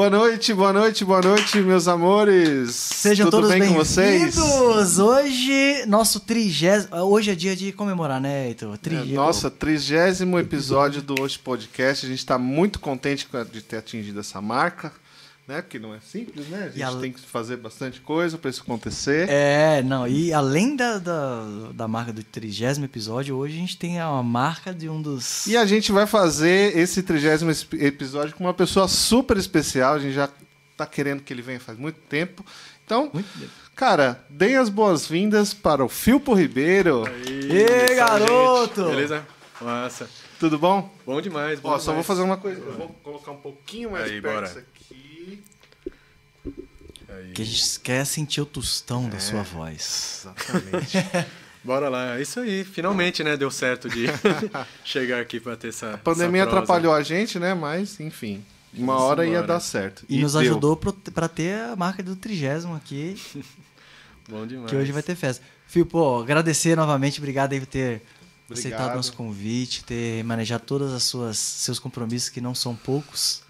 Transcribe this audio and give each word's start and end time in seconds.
Boa 0.00 0.08
noite, 0.08 0.54
boa 0.54 0.72
noite, 0.72 1.04
boa 1.04 1.20
noite, 1.20 1.58
meus 1.58 1.86
amores. 1.86 2.74
Sejam 2.74 3.26
Tudo 3.26 3.42
todos 3.42 3.50
bem 3.50 3.68
com 3.68 3.74
vocês? 3.74 4.34
bem-vindos! 4.34 4.98
Hoje, 4.98 5.84
nosso 5.86 6.20
trigésimo... 6.20 6.96
Hoje 6.96 7.32
é 7.32 7.34
dia 7.34 7.54
de 7.54 7.70
comemorar, 7.70 8.18
né, 8.18 8.48
Heitor? 8.48 8.72
É, 8.72 8.76
Trigésimo. 8.78 9.14
Nossa, 9.16 9.50
trigésimo 9.50 10.38
episódio 10.38 11.02
do 11.02 11.20
Hoje 11.20 11.38
Podcast. 11.38 12.06
A 12.06 12.08
gente 12.08 12.18
está 12.18 12.38
muito 12.38 12.80
contente 12.80 13.28
de 13.52 13.60
ter 13.60 13.76
atingido 13.76 14.20
essa 14.20 14.40
marca, 14.40 14.90
né? 15.50 15.60
Porque 15.62 15.78
não 15.78 15.94
é 15.94 16.00
simples, 16.00 16.48
né? 16.48 16.64
A 16.64 16.68
gente 16.68 16.82
a- 16.82 17.00
tem 17.00 17.12
que 17.12 17.20
fazer 17.20 17.56
bastante 17.56 18.00
coisa 18.00 18.38
para 18.38 18.48
isso 18.50 18.62
acontecer. 18.62 19.28
É, 19.28 19.82
não, 19.82 20.06
e 20.06 20.32
além 20.32 20.76
da, 20.76 20.98
da, 20.98 21.44
da 21.74 21.88
marca 21.88 22.12
do 22.12 22.22
trigésimo 22.22 22.84
episódio, 22.86 23.36
hoje 23.36 23.56
a 23.56 23.60
gente 23.60 23.76
tem 23.76 24.00
a 24.00 24.10
marca 24.22 24.72
de 24.72 24.88
um 24.88 25.00
dos... 25.02 25.46
E 25.46 25.56
a 25.56 25.66
gente 25.66 25.90
vai 25.92 26.06
fazer 26.06 26.76
esse 26.76 27.02
trigésimo 27.02 27.50
episódio 27.74 28.34
com 28.34 28.44
uma 28.44 28.54
pessoa 28.54 28.86
super 28.88 29.36
especial. 29.36 29.94
A 29.94 29.98
gente 29.98 30.14
já 30.14 30.28
tá 30.76 30.86
querendo 30.86 31.22
que 31.22 31.32
ele 31.32 31.42
venha 31.42 31.60
faz 31.60 31.78
muito 31.78 31.98
tempo. 32.08 32.44
Então, 32.86 33.10
Muito 33.12 33.28
bem. 33.38 33.48
cara, 33.76 34.24
deem 34.28 34.56
as 34.56 34.68
boas-vindas 34.68 35.54
para 35.54 35.84
o 35.84 35.88
Filpo 35.88 36.34
Ribeiro. 36.34 37.04
Ê, 37.26 37.94
garoto! 37.94 38.82
gente. 38.82 38.90
Beleza? 38.90 39.26
Massa. 39.60 40.08
Tudo 40.40 40.58
bom? 40.58 40.90
Bom 41.04 41.20
demais, 41.20 41.60
bom 41.60 41.68
Ó, 41.68 41.78
só 41.78 41.92
vou 41.92 42.02
demais. 42.02 42.06
fazer 42.06 42.22
uma 42.22 42.36
coisa. 42.38 42.58
Eu 42.60 42.72
vou 42.72 42.88
colocar 43.04 43.30
um 43.30 43.36
pouquinho 43.36 43.90
mais 43.90 44.04
Aí, 44.10 44.20
perto 44.22 44.34
bora. 44.34 44.46
isso 44.46 44.58
aqui. 44.58 45.09
Aí. 47.16 47.32
Que 47.32 47.42
a 47.42 47.44
gente 47.44 47.80
quer 47.80 48.04
sentir 48.04 48.40
o 48.40 48.46
tostão 48.46 49.06
É. 49.06 49.10
da 49.10 49.18
sua 49.20 49.42
voz. 49.42 50.20
Exatamente. 50.24 50.96
Bora 51.62 51.88
lá. 51.88 52.18
É 52.18 52.22
Isso 52.22 52.40
aí. 52.40 52.64
Finalmente, 52.64 53.22
né? 53.22 53.36
Deu 53.36 53.50
certo 53.50 53.88
de 53.88 54.06
chegar 54.84 55.20
aqui 55.20 55.38
pra 55.40 55.56
ter 55.56 55.68
essa. 55.68 55.94
A 55.94 55.98
pandemia 55.98 56.42
essa 56.42 56.50
atrapalhou 56.50 56.92
a 56.94 57.02
gente, 57.02 57.38
né? 57.38 57.52
Mas, 57.52 58.00
enfim, 58.00 58.42
uma 58.72 58.94
Vamos 58.94 59.08
hora 59.10 59.24
ia 59.26 59.30
embora. 59.32 59.46
dar 59.46 59.60
certo. 59.60 60.04
E, 60.08 60.20
nos 60.22 60.32
deu. 60.32 60.40
ajudou 60.42 60.76
pra 60.76 61.28
ter 61.28 61.60
a 61.60 61.76
marca 61.76 62.02
do 62.02 62.16
trigésimo 62.16 62.74
aqui, 62.74 63.20
Bom 64.28 64.46
demais. 64.46 64.70
que 64.70 64.76
hoje 64.76 64.92
vai 64.92 65.02
ter 65.02 65.14
festa. 65.14 65.44
Fio, 65.66 65.84
pô, 65.86 66.20
agradecer 66.20 66.76
novamente, 66.76 67.18
obrigado 67.18 67.52
aí 67.52 67.60
por 67.60 67.66
ter 67.66 68.02
aceitado 68.50 68.80
Obrigado. 68.80 68.96
nosso 68.96 69.12
convite, 69.12 69.84
ter 69.84 70.24
manejado 70.24 70.64
todas 70.64 70.92
as 70.92 71.02
suas 71.04 71.36
seus 71.38 71.78
compromissos 71.78 72.28
que 72.28 72.40
não 72.40 72.54
são 72.54 72.74
poucos, 72.74 73.42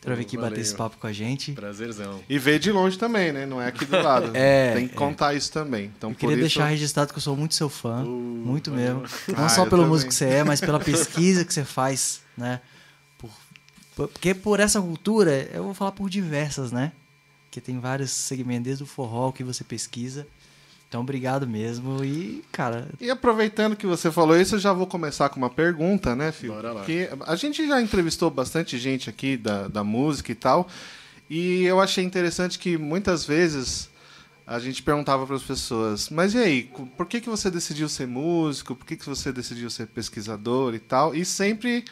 pra 0.00 0.14
vir 0.14 0.22
aqui 0.22 0.36
Valeu. 0.36 0.50
bater 0.50 0.60
esse 0.62 0.74
papo 0.74 0.96
com 0.98 1.06
a 1.06 1.12
gente. 1.12 1.52
Prazerzão. 1.52 2.20
E 2.28 2.38
veio 2.38 2.58
de 2.58 2.70
longe 2.72 2.96
também, 2.98 3.32
né? 3.32 3.44
Não 3.46 3.60
é 3.60 3.66
aqui 3.66 3.84
do 3.84 3.96
lado. 4.00 4.30
É, 4.34 4.74
Tem 4.74 4.88
que 4.88 4.94
é. 4.94 4.96
contar 4.96 5.34
isso 5.34 5.50
também. 5.52 5.92
Então, 5.96 6.10
Eu 6.10 6.16
queria 6.16 6.34
isso... 6.34 6.40
deixar 6.42 6.66
registrado 6.66 7.12
que 7.12 7.18
eu 7.18 7.22
sou 7.22 7.36
muito 7.36 7.54
seu 7.54 7.68
fã, 7.68 8.04
Uh, 8.04 8.08
muito 8.08 8.70
mesmo. 8.70 9.02
Não 9.28 9.44
Ah, 9.44 9.48
só 9.48 9.62
pelo 9.64 9.78
também. 9.82 9.86
músico 9.88 10.08
que 10.10 10.14
você 10.14 10.24
é, 10.26 10.44
mas 10.44 10.60
pela 10.60 10.78
pesquisa 10.80 11.44
que 11.44 11.52
você 11.52 11.64
faz, 11.64 12.20
né? 12.36 12.60
Por- 13.18 13.30
por- 13.96 14.08
porque 14.08 14.34
por 14.34 14.60
essa 14.60 14.80
cultura, 14.80 15.48
eu 15.52 15.64
vou 15.64 15.74
falar 15.74 15.92
por 15.92 16.08
diversas, 16.08 16.70
né? 16.72 16.92
Que 17.50 17.60
tem 17.60 17.78
vários 17.80 18.10
segmentos, 18.10 18.64
desde 18.64 18.82
o 18.84 18.86
forró 18.86 19.32
que 19.32 19.42
você 19.42 19.64
pesquisa. 19.64 20.26
Então, 20.88 21.02
obrigado 21.02 21.46
mesmo. 21.46 22.02
E, 22.02 22.42
cara, 22.50 22.88
E 22.98 23.10
aproveitando 23.10 23.76
que 23.76 23.86
você 23.86 24.10
falou 24.10 24.34
isso, 24.40 24.54
eu 24.54 24.58
já 24.58 24.72
vou 24.72 24.86
começar 24.86 25.28
com 25.28 25.36
uma 25.36 25.50
pergunta, 25.50 26.16
né, 26.16 26.32
Fio? 26.32 26.54
Bora 26.54 26.72
lá. 26.72 26.80
Porque 26.80 27.10
a 27.26 27.36
gente 27.36 27.66
já 27.68 27.80
entrevistou 27.80 28.30
bastante 28.30 28.78
gente 28.78 29.10
aqui 29.10 29.36
da, 29.36 29.68
da 29.68 29.84
música 29.84 30.32
e 30.32 30.34
tal, 30.34 30.66
e 31.28 31.64
eu 31.64 31.78
achei 31.78 32.02
interessante 32.02 32.58
que 32.58 32.78
muitas 32.78 33.26
vezes 33.26 33.90
a 34.46 34.58
gente 34.58 34.82
perguntava 34.82 35.26
para 35.26 35.36
as 35.36 35.42
pessoas, 35.42 36.08
mas 36.08 36.32
e 36.32 36.38
aí, 36.38 36.70
por 36.96 37.04
que, 37.04 37.20
que 37.20 37.28
você 37.28 37.50
decidiu 37.50 37.86
ser 37.86 38.06
músico? 38.06 38.74
Por 38.74 38.86
que, 38.86 38.96
que 38.96 39.04
você 39.04 39.30
decidiu 39.30 39.68
ser 39.68 39.88
pesquisador 39.88 40.74
e 40.74 40.78
tal? 40.78 41.14
E 41.14 41.22
sempre, 41.22 41.84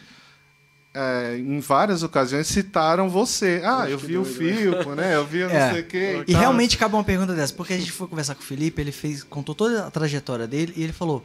é, 0.99 1.37
em 1.37 1.59
várias 1.59 2.01
ocasiões, 2.01 2.47
citaram 2.47 3.07
você. 3.09 3.61
Ah, 3.63 3.87
eu 3.87 3.97
vi 3.99 4.17
o 4.17 4.23
doido, 4.23 4.39
né? 4.41 4.55
Filpo, 4.57 4.95
né? 4.95 5.15
Eu 5.15 5.25
vi 5.25 5.39
não 5.43 5.51
É. 5.51 5.71
sei 5.73 5.81
o 5.81 5.85
quê. 5.85 6.23
E 6.27 6.33
realmente 6.33 6.75
acaba 6.75 6.97
uma 6.97 7.03
pergunta 7.03 7.35
dessa, 7.35 7.53
porque 7.53 7.73
a 7.73 7.77
gente 7.77 7.91
foi 7.91 8.07
conversar 8.07 8.33
com 8.33 8.41
o 8.41 8.45
Felipe, 8.45 8.81
ele 8.81 8.91
fez, 8.91 9.23
contou 9.23 9.53
toda 9.53 9.85
a 9.85 9.91
trajetória 9.91 10.47
dele 10.47 10.73
e 10.75 10.83
ele 10.83 10.93
falou: 10.93 11.23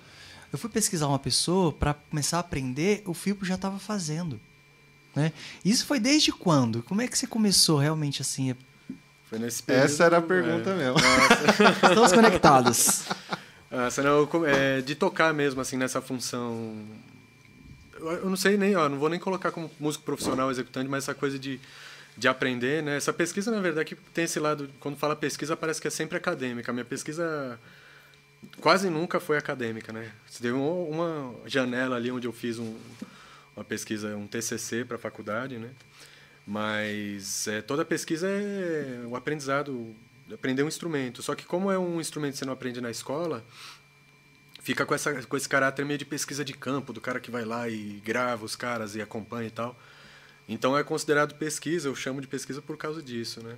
Eu 0.53 0.59
fui 0.59 0.69
pesquisar 0.69 1.07
uma 1.09 1.19
pessoa 1.19 1.73
para 1.73 1.95
começar 1.95 2.37
a 2.37 2.41
aprender, 2.41 3.03
o 3.07 3.15
Filpo 3.15 3.45
já 3.47 3.55
estava 3.55 3.79
fazendo. 3.79 4.39
Né? 5.17 5.33
Isso 5.65 5.87
foi 5.87 5.99
desde 5.99 6.33
quando? 6.33 6.83
Como 6.83 7.01
é 7.01 7.09
que 7.09 7.17
você 7.17 7.27
começou 7.27 7.79
realmente 7.79 8.21
assim? 8.21 8.55
Foi 9.29 9.39
nesse 9.39 9.63
período. 9.63 9.85
Essa 9.87 10.05
era 10.05 10.19
a 10.19 10.23
pergunta 10.23 10.71
é. 10.71 10.75
mesmo. 10.75 10.97
Estamos 11.89 12.13
conectados. 12.13 13.03
Ah, 13.71 13.91
senão 13.91 14.29
é, 14.47 14.83
de 14.83 14.95
tocar 14.95 15.33
mesmo, 15.33 15.61
assim, 15.63 15.79
nessa 15.79 16.03
função. 16.03 16.75
Eu, 18.03 18.29
não 18.29 18.37
sei 18.37 18.57
nem, 18.57 18.75
ó, 18.77 18.89
não 18.89 18.99
vou 18.99 19.09
nem 19.09 19.19
colocar 19.19 19.51
como 19.51 19.71
músico 19.79 20.05
profissional 20.05 20.51
executante, 20.51 20.89
mas 20.89 21.05
essa 21.05 21.15
coisa 21.15 21.39
de, 21.39 21.61
de 22.17 22.29
aprender, 22.29 22.83
né? 22.83 22.97
Essa 22.97 23.13
pesquisa, 23.13 23.51
na 23.51 23.61
verdade, 23.61 23.95
que 23.95 23.95
tem 24.13 24.25
esse 24.25 24.39
lado, 24.41 24.69
quando 24.81 24.97
fala 24.97 25.15
pesquisa, 25.17 25.57
parece 25.57 25.81
que 25.81 25.89
é 25.89 25.91
sempre 25.91 26.17
acadêmica. 26.17 26.71
A 26.71 26.75
minha 26.75 26.85
pesquisa 26.85 27.59
quase 28.61 28.91
nunca 28.91 29.21
foi 29.21 29.37
acadêmica, 29.37 29.93
né? 29.93 30.11
Teve 30.41 30.53
uma 30.53 31.35
janela 31.47 31.97
ali 31.97 32.11
onde 32.11 32.27
eu 32.27 32.33
fiz 32.33 32.59
um, 32.59 32.77
uma 33.57 33.65
pesquisa, 33.65 34.17
um 34.17 34.27
TCC 34.27 34.85
para 34.85 34.97
a 34.97 35.01
faculdade, 35.01 35.59
né? 35.59 35.71
Mas 36.47 37.47
é, 37.47 37.63
toda 37.63 37.85
pesquisa 37.85 38.29
é 38.29 39.05
o 39.07 39.15
aprendizado, 39.15 39.95
aprender 40.33 40.63
um 40.63 40.69
instrumento. 40.69 41.23
Só 41.23 41.35
que 41.35 41.45
como 41.45 41.71
é 41.71 41.79
um 41.79 42.01
instrumento 42.01 42.33
que 42.33 42.39
você 42.39 42.45
não 42.45 42.53
aprende 42.53 42.81
na 42.81 42.91
escola, 42.91 43.45
fica 44.63 44.87
com, 44.87 44.95
essa, 44.95 45.13
com 45.23 45.37
esse 45.37 45.49
caráter 45.49 45.85
meio 45.85 45.99
de 45.99 46.05
pesquisa 46.05 46.45
de 46.45 46.53
campo, 46.53 46.93
do 46.93 47.01
cara 47.01 47.21
que 47.21 47.31
vai 47.31 47.45
lá 47.45 47.69
e 47.69 48.01
grava 48.05 48.45
os 48.45 48.57
caras 48.57 48.95
e 48.95 49.03
acompanha 49.03 49.49
e 49.49 49.51
tal. 49.51 49.77
Então 50.49 50.77
é 50.77 50.85
considerado 50.85 51.35
pesquisa, 51.35 51.89
eu 51.89 51.95
chamo 51.95 52.21
de 52.21 52.27
pesquisa 52.27 52.63
por 52.63 52.77
causa 52.77 53.03
disso, 53.03 53.43
né? 53.43 53.57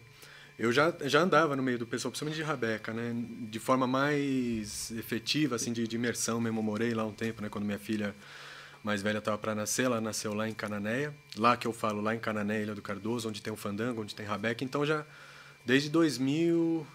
Eu 0.58 0.72
já, 0.72 0.94
já 1.02 1.20
andava 1.20 1.56
no 1.56 1.62
meio 1.62 1.78
do 1.78 1.86
pessoal, 1.86 2.12
principalmente 2.12 2.36
de 2.36 2.42
Rabeca, 2.42 2.92
né? 2.92 3.12
De 3.50 3.58
forma 3.58 3.86
mais 3.86 4.92
efetiva, 4.92 5.56
assim, 5.56 5.72
de, 5.72 5.86
de 5.86 5.96
imersão 5.96 6.40
mesmo. 6.40 6.62
Morei 6.62 6.94
lá 6.94 7.04
um 7.04 7.12
tempo, 7.12 7.42
né? 7.42 7.48
Quando 7.48 7.64
minha 7.64 7.78
filha 7.78 8.14
mais 8.82 9.02
velha 9.02 9.18
estava 9.18 9.36
para 9.36 9.54
nascer, 9.54 9.86
ela 9.86 10.00
nasceu 10.00 10.32
lá 10.32 10.48
em 10.48 10.54
Cananéia. 10.54 11.12
Lá 11.36 11.56
que 11.56 11.66
eu 11.66 11.72
falo, 11.72 12.00
lá 12.00 12.14
em 12.14 12.20
Cananéia, 12.20 12.62
Ilha 12.62 12.74
do 12.74 12.82
Cardoso, 12.82 13.28
onde 13.28 13.42
tem 13.42 13.52
o 13.52 13.56
Fandango, 13.56 14.02
onde 14.02 14.14
tem 14.14 14.24
Rabeca. 14.24 14.62
Então 14.62 14.86
já, 14.86 15.04
desde 15.66 15.90
2000, 15.90 16.86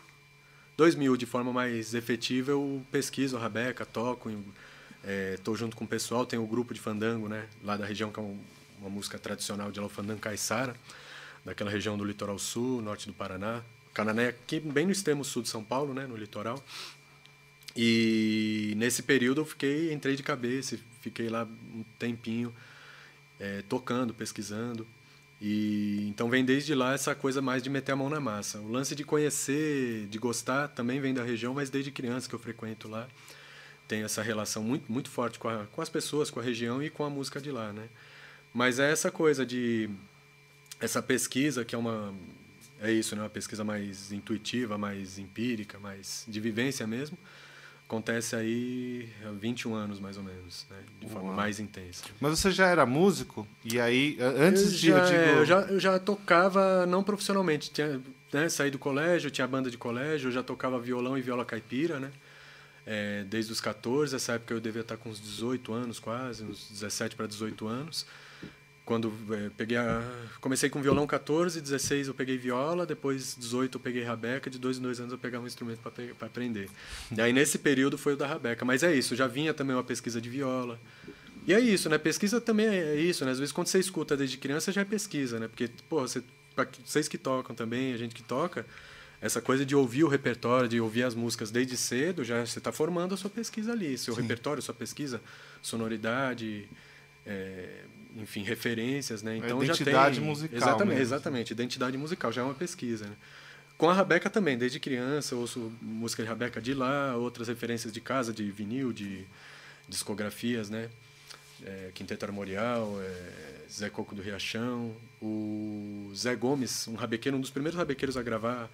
2000 0.80 1.18
de 1.18 1.26
forma 1.26 1.52
mais 1.52 1.94
efetiva, 1.94 2.52
eu 2.52 2.82
pesquiso 2.90 3.36
a 3.36 3.40
Rabeca, 3.42 3.86
toco, 3.86 4.32
estou 5.36 5.54
junto 5.54 5.76
com 5.76 5.84
o 5.84 5.88
pessoal, 5.88 6.26
tem 6.26 6.40
o 6.40 6.48
grupo 6.48 6.74
de 6.74 6.80
Fandango, 6.80 7.28
né? 7.28 7.48
Lá 7.62 7.76
da 7.76 7.86
região, 7.86 8.10
que 8.10 8.18
é 8.18 8.24
um- 8.24 8.40
uma 8.80 8.90
música 8.90 9.20
tradicional 9.20 9.74
de 9.74 9.90
Fandango 9.90 10.22
Caiçara 10.22 10.74
daquela 11.44 11.70
região 11.70 11.98
do 11.98 12.06
litoral 12.06 12.40
sul, 12.40 12.82
norte 12.82 13.08
do 13.08 13.14
Paraná. 13.14 13.62
Canané, 13.94 14.30
aqui 14.30 14.62
bem 14.62 14.86
no 14.86 14.94
extremo 14.94 15.26
sul 15.26 15.42
de 15.42 15.50
São 15.50 15.62
Paulo, 15.62 15.94
né, 15.94 16.08
no 16.08 16.16
litoral. 16.16 16.64
E 17.76 18.74
nesse 18.78 19.04
período 19.04 19.42
eu 19.42 19.46
fiquei, 19.46 19.92
entrei 19.92 20.16
de 20.16 20.24
cabeça, 20.24 20.80
fiquei 21.02 21.28
lá 21.28 21.44
um 21.76 21.84
tempinho 21.98 22.56
eh, 23.38 23.64
tocando, 23.68 24.14
pesquisando. 24.14 24.88
E 25.42 26.06
então 26.10 26.30
vem 26.30 26.44
desde 26.44 26.76
lá 26.76 26.94
essa 26.94 27.16
coisa 27.16 27.42
mais 27.42 27.64
de 27.64 27.70
meter 27.70 27.94
a 27.94 27.96
mão 27.96 28.10
na 28.10 28.20
massa. 28.20 28.60
O 28.60 28.70
lance 28.70 28.94
de 28.96 29.04
conhecer, 29.04 30.08
de 30.08 30.18
gostar, 30.18 30.68
também 30.68 31.00
vem 31.00 31.14
da 31.14 31.24
região, 31.24 31.54
mas 31.54 31.70
desde 31.70 31.92
criança 31.92 32.28
que 32.28 32.36
eu 32.36 32.40
frequento 32.40 32.90
lá, 32.90 33.08
tenho 33.88 34.06
essa 34.06 34.22
relação 34.22 34.62
muito 34.64 34.92
muito 34.92 35.10
forte 35.10 35.40
com, 35.40 35.48
a, 35.48 35.66
com 35.68 35.82
as 35.82 35.90
pessoas, 35.90 36.30
com 36.30 36.40
a 36.40 36.44
região 36.44 36.84
e 36.84 36.90
com 36.90 37.04
a 37.06 37.10
música 37.10 37.40
de 37.40 37.52
lá, 37.52 37.72
né? 37.72 37.88
Mas 38.54 38.80
é 38.80 38.92
essa 38.92 39.10
coisa 39.12 39.46
de 39.46 39.90
essa 40.80 41.02
pesquisa 41.02 41.64
que 41.64 41.76
é 41.76 41.78
uma 41.78 42.14
é 42.82 42.92
isso, 42.92 43.16
né? 43.16 43.22
Uma 43.22 43.30
pesquisa 43.30 43.64
mais 43.64 44.12
intuitiva, 44.12 44.78
mais 44.78 45.20
empírica, 45.20 45.80
mais 45.80 46.26
de 46.28 46.40
vivência 46.40 46.86
mesmo. 46.88 47.18
Acontece 47.90 48.36
aí 48.36 49.10
há 49.26 49.32
21 49.32 49.74
anos 49.74 50.00
mais 50.00 50.16
ou 50.16 50.22
menos, 50.22 50.68
né? 50.70 50.78
De 51.02 51.10
forma 51.10 51.30
Uau. 51.30 51.36
mais 51.36 51.60
intensa. 51.60 52.04
Mas 52.22 52.38
você 52.38 52.52
já 52.52 52.68
era 52.68 52.86
músico? 52.86 53.48
E 53.66 53.80
aí, 53.80 54.16
antes 54.38 54.62
eu 54.62 54.70
de. 54.70 54.88
já, 54.90 54.98
eu 55.00 55.06
digo... 55.06 55.18
é, 55.18 55.40
eu, 55.40 55.46
já, 55.46 55.62
eu 55.62 55.80
já 55.80 56.00
tocava 56.00 56.86
não 56.86 57.04
profissionalmente. 57.04 57.72
Tinha, 57.72 58.00
né, 58.32 58.48
saí 58.48 58.70
do 58.70 58.78
colégio, 58.78 59.32
tinha 59.32 59.48
banda 59.48 59.72
de 59.72 59.78
colégio, 59.78 60.28
eu 60.28 60.32
já 60.32 60.44
tocava 60.44 60.80
violão 60.80 61.18
e 61.18 61.22
viola 61.24 61.44
caipira, 61.44 62.00
né? 62.00 62.12
É, 62.86 63.24
desde 63.24 63.52
os 63.52 63.60
14, 63.60 64.16
essa 64.16 64.34
época 64.34 64.54
eu 64.54 64.60
devia 64.60 64.82
estar 64.82 64.96
com 64.96 65.10
uns 65.10 65.20
18 65.20 65.74
anos 65.74 65.98
quase, 66.00 66.44
uns 66.44 66.70
17 66.70 67.16
para 67.16 67.26
18 67.26 67.68
anos. 67.68 68.06
Quando 68.90 69.14
é, 69.30 69.52
peguei 69.56 69.78
a, 69.78 70.02
comecei 70.42 70.68
com 70.68 70.82
violão 70.82 71.06
14, 71.06 71.62
16 71.62 72.08
eu 72.08 72.14
peguei 72.16 72.40
viola, 72.40 72.88
depois 72.88 73.36
18 73.38 73.76
eu 73.76 73.80
peguei 73.80 74.02
rabeca, 74.02 74.50
de 74.50 74.58
dois 74.58 74.80
em 74.80 74.82
dois 74.82 75.00
anos 75.00 75.12
eu 75.12 75.20
pegava 75.20 75.44
um 75.44 75.48
instrumento 75.48 75.78
para 75.80 76.26
aprender. 76.26 76.68
E 77.16 77.22
aí 77.22 77.32
nesse 77.32 77.60
período 77.60 78.00
foi 78.00 78.14
o 78.14 78.18
da 78.18 78.26
rabeca. 78.26 78.66
Mas 78.66 78.82
é 78.82 78.92
isso, 78.92 79.16
já 79.16 79.28
vinha 79.28 79.54
também 79.54 79.76
uma 79.76 79.84
pesquisa 79.84 80.20
de 80.20 80.28
viola. 80.28 80.80
E 81.46 81.54
é 81.54 81.60
isso, 81.60 81.88
né? 81.88 82.00
Pesquisa 82.00 82.42
também 82.42 82.66
é 82.66 82.96
isso, 82.96 83.24
né? 83.26 83.30
Às 83.30 83.38
vezes 83.38 83.52
quando 83.52 83.68
você 83.68 83.78
escuta 83.78 84.18
desde 84.18 84.40
criança 84.40 84.72
já 84.72 84.82
é 84.82 84.86
pesquisa, 84.86 85.40
né? 85.40 85.48
Porque, 85.48 85.70
pô, 85.88 86.02
você, 86.02 86.24
pra 86.56 86.66
vocês 86.84 87.08
que 87.08 87.20
tocam 87.20 87.56
também, 87.56 87.94
a 87.94 87.98
gente 87.98 88.16
que 88.16 88.24
toca, 88.24 88.66
essa 89.22 89.40
coisa 89.40 89.64
de 89.64 89.76
ouvir 89.76 90.04
o 90.04 90.08
repertório, 90.08 90.68
de 90.68 90.82
ouvir 90.82 91.04
as 91.04 91.14
músicas 91.14 91.52
desde 91.52 91.78
cedo, 91.78 92.24
já 92.24 92.44
você 92.44 92.58
está 92.58 92.72
formando 92.72 93.14
a 93.14 93.18
sua 93.18 93.30
pesquisa 93.30 93.72
ali, 93.72 94.00
seu 94.00 94.16
repertório, 94.16 94.64
sua 94.64 94.74
pesquisa, 94.74 95.22
sonoridade, 95.62 96.68
é, 97.24 97.84
enfim, 98.16 98.44
referências, 98.44 99.22
né? 99.22 99.38
Então 99.38 99.64
identidade 99.64 100.16
já 100.16 100.22
tem 100.22 100.30
musical. 100.30 100.58
Exatamente, 100.58 100.88
mesmo. 100.88 101.02
exatamente, 101.02 101.52
identidade 101.52 101.98
musical, 101.98 102.32
já 102.32 102.42
é 102.42 102.44
uma 102.44 102.54
pesquisa, 102.54 103.06
né? 103.06 103.16
Com 103.78 103.90
a 103.90 103.94
Rabeca 103.94 104.30
também, 104.30 104.58
desde 104.58 104.80
criança, 104.80 105.34
eu 105.34 105.40
ouço 105.40 105.72
música 105.82 106.22
de 106.22 106.28
Rabeca 106.28 106.62
de 106.62 106.74
lá, 106.74 107.16
outras 107.16 107.48
referências 107.48 107.94
de 107.94 108.02
casa, 108.02 108.34
de 108.34 108.52
vinil, 108.52 108.92
de 108.92 109.26
discografias, 109.88 110.70
né? 110.70 110.90
É, 111.64 111.92
Quinteto 111.94 112.26
Armorial, 112.26 113.02
é, 113.02 113.70
Zé 113.72 113.90
Coco 113.90 114.16
do 114.16 114.22
Riachão, 114.22 114.96
o 115.22 116.12
Zé 116.16 116.36
Gomes, 116.36 116.88
um 116.88 116.96
rabequeiro, 116.96 117.38
um 117.38 117.42
dos 117.42 117.50
primeiros 117.50 117.78
rabequeiros 117.78 118.18
a 118.18 118.22
gravar 118.22 118.70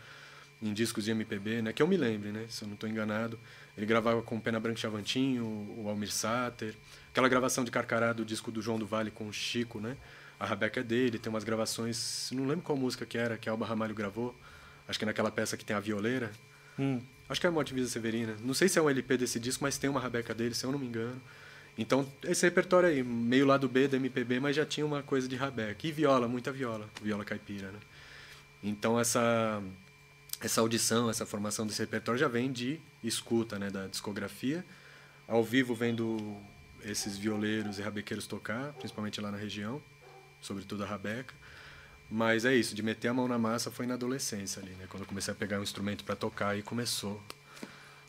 em 0.61 0.73
discos 0.73 1.05
de 1.05 1.11
MPB, 1.11 1.61
né? 1.61 1.73
Que 1.73 1.83
eu 1.83 1.87
me 1.87 1.97
lembre, 1.97 2.31
né? 2.31 2.45
Se 2.49 2.63
eu 2.63 2.67
não 2.67 2.75
estou 2.75 2.89
enganado. 2.89 3.39
Ele 3.77 3.85
gravava 3.85 4.21
com 4.21 4.37
o 4.37 4.41
Pena 4.41 4.59
Branca 4.59 4.79
Chavantinho, 4.79 5.45
o 5.77 5.89
Almir 5.89 6.11
Sater. 6.11 6.75
Aquela 7.15 7.29
gravação 7.29 7.63
de 7.63 7.71
Carcará 7.71 8.11
do 8.11 8.25
disco 8.25 8.51
do 8.51 8.61
João 8.61 8.77
do 8.77 8.85
Vale 8.85 9.09
com 9.09 9.25
o 9.25 9.31
Chico, 9.31 9.79
né? 9.79 9.95
A 10.37 10.45
Rabeca 10.45 10.81
é 10.81 10.83
dele, 10.83 11.17
tem 11.17 11.29
umas 11.29 11.45
gravações... 11.45 12.29
Não 12.33 12.45
lembro 12.45 12.61
qual 12.61 12.77
música 12.77 13.05
que 13.05 13.17
era, 13.17 13.37
que 13.37 13.47
a 13.47 13.53
Alba 13.53 13.65
Ramalho 13.65 13.95
gravou. 13.95 14.35
Acho 14.85 14.99
que 14.99 15.05
é 15.05 15.07
naquela 15.07 15.31
peça 15.31 15.55
que 15.55 15.63
tem 15.63 15.73
a 15.73 15.79
violeira. 15.79 16.29
Hum. 16.77 16.99
Acho 17.29 17.39
que 17.39 17.47
é 17.47 17.49
a 17.49 17.53
Morte 17.53 17.73
Visa 17.73 17.89
Severina. 17.89 18.35
Não 18.43 18.53
sei 18.53 18.67
se 18.67 18.77
é 18.77 18.81
um 18.81 18.89
LP 18.89 19.15
desse 19.15 19.39
disco, 19.39 19.63
mas 19.63 19.77
tem 19.77 19.89
uma 19.89 20.01
Rabeca 20.01 20.33
dele, 20.33 20.53
se 20.53 20.65
eu 20.65 20.73
não 20.73 20.77
me 20.77 20.87
engano. 20.87 21.21
Então, 21.77 22.05
esse 22.21 22.45
repertório 22.45 22.89
aí, 22.89 23.01
meio 23.01 23.45
lado 23.45 23.69
B 23.69 23.87
do 23.87 23.95
MPB, 23.95 24.41
mas 24.41 24.53
já 24.53 24.65
tinha 24.65 24.85
uma 24.85 25.01
coisa 25.01 25.25
de 25.25 25.37
Rabeca. 25.37 25.87
E 25.87 25.93
viola, 25.93 26.27
muita 26.27 26.51
viola, 26.51 26.89
viola 27.01 27.23
caipira, 27.23 27.71
né? 27.71 27.79
Então, 28.61 28.99
essa 28.99 29.63
essa 30.41 30.59
audição, 30.59 31.09
essa 31.09 31.25
formação 31.25 31.65
desse 31.65 31.79
repertório 31.79 32.19
já 32.19 32.27
vem 32.27 32.51
de 32.51 32.77
escuta, 33.01 33.57
né, 33.57 33.69
da 33.69 33.87
discografia. 33.87 34.65
Ao 35.25 35.41
vivo 35.41 35.73
vendo 35.73 36.37
esses 36.85 37.17
violeiros 37.17 37.79
e 37.79 37.81
rabequeiros 37.81 38.27
tocar, 38.27 38.73
principalmente 38.73 39.19
lá 39.19 39.31
na 39.31 39.37
região, 39.37 39.81
sobretudo 40.41 40.83
a 40.83 40.87
rabeca. 40.87 41.33
Mas 42.09 42.45
é 42.45 42.55
isso, 42.55 42.75
de 42.75 42.83
meter 42.83 43.07
a 43.07 43.13
mão 43.13 43.27
na 43.27 43.37
massa 43.37 43.71
foi 43.71 43.85
na 43.85 43.95
adolescência 43.95 44.61
ali, 44.61 44.71
né? 44.73 44.85
Quando 44.87 45.03
eu 45.03 45.07
comecei 45.07 45.33
a 45.33 45.35
pegar 45.35 45.59
um 45.59 45.63
instrumento 45.63 46.03
para 46.03 46.15
tocar 46.15 46.57
e 46.57 46.61
começou. 46.61 47.21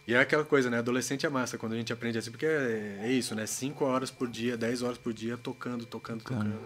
E 0.07 0.15
é 0.15 0.21
aquela 0.21 0.45
coisa, 0.45 0.71
né? 0.71 0.79
Adolescente 0.79 1.27
é 1.27 1.29
massa 1.29 1.59
quando 1.59 1.73
a 1.73 1.77
gente 1.77 1.93
aprende 1.93 2.19
assim, 2.19 2.31
porque 2.31 2.47
é, 2.47 3.01
é 3.03 3.11
isso, 3.11 3.35
né? 3.35 3.47
Cinco 3.47 3.85
horas 3.85 4.11
por 4.11 4.29
dia, 4.29 4.57
dez 4.57 4.83
horas 4.83 4.99
por 4.99 5.13
dia 5.13 5.37
tocando, 5.37 5.85
tocando, 5.87 6.23
tocando. 6.23 6.61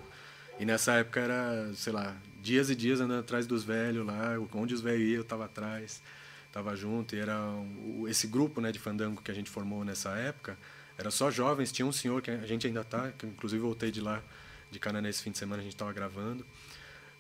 E 0.59 0.65
nessa 0.67 0.93
época 0.95 1.21
era, 1.21 1.73
sei 1.75 1.93
lá, 1.93 2.15
dias 2.43 2.69
e 2.69 2.75
dias 2.75 3.01
andando 3.01 3.21
atrás 3.21 3.47
dos 3.47 3.65
velhos 3.65 4.05
lá, 4.05 4.35
onde 4.53 4.75
os 4.75 4.83
velhos 4.83 5.09
iam, 5.09 5.17
eu 5.17 5.23
estava 5.23 5.47
atrás, 5.47 6.03
estava 6.47 6.77
junto. 6.77 7.17
E 7.17 7.19
era 7.19 7.41
um, 7.41 8.07
esse 8.07 8.27
grupo 8.27 8.61
né, 8.61 8.71
de 8.71 8.79
fandango 8.79 9.23
que 9.23 9.31
a 9.31 9.35
gente 9.35 9.49
formou 9.49 9.85
nessa 9.87 10.11
época, 10.11 10.59
era 11.01 11.11
só 11.11 11.31
jovens. 11.31 11.73
Tinha 11.73 11.87
um 11.87 11.93
senhor 11.93 12.21
que 12.23 12.31
a 12.31 12.47
gente 12.47 12.67
ainda 12.67 12.83
está, 12.83 13.11
que 13.13 13.27
inclusive 13.27 13.61
voltei 13.61 13.91
de 13.91 14.01
lá, 14.01 14.23
de 14.71 14.79
Cana 14.79 15.01
nesse 15.01 15.23
fim 15.23 15.31
de 15.31 15.39
semana, 15.39 15.61
a 15.61 15.65
gente 15.65 15.75
estava 15.75 15.93
gravando. 15.93 16.45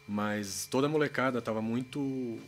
Mas 0.06 0.66
toda 0.70 0.86
a 0.86 0.90
molecada 0.90 1.38
estava 1.38 1.62
muito 1.62 2.38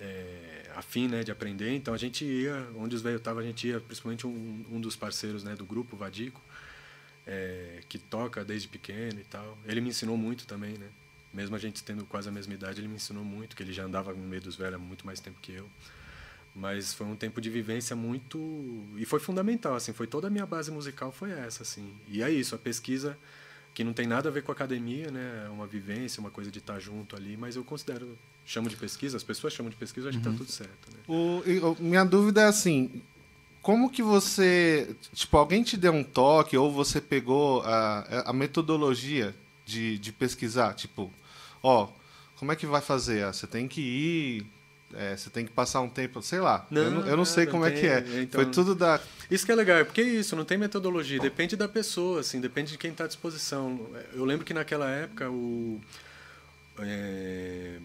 é, 0.00 0.70
afim 0.74 1.08
né, 1.08 1.22
de 1.22 1.30
aprender, 1.30 1.74
então 1.74 1.92
a 1.92 1.96
gente 1.96 2.24
ia, 2.24 2.68
onde 2.76 2.96
os 2.96 3.02
velhos 3.02 3.20
estavam, 3.20 3.42
a 3.42 3.44
gente 3.44 3.68
ia, 3.68 3.80
principalmente 3.80 4.26
um, 4.26 4.64
um 4.70 4.80
dos 4.80 4.96
parceiros 4.96 5.44
né, 5.44 5.54
do 5.54 5.64
grupo, 5.64 5.94
o 5.94 5.98
Vadico, 5.98 6.40
é, 7.26 7.80
que 7.88 7.98
toca 7.98 8.44
desde 8.44 8.66
pequeno 8.66 9.20
e 9.20 9.24
tal. 9.24 9.58
Ele 9.66 9.80
me 9.80 9.90
ensinou 9.90 10.16
muito 10.16 10.46
também, 10.46 10.78
né? 10.78 10.88
Mesmo 11.32 11.56
a 11.56 11.58
gente 11.58 11.82
tendo 11.82 12.04
quase 12.04 12.28
a 12.28 12.32
mesma 12.32 12.52
idade, 12.54 12.80
ele 12.80 12.88
me 12.88 12.96
ensinou 12.96 13.24
muito, 13.24 13.56
que 13.56 13.62
ele 13.62 13.72
já 13.72 13.84
andava 13.84 14.12
no 14.12 14.26
meio 14.26 14.42
dos 14.42 14.56
velhos 14.56 14.74
há 14.74 14.78
muito 14.78 15.06
mais 15.06 15.20
tempo 15.20 15.38
que 15.40 15.52
eu. 15.52 15.68
Mas 16.54 16.92
foi 16.92 17.06
um 17.06 17.16
tempo 17.16 17.40
de 17.40 17.48
vivência 17.48 17.96
muito 17.96 18.38
e 18.96 19.06
foi 19.06 19.18
fundamental, 19.18 19.74
assim, 19.74 19.92
foi 19.92 20.06
toda 20.06 20.26
a 20.26 20.30
minha 20.30 20.44
base 20.44 20.70
musical 20.70 21.10
foi 21.10 21.30
essa, 21.30 21.62
assim. 21.62 21.94
E 22.08 22.22
é 22.22 22.30
isso, 22.30 22.54
a 22.54 22.58
pesquisa 22.58 23.16
que 23.72 23.82
não 23.82 23.94
tem 23.94 24.06
nada 24.06 24.28
a 24.28 24.32
ver 24.32 24.42
com 24.42 24.52
a 24.52 24.54
academia, 24.54 25.10
né? 25.10 25.44
É 25.46 25.48
uma 25.48 25.66
vivência, 25.66 26.20
uma 26.20 26.30
coisa 26.30 26.50
de 26.50 26.58
estar 26.58 26.78
junto 26.78 27.16
ali, 27.16 27.38
mas 27.38 27.56
eu 27.56 27.64
considero 27.64 28.18
chamo 28.44 28.68
de 28.68 28.76
pesquisa, 28.76 29.16
as 29.16 29.22
pessoas 29.22 29.52
chamam 29.52 29.70
de 29.70 29.76
pesquisa, 29.76 30.08
acho 30.08 30.20
tá 30.20 30.28
uhum. 30.28 30.36
que 30.36 30.42
está 30.42 30.62
tudo 30.62 30.70
certo, 30.70 30.90
né? 30.92 30.98
O, 31.08 31.76
minha 31.80 32.04
dúvida 32.04 32.42
é 32.42 32.46
assim, 32.46 33.02
como 33.62 33.88
que 33.88 34.02
você, 34.02 34.94
tipo, 35.14 35.36
alguém 35.36 35.62
te 35.62 35.76
deu 35.76 35.92
um 35.92 36.04
toque 36.04 36.56
ou 36.56 36.70
você 36.70 37.00
pegou 37.00 37.62
a, 37.62 38.24
a 38.26 38.32
metodologia 38.32 39.34
de, 39.64 39.98
de 39.98 40.12
pesquisar, 40.12 40.74
tipo, 40.74 41.10
ó, 41.62 41.88
como 42.36 42.50
é 42.50 42.56
que 42.56 42.66
vai 42.66 42.80
fazer? 42.80 43.24
Ah, 43.24 43.32
você 43.32 43.46
tem 43.46 43.68
que 43.68 43.80
ir, 43.80 44.46
é, 44.94 45.16
você 45.16 45.30
tem 45.30 45.44
que 45.44 45.52
passar 45.52 45.80
um 45.80 45.88
tempo, 45.88 46.20
sei 46.22 46.40
lá. 46.40 46.66
Não, 46.70 46.82
eu 46.82 46.90
não, 46.90 47.06
eu 47.06 47.16
não 47.16 47.24
sei 47.24 47.44
não 47.44 47.52
como 47.52 47.64
tem, 47.64 47.74
é 47.74 47.80
que 47.80 47.86
é. 47.86 48.22
Então, 48.22 48.42
Foi 48.42 48.50
tudo 48.50 48.74
da. 48.74 49.00
Isso 49.30 49.46
que 49.46 49.52
é 49.52 49.54
legal, 49.54 49.84
porque 49.84 50.00
é 50.00 50.04
isso, 50.04 50.36
não 50.36 50.44
tem 50.44 50.58
metodologia, 50.58 51.18
depende 51.18 51.56
da 51.56 51.68
pessoa, 51.68 52.20
assim, 52.20 52.40
depende 52.40 52.72
de 52.72 52.78
quem 52.78 52.90
está 52.90 53.04
à 53.04 53.06
disposição. 53.06 53.88
Eu 54.12 54.24
lembro 54.24 54.44
que 54.44 54.54
naquela 54.54 54.90
época 54.90 55.30
o. 55.30 55.80
É, 56.78 57.78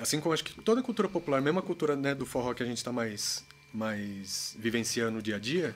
assim 0.00 0.20
como 0.20 0.32
acho 0.32 0.44
que 0.44 0.60
toda 0.62 0.80
a 0.80 0.84
cultura 0.84 1.08
popular, 1.08 1.40
mesmo 1.40 1.58
a 1.58 1.62
cultura 1.62 1.96
né, 1.96 2.14
do 2.14 2.26
forró 2.26 2.54
que 2.54 2.62
a 2.62 2.66
gente 2.66 2.78
está 2.78 2.92
mais 2.92 3.44
mais 3.72 4.56
vivenciando 4.56 5.10
no 5.12 5.22
dia 5.22 5.34
a 5.34 5.38
dia, 5.38 5.74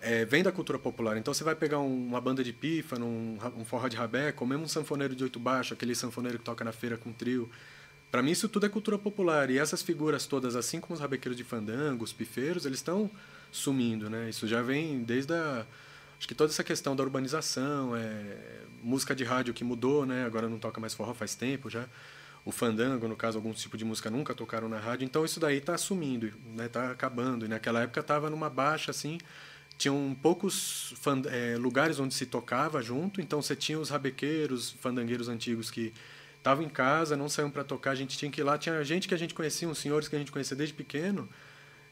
é, 0.00 0.24
vem 0.24 0.42
da 0.42 0.50
cultura 0.50 0.78
popular. 0.78 1.16
Então 1.16 1.32
você 1.32 1.44
vai 1.44 1.54
pegar 1.54 1.78
um, 1.78 2.08
uma 2.08 2.20
banda 2.20 2.42
de 2.42 2.52
pifa, 2.52 2.98
um, 2.98 3.38
um 3.56 3.64
forró 3.64 3.88
de 3.88 3.96
rabeca, 3.96 4.38
ou 4.40 4.46
mesmo 4.46 4.64
um 4.64 4.68
sanfoneiro 4.68 5.14
de 5.14 5.22
oito 5.22 5.38
baixo, 5.38 5.72
aquele 5.72 5.94
sanfoneiro 5.94 6.38
que 6.38 6.44
toca 6.44 6.64
na 6.64 6.72
feira 6.72 6.96
com 6.96 7.12
trio. 7.12 7.48
Para 8.10 8.22
mim 8.22 8.30
isso 8.30 8.48
tudo 8.48 8.66
é 8.66 8.68
cultura 8.68 8.98
popular. 8.98 9.50
E 9.50 9.58
essas 9.58 9.82
figuras 9.82 10.26
todas, 10.26 10.56
assim 10.56 10.80
como 10.80 10.94
os 10.94 11.00
rabequeiros 11.00 11.36
de 11.36 11.44
fandango, 11.44 12.04
os 12.04 12.12
pifeiros, 12.12 12.64
eles 12.64 12.78
estão 12.78 13.10
sumindo, 13.50 14.08
né? 14.08 14.28
Isso 14.28 14.46
já 14.46 14.62
vem 14.62 15.02
desde 15.02 15.32
a 15.34 15.66
acho 16.18 16.26
que 16.26 16.34
toda 16.34 16.50
essa 16.50 16.64
questão 16.64 16.96
da 16.96 17.02
urbanização, 17.04 17.94
é, 17.94 18.62
música 18.82 19.14
de 19.14 19.22
rádio 19.22 19.54
que 19.54 19.62
mudou, 19.62 20.04
né? 20.04 20.24
Agora 20.24 20.48
não 20.48 20.58
toca 20.58 20.80
mais 20.80 20.94
forró 20.94 21.14
faz 21.14 21.34
tempo 21.34 21.70
já 21.70 21.86
o 22.48 22.50
fandango, 22.50 23.06
no 23.06 23.14
caso, 23.14 23.36
algum 23.36 23.52
tipo 23.52 23.76
de 23.76 23.84
música 23.84 24.10
nunca 24.10 24.34
tocaram 24.34 24.70
na 24.70 24.78
rádio. 24.78 25.04
Então 25.04 25.22
isso 25.22 25.38
daí 25.38 25.58
está 25.58 25.76
sumindo, 25.76 26.32
né? 26.56 26.66
Tá 26.66 26.90
acabando. 26.90 27.44
E 27.44 27.48
naquela 27.48 27.82
época 27.82 28.00
estava 28.00 28.30
numa 28.30 28.48
baixa 28.48 28.90
assim, 28.90 29.18
tinham 29.76 30.16
poucos 30.22 30.94
é, 31.30 31.58
lugares 31.58 32.00
onde 32.00 32.14
se 32.14 32.24
tocava 32.24 32.80
junto. 32.80 33.20
Então 33.20 33.42
você 33.42 33.54
tinha 33.54 33.78
os 33.78 33.90
rabequeiros, 33.90 34.70
fandangueiros 34.80 35.28
antigos 35.28 35.70
que 35.70 35.92
estavam 36.48 36.64
em 36.64 36.68
casa, 36.68 37.16
não 37.16 37.28
saíam 37.28 37.50
para 37.50 37.62
tocar. 37.62 37.90
A 37.90 37.94
gente 37.94 38.16
tinha 38.16 38.30
que 38.30 38.40
ir 38.40 38.44
lá. 38.44 38.56
Tinha 38.56 38.82
gente 38.82 39.06
que 39.06 39.14
a 39.14 39.18
gente 39.18 39.34
conhecia, 39.34 39.68
uns 39.68 39.78
senhores 39.78 40.08
que 40.08 40.16
a 40.16 40.18
gente 40.18 40.32
conhecia 40.32 40.56
desde 40.56 40.74
pequeno. 40.74 41.28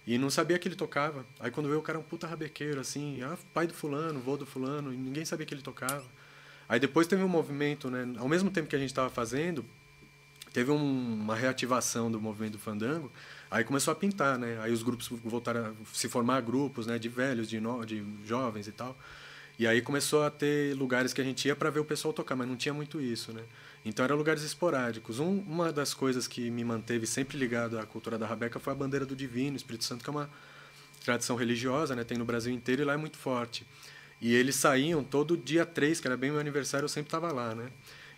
E 0.07 0.17
não 0.19 0.31
sabia 0.31 0.59
que 0.59 0.67
ele 0.67 0.77
tocava. 0.77 1.27
Aí 1.39 1.51
quando 1.51 1.67
veio 1.67 1.81
o 1.81 1.83
cara, 1.83 1.99
um 1.99 2.03
puta 2.03 2.27
rabequeiro, 2.27 2.81
assim, 2.81 3.21
ah, 3.23 3.37
pai 3.53 3.67
do 3.67 3.75
fulano, 3.75 4.21
vô 4.21 4.37
do 4.37 4.47
fulano, 4.47 4.95
e 4.95 4.97
ninguém 4.97 5.25
sabia 5.25 5.45
que 5.45 5.53
ele 5.53 5.63
tocava. 5.63 6.05
Aí 6.69 6.79
depois 6.79 7.07
teve 7.07 7.23
um 7.23 7.29
movimento, 7.29 7.91
né? 7.91 8.15
Ao 8.19 8.29
mesmo 8.29 8.51
tempo 8.51 8.69
que 8.69 8.77
a 8.77 8.79
gente 8.79 8.91
estava 8.91 9.11
fazendo, 9.11 9.65
teve 10.53 10.71
um, 10.71 11.15
uma 11.15 11.35
reativação 11.35 12.11
do 12.11 12.21
movimento 12.21 12.53
do 12.53 12.59
fandango, 12.59 13.11
aí 13.51 13.65
começou 13.65 13.91
a 13.91 13.95
pintar, 13.97 14.39
né? 14.39 14.59
Aí 14.63 14.73
os 14.73 14.85
grupos 14.85 15.09
voltaram 15.09 15.67
a 15.67 15.73
se 15.93 16.09
formar 16.09 16.41
grupos, 16.41 16.87
né? 16.87 17.01
De 17.01 17.09
velhos, 17.09 17.49
de, 17.49 17.61
no, 17.61 17.85
de 17.85 18.05
jovens 18.25 18.69
e 18.69 18.73
tal. 18.73 18.97
E 19.59 19.67
aí 19.67 19.81
começou 19.81 20.23
a 20.23 20.31
ter 20.31 20.77
lugares 20.77 21.13
que 21.13 21.21
a 21.21 21.25
gente 21.25 21.49
ia 21.49 21.57
para 21.57 21.71
ver 21.71 21.81
o 21.81 21.85
pessoal 21.85 22.13
tocar, 22.13 22.37
mas 22.37 22.47
não 22.47 22.57
tinha 22.57 22.75
muito 22.75 23.01
isso, 23.01 23.33
né? 23.33 23.43
Então 23.87 24.05
eram 24.05 24.17
lugares 24.17 24.43
esporádicos. 24.43 25.21
Um, 25.21 25.39
uma 25.47 25.73
das 25.73 25.95
coisas 25.95 26.27
que 26.27 26.51
me 26.51 26.65
manteve 26.65 27.07
sempre 27.07 27.39
ligado 27.39 27.79
à 27.79 27.87
cultura 27.87 28.19
da 28.19 28.27
Rabeca 28.27 28.59
foi 28.59 28.73
a 28.73 28.77
bandeira 28.77 29.07
do 29.07 29.15
Divino, 29.15 29.57
Espírito 29.57 29.85
Santo, 29.85 30.03
que 30.03 30.11
é 30.11 30.13
uma 30.13 30.29
tradição 31.05 31.37
religiosa, 31.37 31.95
né? 31.95 32.03
Tem 32.03 32.19
no 32.19 32.25
Brasil 32.25 32.53
inteiro 32.53 32.83
e 32.83 32.85
lá 32.85 32.95
é 32.95 32.97
muito 32.97 33.17
forte. 33.17 33.65
E 34.21 34.35
eles 34.35 34.57
saíam 34.57 35.05
todo 35.05 35.37
dia 35.37 35.65
3, 35.65 36.01
que 36.01 36.09
era 36.09 36.17
bem 36.17 36.33
meu 36.33 36.41
aniversário, 36.41 36.85
eu 36.85 36.89
sempre 36.89 37.07
estava 37.07 37.33
lá, 37.33 37.55
né? 37.55 37.71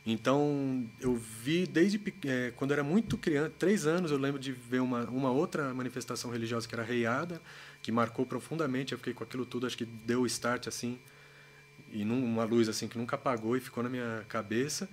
Então, 0.07 0.89
eu 1.01 1.15
vi 1.17 1.67
desde 1.67 2.01
é, 2.25 2.51
quando 2.57 2.73
era 2.73 2.83
muito 2.83 3.19
criança, 3.19 3.53
três 3.59 3.87
anos, 3.87 4.11
eu 4.11 4.17
lembro 4.17 4.41
de 4.41 4.53
ver 4.53 4.81
uma, 4.81 5.05
uma 5.11 5.31
outra 5.31 5.75
manifestação 5.75 6.31
religiosa 6.31 6.67
que 6.67 6.75
era 6.75 6.83
Reiada, 6.83 7.43
que 7.83 7.93
marcou 7.93 8.25
profundamente. 8.25 8.93
Eu 8.93 8.99
fiquei 8.99 9.13
com 9.13 9.23
aquilo 9.23 9.45
tudo, 9.45 9.67
acho 9.67 9.77
que 9.77 9.85
deu 9.85 10.23
o 10.23 10.27
start 10.27 10.67
assim, 10.67 10.99
e 11.93 12.07
num, 12.07 12.25
uma 12.25 12.45
luz 12.45 12.71
assim 12.71 12.89
que 12.89 12.97
nunca 12.97 13.17
apagou 13.17 13.55
e 13.55 13.61
ficou 13.61 13.83
na 13.83 13.91
minha 13.91 14.25
cabeça. 14.31 14.89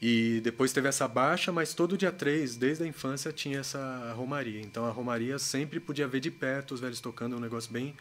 E 0.00 0.40
depois 0.42 0.72
teve 0.72 0.88
essa 0.88 1.08
baixa, 1.08 1.50
mas 1.50 1.72
todo 1.72 1.96
dia 1.96 2.12
3, 2.12 2.56
desde 2.56 2.84
a 2.84 2.86
infância, 2.86 3.32
tinha 3.32 3.60
essa 3.60 4.12
romaria. 4.14 4.60
Então 4.60 4.84
a 4.84 4.90
romaria 4.90 5.38
sempre 5.38 5.80
podia 5.80 6.06
ver 6.06 6.20
de 6.20 6.30
perto 6.30 6.74
os 6.74 6.80
velhos 6.80 7.00
tocando, 7.00 7.34
é 7.34 7.38
um 7.38 7.40
negócio 7.40 7.72
bem 7.72 7.94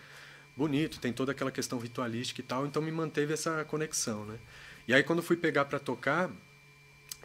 bonito, 0.57 0.99
tem 0.99 1.13
toda 1.13 1.31
aquela 1.31 1.51
questão 1.51 1.79
ritualística 1.79 2.41
e 2.41 2.43
tal, 2.43 2.65
então 2.65 2.81
me 2.81 2.91
manteve 2.91 3.33
essa 3.33 3.63
conexão, 3.65 4.25
né? 4.25 4.37
E 4.87 4.93
aí 4.93 5.03
quando 5.03 5.21
fui 5.21 5.35
pegar 5.35 5.65
para 5.65 5.79
tocar, 5.79 6.29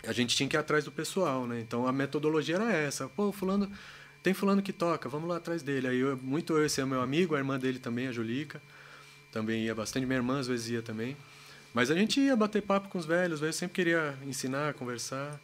a 0.07 0.13
gente 0.13 0.37
tinha 0.37 0.49
que 0.49 0.57
ir 0.57 0.59
atrás 0.59 0.85
do 0.85 0.93
pessoal, 0.93 1.47
né? 1.47 1.61
Então 1.61 1.87
a 1.87 1.93
metodologia 1.93 2.57
era 2.57 2.73
essa. 2.73 3.09
Pô, 3.09 3.33
fulano 3.33 3.71
tem 4.23 4.35
fulano 4.35 4.63
que 4.63 4.73
toca, 4.73 5.09
vamos 5.09 5.29
lá 5.29 5.37
atrás 5.37 5.63
dele. 5.63 5.89
Aí 5.89 5.99
eu, 5.99 6.17
muito 6.17 6.57
eu, 6.57 6.65
esse 6.65 6.81
é 6.81 6.85
meu 6.85 7.01
amigo, 7.01 7.35
a 7.35 7.39
irmã 7.39 7.59
dele 7.59 7.79
também, 7.79 8.07
a 8.07 8.13
Julica, 8.13 8.61
também 9.33 9.65
ia 9.65 9.75
bastante, 9.75 10.07
minha 10.07 10.19
irmã 10.19 10.39
às 10.41 10.47
vezes 10.47 10.69
ia 10.71 10.83
também. 10.83 11.17
Mas 11.73 11.91
a 11.91 11.95
gente 11.95 12.21
ia 12.21 12.35
bater 12.35 12.63
papo 12.63 12.89
com 12.89 12.99
os 12.99 13.07
velhos, 13.07 13.41
eu 13.43 13.53
sempre 13.53 13.75
queria 13.75 14.19
ensinar, 14.27 14.75
conversar. 14.75 15.41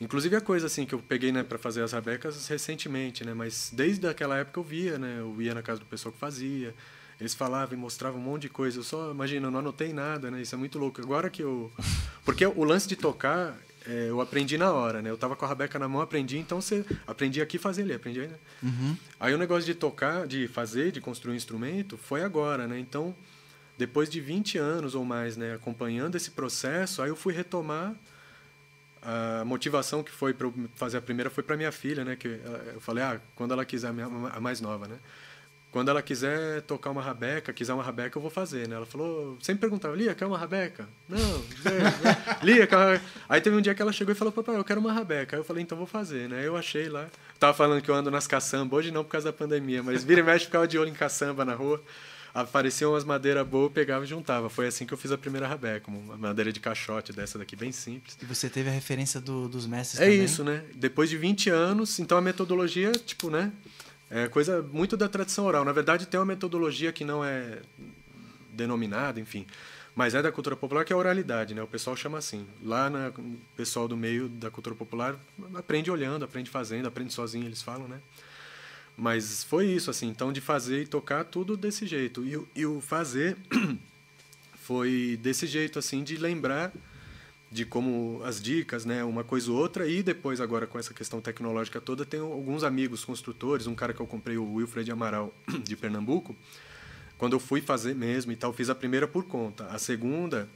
Inclusive 0.00 0.36
a 0.36 0.40
coisa 0.40 0.66
assim 0.66 0.86
que 0.86 0.94
eu 0.94 1.00
peguei, 1.00 1.32
né, 1.32 1.42
para 1.42 1.58
fazer 1.58 1.82
as 1.82 1.92
rabecas 1.92 2.46
recentemente, 2.46 3.24
né, 3.24 3.34
mas 3.34 3.70
desde 3.72 4.06
aquela 4.06 4.36
época 4.36 4.60
eu 4.60 4.64
via, 4.64 4.98
né, 4.98 5.16
eu 5.18 5.42
ia 5.42 5.52
na 5.54 5.62
casa 5.62 5.80
do 5.80 5.86
pessoal 5.86 6.12
que 6.12 6.18
fazia, 6.18 6.74
Eles 7.20 7.34
falavam 7.34 7.76
e 7.76 7.80
mostravam 7.80 8.20
um 8.20 8.22
monte 8.22 8.42
de 8.42 8.48
coisa. 8.48 8.78
Eu 8.78 8.84
só, 8.84 9.10
imagina, 9.10 9.48
eu 9.48 9.50
não 9.50 9.58
anotei 9.58 9.92
nada, 9.92 10.30
né? 10.30 10.40
Isso 10.40 10.54
é 10.54 10.58
muito 10.58 10.78
louco. 10.78 11.00
Agora 11.00 11.28
que 11.28 11.42
eu. 11.42 11.72
Porque 12.24 12.46
o 12.46 12.62
lance 12.62 12.86
de 12.86 12.94
tocar, 12.94 13.56
é, 13.86 14.06
eu 14.08 14.20
aprendi 14.20 14.56
na 14.56 14.72
hora, 14.72 15.02
né? 15.02 15.10
Eu 15.10 15.18
tava 15.18 15.34
com 15.34 15.44
a 15.44 15.48
Rabeca 15.48 15.78
na 15.78 15.88
mão, 15.88 16.00
aprendi, 16.00 16.38
então 16.38 16.60
você 16.60 16.84
aprendi 17.06 17.40
aqui 17.42 17.58
fazer 17.58 17.82
ali, 17.82 17.94
aprendi 17.94 18.20
aí, 18.20 18.28
né? 18.28 18.36
Uhum. 18.62 18.96
Aí 19.18 19.34
o 19.34 19.38
negócio 19.38 19.64
de 19.64 19.74
tocar, 19.74 20.28
de 20.28 20.46
fazer, 20.46 20.92
de 20.92 21.00
construir 21.00 21.32
um 21.32 21.36
instrumento, 21.36 21.96
foi 21.96 22.22
agora, 22.22 22.68
né? 22.68 22.78
Então, 22.78 23.14
depois 23.78 24.10
de 24.10 24.20
20 24.20 24.58
anos 24.58 24.94
ou 24.96 25.04
mais, 25.04 25.36
né, 25.36 25.54
acompanhando 25.54 26.16
esse 26.16 26.32
processo, 26.32 27.00
aí 27.00 27.08
eu 27.08 27.16
fui 27.16 27.32
retomar 27.32 27.94
a 29.00 29.44
motivação 29.44 30.02
que 30.02 30.10
foi 30.10 30.34
para 30.34 30.50
fazer 30.74 30.98
a 30.98 31.00
primeira 31.00 31.30
foi 31.30 31.44
para 31.44 31.56
minha 31.56 31.70
filha, 31.70 32.04
né, 32.04 32.16
que 32.16 32.26
eu 32.74 32.80
falei, 32.80 33.04
ah, 33.04 33.20
quando 33.36 33.52
ela 33.52 33.64
quiser, 33.64 33.88
a 34.32 34.40
mais 34.40 34.60
nova, 34.60 34.88
né? 34.88 34.98
Quando 35.70 35.90
ela 35.90 36.00
quiser 36.00 36.62
tocar 36.62 36.90
uma 36.90 37.02
rabeca, 37.02 37.52
quiser 37.52 37.74
uma 37.74 37.82
rabeca, 37.82 38.16
eu 38.16 38.22
vou 38.22 38.30
fazer, 38.30 38.66
né? 38.66 38.76
Ela 38.76 38.86
falou, 38.86 39.36
sempre 39.38 39.60
perguntava, 39.60 39.94
Lia, 39.94 40.14
quer 40.14 40.24
uma 40.24 40.38
rabeca? 40.38 40.88
Não, 41.06 41.44
Lia, 42.42 42.66
quer 42.66 42.74
uma... 42.74 43.00
Aí 43.28 43.38
teve 43.38 43.54
um 43.54 43.60
dia 43.60 43.74
que 43.74 43.82
ela 43.82 43.92
chegou 43.92 44.12
e 44.12 44.14
falou, 44.16 44.32
papai, 44.32 44.56
eu 44.56 44.64
quero 44.64 44.80
uma 44.80 44.94
rabeca. 44.94 45.36
Aí 45.36 45.40
eu 45.40 45.44
falei, 45.44 45.62
então 45.62 45.76
vou 45.76 45.86
fazer, 45.86 46.26
né? 46.26 46.44
Eu 46.44 46.56
achei 46.56 46.88
lá. 46.88 47.06
Tava 47.38 47.52
falando 47.52 47.82
que 47.82 47.90
eu 47.90 47.94
ando 47.94 48.10
nas 48.10 48.26
caçambas, 48.26 48.78
hoje 48.78 48.90
não 48.90 49.04
por 49.04 49.10
causa 49.10 49.26
da 49.26 49.32
pandemia, 49.32 49.82
mas 49.82 50.02
vira 50.02 50.20
e 50.20 50.24
mexe 50.24 50.46
ficava 50.46 50.66
de 50.66 50.78
olho 50.78 50.88
em 50.88 50.94
caçamba 50.94 51.44
na 51.44 51.54
rua. 51.54 51.82
Apareciam 52.34 52.92
umas 52.92 53.04
madeiras 53.04 53.46
boas, 53.46 53.72
pegava 53.72 54.04
e 54.04 54.06
juntava. 54.06 54.48
Foi 54.48 54.66
assim 54.66 54.86
que 54.86 54.92
eu 54.92 54.98
fiz 54.98 55.10
a 55.10 55.18
primeira 55.18 55.46
rabeca, 55.46 55.90
uma 55.90 56.16
madeira 56.16 56.52
de 56.52 56.60
caixote 56.60 57.12
dessa 57.12 57.38
daqui, 57.38 57.56
bem 57.56 57.72
simples. 57.72 58.16
E 58.20 58.24
você 58.24 58.48
teve 58.48 58.68
a 58.68 58.72
referência 58.72 59.20
do, 59.20 59.48
dos 59.48 59.66
mestres 59.66 60.00
é 60.00 60.04
também? 60.04 60.20
É 60.20 60.24
isso, 60.24 60.44
né? 60.44 60.64
Depois 60.74 61.08
de 61.10 61.16
20 61.16 61.50
anos, 61.50 61.98
então 61.98 62.18
a 62.18 62.20
metodologia, 62.20 62.92
tipo, 62.92 63.30
né? 63.30 63.52
É 64.10 64.28
coisa 64.28 64.62
muito 64.62 64.96
da 64.96 65.08
tradição 65.08 65.44
oral. 65.44 65.64
Na 65.64 65.72
verdade, 65.72 66.06
tem 66.06 66.18
uma 66.18 66.26
metodologia 66.26 66.92
que 66.92 67.04
não 67.04 67.24
é 67.24 67.58
denominada, 68.52 69.20
enfim, 69.20 69.46
mas 69.94 70.14
é 70.14 70.22
da 70.22 70.30
cultura 70.30 70.56
popular 70.56 70.84
que 70.84 70.92
é 70.92 70.96
a 70.96 70.98
oralidade, 70.98 71.54
né? 71.54 71.62
O 71.62 71.66
pessoal 71.66 71.96
chama 71.96 72.18
assim. 72.18 72.46
Lá 72.62 72.88
na 72.88 73.08
o 73.08 73.36
pessoal 73.56 73.88
do 73.88 73.96
meio 73.96 74.28
da 74.28 74.50
cultura 74.50 74.74
popular 74.76 75.16
aprende 75.54 75.90
olhando, 75.90 76.24
aprende 76.24 76.48
fazendo, 76.50 76.86
aprende 76.86 77.12
sozinho, 77.12 77.46
eles 77.46 77.62
falam, 77.62 77.88
né? 77.88 78.00
Mas 79.00 79.44
foi 79.44 79.66
isso 79.66 79.90
assim, 79.92 80.08
então 80.08 80.32
de 80.32 80.40
fazer 80.40 80.82
e 80.82 80.86
tocar 80.86 81.24
tudo 81.24 81.56
desse 81.56 81.86
jeito. 81.86 82.24
E, 82.26 82.60
e 82.60 82.66
o 82.66 82.80
fazer 82.80 83.36
foi 84.60 85.16
desse 85.22 85.46
jeito 85.46 85.78
assim 85.78 86.02
de 86.02 86.16
lembrar 86.16 86.72
de 87.50 87.64
como 87.64 88.20
as 88.24 88.42
dicas, 88.42 88.84
né, 88.84 89.04
uma 89.04 89.22
coisa 89.22 89.52
ou 89.52 89.56
outra, 89.56 89.86
e 89.86 90.02
depois 90.02 90.40
agora 90.40 90.66
com 90.66 90.78
essa 90.78 90.92
questão 90.92 91.20
tecnológica 91.20 91.80
toda, 91.80 92.04
tenho 92.04 92.24
alguns 92.24 92.64
amigos 92.64 93.04
construtores, 93.04 93.68
um 93.68 93.74
cara 93.74 93.94
que 93.94 94.00
eu 94.00 94.06
comprei, 94.06 94.36
o 94.36 94.54
Wilfred 94.54 94.90
Amaral, 94.90 95.32
de 95.64 95.76
Pernambuco, 95.76 96.36
quando 97.16 97.34
eu 97.34 97.40
fui 97.40 97.60
fazer 97.60 97.94
mesmo 97.94 98.32
e 98.32 98.36
tal, 98.36 98.52
fiz 98.52 98.68
a 98.68 98.74
primeira 98.74 99.06
por 99.06 99.24
conta. 99.24 99.66
A 99.66 99.78
segunda, 99.78 100.48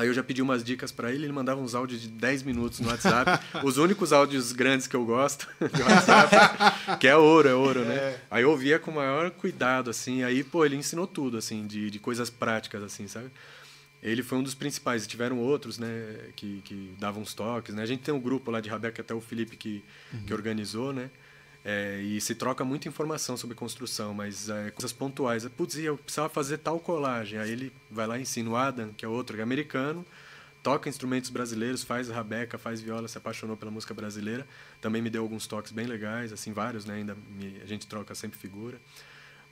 aí 0.00 0.08
eu 0.08 0.14
já 0.14 0.22
pedi 0.22 0.40
umas 0.40 0.64
dicas 0.64 0.90
para 0.90 1.12
ele, 1.12 1.24
ele 1.24 1.32
mandava 1.32 1.60
uns 1.60 1.74
áudios 1.74 2.00
de 2.00 2.08
10 2.08 2.42
minutos 2.42 2.80
no 2.80 2.88
WhatsApp, 2.88 3.44
os 3.62 3.76
únicos 3.76 4.12
áudios 4.12 4.52
grandes 4.52 4.86
que 4.86 4.96
eu 4.96 5.04
gosto 5.04 5.46
de 5.60 5.82
WhatsApp, 5.82 6.98
que 6.98 7.06
é 7.06 7.16
ouro, 7.16 7.48
é 7.48 7.54
ouro, 7.54 7.84
né? 7.84 7.94
É. 7.94 8.20
Aí 8.30 8.42
eu 8.42 8.50
ouvia 8.50 8.78
com 8.78 8.90
o 8.90 8.94
maior 8.94 9.30
cuidado, 9.30 9.90
assim, 9.90 10.22
aí, 10.22 10.42
pô, 10.42 10.64
ele 10.64 10.76
ensinou 10.76 11.06
tudo, 11.06 11.36
assim, 11.36 11.66
de, 11.66 11.90
de 11.90 11.98
coisas 11.98 12.30
práticas, 12.30 12.82
assim, 12.82 13.06
sabe? 13.06 13.30
ele 14.02 14.22
foi 14.22 14.38
um 14.38 14.42
dos 14.42 14.54
principais. 14.54 15.06
Tiveram 15.06 15.38
outros, 15.38 15.78
né, 15.78 16.30
que, 16.34 16.62
que 16.64 16.94
davam 16.98 17.22
os 17.22 17.34
toques, 17.34 17.74
né? 17.74 17.82
A 17.82 17.86
gente 17.86 18.02
tem 18.02 18.14
um 18.14 18.20
grupo 18.20 18.50
lá 18.50 18.60
de 18.60 18.68
Rabeca, 18.68 19.02
até 19.02 19.12
o 19.12 19.20
Felipe 19.20 19.56
que, 19.56 19.84
uhum. 20.12 20.22
que 20.24 20.32
organizou, 20.32 20.92
né? 20.92 21.10
É, 21.64 22.00
e 22.00 22.20
se 22.20 22.34
troca 22.34 22.64
muita 22.64 22.88
informação 22.88 23.36
sobre 23.36 23.54
construção, 23.54 24.14
mas 24.14 24.48
é, 24.48 24.70
coisas 24.70 24.92
pontuais. 24.92 25.46
Putz, 25.48 25.76
eu 25.76 25.96
precisava 25.98 26.28
fazer 26.28 26.58
tal 26.58 26.80
colagem. 26.80 27.38
Aí 27.38 27.50
ele 27.50 27.72
vai 27.90 28.06
lá 28.06 28.18
e 28.18 28.22
ensina 28.22 28.50
o 28.50 28.56
Adam, 28.56 28.92
que 28.96 29.04
é 29.04 29.08
outro, 29.08 29.36
que 29.36 29.40
é 29.40 29.42
americano, 29.42 30.04
toca 30.62 30.88
instrumentos 30.88 31.28
brasileiros, 31.28 31.82
faz 31.82 32.08
rabeca, 32.08 32.56
faz 32.56 32.80
viola, 32.80 33.08
se 33.08 33.18
apaixonou 33.18 33.56
pela 33.56 33.70
música 33.70 33.92
brasileira. 33.92 34.46
Também 34.80 35.02
me 35.02 35.10
deu 35.10 35.22
alguns 35.22 35.46
toques 35.46 35.72
bem 35.72 35.86
legais, 35.86 36.32
assim, 36.32 36.52
vários, 36.52 36.86
né? 36.86 36.94
Ainda 36.94 37.14
me, 37.14 37.60
a 37.62 37.66
gente 37.66 37.86
troca 37.86 38.14
sempre 38.14 38.38
figura. 38.38 38.80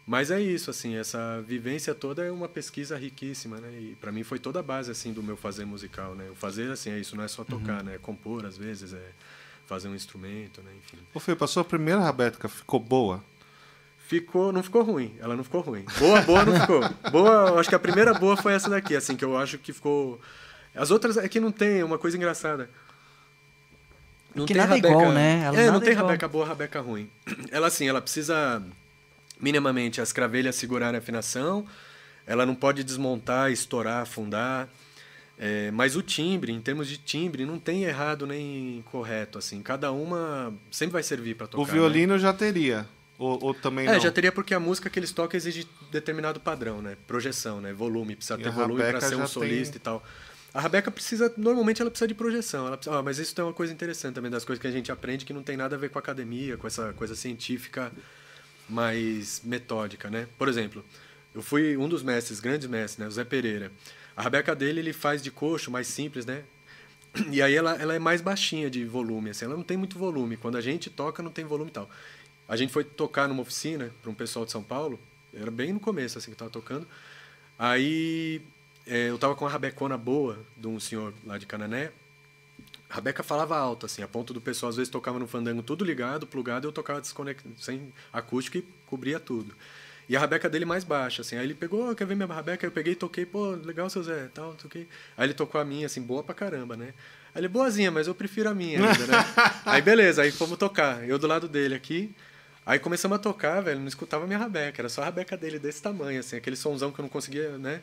Mas 0.07 0.31
é 0.31 0.41
isso, 0.41 0.71
assim, 0.71 0.97
essa 0.97 1.43
vivência 1.43 1.95
toda 1.95 2.25
é 2.25 2.33
uma 2.33 2.49
pesquisa 2.49 2.97
riquíssima, 2.97 3.61
né? 3.61 3.71
E 3.79 3.97
para 3.97 4.11
mim 4.11 4.23
foi 4.23 4.39
toda 4.39 4.61
a 4.61 4.63
base 4.63 4.91
assim 4.91 5.13
do 5.13 5.23
meu 5.23 5.37
fazer 5.37 5.67
musical, 5.67 6.15
né? 6.15 6.31
O 6.31 6.35
fazer 6.35 6.71
assim 6.71 6.89
é 6.91 6.99
isso, 6.99 7.15
não 7.15 7.23
é 7.23 7.29
só 7.29 7.45
tocar, 7.45 7.81
uhum. 7.81 7.89
né? 7.89 7.95
É 7.97 7.99
compor 7.99 8.47
às 8.47 8.57
vezes, 8.57 8.95
é 8.95 9.11
fazer 9.69 9.87
um 9.87 9.95
instrumento, 9.95 10.63
né? 10.63 10.71
Enfim. 10.79 10.99
Ô, 11.13 11.21
Felipe, 11.21 11.45
a 11.45 11.47
sua 11.47 11.63
primeira 11.63 12.01
rabeca 12.01 12.49
ficou 12.49 12.81
boa? 12.81 13.23
Ficou, 13.99 14.51
não 14.51 14.63
ficou 14.63 14.83
ruim. 14.83 15.15
Ela 15.21 15.37
não 15.37 15.45
ficou 15.45 15.61
ruim. 15.61 15.85
Boa, 15.99 16.23
boa 16.23 16.45
não 16.47 16.59
ficou. 16.59 16.81
Boa, 17.13 17.61
acho 17.61 17.69
que 17.69 17.75
a 17.75 17.79
primeira 17.79 18.15
boa 18.15 18.35
foi 18.35 18.55
essa 18.55 18.71
daqui, 18.71 18.97
assim, 18.97 19.15
que 19.15 19.25
eu 19.25 19.37
acho 19.37 19.59
que 19.59 19.71
ficou 19.71 20.19
As 20.75 20.91
outras 20.91 21.19
é 21.19 21.29
que 21.29 21.39
não 21.39 21.53
tem, 21.53 21.81
é 21.81 21.85
uma 21.85 21.99
coisa 21.99 22.17
engraçada. 22.17 22.71
Não 24.35 24.47
que 24.47 24.55
tem 24.55 24.63
nada 24.63 24.75
rabeca, 24.75 24.89
igual, 24.89 25.13
né? 25.13 25.43
Ela 25.45 25.61
é, 25.61 25.71
não 25.71 25.81
tem 25.81 25.93
igual. 25.93 26.07
rabeca 26.07 26.27
boa, 26.27 26.47
rabeca 26.47 26.81
ruim. 26.81 27.11
Ela 27.51 27.67
assim, 27.67 27.87
ela 27.87 28.01
precisa 28.01 28.63
minimamente 29.39 30.01
as 30.01 30.13
cravelhas 30.13 30.57
segurarem 30.57 30.97
a 30.97 30.99
afinação, 30.99 31.67
ela 32.27 32.47
não 32.47 32.55
pode 32.55 32.83
desmontar, 32.83 33.53
estourar, 33.53 34.03
afundar. 34.03 34.69
É, 35.39 35.71
mas 35.71 35.95
o 35.95 36.03
timbre, 36.03 36.53
em 36.53 36.61
termos 36.61 36.89
de 36.89 36.99
timbre, 36.99 37.47
não 37.47 37.61
tem 37.61 37.85
errado 37.85 38.27
nem 38.27 38.83
correto. 38.91 39.39
assim. 39.39 39.63
Cada 39.63 39.93
uma 39.93 40.53
sempre 40.71 40.95
vai 40.95 41.03
servir 41.03 41.37
para 41.37 41.47
tocar. 41.47 41.63
O 41.63 41.65
violino 41.65 42.15
né? 42.15 42.19
já 42.19 42.33
teria. 42.33 42.87
Ou, 43.17 43.39
ou 43.43 43.55
também 43.55 43.87
é, 43.87 43.93
não? 43.93 44.01
já 44.01 44.11
teria 44.11 44.31
porque 44.31 44.55
a 44.55 44.61
música 44.61 44.91
que 44.91 44.99
eles 44.99 45.13
tocam 45.13 45.37
exige 45.37 45.67
determinado 45.91 46.41
padrão, 46.41 46.83
né? 46.83 46.97
Projeção, 47.07 47.61
né? 47.61 47.73
Volume, 47.73 48.17
precisa 48.17 48.39
ter 48.39 48.51
volume 48.51 48.81
para 48.81 49.01
ser 49.01 49.17
um 49.17 49.27
solista 49.27 49.73
tem... 49.75 49.81
e 49.81 49.83
tal. 49.83 50.05
A 50.55 50.61
Rabeca 50.61 50.91
precisa, 50.91 51.33
normalmente 51.37 51.83
ela 51.83 51.91
precisa 51.91 52.09
de 52.09 52.15
projeção. 52.15 52.67
Ela 52.67 52.77
precisa, 52.77 52.97
ah, 52.97 53.03
mas 53.03 53.19
isso 53.19 53.35
tem 53.35 53.45
uma 53.45 53.53
coisa 53.53 53.73
interessante 53.73 54.15
também 54.15 54.31
das 54.31 54.45
coisas 54.45 54.61
que 54.61 54.67
a 54.67 54.71
gente 54.71 54.91
aprende 54.91 55.25
que 55.25 55.33
não 55.33 55.43
tem 55.43 55.57
nada 55.57 55.77
a 55.77 55.79
ver 55.79 55.91
com 55.91 55.99
a 55.99 56.01
academia, 56.01 56.57
com 56.57 56.67
essa 56.67 56.93
coisa 56.95 57.15
científica 57.15 57.93
mais 58.69 59.41
metódica, 59.45 60.09
né? 60.11 60.27
Por 60.39 60.49
exemplo, 60.49 60.85
eu 61.35 61.43
fui 61.43 61.77
um 61.77 61.89
dos 61.89 62.03
mestres, 62.03 62.41
grandes 62.41 62.69
mestres, 62.69 62.99
né? 62.99 63.07
O 63.07 63.11
Zé 63.11 63.25
Pereira. 63.25 63.71
A 64.19 64.23
rabeca 64.23 64.53
dele 64.53 64.81
ele 64.81 64.93
faz 64.93 65.23
de 65.23 65.31
coxo, 65.31 65.71
mais 65.71 65.87
simples, 65.87 66.27
né? 66.27 66.43
E 67.31 67.41
aí 67.41 67.55
ela, 67.55 67.81
ela 67.81 67.95
é 67.95 68.01
mais 68.01 68.21
baixinha 68.21 68.69
de 68.69 68.85
volume, 68.85 69.31
assim, 69.31 69.45
ela 69.45 69.57
não 69.57 69.63
tem 69.63 69.77
muito 69.77 69.97
volume. 69.97 70.37
Quando 70.37 70.57
a 70.57 70.61
gente 70.61 70.91
toca, 70.91 71.23
não 71.23 71.31
tem 71.31 71.45
volume 71.45 71.71
e 71.71 71.73
tal. 71.73 71.89
A 72.49 72.57
gente 72.57 72.73
foi 72.73 72.83
tocar 72.83 73.29
numa 73.29 73.43
oficina 73.43 73.93
para 74.03 74.11
um 74.11 74.15
pessoal 74.15 74.45
de 74.45 74.51
São 74.51 74.61
Paulo, 74.61 74.99
era 75.33 75.53
bem 75.53 75.73
no 75.73 75.79
começo, 75.79 76.19
assim, 76.19 76.33
que 76.33 76.35
estava 76.35 76.51
tocando. 76.51 76.85
Aí 77.57 78.43
é, 78.85 79.09
eu 79.09 79.15
estava 79.15 79.37
com 79.37 79.45
uma 79.45 79.51
rabecona 79.53 79.97
boa 79.97 80.45
de 80.57 80.67
um 80.67 80.81
senhor 80.81 81.15
lá 81.25 81.39
de 81.39 81.47
Canané, 81.47 81.93
a 82.91 82.97
Rebeca 82.97 83.23
falava 83.23 83.57
alto, 83.57 83.87
assim, 83.87 84.03
a 84.03 84.09
ponto 84.09 84.35
do 84.35 84.41
pessoal 84.41 84.71
às 84.71 84.77
vezes 84.77 84.91
tocava 84.91 85.21
no 85.21 85.29
fandango 85.29 85.63
tudo 85.63 85.85
ligado, 85.85 86.27
plugado, 86.27 86.67
eu 86.67 86.73
tocava 86.73 87.01
desconectado, 87.01 87.55
sem 87.57 87.93
acústico 88.13 88.59
e 88.59 88.65
cobria 88.85 89.21
tudo. 89.21 89.55
E 90.09 90.17
a 90.17 90.21
rabeca 90.21 90.49
dele 90.49 90.65
mais 90.65 90.85
baixa, 90.85 91.21
assim. 91.21 91.37
Aí 91.37 91.45
ele 91.45 91.55
pegou, 91.55 91.95
quer 91.95 92.07
ver 92.07 92.15
minha 92.15 92.27
rabeca? 92.27 92.67
Eu 92.67 92.71
peguei 92.71 92.95
e 92.95 92.97
toquei, 92.97 93.27
pô, 93.27 93.51
legal, 93.51 93.91
seu 93.91 94.03
Zé, 94.03 94.29
tal, 94.33 94.55
toquei. 94.55 94.89
Aí 95.17 95.27
ele 95.27 95.35
tocou 95.35 95.61
a 95.61 95.65
minha, 95.65 95.87
assim, 95.87 96.01
boa 96.01 96.23
pra 96.23 96.35
caramba, 96.35 96.77
né? 96.77 96.95
Aí 97.35 97.43
ele, 97.43 97.49
boazinha, 97.49 97.91
mas 97.91 98.07
eu 98.07 98.15
prefiro 98.15 98.49
a 98.49 98.55
minha 98.55 98.79
ainda, 98.79 99.07
né? 99.07 99.25
aí 99.67 99.83
beleza, 99.83 100.23
aí 100.23 100.33
fomos 100.33 100.57
tocar. 100.57 101.07
Eu 101.07 101.19
do 101.19 101.27
lado 101.27 101.47
dele 101.47 101.75
aqui. 101.75 102.15
Aí 102.65 102.79
começamos 102.79 103.17
a 103.17 103.19
tocar, 103.19 103.61
velho, 103.63 103.81
não 103.81 103.89
escutava 103.89 104.27
minha 104.27 104.39
rabeca, 104.39 104.81
era 104.81 104.89
só 104.89 105.03
a 105.03 105.07
rabeca 105.07 105.37
dele 105.37 105.59
desse 105.59 105.83
tamanho, 105.83 106.21
assim, 106.21 106.37
aquele 106.37 106.57
sonzão 106.57 106.91
que 106.93 106.99
eu 106.99 107.03
não 107.03 107.09
conseguia, 107.09 107.57
né? 107.57 107.81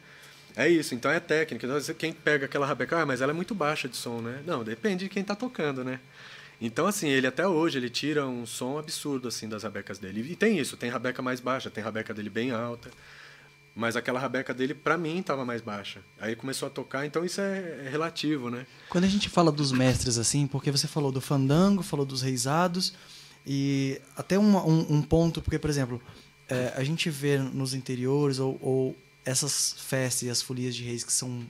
É 0.55 0.69
isso, 0.69 0.95
então 0.95 1.11
é 1.11 1.19
técnica. 1.19 1.65
Então, 1.65 1.95
quem 1.95 2.13
pega 2.13 2.45
aquela 2.45 2.65
rabeca, 2.65 3.01
ah, 3.01 3.05
mas 3.05 3.21
ela 3.21 3.31
é 3.31 3.35
muito 3.35 3.53
baixa 3.53 3.89
de 3.89 3.97
som, 3.97 4.21
né? 4.21 4.41
Não, 4.45 4.63
depende 4.63 5.05
de 5.05 5.09
quem 5.09 5.21
está 5.21 5.35
tocando, 5.35 5.83
né? 5.83 5.99
Então, 6.65 6.87
assim, 6.87 7.07
ele 7.07 7.27
até 7.27 7.47
hoje, 7.47 7.77
ele 7.77 7.89
tira 7.89 8.25
um 8.25 8.45
som 8.45 8.77
absurdo, 8.79 9.27
assim, 9.27 9.47
das 9.47 9.63
rabecas 9.63 9.99
dele. 9.99 10.25
E 10.31 10.35
tem 10.35 10.57
isso, 10.57 10.75
tem 10.75 10.89
rabeca 10.89 11.21
mais 11.21 11.39
baixa, 11.39 11.69
tem 11.69 11.83
rabeca 11.83 12.13
dele 12.13 12.29
bem 12.29 12.51
alta. 12.51 12.89
Mas 13.75 13.95
aquela 13.95 14.19
rabeca 14.19 14.53
dele, 14.53 14.73
para 14.73 14.97
mim, 14.97 15.19
estava 15.19 15.45
mais 15.45 15.61
baixa. 15.61 15.99
Aí 16.19 16.35
começou 16.35 16.67
a 16.67 16.69
tocar, 16.71 17.05
então 17.05 17.23
isso 17.23 17.39
é, 17.41 17.85
é, 17.85 17.89
relativo, 17.89 18.49
né? 18.49 18.65
Quando 18.89 19.03
a 19.03 19.07
gente 19.07 19.29
fala 19.29 19.51
dos 19.51 19.71
mestres, 19.71 20.17
assim, 20.17 20.47
porque 20.47 20.71
você 20.71 20.87
falou 20.87 21.11
do 21.11 21.21
fandango, 21.21 21.83
falou 21.83 22.05
dos 22.05 22.21
reisados, 22.21 22.93
e 23.45 24.01
até 24.15 24.39
um, 24.39 24.57
um, 24.57 24.95
um 24.95 25.01
ponto, 25.01 25.41
porque, 25.41 25.59
por 25.59 25.69
exemplo, 25.69 26.01
é, 26.49 26.73
a 26.75 26.83
gente 26.83 27.09
vê 27.09 27.37
nos 27.37 27.73
interiores 27.73 28.39
ou, 28.39 28.57
ou 28.61 28.97
essas 29.25 29.75
festas 29.77 30.23
e 30.23 30.29
as 30.29 30.41
folias 30.41 30.75
de 30.75 30.83
reis 30.83 31.03
que 31.03 31.11
são 31.11 31.45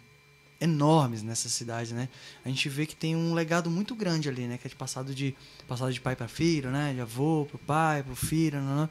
enormes 0.66 1.24
nessa 1.24 1.50
cidade, 1.50 1.94
né? 1.94 2.10
A 2.44 2.50
gente 2.50 2.68
vê 2.68 2.86
que 2.86 2.96
tem 2.96 3.16
um 3.16 3.34
legado 3.34 3.70
muito 3.72 3.96
grande 3.96 4.28
ali, 4.28 4.48
né? 4.48 4.58
Que 4.58 4.68
é 4.68 4.70
de 4.70 4.76
passado 4.76 5.16
de 5.16 5.36
passado 5.68 5.92
de 5.94 6.02
pai 6.02 6.16
para 6.16 6.28
filho, 6.28 6.70
né? 6.70 6.94
De 6.94 7.02
avô 7.02 7.48
para 7.50 7.60
pai, 7.60 8.04
para 8.04 8.14
o 8.14 8.16
filho, 8.16 8.62
né? 8.62 8.90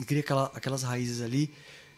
E 0.00 0.04
cria 0.04 0.20
aquela, 0.20 0.50
aquelas 0.54 0.82
raízes 0.82 1.22
ali 1.22 1.50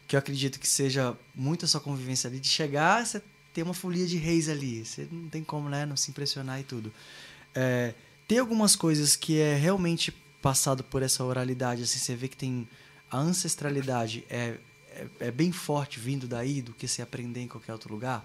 que 0.07 0.17
eu 0.17 0.19
acredito 0.19 0.61
que 0.61 0.69
seja 0.69 1.17
muito 1.35 1.65
a 1.65 1.69
sua 1.69 1.81
convivência 1.81 2.29
ali 2.29 2.39
de 2.39 2.49
chegar, 2.49 3.05
você 3.07 3.23
ter 3.55 3.63
uma 3.63 3.73
folia 3.73 4.07
de 4.07 4.19
reis 4.19 4.51
ali, 4.51 4.85
você 4.85 5.09
não 5.11 5.29
tem 5.29 5.43
como, 5.43 5.69
né? 5.69 5.87
Não 5.87 5.97
se 5.97 6.11
impressionar 6.11 6.61
e 6.61 6.65
tudo. 6.65 6.93
É, 7.55 7.95
tem 8.29 8.39
algumas 8.39 8.77
coisas 8.77 9.17
que 9.17 9.39
é 9.39 9.57
realmente 9.57 10.13
passado 10.43 10.85
por 10.85 11.03
essa 11.03 11.25
oralidade, 11.25 11.83
assim, 11.83 11.99
você 11.99 12.15
vê 12.15 12.29
que 12.29 12.37
tem 12.37 12.69
a 13.11 13.19
ancestralidade 13.19 14.25
é 14.29 14.59
é, 14.95 15.27
é 15.27 15.31
bem 15.31 15.51
forte 15.53 15.99
vindo 15.99 16.27
daí 16.27 16.63
do 16.63 16.73
que 16.73 16.87
se 16.87 17.03
aprender 17.03 17.41
em 17.41 17.49
qualquer 17.49 17.73
outro 17.73 17.93
lugar? 17.93 18.25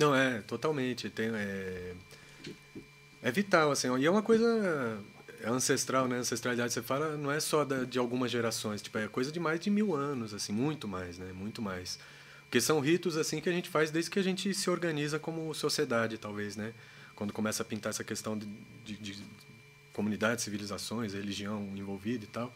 Não, 0.00 0.14
é, 0.14 0.40
totalmente. 0.40 1.10
Tem, 1.10 1.28
é, 1.28 1.92
é 3.22 3.30
vital, 3.30 3.70
assim. 3.70 3.94
E 3.98 4.06
é 4.06 4.10
uma 4.10 4.22
coisa 4.22 4.98
ancestral, 5.46 6.08
né? 6.08 6.16
Ancestralidade, 6.16 6.72
você 6.72 6.80
fala, 6.80 7.18
não 7.18 7.30
é 7.30 7.38
só 7.38 7.66
da, 7.66 7.84
de 7.84 7.98
algumas 7.98 8.30
gerações. 8.30 8.80
Tipo, 8.80 8.96
é 8.96 9.06
coisa 9.08 9.30
de 9.30 9.38
mais 9.38 9.60
de 9.60 9.68
mil 9.68 9.94
anos, 9.94 10.32
assim. 10.32 10.54
Muito 10.54 10.88
mais, 10.88 11.18
né? 11.18 11.30
Muito 11.34 11.60
mais. 11.60 11.98
Porque 12.44 12.62
são 12.62 12.80
ritos, 12.80 13.18
assim, 13.18 13.42
que 13.42 13.48
a 13.50 13.52
gente 13.52 13.68
faz 13.68 13.90
desde 13.90 14.10
que 14.10 14.18
a 14.18 14.22
gente 14.22 14.54
se 14.54 14.70
organiza 14.70 15.18
como 15.18 15.52
sociedade, 15.54 16.16
talvez, 16.16 16.56
né? 16.56 16.72
Quando 17.14 17.34
começa 17.34 17.62
a 17.62 17.66
pintar 17.66 17.90
essa 17.90 18.02
questão 18.02 18.38
de, 18.38 18.46
de, 18.82 18.96
de 18.96 19.22
comunidades, 19.92 20.42
civilizações, 20.42 21.12
religião 21.12 21.70
envolvida 21.76 22.24
e 22.24 22.28
tal 22.28 22.50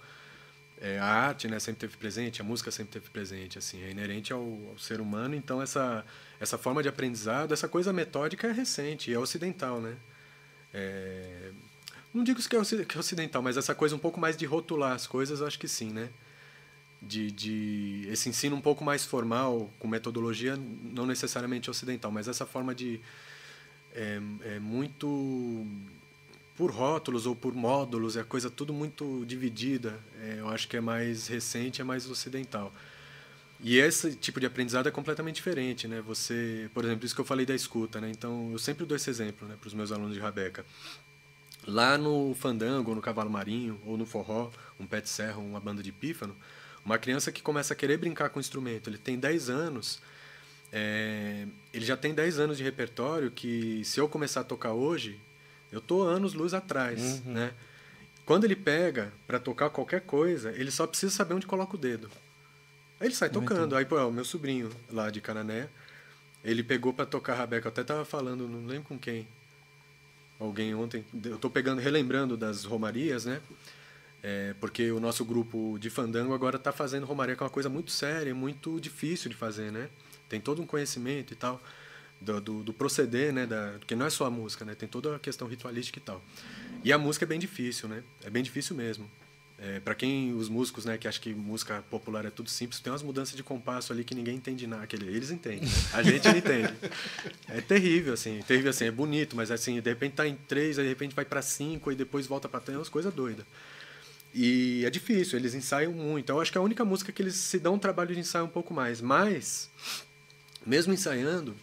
é, 0.84 0.98
a 0.98 1.06
arte 1.06 1.48
né, 1.48 1.58
sempre 1.58 1.80
teve 1.80 1.96
presente, 1.96 2.42
a 2.42 2.44
música 2.44 2.70
sempre 2.70 2.92
teve 2.92 3.08
presente, 3.08 3.56
assim, 3.56 3.82
é 3.82 3.90
inerente 3.90 4.34
ao, 4.34 4.42
ao, 4.42 4.78
ser 4.78 5.00
humano. 5.00 5.34
Então 5.34 5.62
essa 5.62 6.04
essa 6.38 6.58
forma 6.58 6.82
de 6.82 6.90
aprendizado, 6.90 7.54
essa 7.54 7.66
coisa 7.66 7.90
metódica 7.90 8.48
é 8.48 8.52
recente, 8.52 9.10
é 9.10 9.18
ocidental, 9.18 9.80
né? 9.80 9.96
É, 10.74 11.52
não 12.12 12.22
digo 12.22 12.38
que 12.38 12.54
é, 12.54 12.84
que 12.84 12.96
é 12.98 13.00
ocidental, 13.00 13.40
mas 13.40 13.56
essa 13.56 13.74
coisa 13.74 13.96
um 13.96 13.98
pouco 13.98 14.20
mais 14.20 14.36
de 14.36 14.44
rotular 14.44 14.92
as 14.92 15.06
coisas, 15.06 15.40
acho 15.40 15.58
que 15.58 15.66
sim, 15.66 15.88
né? 15.90 16.10
De, 17.00 17.30
de 17.30 18.06
esse 18.10 18.28
ensino 18.28 18.54
um 18.54 18.60
pouco 18.60 18.84
mais 18.84 19.06
formal, 19.06 19.70
com 19.78 19.88
metodologia 19.88 20.54
não 20.82 21.06
necessariamente 21.06 21.70
ocidental, 21.70 22.10
mas 22.10 22.28
essa 22.28 22.44
forma 22.44 22.74
de 22.74 23.00
é, 23.94 24.20
é 24.42 24.58
muito 24.58 25.66
por 26.56 26.70
rótulos 26.70 27.26
ou 27.26 27.34
por 27.34 27.54
módulos, 27.54 28.16
é 28.16 28.22
coisa 28.22 28.48
tudo 28.48 28.72
muito 28.72 29.24
dividida. 29.26 29.98
É, 30.20 30.36
eu 30.38 30.48
acho 30.48 30.68
que 30.68 30.76
é 30.76 30.80
mais 30.80 31.26
recente, 31.26 31.80
é 31.80 31.84
mais 31.84 32.08
ocidental. 32.08 32.72
E 33.60 33.78
esse 33.78 34.14
tipo 34.14 34.38
de 34.38 34.46
aprendizado 34.46 34.88
é 34.88 34.90
completamente 34.90 35.36
diferente, 35.36 35.88
né? 35.88 36.00
Você, 36.02 36.70
por 36.74 36.84
exemplo, 36.84 37.06
isso 37.06 37.14
que 37.14 37.20
eu 37.20 37.24
falei 37.24 37.46
da 37.46 37.54
escuta, 37.54 38.00
né? 38.00 38.10
Então, 38.10 38.50
eu 38.52 38.58
sempre 38.58 38.84
dou 38.84 38.96
esse 38.96 39.08
exemplo, 39.08 39.48
né, 39.48 39.56
para 39.58 39.66
os 39.66 39.74
meus 39.74 39.90
alunos 39.90 40.14
de 40.14 40.20
Rabeca. 40.20 40.64
Lá 41.66 41.96
no 41.96 42.34
fandango, 42.34 42.94
no 42.94 43.00
cavalo 43.00 43.30
marinho, 43.30 43.80
ou 43.86 43.96
no 43.96 44.04
forró, 44.04 44.50
um 44.78 44.86
pé 44.86 45.00
de 45.00 45.08
serra, 45.08 45.38
uma 45.38 45.58
banda 45.60 45.82
de 45.82 45.90
pífano, 45.90 46.36
uma 46.84 46.98
criança 46.98 47.32
que 47.32 47.40
começa 47.40 47.72
a 47.72 47.76
querer 47.76 47.96
brincar 47.96 48.28
com 48.28 48.38
o 48.38 48.40
instrumento, 48.40 48.90
ele 48.90 48.98
tem 48.98 49.18
10 49.18 49.48
anos, 49.48 49.98
é, 50.70 51.46
ele 51.72 51.86
já 51.86 51.96
tem 51.96 52.12
10 52.12 52.38
anos 52.38 52.58
de 52.58 52.62
repertório 52.62 53.30
que 53.30 53.82
se 53.84 53.98
eu 53.98 54.08
começar 54.08 54.40
a 54.40 54.44
tocar 54.44 54.72
hoje, 54.72 55.18
eu 55.74 55.80
tô 55.80 56.02
anos 56.02 56.34
luz 56.34 56.54
atrás, 56.54 57.20
uhum. 57.26 57.32
né? 57.32 57.52
Quando 58.24 58.44
ele 58.44 58.56
pega 58.56 59.12
para 59.26 59.38
tocar 59.38 59.68
qualquer 59.70 60.00
coisa, 60.02 60.52
ele 60.52 60.70
só 60.70 60.86
precisa 60.86 61.12
saber 61.12 61.34
onde 61.34 61.46
coloca 61.46 61.74
o 61.74 61.78
dedo. 61.78 62.08
Aí 63.00 63.08
ele 63.08 63.14
sai 63.14 63.28
tocando. 63.28 63.76
Aí, 63.76 63.84
pô, 63.84 63.96
o 63.96 64.12
meu 64.12 64.24
sobrinho 64.24 64.70
lá 64.90 65.10
de 65.10 65.20
Canané, 65.20 65.68
ele 66.42 66.62
pegou 66.62 66.92
para 66.94 67.04
tocar 67.04 67.34
rabeca. 67.34 67.66
Eu 67.66 67.72
até 67.72 67.82
tava 67.82 68.04
falando, 68.04 68.48
não 68.48 68.66
lembro 68.66 68.88
com 68.88 68.98
quem. 68.98 69.26
Alguém 70.38 70.74
ontem. 70.74 71.04
Eu 71.24 71.38
tô 71.38 71.50
pegando, 71.50 71.80
relembrando 71.80 72.36
das 72.36 72.64
romarias, 72.64 73.24
né? 73.26 73.42
É, 74.22 74.54
porque 74.58 74.90
o 74.90 75.00
nosso 75.00 75.22
grupo 75.24 75.76
de 75.78 75.90
fandango 75.90 76.32
agora 76.32 76.56
está 76.56 76.72
fazendo 76.72 77.04
romaria, 77.04 77.36
que 77.36 77.42
é 77.42 77.44
uma 77.44 77.50
coisa 77.50 77.68
muito 77.68 77.90
séria, 77.90 78.34
muito 78.34 78.80
difícil 78.80 79.28
de 79.28 79.36
fazer, 79.36 79.70
né? 79.70 79.90
Tem 80.28 80.40
todo 80.40 80.62
um 80.62 80.66
conhecimento 80.66 81.32
e 81.32 81.36
tal 81.36 81.60
do, 82.24 82.40
do, 82.40 82.62
do, 82.62 82.72
proceder, 82.72 83.32
né? 83.32 83.46
Da, 83.46 83.74
porque 83.78 83.94
não 83.94 84.06
é 84.06 84.10
só 84.10 84.26
a 84.26 84.30
música, 84.30 84.64
né? 84.64 84.74
Tem 84.74 84.88
toda 84.88 85.16
a 85.16 85.18
questão 85.18 85.46
ritualística 85.46 85.98
e 85.98 86.02
tal. 86.02 86.22
E 86.82 86.92
a 86.92 86.98
música 86.98 87.24
é 87.24 87.28
bem 87.28 87.38
difícil, 87.38 87.88
né? 87.88 88.02
É 88.24 88.30
bem 88.30 88.42
difícil 88.42 88.74
mesmo. 88.74 89.08
É, 89.56 89.78
para 89.78 89.94
quem 89.94 90.34
os 90.34 90.48
músicos, 90.48 90.84
né, 90.84 90.98
que 90.98 91.06
acham 91.06 91.22
que 91.22 91.32
música 91.32 91.82
popular 91.88 92.24
é 92.24 92.30
tudo 92.30 92.50
simples, 92.50 92.80
tem 92.80 92.92
umas 92.92 93.04
mudanças 93.04 93.36
de 93.36 93.42
compasso 93.42 93.92
ali 93.92 94.02
que 94.02 94.14
ninguém 94.14 94.34
entende 94.34 94.66
nada. 94.66 94.82
Aquele, 94.82 95.06
eles 95.06 95.30
entendem, 95.30 95.60
né? 95.60 95.68
a 95.92 96.02
gente 96.02 96.26
não 96.26 96.36
entende. 96.36 96.74
É 97.48 97.60
terrível, 97.60 98.14
assim, 98.14 98.42
terrível 98.46 98.70
assim, 98.70 98.86
é 98.86 98.90
bonito, 98.90 99.36
mas 99.36 99.52
assim, 99.52 99.80
de 99.80 99.88
repente 99.88 100.14
tá 100.14 100.26
em 100.26 100.34
três, 100.34 100.76
aí 100.76 100.84
de 100.84 100.88
repente 100.88 101.14
vai 101.14 101.24
para 101.24 101.40
cinco 101.40 101.92
e 101.92 101.94
depois 101.94 102.26
volta 102.26 102.48
para 102.48 102.58
três, 102.60 102.74
é 102.74 102.78
umas 102.78 102.88
coisas 102.88 103.14
doidas. 103.14 103.46
E 104.34 104.84
é 104.84 104.90
difícil, 104.90 105.38
eles 105.38 105.54
ensaiam 105.54 105.92
muito. 105.92 106.30
Eu 106.30 106.40
acho 106.40 106.50
que 106.50 106.58
é 106.58 106.60
a 106.60 106.64
única 106.64 106.84
música 106.84 107.12
que 107.12 107.22
eles 107.22 107.36
se 107.36 107.60
dão 107.60 107.74
um 107.74 107.78
trabalho 107.78 108.12
de 108.12 108.18
ensaio 108.18 108.44
um 108.44 108.48
pouco 108.48 108.74
mais. 108.74 109.00
Mas, 109.00 109.70
mesmo 110.66 110.92
ensaiando, 110.92 111.54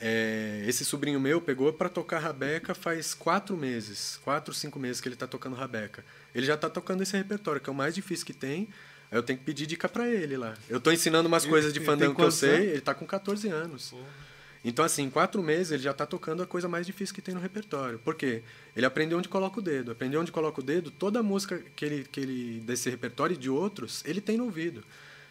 é, 0.00 0.64
esse 0.66 0.84
sobrinho 0.84 1.18
meu 1.18 1.40
pegou 1.40 1.72
para 1.72 1.88
tocar 1.88 2.18
rabeca 2.18 2.74
faz 2.74 3.14
quatro 3.14 3.56
meses, 3.56 4.20
quatro, 4.22 4.54
cinco 4.54 4.78
meses 4.78 5.00
que 5.00 5.08
ele 5.08 5.14
está 5.14 5.26
tocando 5.26 5.56
rabeca. 5.56 6.04
Ele 6.34 6.46
já 6.46 6.54
está 6.54 6.70
tocando 6.70 7.02
esse 7.02 7.16
repertório, 7.16 7.60
que 7.60 7.68
é 7.68 7.72
o 7.72 7.76
mais 7.76 7.94
difícil 7.94 8.24
que 8.24 8.34
tem. 8.34 8.68
Eu 9.10 9.22
tenho 9.22 9.38
que 9.38 9.44
pedir 9.44 9.66
dica 9.66 9.88
para 9.88 10.08
ele 10.08 10.36
lá. 10.36 10.54
Eu 10.68 10.78
estou 10.78 10.92
ensinando 10.92 11.26
umas 11.26 11.44
ele, 11.44 11.50
coisas 11.50 11.72
de 11.72 11.80
fandango 11.80 12.14
que 12.14 12.22
eu 12.22 12.30
sei. 12.30 12.50
Anos? 12.50 12.66
Ele 12.68 12.78
está 12.78 12.94
com 12.94 13.06
14 13.06 13.48
anos. 13.48 13.90
Porra. 13.90 14.28
Então, 14.64 14.84
assim, 14.84 15.04
em 15.04 15.10
quatro 15.10 15.42
meses 15.42 15.72
ele 15.72 15.82
já 15.82 15.92
está 15.92 16.04
tocando 16.04 16.42
a 16.42 16.46
coisa 16.46 16.68
mais 16.68 16.84
difícil 16.86 17.14
que 17.14 17.22
tem 17.22 17.34
no 17.34 17.40
repertório. 17.40 17.98
Por 17.98 18.14
quê? 18.14 18.42
Ele 18.76 18.84
aprendeu 18.84 19.18
onde 19.18 19.28
coloca 19.28 19.60
o 19.60 19.62
dedo. 19.62 19.92
Aprendeu 19.92 20.20
onde 20.20 20.32
coloca 20.32 20.60
o 20.60 20.62
dedo, 20.62 20.90
toda 20.90 21.20
a 21.20 21.22
música 21.22 21.62
que 21.74 21.84
ele, 21.84 22.04
que 22.04 22.20
ele 22.20 22.60
desse 22.60 22.90
repertório 22.90 23.34
e 23.34 23.36
de 23.36 23.48
outros, 23.48 24.02
ele 24.04 24.20
tem 24.20 24.36
no 24.36 24.44
ouvido. 24.44 24.84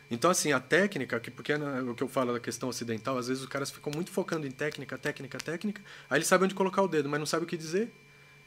Então, 0.09 0.31
assim, 0.31 0.53
a 0.53 0.59
técnica, 0.59 1.19
que 1.19 1.29
porque 1.29 1.51
é 1.51 1.57
o 1.57 1.93
que 1.93 2.03
eu 2.03 2.07
falo 2.07 2.33
da 2.33 2.39
questão 2.39 2.69
ocidental, 2.69 3.17
às 3.17 3.27
vezes 3.27 3.43
os 3.43 3.49
caras 3.49 3.69
ficam 3.69 3.91
muito 3.93 4.09
focando 4.09 4.47
em 4.47 4.51
técnica, 4.51 4.97
técnica, 4.97 5.37
técnica, 5.37 5.81
aí 6.09 6.17
ele 6.17 6.25
sabe 6.25 6.45
onde 6.45 6.55
colocar 6.55 6.81
o 6.81 6.87
dedo, 6.87 7.09
mas 7.09 7.19
não 7.19 7.25
sabe 7.25 7.43
o 7.43 7.47
que 7.47 7.57
dizer. 7.57 7.91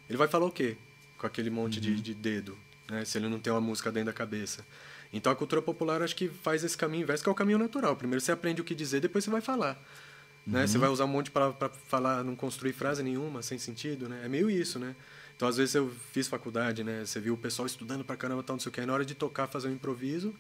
Ele 0.09 0.16
vai 0.16 0.27
falar 0.27 0.46
o 0.46 0.51
quê? 0.51 0.77
Com 1.18 1.27
aquele 1.27 1.51
monte 1.51 1.77
uhum. 1.77 1.83
de, 1.83 2.01
de 2.01 2.14
dedo, 2.14 2.57
né? 2.88 3.05
se 3.05 3.18
ele 3.18 3.29
não 3.29 3.38
tem 3.38 3.53
uma 3.53 3.61
música 3.61 3.92
dentro 3.92 4.07
da 4.07 4.12
cabeça. 4.12 4.64
Então 5.12 5.31
a 5.31 5.37
cultura 5.37 5.61
popular 5.61 6.03
acho 6.03 6.16
que 6.16 6.29
faz 6.29 6.64
esse 6.64 6.77
caminho 6.77 7.03
inverso, 7.03 7.23
que 7.23 7.29
é 7.29 7.33
o 7.33 7.35
caminho 7.35 7.59
natural. 7.59 7.94
Primeiro 7.94 8.20
você 8.20 8.33
aprende 8.33 8.61
o 8.61 8.64
que 8.64 8.75
dizer, 8.75 9.01
depois 9.01 9.25
você 9.25 9.31
vai 9.31 9.40
falar. 9.40 9.77
Uhum. 10.46 10.55
Né? 10.55 10.66
Você 10.66 10.77
uhum. 10.77 10.81
vai 10.81 10.90
usar 10.90 11.05
um 11.05 11.09
monte 11.09 11.31
para 11.31 11.53
falar, 11.88 12.25
não 12.25 12.35
construir 12.35 12.73
frase 12.73 13.03
nenhuma, 13.03 13.42
sem 13.42 13.59
sentido. 13.59 14.09
Né? 14.09 14.23
É 14.25 14.29
meio 14.29 14.49
isso, 14.49 14.79
né? 14.79 14.96
Então, 15.40 15.49
às 15.49 15.57
vezes, 15.57 15.75
eu 15.75 15.90
fiz 16.12 16.29
faculdade, 16.29 16.85
né? 16.85 17.03
Você 17.03 17.18
viu 17.18 17.33
o 17.33 17.37
pessoal 17.37 17.64
estudando 17.64 18.05
para 18.05 18.14
caramba, 18.14 18.42
tal, 18.42 18.57
não 18.57 18.61
sei 18.61 18.68
o 18.68 18.73
que. 18.73 18.79
Aí, 18.79 18.87
na 18.87 18.92
hora 18.92 19.07
de 19.07 19.14
tocar, 19.14 19.46
fazer 19.46 19.68
um 19.68 19.73
improviso, 19.73 20.35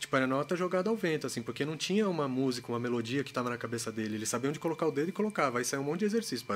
Tipo, 0.00 0.16
era 0.16 0.26
nota 0.26 0.56
jogada 0.56 0.88
ao 0.88 0.96
vento, 0.96 1.26
assim, 1.26 1.42
porque 1.42 1.62
não 1.62 1.76
tinha 1.76 2.08
uma 2.08 2.26
música, 2.26 2.72
uma 2.72 2.80
melodia 2.80 3.22
que 3.22 3.30
estava 3.30 3.50
na 3.50 3.58
cabeça 3.58 3.92
dele. 3.92 4.14
Ele 4.14 4.24
sabia 4.24 4.48
onde 4.48 4.58
colocar 4.58 4.86
o 4.86 4.90
dedo 4.90 5.10
e 5.10 5.12
colocava. 5.12 5.58
Aí 5.58 5.64
saiu 5.64 5.82
um 5.82 5.84
monte 5.84 6.00
de 6.00 6.06
exercício. 6.06 6.46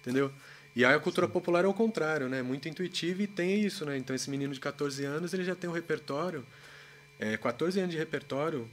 Entendeu? 0.00 0.30
E 0.76 0.84
aí 0.84 0.94
a 0.94 1.00
cultura 1.00 1.26
popular 1.26 1.64
é 1.64 1.66
o 1.68 1.74
contrário, 1.74 2.28
né? 2.28 2.42
Muito 2.44 2.68
intuitiva 2.68 3.24
e 3.24 3.26
tem 3.26 3.60
isso, 3.60 3.84
né? 3.84 3.98
Então 3.98 4.14
esse 4.14 4.30
menino 4.30 4.54
de 4.54 4.60
14 4.60 5.04
anos, 5.04 5.34
ele 5.34 5.42
já 5.42 5.56
tem 5.56 5.68
um 5.68 5.72
repertório, 5.72 6.46
é, 7.18 7.36
14 7.36 7.80
anos 7.80 7.90
de 7.90 7.98
repertório 7.98 8.68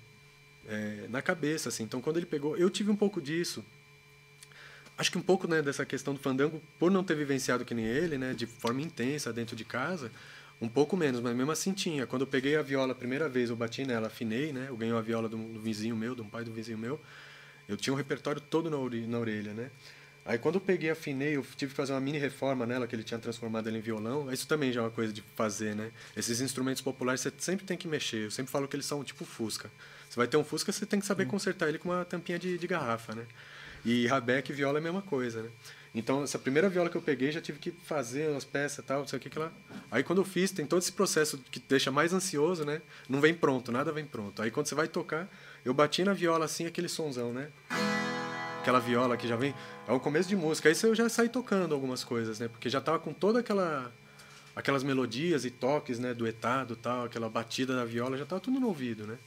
é, 0.68 1.08
na 1.10 1.24
cabeça, 1.24 1.70
assim. 1.70 1.84
Então 1.84 2.00
quando 2.02 2.18
ele 2.18 2.28
pegou... 2.28 2.56
Eu 2.56 2.70
tive 2.70 2.92
um 2.92 2.96
pouco 2.96 3.20
disso. 3.20 3.66
Acho 4.96 5.12
que 5.12 5.18
um 5.18 5.24
pouco 5.24 5.48
né, 5.48 5.60
dessa 5.60 5.84
questão 5.88 6.14
do 6.14 6.20
fandango, 6.20 6.62
por 6.78 6.92
não 6.92 7.04
ter 7.04 7.16
vivenciado 7.16 7.66
que 7.66 7.74
nem 7.74 7.86
ele, 7.86 8.16
né? 8.16 8.36
De 8.36 8.46
forma 8.46 8.80
intensa 8.80 9.34
dentro 9.34 9.56
de 9.56 9.66
casa 9.66 10.12
um 10.62 10.68
pouco 10.68 10.96
menos, 10.96 11.20
mas 11.20 11.36
mesmo 11.36 11.52
assim 11.52 11.74
tinha. 11.74 12.06
Quando 12.08 12.22
eu 12.24 12.28
peguei 12.28 12.56
a 12.56 12.62
viola 12.62 12.94
a 12.94 12.96
primeira 12.96 13.28
vez, 13.28 13.50
eu 13.50 13.56
bati 13.56 13.86
nela, 13.86 14.08
afinei, 14.08 14.54
né? 14.54 14.68
Eu 14.70 14.78
ganhei 14.78 14.94
uma 14.94 15.02
viola 15.02 15.28
do, 15.28 15.38
do 15.38 15.60
vizinho 15.60 15.96
meu, 15.96 16.16
do 16.16 16.24
pai 16.24 16.44
do 16.44 16.52
vizinho 16.52 16.78
meu. 16.78 17.00
Eu 17.68 17.78
tinha 17.78 17.94
um 17.94 17.98
repertório 17.98 18.42
todo 18.42 18.70
na, 18.70 18.78
orelha, 18.78 19.08
na 19.08 19.20
orelha, 19.20 19.54
né? 19.54 19.70
Aí 20.26 20.38
quando 20.38 20.56
eu 20.56 20.62
peguei, 20.62 20.90
afinei, 20.90 21.36
eu 21.36 21.46
tive 21.58 21.72
que 21.72 21.76
fazer 21.76 21.92
uma 21.92 22.00
mini 22.00 22.18
reforma 22.18 22.66
nela, 22.66 22.88
que 22.88 22.96
ele 22.96 23.04
tinha 23.04 23.20
transformado 23.20 23.68
ela 23.68 23.78
em 23.78 23.82
violão. 23.82 24.32
Isso 24.32 24.48
também 24.48 24.72
já 24.72 24.80
é 24.80 24.84
uma 24.84 24.92
coisa 24.92 25.12
de 25.12 25.22
fazer, 25.36 25.76
né? 25.76 25.92
Esses 26.16 26.40
instrumentos 26.40 26.82
populares 26.82 27.20
você 27.20 27.32
sempre 27.38 27.66
tem 27.66 27.78
que 27.78 27.88
mexer. 27.88 28.26
Eu 28.26 28.32
sempre 28.32 28.52
falo 28.52 28.68
que 28.68 28.76
eles 28.76 28.86
são 28.86 29.04
tipo 29.04 29.26
Fusca. 29.26 29.70
Você 30.10 30.16
vai 30.16 30.28
ter 30.28 30.38
um 30.38 30.44
Fusca, 30.44 30.72
você 30.72 30.86
tem 30.86 31.00
que 31.00 31.06
saber 31.06 31.26
hum. 31.26 31.32
consertar 31.32 31.68
ele 31.68 31.78
com 31.78 31.90
uma 31.90 32.06
tampinha 32.06 32.40
de, 32.40 32.58
de 32.58 32.68
garrafa, 32.68 33.14
né? 33.14 33.26
E 33.84 34.08
rabeca 34.08 34.50
e 34.50 34.56
viola 34.56 34.78
é 34.78 34.82
a 34.82 34.84
mesma 34.84 35.02
coisa, 35.02 35.44
né? 35.44 35.50
Então, 35.96 36.24
essa 36.24 36.40
primeira 36.40 36.68
viola 36.68 36.90
que 36.90 36.98
eu 36.98 37.02
peguei, 37.02 37.32
já 37.32 37.40
tive 37.40 37.60
que 37.60 37.72
fazer 37.72 38.30
umas 38.30 38.44
peças 38.44 38.84
tal, 38.84 39.02
não 39.02 39.08
sei 39.08 39.18
o 39.18 39.20
que, 39.20 39.30
que 39.30 39.38
lá. 39.38 39.52
Aí, 39.92 40.04
quando 40.04 40.22
eu 40.22 40.26
fiz, 40.26 40.52
tem 40.52 40.66
todo 40.66 40.82
esse 40.82 40.92
processo 40.92 41.38
que 41.52 41.60
deixa 41.60 41.92
mais 41.92 42.14
ansioso, 42.14 42.66
né? 42.66 42.82
Não 43.08 43.22
vem 43.22 43.34
pronto, 43.34 43.72
nada 43.72 43.92
vem 43.92 44.04
pronto. 44.04 44.42
Aí, 44.42 44.50
quando 44.50 44.66
você 44.66 44.74
vai 44.74 44.88
tocar, 44.88 45.30
eu 45.64 45.72
bati 45.72 46.04
na 46.04 46.14
viola 46.14 46.46
assim, 46.46 46.66
aquele 46.66 46.90
sonzão, 46.90 47.32
né? 47.32 47.50
Aquela 48.60 48.80
viola 48.80 49.16
que 49.16 49.28
já 49.28 49.36
vem. 49.36 49.54
É 49.88 49.92
o 49.92 50.00
começo 50.00 50.28
de 50.28 50.36
música. 50.36 50.68
Aí 50.68 50.76
eu 50.82 50.96
já 50.96 51.08
saí 51.10 51.30
tocando 51.30 51.76
algumas 51.76 52.04
coisas, 52.04 52.40
né? 52.40 52.48
Porque 52.48 52.70
já 52.70 52.82
tava 52.82 52.98
com 52.98 53.14
toda 53.14 53.40
aquela. 53.40 53.92
Aquelas 54.56 54.84
melodias 54.84 55.46
e 55.46 55.52
toques, 55.52 56.00
né? 56.00 56.14
Duetado 56.14 56.76
tal, 56.76 57.06
aquela 57.06 57.28
batida 57.28 57.76
da 57.76 57.84
viola, 57.86 58.18
já 58.18 58.26
tava 58.26 58.40
tudo 58.40 58.60
no 58.60 58.68
ouvido, 58.68 59.06
né? 59.06 59.18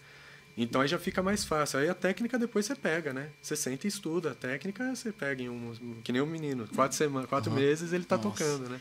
Então 0.56 0.80
aí 0.80 0.88
já 0.88 0.98
fica 0.98 1.22
mais 1.22 1.44
fácil. 1.44 1.78
Aí 1.78 1.88
a 1.88 1.94
técnica 1.94 2.38
depois 2.38 2.64
você 2.64 2.74
pega, 2.74 3.12
né? 3.12 3.28
Você 3.42 3.54
senta 3.54 3.86
e 3.86 3.88
estuda. 3.88 4.30
A 4.30 4.34
técnica 4.34 4.94
você 4.94 5.12
pega 5.12 5.42
em 5.42 5.50
um. 5.50 5.74
Que 6.02 6.12
nem 6.12 6.22
um 6.22 6.26
menino. 6.26 6.66
Quatro, 6.74 6.96
semanas, 6.96 7.28
quatro 7.28 7.50
uhum. 7.50 7.58
meses 7.58 7.92
ele 7.92 8.04
está 8.04 8.16
tocando, 8.16 8.68
né? 8.70 8.80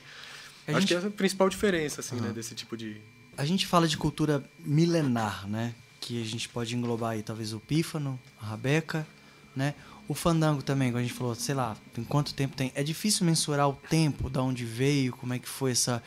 A 0.68 0.72
Acho 0.72 0.82
gente... 0.82 0.88
que 0.88 1.06
é 1.06 1.08
a 1.08 1.12
principal 1.12 1.50
diferença, 1.50 2.00
assim, 2.00 2.16
uhum. 2.16 2.22
né? 2.22 2.34
Desse 2.34 2.56
tipo 2.56 2.78
de. 2.78 3.02
A 3.38 3.46
gente 3.46 3.68
fala 3.68 3.88
de 3.88 3.98
cultura 3.98 4.44
milenar, 4.60 5.48
né? 5.48 5.76
Que 6.00 6.22
a 6.22 6.26
gente 6.26 6.48
pode 6.48 6.74
englobar 6.76 7.12
aí 7.12 7.24
talvez 7.24 7.52
o 7.52 7.60
pífano, 7.60 8.18
a 8.42 8.46
rabeca, 8.46 9.06
né? 9.54 9.76
O 10.08 10.14
fandango 10.14 10.62
também, 10.62 10.90
como 10.92 11.00
a 11.00 11.02
gente 11.02 11.14
falou, 11.14 11.36
sei 11.36 11.56
lá, 11.56 11.76
tem 11.94 12.04
quanto 12.06 12.34
tempo 12.34 12.56
tem. 12.56 12.72
É 12.74 12.84
difícil 12.84 13.26
mensurar 13.26 13.68
o 13.68 13.74
tempo, 13.74 14.30
da 14.30 14.42
onde 14.42 14.64
veio, 14.64 15.12
como 15.12 15.34
é 15.34 15.40
que 15.40 15.50
foi 15.50 15.72
essa. 15.72 16.02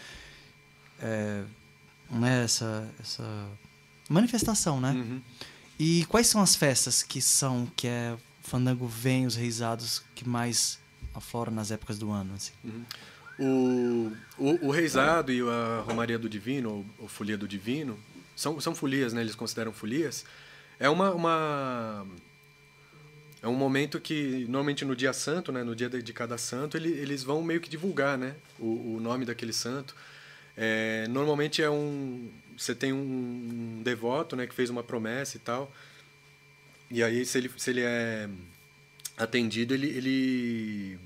É, 1.00 1.42
né, 2.10 2.42
essa, 2.44 2.88
essa 2.98 3.48
manifestação, 4.08 4.80
né? 4.80 4.92
Uhum. 4.92 5.20
E 5.78 6.04
quais 6.06 6.26
são 6.26 6.40
as 6.40 6.56
festas 6.56 7.02
que 7.02 7.22
são 7.22 7.70
que 7.76 7.86
é 7.86 8.16
fandango 8.42 8.86
vem 8.86 9.26
os 9.26 9.36
reisados 9.36 10.02
que 10.14 10.28
mais 10.28 10.78
afloram 11.14 11.52
nas 11.52 11.70
épocas 11.70 11.98
do 11.98 12.10
ano? 12.10 12.34
Assim? 12.34 12.52
O, 13.38 14.12
o, 14.36 14.66
o 14.66 14.70
reizado 14.70 15.32
e 15.32 15.40
a 15.40 15.84
Romaria 15.86 16.18
do 16.18 16.28
Divino, 16.28 16.70
ou, 16.70 16.86
ou 17.00 17.08
Folia 17.08 17.38
do 17.38 17.46
Divino, 17.46 17.98
são, 18.34 18.60
são 18.60 18.74
folias, 18.74 19.12
né? 19.12 19.20
Eles 19.20 19.36
consideram 19.36 19.72
folias. 19.72 20.24
É 20.80 20.88
uma, 20.88 21.12
uma 21.12 22.06
é 23.40 23.46
um 23.46 23.54
momento 23.54 24.00
que 24.00 24.44
normalmente 24.48 24.84
no 24.84 24.96
dia 24.96 25.12
santo, 25.12 25.52
né, 25.52 25.62
no 25.62 25.74
dia 25.74 25.88
de 25.88 26.12
cada 26.12 26.36
santo, 26.36 26.76
ele, 26.76 26.90
eles 26.90 27.22
vão 27.22 27.42
meio 27.42 27.60
que 27.60 27.68
divulgar, 27.68 28.18
né, 28.18 28.34
o, 28.58 28.96
o 28.96 29.00
nome 29.00 29.24
daquele 29.24 29.52
santo. 29.52 29.94
É, 30.56 31.06
normalmente 31.08 31.62
é 31.62 31.70
um 31.70 32.28
você 32.58 32.74
tem 32.74 32.92
um, 32.92 33.78
um 33.78 33.82
devoto, 33.82 34.36
né, 34.36 34.46
que 34.46 34.54
fez 34.54 34.68
uma 34.68 34.82
promessa 34.82 35.36
e 35.36 35.40
tal. 35.40 35.72
E 36.90 37.02
aí 37.02 37.24
se 37.24 37.38
ele 37.38 37.50
se 37.56 37.70
ele 37.70 37.82
é 37.82 38.28
atendido, 39.16 39.74
ele 39.74 39.86
ele 39.88 40.98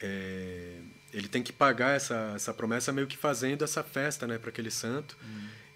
é, 0.00 0.76
ele 1.12 1.28
tem 1.28 1.42
que 1.42 1.52
pagar 1.52 1.96
essa 1.96 2.32
essa 2.36 2.54
promessa 2.54 2.92
meio 2.92 3.06
que 3.06 3.16
fazendo 3.16 3.64
essa 3.64 3.82
festa, 3.82 4.26
né, 4.26 4.38
para 4.38 4.50
aquele 4.50 4.70
santo. 4.70 5.16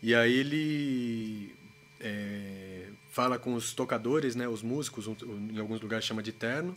E 0.02 0.14
aí 0.14 0.34
ele 0.34 1.54
é, 2.00 2.88
fala 3.10 3.38
com 3.38 3.54
os 3.54 3.72
tocadores, 3.72 4.36
né, 4.36 4.46
os 4.46 4.62
músicos, 4.62 5.06
em 5.06 5.58
alguns 5.58 5.80
lugares 5.80 6.04
chama 6.04 6.22
de 6.22 6.32
terno, 6.32 6.76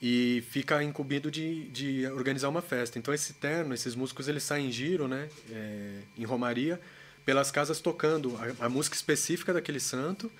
e 0.00 0.42
fica 0.50 0.82
incumbido 0.82 1.30
de, 1.30 1.64
de 1.68 2.06
organizar 2.06 2.48
uma 2.48 2.62
festa. 2.62 2.98
Então 2.98 3.12
esse 3.12 3.34
terno, 3.34 3.74
esses 3.74 3.94
músicos, 3.94 4.28
eles 4.28 4.42
saem 4.42 4.68
em 4.68 4.72
giro, 4.72 5.06
né, 5.06 5.28
é, 5.50 6.00
em 6.16 6.24
romaria, 6.24 6.80
pelas 7.26 7.50
casas 7.50 7.80
tocando 7.80 8.38
a, 8.60 8.66
a 8.66 8.68
música 8.68 8.96
específica 8.96 9.52
daquele 9.52 9.80
santo, 9.80 10.32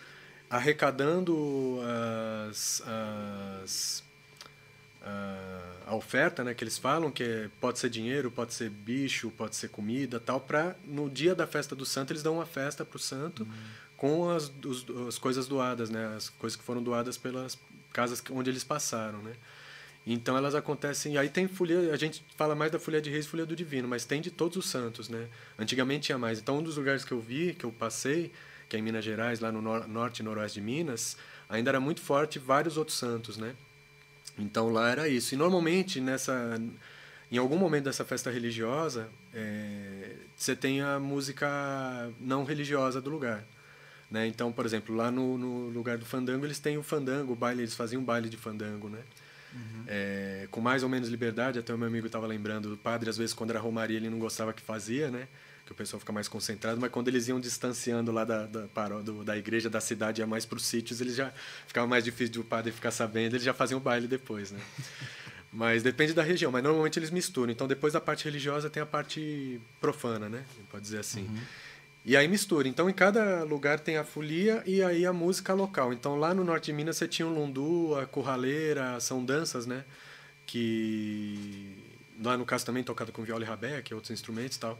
arrecadando 0.49 1.81
as, 2.49 2.83
as 2.87 4.05
a, 5.03 5.91
a 5.91 5.95
oferta, 5.95 6.43
né, 6.43 6.55
que 6.55 6.65
eles 6.65 6.79
falam, 6.79 7.11
que 7.11 7.49
pode 7.61 7.79
ser 7.79 7.91
dinheiro, 7.91 8.31
pode 8.31 8.55
ser 8.55 8.71
bicho, 8.71 9.31
pode 9.37 9.55
ser 9.57 9.69
comida, 9.69 10.19
tal, 10.19 10.41
para 10.41 10.75
no 10.85 11.09
dia 11.11 11.35
da 11.35 11.47
festa 11.47 11.75
do 11.77 11.85
santo 11.85 12.13
eles 12.13 12.23
dão 12.23 12.35
uma 12.35 12.47
festa 12.47 12.85
para 12.85 12.97
o 12.97 13.01
santo 13.01 13.47
com 13.97 14.29
as, 14.31 14.51
os- 14.65 14.87
as 15.09 15.19
coisas 15.19 15.47
doadas, 15.47 15.91
né, 15.91 16.15
as 16.17 16.29
coisas 16.29 16.57
que 16.57 16.63
foram 16.65 16.83
doadas 16.83 17.17
pelas 17.17 17.59
casas 17.93 18.23
onde 18.31 18.51
eles 18.51 18.65
passaram, 18.65 19.19
né. 19.23 19.33
Então 20.07 20.37
elas 20.37 20.55
acontecem. 20.55 21.19
Aí 21.19 21.29
tem 21.29 21.49
folia, 21.49 21.93
a 21.93 21.97
gente 21.97 22.25
fala 22.37 22.55
mais 22.55 22.71
da 22.71 22.79
folia 22.79 23.01
de 23.03 23.11
reis 23.11 23.25
e 23.25 23.29
folia 23.29 23.45
do 23.45 23.57
divino, 23.57 23.89
mas 23.89 24.05
tem 24.05 24.21
de 24.21 24.31
todos 24.31 24.57
os 24.57 24.67
santos, 24.67 25.09
né? 25.09 25.27
Antigamente 25.59 26.07
tinha 26.07 26.19
mais. 26.19 26.39
Então 26.39 26.59
um 26.59 26.63
dos 26.63 26.77
lugares 26.77 27.05
que 27.05 27.13
eu 27.13 27.21
vi, 27.21 27.55
que 27.55 27.65
eu 27.65 27.73
passei, 27.73 28.31
que 28.69 28.77
é 28.77 28.79
em 28.79 28.83
Minas 28.83 29.05
Gerais, 29.05 29.41
lá 29.41 29.51
no 29.51 29.61
nor 29.61 29.89
norte 29.89 30.21
e 30.21 30.23
noroeste 30.23 30.61
de 30.61 30.65
Minas, 30.65 31.17
ainda 31.49 31.71
era 31.71 31.81
muito 31.81 32.01
forte 32.01 32.39
vários 32.39 32.77
outros 32.77 32.97
santos, 32.97 33.37
né? 33.37 33.57
Então 34.39 34.71
lá 34.71 34.91
era 34.91 35.09
isso. 35.09 35.35
E 35.35 35.37
normalmente 35.37 36.01
nessa, 36.01 36.57
em 37.31 37.39
algum 37.39 37.57
momento 37.57 37.85
dessa 37.85 38.05
festa 38.05 38.31
religiosa, 38.31 39.09
é, 39.35 40.13
você 40.37 40.55
tem 40.55 40.83
a 40.83 41.01
música 41.01 41.49
não 42.21 42.45
religiosa 42.45 43.01
do 43.01 43.11
lugar. 43.11 43.45
Né? 44.09 44.29
Então, 44.29 44.53
por 44.53 44.65
exemplo, 44.65 44.95
lá 44.95 45.11
no, 45.11 45.37
no 45.37 45.69
lugar 45.69 45.99
do 45.99 46.07
fandango 46.07 46.47
eles 46.47 46.61
têm 46.61 46.79
o 46.79 46.83
fandango, 46.83 47.33
o 47.33 47.37
baile, 47.37 47.63
eles 47.63 47.75
faziam 47.75 48.03
um 48.03 48.05
baile 48.05 48.29
de 48.29 48.37
fandango, 48.37 48.89
né? 48.89 49.01
É, 49.89 50.49
com 50.51 50.61
mais 50.61 50.83
ou 50.83 50.89
menos 50.89 51.09
liberdade, 51.09 51.59
até 51.59 51.73
o 51.73 51.79
meu 51.79 51.87
amigo 51.87 52.07
estava 52.07 52.27
lembrando, 52.27 52.73
o 52.73 52.77
padre 52.77 53.09
às 53.09 53.17
vezes 53.17 53.33
quando 53.33 53.51
era 53.51 53.61
romaria 53.61 53.97
ele 53.97 54.11
não 54.11 54.19
gostava 54.19 54.53
que 54.53 54.61
fazia, 54.63 55.11
né? 55.11 55.29
Que 55.65 55.73
o 55.73 55.75
pessoal 55.75 55.99
fica 56.01 56.13
mais 56.13 56.29
concentrado, 56.29 56.81
mas 56.81 56.91
quando 56.91 57.09
eles 57.09 57.27
iam 57.29 57.41
distanciando 57.41 58.13
lá 58.13 58.25
da, 58.25 58.47
da, 58.47 58.67
do- 59.03 59.25
da 59.25 59.37
igreja, 59.37 59.69
da 59.69 59.81
cidade, 59.81 60.21
ia 60.21 60.27
mais 60.27 60.45
para 60.45 60.57
os 60.57 60.65
sítios, 60.65 61.01
eles 61.01 61.15
já 61.17 61.33
ficava 61.67 61.87
mais 61.87 62.05
difícil 62.05 62.33
de 62.33 62.41
o 62.41 62.45
padre 62.45 62.71
ficar 62.73 62.91
sabendo, 62.93 63.35
eles 63.35 63.43
já 63.45 63.53
faziam 63.55 63.79
o 63.79 63.81
baile 63.81 64.07
depois, 64.07 64.51
né? 64.53 64.61
Mas 65.53 65.83
depende 65.83 66.13
da 66.13 66.23
região, 66.23 66.53
mas 66.53 66.63
normalmente 66.63 66.99
eles 66.99 67.11
misturam. 67.11 67.51
Então 67.51 67.67
depois 67.67 67.93
da 67.95 68.01
parte 68.01 68.25
religiosa 68.27 68.69
tem 68.69 68.83
a 68.83 68.87
parte 68.87 69.59
profana, 69.81 70.29
né? 70.29 70.45
Pode 70.71 70.83
dizer 70.83 70.99
assim. 70.99 71.31
E 72.07 72.17
aí 72.17 72.29
mistura. 72.29 72.69
Então 72.69 72.89
em 72.89 72.93
cada 72.93 73.43
lugar 73.43 73.81
tem 73.81 73.97
a 73.97 74.05
folia 74.05 74.63
e 74.65 74.81
aí 74.81 75.05
a 75.05 75.13
música 75.13 75.53
local. 75.53 75.93
Então 75.93 76.15
lá 76.15 76.33
no 76.33 76.45
norte 76.45 76.67
de 76.67 76.73
Minas 76.73 76.97
você 76.97 77.09
tinha 77.09 77.27
o 77.27 77.35
lundu, 77.35 77.97
a 77.97 78.07
curraleira, 78.07 79.01
são 79.01 79.25
danças, 79.25 79.67
né? 79.67 79.85
Que 80.47 81.75
lá 82.23 82.37
no 82.37 82.47
caso 82.47 82.65
também 82.65 82.85
tocado 82.85 83.11
com 83.11 83.25
viola 83.25 83.43
e 83.43 83.47
rabé, 83.47 83.83
que 83.83 83.93
é 83.93 83.97
outros 83.97 84.13
instrumentos 84.13 84.57
e 84.57 84.61
tal. 84.61 84.79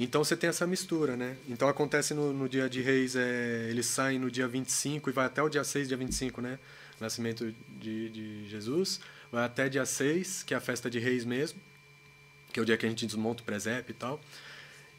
Então 0.00 0.24
você 0.24 0.36
tem 0.36 0.50
essa 0.50 0.66
mistura, 0.66 1.16
né? 1.16 1.36
Então 1.48 1.68
acontece 1.68 2.12
no, 2.12 2.32
no 2.32 2.48
dia 2.48 2.68
de 2.68 2.82
Reis, 2.82 3.14
é, 3.14 3.68
eles 3.70 3.86
saem 3.86 4.18
no 4.18 4.28
dia 4.28 4.48
25 4.48 5.10
e 5.10 5.12
vai 5.12 5.26
até 5.26 5.40
o 5.40 5.48
dia 5.48 5.62
6, 5.62 5.86
dia 5.86 5.96
25, 5.96 6.40
né? 6.40 6.58
Nascimento 7.00 7.54
de, 7.80 8.08
de 8.08 8.48
Jesus. 8.48 8.98
Vai 9.30 9.44
até 9.44 9.68
dia 9.68 9.86
6, 9.86 10.42
que 10.42 10.54
é 10.54 10.56
a 10.56 10.60
festa 10.60 10.90
de 10.90 10.98
Reis 10.98 11.24
mesmo, 11.24 11.60
que 12.52 12.58
é 12.58 12.62
o 12.62 12.66
dia 12.66 12.76
que 12.76 12.84
a 12.84 12.88
gente 12.88 13.06
desmonta 13.06 13.42
o 13.42 13.46
presépio 13.46 13.92
e 13.92 13.94
tal. 13.94 14.20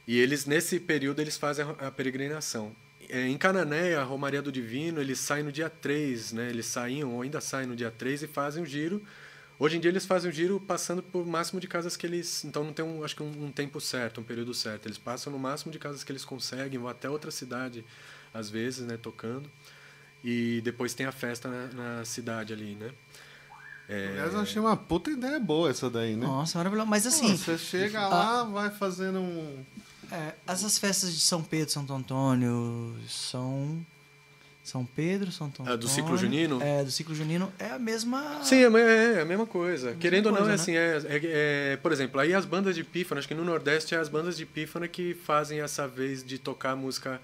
E 0.10 0.18
eles, 0.18 0.48
nesse 0.48 0.80
período, 0.80 1.20
eles 1.22 1.38
fazem 1.38 1.64
a 1.64 1.88
a 1.88 1.92
peregrinação. 1.92 2.76
É, 3.08 3.28
Em 3.28 3.38
Cananéia, 3.38 4.02
a 4.02 4.04
Romaria 4.04 4.42
do 4.42 4.52
Divino, 4.52 5.00
eles 5.00 5.20
saem 5.20 5.44
no 5.44 5.52
dia 5.52 5.70
3, 5.70 6.32
né? 6.34 6.50
Eles 6.50 6.66
saíam, 6.66 7.14
ou 7.14 7.22
ainda 7.22 7.40
saem 7.40 7.68
no 7.68 7.76
dia 7.76 7.92
3 7.92 8.24
e 8.24 8.28
fazem 8.28 8.64
o 8.64 8.66
giro. 8.66 9.04
Hoje 9.60 9.78
em 9.78 9.80
dia 9.80 9.92
eles 9.92 10.08
fazem 10.08 10.32
o 10.32 10.34
giro 10.34 10.60
passando 10.60 11.04
por 11.04 11.24
máximo 11.28 11.60
de 11.60 11.68
casas 11.68 11.96
que 11.96 12.08
eles... 12.08 12.44
Então 12.44 12.64
não 12.64 12.74
tem, 12.74 12.84
um, 12.84 13.04
acho 13.04 13.16
que 13.16 13.22
um, 13.22 13.46
um 13.46 13.52
tempo 13.52 13.80
certo, 13.80 14.20
um 14.20 14.24
período 14.24 14.52
certo. 14.52 14.88
Eles 14.88 14.98
passam 14.98 15.32
no 15.32 15.38
máximo 15.38 15.72
de 15.72 15.78
casas 15.78 16.04
que 16.04 16.12
eles 16.12 16.26
conseguem, 16.26 16.80
vão 16.80 16.90
até 16.90 17.08
outra 17.08 17.30
cidade, 17.30 17.86
às 18.34 18.50
vezes, 18.50 18.88
né? 18.88 18.98
Tocando. 18.98 19.48
E 20.24 20.60
depois 20.64 20.96
tem 20.96 21.06
a 21.06 21.12
festa 21.12 21.48
na, 21.50 21.98
na 21.98 22.04
cidade 22.06 22.52
ali, 22.52 22.74
né? 22.74 22.92
É, 23.88 24.08
Aliás, 24.08 24.34
eu 24.34 24.40
achei 24.40 24.60
uma 24.60 24.76
puta 24.76 25.12
ideia 25.12 25.40
boa 25.40 25.70
essa 25.70 25.88
daí, 25.88 26.16
né? 26.16 26.26
Nossa, 26.26 26.58
maravilhoso. 26.58 26.90
Mas 26.90 27.04
Pô, 27.04 27.10
assim, 27.10 27.38
você 27.38 27.60
chega 27.60 28.08
lá, 28.08 28.44
vai 28.44 28.72
fazendo 28.72 29.20
um. 29.20 29.64
É, 30.12 30.34
essas 30.48 30.78
festas 30.78 31.14
de 31.14 31.20
São 31.20 31.44
Pedro, 31.44 31.72
Santo 31.72 31.94
Antônio, 31.94 32.96
são. 33.08 33.86
São 34.64 34.86
Pedro, 34.86 35.32
Santo 35.32 35.64
Antônio. 35.64 35.74
Ah, 35.74 35.76
do 35.76 35.88
ciclo 35.88 36.16
junino? 36.16 36.62
É, 36.62 36.84
do 36.84 36.92
ciclo 36.92 37.16
junino 37.16 37.52
é 37.58 37.72
a 37.72 37.80
mesma. 37.80 38.44
Sim, 38.44 38.58
é, 38.58 38.68
é, 38.68 39.14
é 39.18 39.22
a 39.22 39.26
mesma 39.26 39.48
coisa. 39.48 39.96
Querendo 39.96 40.28
ou 40.28 40.32
não, 40.32 40.40
coisa, 40.44 40.54
é 40.54 40.56
né? 40.58 40.62
assim, 40.62 40.76
é, 40.76 41.16
é- 41.16 41.74
é- 41.74 41.78
por 41.78 41.92
exemplo, 41.92 42.20
aí 42.20 42.36
as 42.36 42.46
bandas 42.46 42.76
de 42.76 42.84
pífano, 42.84 43.18
acho 43.18 43.28
que 43.28 43.34
no 43.34 43.44
Nordeste 43.44 43.96
é 43.96 43.98
as 43.98 44.10
bandas 44.10 44.38
de 44.38 44.46
pífano 44.46 44.88
que 44.88 45.16
fazem 45.26 45.60
essa 45.62 45.88
vez 45.88 46.24
de 46.24 46.38
tocar 46.38 46.76
música. 46.76 47.20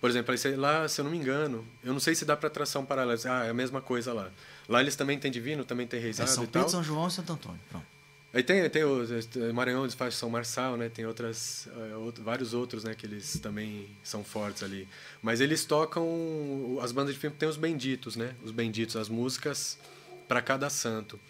Por 0.00 0.10
exemplo, 0.10 0.34
lá, 0.56 0.88
se 0.88 1.00
eu 1.00 1.04
não 1.04 1.12
me 1.12 1.18
engano, 1.18 1.64
eu 1.84 1.92
não 1.92 2.00
sei 2.00 2.16
se 2.16 2.24
dá 2.24 2.36
para 2.36 2.50
tração 2.50 2.84
paralela. 2.84 3.16
Ah, 3.26 3.44
é 3.44 3.50
a 3.50 3.54
mesma 3.54 3.80
coisa 3.80 4.12
lá. 4.12 4.28
Lá 4.68 4.80
eles 4.80 4.96
também 4.96 5.16
têm 5.20 5.30
divino, 5.30 5.64
também 5.64 5.86
tem 5.86 6.00
É 6.00 6.02
reisado 6.02 6.28
São 6.30 6.42
e 6.42 6.46
Pedro. 6.48 6.68
São 6.68 6.82
João 6.82 7.06
e 7.06 7.10
Santo 7.12 7.32
Antônio. 7.32 7.60
Pronto. 7.70 7.86
Aí 8.34 8.42
tem, 8.42 8.68
tem 8.70 8.82
eh, 8.82 9.52
Maranhão, 9.52 9.84
eles 9.84 9.96
São 10.14 10.30
Marçal, 10.30 10.76
né? 10.76 10.88
Tem 10.88 11.04
outras, 11.04 11.68
eh, 11.76 12.20
vários 12.22 12.54
outros, 12.54 12.82
né? 12.82 12.94
Que 12.94 13.04
eles 13.04 13.38
também 13.38 13.88
são 14.02 14.24
fortes 14.24 14.62
ali. 14.62 14.88
Mas 15.20 15.40
eles 15.40 15.66
tocam, 15.66 16.78
as 16.80 16.92
bandas 16.92 17.14
de 17.14 17.20
filme 17.20 17.36
tem 17.36 17.46
os 17.48 17.58
benditos, 17.58 18.16
né? 18.16 18.34
Os 18.42 18.50
benditos, 18.50 18.96
as 18.96 19.10
músicas 19.10 19.78
para 20.26 20.40
cada 20.40 20.70
santo. 20.70 21.20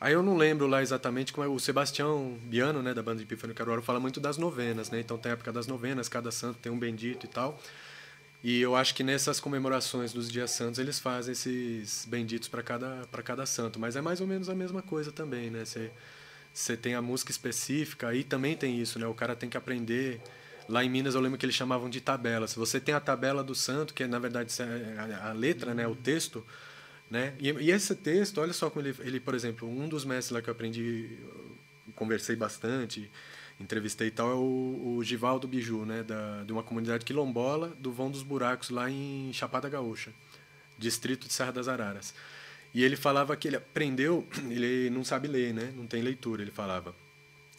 Aí 0.00 0.12
eu 0.12 0.22
não 0.22 0.36
lembro 0.36 0.68
lá 0.68 0.80
exatamente 0.80 1.32
como 1.32 1.44
é 1.44 1.48
o 1.48 1.58
Sebastião 1.58 2.38
Biano, 2.44 2.82
né? 2.82 2.94
Da 2.94 3.02
banda 3.02 3.18
de 3.18 3.26
Pífano 3.26 3.52
Caruaru, 3.52 3.82
fala 3.82 3.98
muito 3.98 4.20
das 4.20 4.38
novenas, 4.38 4.90
né? 4.90 5.00
Então 5.00 5.18
tem 5.18 5.30
a 5.30 5.32
época 5.32 5.52
das 5.52 5.66
novenas, 5.66 6.08
cada 6.08 6.30
santo 6.30 6.58
tem 6.60 6.70
um 6.70 6.78
bendito 6.78 7.26
e 7.26 7.28
tal. 7.28 7.60
E 8.44 8.60
eu 8.60 8.76
acho 8.76 8.94
que 8.94 9.02
nessas 9.02 9.40
comemorações 9.40 10.12
dos 10.12 10.30
dias 10.30 10.52
santos 10.52 10.78
eles 10.78 11.00
fazem 11.00 11.32
esses 11.32 12.06
benditos 12.08 12.48
para 12.48 12.62
cada 12.62 13.08
para 13.10 13.22
cada 13.24 13.44
santo, 13.44 13.80
mas 13.80 13.96
é 13.96 14.00
mais 14.00 14.20
ou 14.20 14.26
menos 14.28 14.48
a 14.48 14.54
mesma 14.54 14.80
coisa 14.82 15.10
também, 15.10 15.50
né? 15.50 15.64
Você 15.64 15.90
você 16.58 16.76
tem 16.76 16.94
a 16.96 17.00
música 17.00 17.30
específica, 17.30 18.08
aí 18.08 18.24
também 18.24 18.56
tem 18.56 18.80
isso, 18.80 18.98
né? 18.98 19.06
O 19.06 19.14
cara 19.14 19.36
tem 19.36 19.48
que 19.48 19.56
aprender. 19.56 20.20
Lá 20.68 20.82
em 20.84 20.90
Minas 20.90 21.14
eu 21.14 21.20
lembro 21.20 21.38
que 21.38 21.46
eles 21.46 21.54
chamavam 21.54 21.88
de 21.88 22.00
tabela. 22.00 22.48
Se 22.48 22.56
você 22.56 22.80
tem 22.80 22.92
a 22.94 22.98
tabela 23.00 23.44
do 23.44 23.54
santo, 23.54 23.94
que 23.94 24.02
é, 24.02 24.08
na 24.08 24.18
verdade 24.18 24.52
é 24.60 25.14
a- 25.22 25.32
letra, 25.32 25.72
né, 25.72 25.86
o 25.86 25.94
texto, 25.94 26.44
né? 27.08 27.34
E, 27.38 27.48
e 27.48 27.70
esse 27.70 27.94
texto, 27.94 28.40
olha 28.40 28.52
só 28.52 28.68
como 28.68 28.84
ele, 28.84 28.94
ele, 29.00 29.20
por 29.20 29.34
exemplo, 29.36 29.68
um 29.68 29.88
dos 29.88 30.04
mestres 30.04 30.32
lá 30.34 30.42
que 30.42 30.50
eu 30.50 30.52
aprendi, 30.52 31.16
conversei 31.94 32.34
bastante, 32.34 33.08
entrevistei 33.60 34.08
e 34.08 34.10
tal, 34.10 34.28
é 34.30 34.34
o, 34.34 34.96
o 34.98 35.04
Givaldo 35.04 35.46
Biju, 35.46 35.84
né, 35.86 36.02
da, 36.02 36.42
de 36.42 36.52
uma 36.52 36.64
comunidade 36.64 37.04
quilombola 37.04 37.68
do 37.78 37.92
Vão 37.92 38.10
dos 38.10 38.24
Buracos 38.24 38.70
lá 38.70 38.90
em 38.90 39.30
Chapada 39.32 39.68
Gaúcha, 39.68 40.10
distrito 40.76 41.28
de 41.28 41.32
Serra 41.32 41.52
das 41.52 41.68
Araras. 41.68 42.12
E 42.74 42.84
ele 42.84 42.96
falava 42.96 43.36
que 43.36 43.48
ele 43.48 43.56
aprendeu, 43.56 44.26
ele 44.50 44.90
não 44.90 45.04
sabe 45.04 45.28
ler, 45.28 45.52
né? 45.54 45.72
Não 45.76 45.86
tem 45.86 46.02
leitura, 46.02 46.42
ele 46.42 46.50
falava. 46.50 46.94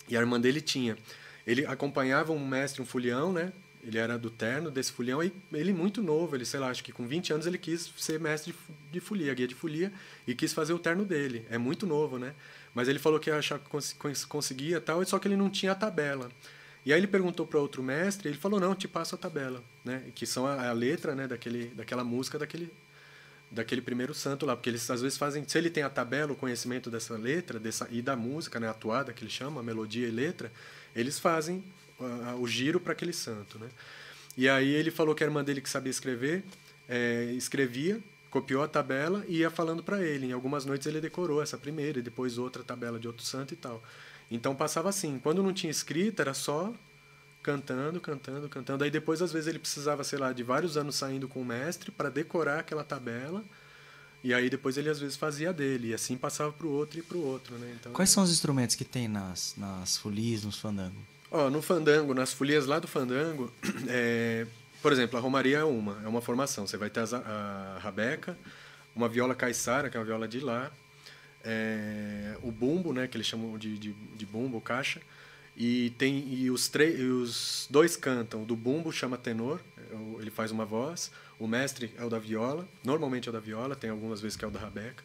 E 0.08 0.15
a 0.17 0.19
irmã 0.19 0.39
dele 0.39 0.62
tinha. 0.62 0.98
Ele 1.45 1.65
acompanhava 1.65 2.32
um 2.32 2.45
mestre, 2.48 2.82
um 2.82 2.86
fulião, 2.86 3.32
né? 3.32 3.52
Ele 3.82 3.98
era 3.98 4.17
do 4.17 4.30
terno 4.30 4.69
desse 4.69 4.91
fulião 4.91 5.24
e 5.24 5.32
ele 5.54 5.72
muito 5.72 6.02
novo, 6.04 6.36
ele 6.36 6.43
sei 6.43 6.60
lá, 6.60 6.69
acho 6.69 6.84
que 6.84 6.91
com 6.91 7.08
20 7.08 7.32
anos 7.32 7.48
ele 7.48 7.58
quis 7.58 7.89
ser 7.98 8.19
mestre 8.19 8.54
de 8.91 9.00
folia, 9.00 9.34
guia 9.34 9.48
de 9.48 9.56
folia 9.56 9.91
e 10.28 10.36
quis 10.36 10.52
fazer 10.52 10.74
o 10.74 10.80
terno 10.80 11.06
dele. 11.06 11.45
É 11.50 11.58
muito 11.58 11.88
novo, 11.88 12.19
né? 12.19 12.34
Mas 12.76 12.89
ele 12.89 13.00
falou 13.00 13.19
que 13.22 13.32
achava 13.32 13.63
que 13.63 13.69
cons- 13.69 13.93
cons- 13.93 14.26
conseguia 14.26 14.82
tal, 14.82 15.04
só 15.06 15.17
que 15.17 15.30
ele 15.30 15.38
não 15.38 15.50
tinha 15.50 15.72
a 15.72 15.76
tabela. 15.76 16.30
E 16.86 16.91
aí 16.91 17.00
ele 17.00 17.08
perguntou 17.08 17.48
para 17.48 17.58
outro 17.60 17.82
mestre, 17.82 18.28
ele 18.28 18.38
falou: 18.38 18.60
"Não, 18.60 18.76
te 18.76 18.88
passo 18.88 19.15
a 19.15 19.17
tabela", 19.17 19.63
né? 19.86 20.04
Que 20.13 20.26
são 20.26 20.45
a, 20.45 20.67
a 20.69 20.74
letra, 20.74 21.15
né, 21.15 21.26
daquele 21.28 21.67
daquela 21.67 22.04
música 22.04 22.38
daquele 22.38 22.69
daquele 23.51 23.81
primeiro 23.81 24.13
santo 24.13 24.45
lá, 24.45 24.55
porque 24.55 24.69
eles 24.69 24.89
às 24.89 25.01
vezes 25.01 25.17
fazem, 25.17 25.43
se 25.47 25.57
ele 25.57 25.69
tem 25.69 25.83
a 25.83 25.89
tabela, 25.89 26.31
o 26.31 26.35
conhecimento 26.35 26.89
dessa 26.89 27.17
letra, 27.17 27.59
dessa 27.59 27.88
e 27.89 28.01
da 28.01 28.15
música, 28.15 28.59
né, 28.59 28.69
atuada 28.69 29.12
que 29.12 29.23
ele 29.23 29.31
chama, 29.31 29.63
melodia 29.63 30.07
e 30.07 30.12
letra, 30.12 30.51
eles 30.95 31.17
fazem 31.17 31.63
uh, 31.99 32.35
o 32.39 32.47
giro 32.47 32.79
para 32.79 32.93
aquele 32.93 33.13
santo, 33.13 33.57
né? 33.57 33.67
E 34.38 34.47
aí 34.47 34.69
ele 34.69 34.91
falou 34.91 35.15
que 35.15 35.23
a 35.23 35.27
irmã 35.27 35.43
dele 35.43 35.62
que 35.62 35.69
sabia 35.69 35.89
escrever, 35.89 36.43
é, 36.88 37.25
escrevia, 37.33 37.99
copiou 38.29 38.63
a 38.63 38.67
tabela 38.67 39.25
e 39.27 39.39
ia 39.39 39.49
falando 39.49 39.83
para 39.83 40.01
ele. 40.01 40.27
Em 40.27 40.31
algumas 40.31 40.65
noites 40.65 40.88
ele 40.88 41.01
decorou 41.01 41.41
essa 41.41 41.57
primeira 41.57 41.99
e 41.99 42.01
depois 42.01 42.38
outra 42.38 42.63
tabela 42.63 42.99
de 42.99 43.07
outro 43.07 43.25
santo 43.25 43.53
e 43.53 43.57
tal. 43.57 43.83
Então 44.31 44.55
passava 44.55 44.88
assim. 44.88 45.19
Quando 45.19 45.43
não 45.43 45.51
tinha 45.51 45.71
escrita, 45.71 46.23
era 46.23 46.33
só 46.33 46.73
cantando, 47.41 47.99
cantando, 47.99 48.49
cantando. 48.49 48.84
Aí 48.84 48.91
depois, 48.91 49.21
às 49.21 49.32
vezes, 49.32 49.47
ele 49.47 49.60
precisava, 49.60 50.04
sei 50.04 50.19
lá, 50.19 50.34
de 50.34 50.43
vários 50.43 50.78
anos 50.78 50.95
saindo 50.95 51.28
com 51.28 51.41
o 51.41 51.45
mestre 51.45 51.91
para 51.91 52.10
decorar 52.10 52.60
aquela 52.60 52.84
tabela. 52.84 53.43
E 54.23 54.34
aí 54.34 54.49
depois 54.49 54.78
ele 54.78 54.89
às 54.89 54.99
vezes 54.99 55.15
fazia 55.15 55.54
dele. 55.54 55.89
E 55.89 55.93
assim 55.93 56.17
passava 56.17 56.52
para 56.52 56.67
o 56.67 56.71
outro 56.71 56.99
e 56.99 57.02
para 57.02 57.17
o 57.17 57.25
outro, 57.25 57.56
né? 57.58 57.75
Então, 57.80 57.93
Quais 57.93 58.10
são 58.10 58.23
os 58.23 58.32
instrumentos 58.32 58.75
que 58.75 58.84
tem 58.84 59.08
nas, 59.08 59.56
nas 59.58 59.97
folias, 59.97 60.43
nos 60.43 60.60
fandangos? 60.60 60.99
Ó, 61.32 61.49
no 61.49 61.62
fandango, 61.62 62.13
nas 62.13 62.34
folias 62.34 62.65
lá 62.65 62.80
do 62.80 62.88
fandango, 62.88 63.52
é, 63.88 64.45
por 64.82 64.91
exemplo, 64.91 65.17
a 65.17 65.21
romaria 65.21 65.60
é 65.60 65.63
uma, 65.63 66.02
é 66.04 66.08
uma 66.08 66.21
formação. 66.21 66.67
Você 66.67 66.75
vai 66.75 66.89
ter 66.89 67.02
a, 67.02 67.75
a 67.75 67.80
rabeca, 67.80 68.38
uma 68.95 69.08
viola 69.08 69.34
caiçara, 69.34 69.89
que 69.89 69.95
é 69.95 69.99
uma 69.99 70.06
viola 70.06 70.28
de 70.28 70.39
lá, 70.39 70.71
é, 71.43 72.38
o 72.41 72.52
bumbo, 72.52 72.91
né, 72.91 73.08
que 73.08 73.15
eles 73.15 73.28
chamam 73.28 73.58
de, 73.58 73.78
de, 73.78 73.93
de 73.93 74.25
bumbo, 74.25 74.60
caixa, 74.60 75.02
e 75.60 75.89
tem 75.98 76.26
e 76.34 76.50
os, 76.50 76.69
três, 76.69 76.98
os 77.02 77.67
dois 77.69 77.98
cantam. 77.98 78.45
Do 78.45 78.56
bumbo 78.56 78.93
chama 78.93 79.17
tenor, 79.17 79.60
é 79.78 80.22
ele 80.22 80.32
faz 80.32 80.52
uma 80.52 80.63
voz. 80.63 81.12
O 81.38 81.48
mestre 81.48 81.93
é 81.98 82.06
o 82.06 82.10
da 82.10 82.17
viola, 82.17 82.65
normalmente 82.82 83.28
é 83.28 83.30
o 83.30 83.34
da 83.34 83.41
viola, 83.41 83.76
tem 83.76 83.89
algumas 83.89 84.22
vezes 84.22 84.38
que 84.38 84.45
é 84.45 84.48
o 84.48 84.52
da 84.52 84.60
rabeca. 84.60 85.04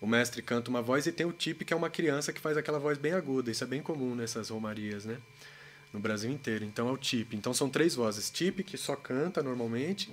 O 0.00 0.08
mestre 0.08 0.42
canta 0.42 0.68
uma 0.68 0.82
voz 0.82 1.06
e 1.06 1.12
tem 1.12 1.24
o 1.24 1.32
tipe, 1.32 1.64
que 1.64 1.72
é 1.72 1.76
uma 1.76 1.88
criança 1.88 2.32
que 2.32 2.40
faz 2.40 2.56
aquela 2.56 2.80
voz 2.80 2.98
bem 2.98 3.12
aguda. 3.12 3.48
Isso 3.48 3.62
é 3.62 3.66
bem 3.66 3.80
comum 3.80 4.16
nessas 4.16 4.48
romarias, 4.48 5.04
né? 5.04 5.18
No 5.92 6.00
Brasil 6.00 6.30
inteiro. 6.30 6.64
Então 6.64 6.88
é 6.88 6.92
o 6.92 6.96
tipe. 6.96 7.36
Então 7.36 7.54
são 7.54 7.70
três 7.70 7.94
vozes. 7.94 8.28
Tipe, 8.30 8.64
que 8.64 8.76
só 8.76 8.96
canta 8.96 9.40
normalmente. 9.40 10.12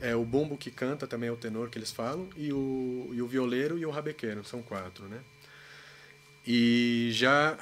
É 0.00 0.14
o 0.14 0.24
bumbo 0.24 0.56
que 0.56 0.70
canta, 0.70 1.06
também 1.08 1.28
é 1.28 1.32
o 1.32 1.36
tenor 1.36 1.68
que 1.68 1.76
eles 1.76 1.90
falam. 1.90 2.28
E 2.36 2.52
o, 2.52 3.10
e 3.12 3.20
o 3.20 3.26
violeiro 3.26 3.76
e 3.76 3.84
o 3.84 3.90
rabequeiro. 3.90 4.44
São 4.44 4.62
quatro, 4.62 5.06
né? 5.06 5.20
E 6.46 7.10
já 7.12 7.58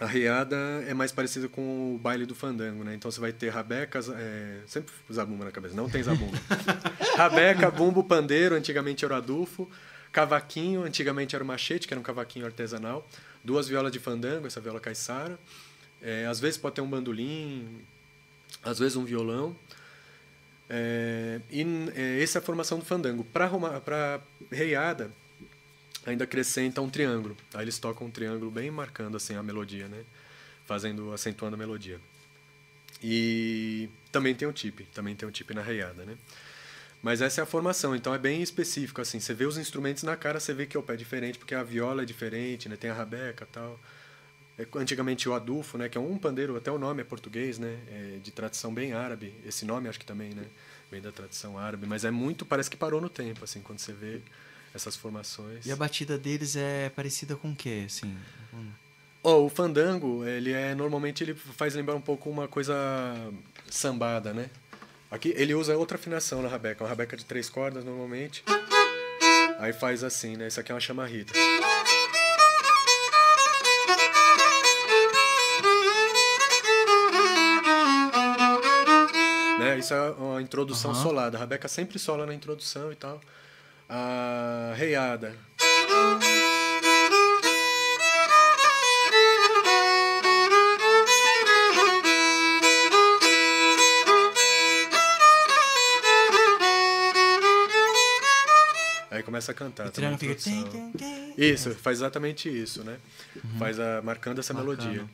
a 0.00 0.06
reada 0.06 0.56
é 0.88 0.94
mais 0.94 1.12
parecida 1.12 1.46
com 1.46 1.94
o 1.94 1.98
baile 1.98 2.24
do 2.24 2.34
fandango, 2.34 2.82
né? 2.82 2.94
Então 2.94 3.10
você 3.10 3.20
vai 3.20 3.32
ter 3.34 3.50
rabecas, 3.50 4.08
é, 4.08 4.60
sempre 4.66 4.94
zabumba 5.12 5.44
na 5.44 5.50
cabeça, 5.50 5.76
não 5.76 5.90
tem 5.90 6.02
zabumba. 6.02 6.38
Rabeca, 7.16 7.70
bumbo, 7.70 8.02
pandeiro, 8.02 8.54
antigamente 8.54 9.04
era 9.04 9.12
o 9.12 9.16
adufo, 9.18 9.68
cavaquinho, 10.10 10.84
antigamente 10.84 11.34
era 11.36 11.44
o 11.44 11.46
machete, 11.46 11.86
que 11.86 11.92
era 11.92 12.00
um 12.00 12.02
cavaquinho 12.02 12.46
artesanal, 12.46 13.06
duas 13.44 13.68
violas 13.68 13.92
de 13.92 13.98
fandango, 13.98 14.46
essa 14.46 14.58
viola 14.58 14.80
caiçara, 14.80 15.38
é, 16.00 16.24
às 16.24 16.40
vezes 16.40 16.56
pode 16.56 16.76
ter 16.76 16.80
um 16.80 16.88
bandolim, 16.88 17.82
às 18.64 18.78
vezes 18.78 18.96
um 18.96 19.04
violão. 19.04 19.54
É, 20.70 21.40
e 21.50 21.62
é, 21.94 22.22
essa 22.22 22.38
é 22.38 22.40
a 22.40 22.42
formação 22.42 22.78
do 22.78 22.86
fandango. 22.86 23.22
Para 23.22 24.18
reiada, 24.50 25.10
ainda 26.06 26.24
acrescenta 26.24 26.80
um 26.80 26.88
triângulo. 26.88 27.36
Aí 27.54 27.64
eles 27.64 27.78
tocam 27.78 28.06
um 28.06 28.10
triângulo 28.10 28.50
bem 28.50 28.70
marcando 28.70 29.16
assim 29.16 29.34
a 29.34 29.42
melodia, 29.42 29.88
né? 29.88 30.04
Fazendo, 30.64 31.12
acentuando 31.12 31.56
a 31.56 31.58
melodia. 31.58 32.00
E 33.02 33.88
também 34.12 34.34
tem 34.34 34.46
o 34.46 34.52
tip, 34.52 34.80
também 34.92 35.14
tem 35.16 35.28
o 35.28 35.32
tip 35.32 35.50
na 35.52 35.62
reiada, 35.62 36.04
né? 36.04 36.16
Mas 37.02 37.22
essa 37.22 37.40
é 37.40 37.42
a 37.42 37.46
formação, 37.46 37.96
então 37.96 38.14
é 38.14 38.18
bem 38.18 38.42
específico 38.42 39.00
assim. 39.00 39.18
Você 39.18 39.32
vê 39.32 39.46
os 39.46 39.56
instrumentos 39.56 40.02
na 40.02 40.16
cara, 40.16 40.38
você 40.38 40.52
vê 40.52 40.66
que 40.66 40.76
o 40.76 40.82
pé 40.82 40.94
é 40.94 40.96
diferente, 40.96 41.38
porque 41.38 41.54
a 41.54 41.62
viola 41.62 42.02
é 42.02 42.04
diferente, 42.04 42.68
né? 42.68 42.76
Tem 42.76 42.90
a 42.90 42.94
rabeca, 42.94 43.48
tal. 43.50 43.80
É, 44.58 44.66
antigamente 44.76 45.26
o 45.26 45.32
adufo, 45.32 45.78
né? 45.78 45.88
Que 45.88 45.96
é 45.96 46.00
um 46.00 46.18
pandeiro, 46.18 46.56
até 46.56 46.70
o 46.70 46.78
nome 46.78 47.00
é 47.00 47.04
português, 47.04 47.58
né? 47.58 47.78
É 47.88 48.18
de 48.22 48.30
tradição 48.30 48.72
bem 48.74 48.92
árabe. 48.92 49.34
Esse 49.46 49.64
nome 49.64 49.88
acho 49.88 49.98
que 49.98 50.04
também, 50.04 50.34
né? 50.34 50.44
Vem 50.90 51.00
da 51.00 51.10
tradição 51.10 51.56
árabe, 51.56 51.86
mas 51.86 52.04
é 52.04 52.10
muito, 52.10 52.44
parece 52.44 52.68
que 52.68 52.76
parou 52.76 53.00
no 53.00 53.08
tempo, 53.08 53.44
assim, 53.44 53.60
quando 53.62 53.78
você 53.78 53.92
vê 53.92 54.20
essas 54.74 54.96
formações. 54.96 55.66
E 55.66 55.72
a 55.72 55.76
batida 55.76 56.16
deles 56.18 56.56
é 56.56 56.88
parecida 56.90 57.36
com 57.36 57.50
o 57.50 57.56
quê, 57.56 57.84
assim? 57.86 58.16
Oh, 59.22 59.44
o 59.44 59.48
fandango, 59.50 60.24
ele 60.26 60.52
é 60.52 60.74
normalmente 60.74 61.22
ele 61.22 61.34
faz 61.34 61.74
lembrar 61.74 61.94
um 61.94 62.00
pouco 62.00 62.30
uma 62.30 62.48
coisa 62.48 62.74
sambada, 63.68 64.32
né? 64.32 64.48
Aqui 65.10 65.34
ele 65.36 65.54
usa 65.54 65.76
outra 65.76 65.96
afinação 65.98 66.40
na 66.40 66.48
rabeca, 66.48 66.82
uma 66.84 66.88
rabeca 66.88 67.16
de 67.16 67.24
três 67.24 67.50
cordas 67.50 67.84
normalmente. 67.84 68.42
Aí 69.58 69.72
faz 69.74 70.02
assim, 70.02 70.36
né? 70.36 70.48
Isso 70.48 70.58
aqui 70.58 70.72
é 70.72 70.74
uma 70.74 70.80
chamarrita. 70.80 71.34
Né? 79.58 79.78
Isso 79.78 79.92
é 79.92 80.10
uma 80.12 80.40
introdução 80.40 80.92
Aham. 80.92 81.02
solada. 81.02 81.36
A 81.36 81.40
rabeca 81.40 81.68
sempre 81.68 81.98
sola 81.98 82.24
na 82.24 82.34
introdução 82.34 82.90
e 82.90 82.96
tal. 82.96 83.20
A 83.92 84.72
reiada. 84.76 85.34
Aí 99.10 99.22
começa 99.24 99.50
a 99.50 99.54
cantar. 99.54 99.90
Tem. 99.90 101.34
Isso, 101.36 101.74
faz 101.74 101.98
exatamente 101.98 102.48
isso, 102.48 102.84
né? 102.84 102.96
Faz 103.58 103.80
a, 103.80 104.00
marcando 104.02 104.38
essa 104.38 104.54
Marcando. 104.54 104.78
melodia. 104.84 105.04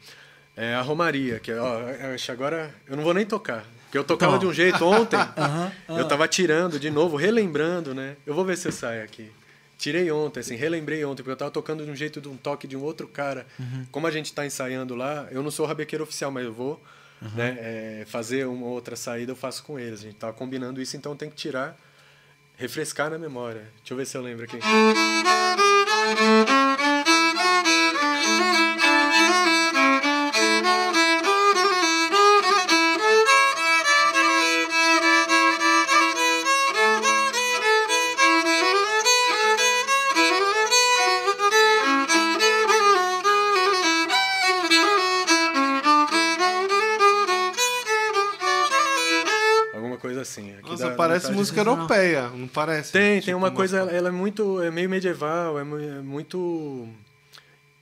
É 0.54 0.74
a 0.74 0.82
Romaria, 0.82 1.38
que 1.38 1.52
ó, 1.52 1.80
eu 1.80 2.14
acho 2.14 2.24
que 2.26 2.30
agora 2.32 2.74
eu 2.86 2.96
não 2.96 3.04
vou 3.04 3.14
nem 3.14 3.24
tocar. 3.24 3.64
Porque 3.86 3.98
eu 3.98 4.04
tocava 4.04 4.32
Tá. 4.34 4.38
de 4.38 4.46
um 4.46 4.52
jeito 4.52 4.84
ontem, 4.84 5.16
Aham, 5.36 5.72
eu 5.88 6.06
tava 6.06 6.28
tirando 6.28 6.78
de 6.78 6.90
novo, 6.90 7.16
relembrando, 7.16 7.94
né? 7.94 8.16
Eu 8.26 8.34
vou 8.34 8.44
ver 8.44 8.56
se 8.58 8.70
sai 8.70 9.02
aqui. 9.02 9.30
Tirei 9.78 10.10
ontem, 10.10 10.40
assim, 10.40 10.56
relembrei 10.56 11.04
ontem, 11.04 11.22
porque 11.22 11.32
eu 11.32 11.36
tava 11.36 11.50
tocando 11.50 11.84
de 11.84 11.90
um 11.90 11.96
jeito 11.96 12.18
de 12.20 12.28
um 12.28 12.36
toque 12.36 12.66
de 12.66 12.76
um 12.76 12.82
outro 12.82 13.06
cara. 13.06 13.46
Como 13.92 14.06
a 14.06 14.10
gente 14.10 14.32
tá 14.32 14.44
ensaiando 14.46 14.94
lá, 14.94 15.28
eu 15.30 15.42
não 15.42 15.50
sou 15.50 15.66
rabequeiro 15.66 16.02
oficial, 16.02 16.30
mas 16.30 16.44
eu 16.44 16.52
vou 16.52 16.82
né, 17.34 17.56
é, 17.60 18.04
fazer 18.08 18.46
uma 18.46 18.66
outra 18.66 18.96
saída, 18.96 19.32
eu 19.32 19.36
faço 19.36 19.62
com 19.64 19.78
eles. 19.78 20.00
A 20.00 20.04
gente 20.04 20.16
tava 20.16 20.32
combinando 20.32 20.80
isso, 20.80 20.96
então 20.96 21.14
tem 21.14 21.28
que 21.28 21.36
tirar, 21.36 21.76
refrescar 22.56 23.10
na 23.10 23.18
memória. 23.18 23.68
Deixa 23.78 23.92
eu 23.92 23.96
ver 23.98 24.06
se 24.06 24.16
eu 24.16 24.22
lembro 24.22 24.44
aqui. 24.44 24.58
parece 51.20 51.38
música 51.38 51.60
europeia, 51.60 52.28
não 52.28 52.48
parece? 52.48 52.92
Tem, 52.92 53.14
tem 53.14 53.20
Tipo 53.20 53.36
uma 53.36 53.50
coisa, 53.50 53.78
ela 53.78 54.08
é 54.08 54.12
muito, 54.12 54.62
é 54.62 54.70
meio 54.70 54.88
medieval, 54.88 55.58
é 55.58 55.62
é 55.62 56.00
muito, 56.02 56.88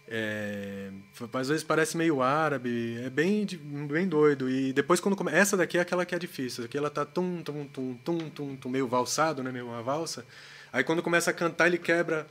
é, 0.09 0.90
às 1.33 1.49
vezes 1.49 1.62
parece 1.62 1.97
meio 1.97 2.23
árabe, 2.23 2.99
é 3.05 3.11
bem, 3.11 3.47
bem 3.88 4.07
doido. 4.07 4.49
E 4.49 4.73
depois 4.73 5.01
quando 5.01 5.16
come, 5.16 5.33
essa 5.33 5.57
daqui 5.57 5.79
é 5.79 5.81
aquela 5.81 6.05
que 6.05 6.14
é 6.14 6.18
difícil, 6.18 6.64
aqui 6.64 6.77
ela 6.77 6.90
tá 6.90 7.05
tum 7.05 7.42
tum 7.42 7.66
tum 7.66 7.94
tum 8.05 8.18
tum, 8.31 8.57
tum 8.57 8.68
meio 8.68 8.87
valsado, 8.87 9.42
né, 9.42 9.51
meio 9.51 9.66
uma 9.66 9.83
valsa. 9.83 10.25
Aí 10.73 10.83
quando 10.83 11.03
começa 11.03 11.31
a 11.31 11.35
cantar 11.35 11.66
ele 11.68 11.79
quebra 11.79 12.27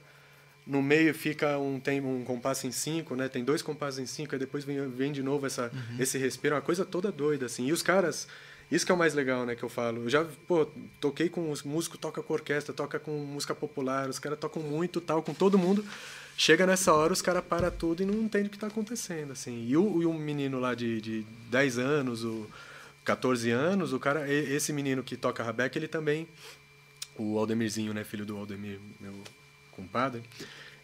no 0.66 0.82
meio 0.82 1.14
fica 1.14 1.58
um 1.58 1.80
tem 1.80 2.00
um 2.02 2.24
compasso 2.24 2.66
em 2.66 2.72
cinco, 2.72 3.16
né? 3.16 3.28
Tem 3.28 3.44
dois 3.44 3.62
compassos 3.62 4.00
em 4.00 4.06
cinco, 4.06 4.34
aí 4.34 4.40
depois 4.40 4.64
vem, 4.64 4.90
vem 4.90 5.12
de 5.12 5.22
novo 5.22 5.46
essa 5.46 5.72
esse 6.00 6.18
respiro, 6.18 6.56
uma 6.56 6.62
coisa 6.62 6.86
toda 6.86 7.12
doida 7.12 7.46
assim. 7.46 7.68
E 7.68 7.74
os 7.74 7.82
caras 7.82 8.28
isso 8.74 8.86
que 8.86 8.92
é 8.92 8.96
o 8.96 8.98
mais 8.98 9.14
legal, 9.14 9.46
né, 9.46 9.56
que 9.56 9.64
eu 9.64 9.70
falo. 9.70 10.04
Eu 10.04 10.10
já, 10.10 10.26
pô, 10.48 10.68
toquei 11.00 11.30
com 11.30 11.52
os 11.52 11.62
músicos, 11.64 12.00
toca 12.00 12.24
com 12.24 12.34
orquestra, 12.34 12.74
toca 12.74 13.00
com 13.00 13.12
música 13.12 13.54
popular, 13.54 14.10
os 14.10 14.20
caras 14.20 14.40
tocam 14.40 14.64
muito, 14.64 15.00
tal, 15.00 15.22
com 15.22 15.34
todo 15.34 15.58
mundo. 15.58 15.86
Chega 16.36 16.66
nessa 16.66 16.92
hora, 16.92 17.14
os 17.14 17.22
caras 17.22 17.44
param 17.44 17.70
tudo 17.70 18.02
e 18.02 18.06
não 18.06 18.16
entendem 18.16 18.48
o 18.48 18.50
que 18.50 18.58
está 18.58 18.68
acontecendo, 18.68 19.32
assim. 19.32 19.68
E 19.68 19.78
o, 19.78 20.02
e 20.02 20.06
um 20.06 20.18
menino 20.18 20.60
lá 20.60 20.74
de, 20.74 21.00
de 21.00 21.26
10 21.52 21.78
anos, 21.78 22.24
o 22.24 22.50
14 23.06 23.52
anos, 23.52 23.94
o 23.94 24.00
cara, 24.00 24.32
esse 24.32 24.74
menino 24.74 25.04
que 25.04 25.16
toca 25.16 25.44
rabeca, 25.44 25.78
ele 25.78 25.88
também, 25.88 26.28
o 27.16 27.38
Aldemirzinho, 27.38 27.94
né, 27.94 28.04
filho 28.04 28.26
do 28.26 28.36
Aldemir, 28.36 28.80
meu 29.00 29.14
compadre, 29.72 30.24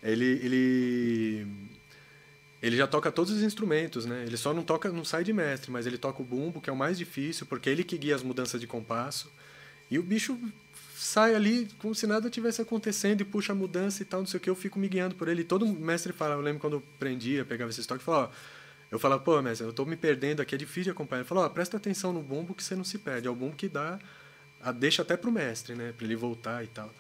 ele, 0.03 0.25
ele 0.25 1.47
ele 2.61 2.75
já 2.75 2.85
toca 2.85 3.11
todos 3.11 3.31
os 3.31 3.41
instrumentos, 3.41 4.05
né? 4.05 4.23
Ele 4.25 4.35
só 4.35 4.53
não 4.53 4.63
toca, 4.63 4.91
não 4.91 5.05
sai 5.05 5.23
de 5.23 5.31
mestre, 5.31 5.71
mas 5.71 5.87
ele 5.87 5.97
toca 5.97 6.21
o 6.21 6.25
bumbo, 6.25 6.59
que 6.59 6.69
é 6.69 6.73
o 6.73 6.75
mais 6.75 6.97
difícil, 6.97 7.45
porque 7.45 7.69
é 7.69 7.71
ele 7.71 7.83
que 7.83 7.97
guia 7.97 8.15
as 8.15 8.23
mudanças 8.23 8.59
de 8.59 8.67
compasso. 8.67 9.31
E 9.89 9.97
o 9.97 10.03
bicho 10.03 10.37
sai 10.95 11.33
ali 11.33 11.69
como 11.79 11.95
se 11.95 12.05
nada 12.05 12.29
tivesse 12.29 12.61
acontecendo 12.61 13.21
e 13.21 13.25
puxa 13.25 13.53
a 13.53 13.55
mudança 13.55 14.01
e 14.01 14.05
tal, 14.05 14.19
não 14.19 14.27
sei 14.27 14.37
o 14.37 14.41
que, 14.41 14.49
eu 14.49 14.55
fico 14.55 14.77
me 14.77 14.89
guiando 14.89 15.15
por 15.15 15.29
ele. 15.29 15.41
E 15.41 15.45
todo 15.45 15.65
mestre 15.65 16.11
fala, 16.11 16.35
eu 16.35 16.41
lembro 16.41 16.59
quando 16.59 16.73
eu 16.73 16.83
prendia, 16.99 17.45
pegava 17.45 17.71
esse 17.71 17.79
estoque, 17.79 18.03
falava, 18.03 18.27
ó, 18.27 18.59
eu 18.91 18.99
falava, 18.99 19.21
pô, 19.23 19.41
mestre, 19.41 19.65
eu 19.65 19.71
tô 19.71 19.85
me 19.85 19.95
perdendo 19.95 20.41
aqui, 20.41 20.55
é 20.55 20.57
difícil 20.57 20.83
de 20.83 20.89
acompanhar. 20.89 21.21
Ele 21.21 21.27
falou, 21.29 21.45
ó, 21.45 21.49
presta 21.49 21.77
atenção 21.77 22.11
no 22.11 22.21
bumbo 22.21 22.53
que 22.53 22.63
você 22.63 22.75
não 22.75 22.83
se 22.83 22.97
perde, 22.97 23.27
é 23.27 23.31
o 23.31 23.35
bumbo 23.35 23.55
que 23.55 23.69
dá, 23.69 23.97
a, 24.61 24.73
deixa 24.73 25.01
até 25.01 25.15
pro 25.15 25.31
mestre, 25.31 25.75
né, 25.75 25.93
para 25.95 26.05
ele 26.05 26.17
voltar 26.17 26.63
e 26.63 26.67
tal. 26.67 26.93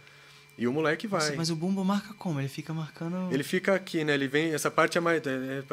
E 0.59 0.67
o 0.67 0.73
moleque 0.73 1.07
vai. 1.07 1.21
Nossa, 1.21 1.35
mas 1.37 1.49
o 1.49 1.55
bumbo 1.55 1.85
marca 1.85 2.13
como? 2.15 2.37
Ele 2.37 2.49
fica 2.49 2.73
marcando. 2.73 3.31
Ele 3.31 3.43
fica 3.43 3.73
aqui, 3.73 4.03
né? 4.03 4.13
Ele 4.13 4.27
vem. 4.27 4.53
Essa 4.53 4.69
parte 4.69 4.97
é 4.97 5.01
mais. 5.01 5.21
É, 5.25 5.63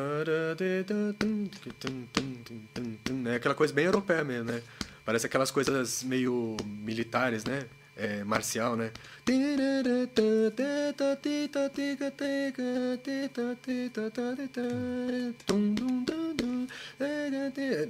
aquela 3.35 3.57
coisa 3.57 3.75
bem 3.75 3.87
europeia 3.87 4.23
mesmo, 4.23 4.53
né? 4.53 4.63
Parece 5.05 5.27
aquelas 5.27 5.51
coisas 5.51 6.05
meio 6.05 6.57
militares, 6.65 7.45
né? 7.45 7.67
É, 7.97 8.23
marcial, 8.23 8.77
né? 8.77 8.93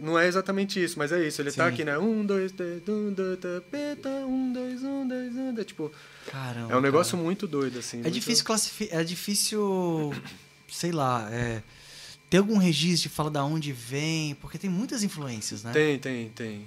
Não 0.00 0.18
é 0.18 0.26
exatamente 0.26 0.82
isso, 0.82 0.98
mas 0.98 1.12
é 1.12 1.26
isso. 1.26 1.40
Ele 1.40 1.50
Sim. 1.50 1.58
tá 1.58 1.66
aqui, 1.66 1.84
né? 1.84 1.96
Um, 1.96 2.24
dois, 2.24 2.50
três, 2.50 2.82
um, 2.88 3.12
dois, 3.12 3.38
três, 3.38 3.62
um, 4.26 4.52
dois, 4.52 4.82
um, 4.82 5.08
dois, 5.08 5.36
um. 5.36 5.58
É 5.58 5.64
tipo. 5.64 5.92
Caramba. 6.26 6.72
É 6.72 6.76
um 6.76 6.80
negócio 6.80 7.12
cara. 7.12 7.22
muito 7.24 7.46
doido, 7.46 7.78
assim. 7.78 7.98
É 7.98 8.02
muito... 8.02 8.14
difícil 8.14 8.44
classificar. 8.44 9.00
É 9.00 9.04
difícil. 9.04 10.12
Sei 10.68 10.90
lá. 10.90 11.28
É... 11.30 11.62
Tem 12.28 12.40
algum 12.40 12.58
registro 12.58 13.08
de 13.08 13.14
fala 13.14 13.30
da 13.30 13.44
onde 13.44 13.72
vem? 13.72 14.34
Porque 14.36 14.58
tem 14.58 14.68
muitas 14.68 15.04
influências, 15.04 15.62
né? 15.62 15.72
Tem, 15.72 15.98
tem, 15.98 16.28
tem. 16.30 16.66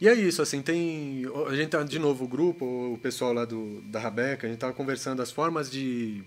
E 0.00 0.08
é 0.08 0.14
isso, 0.14 0.40
assim, 0.40 0.62
tem. 0.62 1.24
A 1.48 1.54
gente 1.56 1.70
tá, 1.70 1.82
de 1.82 1.98
novo, 1.98 2.24
o 2.24 2.28
grupo, 2.28 2.64
o 2.64 2.98
pessoal 2.98 3.32
lá 3.32 3.44
do, 3.44 3.80
da 3.82 3.98
Rabeca, 3.98 4.46
a 4.46 4.50
gente 4.50 4.58
tava 4.58 4.72
conversando 4.72 5.20
as 5.20 5.32
formas 5.32 5.70
de. 5.70 6.22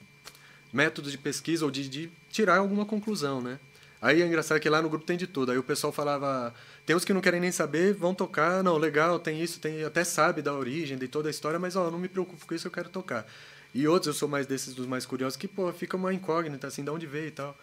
métodos 0.73 1.11
de 1.11 1.17
pesquisa 1.17 1.63
ou 1.63 1.71
de, 1.71 1.87
de 1.87 2.09
tirar 2.29 2.57
alguma 2.57 2.85
conclusão, 2.85 3.41
né? 3.41 3.57
Aí 4.01 4.21
é 4.21 4.25
engraçado 4.25 4.59
que 4.59 4.69
lá 4.69 4.81
no 4.81 4.89
grupo 4.89 5.05
tem 5.05 5.17
de 5.17 5.27
tudo. 5.27 5.51
Aí 5.51 5.57
o 5.57 5.63
pessoal 5.63 5.91
falava. 5.91 6.53
Tem 6.85 6.95
uns 6.95 7.05
que 7.05 7.13
não 7.13 7.21
querem 7.21 7.39
nem 7.39 7.51
saber, 7.51 7.93
vão 7.93 8.13
tocar. 8.13 8.63
Não, 8.63 8.77
legal, 8.77 9.19
tem 9.19 9.41
isso, 9.41 9.59
tem 9.59 9.83
até 9.83 10.03
sabe 10.03 10.41
da 10.41 10.53
origem, 10.53 10.97
de 10.97 11.07
toda 11.07 11.29
a 11.29 11.31
história, 11.31 11.57
mas 11.57 11.75
ó, 11.75 11.89
não 11.89 11.99
me 11.99 12.07
preocupo 12.07 12.45
com 12.45 12.53
isso, 12.53 12.67
eu 12.67 12.71
quero 12.71 12.89
tocar. 12.89 13.25
E 13.73 13.87
outros, 13.87 14.07
eu 14.07 14.13
sou 14.13 14.29
mais 14.29 14.47
desses 14.47 14.73
dos 14.73 14.85
mais 14.85 15.05
curiosos, 15.05 15.35
que, 15.35 15.47
pô, 15.47 15.71
fica 15.73 15.97
uma 15.97 16.13
incógnita, 16.13 16.67
assim, 16.67 16.83
de 16.83 16.89
onde 16.89 17.05
veio 17.05 17.27
e 17.27 17.31
tal. 17.31 17.57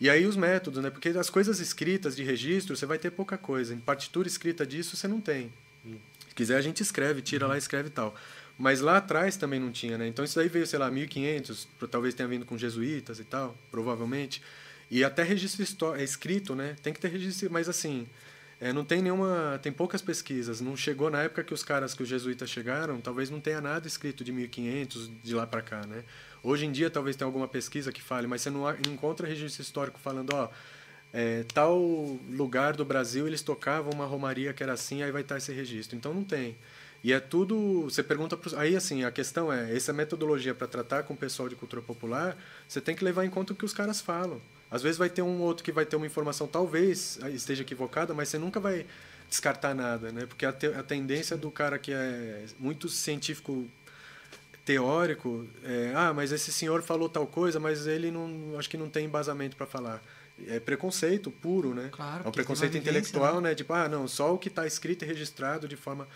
E 0.00 0.08
aí 0.08 0.26
os 0.26 0.36
métodos, 0.36 0.82
né? 0.82 0.90
Porque 0.90 1.10
as 1.10 1.30
coisas 1.30 1.60
escritas 1.60 2.16
de 2.16 2.24
registro, 2.24 2.76
você 2.76 2.86
vai 2.86 2.98
ter 2.98 3.10
pouca 3.10 3.36
coisa. 3.36 3.74
Em 3.74 3.78
partitura 3.78 4.26
escrita 4.26 4.66
disso, 4.66 4.96
você 4.96 5.06
não 5.06 5.20
tem. 5.20 5.52
Se 6.28 6.34
quiser, 6.34 6.56
a 6.56 6.60
gente 6.60 6.82
escreve, 6.82 7.20
tira 7.20 7.46
lá, 7.46 7.58
escreve 7.58 7.88
e 7.88 7.92
tal. 7.92 8.14
Mas 8.58 8.80
lá 8.80 8.96
atrás 8.96 9.36
também 9.36 9.60
não 9.60 9.70
tinha, 9.70 9.98
né? 9.98 10.06
Então 10.06 10.24
isso 10.24 10.36
daí 10.36 10.48
veio, 10.48 10.66
sei 10.66 10.78
lá, 10.78 10.90
1500, 10.90 11.68
talvez 11.90 12.14
tenha 12.14 12.28
vindo 12.28 12.44
com 12.46 12.56
jesuítas 12.56 13.18
e 13.18 13.24
tal, 13.24 13.56
provavelmente. 13.70 14.42
E 14.92 15.02
até 15.02 15.22
registro 15.22 15.64
é 15.96 16.04
escrito, 16.04 16.54
né? 16.54 16.76
Tem 16.82 16.92
que 16.92 17.00
ter 17.00 17.08
registro, 17.08 17.50
mas 17.50 17.66
assim, 17.66 18.06
é, 18.60 18.74
não 18.74 18.84
tem 18.84 19.00
nenhuma. 19.00 19.58
Tem 19.62 19.72
poucas 19.72 20.02
pesquisas. 20.02 20.60
Não 20.60 20.76
chegou 20.76 21.10
na 21.10 21.22
época 21.22 21.42
que 21.42 21.54
os 21.54 21.64
caras, 21.64 21.94
que 21.94 22.02
os 22.02 22.08
jesuítas 22.10 22.50
chegaram, 22.50 23.00
talvez 23.00 23.30
não 23.30 23.40
tenha 23.40 23.58
nada 23.58 23.88
escrito 23.88 24.22
de 24.22 24.30
1500 24.30 25.10
de 25.22 25.34
lá 25.34 25.46
para 25.46 25.62
cá, 25.62 25.86
né? 25.86 26.04
Hoje 26.42 26.66
em 26.66 26.70
dia 26.70 26.90
talvez 26.90 27.16
tenha 27.16 27.24
alguma 27.24 27.48
pesquisa 27.48 27.90
que 27.90 28.02
fale, 28.02 28.26
mas 28.26 28.42
você 28.42 28.50
não, 28.50 28.70
encontra 28.86 29.26
registro 29.26 29.62
histórico 29.62 29.98
falando, 29.98 30.34
ó. 30.34 30.50
É, 31.10 31.44
tal 31.54 31.78
lugar 32.30 32.74
do 32.74 32.84
Brasil 32.84 33.26
eles 33.26 33.40
tocavam 33.40 33.92
uma 33.92 34.04
romaria 34.04 34.52
que 34.52 34.62
era 34.62 34.74
assim, 34.74 35.02
aí 35.02 35.10
vai 35.10 35.22
estar 35.22 35.38
esse 35.38 35.54
registro. 35.54 35.96
Então 35.96 36.12
não 36.12 36.22
tem. 36.22 36.54
E 37.02 37.14
é 37.14 37.18
tudo. 37.18 37.84
Você 37.84 38.02
pergunta. 38.02 38.36
Pros, 38.36 38.52
aí, 38.52 38.76
assim, 38.76 39.04
a 39.04 39.10
questão 39.10 39.50
é: 39.50 39.74
essa 39.74 39.94
metodologia 39.94 40.54
para 40.54 40.66
tratar 40.66 41.04
com 41.04 41.14
o 41.14 41.16
pessoal 41.16 41.48
de 41.48 41.56
cultura 41.56 41.80
popular, 41.80 42.36
você 42.68 42.78
tem 42.78 42.94
que 42.94 43.02
levar 43.02 43.24
em 43.24 43.30
conta 43.30 43.54
o 43.54 43.56
que 43.56 43.64
os 43.64 43.72
caras 43.72 43.98
falam. 43.98 44.38
Às 44.72 44.82
vezes 44.82 44.96
vai 44.96 45.10
ter 45.10 45.20
um 45.20 45.42
outro 45.42 45.62
que 45.62 45.70
vai 45.70 45.84
ter 45.84 45.96
uma 45.96 46.06
informação, 46.06 46.46
talvez 46.46 47.18
esteja 47.34 47.60
equivocada, 47.60 48.14
mas 48.14 48.30
você 48.30 48.38
nunca 48.38 48.58
vai 48.58 48.86
descartar 49.28 49.74
nada, 49.74 50.10
né? 50.10 50.24
Porque 50.24 50.46
a, 50.46 50.52
te, 50.52 50.66
a 50.66 50.82
tendência 50.82 51.36
do 51.36 51.50
cara 51.50 51.78
que 51.78 51.92
é 51.92 52.46
muito 52.58 52.88
científico 52.88 53.68
teórico 54.64 55.46
é, 55.62 55.92
ah, 55.94 56.12
mas 56.14 56.32
esse 56.32 56.50
senhor 56.50 56.82
falou 56.82 57.08
tal 57.08 57.26
coisa, 57.26 57.60
mas 57.60 57.86
ele 57.86 58.10
não, 58.10 58.58
acho 58.58 58.70
que 58.70 58.78
não 58.78 58.88
tem 58.88 59.04
embasamento 59.04 59.56
para 59.56 59.66
falar. 59.66 60.02
É 60.46 60.58
preconceito 60.58 61.30
puro, 61.30 61.74
né? 61.74 61.90
Claro, 61.92 62.24
é 62.24 62.28
um 62.28 62.32
preconceito 62.32 62.76
intelectual, 62.76 63.42
né? 63.42 63.50
né? 63.50 63.54
Tipo, 63.54 63.74
ah, 63.74 63.88
não, 63.88 64.08
só 64.08 64.32
o 64.34 64.38
que 64.38 64.48
está 64.48 64.66
escrito 64.66 65.04
e 65.04 65.06
registrado 65.06 65.68
de 65.68 65.76
forma 65.76 66.08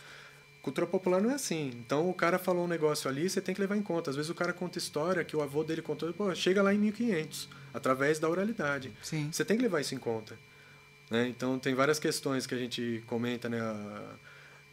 cultura 0.67 0.85
popular 0.85 1.23
não 1.23 1.31
é 1.31 1.35
assim. 1.35 1.71
Então 1.87 2.11
o 2.11 2.13
cara 2.13 2.41
falou 2.41 2.65
um 2.65 2.69
negócio 2.69 3.09
ali, 3.09 3.31
você 3.31 3.41
tem 3.41 3.55
que 3.55 3.61
levar 3.61 3.77
em 3.77 3.83
conta. 3.83 4.11
Às 4.11 4.17
vezes 4.17 4.29
o 4.29 4.35
cara 4.35 4.53
conta 4.53 4.79
história 4.79 5.23
que 5.23 5.37
o 5.37 5.41
avô 5.41 5.63
dele 5.63 5.81
contou, 5.81 6.13
pô, 6.13 6.35
chega 6.35 6.61
lá 6.61 6.75
em 6.75 6.79
1500 6.79 7.49
através 7.73 8.19
da 8.19 8.29
oralidade. 8.29 8.93
Sim. 9.01 9.29
Você 9.31 9.45
tem 9.45 9.57
que 9.57 9.63
levar 9.63 9.81
isso 9.81 9.95
em 9.95 9.99
conta. 9.99 10.37
Né? 11.09 11.29
Então, 11.29 11.57
tem 11.57 11.73
várias 11.73 12.01
questões 12.01 12.49
que 12.49 12.55
a 12.55 12.59
gente 12.59 13.05
comenta. 13.07 13.49
Né? 13.49 13.61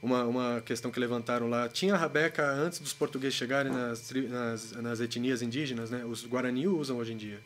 Uma, 0.02 0.24
uma 0.24 0.62
questão 0.62 0.90
que 0.90 1.00
levantaram 1.00 1.48
lá. 1.48 1.70
Tinha 1.70 1.94
a 1.94 1.98
rabeca 1.98 2.44
antes 2.44 2.80
dos 2.80 2.92
portugueses 2.92 3.36
chegarem 3.36 3.72
nas, 3.72 4.12
nas, 4.12 4.72
nas 4.72 5.00
etnias 5.00 5.44
indígenas. 5.44 5.92
Né? 5.92 6.04
Os 6.04 6.26
Guarani 6.26 6.68
usam 6.68 6.98
hoje 6.98 7.14
em 7.14 7.18
dia. 7.18 7.40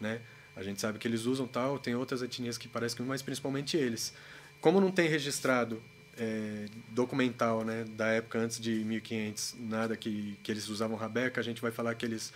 Né? 0.00 0.20
A 0.56 0.64
gente 0.64 0.80
sabe 0.80 0.98
que 0.98 1.06
eles 1.06 1.26
usam 1.26 1.46
tal. 1.46 1.78
Tem 1.78 1.94
outras 1.94 2.22
etnias 2.22 2.58
que 2.58 2.66
parecem 2.66 2.96
que 2.96 3.02
mas 3.04 3.22
principalmente 3.22 3.76
eles. 3.76 4.12
Como 4.60 4.80
não 4.80 4.90
tem 4.90 5.08
registrado 5.08 5.80
é, 6.18 6.66
documental 6.90 7.64
né, 7.64 7.84
da 7.96 8.08
época 8.08 8.38
antes 8.38 8.60
de 8.60 8.84
1500, 8.84 9.56
nada 9.58 9.96
que, 9.96 10.38
que 10.42 10.50
eles 10.50 10.68
usavam 10.68 10.96
rabeca, 10.96 11.40
a 11.40 11.44
gente 11.44 11.60
vai 11.60 11.70
falar 11.70 11.94
que 11.94 12.04
eles 12.04 12.32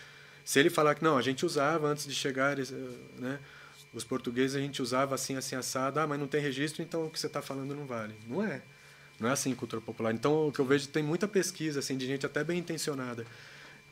se 0.49 0.59
ele 0.59 0.71
falar 0.71 0.95
que 0.95 1.05
não, 1.05 1.19
a 1.19 1.21
gente 1.21 1.45
usava 1.45 1.89
antes 1.89 2.07
de 2.07 2.15
chegar, 2.15 2.57
né? 3.19 3.39
Os 3.93 4.03
portugueses 4.03 4.57
a 4.57 4.59
gente 4.59 4.81
usava 4.81 5.15
assim, 5.15 5.37
assim, 5.37 5.55
assado. 5.55 6.01
Ah, 6.01 6.07
mas 6.07 6.19
não 6.19 6.27
tem 6.27 6.41
registro, 6.41 6.83
então 6.83 7.05
o 7.05 7.11
que 7.11 7.21
você 7.21 7.27
está 7.27 7.43
falando 7.43 7.75
não 7.75 7.85
vale. 7.85 8.15
Não 8.27 8.43
é. 8.43 8.63
Não 9.21 9.29
é 9.29 9.33
assim 9.33 9.55
cultura 9.55 9.83
popular. 9.83 10.15
Então, 10.15 10.49
o 10.49 10.51
que 10.51 10.59
eu 10.59 10.65
vejo 10.65 10.89
tem 10.89 11.03
muita 11.03 11.29
pesquisa, 11.29 11.81
assim, 11.81 11.99
de 11.99 12.07
gente 12.07 12.25
até 12.25 12.43
bem 12.43 12.61
intencionada, 12.61 13.27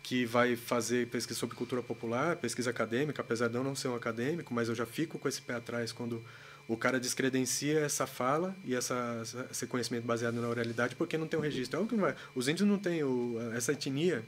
que 0.02 0.24
vai 0.24 0.56
fazer 0.56 1.08
pesquisa 1.08 1.38
sobre 1.38 1.54
cultura 1.54 1.82
popular, 1.82 2.36
pesquisa 2.36 2.70
acadêmica, 2.70 3.20
apesar 3.20 3.48
de 3.48 3.54
eu 3.56 3.62
não 3.62 3.76
ser 3.76 3.88
um 3.88 3.94
acadêmico, 3.94 4.54
mas 4.54 4.70
eu 4.70 4.74
já 4.74 4.86
fico 4.86 5.18
com 5.18 5.28
esse 5.28 5.42
pé 5.42 5.56
atrás 5.56 5.92
quando 5.92 6.24
o 6.68 6.76
cara 6.76 6.98
descredencia 6.98 7.80
essa 7.80 8.06
fala 8.06 8.56
e 8.64 8.74
essa, 8.74 9.22
esse 9.50 9.66
conhecimento 9.66 10.04
baseado 10.04 10.34
na 10.34 10.48
oralidade 10.48 10.96
porque 10.96 11.16
não 11.16 11.28
tem 11.28 11.38
um 11.38 11.42
registro. 11.42 11.78
É 11.78 11.82
o 11.82 11.86
que 11.86 11.94
vai. 11.96 12.14
Os 12.34 12.48
índios 12.48 12.68
não 12.68 12.78
têm 12.78 13.04
o, 13.04 13.36
essa 13.54 13.72
etnia, 13.72 14.24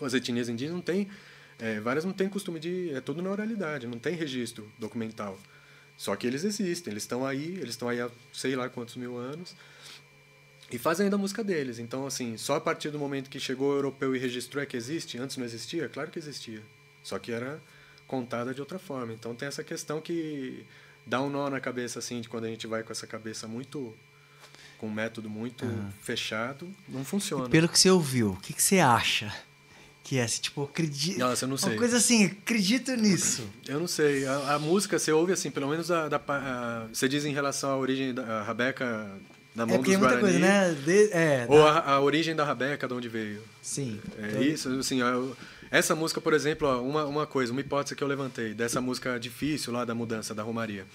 as 0.00 0.14
etnias 0.14 0.48
indígenas 0.48 0.74
não 0.74 0.82
têm 0.82 1.08
é, 1.60 1.78
várias 1.78 2.04
não 2.04 2.12
têm 2.12 2.28
costume 2.28 2.58
de. 2.58 2.90
É 2.94 3.00
tudo 3.00 3.20
na 3.20 3.30
oralidade, 3.30 3.86
não 3.86 3.98
tem 3.98 4.14
registro 4.14 4.70
documental. 4.78 5.38
Só 5.96 6.16
que 6.16 6.26
eles 6.26 6.44
existem, 6.44 6.92
eles 6.92 7.02
estão 7.02 7.26
aí, 7.26 7.56
eles 7.56 7.70
estão 7.70 7.88
aí 7.88 8.00
há 8.00 8.10
sei 8.32 8.56
lá 8.56 8.70
quantos 8.70 8.96
mil 8.96 9.18
anos 9.18 9.54
e 10.70 10.78
fazem 10.78 11.04
ainda 11.04 11.16
a 11.16 11.18
música 11.18 11.44
deles. 11.44 11.78
Então, 11.78 12.06
assim, 12.06 12.38
só 12.38 12.56
a 12.56 12.60
partir 12.60 12.90
do 12.90 12.98
momento 12.98 13.28
que 13.28 13.38
chegou 13.38 13.72
o 13.72 13.74
europeu 13.74 14.16
e 14.16 14.18
registrou 14.18 14.62
é 14.62 14.66
que 14.66 14.76
existe. 14.76 15.18
Antes 15.18 15.36
não 15.36 15.44
existia? 15.44 15.88
Claro 15.88 16.10
que 16.10 16.18
existia. 16.18 16.62
Só 17.02 17.18
que 17.18 17.30
era 17.30 17.60
contada 18.06 18.54
de 18.54 18.60
outra 18.60 18.78
forma. 18.78 19.12
Então 19.12 19.34
tem 19.34 19.46
essa 19.46 19.62
questão 19.62 20.00
que 20.00 20.64
dá 21.06 21.20
um 21.20 21.30
nó 21.30 21.48
na 21.50 21.60
cabeça, 21.60 21.98
assim, 21.98 22.20
de 22.20 22.28
quando 22.28 22.44
a 22.44 22.48
gente 22.48 22.66
vai 22.66 22.82
com 22.82 22.92
essa 22.92 23.06
cabeça 23.06 23.46
muito. 23.46 23.94
com 24.78 24.86
um 24.86 24.92
método 24.92 25.28
muito 25.28 25.64
uhum. 25.64 25.90
fechado, 26.02 26.68
não 26.88 27.04
funciona. 27.04 27.46
E 27.46 27.50
pelo 27.50 27.68
que 27.68 27.78
você 27.78 27.90
ouviu, 27.90 28.32
o 28.32 28.36
que, 28.36 28.52
que 28.52 28.62
você 28.62 28.78
acha? 28.78 29.32
que 30.02 30.18
é, 30.18 30.24
assim, 30.24 30.40
tipo, 30.42 30.64
acredito. 30.64 31.18
Nossa, 31.18 31.44
eu 31.44 31.48
não 31.48 31.56
sei. 31.56 31.70
Uma 31.70 31.78
coisa 31.78 31.98
assim, 31.98 32.24
acredito 32.24 32.90
nisso. 32.96 33.48
Eu 33.68 33.78
não 33.78 33.86
sei. 33.86 34.26
A, 34.26 34.54
a 34.54 34.58
música, 34.58 34.98
você 34.98 35.12
ouve 35.12 35.32
assim, 35.32 35.52
pelo 35.52 35.68
menos 35.68 35.88
a, 35.88 36.08
da, 36.08 36.20
a, 36.26 36.86
você 36.92 37.08
diz 37.08 37.24
em 37.24 37.32
relação 37.32 37.70
à 37.70 37.76
origem 37.76 38.12
da 38.12 38.42
Rabeca 38.42 39.08
na 39.54 39.66
mão 39.66 39.76
é 39.76 39.78
dos 39.78 39.96
Guarani. 39.96 40.20
Muita 40.20 40.20
coisa, 40.20 40.38
né? 40.38 40.74
De, 40.84 41.12
é, 41.12 41.46
ou 41.48 41.58
da... 41.58 41.70
a, 41.70 41.92
a, 41.92 42.00
origem 42.00 42.34
da 42.34 42.44
Rabeca, 42.44 42.88
de 42.88 42.94
onde 42.94 43.08
veio. 43.08 43.42
Sim. 43.62 44.00
É 44.18 44.28
então... 44.30 44.42
isso, 44.42 44.68
assim, 44.80 45.00
essa 45.70 45.94
música, 45.94 46.20
por 46.20 46.32
exemplo, 46.32 46.66
ó, 46.66 46.80
uma, 46.82 47.04
uma 47.04 47.26
coisa, 47.26 47.52
uma 47.52 47.60
hipótese 47.60 47.94
que 47.94 48.02
eu 48.02 48.08
levantei, 48.08 48.54
dessa 48.54 48.80
música 48.80 49.18
difícil 49.18 49.72
lá 49.72 49.84
da 49.84 49.94
mudança, 49.94 50.34
da 50.34 50.42
Romaria 50.42 50.86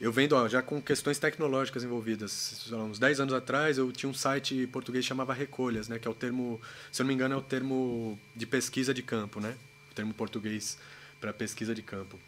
eu 0.00 0.10
vendo 0.10 0.34
ó, 0.34 0.48
já 0.48 0.62
com 0.62 0.80
questões 0.80 1.18
tecnológicas 1.18 1.84
envolvidas. 1.84 2.66
Uns 2.72 2.98
10 2.98 3.20
anos 3.20 3.34
atrás 3.34 3.76
eu 3.76 3.92
tinha 3.92 4.08
um 4.08 4.14
site 4.14 4.66
português 4.68 5.04
que 5.04 5.08
chamava 5.10 5.34
Recolhas, 5.34 5.88
né, 5.88 5.98
que 5.98 6.08
é 6.08 6.10
o 6.10 6.14
termo, 6.14 6.58
se 6.90 7.02
eu 7.02 7.04
não 7.04 7.08
me 7.08 7.14
engano, 7.14 7.34
é 7.34 7.36
o 7.36 7.42
termo 7.42 8.18
de 8.34 8.46
pesquisa 8.46 8.94
de 8.94 9.02
campo, 9.02 9.40
né? 9.40 9.54
O 9.90 9.94
termo 9.94 10.14
português 10.14 10.78
para 11.20 11.34
pesquisa 11.34 11.74
de 11.74 11.82
campo. 11.82 12.18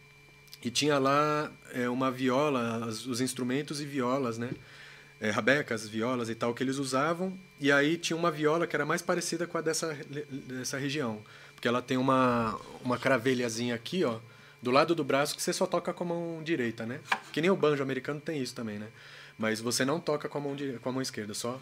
E 0.62 0.70
tinha 0.70 0.98
lá 0.98 1.50
é, 1.72 1.88
uma 1.88 2.10
viola, 2.10 2.86
os 2.86 3.20
instrumentos 3.22 3.80
e 3.80 3.86
violas, 3.86 4.36
né? 4.36 4.50
É, 5.18 5.30
rabecas, 5.30 5.88
violas 5.88 6.28
e 6.28 6.34
tal 6.34 6.52
que 6.52 6.62
eles 6.62 6.76
usavam. 6.76 7.38
E 7.58 7.72
aí 7.72 7.96
tinha 7.96 8.16
uma 8.16 8.30
viola 8.30 8.66
que 8.66 8.76
era 8.76 8.84
mais 8.84 9.00
parecida 9.00 9.46
com 9.46 9.56
a 9.56 9.60
dessa, 9.60 9.96
dessa 10.30 10.76
região, 10.76 11.22
porque 11.62 11.68
ela 11.68 11.80
tem 11.80 11.96
uma 11.96 12.58
uma 12.84 12.98
cravelhazinha 12.98 13.76
aqui, 13.76 14.02
ó, 14.02 14.18
do 14.60 14.72
lado 14.72 14.96
do 14.96 15.04
braço 15.04 15.36
que 15.36 15.40
você 15.40 15.52
só 15.52 15.64
toca 15.64 15.92
com 15.92 16.02
a 16.02 16.06
mão 16.08 16.42
direita, 16.42 16.84
né? 16.84 16.98
Que 17.32 17.40
nem 17.40 17.50
o 17.50 17.56
banjo 17.56 17.80
americano 17.80 18.20
tem 18.20 18.42
isso 18.42 18.52
também, 18.52 18.80
né? 18.80 18.88
Mas 19.38 19.60
você 19.60 19.84
não 19.84 20.00
toca 20.00 20.28
com 20.28 20.38
a 20.38 20.40
mão, 20.40 20.56
com 20.82 20.88
a 20.88 20.92
mão 20.92 21.00
esquerda, 21.00 21.32
só. 21.34 21.60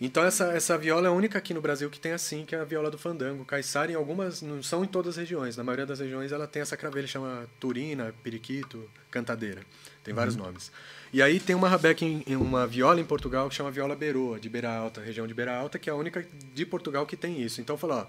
Então 0.00 0.24
essa, 0.24 0.54
essa 0.54 0.78
viola 0.78 1.08
é 1.08 1.10
a 1.10 1.12
única 1.12 1.36
aqui 1.36 1.52
no 1.52 1.60
Brasil 1.60 1.90
que 1.90 2.00
tem 2.00 2.12
assim, 2.12 2.46
que 2.46 2.54
é 2.54 2.60
a 2.60 2.64
viola 2.64 2.90
do 2.90 2.96
fandango. 2.96 3.44
Caiçara 3.44 3.92
em 3.92 3.94
algumas, 3.94 4.40
não 4.40 4.62
são 4.62 4.82
em 4.82 4.86
todas 4.86 5.10
as 5.10 5.16
regiões. 5.18 5.54
Na 5.54 5.62
maioria 5.62 5.84
das 5.84 6.00
regiões 6.00 6.32
ela 6.32 6.46
tem 6.46 6.62
essa 6.62 6.74
cravelha, 6.74 7.06
chama 7.06 7.46
turina, 7.60 8.14
periquito, 8.22 8.88
cantadeira. 9.10 9.60
Tem 10.02 10.14
vários 10.14 10.34
uhum. 10.34 10.44
nomes. 10.44 10.72
E 11.12 11.20
aí 11.20 11.38
tem 11.38 11.54
uma 11.54 11.68
rabeca 11.68 12.06
em, 12.06 12.24
uma 12.36 12.66
viola 12.66 12.98
em 12.98 13.04
Portugal 13.04 13.50
que 13.50 13.54
chama 13.54 13.70
viola 13.70 13.94
beroa, 13.94 14.40
de 14.40 14.48
Beira 14.48 14.74
Alta, 14.74 15.02
região 15.02 15.26
de 15.26 15.34
Beira 15.34 15.54
Alta, 15.54 15.78
que 15.78 15.90
é 15.90 15.92
a 15.92 15.96
única 15.96 16.26
de 16.54 16.64
Portugal 16.64 17.04
que 17.04 17.18
tem 17.18 17.42
isso. 17.42 17.60
Então 17.60 17.76
falou, 17.76 17.98
ó, 17.98 18.06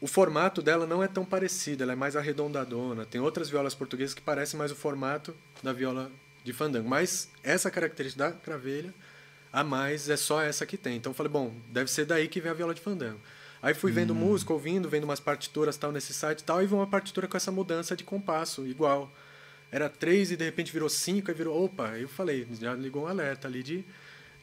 o 0.00 0.06
formato 0.06 0.62
dela 0.62 0.86
não 0.86 1.02
é 1.02 1.08
tão 1.08 1.24
parecido, 1.24 1.82
ela 1.82 1.92
é 1.92 1.96
mais 1.96 2.14
arredondadona. 2.14 3.04
Tem 3.04 3.20
outras 3.20 3.50
violas 3.50 3.74
portuguesas 3.74 4.14
que 4.14 4.22
parecem 4.22 4.56
mais 4.56 4.70
o 4.70 4.76
formato 4.76 5.34
da 5.62 5.72
viola 5.72 6.10
de 6.44 6.52
fandango. 6.52 6.88
Mas 6.88 7.28
essa 7.42 7.70
característica 7.70 8.24
da 8.24 8.32
cravelha, 8.32 8.94
a 9.52 9.64
mais, 9.64 10.08
é 10.08 10.16
só 10.16 10.40
essa 10.40 10.64
que 10.64 10.76
tem. 10.76 10.96
Então 10.96 11.10
eu 11.10 11.14
falei, 11.14 11.32
bom, 11.32 11.52
deve 11.68 11.90
ser 11.90 12.04
daí 12.04 12.28
que 12.28 12.40
vem 12.40 12.50
a 12.50 12.54
viola 12.54 12.74
de 12.74 12.80
fandango. 12.80 13.20
Aí 13.60 13.74
fui 13.74 13.90
vendo 13.90 14.12
hum. 14.12 14.16
música, 14.16 14.52
ouvindo, 14.52 14.88
vendo 14.88 15.02
umas 15.02 15.18
partituras 15.18 15.76
tal 15.76 15.90
nesse 15.90 16.14
site 16.14 16.40
e 16.40 16.44
tal, 16.44 16.62
e 16.62 16.66
vi 16.66 16.74
uma 16.74 16.86
partitura 16.86 17.26
com 17.26 17.36
essa 17.36 17.50
mudança 17.50 17.96
de 17.96 18.04
compasso, 18.04 18.64
igual. 18.68 19.12
Era 19.70 19.88
três 19.88 20.30
e 20.30 20.36
de 20.36 20.44
repente 20.44 20.72
virou 20.72 20.88
cinco, 20.88 21.28
aí 21.28 21.36
virou. 21.36 21.64
Opa, 21.64 21.88
aí 21.88 22.02
eu 22.02 22.08
falei, 22.08 22.46
já 22.60 22.72
ligou 22.74 23.02
um 23.02 23.08
alerta 23.08 23.48
ali 23.48 23.64
de. 23.64 23.84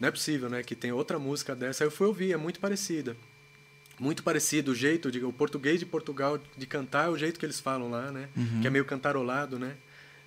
Não 0.01 0.09
é 0.09 0.11
possível, 0.11 0.49
né? 0.49 0.61
Que 0.61 0.75
tem 0.75 0.91
outra 0.91 1.17
música 1.17 1.55
dessa. 1.55 1.85
Aí 1.85 1.87
eu 1.87 1.91
fui 1.91 2.05
ouvir, 2.05 2.33
é 2.33 2.37
muito 2.37 2.59
parecida 2.59 3.15
muito 3.99 4.23
parecido 4.23 4.71
o 4.71 4.75
jeito 4.75 5.11
de 5.11 5.23
o 5.23 5.31
português 5.31 5.79
de 5.79 5.85
Portugal 5.85 6.39
de 6.57 6.65
cantar 6.65 7.07
é 7.07 7.09
o 7.09 7.17
jeito 7.17 7.39
que 7.39 7.45
eles 7.45 7.59
falam 7.59 7.89
lá 7.89 8.11
né? 8.11 8.29
Uhum. 8.35 8.61
que 8.61 8.67
é 8.67 8.69
meio 8.69 8.85
cantarolado 8.85 9.57
né? 9.57 9.75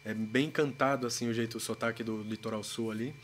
É 0.05 0.15
bem 0.15 0.51
cantado 0.51 1.07
assim 1.07 1.29
o 1.29 1.35
jeito 1.35 1.59
o 1.59 1.61
sotaque 1.61 2.03
do 2.03 2.23
litoral 2.23 2.63
sul 2.63 2.91
ali. 2.91 3.15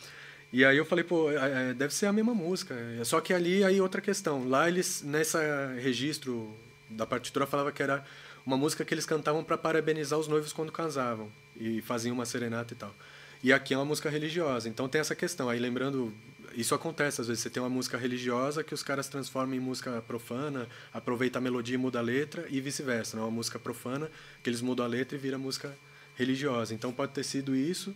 E 0.52 0.64
aí 0.64 0.76
eu 0.76 0.84
falei 0.84 1.04
pô 1.04 1.30
é, 1.30 1.70
é 1.70 1.74
deve 1.74 1.94
ser 1.94 2.06
a 2.06 2.12
mesma 2.12 2.34
música. 2.34 2.74
Só 3.04 3.20
que 3.20 3.32
ali 3.32 3.64
aí 3.64 3.80
outra 3.80 4.00
questão. 4.00 4.46
Lá 4.46 4.68
eles 4.68 5.02
nessa 5.02 5.74
registro 5.80 6.54
da 6.90 7.06
partitura 7.06 7.46
falava 7.46 7.72
que 7.72 7.82
era 7.82 8.04
uma 8.44 8.56
música 8.56 8.84
que 8.84 8.92
eles 8.92 9.06
cantavam 9.06 9.42
para 9.42 9.56
parabenizar 9.56 10.18
os 10.18 10.28
noivos 10.28 10.52
quando 10.52 10.70
casavam 10.70 11.30
e 11.56 11.80
faziam 11.80 12.14
uma 12.14 12.26
serenata 12.26 12.74
e 12.74 12.76
tal. 12.76 12.94
E 13.42 13.52
aqui 13.52 13.74
é 13.74 13.78
uma 13.78 13.84
música 13.84 14.10
religiosa 14.10 14.68
então 14.68 14.88
tem 14.88 15.00
essa 15.00 15.14
questão. 15.14 15.48
Aí 15.48 15.58
lembrando 15.58 16.12
isso 16.56 16.74
acontece, 16.74 17.20
às 17.20 17.26
vezes 17.26 17.42
você 17.42 17.50
tem 17.50 17.62
uma 17.62 17.68
música 17.68 17.96
religiosa 17.96 18.62
que 18.62 18.74
os 18.74 18.82
caras 18.82 19.08
transformam 19.08 19.54
em 19.54 19.60
música 19.60 20.02
profana, 20.06 20.68
aproveita 20.92 21.38
a 21.38 21.40
melodia 21.40 21.74
e 21.74 21.78
muda 21.78 21.98
a 21.98 22.02
letra, 22.02 22.46
e 22.48 22.60
vice-versa. 22.60 23.16
Né? 23.16 23.22
Uma 23.22 23.30
música 23.30 23.58
profana, 23.58 24.10
que 24.42 24.50
eles 24.50 24.60
mudam 24.60 24.84
a 24.84 24.88
letra 24.88 25.16
e 25.16 25.20
vira 25.20 25.38
música 25.38 25.74
religiosa. 26.16 26.74
Então 26.74 26.92
pode 26.92 27.12
ter 27.12 27.24
sido 27.24 27.54
isso. 27.54 27.94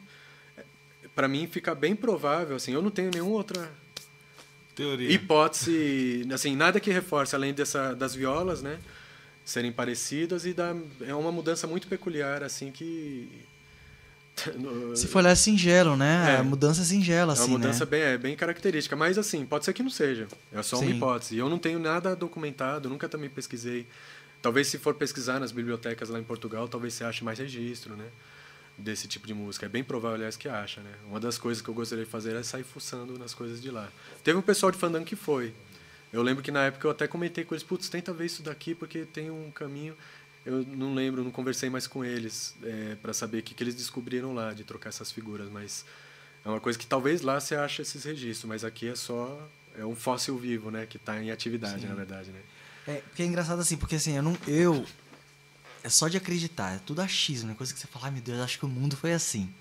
Para 1.14 1.28
mim 1.28 1.46
fica 1.46 1.74
bem 1.74 1.96
provável, 1.96 2.56
assim, 2.56 2.72
eu 2.72 2.82
não 2.82 2.90
tenho 2.90 3.10
nenhuma 3.12 3.36
outra 3.36 3.70
Teoria. 4.74 5.10
hipótese, 5.10 6.26
assim, 6.32 6.54
nada 6.54 6.78
que 6.78 6.90
reforce 6.90 7.34
além 7.34 7.52
dessa 7.52 7.94
das 7.94 8.14
violas, 8.14 8.62
né? 8.62 8.78
Serem 9.44 9.72
parecidas 9.72 10.44
e 10.44 10.52
da, 10.52 10.76
é 11.00 11.14
uma 11.14 11.32
mudança 11.32 11.66
muito 11.66 11.88
peculiar, 11.88 12.42
assim, 12.42 12.70
que 12.70 13.28
se 14.94 15.06
for 15.06 15.18
olhar 15.18 15.30
é 15.30 15.34
singelo, 15.34 15.96
né? 15.96 16.34
É, 16.34 16.36
a 16.38 16.42
mudança 16.42 16.82
é 16.82 16.84
singela, 16.84 17.32
assim, 17.32 17.42
É 17.42 17.44
uma 17.46 17.58
né? 17.58 17.66
mudança 17.66 17.84
né? 17.84 17.90
bem, 17.90 18.00
é, 18.02 18.18
bem 18.18 18.36
característica. 18.36 18.94
Mas, 18.96 19.18
assim, 19.18 19.44
pode 19.44 19.64
ser 19.64 19.72
que 19.72 19.82
não 19.82 19.90
seja. 19.90 20.28
É 20.52 20.62
só 20.62 20.76
Sim. 20.76 20.86
uma 20.86 20.94
hipótese. 20.96 21.36
Eu 21.36 21.48
não 21.48 21.58
tenho 21.58 21.78
nada 21.78 22.14
documentado, 22.16 22.88
nunca 22.88 23.08
também 23.08 23.28
pesquisei. 23.28 23.86
Talvez 24.40 24.68
se 24.68 24.78
for 24.78 24.94
pesquisar 24.94 25.40
nas 25.40 25.50
bibliotecas 25.52 26.08
lá 26.08 26.18
em 26.18 26.24
Portugal, 26.24 26.68
talvez 26.68 26.94
você 26.94 27.04
ache 27.04 27.24
mais 27.24 27.38
registro, 27.38 27.96
né? 27.96 28.06
Desse 28.76 29.08
tipo 29.08 29.26
de 29.26 29.34
música. 29.34 29.66
É 29.66 29.68
bem 29.68 29.82
provável, 29.82 30.16
aliás, 30.16 30.36
que 30.36 30.48
acha, 30.48 30.80
né? 30.80 30.92
Uma 31.08 31.18
das 31.18 31.36
coisas 31.36 31.60
que 31.60 31.68
eu 31.68 31.74
gostaria 31.74 32.04
de 32.04 32.10
fazer 32.10 32.36
é 32.36 32.42
sair 32.42 32.62
fuçando 32.62 33.18
nas 33.18 33.34
coisas 33.34 33.60
de 33.60 33.70
lá. 33.70 33.88
Teve 34.22 34.38
um 34.38 34.42
pessoal 34.42 34.70
de 34.70 34.78
fandango 34.78 35.04
que 35.04 35.16
foi. 35.16 35.52
Eu 36.12 36.22
lembro 36.22 36.42
que 36.42 36.50
na 36.50 36.64
época 36.64 36.86
eu 36.86 36.90
até 36.90 37.06
comentei 37.06 37.44
com 37.44 37.54
eles, 37.54 37.62
putz, 37.62 37.88
tenta 37.88 38.12
ver 38.12 38.26
isso 38.26 38.42
daqui 38.42 38.74
porque 38.74 39.04
tem 39.04 39.30
um 39.30 39.50
caminho 39.50 39.94
eu 40.44 40.64
não 40.64 40.94
lembro, 40.94 41.22
não 41.22 41.30
conversei 41.30 41.68
mais 41.68 41.86
com 41.86 42.04
eles 42.04 42.54
é, 42.62 42.96
para 42.96 43.12
saber 43.12 43.38
o 43.38 43.42
que, 43.42 43.54
que 43.54 43.62
eles 43.62 43.74
descobriram 43.74 44.34
lá 44.34 44.52
de 44.52 44.64
trocar 44.64 44.88
essas 44.88 45.12
figuras, 45.12 45.50
mas 45.50 45.84
é 46.44 46.48
uma 46.48 46.60
coisa 46.60 46.78
que 46.78 46.86
talvez 46.86 47.20
lá 47.22 47.40
você 47.40 47.54
ache 47.54 47.82
esses 47.82 48.04
registros, 48.04 48.48
mas 48.48 48.64
aqui 48.64 48.88
é 48.88 48.94
só 48.94 49.48
é 49.76 49.84
um 49.84 49.94
fóssil 49.94 50.36
vivo, 50.38 50.70
né, 50.70 50.86
que 50.86 50.96
está 50.96 51.22
em 51.22 51.30
atividade, 51.30 51.82
Sim. 51.82 51.88
na 51.88 51.94
verdade, 51.94 52.30
né? 52.30 52.40
É, 52.86 52.96
porque 53.00 53.22
é 53.22 53.26
engraçado 53.26 53.60
assim, 53.60 53.76
porque 53.76 53.96
assim, 53.96 54.16
eu 54.16 54.22
não 54.22 54.36
eu 54.46 54.84
é 55.82 55.88
só 55.88 56.08
de 56.08 56.16
acreditar, 56.16 56.74
é 56.74 56.78
tudo 56.78 57.00
achismo, 57.00 57.48
né? 57.48 57.54
Coisa 57.54 57.72
que 57.72 57.78
você 57.78 57.86
fala, 57.86 58.06
ai 58.06 58.10
meu 58.10 58.22
Deus, 58.22 58.40
acho 58.40 58.58
que 58.58 58.64
o 58.64 58.68
mundo 58.68 58.96
foi 58.96 59.12
assim, 59.12 59.52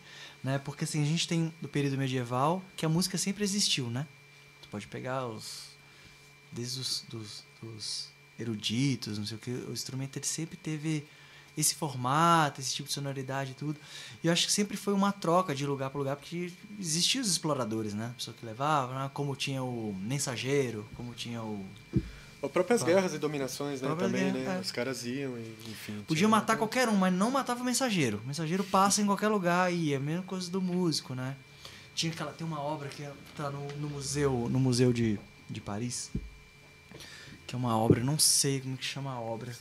né? 0.43 0.57
Porque 0.57 0.85
assim, 0.85 1.01
a 1.03 1.05
gente 1.05 1.27
tem 1.27 1.53
do 1.61 1.67
período 1.67 1.97
medieval 1.97 2.63
que 2.75 2.85
a 2.85 2.89
música 2.89 3.17
sempre 3.17 3.43
existiu, 3.43 3.89
né? 3.89 4.07
Tu 4.61 4.69
pode 4.69 4.87
pegar 4.87 5.27
os 5.27 5.67
desde 6.51 6.79
os 6.79 7.05
dos, 7.09 7.43
dos 7.61 8.09
eruditos, 8.39 9.17
não 9.17 9.25
sei 9.25 9.37
o 9.37 9.39
que, 9.39 9.51
o 9.51 9.71
instrumento 9.71 10.17
ele 10.17 10.25
sempre 10.25 10.57
teve 10.57 11.05
esse 11.57 11.73
formato, 11.73 12.61
esse 12.61 12.73
tipo 12.73 12.87
de 12.87 12.93
sonoridade 12.93 13.51
e 13.51 13.53
tudo. 13.55 13.79
E 14.23 14.27
eu 14.27 14.33
acho 14.33 14.45
que 14.45 14.51
sempre 14.51 14.77
foi 14.77 14.93
uma 14.93 15.11
troca 15.11 15.55
de 15.55 15.65
lugar 15.65 15.89
para 15.89 15.97
lugar, 15.97 16.15
porque 16.15 16.51
existiam 16.79 17.21
os 17.21 17.29
exploradores, 17.29 17.95
né? 17.95 18.11
A 18.11 18.13
pessoa 18.13 18.35
que 18.39 18.45
levava, 18.45 18.93
né? 18.93 19.11
como 19.13 19.35
tinha 19.35 19.63
o 19.63 19.95
mensageiro, 19.99 20.85
como 20.95 21.13
tinha 21.13 21.41
o 21.41 21.65
ou 22.39 22.49
próprias 22.49 22.83
guerras 22.83 23.15
e 23.15 23.17
dominações, 23.17 23.81
né? 23.81 23.95
Também, 23.97 24.31
guerra, 24.31 24.49
né? 24.49 24.57
É. 24.57 24.59
Os 24.59 24.71
caras 24.71 25.03
iam 25.05 25.35
e, 25.37 25.55
enfim. 25.67 26.03
Podiam 26.07 26.29
matar 26.29 26.55
qualquer 26.55 26.87
um, 26.87 26.95
mas 26.95 27.11
não 27.11 27.31
matava 27.31 27.61
o 27.61 27.65
mensageiro. 27.65 28.21
O 28.23 28.27
mensageiro 28.27 28.63
passa 28.63 29.01
em 29.01 29.07
qualquer 29.07 29.27
lugar 29.27 29.73
e 29.73 29.93
é 29.93 29.97
a 29.97 29.99
mesma 29.99 30.23
coisa 30.23 30.49
do 30.51 30.61
músico, 30.61 31.15
né? 31.15 31.35
Tinha 31.95 32.11
aquela, 32.11 32.31
tem 32.31 32.45
uma 32.45 32.61
obra 32.61 32.89
que 32.89 33.03
tá 33.35 33.49
no, 33.49 33.67
no 33.77 33.89
museu, 33.89 34.47
no 34.51 34.59
museu 34.59 34.93
de, 34.93 35.19
de 35.49 35.59
Paris, 35.59 36.11
que 37.47 37.55
é 37.55 37.57
uma 37.57 37.77
obra, 37.77 38.03
não 38.03 38.19
sei 38.19 38.59
como 38.59 38.77
que 38.77 38.85
chama 38.85 39.13
a 39.13 39.19
obra, 39.19 39.55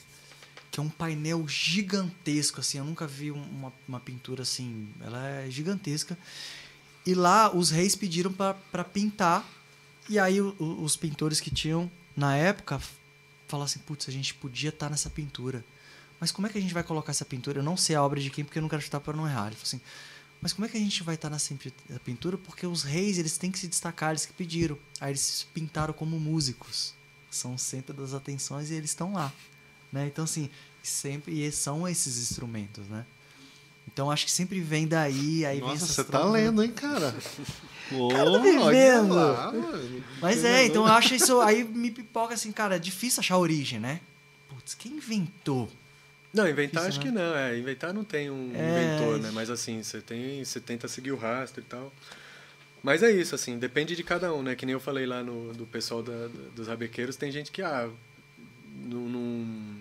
que 0.72 0.80
é 0.80 0.82
um 0.82 0.89
painel 0.89 1.47
gigantesco, 1.47 2.61
assim, 2.61 2.78
eu 2.78 2.84
nunca 2.84 3.07
vi 3.07 3.30
uma, 3.30 3.72
uma 3.87 4.01
pintura 4.01 4.43
assim, 4.43 4.89
ela 5.01 5.24
é 5.26 5.49
gigantesca. 5.49 6.18
E 7.07 7.14
lá 7.14 7.55
os 7.55 7.70
reis 7.70 7.95
pediram 7.95 8.32
para 8.32 8.84
pintar, 8.84 9.49
e 10.09 10.18
aí 10.18 10.41
o, 10.41 10.55
os 10.59 10.97
pintores 10.97 11.41
que 11.41 11.51
tinham 11.51 11.91
na 12.16 12.37
época 12.37 12.80
falaram 13.47 13.66
assim, 13.66 13.78
putz, 13.78 14.09
a 14.09 14.12
gente 14.12 14.34
podia 14.34 14.70
estar 14.70 14.87
tá 14.87 14.91
nessa 14.91 15.09
pintura. 15.09 15.64
Mas 16.18 16.32
como 16.32 16.49
é 16.49 16.51
que 16.51 16.59
a 16.59 16.61
gente 16.61 16.74
vai 16.74 16.82
colocar 16.82 17.12
essa 17.12 17.24
pintura? 17.24 17.61
Eu 17.61 17.62
não 17.62 17.76
sei 17.76 17.95
a 17.95 18.03
obra 18.03 18.20
de 18.20 18.30
quem, 18.30 18.45
porque 18.45 18.59
eu 18.59 18.62
não 18.62 18.68
quero 18.68 18.82
chutar 18.82 19.01
para 19.01 19.16
não 19.16 19.28
errar. 19.28 19.47
Ele 19.47 19.55
falou 19.55 19.66
assim, 19.66 19.80
mas 20.41 20.53
como 20.53 20.66
é 20.66 20.68
que 20.68 20.76
a 20.76 20.80
gente 20.80 21.03
vai 21.03 21.14
estar 21.14 21.28
tá 21.28 21.34
nessa 21.34 21.55
pintura? 22.05 22.37
Porque 22.39 22.66
os 22.66 22.82
reis, 22.82 23.18
eles 23.18 23.39
têm 23.39 23.53
que 23.53 23.59
se 23.59 23.68
destacar, 23.68 24.11
eles 24.11 24.26
que 24.26 24.32
pediram. 24.32 24.78
Aí 25.01 25.12
eles 25.12 25.47
pintaram 25.55 25.95
como 25.95 26.18
músicos 26.18 26.95
são 27.37 27.55
o 27.55 27.59
centro 27.59 27.95
das 27.95 28.14
atenções 28.14 28.70
e 28.70 28.74
eles 28.74 28.91
estão 28.91 29.12
lá, 29.12 29.32
né? 29.93 30.07
Então 30.07 30.24
assim, 30.24 30.51
sempre 30.82 31.47
e 31.47 31.53
são 31.53 31.87
esses 31.87 32.18
instrumentos, 32.18 32.87
né? 32.89 33.05
Então 33.87 34.11
acho 34.11 34.26
que 34.26 34.32
sempre 34.32 34.61
vem 34.61 34.87
daí, 34.87 35.47
aí 35.47 35.61
Nossa, 35.61 35.87
você 35.87 36.05
tá 36.05 36.24
lendo, 36.24 36.62
hein, 36.62 36.72
cara? 36.72 37.14
Pô, 37.89 38.09
cara, 38.09 38.39
vivendo. 38.41 39.14
Lá, 39.14 39.53
Mas 40.20 40.45
é, 40.45 40.66
então 40.66 40.87
eu 40.87 40.93
acho 40.93 41.14
isso 41.14 41.41
aí 41.41 41.62
me 41.62 41.91
pipoca 41.91 42.34
assim, 42.34 42.51
cara, 42.51 42.76
é 42.76 42.78
difícil 42.78 43.20
achar 43.20 43.37
a 43.37 43.39
origem, 43.39 43.78
né? 43.78 44.01
Putz, 44.49 44.74
quem 44.74 44.93
inventou? 44.93 45.70
Não, 46.34 46.49
inventar 46.49 46.82
difícil, 46.82 46.89
acho 46.89 46.99
né? 46.99 47.05
que 47.05 47.11
não, 47.12 47.37
é, 47.37 47.59
inventar 47.59 47.95
não 47.95 48.03
tem 48.03 48.28
um 48.28 48.51
é... 48.55 48.97
inventor, 48.99 49.20
né? 49.20 49.30
Mas 49.32 49.51
assim, 49.51 49.82
você 49.82 50.01
tem, 50.01 50.45
você 50.45 50.59
tenta 50.61 50.89
seguir 50.89 51.12
o 51.12 51.16
rastro 51.16 51.61
e 51.61 51.64
tal. 51.64 51.93
Mas 52.87 53.03
é 53.03 53.11
isso, 53.11 53.34
assim, 53.34 53.59
depende 53.59 53.97
de 53.97 54.05
cada 54.05 54.32
um, 54.32 54.45
né? 54.45 54.55
Que 54.55 54.64
nem 54.64 54.72
eu 54.72 54.78
falei 54.78 55.07
lá 55.07 55.20
no, 55.20 55.53
do 55.53 55.66
pessoal 55.66 56.05
da, 56.05 56.28
dos 56.55 56.68
rabequeiros, 56.68 57.16
tem 57.16 57.32
gente 57.32 57.51
que, 57.51 57.61
ah, 57.61 57.91
não, 58.76 59.09
não, 59.09 59.76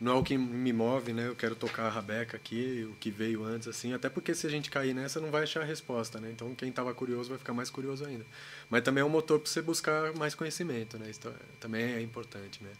não 0.00 0.12
é 0.12 0.14
o 0.14 0.22
que 0.22 0.38
me 0.38 0.72
move, 0.72 1.12
né? 1.12 1.28
Eu 1.28 1.36
quero 1.36 1.54
tocar 1.54 1.84
a 1.84 1.90
rabeca 1.90 2.38
aqui, 2.38 2.88
o 2.90 2.94
que 2.94 3.10
veio 3.10 3.44
antes, 3.44 3.68
assim. 3.68 3.92
Até 3.92 4.08
porque 4.08 4.34
se 4.34 4.46
a 4.46 4.50
gente 4.50 4.70
cair 4.70 4.94
nessa, 4.94 5.20
não 5.20 5.30
vai 5.30 5.42
achar 5.42 5.60
a 5.60 5.66
resposta, 5.66 6.18
né? 6.18 6.30
Então, 6.30 6.54
quem 6.54 6.70
estava 6.70 6.94
curioso 6.94 7.28
vai 7.28 7.36
ficar 7.36 7.52
mais 7.52 7.68
curioso 7.68 8.06
ainda. 8.06 8.24
Mas 8.70 8.82
também 8.84 9.02
é 9.02 9.04
um 9.04 9.10
motor 9.10 9.38
para 9.38 9.50
você 9.50 9.60
buscar 9.60 10.14
mais 10.14 10.34
conhecimento, 10.34 10.98
né? 10.98 11.10
Isso 11.10 11.20
também 11.60 11.92
é 11.92 12.00
importante, 12.00 12.64
né? 12.64 12.70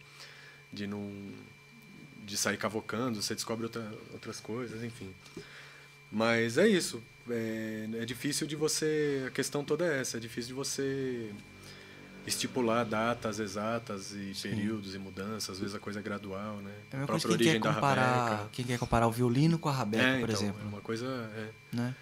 De 0.73 0.87
não... 0.87 1.07
De 2.25 2.35
sair 2.35 2.57
cavocando, 2.57 3.21
você 3.21 3.35
descobre 3.35 3.65
outra, 3.65 3.93
outras 4.11 4.39
coisas, 4.39 4.83
enfim. 4.83 5.13
Mas 6.11 6.57
é 6.57 6.67
isso 6.67 6.99
é, 7.29 7.87
é 8.01 8.05
difícil 8.05 8.47
de 8.47 8.55
você. 8.55 9.25
A 9.27 9.31
questão 9.31 9.63
toda 9.63 9.85
é 9.85 10.01
essa, 10.01 10.17
é 10.17 10.19
difícil 10.19 10.49
de 10.49 10.53
você 10.53 11.31
estipular 12.25 12.85
datas 12.85 13.39
exatas 13.39 14.11
e 14.11 14.33
Sim. 14.35 14.49
períodos 14.49 14.93
e 14.93 14.99
mudanças, 14.99 15.49
às 15.49 15.59
vezes 15.59 15.75
a 15.75 15.79
coisa 15.79 15.99
é 15.99 16.03
gradual, 16.03 16.57
né? 16.57 16.71
É 16.91 17.01
a 17.01 17.05
própria 17.05 17.31
origem 17.31 17.53
quer 17.59 17.73
comparar, 17.73 17.95
da 17.95 18.25
rabeca. 18.25 18.49
Quem 18.51 18.65
quer 18.65 18.77
comparar 18.77 19.07
o 19.07 19.11
violino 19.11 19.57
com 19.57 19.69
a 19.69 19.71
rabeca, 19.71 20.03
é, 20.03 20.19
por 20.19 20.29
então, 20.29 20.41
exemplo. 20.41 20.61
É 20.63 20.67
uma 20.67 20.81
coisa. 20.81 21.05
É. 21.35 21.75
Né? 21.75 21.95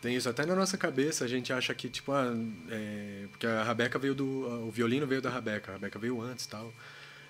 Tem 0.00 0.16
isso 0.16 0.28
até 0.28 0.44
na 0.44 0.54
nossa 0.54 0.76
cabeça, 0.76 1.24
a 1.24 1.28
gente 1.28 1.52
acha 1.52 1.74
que, 1.74 1.88
tipo, 1.88 2.12
ah, 2.12 2.32
é, 2.70 3.26
porque 3.30 3.46
a 3.46 3.62
rabeca 3.62 3.98
veio 3.98 4.14
do. 4.14 4.66
O 4.66 4.70
violino 4.70 5.06
veio 5.06 5.22
da 5.22 5.30
rabeca, 5.30 5.72
a 5.72 5.74
rabeca 5.74 5.98
veio 5.98 6.20
antes 6.20 6.46
tal. 6.46 6.72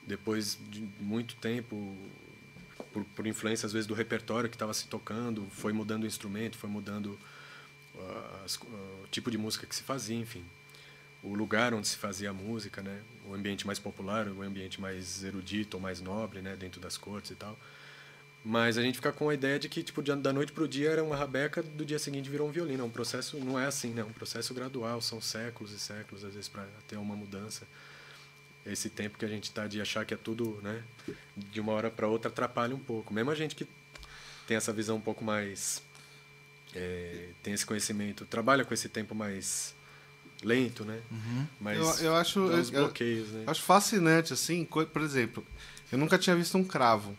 Depois 0.06 0.58
de 0.70 0.88
muito 1.00 1.34
tempo 1.36 1.96
por, 2.96 3.04
por 3.04 3.26
influência 3.26 3.66
às 3.66 3.72
vezes 3.74 3.86
do 3.86 3.92
repertório 3.92 4.48
que 4.48 4.56
estava 4.56 4.72
se 4.72 4.86
tocando, 4.86 5.46
foi 5.50 5.70
mudando 5.70 6.04
o 6.04 6.06
instrumento, 6.06 6.56
foi 6.56 6.70
mudando 6.70 7.18
uh, 7.94 8.44
as, 8.44 8.56
uh, 8.56 8.66
o 9.04 9.06
tipo 9.10 9.30
de 9.30 9.36
música 9.36 9.66
que 9.66 9.74
se 9.74 9.82
fazia, 9.82 10.16
enfim, 10.16 10.42
o 11.22 11.34
lugar 11.34 11.74
onde 11.74 11.86
se 11.86 11.96
fazia 11.98 12.30
a 12.30 12.32
música, 12.32 12.80
né, 12.80 13.02
o 13.26 13.34
ambiente 13.34 13.66
mais 13.66 13.78
popular, 13.78 14.28
o 14.28 14.40
ambiente 14.40 14.80
mais 14.80 15.22
erudito 15.22 15.76
ou 15.76 15.80
mais 15.82 16.00
nobre, 16.00 16.40
né, 16.40 16.56
dentro 16.56 16.80
das 16.80 16.96
cortes 16.96 17.32
e 17.32 17.34
tal. 17.34 17.58
Mas 18.42 18.78
a 18.78 18.82
gente 18.82 18.94
fica 18.94 19.12
com 19.12 19.28
a 19.28 19.34
ideia 19.34 19.58
de 19.58 19.68
que 19.68 19.82
tipo 19.82 20.00
da 20.00 20.32
noite 20.32 20.52
para 20.52 20.64
o 20.64 20.68
dia 20.68 20.90
era 20.90 21.04
uma 21.04 21.16
rabeca, 21.16 21.62
do 21.62 21.84
dia 21.84 21.98
seguinte 21.98 22.30
virou 22.30 22.48
um 22.48 22.52
violino. 22.52 22.82
É 22.82 22.86
um 22.86 22.90
processo 22.90 23.36
não 23.40 23.58
é 23.58 23.66
assim, 23.66 23.88
né? 23.88 24.02
É 24.02 24.04
um 24.04 24.12
processo 24.12 24.54
gradual, 24.54 25.02
são 25.02 25.20
séculos 25.20 25.72
e 25.72 25.78
séculos 25.80 26.24
às 26.24 26.32
vezes 26.32 26.48
para 26.48 26.64
ter 26.86 26.96
uma 26.96 27.16
mudança 27.16 27.66
esse 28.66 28.90
tempo 28.90 29.16
que 29.18 29.24
a 29.24 29.28
gente 29.28 29.44
está 29.44 29.66
de 29.66 29.80
achar 29.80 30.04
que 30.04 30.12
é 30.12 30.16
tudo, 30.16 30.60
né, 30.62 30.82
de 31.36 31.60
uma 31.60 31.72
hora 31.72 31.90
para 31.90 32.08
outra 32.08 32.30
atrapalha 32.30 32.74
um 32.74 32.78
pouco. 32.78 33.14
Mesmo 33.14 33.30
a 33.30 33.34
gente 33.34 33.54
que 33.54 33.66
tem 34.46 34.56
essa 34.56 34.72
visão 34.72 34.96
um 34.96 35.00
pouco 35.00 35.24
mais 35.24 35.82
é, 36.74 37.28
tem 37.42 37.54
esse 37.54 37.64
conhecimento, 37.64 38.26
trabalha 38.26 38.64
com 38.64 38.74
esse 38.74 38.88
tempo 38.88 39.14
mais 39.14 39.74
lento, 40.42 40.84
né? 40.84 41.00
Uhum. 41.10 41.46
Mas 41.60 41.78
eu, 42.00 42.06
eu 42.06 42.16
acho 42.16 42.40
eu, 42.40 42.64
bloqueios, 42.64 43.30
né? 43.30 43.44
acho 43.46 43.62
fascinante 43.62 44.32
assim, 44.32 44.64
por 44.64 45.02
exemplo, 45.02 45.44
eu 45.90 45.98
nunca 45.98 46.18
tinha 46.18 46.36
visto 46.36 46.58
um 46.58 46.64
cravo. 46.64 47.16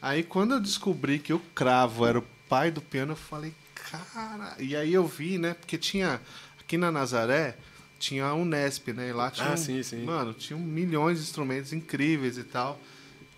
Aí 0.00 0.22
quando 0.22 0.54
eu 0.54 0.60
descobri 0.60 1.18
que 1.18 1.32
o 1.32 1.38
cravo 1.54 2.06
era 2.06 2.18
o 2.18 2.26
pai 2.48 2.70
do 2.70 2.80
piano, 2.80 3.12
eu 3.12 3.16
falei, 3.16 3.52
cara, 3.74 4.56
e 4.58 4.74
aí 4.74 4.92
eu 4.92 5.06
vi, 5.06 5.38
né, 5.38 5.54
porque 5.54 5.76
tinha 5.76 6.20
aqui 6.58 6.76
na 6.76 6.90
Nazaré 6.90 7.56
tinha 8.02 8.24
a 8.24 8.34
Unesp, 8.34 8.88
né? 8.88 9.10
E 9.10 9.12
lá 9.12 9.30
tinha. 9.30 9.52
Ah, 9.52 9.56
sim, 9.56 9.80
sim. 9.82 10.04
Mano, 10.04 10.34
tinha 10.34 10.58
milhões 10.58 11.18
de 11.18 11.24
instrumentos 11.24 11.72
incríveis 11.72 12.36
e 12.36 12.42
tal. 12.42 12.78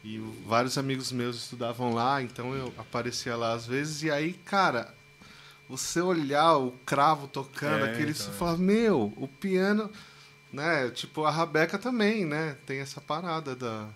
E 0.02 0.18
vários 0.46 0.78
amigos 0.78 1.12
meus 1.12 1.36
estudavam 1.36 1.92
lá, 1.92 2.22
então 2.22 2.54
eu 2.54 2.72
aparecia 2.78 3.36
lá 3.36 3.52
às 3.52 3.66
vezes. 3.66 4.02
E 4.02 4.10
aí, 4.10 4.32
cara, 4.32 4.94
você 5.68 6.00
olhar 6.00 6.56
o 6.56 6.72
cravo 6.86 7.28
tocando, 7.28 7.84
é, 7.84 7.90
aquele. 7.90 8.12
Então, 8.12 8.24
você 8.24 8.30
é. 8.30 8.32
fala, 8.32 8.56
meu, 8.56 9.12
o 9.16 9.28
piano. 9.28 9.90
Né? 10.50 10.88
Tipo, 10.90 11.24
a 11.24 11.30
Rabeca 11.30 11.78
também, 11.78 12.24
né? 12.24 12.56
Tem 12.64 12.78
essa 12.78 13.00
parada 13.00 13.54
da. 13.54 13.88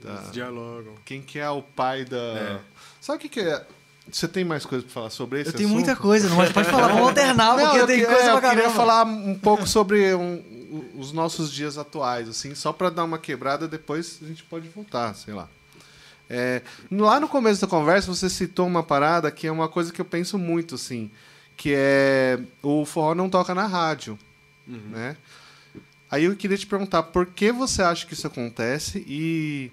da 0.00 0.14
Eles 0.14 0.32
dialogam. 0.32 0.94
Quem 1.04 1.22
que 1.22 1.38
é 1.38 1.50
o 1.50 1.62
pai 1.62 2.04
da. 2.04 2.16
É. 2.16 2.60
Sabe 3.00 3.18
o 3.18 3.20
que, 3.20 3.28
que 3.28 3.40
é? 3.40 3.64
Você 4.10 4.26
tem 4.26 4.44
mais 4.44 4.66
coisa 4.66 4.84
para 4.84 4.92
falar 4.92 5.10
sobre 5.10 5.40
isso? 5.40 5.50
Eu 5.50 5.54
tenho 5.54 5.68
muita 5.68 5.94
coisa, 5.94 6.28
não, 6.28 6.36
mas 6.36 6.50
pode 6.50 6.68
falar, 6.68 6.88
vamos 6.88 7.08
alternar, 7.08 7.56
porque 7.56 7.78
não, 7.78 7.86
tem 7.86 8.04
coisa 8.04 8.20
é, 8.20 8.40
pra 8.40 8.48
Eu 8.48 8.56
queria 8.56 8.70
falar 8.70 9.04
um 9.04 9.34
pouco 9.34 9.66
sobre 9.66 10.12
um, 10.14 10.42
os 10.98 11.12
nossos 11.12 11.52
dias 11.52 11.78
atuais, 11.78 12.28
assim, 12.28 12.54
só 12.54 12.72
para 12.72 12.90
dar 12.90 13.04
uma 13.04 13.18
quebrada, 13.18 13.68
depois 13.68 14.18
a 14.22 14.26
gente 14.26 14.42
pode 14.42 14.68
voltar, 14.68 15.14
sei 15.14 15.34
lá. 15.34 15.48
É, 16.28 16.62
lá 16.90 17.20
no 17.20 17.28
começo 17.28 17.60
da 17.60 17.66
conversa, 17.66 18.12
você 18.12 18.28
citou 18.28 18.66
uma 18.66 18.82
parada 18.82 19.30
que 19.30 19.46
é 19.46 19.52
uma 19.52 19.68
coisa 19.68 19.92
que 19.92 20.00
eu 20.00 20.04
penso 20.04 20.38
muito, 20.38 20.74
assim, 20.74 21.10
que 21.56 21.72
é 21.76 22.40
o 22.62 22.84
forró 22.84 23.14
não 23.14 23.28
toca 23.28 23.54
na 23.54 23.66
rádio, 23.66 24.18
uhum. 24.66 24.80
né? 24.90 25.16
Aí 26.10 26.24
eu 26.24 26.36
queria 26.36 26.58
te 26.58 26.66
perguntar, 26.66 27.04
por 27.04 27.26
que 27.26 27.52
você 27.52 27.82
acha 27.82 28.06
que 28.06 28.14
isso 28.14 28.26
acontece 28.26 29.04
e 29.06 29.70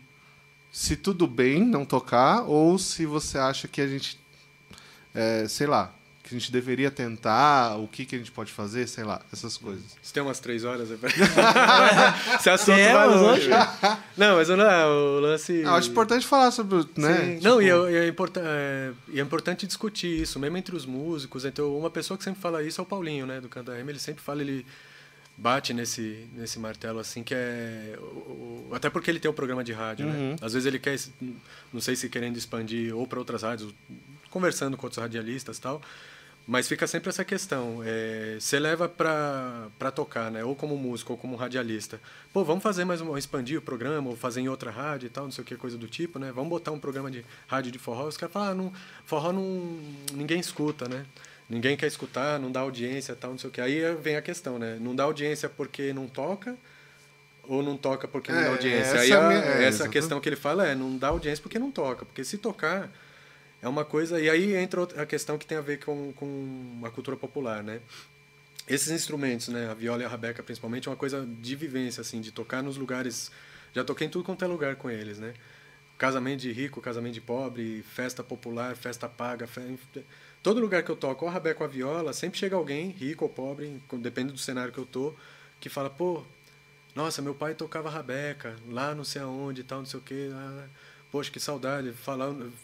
se 0.72 0.96
tudo 0.96 1.28
bem 1.28 1.66
não 1.66 1.86
tocar 1.86 2.44
ou 2.44 2.78
se 2.78 3.06
você 3.06 3.38
acha 3.38 3.68
que 3.68 3.82
a 3.82 3.88
gente, 3.88 4.20
é, 5.14 5.48
sei 5.48 5.68
lá, 5.68 5.94
que 6.30 6.36
a 6.36 6.40
gente 6.40 6.52
deveria 6.52 6.92
tentar, 6.92 7.78
o 7.78 7.88
que, 7.88 8.06
que 8.06 8.16
a 8.16 8.18
gente 8.20 8.32
pode 8.32 8.52
fazer, 8.52 8.88
sei 8.88 9.04
lá, 9.04 9.20
essas 9.34 9.58
coisas. 9.58 9.84
Se 10.00 10.14
tem 10.14 10.22
umas 10.22 10.40
três 10.40 10.64
horas, 10.64 10.88
se 12.40 12.50
assunto 12.52 12.78
é, 12.78 12.94
vai 12.94 13.08
longe. 13.08 13.50
Não, 14.16 14.36
mas 14.36 14.48
não, 14.48 14.62
é, 14.62 14.86
o 14.86 15.20
lance... 15.20 15.64
Não, 15.64 15.74
acho 15.74 15.90
importante 15.90 16.28
falar 16.28 16.52
sobre, 16.52 16.86
né? 16.96 17.34
Tipo... 17.36 17.44
Não, 17.44 17.60
e 17.60 17.68
é, 17.68 17.92
e, 17.92 17.96
é 17.96 18.08
importa, 18.08 18.42
é, 18.44 18.92
e 19.08 19.20
é 19.20 19.24
importante 19.24 19.66
discutir 19.66 20.22
isso, 20.22 20.40
mesmo 20.40 20.56
entre 20.56 20.76
os 20.76 20.86
músicos. 20.86 21.46
Então, 21.46 21.76
uma 21.76 21.90
pessoa 21.90 22.16
que 22.16 22.24
sempre 22.24 22.40
fala 22.40 22.62
isso 22.62 22.80
é 22.80 22.84
o 22.84 22.86
Paulinho, 22.86 23.26
né, 23.26 23.42
do 23.42 23.50
Canto 23.50 23.72
M, 23.72 23.92
ele 23.92 24.00
sempre 24.00 24.22
fala, 24.22 24.42
ele 24.42 24.68
bate 25.40 25.74
nesse, 25.74 26.28
nesse 26.34 26.60
martelo 26.60 27.00
assim 27.00 27.24
que 27.24 27.34
é 27.34 27.98
o, 27.98 28.68
o, 28.70 28.70
até 28.74 28.90
porque 28.90 29.10
ele 29.10 29.20
tem 29.20 29.32
um 29.32 29.34
programa 29.34 29.64
de 29.64 29.72
rádio 29.72 30.06
né? 30.06 30.12
uhum. 30.12 30.30
né 30.32 30.36
às 30.42 30.54
vezes 30.54 30.66
ele 30.66 30.78
quer 30.78 30.98
não 31.72 31.80
sei 31.80 31.96
se 31.96 32.10
querendo 32.10 32.38
expandir 32.38 32.96
ou 32.96 33.08
para 33.08 33.20
outras 33.20 33.44
rádios 33.44 33.74
conversando 34.30 34.76
com 34.76 34.86
outros 34.86 35.02
radialistas 35.02 35.58
tal 35.58 35.82
mas 36.46 36.68
fica 36.68 36.86
sempre 36.88 37.10
essa 37.10 37.24
questão 37.24 37.82
é, 37.86 38.36
você 38.38 38.60
leva 38.60 38.90
para 38.90 39.68
para 39.80 39.92
tocar 39.92 40.30
né 40.30 40.44
ou 40.44 40.56
como 40.56 40.76
músico 40.76 41.14
ou 41.14 41.18
como 41.18 41.38
radialista 41.38 42.02
pô 42.34 42.44
vamos 42.44 42.62
fazer 42.62 42.84
mais 42.84 43.00
um 43.00 43.18
expandir 43.18 43.60
o 43.60 43.62
programa 43.62 44.10
ou 44.10 44.18
fazer 44.18 44.42
em 44.42 44.50
outra 44.50 44.70
rádio 44.70 45.08
e 45.08 45.10
tal 45.10 45.24
não 45.24 45.32
sei 45.32 45.42
o 45.44 45.46
que 45.46 45.56
coisa 45.56 45.78
do 45.78 45.88
tipo 45.88 46.20
né 46.20 46.34
vamos 46.34 46.50
botar 46.50 46.72
um 46.72 46.80
programa 46.80 47.10
de 47.10 47.24
rádio 47.48 47.72
de 47.72 47.80
forró 47.80 48.08
os 48.08 48.18
caras 48.18 48.34
falam 48.34 48.50
ah, 48.50 48.56
não 48.56 48.74
forró 49.06 49.32
não 49.32 49.80
ninguém 50.14 50.40
escuta 50.40 50.90
né 50.90 51.06
ninguém 51.50 51.76
quer 51.76 51.88
escutar, 51.88 52.40
não 52.40 52.52
dá 52.52 52.60
audiência, 52.60 53.16
tal, 53.16 53.32
não 53.32 53.38
sei 53.38 53.50
o 53.50 53.54
que. 53.54 53.60
Aí 53.60 53.82
vem 53.96 54.16
a 54.16 54.22
questão, 54.22 54.60
né? 54.60 54.78
Não 54.80 54.96
dá 54.96 55.04
audiência 55.04 55.50
porque 55.50 55.92
não 55.92 56.08
toca 56.08 56.56
ou 57.44 57.64
não 57.64 57.76
toca 57.76 58.08
porque 58.08 58.32
não 58.32 58.40
dá 58.40 58.46
é, 58.46 58.50
audiência. 58.50 58.98
Essa 58.98 59.00
Aí 59.00 59.12
a, 59.12 59.34
é, 59.34 59.64
essa 59.66 59.90
questão 59.90 60.22
que 60.22 60.30
ele 60.30 60.36
fala 60.36 60.68
é 60.68 60.76
não 60.76 60.96
dá 60.98 61.08
audiência 61.08 61.42
porque 61.42 61.58
não 61.58 61.72
toca, 61.72 62.06
porque 62.06 62.24
se 62.24 62.38
tocar 62.38 62.92
é 63.62 63.68
uma 63.68 63.84
coisa 63.84 64.22
e 64.22 64.30
aí 64.30 64.56
entra 64.56 64.84
a 65.02 65.06
questão 65.06 65.38
que 65.38 65.46
tem 65.46 65.58
a 65.58 65.62
ver 65.62 65.84
com, 65.84 66.14
com 66.14 66.82
a 66.84 66.92
cultura 66.92 67.18
popular, 67.18 67.64
né? 67.64 67.82
Esses 68.68 68.90
instrumentos, 68.90 69.48
né, 69.48 69.68
a 69.68 69.74
viola 69.74 70.04
e 70.04 70.06
a 70.06 70.08
rabeca 70.08 70.44
principalmente, 70.44 70.88
é 70.88 70.92
uma 70.92 70.98
coisa 70.98 71.26
de 71.26 71.56
vivência 71.56 72.02
assim, 72.02 72.22
de 72.22 72.32
tocar 72.32 72.62
nos 72.62 72.78
lugares. 72.78 73.32
Já 73.74 73.84
toquei 73.84 74.06
em 74.06 74.10
tudo 74.12 74.24
quanto 74.24 74.46
é 74.46 74.48
lugar 74.48 74.76
com 74.76 74.90
eles, 74.90 75.18
né? 75.18 75.34
Casamento 75.98 76.42
de 76.42 76.52
rico, 76.52 76.80
casamento 76.80 77.16
de 77.16 77.22
pobre, 77.22 77.84
festa 77.96 78.24
popular, 78.24 78.76
festa 78.76 79.10
paga, 79.10 79.48
festa 79.48 80.04
Todo 80.42 80.60
lugar 80.60 80.84
que 80.84 80.90
eu 80.90 80.96
toco, 80.96 81.26
ou 81.26 81.32
rabeco 81.32 81.64
a 81.64 81.68
viola, 81.68 82.14
sempre 82.14 82.40
chega 82.40 82.56
alguém, 82.56 82.90
rico 82.92 83.26
ou 83.26 83.30
pobre, 83.30 83.82
depende 83.94 84.32
do 84.32 84.40
cenário 84.40 84.72
que 84.72 84.80
eu 84.80 84.86
tô, 84.86 85.14
que 85.60 85.68
fala, 85.68 85.90
pô, 85.90 86.24
nossa, 86.96 87.22
meu 87.22 87.36
pai 87.36 87.54
tocava 87.54 87.90
rabeca, 87.90 88.56
lá 88.70 88.96
não 88.96 89.04
sei 89.04 89.22
aonde 89.22 89.62
e 89.62 89.64
tal, 89.64 89.80
não 89.80 89.86
sei 89.86 90.00
o 90.00 90.04
quê. 90.04 90.30
Ah, 90.34 90.66
poxa, 91.12 91.32
que 91.32 91.40
saudade. 91.40 91.94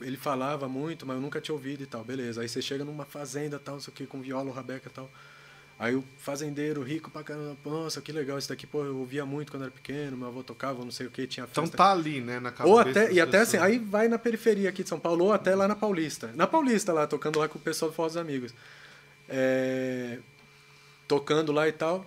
Ele 0.01 0.17
falava 0.17 0.67
muito, 0.67 1.05
mas 1.05 1.15
eu 1.15 1.21
nunca 1.21 1.39
tinha 1.39 1.53
ouvido 1.53 1.83
e 1.83 1.85
tal. 1.85 2.03
Beleza. 2.03 2.41
Aí 2.41 2.49
você 2.49 2.61
chega 2.61 2.83
numa 2.83 3.05
fazenda, 3.05 3.59
tal, 3.59 3.75
não 3.75 3.81
sei 3.81 3.93
o 3.93 3.95
quê, 3.95 4.05
com 4.05 4.21
viola 4.21 4.47
ou 4.47 4.53
rabeca 4.53 4.89
e 4.89 4.91
tal. 4.91 5.09
Aí 5.77 5.93
o 5.93 6.03
fazendeiro 6.17 6.81
rico 6.81 7.11
pra 7.11 7.21
caramba, 7.21 7.57
nossa, 7.65 8.01
que 8.01 8.11
legal 8.11 8.37
isso 8.37 8.47
daqui, 8.47 8.65
pô, 8.65 8.85
eu 8.85 8.97
ouvia 8.97 9.25
muito 9.25 9.51
quando 9.51 9.63
era 9.63 9.71
pequeno, 9.71 10.15
meu 10.15 10.29
avô 10.29 10.41
tocava, 10.41 10.81
não 10.83 10.91
sei 10.91 11.05
o 11.05 11.11
que, 11.11 11.27
tinha 11.27 11.45
festa. 11.45 11.61
Então 11.61 11.77
tá 11.77 11.91
ali, 11.91 12.21
né, 12.21 12.39
na 12.39 12.49
cabeça. 12.49 12.73
Ou 12.73 12.79
até, 12.79 13.11
e 13.11 13.19
até 13.19 13.39
assim, 13.39 13.57
aí 13.57 13.77
vai 13.77 14.07
na 14.07 14.17
periferia 14.17 14.69
aqui 14.69 14.83
de 14.83 14.89
São 14.89 14.99
Paulo, 14.99 15.25
ou 15.25 15.33
até 15.33 15.53
lá 15.53 15.67
na 15.67 15.75
Paulista. 15.75 16.31
Na 16.33 16.47
Paulista 16.47 16.93
lá, 16.93 17.05
tocando 17.05 17.39
lá 17.39 17.49
com 17.49 17.57
o 17.57 17.61
pessoal 17.61 17.91
do 17.91 17.97
dos 17.97 18.15
Amigos. 18.15 18.53
É, 19.27 20.19
tocando 21.07 21.51
lá 21.51 21.67
e 21.67 21.73
tal. 21.73 22.05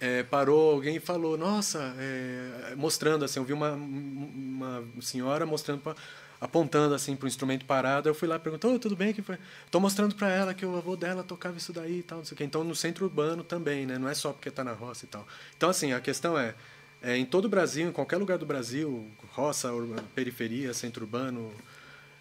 É, 0.00 0.24
parou 0.24 0.72
alguém 0.72 0.96
e 0.96 1.00
falou, 1.00 1.38
nossa, 1.38 1.94
é, 1.98 2.74
mostrando 2.76 3.24
assim, 3.24 3.38
eu 3.38 3.44
vi 3.44 3.52
uma, 3.52 3.72
uma 3.72 4.84
senhora 5.00 5.46
mostrando 5.46 5.80
para 5.80 5.96
apontando 6.40 6.94
assim 6.94 7.16
para 7.16 7.24
o 7.24 7.28
instrumento 7.28 7.64
parado. 7.64 8.08
Eu 8.08 8.14
fui 8.14 8.28
lá 8.28 8.38
perguntei, 8.38 8.70
oh, 8.70 8.78
tudo 8.78 8.96
bem? 8.96 9.12
que 9.12 9.22
foi? 9.22 9.38
Tô 9.70 9.80
mostrando 9.80 10.14
para 10.14 10.28
ela 10.30 10.54
que 10.54 10.64
o 10.64 10.76
avô 10.76 10.96
dela 10.96 11.22
tocava 11.22 11.56
isso 11.56 11.72
daí 11.72 12.00
e 12.00 12.02
tal, 12.02 12.18
não 12.18 12.24
sei 12.24 12.34
o 12.34 12.38
quê. 12.38 12.44
Então, 12.44 12.62
no 12.62 12.74
centro 12.74 13.04
urbano 13.04 13.42
também, 13.42 13.86
né? 13.86 13.98
Não 13.98 14.08
é 14.08 14.14
só 14.14 14.32
porque 14.32 14.48
está 14.48 14.62
na 14.62 14.72
roça 14.72 15.04
e 15.04 15.08
tal. 15.08 15.26
Então, 15.56 15.70
assim, 15.70 15.92
a 15.92 16.00
questão 16.00 16.38
é, 16.38 16.54
é, 17.02 17.16
em 17.16 17.24
todo 17.24 17.46
o 17.46 17.48
Brasil, 17.48 17.88
em 17.88 17.92
qualquer 17.92 18.16
lugar 18.16 18.38
do 18.38 18.46
Brasil, 18.46 19.06
roça, 19.32 19.70
periferia, 20.14 20.72
centro 20.74 21.04
urbano, 21.04 21.52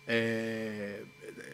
é, 0.08 1.02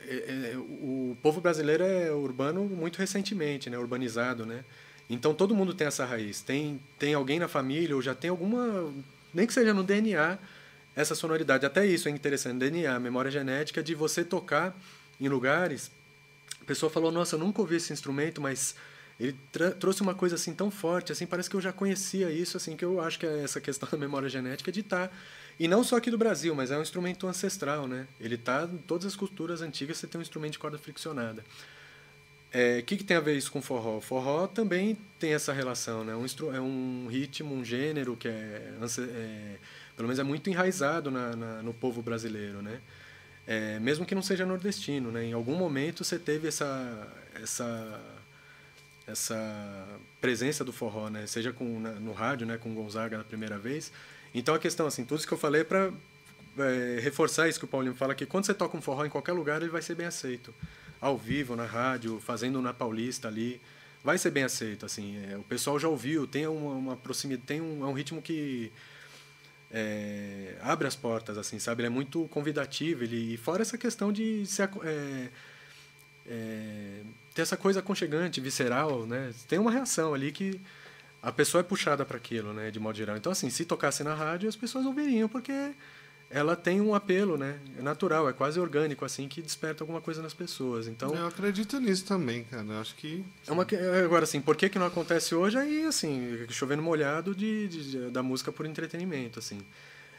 é, 0.07 0.51
é, 0.53 0.57
o 0.57 1.17
povo 1.21 1.41
brasileiro 1.41 1.83
é 1.83 2.11
urbano 2.11 2.65
muito 2.65 2.99
recentemente, 2.99 3.69
né? 3.69 3.77
Urbanizado, 3.77 4.45
né? 4.45 4.63
Então, 5.09 5.33
todo 5.33 5.55
mundo 5.55 5.73
tem 5.73 5.87
essa 5.87 6.05
raiz. 6.05 6.41
Tem, 6.41 6.79
tem 6.97 7.13
alguém 7.13 7.39
na 7.39 7.47
família 7.47 7.95
ou 7.95 8.01
já 8.01 8.15
tem 8.15 8.29
alguma... 8.29 8.93
Nem 9.33 9.45
que 9.45 9.53
seja 9.53 9.73
no 9.73 9.83
DNA 9.83 10.37
essa 10.95 11.15
sonoridade. 11.15 11.65
Até 11.65 11.85
isso 11.85 12.07
é 12.07 12.11
interessante, 12.11 12.59
DNA, 12.59 12.99
memória 12.99 13.31
genética, 13.31 13.81
de 13.81 13.95
você 13.95 14.23
tocar 14.23 14.77
em 15.19 15.27
lugares. 15.27 15.91
A 16.61 16.65
pessoa 16.65 16.89
falou: 16.89 17.11
Nossa, 17.11 17.35
eu 17.35 17.39
nunca 17.39 17.61
ouvi 17.61 17.75
esse 17.75 17.93
instrumento, 17.93 18.41
mas 18.41 18.75
ele 19.19 19.35
trouxe 19.79 20.01
uma 20.01 20.15
coisa 20.15 20.35
assim 20.35 20.53
tão 20.53 20.71
forte, 20.71 21.11
assim, 21.11 21.27
parece 21.27 21.47
que 21.47 21.55
eu 21.55 21.61
já 21.61 21.71
conhecia 21.71 22.31
isso, 22.31 22.57
assim, 22.57 22.75
que 22.75 22.83
eu 22.83 22.99
acho 22.99 23.19
que 23.19 23.25
é 23.25 23.43
essa 23.43 23.61
questão 23.61 23.87
da 23.89 23.97
memória 23.97 24.27
genética 24.27 24.71
de 24.71 24.79
estar. 24.79 25.09
Tá, 25.09 25.13
e 25.59 25.67
não 25.67 25.83
só 25.83 25.97
aqui 25.97 26.09
do 26.09 26.17
Brasil, 26.17 26.55
mas 26.55 26.71
é 26.71 26.77
um 26.77 26.81
instrumento 26.81 27.27
ancestral, 27.27 27.87
né? 27.87 28.07
Ele 28.19 28.33
está 28.33 28.63
em 28.63 28.77
todas 28.77 29.05
as 29.05 29.15
culturas 29.15 29.61
antigas, 29.61 29.97
você 29.97 30.07
tem 30.07 30.17
um 30.17 30.23
instrumento 30.23 30.53
de 30.53 30.59
corda 30.59 30.77
friccionada. 30.79 31.41
O 31.41 31.45
é, 32.51 32.81
que, 32.81 32.97
que 32.97 33.03
tem 33.03 33.15
a 33.15 33.19
ver 33.19 33.37
isso 33.37 33.51
com 33.51 33.61
forró? 33.61 34.01
Forró 34.01 34.47
também 34.47 34.97
tem 35.19 35.33
essa 35.33 35.53
relação, 35.53 36.03
né? 36.03 36.15
Um, 36.15 36.25
é 36.53 36.59
um 36.59 37.07
ritmo, 37.07 37.53
um 37.53 37.63
gênero 37.63 38.17
que 38.17 38.27
é, 38.27 38.73
é 38.81 39.57
pelo 40.01 40.07
menos 40.07 40.17
é 40.17 40.23
muito 40.23 40.49
enraizado 40.49 41.11
na, 41.11 41.35
na, 41.35 41.61
no 41.61 41.75
povo 41.75 42.01
brasileiro, 42.01 42.59
né? 42.59 42.81
É, 43.45 43.79
mesmo 43.79 44.03
que 44.03 44.15
não 44.15 44.21
seja 44.23 44.47
nordestino, 44.47 45.11
né? 45.11 45.25
Em 45.25 45.33
algum 45.33 45.55
momento 45.55 46.03
você 46.03 46.17
teve 46.17 46.47
essa 46.47 47.07
essa 47.39 48.01
essa 49.05 49.87
presença 50.19 50.63
do 50.63 50.73
forró, 50.73 51.07
né? 51.09 51.27
Seja 51.27 51.53
com 51.53 51.79
na, 51.79 51.91
no 51.91 52.13
rádio, 52.13 52.47
né? 52.47 52.57
Com 52.57 52.73
Gonzaga 52.73 53.15
na 53.15 53.23
primeira 53.23 53.59
vez. 53.59 53.91
Então 54.33 54.55
a 54.55 54.59
questão 54.59 54.87
assim, 54.87 55.05
tudo 55.05 55.19
isso 55.19 55.27
que 55.27 55.33
eu 55.35 55.37
falei 55.37 55.61
é 55.61 55.63
para 55.63 55.91
é, 56.57 56.99
reforçar 56.99 57.47
isso 57.47 57.59
que 57.59 57.65
o 57.65 57.67
Paulinho 57.67 57.93
fala, 57.93 58.15
que 58.15 58.25
quando 58.25 58.45
você 58.45 58.55
toca 58.55 58.75
um 58.75 58.81
forró 58.81 59.05
em 59.05 59.09
qualquer 59.09 59.33
lugar, 59.33 59.61
ele 59.61 59.69
vai 59.69 59.83
ser 59.83 59.93
bem 59.93 60.07
aceito. 60.07 60.51
Ao 60.99 61.15
vivo, 61.15 61.55
na 61.55 61.65
rádio, 61.65 62.19
fazendo 62.19 62.59
na 62.59 62.73
Paulista 62.73 63.27
ali, 63.27 63.61
vai 64.03 64.17
ser 64.17 64.31
bem 64.31 64.43
aceito. 64.43 64.83
assim 64.83 65.23
é, 65.29 65.37
O 65.37 65.43
pessoal 65.43 65.77
já 65.77 65.87
ouviu, 65.87 66.25
tem 66.25 66.47
uma, 66.47 66.73
uma 66.73 66.97
proximidade, 66.97 67.45
tem 67.45 67.61
um, 67.61 67.83
é 67.83 67.87
um 67.87 67.93
ritmo 67.93 68.19
que 68.19 68.71
é, 69.73 70.55
abre 70.61 70.87
as 70.87 70.95
portas, 70.95 71.37
assim, 71.37 71.59
sabe? 71.59 71.81
Ele 71.81 71.87
é 71.87 71.89
muito 71.89 72.27
convidativo. 72.27 73.03
Ele, 73.03 73.33
e 73.33 73.37
fora 73.37 73.61
essa 73.61 73.77
questão 73.77 74.11
de 74.11 74.45
ser, 74.45 74.69
é, 74.83 75.29
é, 76.27 77.01
ter 77.33 77.41
essa 77.41 77.57
coisa 77.57 77.79
aconchegante, 77.79 78.41
visceral, 78.41 79.05
né? 79.05 79.33
Tem 79.47 79.59
uma 79.59 79.71
reação 79.71 80.13
ali 80.13 80.31
que 80.31 80.59
a 81.21 81.31
pessoa 81.31 81.61
é 81.61 81.63
puxada 81.63 82.05
para 82.05 82.17
aquilo, 82.17 82.53
né? 82.53 82.69
De 82.71 82.79
modo 82.79 82.97
geral. 82.97 83.15
Então, 83.15 83.31
assim, 83.31 83.49
se 83.49 83.65
tocasse 83.65 84.03
na 84.03 84.13
rádio, 84.13 84.49
as 84.49 84.55
pessoas 84.55 84.85
ouviriam, 84.85 85.29
porque 85.29 85.73
ela 86.33 86.55
tem 86.55 86.79
um 86.79 86.95
apelo, 86.95 87.37
né? 87.37 87.59
É 87.77 87.81
natural, 87.81 88.27
é 88.29 88.33
quase 88.33 88.59
orgânico, 88.59 89.03
assim, 89.03 89.27
que 89.27 89.41
desperta 89.41 89.83
alguma 89.83 89.99
coisa 89.99 90.21
nas 90.21 90.33
pessoas. 90.33 90.87
Então, 90.87 91.13
eu 91.13 91.27
acredito 91.27 91.79
nisso 91.79 92.05
também, 92.05 92.45
cara. 92.45 92.63
Eu 92.63 92.79
acho 92.79 92.95
que. 92.95 93.23
É 93.45 93.51
uma, 93.51 93.67
agora, 94.03 94.23
assim, 94.23 94.39
por 94.39 94.55
que, 94.55 94.69
que 94.69 94.79
não 94.79 94.85
acontece 94.85 95.35
hoje? 95.35 95.57
Aí, 95.57 95.85
assim, 95.85 96.45
chovendo 96.49 96.81
molhado 96.81 97.35
de, 97.35 97.67
de 97.67 98.09
da 98.09 98.23
música 98.23 98.51
por 98.51 98.65
entretenimento, 98.65 99.39
assim. 99.39 99.59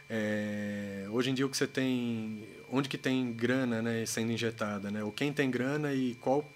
É, 0.09 1.07
hoje 1.11 1.31
em 1.31 1.35
dia 1.35 1.47
o 1.47 1.49
que 1.49 1.57
você 1.57 1.67
tem, 1.67 2.47
onde 2.71 2.87
que 2.87 2.99
tem 2.99 3.33
grana, 3.33 3.81
né, 3.81 4.05
sendo 4.05 4.31
injetada, 4.31 4.91
né? 4.91 5.03
Ou 5.03 5.11
quem 5.11 5.33
tem 5.33 5.51
grana 5.51 5.95
e 5.95 6.15
qual 6.17 6.47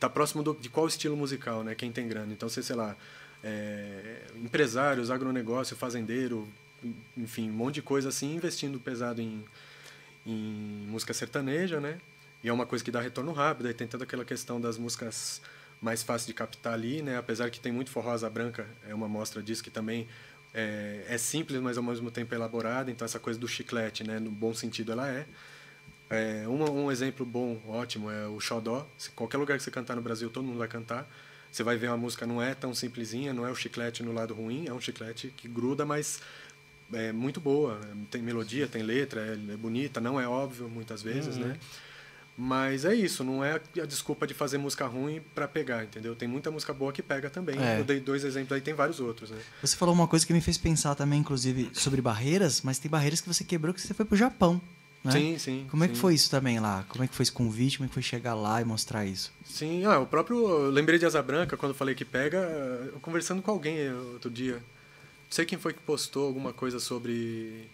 tá 0.00 0.08
próximo 0.08 0.42
do, 0.42 0.54
de 0.54 0.70
qual 0.70 0.86
estilo 0.88 1.14
musical, 1.14 1.62
né? 1.62 1.74
Quem 1.74 1.92
tem 1.92 2.08
grana. 2.08 2.32
Então, 2.32 2.48
você, 2.48 2.62
sei 2.62 2.74
lá, 2.74 2.96
é, 3.44 4.22
empresários, 4.36 5.10
agronegócio, 5.10 5.76
fazendeiro, 5.76 6.48
enfim, 7.16 7.50
um 7.50 7.54
monte 7.54 7.76
de 7.76 7.82
coisa 7.82 8.08
assim, 8.08 8.34
investindo 8.34 8.78
pesado 8.80 9.20
em, 9.20 9.44
em 10.26 10.86
música 10.88 11.12
sertaneja, 11.12 11.80
né? 11.80 11.98
E 12.42 12.48
é 12.48 12.52
uma 12.52 12.66
coisa 12.66 12.84
que 12.84 12.90
dá 12.90 13.00
retorno 13.00 13.32
rápido, 13.32 13.66
aí 13.66 13.74
tem 13.74 13.86
toda 13.86 14.04
aquela 14.04 14.24
questão 14.24 14.60
das 14.60 14.76
músicas 14.76 15.40
mais 15.80 16.02
fáceis 16.02 16.26
de 16.26 16.34
captar 16.34 16.74
ali, 16.74 17.02
né? 17.02 17.16
Apesar 17.16 17.50
que 17.50 17.60
tem 17.60 17.72
muito 17.72 17.90
forrosa 17.90 18.28
branca, 18.28 18.66
é 18.88 18.94
uma 18.94 19.08
mostra 19.08 19.42
disso 19.42 19.62
que 19.62 19.70
também 19.70 20.08
é, 20.54 21.04
é, 21.08 21.18
simples, 21.18 21.60
mas 21.60 21.76
ao 21.76 21.82
mesmo 21.82 22.10
tempo 22.10 22.34
elaborada, 22.34 22.90
então 22.90 23.04
essa 23.04 23.18
coisa 23.18 23.38
do 23.38 23.48
chiclete, 23.48 24.04
né? 24.04 24.18
No 24.18 24.30
bom 24.30 24.52
sentido 24.54 24.92
ela 24.92 25.08
é. 25.08 25.26
é 26.10 26.48
um, 26.48 26.84
um 26.84 26.92
exemplo 26.92 27.24
bom, 27.24 27.60
ótimo, 27.66 28.10
é 28.10 28.26
o 28.26 28.38
xodó. 28.38 28.86
Se 28.98 29.10
qualquer 29.10 29.38
lugar 29.38 29.56
que 29.56 29.64
você 29.64 29.70
cantar 29.70 29.96
no 29.96 30.02
Brasil, 30.02 30.30
todo 30.30 30.44
mundo 30.44 30.58
vai 30.58 30.68
cantar. 30.68 31.08
Você 31.50 31.62
vai 31.62 31.76
ver 31.76 31.88
uma 31.88 31.98
música 31.98 32.26
não 32.26 32.40
é 32.40 32.54
tão 32.54 32.74
simplesinha, 32.74 33.32
não 33.34 33.46
é 33.46 33.50
o 33.50 33.54
chiclete 33.54 34.02
no 34.02 34.12
lado 34.12 34.32
ruim, 34.32 34.66
é 34.66 34.72
um 34.72 34.80
chiclete 34.80 35.34
que 35.36 35.46
gruda, 35.46 35.84
mas 35.84 36.20
é 36.92 37.12
muito 37.12 37.40
boa. 37.40 37.80
Tem 38.10 38.22
melodia, 38.22 38.66
tem 38.66 38.82
letra, 38.82 39.20
é, 39.20 39.52
é 39.52 39.56
bonita, 39.56 40.00
não 40.00 40.20
é 40.20 40.26
óbvio 40.26 40.68
muitas 40.68 41.02
vezes, 41.02 41.36
uhum. 41.36 41.48
né? 41.48 41.56
Mas 42.36 42.86
é 42.86 42.94
isso, 42.94 43.22
não 43.22 43.44
é 43.44 43.60
a 43.80 43.84
desculpa 43.84 44.26
de 44.26 44.32
fazer 44.32 44.56
música 44.56 44.86
ruim 44.86 45.20
para 45.34 45.46
pegar, 45.46 45.84
entendeu? 45.84 46.16
Tem 46.16 46.26
muita 46.26 46.50
música 46.50 46.72
boa 46.72 46.90
que 46.90 47.02
pega 47.02 47.28
também. 47.28 47.58
É. 47.58 47.80
Eu 47.80 47.84
dei 47.84 48.00
dois 48.00 48.24
exemplos 48.24 48.52
aí, 48.52 48.60
tem 48.60 48.72
vários 48.72 49.00
outros, 49.00 49.30
né? 49.30 49.38
Você 49.60 49.76
falou 49.76 49.94
uma 49.94 50.08
coisa 50.08 50.26
que 50.26 50.32
me 50.32 50.40
fez 50.40 50.56
pensar 50.56 50.94
também, 50.94 51.20
inclusive, 51.20 51.70
sobre 51.74 52.00
barreiras, 52.00 52.62
mas 52.62 52.78
tem 52.78 52.90
barreiras 52.90 53.20
que 53.20 53.28
você 53.28 53.44
quebrou 53.44 53.74
que 53.74 53.80
você 53.80 53.92
foi 53.92 54.06
pro 54.06 54.16
Japão. 54.16 54.60
Né? 55.04 55.12
Sim, 55.12 55.38
sim. 55.38 55.66
Como 55.70 55.84
é 55.84 55.88
sim. 55.88 55.92
que 55.92 55.98
foi 55.98 56.14
isso 56.14 56.30
também 56.30 56.58
lá? 56.58 56.84
Como 56.88 57.04
é 57.04 57.08
que 57.08 57.14
foi 57.14 57.24
esse 57.24 57.32
convite? 57.32 57.76
Como 57.76 57.86
é 57.86 57.88
que 57.88 57.94
foi 57.94 58.02
chegar 58.02 58.34
lá 58.34 58.62
e 58.62 58.64
mostrar 58.64 59.04
isso? 59.04 59.32
Sim, 59.44 59.84
ah, 59.84 59.98
o 59.98 60.06
próprio. 60.06 60.48
Eu 60.48 60.70
lembrei 60.70 60.98
de 60.98 61.04
Asa 61.04 61.20
Branca, 61.20 61.56
quando 61.56 61.74
falei 61.74 61.94
que 61.94 62.04
pega, 62.04 62.92
conversando 63.02 63.42
com 63.42 63.50
alguém 63.50 63.92
outro 63.92 64.30
dia 64.30 64.62
sei 65.32 65.46
quem 65.46 65.58
foi 65.58 65.72
que 65.72 65.80
postou 65.80 66.26
alguma 66.26 66.52
coisa 66.52 66.78
sobre 66.78 67.66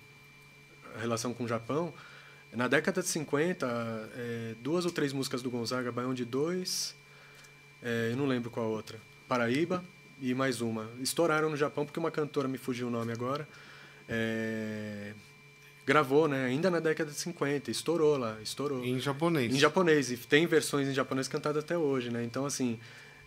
a 0.94 1.00
relação 1.00 1.34
com 1.34 1.42
o 1.42 1.48
Japão. 1.48 1.92
Na 2.52 2.68
década 2.68 3.02
de 3.02 3.08
50, 3.08 4.10
é, 4.16 4.54
duas 4.62 4.84
ou 4.84 4.92
três 4.92 5.12
músicas 5.12 5.42
do 5.42 5.50
Gonzaga, 5.50 5.90
Baião 5.90 6.14
de 6.14 6.24
Dois, 6.24 6.94
é, 7.82 8.10
eu 8.12 8.16
não 8.16 8.26
lembro 8.26 8.48
qual 8.48 8.70
outra, 8.70 8.98
Paraíba 9.26 9.84
e 10.22 10.32
mais 10.34 10.60
uma. 10.60 10.88
Estouraram 11.00 11.50
no 11.50 11.56
Japão 11.56 11.84
porque 11.84 11.98
uma 11.98 12.12
cantora, 12.12 12.46
me 12.46 12.58
fugiu 12.58 12.86
o 12.86 12.90
nome 12.90 13.12
agora, 13.12 13.46
é, 14.08 15.12
gravou, 15.84 16.28
né, 16.28 16.46
ainda 16.46 16.70
na 16.70 16.78
década 16.78 17.10
de 17.10 17.18
50, 17.18 17.72
estourou 17.72 18.16
lá, 18.16 18.38
estourou. 18.40 18.84
Em 18.84 19.00
japonês. 19.00 19.52
Em 19.52 19.58
japonês, 19.58 20.12
e 20.12 20.16
tem 20.16 20.46
versões 20.46 20.86
em 20.86 20.94
japonês 20.94 21.26
cantadas 21.26 21.64
até 21.64 21.76
hoje, 21.76 22.08
né? 22.08 22.22
Então, 22.22 22.46
assim, 22.46 22.78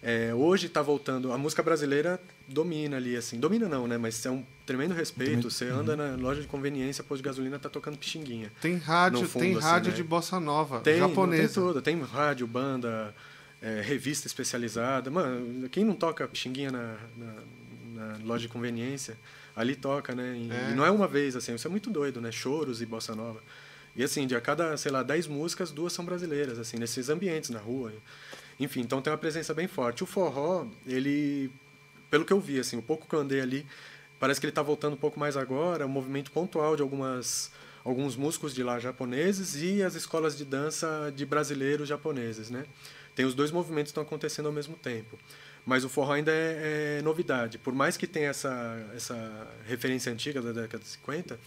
é, 0.04 0.34
hoje 0.34 0.66
está 0.66 0.82
voltando. 0.82 1.32
A 1.32 1.38
música 1.38 1.62
brasileira 1.62 2.20
domina 2.48 2.98
ali, 2.98 3.16
assim. 3.16 3.40
Domina 3.40 3.70
não, 3.70 3.88
né? 3.88 3.98
Mas 3.98 4.26
é 4.26 4.32
um 4.32 4.44
tremendo 4.66 4.96
respeito. 4.96 5.50
Você 5.50 5.66
anda 5.66 5.92
uhum. 5.92 5.98
na 5.98 6.16
loja 6.16 6.42
de 6.42 6.48
conveniência, 6.48 7.04
posto 7.04 7.22
de 7.22 7.28
gasolina, 7.30 7.60
tá 7.60 7.70
tocando 7.70 7.98
pixinguinha. 7.98 8.52
Tem 8.60 8.78
rádio, 8.78 9.28
fundo, 9.28 9.44
tem 9.44 9.56
assim, 9.56 9.68
rádio 9.68 9.92
né? 9.92 9.98
de 9.98 10.04
bossa 10.04 10.40
nova, 10.40 10.80
tem, 10.80 10.98
japonesa. 10.98 11.44
Tem 11.44 11.54
tudo. 11.54 11.82
Tem 11.82 12.02
rádio, 12.02 12.48
banda, 12.48 13.14
é, 13.62 13.82
revista 13.82 14.26
especializada. 14.26 15.12
Mano, 15.12 15.70
quem 15.70 15.86
não 15.86 15.94
toca 15.94 16.28
pixinguinha 16.28 16.72
na, 16.72 16.98
na, 17.16 17.36
na 17.94 18.18
loja 18.26 18.44
de 18.44 18.48
conveniência, 18.48 19.16
ali 19.56 19.76
toca, 19.76 20.16
né? 20.16 20.36
E, 20.36 20.52
é. 20.52 20.72
e, 20.72 20.76
não 20.76 20.84
é 20.84 20.90
uma 20.90 21.08
vez, 21.08 21.36
assim. 21.36 21.54
Isso 21.54 21.68
é 21.68 21.70
muito 21.70 21.92
doido, 21.92 22.20
né? 22.20 22.32
Choros 22.32 22.82
e 22.82 22.88
bossa 22.88 23.14
nova. 23.14 23.40
E 23.96 24.04
assim, 24.04 24.26
de 24.26 24.36
a 24.36 24.42
cada, 24.42 24.76
sei 24.78 24.92
lá, 24.92 25.04
10 25.04 25.28
músicas, 25.28 25.70
duas 25.70 25.92
são 25.94 26.06
brasileiras, 26.06 26.58
assim, 26.58 26.78
nesses 26.78 27.10
ambientes, 27.10 27.50
na 27.50 27.60
rua. 27.60 27.92
Enfim, 28.62 28.82
então 28.82 29.02
tem 29.02 29.12
uma 29.12 29.18
presença 29.18 29.56
bem 29.56 29.68
forte. 29.68 30.04
O 30.04 30.06
forró, 30.06 30.68
ele, 30.86 31.52
pelo 32.12 32.24
que 32.24 32.32
eu 32.32 32.40
vi, 32.40 32.60
assim, 32.60 32.78
o 32.78 32.82
pouco 32.82 33.08
que 33.08 33.16
eu 33.16 33.20
andei 33.20 33.42
ali, 33.42 33.66
parece 34.20 34.40
que 34.40 34.46
ele 34.46 34.52
está 34.52 34.62
voltando 34.62 34.94
um 34.94 34.98
pouco 34.98 35.20
mais 35.20 35.36
agora, 35.36 35.84
um 35.88 35.90
movimento 35.90 36.32
pontual 36.32 36.76
de 36.76 36.84
algumas 36.84 37.52
alguns 37.84 38.16
músicos 38.16 38.54
de 38.54 38.62
lá 38.62 38.78
japoneses 38.78 39.56
e 39.56 39.82
as 39.82 39.96
escolas 39.96 40.38
de 40.38 40.46
dança 40.46 41.12
de 41.16 41.26
brasileiros 41.26 41.90
japoneses, 41.90 42.52
né? 42.52 42.66
Tem 43.16 43.26
os 43.26 43.34
dois 43.34 43.50
movimentos 43.50 43.92
que 43.92 43.94
estão 43.94 44.04
acontecendo 44.04 44.46
ao 44.46 44.52
mesmo 44.52 44.76
tempo. 44.76 45.18
Mas 45.66 45.84
o 45.84 45.90
forró 45.90 46.14
ainda 46.14 46.32
é, 46.32 47.00
é, 47.00 47.02
novidade. 47.02 47.58
Por 47.58 47.74
mais 47.74 47.98
que 47.98 48.06
tenha 48.06 48.30
essa, 48.30 48.88
essa 48.96 49.48
referência 49.66 50.14
antiga 50.14 50.40
da 50.40 50.52
década 50.52 50.84
de 50.84 50.90
50, 50.90 51.40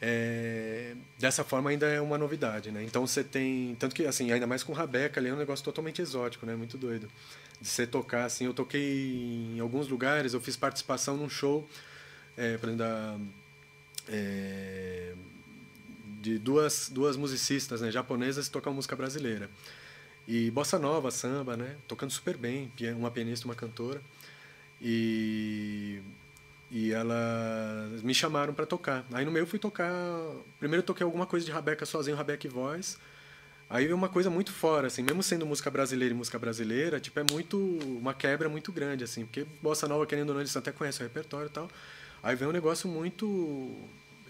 é, 0.00 0.94
dessa 1.18 1.42
forma 1.42 1.70
ainda 1.70 1.86
é 1.86 2.00
uma 2.00 2.18
novidade, 2.18 2.70
né? 2.70 2.82
Então 2.84 3.06
você 3.06 3.24
tem, 3.24 3.74
tanto 3.78 3.94
que 3.94 4.04
assim, 4.04 4.30
ainda 4.30 4.46
mais 4.46 4.62
com 4.62 4.72
Rabeca, 4.72 5.18
ali 5.20 5.28
é 5.28 5.32
um 5.32 5.38
negócio 5.38 5.64
totalmente 5.64 6.02
exótico, 6.02 6.44
né? 6.44 6.54
Muito 6.54 6.76
doido. 6.76 7.08
De 7.60 7.68
você 7.68 7.86
tocar 7.86 8.24
assim, 8.24 8.44
eu 8.44 8.52
toquei 8.52 9.52
em 9.54 9.60
alguns 9.60 9.88
lugares, 9.88 10.34
eu 10.34 10.40
fiz 10.40 10.56
participação 10.56 11.16
num 11.16 11.28
show, 11.28 11.66
é, 12.36 12.58
é, 14.08 15.14
de 16.20 16.38
duas 16.38 16.90
duas 16.90 17.16
musicistas, 17.16 17.80
né, 17.80 17.90
japonesas 17.90 18.48
tocam 18.48 18.74
música 18.74 18.94
brasileira. 18.94 19.48
E 20.28 20.50
bossa 20.50 20.78
nova, 20.78 21.10
samba, 21.10 21.56
né? 21.56 21.76
Tocando 21.86 22.10
super 22.10 22.36
bem, 22.36 22.70
uma 22.96 23.10
pianista, 23.10 23.46
uma 23.46 23.54
cantora. 23.54 24.02
E 24.82 26.00
e 26.76 26.92
elas 26.92 28.02
me 28.02 28.12
chamaram 28.12 28.52
para 28.52 28.66
tocar. 28.66 29.02
Aí 29.10 29.24
no 29.24 29.30
meio 29.30 29.44
eu 29.44 29.46
fui 29.46 29.58
tocar. 29.58 29.90
Primeiro 30.58 30.82
eu 30.82 30.86
toquei 30.86 31.02
alguma 31.02 31.24
coisa 31.24 31.46
de 31.46 31.50
Rabeca 31.50 31.86
sozinho, 31.86 32.14
Rabeca 32.14 32.46
e 32.46 32.50
voz. 32.50 32.98
Aí 33.70 33.86
veio 33.86 33.96
uma 33.96 34.10
coisa 34.10 34.28
muito 34.28 34.52
fora, 34.52 34.86
assim, 34.86 35.02
mesmo 35.02 35.22
sendo 35.22 35.46
música 35.46 35.70
brasileira 35.70 36.12
e 36.12 36.16
música 36.16 36.38
brasileira, 36.38 37.00
tipo, 37.00 37.18
é 37.18 37.24
muito. 37.24 37.56
uma 37.98 38.12
quebra 38.12 38.46
muito 38.50 38.70
grande, 38.70 39.02
assim, 39.02 39.24
porque 39.24 39.46
Bossa 39.62 39.88
Nova, 39.88 40.04
querendo 40.04 40.28
ou 40.28 40.34
não, 40.34 40.42
eles 40.42 40.54
até 40.54 40.70
conhecem 40.70 41.06
o 41.06 41.08
repertório 41.08 41.46
e 41.46 41.50
tal. 41.50 41.66
Aí 42.22 42.36
vem 42.36 42.46
um 42.46 42.52
negócio 42.52 42.86
muito 42.86 43.74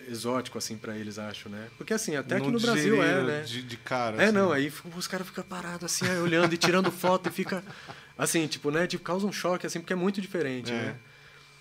exótico, 0.08 0.56
assim, 0.56 0.76
para 0.76 0.96
eles, 0.96 1.18
acho, 1.18 1.48
né? 1.48 1.66
Porque, 1.76 1.92
assim, 1.92 2.14
até 2.14 2.36
aqui 2.36 2.48
no 2.48 2.60
Brasil 2.60 3.02
é, 3.02 3.22
né? 3.24 3.42
De, 3.42 3.60
de 3.60 3.76
cara. 3.76 4.22
É, 4.22 4.26
assim. 4.26 4.32
não, 4.32 4.52
aí 4.52 4.72
os 4.96 5.08
caras 5.08 5.26
ficam 5.26 5.42
parados, 5.42 5.84
assim, 5.84 6.08
aí, 6.08 6.18
olhando 6.18 6.54
e 6.54 6.56
tirando 6.56 6.92
foto 6.92 7.28
e 7.28 7.32
fica. 7.32 7.64
Assim, 8.16 8.46
tipo, 8.46 8.70
né? 8.70 8.86
Tipo, 8.86 9.02
causa 9.02 9.26
um 9.26 9.32
choque, 9.32 9.66
assim, 9.66 9.80
porque 9.80 9.92
é 9.92 9.96
muito 9.96 10.20
diferente, 10.20 10.70
é. 10.70 10.74
né? 10.74 10.96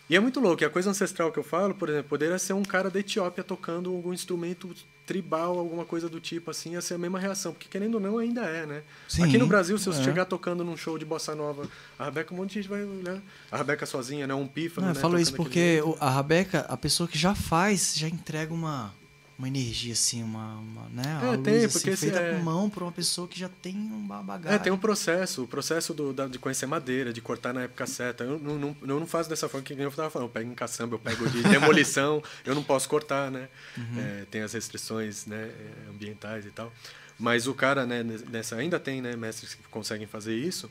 E 0.09 0.15
é 0.15 0.19
muito 0.19 0.39
louco. 0.39 0.61
E 0.61 0.65
a 0.65 0.69
coisa 0.69 0.89
ancestral 0.89 1.31
que 1.31 1.39
eu 1.39 1.43
falo, 1.43 1.73
por 1.73 1.89
exemplo, 1.89 2.09
poderia 2.09 2.37
ser 2.37 2.53
um 2.53 2.63
cara 2.63 2.89
da 2.89 2.99
Etiópia 2.99 3.43
tocando 3.43 3.89
algum 3.89 4.13
instrumento 4.13 4.73
tribal, 5.05 5.57
alguma 5.57 5.83
coisa 5.83 6.07
do 6.07 6.19
tipo, 6.19 6.51
assim, 6.51 6.73
ia 6.73 6.81
ser 6.81 6.95
a 6.95 6.97
mesma 6.97 7.19
reação. 7.19 7.53
Porque, 7.53 7.67
querendo 7.67 7.95
ou 7.95 7.99
não, 7.99 8.17
ainda 8.17 8.41
é, 8.41 8.65
né? 8.65 8.83
Sim, 9.07 9.23
Aqui 9.23 9.37
no 9.37 9.47
Brasil, 9.47 9.77
se 9.77 9.85
você 9.85 10.01
é. 10.01 10.03
chegar 10.03 10.25
tocando 10.25 10.63
num 10.63 10.77
show 10.77 10.97
de 10.97 11.05
bossa 11.05 11.33
nova, 11.33 11.67
a 11.97 12.05
Rebeca, 12.05 12.33
um 12.33 12.37
monte 12.37 12.49
de 12.49 12.61
gente 12.61 12.69
vai 12.69 12.83
olhar. 12.83 13.19
A 13.51 13.57
Rebeca 13.57 13.85
sozinha, 13.85 14.27
né? 14.27 14.33
Um 14.33 14.47
pífano, 14.47 14.87
não, 14.87 14.93
né? 14.93 14.97
Eu 14.97 15.01
falo 15.01 15.19
isso 15.19 15.33
porque 15.33 15.81
a 15.99 16.09
Rebeca, 16.09 16.65
a 16.69 16.77
pessoa 16.77 17.07
que 17.07 17.17
já 17.17 17.33
faz, 17.33 17.95
já 17.95 18.07
entrega 18.07 18.53
uma 18.53 18.93
uma 19.37 19.47
energia 19.47 19.91
assim, 19.91 20.23
uma, 20.23 20.55
uma 20.55 20.87
né, 20.89 21.33
é, 21.33 21.37
tem, 21.37 21.61
luz, 21.61 21.73
porque 21.73 21.89
assim, 21.89 22.07
feita 22.07 22.19
é... 22.19 22.33
com 22.33 22.43
mão 22.43 22.69
por 22.69 22.83
uma 22.83 22.91
pessoa 22.91 23.27
que 23.27 23.37
já 23.37 23.49
tem 23.49 23.75
um 23.75 24.07
bagagem. 24.07 24.55
É, 24.55 24.59
tem 24.59 24.71
um 24.71 24.77
processo, 24.77 25.43
o 25.43 25.47
processo 25.47 25.93
do, 25.93 26.13
da, 26.13 26.25
de 26.27 26.39
conhecer 26.39 26.65
madeira, 26.65 27.11
de 27.11 27.21
cortar 27.21 27.53
na 27.53 27.63
época 27.63 27.85
certa. 27.85 28.23
Eu 28.23 28.39
não, 28.39 28.57
não, 28.57 28.77
eu 28.81 28.99
não 28.99 29.07
faço 29.07 29.29
dessa 29.29 29.49
forma 29.49 29.65
que 29.65 29.73
eu 29.73 29.89
estava 29.89 30.09
falando, 30.09 30.29
eu 30.29 30.31
pego 30.31 30.49
em 30.49 30.55
caçamba, 30.55 30.95
eu 30.95 30.99
pego 30.99 31.29
de 31.29 31.43
demolição, 31.49 32.23
eu 32.45 32.55
não 32.55 32.63
posso 32.63 32.87
cortar, 32.87 33.29
né? 33.29 33.49
Uhum. 33.77 33.99
É, 33.99 34.25
tem 34.31 34.41
as 34.41 34.53
restrições 34.53 35.25
né, 35.25 35.51
é, 35.51 35.89
ambientais 35.89 36.45
e 36.45 36.51
tal. 36.51 36.71
Mas 37.19 37.45
o 37.47 37.53
cara, 37.53 37.85
né, 37.85 38.03
nessa, 38.03 38.55
ainda 38.55 38.79
tem 38.79 39.01
né, 39.01 39.15
mestres 39.15 39.53
que 39.53 39.63
conseguem 39.63 40.07
fazer 40.07 40.35
isso, 40.35 40.69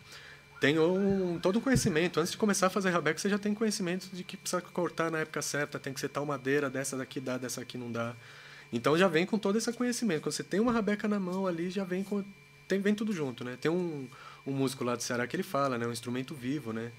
tem 0.60 0.78
um, 0.78 1.38
todo 1.38 1.56
o 1.56 1.60
conhecimento. 1.60 2.18
Antes 2.18 2.32
de 2.32 2.38
começar 2.38 2.68
a 2.68 2.70
fazer 2.70 2.88
rabeca, 2.90 3.18
você 3.18 3.28
já 3.28 3.38
tem 3.38 3.52
conhecimento 3.54 4.08
de 4.10 4.24
que 4.24 4.36
precisa 4.36 4.62
cortar 4.62 5.10
na 5.10 5.18
época 5.18 5.42
certa, 5.42 5.78
tem 5.78 5.92
que 5.92 6.00
ser 6.00 6.08
tal 6.08 6.24
madeira, 6.24 6.70
dessa 6.70 6.96
daqui 6.96 7.20
dá, 7.20 7.36
dessa 7.36 7.60
aqui 7.60 7.76
não 7.76 7.92
dá. 7.92 8.14
Então 8.72 8.98
já 8.98 9.08
vem 9.08 9.24
com 9.24 9.38
todo 9.38 9.56
esse 9.56 9.72
conhecimento. 9.72 10.22
Quando 10.22 10.32
você 10.32 10.44
tem 10.44 10.60
uma 10.60 10.72
rabeca 10.72 11.06
na 11.06 11.20
mão 11.20 11.46
ali, 11.46 11.70
já 11.70 11.84
vem 11.84 12.02
com 12.02 12.24
tem, 12.66 12.80
vem 12.80 12.94
tudo 12.94 13.12
junto, 13.12 13.44
né? 13.44 13.58
Tem 13.60 13.70
um, 13.70 14.08
um 14.46 14.52
músico 14.52 14.84
lá 14.84 14.96
do 14.96 15.02
Ceará 15.02 15.26
que 15.26 15.36
ele 15.36 15.42
fala, 15.42 15.76
né? 15.76 15.86
Um 15.86 15.92
instrumento 15.92 16.34
vivo, 16.34 16.72
né? 16.72 16.90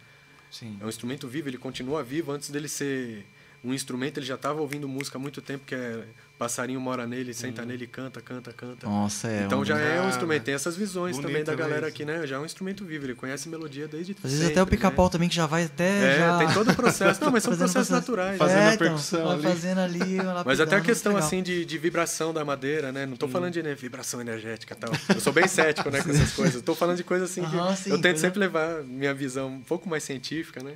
Sim. 0.52 0.78
É 0.80 0.86
um 0.86 0.90
instrumento 0.90 1.28
vivo, 1.28 1.50
ele 1.50 1.58
continua 1.58 2.04
vivo 2.04 2.32
antes 2.32 2.50
dele 2.50 2.68
ser 2.68 3.26
um 3.64 3.74
instrumento, 3.74 4.20
ele 4.20 4.26
já 4.26 4.36
estava 4.36 4.62
ouvindo 4.62 4.88
música 4.88 5.18
há 5.18 5.22
muito 5.22 5.42
tempo, 5.42 5.66
que 5.66 5.74
é 5.74 6.06
passarinho 6.38 6.80
mora 6.82 7.06
nele, 7.08 7.34
senta 7.34 7.62
Uhum. 7.62 7.68
nele, 7.68 7.88
canta, 7.88 8.22
canta, 8.22 8.52
canta. 8.54 8.88
Nossa, 8.88 9.28
é. 9.28 9.44
então 9.46 9.62
um- 9.62 9.66
já 9.66 9.78
é 9.80 10.02
um 10.02 10.10
instrumento, 10.10 10.44
tem 10.44 10.54
essas 10.54 10.76
visões 10.76 11.16
bonito, 11.16 11.28
também 11.30 11.44
da 11.44 11.52
né, 11.54 11.58
galera 11.58 11.88
aqui, 11.88 12.04
né? 12.06 12.26
Já 12.28 12.36
é 12.36 12.40
um 12.40 12.46
instrumento 12.46 12.84
vivo, 12.86 13.06
ele 13.06 13.16
conhece 13.16 13.48
melodia 13.50 13.88
desde 13.88 14.12
Às 14.14 14.22
vezes 14.24 14.38
sempre, 14.40 14.52
até 14.54 14.62
o 14.62 14.66
né? 14.66 14.72
pica-pau 14.72 15.10
também 15.10 15.30
que 15.30 15.36
já 15.36 15.46
vai 15.46 15.64
até. 15.64 16.16
É, 16.16 16.18
já... 16.20 16.38
tem 16.38 16.52
todo 16.54 16.72
o 16.72 16.76
processo. 16.76 17.24
Não, 17.24 17.32
mas 17.32 17.44
são 17.44 17.52
fazendo 17.54 17.72
processos 17.72 17.88
processo. 17.88 17.92
naturais. 17.94 18.38
Fazendo 18.38 18.58
é, 18.60 18.68
a 18.70 18.74
então, 18.74 18.88
percussão 18.88 19.24
vai 19.26 19.34
ali. 19.36 19.44
fazendo 19.44 19.80
ali. 19.80 20.16
Mas 20.46 20.60
até 20.60 20.76
a 20.76 20.82
questão 20.82 21.18
assim 21.18 21.42
de, 21.42 21.66
de 21.66 21.78
vibração 21.78 22.34
da 22.34 22.44
madeira, 22.46 22.92
né? 22.92 23.06
Não 23.06 23.16
tô 23.18 23.28
falando 23.28 23.54
de 23.54 23.64
né, 23.64 23.74
vibração 23.74 24.20
energética 24.22 24.74
e 24.74 24.78
tal. 24.78 24.92
Eu 25.14 25.20
sou 25.22 25.32
bem 25.34 25.48
cético, 25.48 25.90
né, 25.90 26.02
com 26.02 26.10
essas 26.12 26.32
coisas. 26.36 26.62
Tô 26.62 26.76
falando 26.76 26.98
de 26.98 27.04
coisas 27.04 27.30
assim 27.32 27.42
que 27.44 27.76
sim, 27.84 27.90
eu 27.92 28.00
tento 28.02 28.18
sempre 28.20 28.40
levar 28.40 28.84
minha 28.84 29.14
visão 29.14 29.48
um 29.48 29.62
pouco 29.62 29.90
mais 29.90 30.04
científica, 30.04 30.62
né? 30.64 30.74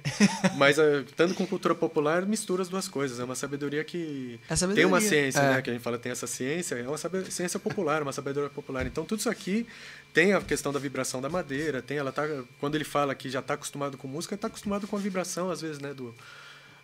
Mas 0.56 0.78
eh, 0.80 1.04
estando 1.08 1.34
com 1.34 1.46
cultura 1.46 1.76
popular, 1.76 2.26
mistura 2.26 2.62
as 2.62 2.70
duas 2.70 2.88
coisas. 2.88 3.20
É 3.20 3.24
uma 3.24 3.36
sabedoria 3.36 3.84
que 3.84 4.40
É 4.50 4.56
sabedoria. 4.56 4.84
tem 4.84 4.92
uma 4.92 5.02
ciência, 5.02 5.40
É. 5.40 5.49
né? 5.56 5.62
Que 5.62 5.70
a 5.70 5.74
gente 5.74 5.82
fala 5.82 5.98
tem 5.98 6.12
essa 6.12 6.28
ciência, 6.28 6.76
é 6.76 6.88
uma 6.88 6.98
ciência 6.98 7.60
popular, 7.60 8.02
uma 8.02 8.12
sabedoria 8.14 8.50
popular. 8.50 8.86
Então 8.86 9.06
tudo 9.06 9.20
isso 9.20 9.30
aqui 9.30 9.66
tem 10.14 10.34
a 10.34 10.42
questão 10.42 10.72
da 10.72 10.80
vibração 10.80 11.22
da 11.22 11.30
madeira, 11.30 11.82
tem 11.82 11.98
ela 11.98 12.12
tá 12.12 12.28
quando 12.60 12.76
ele 12.76 12.84
fala 12.84 13.14
que 13.16 13.30
já 13.30 13.40
está 13.40 13.54
acostumado 13.54 13.98
com 13.98 14.08
música, 14.08 14.36
está 14.36 14.48
acostumado 14.48 14.88
com 14.88 14.96
a 14.96 15.00
vibração 15.00 15.50
às 15.52 15.62
vezes, 15.62 15.80
né, 15.80 15.94
do 15.94 16.14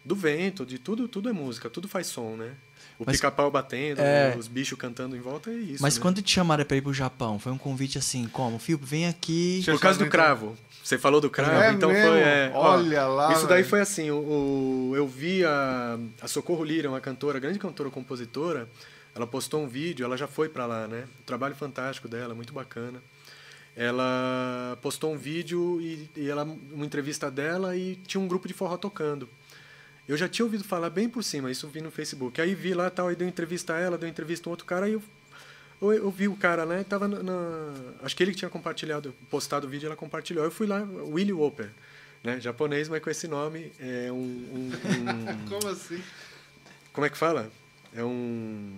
do 0.04 0.16
vento, 0.16 0.64
de 0.66 0.78
tudo, 0.78 1.08
tudo 1.08 1.30
é 1.30 1.34
música, 1.34 1.68
tudo 1.68 1.88
faz 1.88 2.06
som, 2.06 2.36
né? 2.36 2.52
O 3.00 3.06
pica-pau 3.06 3.50
batendo, 3.50 4.00
É. 4.00 4.36
os 4.38 4.48
bichos 4.48 4.78
cantando 4.78 5.16
em 5.16 5.20
volta, 5.20 5.50
é 5.50 5.56
isso. 5.56 5.82
Mas 5.82 5.96
né? 5.96 6.02
quando 6.02 6.22
te 6.22 6.32
chamaram 6.32 6.64
pra 6.64 6.78
ir 6.78 6.82
pro 6.82 6.94
Japão, 6.94 7.40
foi 7.40 7.52
um 7.52 7.58
convite 7.58 7.98
assim, 7.98 8.28
como? 8.28 8.60
Fio, 8.60 8.78
vem 8.82 9.08
aqui. 9.08 9.64
Por 9.66 9.80
causa 9.80 9.98
do 9.98 10.08
cravo. 10.08 10.56
Você 10.86 11.00
falou 11.00 11.20
do 11.20 11.32
cravo, 11.32 11.52
É 11.64 11.72
então 11.74 11.90
mesmo? 11.90 12.08
foi. 12.12 12.20
é, 12.20 12.52
ó, 12.54 12.76
Olha 12.76 13.08
lá, 13.08 13.34
Isso 13.34 13.48
daí 13.48 13.58
velho. 13.64 13.70
foi 13.70 13.82
assim: 13.82 14.12
o, 14.12 14.18
o- 14.18 14.94
eu 14.96 15.08
vi 15.08 15.44
a, 15.44 15.98
a 16.22 16.28
Socorro 16.28 16.64
Lira, 16.64 16.88
uma 16.88 17.02
cantora, 17.02 17.40
grande 17.40 17.58
cantora 17.58 17.90
compositora. 17.90 18.70
Ela 19.16 19.26
postou 19.26 19.64
um 19.64 19.68
vídeo, 19.68 20.04
ela 20.06 20.16
já 20.16 20.28
foi 20.28 20.48
pra 20.48 20.68
lá, 20.68 20.88
né? 20.88 21.06
O 21.22 21.24
trabalho 21.24 21.56
fantástico 21.56 22.08
dela, 22.08 22.36
muito 22.36 22.54
bacana. 22.54 23.02
Ela 23.76 24.78
postou 24.82 25.12
um 25.14 25.18
vídeo 25.18 25.80
e, 25.82 26.10
e 26.16 26.30
ela, 26.30 26.44
uma 26.44 26.86
entrevista 26.86 27.32
dela 27.32 27.76
e 27.76 27.96
tinha 28.08 28.22
um 28.22 28.28
grupo 28.28 28.48
de 28.48 28.54
forró 28.54 28.78
tocando. 28.78 29.28
Eu 30.08 30.16
já 30.16 30.30
tinha 30.30 30.46
ouvido 30.46 30.64
falar 30.64 30.90
bem 30.92 31.10
por 31.10 31.24
cima, 31.24 31.50
isso 31.50 31.68
vi 31.68 31.82
no 31.82 31.90
Facebook. 31.90 32.40
Aí 32.40 32.54
vi 32.54 32.74
lá 32.74 32.90
tal, 32.92 33.08
aí 33.08 33.16
deu 33.16 33.28
entrevista 33.28 33.74
a 33.74 33.80
ela, 33.80 33.98
deu 33.98 34.08
entrevista 34.08 34.48
a 34.48 34.50
um 34.50 34.52
outro 34.52 34.66
cara, 34.66 34.86
aí 34.86 34.94
eu, 34.94 35.02
eu, 35.82 35.92
eu 35.94 36.12
vi 36.12 36.28
o 36.28 36.36
cara, 36.36 36.66
né? 36.66 36.84
Tava 36.84 37.08
na, 37.08 37.22
na- 37.24 37.74
acho 38.04 38.16
que 38.16 38.24
ele 38.24 38.32
que 38.32 38.38
tinha 38.38 38.50
compartilhado, 38.50 39.14
postado 39.30 39.68
o 39.68 39.70
vídeo, 39.70 39.88
ela 39.88 39.96
compartilhou. 39.96 40.44
Eu 40.44 40.52
fui 40.52 40.68
lá, 40.68 40.82
Willy 40.82 41.34
Whopper, 41.34 41.70
né? 42.24 42.40
Japonês, 42.40 42.88
mas 42.90 43.02
com 43.02 43.10
esse 43.10 43.28
nome, 43.28 43.72
é 43.80 44.12
um, 44.12 44.16
um- 44.16 44.72
um- 44.72 45.46
Como 45.50 45.68
assim? 45.68 46.02
como 46.94 47.06
é 47.06 47.10
que 47.10 47.18
fala? 47.18 47.52
É 47.94 48.04
um 48.04 48.74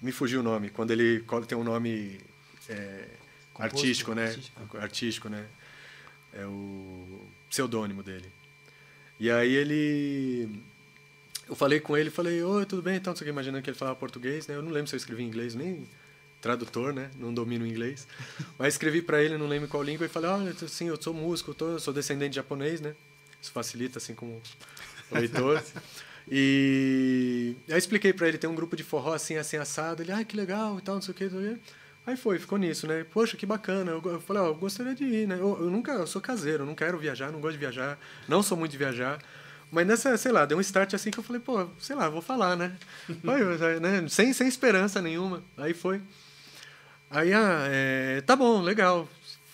me 0.00 0.12
fugiu 0.12 0.40
o 0.40 0.42
nome 0.42 0.70
quando 0.70 0.92
ele 0.92 1.22
tem 1.46 1.58
um 1.58 1.64
nome 1.64 2.18
é, 2.68 3.06
Composto, 3.52 3.76
artístico, 3.78 4.14
né? 4.14 4.26
artístico. 4.28 4.78
Artístico, 4.78 5.28
né? 5.28 5.46
É 6.32 6.46
o 6.46 7.20
pseudônimo 7.50 8.02
dele. 8.02 8.30
E 9.18 9.30
aí 9.30 9.52
ele 9.54 10.48
eu 11.50 11.56
falei 11.56 11.80
com 11.80 11.96
ele, 11.96 12.08
falei, 12.10 12.42
oi, 12.42 12.64
tudo 12.64 12.80
bem? 12.80 12.96
Então, 12.96 13.10
não 13.10 13.16
sei 13.16 13.24
o 13.24 13.26
que, 13.26 13.30
imaginando 13.30 13.62
que 13.62 13.68
ele 13.70 13.76
falava 13.76 13.96
português, 13.96 14.46
né? 14.46 14.54
Eu 14.54 14.62
não 14.62 14.70
lembro 14.70 14.88
se 14.88 14.94
eu 14.94 14.98
escrevi 14.98 15.22
em 15.22 15.26
inglês, 15.26 15.54
nem 15.54 15.86
tradutor, 16.40 16.92
né? 16.94 17.10
Não 17.18 17.34
domino 17.34 17.66
inglês. 17.66 18.06
Mas 18.58 18.74
escrevi 18.74 19.02
para 19.02 19.22
ele, 19.22 19.36
não 19.36 19.46
lembro 19.48 19.68
qual 19.68 19.82
língua, 19.82 20.06
e 20.06 20.08
falei, 20.08 20.30
olha, 20.30 20.50
assim, 20.62 20.88
eu 20.88 21.00
sou 21.00 21.12
músico, 21.12 21.50
eu 21.50 21.54
tô- 21.54 21.68
eu 21.72 21.80
sou 21.80 21.92
descendente 21.92 22.30
de 22.30 22.36
japonês, 22.36 22.80
né? 22.80 22.94
Isso 23.42 23.52
facilita, 23.52 23.98
assim, 23.98 24.14
como 24.14 24.40
leitor. 25.12 25.62
E 26.32 27.56
aí 27.68 27.76
expliquei 27.78 28.12
para 28.12 28.28
ele, 28.28 28.38
tem 28.38 28.48
um 28.48 28.54
grupo 28.54 28.76
de 28.76 28.84
forró 28.84 29.14
assim, 29.14 29.36
assim, 29.36 29.56
assado. 29.56 30.00
Ele, 30.02 30.12
ah, 30.12 30.22
que 30.22 30.36
legal 30.36 30.78
e 30.78 30.82
tal, 30.82 30.94
não 30.96 31.02
sei 31.02 31.12
o 31.12 31.14
que. 31.16 31.28
Aí 32.06 32.16
foi, 32.16 32.38
ficou 32.38 32.56
nisso, 32.56 32.86
né? 32.86 33.04
Poxa, 33.10 33.36
que 33.36 33.44
bacana. 33.44 33.90
Eu, 33.90 34.02
eu 34.04 34.20
falei, 34.20 34.42
ó, 34.42 34.46
eu 34.46 34.54
gostaria 34.54 34.94
de 34.94 35.02
ir, 35.04 35.26
né? 35.26 35.34
Eu, 35.36 35.58
eu 35.60 35.70
nunca, 35.70 35.90
eu 35.92 36.06
sou 36.06 36.20
caseiro, 36.20 36.62
eu 36.62 36.66
não 36.66 36.74
quero 36.76 36.98
viajar, 36.98 37.32
não 37.32 37.40
gosto 37.40 37.54
de 37.54 37.58
viajar, 37.58 37.98
não 38.28 38.42
sou 38.44 38.56
muito 38.56 38.70
de 38.70 38.78
viajar. 38.78 39.18
Mas 39.70 39.86
nessa, 39.86 40.16
sei 40.16 40.32
lá, 40.32 40.44
deu 40.44 40.58
um 40.58 40.60
start 40.60 40.94
assim 40.94 41.10
que 41.10 41.18
eu 41.18 41.22
falei, 41.24 41.40
pô, 41.40 41.66
sei 41.78 41.94
lá, 41.94 42.08
vou 42.08 42.20
falar, 42.20 42.56
né? 42.56 42.72
Foi, 43.24 43.80
né? 43.80 44.06
Sem, 44.08 44.32
sem 44.32 44.48
esperança 44.48 45.00
nenhuma. 45.00 45.42
Aí 45.56 45.72
foi. 45.74 46.00
Aí, 47.10 47.32
ah, 47.32 47.66
é, 47.68 48.20
tá 48.22 48.34
bom, 48.36 48.60
legal. 48.62 49.08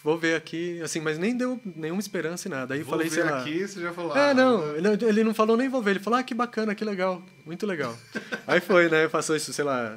Vou 0.05 0.17
ver 0.19 0.37
aqui, 0.37 0.81
assim, 0.83 1.01
mas 1.01 1.19
nem 1.19 1.37
deu 1.37 1.61
nenhuma 1.75 2.01
esperança 2.01 2.47
e 2.47 2.51
nada. 2.51 2.75
Aí 2.75 2.83
Vou 2.83 2.91
falei, 2.93 3.09
ver 3.09 3.15
sei 3.15 3.25
lá. 3.25 3.41
aqui, 3.41 3.67
você 3.67 3.81
já 3.81 3.93
falou. 3.93 4.17
É, 4.17 4.31
ah, 4.31 4.35
não, 4.35 4.77
ele- 4.77 5.05
ele 5.05 5.25
não 5.25 5.35
falou 5.35 5.57
nem 5.57 5.69
vou 5.69 5.83
ver, 5.83 5.93
ele 5.93 6.01
falou, 6.01 6.19
ah, 6.19 6.23
que 6.23 6.33
bacana, 6.35 6.75
que 6.75 6.85
legal, 6.85 7.23
muito 7.45 7.67
legal. 7.67 7.97
aí 8.47 8.61
foi, 8.61 8.89
né, 8.89 9.09
passou 9.09 9.35
isso, 9.35 9.53
sei 9.53 9.65
lá, 9.65 9.97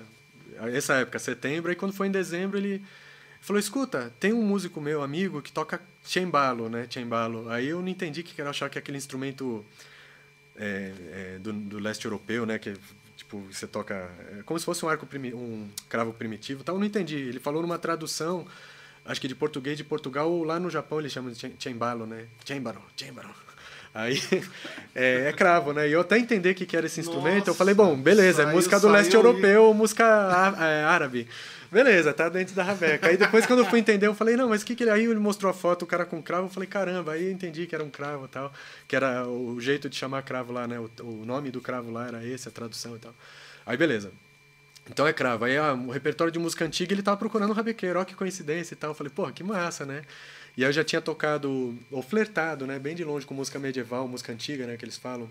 essa 0.73 0.95
época, 0.95 1.19
setembro, 1.19 1.69
aí 1.69 1.75
quando 1.75 1.93
foi 1.93 2.07
em 2.07 2.11
dezembro 2.11 2.57
ele 2.57 2.81
falou, 3.39 3.59
escuta, 3.59 4.11
tem 4.19 4.33
um 4.33 4.41
músico 4.41 4.81
meu, 4.81 5.03
amigo, 5.03 5.41
que 5.43 5.51
toca 5.51 5.79
chembalo, 6.03 6.69
né, 6.69 6.87
chembalo. 6.89 7.47
Aí 7.49 7.67
eu 7.67 7.79
não 7.81 7.87
entendi 7.89 8.23
que 8.23 8.39
era 8.41 8.49
achar 8.49 8.67
que 8.69 8.77
é 8.77 8.81
aquele 8.81 8.97
instrumento 8.97 9.63
é, 10.59 10.91
é, 11.13 11.39
do, 11.39 11.53
do 11.53 11.79
leste 11.79 12.05
europeu, 12.05 12.45
né, 12.45 12.59
que 12.59 12.73
tipo, 13.15 13.39
você 13.51 13.65
toca, 13.65 14.09
é 14.37 14.43
como 14.43 14.59
se 14.59 14.65
fosse 14.65 14.85
um 14.85 14.89
arco, 14.89 15.05
primi, 15.05 15.33
um 15.33 15.67
cravo 15.87 16.13
primitivo, 16.13 16.63
tal, 16.63 16.75
eu 16.75 16.79
não 16.79 16.85
entendi. 16.85 17.15
Ele 17.15 17.39
falou 17.39 17.61
numa 17.61 17.77
tradução, 17.77 18.45
acho 19.05 19.21
que 19.21 19.27
de 19.27 19.35
português 19.35 19.77
de 19.77 19.83
Portugal, 19.83 20.29
ou 20.29 20.43
lá 20.43 20.59
no 20.59 20.69
Japão 20.69 20.99
eles 20.99 21.11
chamam 21.11 21.31
de 21.31 21.53
chembalo, 21.57 22.05
né, 22.05 22.25
chembalo, 22.45 22.81
chembalo. 22.95 23.33
Aí 23.93 24.21
é, 24.93 25.29
é 25.29 25.33
cravo, 25.33 25.73
né? 25.73 25.89
E 25.89 25.93
eu 25.93 26.01
até 26.01 26.17
entender 26.17 26.51
o 26.51 26.55
que, 26.55 26.65
que 26.65 26.77
era 26.77 26.85
esse 26.85 26.99
instrumento, 26.99 27.47
eu 27.47 27.47
Nossa, 27.47 27.53
falei, 27.55 27.73
bom, 27.73 27.95
beleza, 27.99 28.43
é 28.43 28.45
música 28.45 28.79
do 28.79 28.87
leste 28.87 29.15
europeu 29.15 29.63
ou 29.63 29.73
música 29.73 30.05
é, 30.59 30.83
árabe. 30.83 31.27
Beleza, 31.71 32.13
tá 32.13 32.29
dentro 32.29 32.55
da 32.55 32.63
rabeca. 32.63 33.07
Aí 33.07 33.15
depois, 33.15 33.45
quando 33.45 33.59
eu 33.59 33.65
fui 33.65 33.79
entender, 33.79 34.07
eu 34.07 34.15
falei, 34.15 34.35
não, 34.35 34.49
mas 34.49 34.63
o 34.63 34.65
que 34.65 34.75
que 34.75 34.83
ele... 34.83 34.89
Aí 34.89 35.05
ele 35.05 35.19
mostrou 35.19 35.51
a 35.51 35.53
foto, 35.53 35.83
o 35.83 35.85
cara 35.87 36.03
com 36.05 36.21
cravo, 36.21 36.47
eu 36.47 36.49
falei, 36.49 36.67
caramba, 36.67 37.13
aí 37.13 37.25
eu 37.25 37.31
entendi 37.31 37.67
que 37.67 37.75
era 37.75 37.83
um 37.83 37.89
cravo 37.89 38.25
e 38.25 38.27
tal, 38.27 38.51
que 38.87 38.95
era 38.95 39.27
o 39.27 39.59
jeito 39.61 39.87
de 39.87 39.95
chamar 39.95 40.23
cravo 40.23 40.51
lá, 40.51 40.67
né? 40.67 40.79
O, 40.79 40.89
o 41.03 41.25
nome 41.25 41.51
do 41.51 41.61
cravo 41.61 41.91
lá 41.91 42.07
era 42.07 42.25
esse, 42.25 42.47
a 42.47 42.51
tradução 42.51 42.95
e 42.95 42.99
tal. 42.99 43.13
Aí 43.65 43.77
beleza. 43.77 44.11
Então 44.89 45.07
é 45.07 45.13
cravo. 45.13 45.45
Aí 45.45 45.57
ah, 45.57 45.73
o 45.73 45.91
repertório 45.91 46.33
de 46.33 46.39
música 46.39 46.65
antiga, 46.65 46.93
ele 46.93 47.03
tava 47.03 47.17
procurando 47.17 47.51
um 47.51 47.53
rabequeiro, 47.53 47.99
ó, 47.99 48.03
que 48.03 48.15
coincidência 48.15 48.73
e 48.73 48.77
tal. 48.77 48.91
Eu 48.91 48.95
falei, 48.95 49.11
pô, 49.13 49.31
que 49.31 49.43
massa, 49.43 49.85
né? 49.85 50.01
E 50.57 50.63
aí 50.63 50.69
eu 50.69 50.73
já 50.73 50.83
tinha 50.83 50.99
tocado, 50.99 51.77
ou 51.91 52.01
flertado, 52.01 52.65
né? 52.65 52.79
Bem 52.79 52.95
de 52.95 53.03
longe 53.03 53.25
com 53.25 53.33
música 53.33 53.59
medieval, 53.59 54.07
música 54.07 54.31
antiga, 54.31 54.65
né? 54.65 54.75
Que 54.75 54.85
eles 54.85 54.97
falam. 54.97 55.29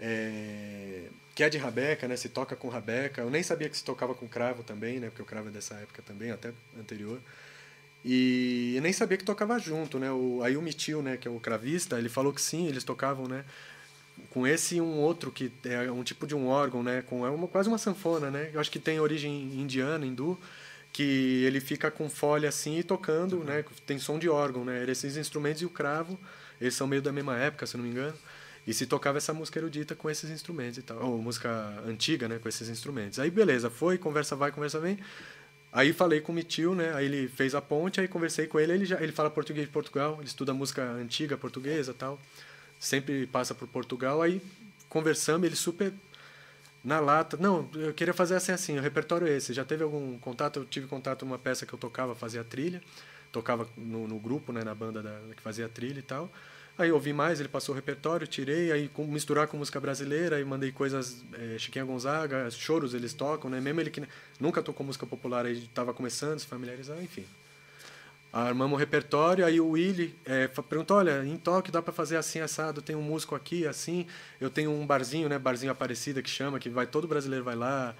É, 0.00 1.04
que 1.34 1.42
é 1.42 1.48
de 1.48 1.58
rabeca, 1.58 2.06
né? 2.06 2.16
Se 2.16 2.28
toca 2.28 2.54
com 2.54 2.68
rabeca. 2.68 3.22
Eu 3.22 3.30
nem 3.30 3.42
sabia 3.42 3.68
que 3.68 3.76
se 3.76 3.84
tocava 3.84 4.14
com 4.14 4.28
cravo 4.28 4.62
também, 4.62 5.00
né? 5.00 5.08
Porque 5.08 5.22
o 5.22 5.24
cravo 5.24 5.48
é 5.48 5.50
dessa 5.50 5.74
época 5.74 6.02
também, 6.02 6.30
até 6.30 6.52
anterior. 6.78 7.18
E 8.04 8.74
eu 8.76 8.82
nem 8.82 8.92
sabia 8.92 9.16
que 9.16 9.24
tocava 9.24 9.58
junto, 9.58 9.98
né? 9.98 10.10
O 10.10 10.42
Ayumi 10.42 10.72
Tio, 10.72 11.02
né? 11.02 11.16
Que 11.16 11.28
é 11.28 11.30
o 11.30 11.40
cravista, 11.40 11.98
ele 11.98 12.08
falou 12.08 12.32
que 12.32 12.40
sim, 12.40 12.66
eles 12.66 12.84
tocavam, 12.84 13.28
né? 13.28 13.44
Com 14.30 14.46
esse 14.46 14.76
e 14.76 14.80
um 14.80 14.98
outro 14.98 15.30
que 15.30 15.50
é 15.64 15.90
um 15.90 16.02
tipo 16.02 16.26
de 16.26 16.34
um 16.34 16.48
órgão, 16.48 16.82
né? 16.82 17.02
Com 17.02 17.26
é 17.26 17.30
uma, 17.30 17.48
quase 17.48 17.68
uma 17.68 17.78
sanfona, 17.78 18.30
né? 18.30 18.50
Eu 18.52 18.60
acho 18.60 18.70
que 18.70 18.78
tem 18.78 19.00
origem 19.00 19.32
indiana, 19.54 20.04
hindu, 20.04 20.38
que 20.92 21.44
ele 21.46 21.60
fica 21.60 21.90
com 21.90 22.10
folha 22.10 22.48
assim 22.48 22.78
e 22.78 22.82
tocando, 22.82 23.42
né? 23.44 23.64
Tem 23.86 23.98
som 23.98 24.18
de 24.18 24.28
órgão, 24.28 24.64
né? 24.64 24.84
Esses 24.90 25.16
instrumentos 25.16 25.62
e 25.62 25.66
o 25.66 25.70
cravo, 25.70 26.18
eles 26.60 26.74
são 26.74 26.86
meio 26.86 27.00
da 27.00 27.12
mesma 27.12 27.38
época, 27.38 27.66
se 27.66 27.76
não 27.76 27.84
me 27.84 27.90
engano. 27.90 28.16
E 28.66 28.72
se 28.72 28.86
tocava 28.86 29.18
essa 29.18 29.32
música 29.32 29.58
erudita 29.58 29.94
com 29.94 30.08
esses 30.08 30.30
instrumentos 30.30 30.78
e 30.78 30.82
tal. 30.82 31.02
Ou 31.02 31.18
música 31.18 31.50
antiga, 31.86 32.28
né? 32.28 32.38
Com 32.38 32.48
esses 32.48 32.68
instrumentos. 32.68 33.18
Aí 33.18 33.30
beleza, 33.30 33.68
foi, 33.68 33.98
conversa 33.98 34.36
vai, 34.36 34.52
conversa 34.52 34.78
vem. 34.78 34.98
Aí 35.72 35.92
falei 35.92 36.20
com 36.20 36.32
o 36.32 36.34
Mitil, 36.34 36.74
né? 36.74 36.92
Aí 36.94 37.06
ele 37.06 37.28
fez 37.28 37.54
a 37.54 37.60
ponte, 37.60 38.00
aí 38.00 38.06
conversei 38.06 38.46
com 38.46 38.60
ele. 38.60 38.72
Ele, 38.72 38.84
já, 38.84 39.00
ele 39.02 39.10
fala 39.10 39.30
português 39.30 39.66
de 39.66 39.72
Portugal, 39.72 40.16
ele 40.18 40.26
estuda 40.26 40.52
música 40.52 40.82
antiga 40.82 41.36
portuguesa 41.36 41.94
tal. 41.94 42.20
Sempre 42.78 43.26
passa 43.26 43.54
por 43.54 43.66
Portugal. 43.66 44.22
Aí 44.22 44.40
conversamos, 44.88 45.46
ele 45.46 45.56
super 45.56 45.92
na 46.84 47.00
lata. 47.00 47.36
Não, 47.36 47.68
eu 47.74 47.94
queria 47.94 48.12
fazer 48.12 48.34
assim, 48.34 48.52
assim, 48.52 48.78
o 48.78 48.82
repertório 48.82 49.26
é 49.26 49.36
esse. 49.36 49.52
Já 49.52 49.64
teve 49.64 49.82
algum 49.82 50.18
contato? 50.18 50.60
Eu 50.60 50.64
tive 50.64 50.86
contato 50.86 51.22
uma 51.22 51.38
peça 51.38 51.64
que 51.64 51.72
eu 51.72 51.78
tocava, 51.78 52.14
fazia 52.14 52.44
trilha. 52.44 52.82
Tocava 53.30 53.66
no, 53.76 54.06
no 54.06 54.18
grupo, 54.18 54.52
né? 54.52 54.62
Na 54.62 54.74
banda 54.74 55.02
da, 55.02 55.18
que 55.34 55.42
fazia 55.42 55.68
trilha 55.68 56.00
e 56.00 56.02
tal. 56.02 56.30
Aí 56.78 56.90
ouvi 56.90 57.12
mais, 57.12 57.38
ele 57.38 57.48
passou 57.48 57.74
o 57.74 57.76
repertório, 57.76 58.26
tirei, 58.26 58.72
aí 58.72 58.88
com, 58.88 59.06
misturar 59.06 59.46
com 59.46 59.56
música 59.58 59.78
brasileira, 59.78 60.36
aí 60.36 60.44
mandei 60.44 60.72
coisas, 60.72 61.22
é, 61.34 61.58
Chiquinha 61.58 61.84
Gonzaga, 61.84 62.50
choros 62.50 62.94
eles 62.94 63.12
tocam, 63.12 63.50
né? 63.50 63.60
Mesmo 63.60 63.80
ele 63.80 63.90
que 63.90 64.02
nunca 64.40 64.62
tocou 64.62 64.84
música 64.84 65.06
popular, 65.06 65.44
aí 65.44 65.64
estava 65.64 65.92
começando 65.92 66.38
se 66.38 66.46
familiarizar, 66.46 67.00
enfim. 67.02 67.26
Armamos 68.32 68.76
o 68.76 68.78
repertório, 68.78 69.44
aí 69.44 69.60
o 69.60 69.68
Willy 69.72 70.16
é, 70.24 70.48
fa- 70.48 70.62
perguntou, 70.62 70.96
olha, 70.96 71.22
em 71.22 71.36
toque 71.36 71.70
dá 71.70 71.82
para 71.82 71.92
fazer 71.92 72.16
assim, 72.16 72.40
assado, 72.40 72.80
tem 72.80 72.96
um 72.96 73.02
músico 73.02 73.34
aqui, 73.34 73.66
assim, 73.66 74.06
eu 74.40 74.48
tenho 74.48 74.70
um 74.70 74.86
barzinho, 74.86 75.28
né, 75.28 75.38
barzinho 75.38 75.70
Aparecida 75.70 76.22
que 76.22 76.30
chama, 76.30 76.58
que 76.58 76.70
vai 76.70 76.86
todo 76.86 77.06
brasileiro 77.06 77.44
vai 77.44 77.54
lá, 77.54 77.94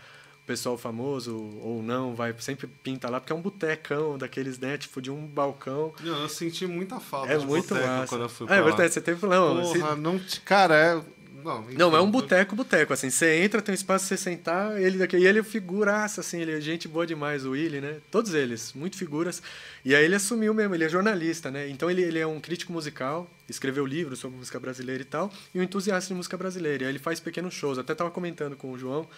pessoal 0.53 0.77
famoso 0.77 1.35
ou 1.63 1.83
não 1.83 2.15
vai 2.15 2.35
sempre 2.39 2.67
pinta 2.67 3.09
lá, 3.09 3.19
porque 3.19 3.33
é 3.33 3.37
um 3.37 3.41
botecão 3.41 4.19
daqueles, 4.19 4.59
né? 4.59 4.77
Tipo, 4.77 5.01
de 5.01 5.11
um 5.11 5.27
balcão. 5.27 5.95
Eu, 6.05 6.15
eu 6.15 6.29
senti 6.29 6.67
muita 6.67 7.01
falta 7.01 7.33
É 7.33 7.39
de 7.39 7.47
muito 7.47 7.75
massa. 7.75 8.07
quando 8.07 8.23
eu 8.23 8.29
fui 8.29 8.45
Ah, 8.45 8.49
pra 8.49 8.57
é 8.57 8.63
verdade, 8.63 8.93
você 8.93 9.01
teve 9.01 9.27
não, 9.27 9.63
Porra, 9.63 9.97
não... 9.97 10.21
Cara, 10.45 10.77
é... 10.77 11.23
Não, 11.43 11.63
enfim, 11.65 11.77
Não, 11.77 11.97
é 11.97 12.01
um 12.01 12.09
boteco, 12.09 12.55
boteco, 12.55 12.93
assim. 12.93 13.11
Você 13.11 13.43
entra, 13.43 13.61
tem 13.61 13.73
um 13.73 13.75
espaço 13.75 14.07
pra 14.07 14.17
você 14.17 14.23
sentar, 14.23 14.81
ele 14.81 14.97
daqui. 14.97 15.17
E 15.17 15.27
ele 15.27 15.41
é 15.41 15.43
figuraça, 15.43 16.21
assim, 16.21 16.41
ele 16.41 16.53
é 16.53 16.61
gente 16.61 16.87
boa 16.87 17.05
demais, 17.05 17.45
o 17.45 17.51
Willy, 17.51 17.81
né? 17.81 17.97
Todos 18.13 18.33
eles, 18.33 18.73
muito 18.75 18.97
figuras. 18.97 19.43
E 19.85 19.93
aí 19.93 20.05
ele 20.05 20.15
assumiu 20.15 20.55
mesmo, 20.55 20.73
ele 20.73 20.85
é 20.85 20.89
jornalista, 20.89 21.51
né? 21.51 21.69
Então 21.69 21.91
ele, 21.91 22.01
ele 22.03 22.21
é 22.21 22.27
um 22.27 22.39
crítico 22.39 22.73
musical, 22.73 23.29
escreveu 23.49 23.85
livros 23.85 24.21
sobre 24.21 24.39
música 24.39 24.61
brasileira 24.61 25.03
e 25.03 25.07
tal, 25.07 25.33
e 25.53 25.59
um 25.59 25.63
entusiasta 25.65 26.07
de 26.09 26.15
música 26.15 26.37
brasileira. 26.37 26.85
E 26.85 26.87
aí 26.87 26.93
ele 26.93 27.01
faz 27.01 27.19
pequenos 27.19 27.55
shows. 27.55 27.77
Até 27.77 27.93
tava 27.93 28.11
comentando 28.13 28.55
com 28.55 28.71
o 28.71 28.79
João. 28.79 29.09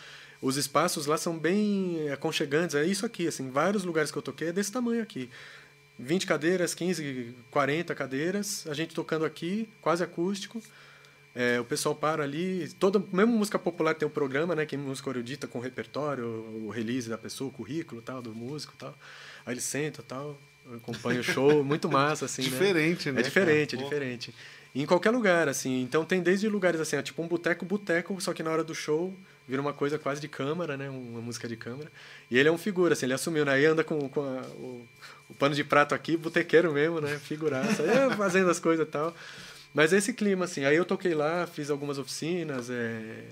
Os 0.41 0.57
espaços 0.57 1.07
lá 1.07 1.16
são 1.16 1.39
bem 1.39 2.11
aconchegantes. 2.11 2.74
É 2.74 2.85
isso 2.85 3.07
aqui, 3.07 3.26
assim, 3.26 3.51
vários 3.51 3.85
lugares 3.85 4.11
que 4.11 4.18
eu 4.18 4.22
toquei 4.22 4.49
é 4.49 4.53
desse 4.53 4.70
tamanho 4.70 5.03
aqui. 5.03 5.30
20 5.99 6.26
cadeiras, 6.26 6.74
15, 6.74 7.35
40 7.51 7.95
cadeiras, 7.95 8.66
a 8.68 8.74
gente 8.74 8.95
tocando 8.95 9.24
aqui, 9.24 9.68
quase 9.80 10.03
acústico. 10.03 10.61
É, 11.35 11.59
o 11.59 11.64
pessoal 11.64 11.95
para 11.95 12.22
ali, 12.22 12.68
toda, 12.78 13.03
mesmo 13.12 13.32
música 13.37 13.59
popular 13.59 13.95
tem 13.95 14.07
um 14.07 14.11
programa, 14.11 14.55
né, 14.55 14.64
que 14.64 14.76
é 14.76 14.78
música 14.78 15.11
erudita 15.11 15.49
com 15.49 15.59
repertório, 15.59 16.24
o 16.64 16.70
release 16.70 17.09
da 17.09 17.18
pessoa, 17.18 17.51
o 17.51 17.53
currículo, 17.53 18.01
tal, 18.01 18.22
do 18.22 18.32
músico, 18.32 18.72
tal. 18.78 18.97
Aí 19.45 19.55
ele 19.55 19.61
senta, 19.61 20.03
tal, 20.03 20.39
acompanha 20.76 21.20
o 21.20 21.24
show, 21.24 21.62
muito 21.64 21.89
massa 21.89 22.26
assim, 22.26 22.43
né? 22.43 22.49
Diferente, 22.49 23.11
né, 23.11 23.20
É 23.20 23.22
diferente, 23.22 23.76
cara? 23.76 23.82
é 23.82 23.85
diferente. 23.85 24.35
E 24.74 24.82
em 24.82 24.87
qualquer 24.87 25.11
lugar, 25.11 25.49
assim. 25.49 25.82
Então 25.82 26.05
tem 26.05 26.22
desde 26.22 26.49
lugares 26.49 26.80
assim, 26.80 26.97
ó, 26.97 27.03
tipo 27.03 27.20
um 27.20 27.28
boteco, 27.28 27.64
boteco, 27.64 28.20
só 28.20 28.32
que 28.32 28.43
na 28.43 28.51
hora 28.51 28.64
do 28.64 28.74
show 28.74 29.12
vira 29.47 29.61
uma 29.61 29.72
coisa 29.72 29.99
quase 29.99 30.20
de 30.20 30.28
câmara, 30.28 30.76
né? 30.76 30.88
Uma 30.88 31.20
música 31.20 31.47
de 31.49 31.57
câmara. 31.57 31.90
E 32.30 32.38
ele 32.38 32.49
é 32.49 32.53
um 32.53 32.59
figura, 32.59 32.92
assim, 32.95 33.07
ele 33.07 33.14
assumiu, 33.14 33.45
né? 33.45 33.64
Anda 33.66 33.84
com, 33.84 34.09
com 34.09 34.20
a- 34.22 34.42
o, 34.57 34.86
o 35.30 35.34
pano 35.34 35.55
de 35.55 35.62
prato 35.64 35.95
aqui, 35.95 36.16
botequeiro 36.16 36.72
mesmo, 36.72 37.01
né? 37.01 37.18
Figuraça, 37.18 37.82
é, 37.82 38.11
fazendo 38.16 38.51
as 38.51 38.59
coisas 38.59 38.86
e 38.86 38.90
tal. 38.90 39.14
Mas 39.74 39.92
esse 39.92 40.12
clima, 40.12 40.45
assim. 40.45 40.64
Aí 40.64 40.76
eu 40.76 40.84
toquei 40.84 41.14
lá, 41.14 41.47
fiz 41.47 41.68
algumas 41.70 41.99
oficinas, 41.99 42.70
é, 42.70 43.24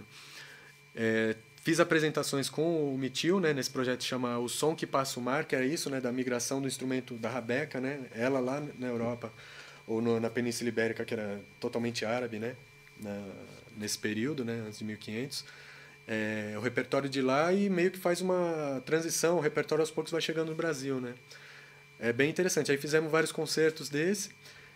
é, 0.94 1.36
fiz 1.62 1.78
apresentações 1.80 2.48
com 2.48 2.92
o 2.94 2.98
Mitil, 2.98 3.38
né, 3.40 3.52
nesse 3.52 3.70
projeto 3.70 4.00
que 4.00 4.04
chama 4.06 4.38
O 4.38 4.48
Som 4.48 4.74
que 4.74 4.86
Passa 4.86 5.18
o 5.20 5.22
Mar, 5.22 5.44
que 5.44 5.54
era 5.54 5.64
isso, 5.64 5.88
né, 5.88 6.00
da 6.00 6.10
migração 6.12 6.60
do 6.60 6.66
instrumento 6.66 7.14
da 7.14 7.30
Rabeca, 7.30 7.80
né, 7.80 8.00
ela 8.14 8.40
lá 8.40 8.60
na 8.78 8.88
Europa, 8.88 9.32
ou 9.86 10.02
no- 10.02 10.18
na 10.20 10.28
Península 10.28 10.68
Ibérica, 10.68 11.04
que 11.04 11.14
era 11.14 11.40
totalmente 11.60 12.04
árabe, 12.04 12.38
né, 12.40 12.56
na- 13.00 13.28
nesse 13.76 13.96
período, 13.98 14.44
né, 14.44 14.64
antes 14.66 14.80
de 14.80 14.84
1500. 14.84 15.44
É, 16.06 16.54
o 16.56 16.60
repertório 16.60 17.08
de 17.08 17.22
lá 17.22 17.52
e 17.52 17.70
meio 17.70 17.90
que 17.90 17.98
faz 17.98 18.20
uma 18.20 18.82
transição, 18.84 19.36
o 19.36 19.40
repertório 19.40 19.82
aos 19.82 19.90
poucos 19.90 20.10
vai 20.10 20.20
chegando 20.20 20.50
no 20.50 20.54
Brasil, 20.54 21.00
né. 21.00 21.14
É 21.98 22.12
bem 22.12 22.28
interessante. 22.28 22.70
Aí 22.72 22.78
fizemos 22.78 23.10
vários 23.10 23.30
concertos 23.30 23.88
desse 23.88 24.30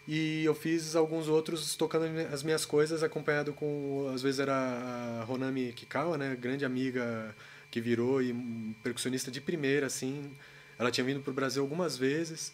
e 0.07 0.45
eu 0.45 0.55
fiz 0.55 0.95
alguns 0.95 1.27
outros 1.27 1.75
tocando 1.75 2.07
as 2.33 2.43
minhas 2.45 2.65
coisas, 2.65 3.03
acompanhado 3.03 3.53
com, 3.53 4.09
às 4.15 4.23
vezes 4.23 4.39
era 4.39 4.55
a 4.55 5.25
Ronami 5.25 5.73
Kikawa, 5.73 6.17
né, 6.17 6.37
grande 6.37 6.65
amiga 6.65 7.35
que 7.71 7.81
virou 7.81 8.23
e 8.23 8.33
percussionista 8.83 9.31
de 9.31 9.41
primeira, 9.41 9.87
assim. 9.87 10.31
Ela 10.79 10.91
tinha 10.91 11.05
vindo 11.05 11.21
para 11.21 11.31
o 11.31 11.35
Brasil 11.35 11.63
algumas 11.63 11.97
vezes. 11.97 12.53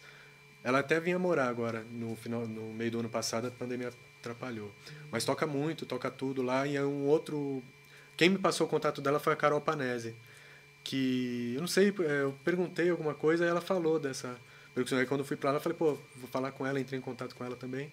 Ela 0.63 0.79
até 0.79 0.99
vinha 0.99 1.19
morar 1.19 1.49
agora 1.49 1.85
no 1.91 2.15
final, 2.15 2.47
no 2.47 2.73
meio 2.73 2.89
do 2.89 2.99
ano 2.99 3.09
passado, 3.09 3.47
a 3.47 3.51
pandemia 3.51 3.91
atrapalhou. 4.19 4.71
Mas 5.11 5.25
toca 5.25 5.45
muito, 5.45 5.85
toca 5.85 6.09
tudo 6.09 6.41
lá 6.41 6.65
e 6.65 6.75
é 6.75 6.83
um 6.83 7.05
outro. 7.05 7.61
Quem 8.15 8.29
me 8.29 8.37
passou 8.37 8.67
o 8.67 8.69
contato 8.69 9.01
dela 9.01 9.19
foi 9.19 9.33
a 9.33 9.35
Carol 9.35 9.61
Panese, 9.61 10.15
que 10.83 11.53
eu 11.55 11.61
não 11.61 11.67
sei, 11.67 11.89
é, 11.89 12.21
eu 12.23 12.35
perguntei 12.43 12.89
alguma 12.89 13.13
coisa 13.13 13.45
e 13.45 13.47
ela 13.47 13.61
falou 13.61 13.99
dessa 13.99 14.35
percussão. 14.73 14.99
Aí 14.99 15.05
quando 15.05 15.21
eu 15.21 15.25
fui 15.25 15.37
para 15.37 15.51
lá, 15.51 15.57
eu 15.57 15.61
falei, 15.61 15.77
pô, 15.77 15.97
vou 16.15 16.29
falar 16.29 16.51
com 16.51 16.65
ela, 16.65 16.79
entrei 16.79 16.99
em 16.99 17.01
contato 17.01 17.35
com 17.35 17.43
ela 17.43 17.55
também. 17.55 17.91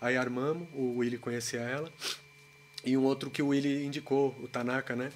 Aí 0.00 0.16
armamos, 0.16 0.68
o 0.74 0.98
Willy 0.98 1.18
conhecia 1.18 1.60
ela. 1.60 1.90
E 2.84 2.96
um 2.96 3.04
outro 3.04 3.30
que 3.30 3.42
o 3.42 3.48
Willy 3.48 3.86
indicou, 3.86 4.36
o 4.42 4.48
Tanaka, 4.48 4.96
né? 4.96 5.12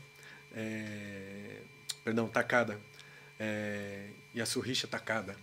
É, 0.55 1.57
Perdão, 2.07 2.29
Takada. 2.29 2.79
É, 3.37 4.11
Yasuhisa 4.33 4.87
Takada. 4.87 5.35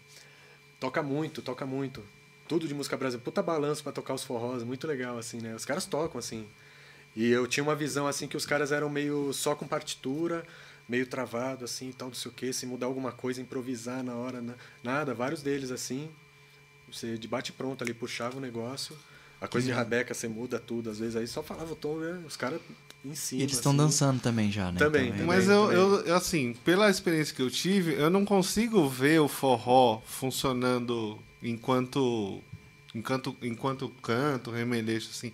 Toca 0.80 1.04
muito, 1.04 1.42
toca 1.42 1.66
muito. 1.66 2.02
Tudo 2.48 2.66
de 2.70 2.74
música 2.74 2.96
brasileira. 2.96 3.26
Puta 3.26 3.44
balanço 3.44 3.84
para 3.84 3.92
tocar 3.92 4.14
os 4.14 4.24
forrós, 4.24 4.64
muito 4.64 4.88
legal, 4.88 5.18
assim, 5.18 5.42
né? 5.42 5.54
Os 5.54 5.66
caras 5.66 5.86
tocam, 5.86 6.20
assim. 6.20 6.48
E 7.16 7.30
eu 7.30 7.46
tinha 7.48 7.64
uma 7.64 7.76
visão, 7.76 8.08
assim, 8.08 8.28
que 8.28 8.36
os 8.38 8.46
caras 8.46 8.72
eram 8.72 8.90
meio 8.90 9.32
só 9.34 9.54
com 9.56 9.68
partitura, 9.68 10.44
meio 10.90 11.06
travado, 11.06 11.64
assim, 11.66 11.90
e 11.90 11.94
tal, 11.94 12.08
não 12.10 12.16
sei 12.16 12.32
o 12.32 12.34
quê. 12.34 12.52
Se 12.52 12.66
mudar 12.66 12.88
alguma 12.88 13.12
coisa, 13.12 13.40
improvisar 13.42 14.04
na 14.04 14.16
hora, 14.16 14.42
na- 14.42 14.56
nada. 14.84 15.14
Vários 15.14 15.42
deles, 15.42 15.70
assim. 15.72 16.10
Você 16.92 17.18
de 17.18 17.28
bate 17.28 17.52
pronto 17.52 17.84
ali, 17.84 17.94
puxava 17.94 18.38
o 18.38 18.42
negócio. 18.42 18.98
A 19.40 19.48
coisa 19.48 19.68
de 19.68 19.74
rabeca, 19.74 20.14
você 20.14 20.28
muda 20.28 20.58
tudo. 20.60 20.90
Às 20.90 21.00
vezes 21.00 21.16
aí 21.16 21.28
só 21.28 21.44
falava 21.44 21.74
o 21.74 21.76
tom, 21.76 21.98
né? 21.98 22.22
Os 22.26 22.38
caras 22.38 22.62
em 23.04 23.14
cima. 23.14 23.42
E 23.42 23.44
eles 23.44 23.56
estão 23.56 23.72
assim. 23.74 23.78
dançando 23.78 24.22
também 24.22 24.50
já, 24.52 24.72
né? 24.72 24.80
Também, 24.80 25.10
Então, 25.10 25.24
é- 25.24 25.26
Mas 25.26 25.46
também, 25.46 25.58
eu, 25.58 25.68
também. 25.68 25.78
eu, 26.00 26.06
eu, 26.08 26.16
assim, 26.16 26.54
pela 26.64 26.90
experiência 26.90 27.36
que 27.36 27.42
eu 27.42 27.52
tive, 27.52 27.94
eu 27.94 28.10
não 28.10 28.24
consigo 28.26 28.88
ver 28.88 29.20
o 29.20 29.28
forró 29.28 30.02
funcionando 30.06 31.20
enquanto 31.42 32.42
enquanto, 32.96 33.36
enquanto 33.42 33.90
canto, 34.02 34.52
remeleixo, 34.52 35.10
assim. 35.12 35.34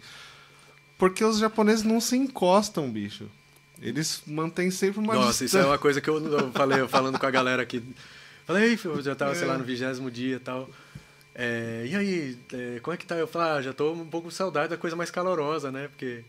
Porque 0.99 1.23
os 1.23 1.39
japoneses 1.39 1.83
não 1.83 1.99
se 1.99 2.15
encostam, 2.15 2.87
bicho. 2.91 3.25
Eles 3.81 4.21
mantêm 4.27 4.69
sempre 4.69 4.99
uma 4.99 5.13
Nossa, 5.15 5.29
isso 5.31 5.43
é 5.43 5.45
distância. 5.45 5.67
uma 5.69 5.77
coisa 5.79 6.01
que 6.01 6.09
eu, 6.09 6.19
eu 6.23 6.51
falei, 6.51 6.81
eu 6.81 6.87
falando 6.89 7.17
com 7.17 7.25
a 7.25 7.31
galera 7.31 7.63
aqui. 7.63 7.81
Falei, 8.45 8.71
"Ei, 8.71 8.79
eu 8.83 9.01
já 9.01 9.15
tava, 9.15 9.33
sei 9.33 9.47
lá, 9.47 9.55
É. 9.55 9.57
no 9.57 9.63
vigésimo 9.63 10.11
dia 10.11 10.35
e 10.35 10.39
tal. 10.39 10.69
É, 11.33 11.85
e 11.89 11.95
aí, 11.95 12.37
é, 12.51 12.79
como 12.81 12.93
é 12.93 12.97
que 12.97 13.05
tá? 13.05 13.15
Eu 13.15 13.27
falei, 13.27 13.47
ah, 13.57 13.61
já 13.61 13.71
tô 13.73 13.93
um 13.93 14.05
pouco 14.05 14.25
com 14.27 14.31
saudade 14.31 14.69
da 14.69 14.77
coisa 14.77 14.95
mais 14.95 15.09
calorosa, 15.09 15.71
né? 15.71 15.87
Porque 15.87 16.21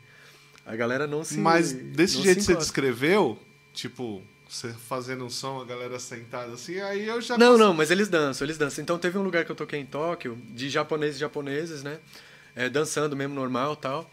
a 0.65 0.77
galera 0.77 1.07
não 1.09 1.25
se. 1.25 1.37
Mas 1.39 1.73
desse 1.73 2.23
jeito 2.23 2.39
que 2.39 2.45
você 2.45 2.55
descreveu, 2.55 3.37
tipo, 3.75 4.23
você 4.49 4.73
fazendo 4.89 5.25
um 5.25 5.31
som, 5.31 5.61
a 5.61 5.65
galera 5.65 5.99
sentada 5.99 6.53
assim, 6.53 6.79
aí 6.79 7.09
eu 7.09 7.21
já 7.21 7.37
Não, 7.37 7.59
não, 7.59 7.75
mas 7.75 7.91
eles 7.91 8.07
dançam, 8.09 8.47
eles 8.47 8.57
dançam. 8.57 8.81
Então 8.83 8.97
teve 8.97 9.19
um 9.19 9.23
lugar 9.25 9.45
que 9.45 9.51
eu 9.51 9.57
toquei 9.57 9.81
em 9.81 9.87
Tóquio, 9.87 10.39
de 10.51 10.71
japoneses 10.71 11.17
e 11.17 11.21
japoneses, 11.21 11.83
né? 11.83 11.99
É, 12.55 12.69
dançando 12.69 13.17
mesmo 13.17 13.35
normal 13.35 13.75
tal. 13.75 14.09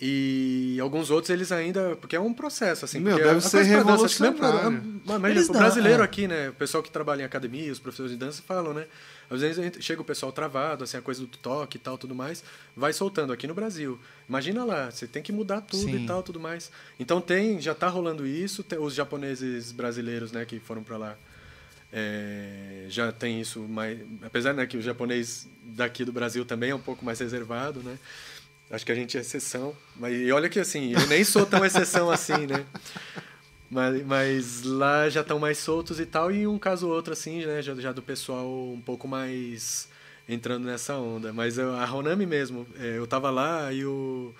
E 0.00 0.78
alguns 0.80 1.10
outros 1.10 1.30
eles 1.30 1.50
ainda. 1.50 1.96
Porque 1.96 2.14
é 2.14 2.20
um 2.20 2.32
processo, 2.32 2.84
assim. 2.84 3.00
Meu, 3.00 3.16
deve 3.16 3.40
ser 3.40 3.66
pra- 3.66 3.76
revolucionário. 3.78 5.00
Mas, 5.20 5.48
o 5.48 5.52
dão, 5.52 5.60
brasileiro 5.60 6.02
é. 6.02 6.04
aqui, 6.04 6.28
né? 6.28 6.50
O 6.50 6.52
pessoal 6.52 6.82
que 6.82 6.90
trabalha 6.90 7.22
em 7.22 7.24
academia, 7.24 7.72
os 7.72 7.80
professores 7.80 8.12
de 8.12 8.16
dança 8.16 8.40
falam, 8.46 8.72
né? 8.72 8.86
Às 9.28 9.40
vezes 9.40 9.58
a 9.58 9.62
gente- 9.62 9.82
chega 9.82 10.00
o 10.00 10.04
pessoal 10.04 10.30
travado, 10.30 10.84
assim, 10.84 10.96
a 10.96 11.02
coisa 11.02 11.20
do 11.20 11.26
toque 11.26 11.76
e 11.76 11.80
tal, 11.80 11.98
tudo 11.98 12.14
mais, 12.14 12.42
vai 12.76 12.92
soltando 12.92 13.32
aqui 13.32 13.46
no 13.48 13.54
Brasil. 13.54 13.98
Imagina 14.28 14.64
lá, 14.64 14.90
você 14.90 15.06
tem 15.06 15.22
que 15.22 15.32
mudar 15.32 15.60
tudo 15.62 15.82
Sim. 15.82 16.04
e 16.04 16.06
tal, 16.06 16.22
tudo 16.22 16.38
mais. 16.40 16.70
Então 16.98 17.20
tem, 17.20 17.60
já 17.60 17.74
tá 17.74 17.88
rolando 17.88 18.26
isso, 18.26 18.62
tem 18.62 18.78
os 18.78 18.94
japoneses 18.94 19.72
brasileiros, 19.72 20.30
né, 20.32 20.44
que 20.44 20.60
foram 20.60 20.82
para 20.82 20.96
lá. 20.96 21.16
é, 21.90 22.84
já 22.90 23.10
tem 23.10 23.40
isso 23.40 23.60
mais, 23.62 23.98
apesar 24.22 24.52
né, 24.52 24.66
que 24.66 24.76
o 24.76 24.82
japonês 24.82 25.48
daqui 25.62 26.04
do 26.04 26.12
Brasil 26.12 26.44
também 26.44 26.68
é 26.70 26.74
um 26.74 26.78
pouco 26.80 27.02
mais 27.02 27.18
reservado, 27.18 27.80
né? 27.82 27.98
Acho 28.70 28.84
que 28.84 28.92
a 28.92 28.94
gente 28.94 29.16
é 29.16 29.20
exceção, 29.20 29.74
mas 29.96 30.14
e 30.20 30.30
olha 30.30 30.48
que 30.48 30.60
assim, 30.60 30.92
eu 30.92 31.06
nem 31.06 31.24
sou 31.24 31.46
tão 31.46 31.64
exceção 31.64 32.10
assim, 32.12 32.46
né? 32.46 32.66
Mas, 33.70 34.02
mas 34.06 34.62
lá 34.62 35.08
já 35.08 35.20
estão 35.22 35.38
mais 35.38 35.58
soltos 35.58 35.98
e 36.00 36.06
tal, 36.06 36.30
e 36.32 36.46
um 36.46 36.58
caso 36.58 36.86
ou 36.88 36.94
outro, 36.94 37.12
assim, 37.12 37.44
né? 37.44 37.60
Já, 37.62 37.74
já 37.74 37.92
do 37.92 38.02
pessoal 38.02 38.46
um 38.72 38.80
pouco 38.80 39.06
mais 39.08 39.88
entrando 40.28 40.64
nessa 40.64 40.96
onda. 40.96 41.32
Mas 41.32 41.58
a 41.58 41.84
Ronami 41.84 42.26
mesmo, 42.26 42.66
é, 42.78 42.96
eu 42.98 43.06
tava 43.06 43.30
lá 43.30 43.72
e 43.72 43.84
o, 43.84 44.34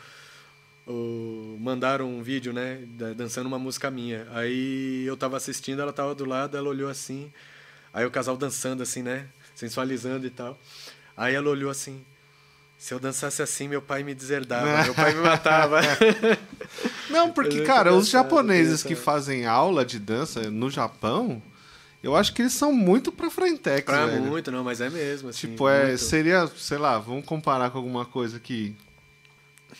o- 0.86 1.56
mandaram 1.60 2.08
um 2.10 2.22
vídeo, 2.22 2.52
né? 2.52 2.82
da- 2.98 3.12
Dançando 3.12 3.46
uma 3.46 3.58
música 3.58 3.90
minha. 3.90 4.26
Aí 4.32 5.04
eu 5.06 5.16
tava 5.16 5.36
assistindo, 5.36 5.80
ela 5.82 5.92
tava 5.92 6.14
do 6.14 6.24
lado, 6.24 6.56
ela 6.56 6.68
olhou 6.68 6.88
assim. 6.90 7.30
Aí 7.92 8.04
o 8.06 8.10
casal 8.10 8.36
dançando, 8.36 8.82
assim, 8.82 9.02
né? 9.02 9.26
Sensualizando 9.54 10.26
e 10.26 10.30
tal. 10.30 10.58
Aí 11.16 11.34
ela 11.34 11.48
olhou 11.50 11.70
assim. 11.70 12.02
Se 12.78 12.94
eu 12.94 13.00
dançasse 13.00 13.42
assim, 13.42 13.66
meu 13.68 13.82
pai 13.82 14.02
me 14.04 14.14
deserdava, 14.14 14.82
meu 14.84 14.94
pai 14.94 15.12
me 15.12 15.20
matava. 15.20 15.80
Não, 17.10 17.30
porque, 17.32 17.60
é 17.60 17.64
cara, 17.64 17.92
os 17.92 18.08
japoneses 18.08 18.82
que 18.82 18.94
fazem 18.94 19.46
aula 19.46 19.84
de 19.84 19.98
dança 19.98 20.50
no 20.50 20.70
Japão, 20.70 21.42
eu 22.02 22.14
acho 22.14 22.32
que 22.32 22.42
eles 22.42 22.52
são 22.52 22.72
muito 22.72 23.10
pra 23.10 23.30
frentex, 23.30 23.84
pra 23.84 24.06
velho. 24.06 24.22
muito, 24.22 24.52
não, 24.52 24.62
mas 24.62 24.80
é 24.80 24.88
mesmo. 24.90 25.30
Assim, 25.30 25.48
Tipo, 25.48 25.68
é, 25.68 25.86
muito. 25.88 25.98
seria, 25.98 26.46
sei 26.56 26.78
lá, 26.78 26.98
vamos 26.98 27.24
comparar 27.24 27.70
com 27.70 27.78
alguma 27.78 28.04
coisa 28.04 28.38
que. 28.38 28.74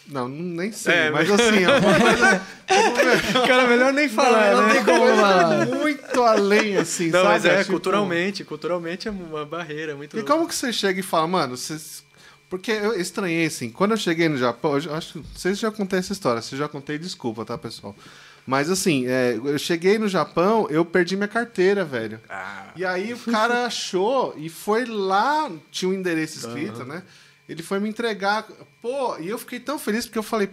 Não, 0.09 0.27
não- 0.29 0.43
nem 0.57 0.73
sei, 0.73 0.95
É, 0.95 1.11
mas 1.11 1.29
mas- 1.29 1.39
assim, 1.41 1.63
é 1.65 1.69
uma 1.69 2.01
coisa, 2.01 3.47
Cara, 3.47 3.67
melhor 3.69 3.93
nem 3.93 4.09
falar, 4.09 4.55
não 4.55 4.67
né? 4.67 4.75
tem 4.75 4.85
como 4.85 5.07
falar. 5.07 5.67
muito 5.67 6.23
além, 6.23 6.77
assim, 6.79 7.07
Não, 7.11 7.21
sabe? 7.23 7.29
mas 7.29 7.45
é, 7.45 7.59
Tipo, 7.59 7.71
culturalmente, 7.73 8.45
culturalmente 8.45 9.07
é 9.07 9.11
uma 9.11 9.45
barreira 9.45 9.95
muito 9.95 10.19
E 10.19 10.23
como 10.23 10.49
que 10.49 10.55
você 10.55 10.73
chega 10.73 10.99
e 11.01 11.03
fala, 11.03 11.27
mano, 11.29 11.57
vocês. 11.57 12.03
Porque 12.49 12.71
eu 12.71 12.99
estranhei, 12.99 13.47
assim, 13.47 13.71
quando 13.71 13.91
eu 13.91 13.97
cheguei 13.97 14.29
no 14.29 14.39
Japão, 14.39 14.75
acho 14.77 15.13
que. 15.13 15.19
Não 15.19 15.25
sei 15.35 15.55
se 15.55 15.61
já 15.61 15.71
contei 15.71 15.99
essa 15.99 16.13
história, 16.13 16.41
se 16.41 16.57
já 16.57 16.69
contei, 16.69 16.99
desculpa, 16.99 17.45
tá, 17.45 17.59
pessoal? 17.59 17.95
Mas 18.47 18.71
assim, 18.71 19.07
é, 19.07 19.35
eu 19.45 19.59
cheguei 19.59 19.99
no 19.99 20.09
Japão, 20.09 20.67
eu 20.71 20.83
perdi 20.83 21.17
minha 21.17 21.29
carteira, 21.29 21.85
velho. 21.85 22.19
Ah. 22.31 22.73
E 22.75 22.83
aí 22.83 23.13
o 23.13 23.19
cara 23.19 23.67
achou 23.67 24.35
e 24.39 24.49
foi 24.49 24.87
lá, 24.87 25.53
tinha 25.71 25.91
um 25.91 25.93
endereço 25.93 26.39
escrito, 26.39 26.83
né? 26.83 27.03
Ele 27.47 27.63
foi 27.63 27.79
me 27.79 27.91
entregar. 27.91 28.47
Pô, 28.81 29.19
e 29.19 29.29
eu 29.29 29.39
fiquei 29.39 29.61
tão 29.61 29.79
feliz 29.79 30.07
porque 30.07 30.19
eu 30.19 30.23
falei. 30.23 30.49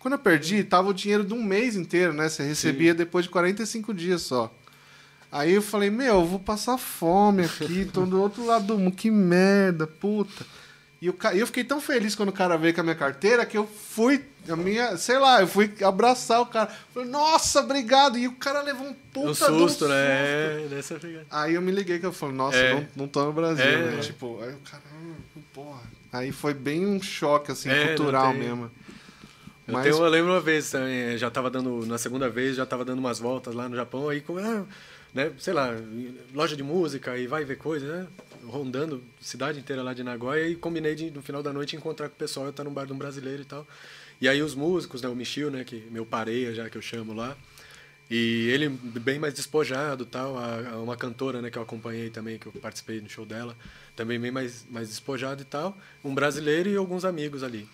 Quando 0.00 0.14
eu 0.14 0.18
perdi, 0.18 0.64
tava 0.64 0.88
o 0.88 0.92
dinheiro 0.92 1.22
de 1.22 1.32
um 1.32 1.40
mês 1.40 1.76
inteiro, 1.76 2.12
né? 2.12 2.28
Você 2.28 2.42
recebia 2.42 2.92
depois 2.92 3.26
de 3.26 3.30
45 3.30 3.94
dias 3.94 4.22
só. 4.22 4.52
Aí 5.30 5.52
eu 5.52 5.62
falei, 5.62 5.90
meu, 5.90 6.16
eu 6.16 6.26
vou 6.26 6.40
passar 6.40 6.76
fome 6.76 7.44
aqui, 7.44 7.84
tô 7.84 8.04
do 8.04 8.20
outro 8.20 8.44
lado 8.44 8.66
do 8.66 8.78
mundo, 8.78 8.96
que 8.96 9.12
merda, 9.12 9.86
puta. 9.86 10.44
E 11.02 11.10
o 11.10 11.12
ca- 11.12 11.34
e 11.34 11.40
eu 11.40 11.46
fiquei 11.48 11.64
tão 11.64 11.80
feliz 11.80 12.14
quando 12.14 12.28
o 12.28 12.32
cara 12.32 12.56
veio 12.56 12.72
com 12.72 12.80
a 12.80 12.84
minha 12.84 12.94
carteira 12.94 13.44
que 13.44 13.58
eu 13.58 13.66
fui, 13.66 14.24
a 14.48 14.54
minha, 14.54 14.96
sei 14.96 15.18
lá, 15.18 15.40
eu 15.40 15.48
fui 15.48 15.74
abraçar 15.82 16.40
o 16.40 16.46
cara. 16.46 16.70
Falei, 16.94 17.08
nossa, 17.08 17.58
obrigado. 17.58 18.16
E 18.16 18.28
o 18.28 18.36
cara 18.36 18.62
levou 18.62 18.86
um 18.86 18.94
puta 19.12 19.28
Um 19.28 19.32
de 19.56 19.62
um 19.64 19.68
susto, 19.68 19.88
né? 19.88 19.94
É, 19.96 20.68
pegada. 21.00 21.26
Aí 21.28 21.54
eu 21.54 21.60
me 21.60 21.72
liguei 21.72 21.98
que 21.98 22.06
eu 22.06 22.12
falei, 22.12 22.36
nossa, 22.36 22.56
É. 22.56 22.74
não, 22.74 22.86
não 22.94 23.08
tô 23.08 23.24
no 23.24 23.32
Brasil, 23.32 23.64
É. 23.64 23.90
né? 23.96 24.00
Tipo, 24.00 24.40
aí 24.42 24.54
o 24.54 24.58
cara, 24.58 24.82
"Ah, 24.94 25.40
porra. 25.52 25.80
Aí 26.12 26.30
foi 26.30 26.54
bem 26.54 26.86
um 26.86 27.02
choque, 27.02 27.50
assim, 27.50 27.68
É, 27.68 27.80
não 27.80 27.86
cultural 27.96 28.32
mesmo. 28.32 28.70
Eu, 29.66 29.74
Mas- 29.74 29.82
tenho- 29.84 29.96
eu 30.04 30.08
lembro 30.08 30.30
uma 30.32 30.40
vez 30.40 30.70
também, 30.70 31.18
já 31.18 31.30
tava 31.30 31.50
dando, 31.50 31.84
na 31.84 31.98
segunda 31.98 32.28
vez, 32.30 32.54
já 32.54 32.64
tava 32.64 32.84
dando 32.84 33.00
umas 33.00 33.18
voltas 33.18 33.54
lá 33.54 33.68
no 33.68 33.74
Japão, 33.74 34.08
aí, 34.08 34.20
com- 34.20 34.38
ah, 34.38 34.64
né, 35.14 35.32
sei 35.38 35.52
lá, 35.52 35.70
loja 36.32 36.56
de 36.56 36.62
música, 36.62 37.16
e 37.18 37.26
vai 37.26 37.44
ver 37.44 37.56
coisa, 37.56 37.86
né? 37.86 38.06
Rondando 38.44 39.02
cidade 39.20 39.58
inteira 39.58 39.82
lá 39.82 39.92
de 39.92 40.02
Nagoya, 40.02 40.48
e 40.48 40.56
combinei 40.56 40.94
de, 40.94 41.10
no 41.10 41.22
final 41.22 41.42
da 41.42 41.52
noite, 41.52 41.76
encontrar 41.76 42.08
com 42.08 42.14
o 42.14 42.18
pessoal, 42.18 42.46
eu 42.46 42.50
estar 42.50 42.64
num 42.64 42.72
bar 42.72 42.86
de 42.86 42.92
um 42.92 42.98
brasileiro 42.98 43.42
e 43.42 43.44
tal. 43.44 43.66
E 44.20 44.28
aí 44.28 44.42
os 44.42 44.54
músicos, 44.54 45.02
né, 45.02 45.08
o 45.08 45.14
Michio, 45.14 45.50
né, 45.50 45.64
que 45.64 45.86
meu 45.90 46.06
pareia 46.06 46.54
já, 46.54 46.70
que 46.70 46.76
eu 46.76 46.82
chamo 46.82 47.12
lá, 47.12 47.36
e 48.10 48.48
ele 48.50 48.68
bem 48.68 49.18
mais 49.18 49.34
despojado 49.34 50.04
tal, 50.04 50.36
a, 50.36 50.70
a 50.70 50.82
uma 50.82 50.96
cantora, 50.96 51.40
né, 51.42 51.50
que 51.50 51.58
eu 51.58 51.62
acompanhei 51.62 52.10
também, 52.10 52.38
que 52.38 52.46
eu 52.46 52.52
participei 52.52 53.00
no 53.00 53.08
show 53.08 53.26
dela, 53.26 53.56
também 53.96 54.20
bem 54.20 54.30
mais, 54.30 54.66
mais 54.70 54.88
despojado 54.88 55.42
e 55.42 55.44
tal, 55.44 55.76
um 56.04 56.14
brasileiro 56.14 56.68
e 56.68 56.76
alguns 56.76 57.04
amigos 57.04 57.42
ali. 57.42 57.68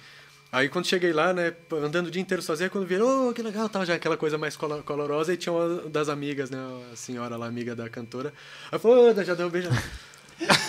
Aí 0.51 0.69
quando 0.69 0.87
cheguei 0.87 1.13
lá, 1.13 1.33
né, 1.35 1.53
andando 1.73 2.07
o 2.07 2.11
dia 2.11 2.23
inteiro 2.23 2.43
sozinho, 2.43 2.71
quando 2.71 2.87
vi, 2.87 2.99
oh, 3.01 3.33
que 3.35 3.43
legal, 3.43 3.69
tal, 3.69 3.85
já 3.85 3.95
aquela 3.95 4.17
coisa 4.17 4.39
mais 4.39 4.57
colo- 4.57 4.83
colorosa, 4.83 5.35
e 5.35 5.37
tinha 5.37 5.53
uma 5.53 5.89
das 5.91 6.09
amigas, 6.09 6.49
né, 6.51 6.59
a 6.91 6.97
senhora 6.97 7.37
lá, 7.37 7.47
amiga 7.47 7.77
da 7.77 7.89
cantora, 7.91 8.33
aí 8.73 8.79
falou, 8.79 9.15
oh, 9.15 9.23
já 9.25 9.35
deu 9.35 9.47
um 9.47 9.51
beijo. 9.51 9.69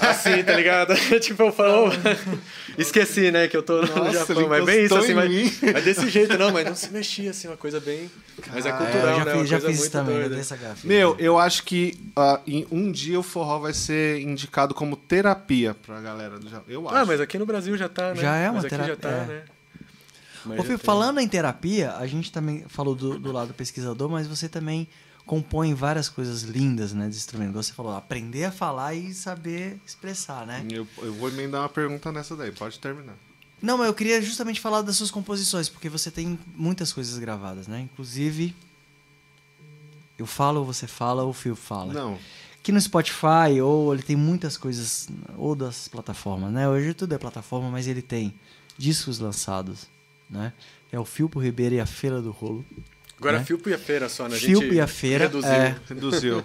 Assim, 0.02 0.44
tá 0.44 0.54
ligado? 0.56 0.96
tipo, 1.22 1.44
eu 1.44 1.52
falo, 1.52 1.90
oh, 1.90 2.82
esqueci, 2.82 3.30
né, 3.32 3.48
que 3.48 3.56
eu 3.56 3.62
tô 3.62 3.82
no 3.84 3.88
Nossa, 3.88 4.12
Japão, 4.12 4.38
ele 4.40 4.48
mas 4.50 4.66
bem 4.66 4.84
isso, 4.86 4.96
assim, 4.98 5.14
mas, 5.14 5.62
mas 5.62 5.84
desse 5.84 6.10
jeito, 6.10 6.38
não, 6.40 6.52
mas 6.52 6.66
não 6.66 6.74
se 6.76 6.92
mexia, 6.92 7.30
assim, 7.30 7.48
uma 7.48 7.56
coisa 7.56 7.80
bem, 7.80 8.10
mas 8.52 8.66
é 8.66 8.72
Ah, 8.72 8.74
cultural, 8.74 9.20
já 9.20 9.26
né, 9.26 9.32
fiz, 9.32 9.40
uma 9.42 9.46
já 9.46 9.62
coisa 9.62 9.82
fiz 9.82 9.90
também, 9.92 10.16
doida. 10.16 10.36
dessa 10.36 10.58
gafe. 10.58 10.88
Meu, 10.88 11.16
eu 11.20 11.38
acho 11.38 11.64
que 11.64 11.94
ah, 12.16 12.42
em 12.48 12.66
um 12.72 12.92
dia 12.92 13.20
o 13.20 13.24
forró 13.24 13.60
vai 13.60 13.74
ser 13.74 14.20
indicado 14.22 14.74
como 14.74 14.96
terapia 14.96 15.76
pra 15.86 16.02
galera 16.02 16.40
do 16.40 16.50
Japão. 16.50 16.66
Eu 16.68 16.88
acho. 16.90 16.98
Ah, 16.98 17.06
mas 17.06 17.22
aqui 17.22 17.38
no 17.38 17.46
Brasil 17.46 17.78
já 17.78 17.88
tá, 17.88 18.10
né? 18.10 18.22
Já 18.22 18.36
é 18.38 18.46
uma 18.50 18.54
mas 18.56 18.66
aqui 18.66 18.70
terapia, 18.76 18.96
já 18.96 19.00
tá, 19.00 19.10
é. 19.10 19.26
né? 19.28 19.42
Mas 20.46 20.60
Ô, 20.60 20.64
Fio, 20.64 20.80
falando 20.80 21.20
em 21.20 21.28
terapia, 21.28 21.96
a 21.96 22.08
gente 22.08 22.32
também 22.32 22.64
falou 22.68 22.96
do, 22.96 23.20
do 23.20 23.32
lado 23.32 23.54
pesquisador, 23.54 24.10
mas 24.10 24.28
você 24.28 24.48
também 24.48 24.88
compõe 25.26 25.74
várias 25.74 26.10
coisas 26.10 26.42
lindas, 26.42 26.92
né, 26.92 27.08
de 27.08 27.16
instrumento. 27.16 27.54
Você 27.54 27.72
falou, 27.72 27.96
aprender 27.96 28.46
a 28.46 28.52
falar 28.52 28.96
e 28.96 29.14
saber 29.14 29.80
expressar, 29.86 30.46
né? 30.46 30.66
Eu, 30.72 30.88
eu 31.00 31.14
vou 31.14 31.30
emendar 31.30 31.62
uma 31.62 31.70
pergunta 31.70 32.12
nessa 32.12 32.36
daí, 32.36 32.52
pode 32.52 32.80
terminar. 32.80 33.16
Não, 33.62 33.78
mas 33.78 33.88
eu 33.88 33.94
queria 33.94 34.22
justamente 34.22 34.60
falar 34.60 34.82
das 34.82 34.96
suas 34.96 35.12
composições, 35.12 35.70
porque 35.70 35.90
você 35.90 36.10
tem 36.10 36.40
muitas 36.56 36.92
coisas 36.94 37.18
gravadas, 37.20 37.68
né? 37.68 37.82
Inclusive, 37.82 38.56
eu 40.18 40.26
falo, 40.26 40.66
você 40.66 40.88
fala, 40.88 41.24
ou 41.24 41.30
o 41.30 41.34
Fio 41.34 41.56
fala. 41.56 41.94
Não, 41.94 42.18
Que 42.64 42.72
no 42.72 42.82
Spotify, 42.82 43.62
ou 43.64 43.94
ele 43.94 44.04
tem 44.04 44.16
muitas 44.16 44.58
coisas, 44.58 45.10
ou 45.38 45.56
das 45.56 45.88
plataformas, 45.88 46.52
né? 46.52 46.68
Hoje 46.68 46.94
tudo 46.94 47.14
é 47.14 47.18
plataforma, 47.18 47.70
mas 47.70 47.88
ele 47.88 48.02
tem 48.02 48.34
discos 48.78 49.20
lançados, 49.20 49.88
né? 50.30 50.54
É 50.92 51.00
o 51.00 51.06
Filpo 51.06 51.40
Ribeiro 51.40 51.76
e 51.76 51.80
a 51.80 51.86
Feira 51.86 52.22
do 52.22 52.32
Rolo. 52.32 52.66
Agora 53.18 53.40
né? 53.40 53.46
Filpo 53.46 53.70
e 53.70 53.74
a 53.74 53.78
Feira 53.78 54.08
só, 54.08 54.28
né? 54.28 54.38
A 54.38 54.40
Filpo 54.40 54.62
gente 54.66 54.76
e 54.76 54.82
a 54.82 54.88
Feira, 54.88 55.26
Reduziu. 55.26 55.52
é. 55.52 55.76
reduziu. 55.88 56.44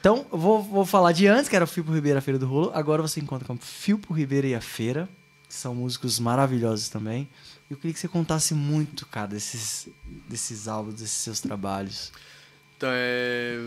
Então, 0.00 0.26
eu 0.30 0.38
vou, 0.38 0.62
vou 0.62 0.86
falar 0.86 1.12
de 1.12 1.26
antes, 1.26 1.48
que 1.48 1.56
era 1.56 1.64
o 1.64 1.68
Filpo 1.68 1.92
Ribeiro 1.92 2.18
e 2.18 2.20
a 2.20 2.22
Feira 2.22 2.38
do 2.38 2.46
Rolo. 2.46 2.70
Agora 2.74 3.02
você 3.02 3.20
encontra 3.20 3.46
com 3.46 3.56
Filpo 3.56 4.12
Ribeiro 4.12 4.46
e 4.46 4.54
a 4.54 4.60
Feira, 4.60 5.08
que 5.48 5.54
são 5.54 5.74
músicos 5.74 6.20
maravilhosos 6.20 6.88
também. 6.88 7.28
E 7.68 7.72
eu 7.72 7.76
queria 7.76 7.92
que 7.92 7.98
você 7.98 8.08
contasse 8.08 8.54
muito, 8.54 9.06
cara, 9.06 9.28
desses, 9.28 9.88
desses 10.28 10.68
álbuns, 10.68 10.94
desses 10.94 11.16
seus 11.16 11.40
trabalhos. 11.40 12.12
Então, 12.76 12.90
é... 12.92 13.58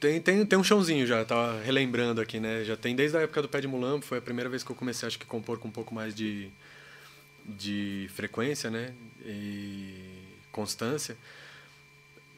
Tem, 0.00 0.20
tem, 0.20 0.44
tem 0.44 0.58
um 0.58 0.64
chãozinho 0.64 1.06
já, 1.06 1.24
tava 1.24 1.62
relembrando 1.62 2.20
aqui, 2.20 2.38
né? 2.38 2.62
Já 2.64 2.76
tem 2.76 2.94
desde 2.94 3.16
a 3.16 3.20
época 3.20 3.40
do 3.40 3.48
Pé 3.48 3.60
de 3.60 3.68
Mulambo, 3.68 4.04
foi 4.04 4.18
a 4.18 4.20
primeira 4.20 4.50
vez 4.50 4.62
que 4.62 4.70
eu 4.70 4.76
comecei, 4.76 5.06
acho 5.06 5.18
que, 5.18 5.24
compor 5.24 5.58
com 5.58 5.68
um 5.68 5.70
pouco 5.70 5.94
mais 5.94 6.14
de, 6.14 6.50
de 7.44 8.08
frequência, 8.14 8.70
né? 8.70 8.92
E 9.24 9.94
constância. 10.52 11.16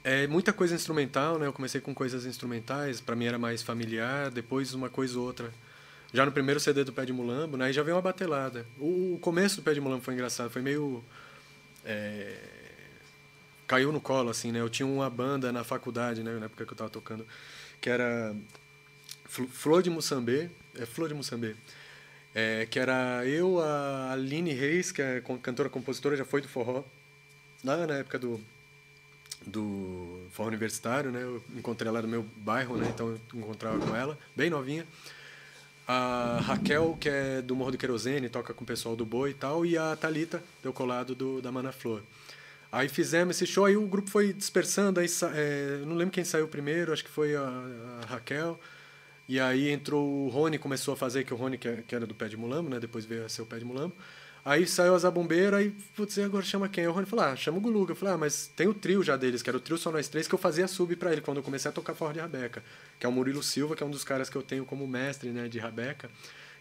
É 0.02 0.26
muita 0.26 0.52
coisa 0.52 0.74
instrumental, 0.74 1.38
né? 1.38 1.46
Eu 1.46 1.52
comecei 1.52 1.80
com 1.80 1.92
coisas 1.94 2.26
instrumentais, 2.26 3.00
para 3.00 3.16
mim 3.16 3.26
era 3.26 3.38
mais 3.38 3.62
familiar, 3.62 4.30
depois 4.30 4.72
uma 4.72 4.88
coisa 4.88 5.18
ou 5.18 5.26
outra. 5.26 5.52
Já 6.12 6.24
no 6.24 6.32
primeiro 6.32 6.61
CD 6.61 6.84
do 6.84 6.92
Pé 6.92 7.04
de 7.04 7.12
Mulambo, 7.12 7.57
né? 7.57 7.66
Aí 7.66 7.72
já 7.72 7.82
veio 7.82 7.96
uma 7.96 8.02
batelada. 8.02 8.64
O, 8.78 9.18
começo 9.20 9.57
do 9.57 9.62
Pé 9.62 9.74
de 9.74 9.80
Mulambo 9.80 10.02
foi 10.02 10.14
engraçado, 10.14 10.48
foi 10.50 10.62
meio... 10.62 11.04
é, 11.84 12.36
caiu 13.66 13.90
no 13.92 14.00
colo, 14.00 14.30
assim, 14.30 14.52
né? 14.52 14.61
Eu 14.61 14.70
tinha 14.70 14.86
uma 14.86 15.11
banda 15.11 15.52
na 15.52 15.64
faculdade, 15.64 16.22
né? 16.22 16.38
Na 16.38 16.46
época 16.46 16.64
que 16.64 16.72
eu 16.72 16.76
tava 16.76 16.90
tocando, 16.90 17.26
que 17.80 17.90
era 17.90 18.34
Fl- 19.24 19.48
Flor 19.50 19.82
de 19.82 19.90
Moçambê, 19.90 20.48
é 20.76 20.86
Flor 20.86 21.09
de 21.09 21.14
Moçambê, 21.14 21.57
é, 22.37 22.66
que 22.66 22.78
era 22.78 23.24
eu, 23.24 23.59
a 23.61 24.12
Aline 24.12 24.53
Reis, 24.53 24.93
que 24.93 25.01
é 25.01 25.22
cantora 25.41 25.70
compositora, 25.70 26.14
já 26.14 26.24
foi 26.24 26.43
do 26.43 26.49
forró, 26.49 26.84
lá 27.64 27.87
na 27.87 27.95
época 27.95 28.18
do 28.18 28.39
do 29.47 30.26
forró 30.32 30.49
universitário, 30.49 31.11
né? 31.11 31.22
Eu 31.22 31.43
encontrei 31.57 31.89
ela 31.89 32.03
no 32.03 32.09
meu 32.09 32.26
bairro, 32.37 32.76
né? 32.76 32.91
Então 32.93 33.09
eu 33.09 33.20
encontrava 33.41 33.78
com 33.78 33.97
ela, 33.97 34.18
bem 34.34 34.51
novinha. 34.51 34.87
A 35.89 36.41
Raquel, 36.43 36.99
que 37.01 37.09
é 37.09 37.41
do 37.41 37.57
Morro 37.57 37.70
do 37.70 37.78
Querosene, 37.78 38.28
toca 38.28 38.53
com 38.53 38.64
o 38.64 38.66
pessoal 38.66 38.95
do 38.95 39.07
Boi 39.07 39.30
e 39.30 39.34
tal, 39.34 39.64
e 39.64 39.78
a 39.78 39.97
Talita, 39.97 40.43
deu 40.62 40.74
colado 40.74 41.14
do, 41.14 41.41
da 41.41 41.51
Mana 41.51 41.72
Flor. 41.72 42.03
Aí 42.70 42.89
fizemos 42.89 43.37
esse 43.37 43.47
show, 43.47 43.64
aí 43.64 43.78
o 43.78 43.87
grupo 43.87 44.11
foi 44.11 44.34
dispersando, 44.34 45.01
aí 45.01 45.07
é, 45.34 45.80
não 45.87 45.97
lembro 45.97 46.12
quem 46.12 46.24
saiu 46.24 46.49
primeiro, 46.49 46.93
acho 46.93 47.05
que 47.05 47.11
foi 47.11 47.34
a, 47.34 47.49
a 48.03 48.07
Raquel. 48.07 48.61
E 49.28 49.40
aí 49.40 49.70
entrou 49.70 50.06
o 50.26 50.28
Rony, 50.28 50.58
começou 50.58 50.94
a 50.94 50.96
fazer, 50.96 51.24
que 51.24 51.34
o 51.34 51.36
Rony 51.36 51.58
que, 51.58 51.66
é- 51.68 51.82
que 51.86 51.94
era 51.94 52.06
do 52.06 52.14
Pé 52.14 52.28
de 52.28 52.36
Mulambo, 52.36 52.70
né? 52.70 52.78
Depois 52.78 53.04
veio 53.04 53.24
a 53.24 53.28
ser 53.28 53.42
o 53.42 53.46
Pé 53.46 53.58
de 53.58 53.64
Mulambo. 53.64 53.94
Aí 54.44 54.64
saiu 54.64 54.94
a 54.94 54.98
Zabumbeira, 54.98 55.56
aí, 55.56 55.74
putz, 55.96 56.16
e 56.16 56.22
agora 56.22 56.44
chama 56.44 56.68
quem? 56.68 56.84
Aí 56.84 56.88
o 56.88 56.92
Rony 56.92 57.04
falou, 57.06 57.24
ah, 57.24 57.34
chama 57.34 57.58
o 57.58 57.60
Guluga. 57.60 57.90
Eu 57.90 57.96
falei, 57.96 58.14
ah, 58.14 58.18
mas 58.18 58.46
tem 58.54 58.68
o 58.68 58.74
trio 58.74 59.02
já 59.02 59.16
deles, 59.16 59.42
que 59.42 59.50
era 59.50 59.56
o 59.56 59.60
trio 59.60 59.76
Só 59.76 59.90
Nós 59.90 60.06
Três, 60.06 60.28
que 60.28 60.34
eu 60.36 60.38
fazia 60.38 60.68
sub 60.68 60.94
pra 60.94 61.10
ele, 61.10 61.20
quando 61.20 61.38
eu 61.38 61.42
comecei 61.42 61.68
a 61.68 61.72
tocar 61.72 61.94
forró 61.94 62.12
de 62.12 62.20
rabeca. 62.20 62.62
Que 63.00 63.04
é 63.06 63.08
o 63.08 63.12
Murilo 63.12 63.42
Silva, 63.42 63.74
que 63.74 63.82
é 63.82 63.86
um 63.86 63.90
dos 63.90 64.04
caras 64.04 64.30
que 64.30 64.36
eu 64.36 64.42
tenho 64.42 64.64
como 64.64 64.86
mestre, 64.86 65.30
né, 65.30 65.48
de 65.48 65.58
rabeca. 65.58 66.08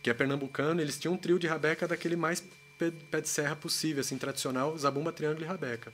Que 0.02 0.10
é 0.10 0.14
pernambucano, 0.16 0.82
eles 0.82 0.98
tinham 0.98 1.14
um 1.14 1.18
trio 1.18 1.38
de 1.38 1.46
rabeca 1.46 1.88
daquele 1.88 2.16
mais 2.16 2.44
pé 3.12 3.22
de 3.22 3.30
serra 3.30 3.56
possível, 3.56 4.02
assim, 4.02 4.18
tradicional, 4.18 4.76
zabumba, 4.76 5.12
triângulo 5.12 5.46
e 5.46 5.48
rabeca. 5.48 5.94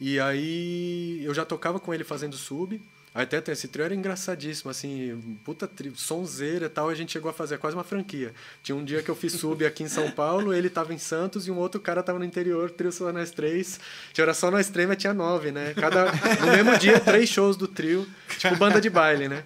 E 0.00 0.18
aí 0.18 1.20
eu 1.22 1.34
já 1.34 1.44
tocava 1.44 1.78
com 1.78 1.92
ele 1.92 2.02
fazendo 2.04 2.34
sub. 2.36 2.80
Até 3.12 3.42
esse 3.50 3.66
trio 3.66 3.84
era 3.84 3.94
engraçadíssimo, 3.94 4.70
assim, 4.70 5.20
puta 5.44 5.66
trio, 5.66 5.96
sonzeira 5.96 6.66
e 6.66 6.68
tal, 6.68 6.88
a 6.88 6.94
gente 6.94 7.10
chegou 7.10 7.28
a 7.28 7.34
fazer 7.34 7.58
quase 7.58 7.76
uma 7.76 7.82
franquia. 7.82 8.32
Tinha 8.62 8.76
um 8.76 8.84
dia 8.84 9.02
que 9.02 9.10
eu 9.10 9.16
fiz 9.16 9.32
sub 9.32 9.66
aqui 9.66 9.82
em 9.82 9.88
São 9.88 10.12
Paulo, 10.12 10.54
ele 10.54 10.70
tava 10.70 10.94
em 10.94 10.98
Santos 10.98 11.48
e 11.48 11.50
um 11.50 11.58
outro 11.58 11.80
cara 11.80 12.04
tava 12.04 12.20
no 12.20 12.24
interior, 12.24 12.70
trio 12.70 12.92
só 12.92 13.12
nós 13.12 13.32
três. 13.32 13.80
Tinha 14.12 14.24
era 14.24 14.32
só 14.32 14.48
nós 14.48 14.68
três, 14.68 14.86
mas 14.86 14.96
tinha 14.96 15.12
nove, 15.12 15.50
né? 15.50 15.74
Cada, 15.74 16.04
no 16.40 16.52
mesmo 16.52 16.78
dia, 16.78 17.00
três 17.00 17.28
shows 17.28 17.56
do 17.56 17.66
trio, 17.66 18.06
tipo 18.38 18.54
banda 18.54 18.80
de 18.80 18.88
baile, 18.88 19.28
né? 19.28 19.44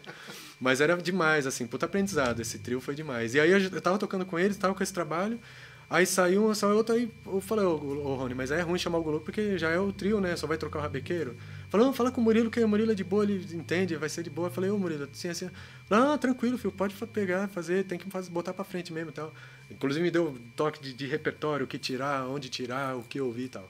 Mas 0.60 0.82
era 0.82 0.94
demais, 0.98 1.46
assim, 1.46 1.66
puta 1.66 1.86
aprendizado, 1.86 2.40
esse 2.40 2.58
trio 2.58 2.82
foi 2.82 2.94
demais. 2.94 3.34
E 3.34 3.40
aí 3.40 3.50
eu, 3.50 3.80
tava 3.80 3.98
tocando 3.98 4.26
com 4.26 4.38
eles, 4.38 4.58
tava 4.58 4.74
com 4.74 4.82
esse 4.82 4.92
trabalho, 4.92 5.40
Aí 5.88 6.06
saiu 6.06 6.46
uma, 6.46 6.54
saiu 6.54 6.76
outra, 6.76 6.94
aí 6.94 7.10
eu 7.26 7.40
falei, 7.40 7.64
ô, 7.64 7.74
ô 7.74 8.14
Rony, 8.16 8.34
mas 8.34 8.50
aí 8.50 8.58
é 8.58 8.62
ruim 8.62 8.78
chamar 8.78 8.98
o 8.98 9.02
Gulu 9.02 9.20
porque 9.20 9.58
já 9.58 9.70
é 9.70 9.78
o 9.78 9.92
trio, 9.92 10.20
né? 10.20 10.34
Só 10.34 10.46
vai 10.46 10.56
trocar 10.56 10.78
o 10.78 10.82
rabequeiro. 10.82 11.36
Falou, 11.74 11.92
fala 11.92 12.12
com 12.12 12.20
o 12.20 12.24
Murilo, 12.24 12.52
que 12.52 12.60
o 12.60 12.68
Murilo 12.68 12.92
é 12.92 12.94
de 12.94 13.02
boa, 13.02 13.24
ele 13.24 13.44
entende, 13.52 13.96
vai 13.96 14.08
ser 14.08 14.22
de 14.22 14.30
boa. 14.30 14.46
Eu 14.46 14.52
falei, 14.52 14.70
ô 14.70 14.78
Murilo, 14.78 15.08
assim, 15.12 15.28
assim. 15.28 15.50
Não, 15.90 16.16
tranquilo, 16.16 16.56
filho, 16.56 16.70
pode 16.70 16.94
pegar, 17.08 17.48
fazer, 17.48 17.82
tem 17.82 17.98
que 17.98 18.08
fazer, 18.08 18.30
botar 18.30 18.54
pra 18.54 18.64
frente 18.64 18.92
mesmo 18.92 19.10
e 19.10 19.12
tal. 19.12 19.34
Inclusive 19.68 20.00
me 20.00 20.08
deu 20.08 20.38
toque 20.54 20.80
de, 20.80 20.92
de 20.92 21.04
repertório, 21.08 21.64
o 21.64 21.66
que 21.66 21.76
tirar, 21.76 22.28
onde 22.28 22.48
tirar, 22.48 22.96
o 22.96 23.02
que 23.02 23.20
ouvir 23.20 23.46
e 23.46 23.48
tal. 23.48 23.68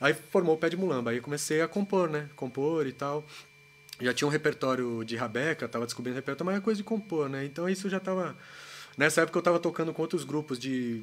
Aí 0.00 0.14
formou 0.14 0.54
o 0.54 0.58
pé 0.58 0.68
de 0.68 0.76
mulamba, 0.76 1.10
aí 1.10 1.20
comecei 1.20 1.60
a 1.60 1.66
compor, 1.66 2.08
né? 2.08 2.28
Compor 2.36 2.86
e 2.86 2.92
tal. 2.92 3.26
Já 4.00 4.14
tinha 4.14 4.28
um 4.28 4.30
repertório 4.30 5.02
de 5.04 5.16
rabeca, 5.16 5.66
tava 5.66 5.86
descobrindo 5.86 6.14
repertório, 6.14 6.46
mas 6.46 6.58
é 6.58 6.60
coisa 6.60 6.78
de 6.78 6.84
compor, 6.84 7.28
né? 7.28 7.44
Então 7.44 7.68
isso 7.68 7.88
já 7.88 7.98
tava. 7.98 8.36
Nessa 8.96 9.22
época 9.22 9.36
eu 9.36 9.42
tava 9.42 9.58
tocando 9.58 9.92
com 9.92 10.02
outros 10.02 10.22
grupos 10.22 10.56
de 10.56 11.02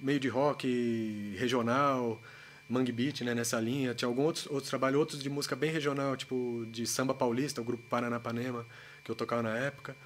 meio 0.00 0.20
de 0.20 0.28
rock 0.28 1.34
regional, 1.36 2.22
Mangue 2.68 2.92
Beat, 2.92 3.22
né, 3.22 3.34
nessa 3.34 3.60
linha. 3.60 3.94
Tinha 3.94 4.08
alguns 4.08 4.26
outros, 4.26 4.46
outros 4.46 4.70
trabalhos, 4.70 4.98
outros 4.98 5.22
de 5.22 5.30
música 5.30 5.54
bem 5.54 5.70
regional, 5.70 6.16
tipo 6.16 6.66
de 6.70 6.86
samba 6.86 7.14
paulista, 7.14 7.60
o 7.60 7.64
grupo 7.64 7.82
Paranapanema, 7.88 8.66
que 9.02 9.10
eu 9.10 9.14
tocava 9.14 9.42
na 9.42 9.56
época. 9.56 9.96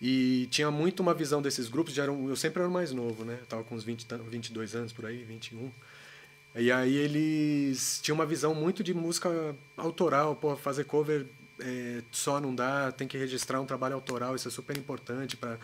E 0.00 0.46
tinha 0.50 0.70
muito 0.70 1.00
uma 1.00 1.12
visão 1.12 1.42
desses 1.42 1.68
grupos, 1.68 1.92
já 1.92 2.04
eu 2.04 2.36
sempre 2.36 2.62
era 2.62 2.70
mais 2.70 2.92
novo, 2.92 3.24
né? 3.24 3.38
Eu 3.40 3.46
tava 3.46 3.64
com 3.64 3.74
uns 3.74 3.82
20, 3.82 4.06
22 4.30 4.74
anos 4.74 4.92
por 4.92 5.06
aí, 5.06 5.24
21. 5.24 5.70
E 6.54 6.72
aí 6.72 6.96
eles 6.96 8.00
tinham 8.02 8.16
uma 8.16 8.26
visão 8.26 8.54
muito 8.54 8.82
de 8.82 8.94
música 8.94 9.28
autoral, 9.76 10.36
pô, 10.36 10.56
fazer 10.56 10.84
cover 10.84 11.26
é, 11.60 12.02
só 12.10 12.40
não 12.40 12.54
dá, 12.54 12.92
tem 12.92 13.08
que 13.08 13.18
registrar 13.18 13.60
um 13.60 13.66
trabalho 13.66 13.94
autoral, 13.94 14.34
isso 14.34 14.48
é 14.48 14.50
super 14.50 14.76
importante 14.76 15.36
para 15.36 15.58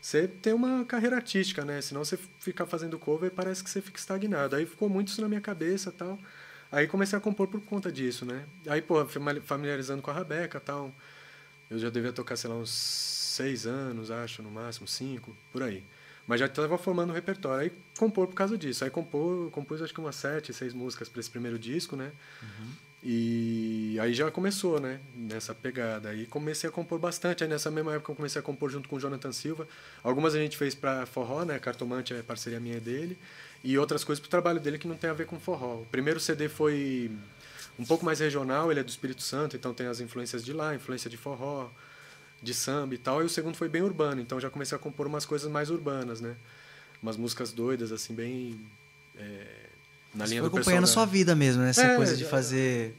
você 0.00 0.28
ter 0.28 0.54
uma 0.54 0.84
carreira 0.84 1.16
artística, 1.16 1.64
né? 1.64 1.80
Senão 1.80 2.04
você 2.04 2.18
ficar 2.38 2.66
fazendo 2.66 2.98
cover 2.98 3.30
parece 3.30 3.62
que 3.62 3.70
você 3.70 3.80
fica 3.80 3.98
estagnado. 3.98 4.56
Aí 4.56 4.64
ficou 4.66 4.88
muito 4.88 5.08
isso 5.08 5.20
na 5.20 5.28
minha 5.28 5.40
cabeça, 5.40 5.90
tal. 5.90 6.18
Aí 6.70 6.86
comecei 6.86 7.16
a 7.16 7.20
compor 7.20 7.48
por 7.48 7.60
conta 7.62 7.90
disso, 7.90 8.24
né? 8.24 8.44
Aí, 8.66 8.82
pô, 8.82 9.04
familiarizando 9.42 10.02
com 10.02 10.10
a 10.10 10.14
Rabeca, 10.14 10.60
tal. 10.60 10.94
Eu 11.70 11.78
já 11.78 11.90
devia 11.90 12.12
tocar, 12.12 12.36
sei 12.36 12.50
lá, 12.50 12.56
uns 12.56 12.70
seis 12.70 13.66
anos, 13.66 14.10
acho, 14.10 14.42
no 14.42 14.50
máximo, 14.50 14.86
cinco, 14.86 15.36
por 15.52 15.62
aí. 15.62 15.82
Mas 16.26 16.40
já 16.40 16.46
estava 16.46 16.76
formando 16.76 17.10
o 17.10 17.14
repertório. 17.14 17.62
Aí 17.62 17.72
compor 17.98 18.26
por 18.26 18.34
causa 18.34 18.56
disso. 18.58 18.84
Aí 18.84 18.90
compor, 18.90 19.50
compus 19.50 19.80
acho 19.80 19.94
que 19.94 20.00
umas 20.00 20.16
sete, 20.16 20.52
seis 20.52 20.74
músicas 20.74 21.08
para 21.08 21.20
esse 21.20 21.30
primeiro 21.30 21.58
disco, 21.58 21.96
né? 21.96 22.12
Uhum. 22.42 22.70
E 23.02 23.96
aí 24.00 24.12
já 24.12 24.30
começou, 24.30 24.80
né? 24.80 25.00
Nessa 25.14 25.54
pegada. 25.54 26.08
Aí 26.08 26.26
comecei 26.26 26.68
a 26.68 26.72
compor 26.72 26.98
bastante. 26.98 27.44
Aí 27.44 27.50
nessa 27.50 27.70
mesma 27.70 27.94
época 27.94 28.12
eu 28.12 28.16
comecei 28.16 28.40
a 28.40 28.42
compor 28.42 28.70
junto 28.70 28.88
com 28.88 28.96
o 28.96 29.00
Jonathan 29.00 29.32
Silva. 29.32 29.68
Algumas 30.02 30.34
a 30.34 30.38
gente 30.38 30.56
fez 30.56 30.74
para 30.74 31.06
forró, 31.06 31.44
né? 31.44 31.58
Cartomante 31.58 32.12
é 32.12 32.22
parceria 32.22 32.58
minha 32.58 32.80
dele. 32.80 33.16
E 33.62 33.78
outras 33.78 34.04
coisas 34.04 34.20
para 34.20 34.26
o 34.26 34.30
trabalho 34.30 34.60
dele 34.60 34.78
que 34.78 34.88
não 34.88 34.96
tem 34.96 35.10
a 35.10 35.12
ver 35.12 35.26
com 35.26 35.38
forró. 35.38 35.82
O 35.82 35.86
primeiro 35.86 36.18
CD 36.18 36.48
foi 36.48 37.10
um 37.78 37.84
pouco 37.84 38.04
mais 38.04 38.18
regional, 38.18 38.70
ele 38.70 38.80
é 38.80 38.82
do 38.82 38.88
Espírito 38.88 39.22
Santo, 39.22 39.56
então 39.56 39.72
tem 39.72 39.86
as 39.86 40.00
influências 40.00 40.44
de 40.44 40.52
lá, 40.52 40.74
influência 40.74 41.08
de 41.08 41.16
forró, 41.16 41.70
de 42.42 42.52
samba 42.52 42.94
e 42.94 42.98
tal. 42.98 43.22
E 43.22 43.24
o 43.24 43.28
segundo 43.28 43.56
foi 43.56 43.68
bem 43.68 43.82
urbano, 43.82 44.20
então 44.20 44.40
já 44.40 44.50
comecei 44.50 44.76
a 44.76 44.78
compor 44.78 45.06
umas 45.06 45.24
coisas 45.24 45.50
mais 45.50 45.70
urbanas, 45.70 46.20
né? 46.20 46.36
Umas 47.00 47.16
músicas 47.16 47.52
doidas, 47.52 47.92
assim, 47.92 48.14
bem. 48.14 48.60
É, 49.16 49.67
na 50.14 50.24
Você 50.24 50.30
linha 50.30 50.42
foi 50.42 50.50
do 50.50 50.56
acompanhando 50.56 50.84
a 50.84 50.88
sua 50.88 51.04
vida 51.04 51.34
mesmo, 51.34 51.62
né? 51.62 51.70
Essa 51.70 51.82
é, 51.82 51.96
coisa 51.96 52.16
de 52.16 52.24
fazer. 52.24 52.94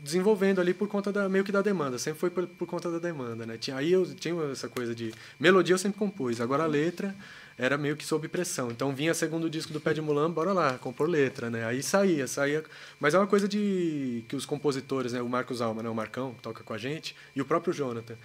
Desenvolvendo 0.00 0.60
ali 0.60 0.74
por 0.74 0.86
conta 0.86 1.10
da 1.10 1.28
meio 1.28 1.44
que 1.44 1.52
da 1.52 1.62
demanda, 1.62 1.98
sempre 1.98 2.20
foi 2.20 2.30
por, 2.30 2.46
por 2.46 2.66
conta 2.66 2.90
da 2.90 2.98
demanda, 2.98 3.46
né? 3.46 3.56
Tinha, 3.56 3.76
aí 3.76 3.92
eu 3.92 4.04
tinha 4.14 4.34
essa 4.52 4.68
coisa 4.68 4.94
de 4.94 5.14
melodia 5.40 5.74
eu 5.74 5.78
sempre 5.78 5.98
compus, 5.98 6.40
agora 6.40 6.64
a 6.64 6.66
letra 6.66 7.14
era 7.56 7.78
meio 7.78 7.96
que 7.96 8.04
sob 8.04 8.26
pressão. 8.28 8.70
Então 8.70 8.94
vinha 8.94 9.14
segundo 9.14 9.48
disco 9.48 9.72
do 9.72 9.80
Pé 9.80 9.94
de 9.94 10.00
Mulan, 10.00 10.30
bora 10.30 10.52
lá, 10.52 10.76
compor 10.78 11.08
letra, 11.08 11.48
né? 11.48 11.64
Aí 11.64 11.82
saía, 11.82 12.26
saía. 12.26 12.62
Mas 12.98 13.14
é 13.14 13.18
uma 13.18 13.26
coisa 13.26 13.48
de 13.48 14.24
que 14.28 14.36
os 14.36 14.44
compositores, 14.44 15.12
né? 15.12 15.22
O 15.22 15.28
Marcos 15.28 15.62
Alma, 15.62 15.82
né? 15.82 15.88
O 15.88 15.94
Marcão, 15.94 16.34
que 16.34 16.42
toca 16.42 16.62
com 16.62 16.72
a 16.72 16.78
gente, 16.78 17.14
e 17.34 17.40
o 17.40 17.44
próprio 17.44 17.72
Jonathan. 17.72 18.16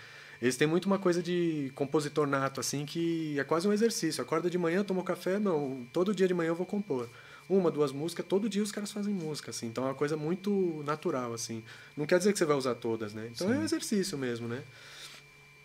Eles 0.42 0.56
têm 0.56 0.68
muito 0.68 0.86
uma 0.86 0.98
coisa 0.98 1.22
de 1.22 1.72
compositor 1.76 2.26
nato, 2.26 2.60
assim, 2.60 2.86
que 2.86 3.38
é 3.38 3.44
quase 3.44 3.68
um 3.68 3.74
exercício. 3.74 4.22
Acorda 4.22 4.50
de 4.50 4.58
manhã, 4.58 4.84
tomou 4.84 5.04
café, 5.04 5.38
não, 5.38 5.86
todo 5.92 6.16
dia 6.16 6.28
de 6.28 6.34
manhã 6.34 6.50
eu 6.50 6.56
vou 6.56 6.66
compor. 6.66 7.10
Uma, 7.50 7.72
duas 7.72 7.92
músicas, 7.92 8.26
todo 8.28 8.48
dia 8.48 8.62
os 8.62 8.72
caras 8.72 8.92
fazem 8.92 9.14
música, 9.14 9.50
assim. 9.50 9.68
Então 9.68 9.84
é 9.86 9.88
uma 9.88 9.96
coisa 9.96 10.16
muito 10.16 10.84
natural, 10.86 11.34
assim. 11.34 11.64
Não 11.98 12.06
quer 12.06 12.20
dizer 12.20 12.32
que 12.32 12.38
você 12.38 12.46
vai 12.46 12.56
usar 12.56 12.76
todas, 12.76 13.14
né? 13.14 13.30
Então 13.34 13.48
Sim. 13.48 13.56
é 13.56 13.58
um 13.58 13.64
exercício 13.64 14.18
mesmo, 14.18 14.48
né? 14.48 14.62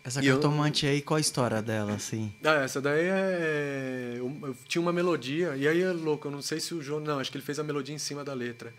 Essa 0.03 0.21
cartomante 0.21 0.85
eu... 0.85 0.91
aí, 0.91 1.01
qual 1.01 1.17
a 1.17 1.21
história 1.21 1.61
dela, 1.61 1.93
assim? 1.93 2.33
Ah, 2.43 2.63
essa 2.63 2.81
daí 2.81 3.05
é... 3.05 4.13
Eu, 4.17 4.35
eu, 4.43 4.55
tinha 4.67 4.81
uma 4.81 4.93
melodia, 4.93 5.55
e 5.55 5.67
aí 5.67 5.81
é 5.81 5.91
louco, 5.91 6.27
eu 6.27 6.31
não 6.31 6.41
sei 6.41 6.59
se 6.59 6.73
o 6.73 6.81
João... 6.81 6.99
Não, 6.99 7.19
acho 7.19 7.31
que 7.31 7.37
ele 7.37 7.45
fez 7.45 7.59
a 7.59 7.63
melodia 7.63 7.93
em 7.93 7.99
cima 7.99 8.23
da 8.23 8.33
letra 8.33 8.73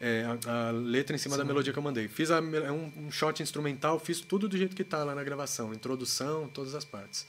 é, 0.00 0.24
a, 0.24 0.68
a, 0.68 0.70
letra 0.70 1.14
em 1.14 1.18
cima 1.18 1.34
Sim. 1.34 1.40
da 1.40 1.44
melodia 1.44 1.72
que 1.72 1.78
eu 1.78 1.82
mandei. 1.82 2.08
Fiz 2.08 2.30
a, 2.30 2.38
é 2.38 2.72
um, 2.72 2.90
um 2.96 3.10
shot 3.10 3.42
instrumental, 3.42 3.98
fiz 3.98 4.20
tudo 4.20 4.48
do 4.48 4.56
jeito 4.56 4.74
que 4.74 4.82
está 4.82 5.04
lá 5.04 5.14
na 5.14 5.22
gravação, 5.22 5.74
introdução, 5.74 6.48
todas 6.48 6.74
as 6.74 6.84
partes. 6.84 7.26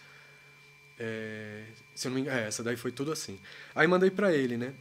É, 0.98 1.66
se 1.94 2.08
eu 2.08 2.12
não 2.12 2.16
me 2.16 2.22
engano, 2.22 2.40
é, 2.40 2.48
essa 2.48 2.64
daí 2.64 2.78
foi 2.78 2.92
tudo 2.92 3.12
assim. 3.12 3.38
Aí 3.76 3.86
mandei 3.88 4.10
para 4.10 4.32
ele, 4.34 4.56
né? 4.56 4.74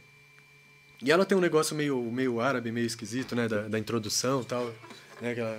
E 1.03 1.11
ela 1.11 1.25
tem 1.25 1.37
um 1.37 1.41
negócio 1.41 1.75
meio, 1.75 1.99
meio 2.11 2.39
árabe, 2.39 2.71
meio 2.71 2.85
esquisito, 2.85 3.35
né? 3.35 3.47
Da, 3.47 3.67
da 3.67 3.79
introdução 3.79 4.41
e 4.41 4.45
tal. 4.45 4.71
Né? 5.19 5.31
Aquela... 5.31 5.57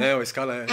É, 0.00 0.14
a 0.14 0.22
escala 0.22 0.54
é 0.56 0.66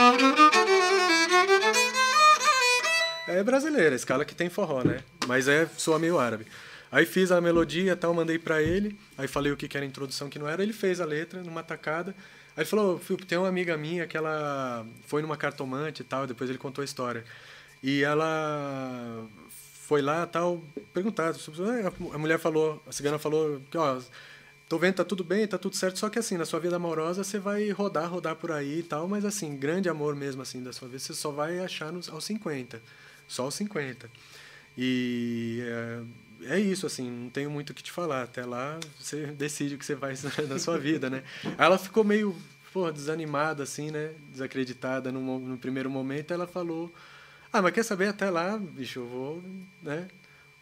é 3.40 3.44
brasileira, 3.44 3.94
a 3.94 3.96
escala 3.96 4.26
que 4.26 4.36
tem 4.36 4.50
forró, 4.50 4.84
né? 4.84 5.02
Mas 5.28 5.48
é 5.48 5.68
soa 5.78 6.00
meio 6.00 6.20
árabe. 6.20 6.46
Aí 6.92 7.06
fiz 7.06 7.32
a 7.32 7.40
melodia 7.40 7.96
tal, 7.96 8.14
mandei 8.14 8.40
para 8.40 8.62
ele, 8.62 9.00
aí 9.18 9.28
falei 9.28 9.52
o 9.52 9.58
que, 9.58 9.68
que 9.68 9.78
era 9.78 9.86
a 9.86 9.88
introdução 9.88 10.28
que 10.30 10.40
não 10.40 10.48
era, 10.48 10.64
ele 10.64 10.74
fez 10.74 11.00
a 11.00 11.06
letra 11.06 11.42
numa 11.44 11.62
tacada. 11.62 12.16
Aí 12.58 12.64
ele 12.64 12.66
falou, 12.66 12.98
Filipe, 12.98 13.26
tem 13.26 13.38
uma 13.38 13.48
amiga 13.48 13.78
minha 13.78 14.08
que 14.08 14.18
ela 14.18 14.86
foi 15.06 15.22
numa 15.22 15.38
cartomante 15.38 16.02
e 16.02 16.06
tal, 16.06 16.26
depois 16.26 16.50
ele 16.50 16.58
contou 16.58 16.82
a 16.82 16.86
história. 16.86 17.24
E 17.82 18.04
ela 18.04 19.26
foi 19.50 20.02
lá 20.02 20.26
tal, 20.28 20.64
perguntar, 20.94 21.34
a 22.14 22.18
mulher 22.18 22.38
falou, 22.38 22.82
a 22.88 22.92
cigana 22.92 23.18
falou 23.18 23.62
que, 23.72 23.78
ó, 23.78 24.00
tô 24.68 24.78
vendo, 24.78 24.96
tá 24.96 25.04
tudo 25.04 25.24
bem, 25.24 25.48
tá 25.48 25.58
tudo 25.58 25.76
certo, 25.76 25.98
só 25.98 26.10
que 26.10 26.20
assim, 26.20 26.38
na 26.38 26.46
sua 26.46 26.60
vida 26.60 26.76
amorosa 26.76 27.24
você 27.24 27.40
vai 27.40 27.70
rodar, 27.72 28.10
rodar 28.10 28.36
por 28.36 28.52
aí 28.52 28.80
e 28.80 28.84
tal, 28.84 29.08
mas 29.08 29.26
assim, 29.26 29.56
grande 29.58 29.90
amor 29.90 30.16
mesmo 30.16 30.42
assim 30.42 30.62
da 30.62 30.72
sua 30.72 30.88
vida, 30.88 31.00
você 31.00 31.14
só 31.14 31.32
vai 31.32 31.60
achar 31.60 31.92
nos, 31.92 32.10
aos 32.10 32.24
50 32.26 32.82
só 33.30 33.48
os 33.48 33.56
50. 33.56 34.10
E 34.78 35.62
é, 35.62 36.56
é, 36.56 36.60
isso, 36.60 36.86
assim, 36.86 37.10
não 37.10 37.30
tenho 37.30 37.50
muito 37.50 37.70
o 37.70 37.74
que 37.74 37.84
te 37.84 37.92
falar. 37.92 38.24
Até 38.24 38.44
lá 38.44 38.80
você 39.00 39.28
decide 39.28 39.76
o 39.76 39.78
que 39.78 39.86
você 39.86 39.96
faz 39.96 40.24
na 40.50 40.60
sua 40.60 40.78
vida, 40.78 41.10
né? 41.10 41.24
Ela 41.58 41.78
ficou 41.78 42.04
meio 42.04 42.36
pô, 42.74 42.92
desanimada, 42.92 43.64
assim, 43.64 43.92
né? 43.92 44.12
Desacreditada 44.32 45.12
no, 45.12 45.40
no 45.40 45.58
primeiro 45.58 45.90
momento. 45.90 46.34
Ela 46.34 46.48
falou: 46.48 46.92
Ah, 47.52 47.62
mas 47.62 47.74
quer 47.74 47.84
saber? 47.84 48.08
Até 48.08 48.30
lá, 48.30 48.58
bicho, 48.58 49.00
eu 49.00 49.08
vou, 49.08 49.44
né? 49.82 50.08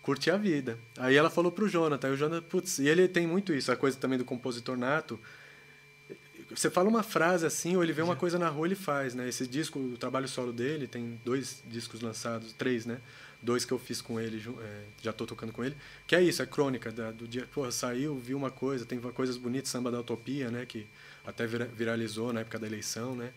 Curtir 0.02 0.32
a 0.32 0.38
vida. 0.38 0.78
Aí 0.98 1.16
ela 1.16 1.30
falou 1.30 1.52
pro 1.52 1.68
Jonathan. 1.68 2.08
Aí 2.08 2.14
o 2.14 2.18
Jonathan, 2.18 2.44
putz, 2.48 2.80
e 2.80 2.88
ele 2.88 3.08
tem 3.08 3.28
muito 3.28 3.54
isso, 3.54 3.72
a 3.72 3.76
coisa 3.76 3.98
também 3.98 4.18
do 4.18 4.26
compositor 4.26 4.78
nato 4.78 5.20
você 6.50 6.70
fala 6.70 6.88
uma 6.88 7.04
frase 7.04 7.46
assim, 7.46 7.76
ou 7.76 7.84
ele 7.84 7.92
vê 7.92 8.02
uma 8.02 8.16
coisa 8.16 8.40
na 8.40 8.48
rua, 8.50 8.68
ele 8.68 8.76
faz, 8.76 9.14
né? 9.14 9.28
Esse 9.28 9.48
disco, 9.48 9.80
o 9.80 9.98
trabalho 9.98 10.28
solo 10.28 10.54
dele, 10.54 10.88
tem 10.88 11.20
dois 11.26 11.62
discos 11.66 12.02
lançados, 12.02 12.54
três, 12.54 12.86
né? 12.86 13.00
Dois 13.42 13.66
que 13.66 13.72
eu 13.72 13.78
fiz 13.78 14.02
com 14.02 14.20
ele, 14.20 14.42
é, 14.62 14.84
já 15.02 15.12
estou 15.12 15.28
tocando 15.28 15.52
com 15.52 15.64
ele, 15.64 15.76
que 16.08 16.16
é 16.16 16.22
isso, 16.22 16.42
é 16.42 16.46
crônica 16.46 16.92
da, 16.92 17.12
do 17.12 17.28
dia, 17.28 17.48
pô, 17.54 17.70
saiu, 17.72 18.18
viu 18.18 18.38
uma 18.38 18.50
coisa, 18.50 18.86
tem 18.86 19.00
coisas 19.00 19.38
bonitas, 19.38 19.70
samba 19.70 19.92
da 19.92 20.00
utopia, 20.00 20.50
né? 20.50 20.66
Que 20.66 20.88
até 21.26 21.46
viralizou 21.46 22.32
na 22.32 22.42
época 22.42 22.58
da 22.58 22.66
eleição, 22.66 23.16
né? 23.16 23.32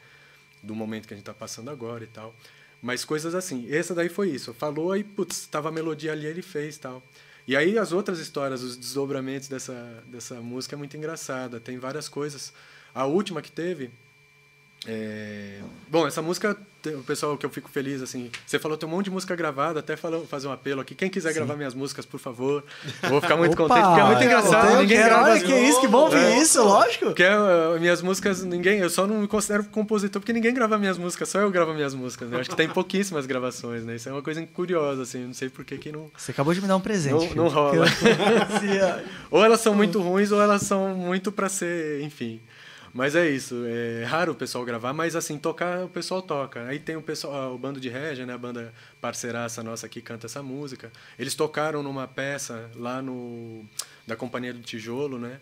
Do 0.62 0.74
momento 0.74 1.09
que 1.09 1.14
a 1.14 1.16
gente 1.16 1.22
está 1.22 1.34
passando 1.34 1.70
agora 1.70 2.05
e 2.05 2.09
tal. 2.09 2.34
Mas 2.82 3.04
coisas 3.04 3.34
assim. 3.34 3.66
Essa 3.70 3.94
daí 3.94 4.08
foi 4.08 4.30
isso. 4.30 4.54
Falou 4.54 4.92
aí, 4.92 5.04
putz, 5.04 5.46
tava 5.46 5.68
a 5.68 5.72
melodia 5.72 6.12
ali, 6.12 6.26
ele 6.26 6.42
fez 6.42 6.78
tal. 6.78 7.02
E 7.46 7.57
aí 7.57 7.78
as 7.78 7.92
outras 7.92 8.18
histórias, 8.18 8.62
os 8.62 8.76
desdobramentos 8.76 9.48
dessa, 9.48 10.02
dessa 10.07 10.36
música 10.36 10.76
é 10.76 10.78
muito 10.78 10.96
engraçada. 10.96 11.61
Tem 11.61 11.78
várias 11.78 12.08
coisas 12.08 12.52
a 12.94 13.04
última 13.07 13.42
que 13.42 13.50
teve. 13.50 13.90
É... 14.86 15.61
Bom, 15.88 16.07
essa 16.07 16.22
música 16.22 16.57
o 16.88 17.02
pessoal 17.02 17.36
que 17.36 17.44
eu 17.44 17.50
fico 17.50 17.68
feliz, 17.68 18.00
assim. 18.02 18.30
Você 18.46 18.58
falou, 18.58 18.76
tem 18.76 18.88
um 18.88 18.92
monte 18.92 19.07
de 19.07 19.11
música 19.11 19.36
gravada, 19.36 19.80
até 19.80 19.96
falou, 19.96 20.26
fazer 20.26 20.48
um 20.48 20.52
apelo 20.52 20.80
aqui. 20.80 20.94
Quem 20.94 21.11
quiser 21.11 21.30
Sim. 21.30 21.36
gravar 21.36 21.57
minhas 21.57 21.74
músicas, 21.74 22.07
por 22.07 22.18
favor. 22.18 22.64
Vou 23.08 23.20
ficar 23.20 23.36
muito 23.36 23.52
Opa, 23.52 23.62
contente, 23.62 23.86
porque 23.86 24.00
é 24.00 24.04
muito 24.04 24.22
engraçado. 24.24 24.80
ninguém 24.80 24.96
quero, 24.96 25.08
grava. 25.08 25.30
Olha, 25.30 25.40
que 25.40 25.54
isso, 25.54 25.80
que 25.80 25.88
bom 25.88 26.04
ouvir 26.04 26.16
é. 26.16 26.38
isso, 26.38 26.62
lógico. 26.62 27.07
Porque 27.07 27.24
uh, 27.24 27.78
minhas 27.80 28.02
músicas, 28.02 28.42
ninguém. 28.42 28.78
Eu 28.78 28.90
só 28.90 29.07
não 29.07 29.20
me 29.20 29.28
considero 29.28 29.64
compositor, 29.64 30.20
porque 30.20 30.32
ninguém 30.32 30.54
grava 30.54 30.78
minhas 30.78 30.98
músicas, 30.98 31.28
só 31.28 31.40
eu 31.40 31.50
gravo 31.50 31.74
minhas 31.74 31.94
músicas. 31.94 32.28
Né? 32.28 32.36
Eu 32.36 32.40
acho 32.40 32.50
que 32.50 32.57
tem 32.57 32.68
pouquíssimas 32.68 33.26
gravações, 33.26 33.84
né? 33.84 33.96
Isso 33.96 34.08
é 34.08 34.12
uma 34.12 34.22
coisa 34.22 34.44
curiosa, 34.46 35.02
assim. 35.02 35.26
Não 35.26 35.34
sei 35.34 35.48
por 35.48 35.64
que, 35.64 35.76
que 35.78 35.92
não. 35.92 36.11
Você 36.16 36.30
acabou 36.30 36.54
de 36.54 36.61
me 36.61 36.68
dar 36.68 36.76
um 36.76 36.80
presente. 36.80 37.34
Não, 37.34 37.44
não 37.44 37.50
rola. 37.50 37.84
ou 39.30 39.44
elas 39.44 39.61
são 39.61 39.74
muito 39.74 40.00
ruins, 40.00 40.30
ou 40.32 40.40
elas 40.40 40.62
são 40.62 40.94
muito 40.94 41.30
para 41.30 41.48
ser, 41.48 42.02
enfim. 42.02 42.40
Mas 42.92 43.14
é 43.14 43.30
isso, 43.30 43.64
é 43.67 44.04
raro 44.04 44.33
o 44.33 44.34
pessoal 44.34 44.64
gravar, 44.64 44.92
mas 44.92 45.14
assim, 45.14 45.38
tocar 45.38 45.84
o 45.84 45.88
pessoal 45.88 46.21
toca. 46.21 46.67
Aí 46.67 46.80
tem 46.80 46.96
o 46.96 47.03
pessoal, 47.03 47.54
o 47.54 47.58
bando 47.58 47.79
de 47.79 47.88
Regia, 47.88 48.26
né, 48.26 48.34
a 48.34 48.38
banda 48.38 48.75
parceiraça 49.00 49.62
nossa 49.62 49.88
que 49.88 50.00
canta 50.00 50.26
essa 50.26 50.42
música. 50.42 50.91
Eles 51.18 51.34
tocaram 51.34 51.83
numa 51.83 52.08
peça 52.08 52.68
lá 52.75 53.00
no 53.00 53.64
da 54.07 54.17
Companhia 54.17 54.53
do 54.53 54.61
Tijolo, 54.61 55.18
né? 55.18 55.41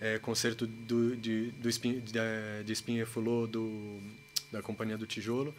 É, 0.00 0.18
concerto 0.18 0.66
do, 0.66 1.16
de, 1.16 1.52
do 1.52 1.68
Espinho, 1.68 2.00
de, 2.00 2.12
de 2.64 2.72
Espinha 2.72 3.06
Fulô 3.06 3.46
do, 3.46 3.98
da 4.50 4.60
Companhia 4.60 4.98
do 4.98 5.06
Tijolo. 5.06 5.54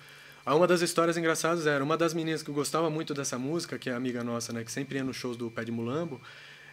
Uma 0.46 0.68
das 0.68 0.82
histórias 0.82 1.18
engraçadas 1.18 1.66
era 1.66 1.82
uma 1.82 1.96
das 1.98 2.14
meninas 2.14 2.44
que 2.44 2.52
gostava 2.52 2.90
muito 2.90 3.14
dessa 3.14 3.40
música, 3.40 3.80
que 3.80 3.90
é 3.90 3.94
amiga 3.94 4.24
nossa, 4.24 4.52
né, 4.52 4.64
que 4.64 4.72
sempre 4.72 4.98
ia 4.98 5.04
nos 5.04 5.16
shows 5.16 5.38
do 5.38 5.50
Pé 5.50 5.64
de 5.64 5.72
Mulambo, 5.72 6.20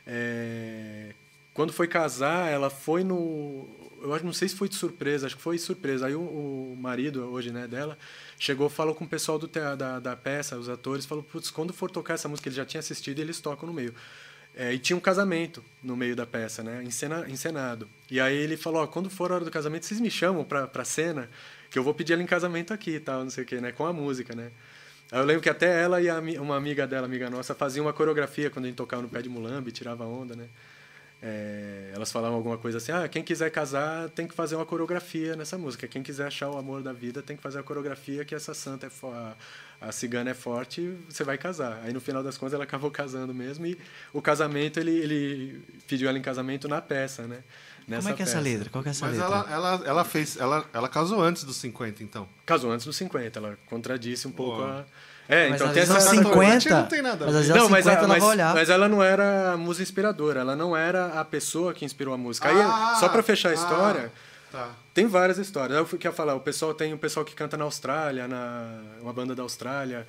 é, 0.07 1.15
quando 1.55 1.73
foi 1.73 1.87
casar, 1.87 2.51
ela 2.51 2.71
foi 2.71 3.05
no. 3.05 3.69
Eu 4.03 4.25
não 4.25 4.33
sei 4.33 4.49
se 4.49 4.57
foi 4.57 4.69
de 4.69 4.75
surpresa, 4.75 5.27
acho 5.27 5.37
que 5.37 5.43
foi 5.43 5.57
de 5.57 5.63
surpresa. 5.63 6.07
Aí 6.07 6.15
o, 6.15 6.21
o 6.21 6.77
marido, 6.79 7.23
hoje, 7.25 7.51
né, 7.51 7.67
dela, 7.67 7.99
chegou 8.39 8.69
falou 8.69 8.95
com 8.95 9.05
o 9.05 9.09
pessoal 9.09 9.39
do 9.39 9.47
da, 9.47 9.99
da 9.99 10.17
peça, 10.17 10.57
os 10.57 10.69
atores, 10.69 11.05
falou: 11.07 11.23
putz, 11.25 11.51
quando 11.51 11.73
for 11.73 11.91
tocar 11.91 12.15
essa 12.15 12.29
música, 12.29 12.49
ele 12.49 12.57
já 12.57 12.65
tinha 12.65 12.79
assistido 12.79 13.19
e 13.19 13.23
eles 13.23 13.41
tocam 13.41 13.67
no 13.67 13.75
meio. 13.75 13.95
É, 14.55 14.75
e 14.75 14.79
tinha 14.79 14.97
um 14.97 15.01
casamento 15.01 15.63
no 15.83 15.97
meio 15.97 16.17
da 16.17 16.27
peça, 16.27 16.63
né? 16.63 16.83
Encena, 16.83 17.29
encenado. 17.29 17.89
E 18.11 18.21
aí 18.21 18.37
ele 18.37 18.57
falou: 18.57 18.87
quando 18.89 19.09
for 19.09 19.31
a 19.31 19.37
hora 19.37 19.45
do 19.45 19.51
casamento, 19.51 19.87
vocês 19.87 20.01
me 20.01 20.11
chamam 20.11 20.45
pra, 20.45 20.67
pra 20.67 20.85
cena, 20.85 21.31
que 21.71 21.79
eu 21.79 21.85
vou 21.85 21.95
pedir 21.95 22.15
ela 22.15 22.23
em 22.23 22.27
casamento 22.27 22.73
aqui 22.73 22.93
e 22.93 23.01
tal, 23.01 23.23
não 23.23 23.31
sei 23.31 23.45
o 23.45 23.47
quê, 23.47 23.61
né? 23.61 23.73
Com 23.73 23.87
a 23.87 23.93
música, 23.93 24.35
né? 24.35 24.51
Aí 25.13 25.19
eu 25.19 25.25
lembro 25.25 25.43
que 25.43 25.51
até 25.51 25.83
ela 25.83 26.01
e 26.01 26.09
a 26.09 26.21
uma 26.41 26.57
amiga 26.57 26.87
dela, 26.87 27.07
amiga 27.07 27.29
nossa, 27.29 27.55
faziam 27.55 27.87
uma 27.87 27.93
coreografia 27.93 28.51
quando 28.51 28.65
a 28.67 28.69
gente 28.69 28.77
tocava 28.77 29.03
no 29.03 29.09
pé 29.09 29.23
de 29.23 29.29
mulambe, 29.29 29.73
tirava 29.73 30.05
onda, 30.05 30.37
né? 30.37 30.49
É, 31.23 31.91
elas 31.95 32.11
falavam 32.11 32.37
alguma 32.37 32.57
coisa 32.57 32.79
assim: 32.79 32.93
ah, 32.93 33.07
quem 33.07 33.23
quiser 33.23 33.51
casar 33.51 34.09
tem 34.11 34.27
que 34.27 34.35
fazer 34.35 34.57
uma 34.57 34.65
coreografia 34.65 35.37
nessa 35.37 35.59
música. 35.59 35.87
Quem 35.87 36.03
quiser 36.03 36.27
achar 36.27 36.49
o 36.49 36.57
amor 36.57 36.83
da 36.83 36.93
vida 36.93 37.23
tem 37.23 37.37
que 37.37 37.43
fazer 37.43 37.59
a 37.59 37.63
coreografia 37.63 38.25
que 38.25 38.35
essa 38.35 38.55
santa 38.55 38.87
é 38.87 38.91
a, 39.07 39.35
a 39.83 39.93
cigana 39.93 40.31
é 40.31 40.35
forte 40.35 40.97
você 41.09 41.23
vai 41.23 41.37
casar. 41.37 41.81
Aí 41.85 41.93
no 41.93 42.01
final 42.01 42.23
das 42.23 42.39
contas 42.39 42.55
ela 42.55 42.65
acabou 42.65 42.89
casando 42.93 43.35
mesmo 43.35 43.67
e 43.67 43.79
o 44.15 44.23
casamento 44.23 44.81
ele, 44.81 44.93
ele 44.93 45.63
pediu 45.87 46.09
ela 46.09 46.19
em 46.19 46.23
casamento 46.23 46.67
na 46.67 46.81
peça, 46.81 47.27
né? 47.27 47.43
Como 47.85 47.97
Nessa 47.97 48.11
é 48.11 48.13
que 48.15 48.23
é 48.23 48.25
essa 48.25 48.41
letra? 48.41 48.71
Qual 48.71 48.83
que 48.83 48.89
é 48.89 48.93
essa 48.93 49.05
Mas 49.05 49.19
letra? 49.19 49.35
ela, 49.35 49.51
ela, 49.51 49.83
ela 49.85 50.05
fez. 50.05 50.37
Ela, 50.37 50.65
ela 50.73 50.89
casou 50.89 51.21
antes 51.21 51.45
dos 51.45 51.57
50, 51.57 52.03
então. 52.03 52.29
Casou 52.47 52.71
antes 52.71 52.87
dos 52.87 52.97
50, 52.97 53.39
ela 53.39 53.59
contradisse 53.67 54.29
um 54.29 54.33
pouco 54.33 54.63
a. 54.63 54.87
É, 55.33 55.49
Mas 55.51 55.61
então 55.61 55.73
tem 55.73 55.83
essa 55.85 55.95
aos 55.95 56.05
essa 56.07 56.15
50, 56.17 56.71
não 56.81 56.87
tem 56.87 57.03
nada 57.03 57.25
a 57.25 57.27
mas 57.29 57.37
às 57.37 57.47
vezes 57.47 57.51
aos 57.53 57.63
Não, 57.63 57.69
mas, 57.71 57.85
50 57.85 58.01
a- 58.01 58.05
ela 58.05 58.09
mas, 58.09 58.23
vai 58.23 58.33
olhar. 58.33 58.55
mas 58.55 58.69
ela 58.69 58.89
não 58.89 59.01
era 59.03 59.53
a 59.53 59.57
musa 59.57 59.81
inspiradora, 59.81 60.41
ela 60.41 60.57
não 60.57 60.77
era 60.77 61.21
a 61.21 61.25
pessoa 61.25 61.73
que 61.73 61.85
inspirou 61.85 62.13
a 62.13 62.19
música. 62.19 62.49
Aí, 62.49 62.57
Ah, 62.61 62.97
só 62.99 63.09
para 63.09 63.23
fechar 63.23 63.51
a 63.51 63.53
ah, 63.53 63.55
história, 63.55 64.13
Tá. 64.51 64.71
tem 64.93 65.07
várias 65.07 65.39
histórias. 65.39 65.79
Eu 65.79 65.87
queria 65.87 66.11
falar, 66.11 66.35
o 66.35 66.41
pessoal 66.41 66.75
tem 66.75 66.93
o 66.93 66.99
pessoal 66.99 67.25
que 67.25 67.35
canta 67.35 67.57
na 67.57 67.63
Austrália, 67.65 68.27
na 68.27 68.81
uma 69.01 69.13
banda 69.13 69.33
da 69.33 69.43
Austrália, 69.45 70.05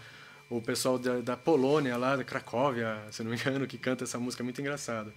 o 0.50 0.60
pessoal 0.60 0.98
da, 0.98 1.20
da 1.20 1.38
Polônia 1.38 1.96
lá, 1.98 2.16
da 2.16 2.24
Cracóvia, 2.24 2.98
se 3.12 3.24
não 3.24 3.30
me 3.30 3.38
engano, 3.38 3.68
que 3.68 3.78
canta 3.78 4.04
essa 4.04 4.18
música 4.18 4.44
muito 4.44 4.60
engraçada. 4.60 5.14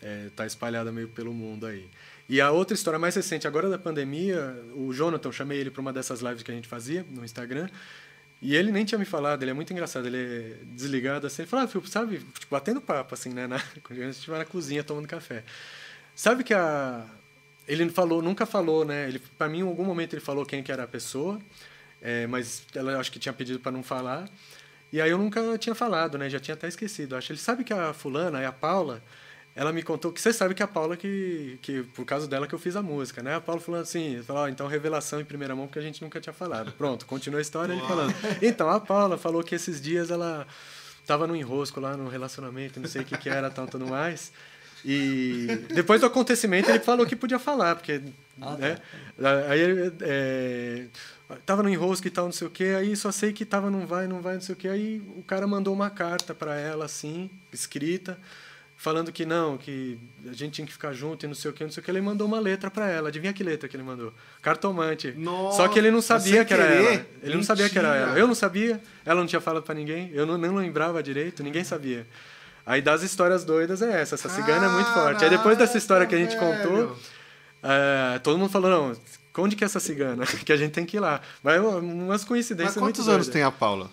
É, 0.00 0.28
tá 0.36 0.46
espalhada 0.46 0.92
meio 0.92 1.08
pelo 1.08 1.34
mundo 1.34 1.66
aí. 1.66 1.86
E 2.28 2.40
a 2.40 2.52
outra 2.52 2.74
história 2.74 2.98
mais 2.98 3.16
recente, 3.16 3.48
agora 3.48 3.68
da 3.68 3.76
pandemia, 3.78 4.54
o 4.76 4.92
Jonathan, 4.92 5.32
chamei 5.32 5.58
ele 5.58 5.70
para 5.72 5.80
uma 5.80 5.92
dessas 5.92 6.20
lives 6.20 6.42
que 6.44 6.50
a 6.52 6.54
gente 6.54 6.68
fazia 6.68 7.04
no 7.10 7.24
Instagram, 7.24 7.68
e 8.42 8.56
ele 8.56 8.72
nem 8.72 8.84
tinha 8.84 8.98
me 8.98 9.04
falado, 9.04 9.42
ele 9.42 9.50
é 9.50 9.54
muito 9.54 9.72
engraçado, 9.72 10.06
ele 10.06 10.16
é 10.16 10.64
desligado 10.64 11.26
assim, 11.26 11.42
ele 11.42 11.48
falou, 11.48 11.64
ah, 11.64 11.68
Filipe, 11.68 11.90
sabe, 11.90 12.18
tipo, 12.18 12.46
batendo 12.50 12.80
papo 12.80 13.14
assim, 13.14 13.30
né, 13.30 13.46
na, 13.46 13.60
quando 13.84 14.00
a 14.00 14.04
gente 14.04 14.14
estiver 14.14 14.38
na 14.38 14.44
cozinha 14.44 14.82
tomando 14.82 15.06
café. 15.06 15.44
Sabe 16.14 16.42
que 16.44 16.54
a 16.54 17.06
ele 17.70 17.88
falou, 17.90 18.20
nunca 18.20 18.44
falou, 18.44 18.84
né? 18.84 19.08
Ele 19.08 19.20
para 19.38 19.48
mim 19.48 19.60
em 19.60 19.62
algum 19.62 19.84
momento 19.84 20.14
ele 20.14 20.20
falou 20.20 20.44
quem 20.44 20.60
que 20.60 20.72
era 20.72 20.82
a 20.82 20.88
pessoa, 20.88 21.40
é, 22.02 22.26
mas 22.26 22.66
ela 22.74 22.98
acho 22.98 23.12
que 23.12 23.18
tinha 23.18 23.32
pedido 23.32 23.60
para 23.60 23.70
não 23.70 23.82
falar. 23.82 24.28
E 24.92 25.00
aí 25.00 25.10
eu 25.10 25.18
nunca 25.18 25.56
tinha 25.56 25.74
falado, 25.74 26.18
né? 26.18 26.28
Já 26.28 26.40
tinha 26.40 26.54
até 26.54 26.66
esquecido. 26.66 27.14
Acho 27.14 27.30
ele 27.30 27.38
sabe 27.38 27.62
que 27.62 27.72
a 27.72 27.92
fulana, 27.92 28.46
a 28.46 28.52
Paula, 28.52 29.02
ela 29.54 29.72
me 29.72 29.82
contou 29.82 30.12
que 30.12 30.20
você 30.20 30.32
sabe 30.32 30.54
que 30.54 30.62
a 30.62 30.68
Paula 30.68 30.96
que 30.96 31.58
que 31.60 31.82
por 31.82 32.04
causa 32.04 32.26
dela 32.26 32.46
que 32.46 32.54
eu 32.54 32.58
fiz 32.58 32.76
a 32.76 32.82
música, 32.82 33.22
né? 33.22 33.34
A 33.34 33.40
Paula 33.40 33.60
falando 33.60 33.82
assim, 33.82 34.22
falou, 34.22 34.42
ó, 34.42 34.48
então 34.48 34.66
revelação 34.66 35.20
em 35.20 35.24
primeira 35.24 35.54
mão 35.56 35.66
porque 35.66 35.78
a 35.78 35.82
gente 35.82 36.02
nunca 36.02 36.20
tinha 36.20 36.32
falado. 36.32 36.72
Pronto, 36.72 37.04
continua 37.06 37.38
a 37.38 37.42
história 37.42 37.72
ele 37.72 37.82
falando. 37.82 38.14
Então 38.40 38.70
a 38.70 38.78
Paula 38.80 39.18
falou 39.18 39.42
que 39.42 39.54
esses 39.54 39.80
dias 39.80 40.10
ela 40.10 40.46
tava 41.06 41.26
no 41.26 41.34
enrosco 41.34 41.80
lá 41.80 41.96
no 41.96 42.08
relacionamento, 42.08 42.78
não 42.78 42.88
sei 42.88 43.02
o 43.02 43.04
que 43.04 43.18
que 43.18 43.28
era, 43.28 43.50
tal, 43.50 43.66
tudo 43.66 43.86
mais. 43.86 44.32
E 44.84 45.46
depois 45.74 46.00
do 46.00 46.06
acontecimento 46.06 46.70
ele 46.70 46.78
falou 46.80 47.04
que 47.04 47.16
podia 47.16 47.38
falar, 47.38 47.74
porque 47.76 48.00
Ah, 48.40 48.52
tá. 48.52 48.56
né? 48.56 48.78
Aí 49.48 49.60
ele 49.60 49.92
é, 50.00 50.86
tava 51.44 51.62
no 51.62 51.68
enrosco 51.68 52.06
e 52.06 52.10
tal, 52.10 52.26
não 52.26 52.32
sei 52.32 52.46
o 52.46 52.50
que, 52.50 52.64
aí 52.64 52.96
só 52.96 53.12
sei 53.12 53.32
que 53.32 53.44
tava 53.44 53.70
não 53.70 53.86
vai, 53.86 54.06
não 54.06 54.22
vai, 54.22 54.34
não 54.34 54.40
sei 54.40 54.54
o 54.54 54.56
que, 54.56 54.68
aí 54.68 55.02
o 55.16 55.22
cara 55.22 55.46
mandou 55.46 55.74
uma 55.74 55.90
carta 55.90 56.34
para 56.34 56.56
ela 56.58 56.86
assim, 56.86 57.28
escrita, 57.52 58.18
falando 58.80 59.12
que 59.12 59.26
não, 59.26 59.58
que 59.58 59.98
a 60.26 60.32
gente 60.32 60.52
tinha 60.52 60.66
que 60.66 60.72
ficar 60.72 60.94
junto 60.94 61.26
e 61.26 61.28
não 61.28 61.34
sei 61.34 61.50
o 61.50 61.54
que, 61.54 61.62
não 61.62 61.70
sei 61.70 61.82
o 61.82 61.84
que, 61.84 61.90
ele 61.90 62.00
mandou 62.00 62.26
uma 62.26 62.40
letra 62.40 62.70
para 62.70 62.88
ela. 62.88 63.10
Adivinha 63.10 63.30
que 63.30 63.44
letra 63.44 63.68
que 63.68 63.76
ele 63.76 63.82
mandou? 63.82 64.10
Cartomante. 64.40 65.12
Nossa, 65.18 65.58
só 65.58 65.68
que 65.68 65.78
ele 65.78 65.90
não 65.90 66.00
sabia 66.00 66.46
que 66.46 66.54
era 66.54 66.66
querer? 66.66 66.84
ela. 66.94 67.06
Ele 67.22 67.34
não 67.34 67.42
sabia 67.42 67.68
que 67.68 67.78
era 67.78 67.88
Mentira. 67.88 68.10
ela. 68.12 68.18
Eu 68.18 68.26
não 68.26 68.34
sabia, 68.34 68.80
ela 69.04 69.20
não 69.20 69.26
tinha 69.26 69.40
falado 69.40 69.64
para 69.64 69.74
ninguém, 69.74 70.10
eu 70.14 70.24
não, 70.24 70.38
não 70.38 70.56
lembrava 70.56 71.02
direito, 71.02 71.42
ninguém 71.42 71.62
sabia. 71.62 72.06
Aí 72.64 72.80
das 72.80 73.02
histórias 73.02 73.44
doidas 73.44 73.82
é 73.82 74.00
essa, 74.00 74.14
essa 74.14 74.30
cigana 74.30 74.64
é 74.64 74.68
muito 74.70 74.90
forte. 74.94 75.24
Aí 75.24 75.28
depois 75.28 75.58
dessa 75.58 75.76
história 75.76 76.06
que 76.06 76.14
a 76.14 76.18
gente 76.18 76.34
Caraca, 76.34 76.62
contou, 76.62 76.76
velho. 76.88 76.96
é, 77.62 78.18
todo 78.20 78.38
mundo 78.38 78.50
falou, 78.50 78.70
não, 78.70 78.96
onde 79.36 79.56
que 79.56 79.62
é 79.64 79.66
essa 79.66 79.78
cigana? 79.80 80.24
que 80.42 80.52
a 80.54 80.56
gente 80.56 80.72
tem 80.72 80.86
que 80.86 80.96
ir 80.96 81.00
lá. 81.00 81.20
Vai 81.42 81.58
umas 81.58 82.24
coincidências 82.24 82.76
Mas 82.76 82.82
quantos 82.82 83.00
anos 83.00 83.26
doidas. 83.26 83.28
tem 83.28 83.42
a 83.42 83.50
Paula? 83.50 83.90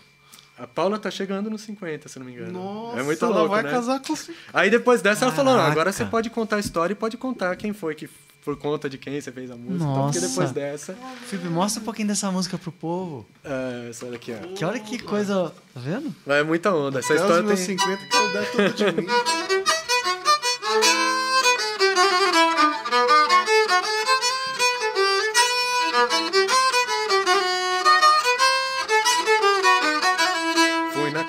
A 0.60 0.66
Paula 0.66 0.98
tá 0.98 1.12
chegando 1.12 1.50
nos 1.50 1.62
50, 1.62 2.10
se 2.10 2.18
não 2.18 2.26
me 2.26 2.34
engano. 2.34 2.52
Nossa, 2.52 3.00
é 3.00 3.04
muito 3.04 3.24
ela 3.24 3.36
louco, 3.36 3.50
vai 3.52 3.64
né? 3.64 3.70
casar 3.70 4.00
com... 4.00 4.14
Aí 4.52 4.70
depois 4.72 5.02
dessa 5.04 5.26
ela 5.26 5.34
falou, 5.34 5.54
não, 5.54 5.62
agora 5.62 5.76
Caraca. 5.76 5.92
você 5.92 6.06
pode 6.06 6.30
contar 6.32 6.56
a 6.56 6.60
história 6.60 6.94
e 6.94 6.96
pode 6.96 7.16
contar 7.16 7.56
quem 7.56 7.74
foi 7.74 7.94
que 7.94 8.10
por 8.44 8.58
conta 8.58 8.90
de 8.90 8.98
quem 8.98 9.20
você 9.20 9.32
fez 9.32 9.52
a 9.52 9.56
música. 9.56 9.84
Então, 9.84 10.04
porque 10.06 10.20
Nossa. 10.20 10.30
depois 10.30 10.52
dessa, 10.52 10.98
Felipe, 11.28 11.50
mostra 11.50 11.82
um 11.82 11.86
pouquinho 11.86 12.08
dessa 12.08 12.32
música 12.32 12.58
pro 12.58 12.72
povo. 12.72 13.26
é, 13.44 13.88
essa 13.90 14.06
daqui, 14.06 14.34
ó. 14.34 14.56
Que 14.56 14.64
olha 14.64 14.80
que 14.80 14.98
coisa. 15.00 15.54
Tá 15.74 15.80
vendo? 15.82 16.16
Vai 16.26 16.42
muita 16.44 16.74
onda. 16.74 17.00
Essa 17.00 17.14
Até 17.14 17.24
os 17.24 17.30
história 17.30 17.44
meus 17.46 17.66
tem... 17.66 17.78
50 17.78 18.06
quero 18.08 18.34
dar 18.34 18.46
tudo 18.52 18.74
de 18.74 19.02
mim. 19.02 19.08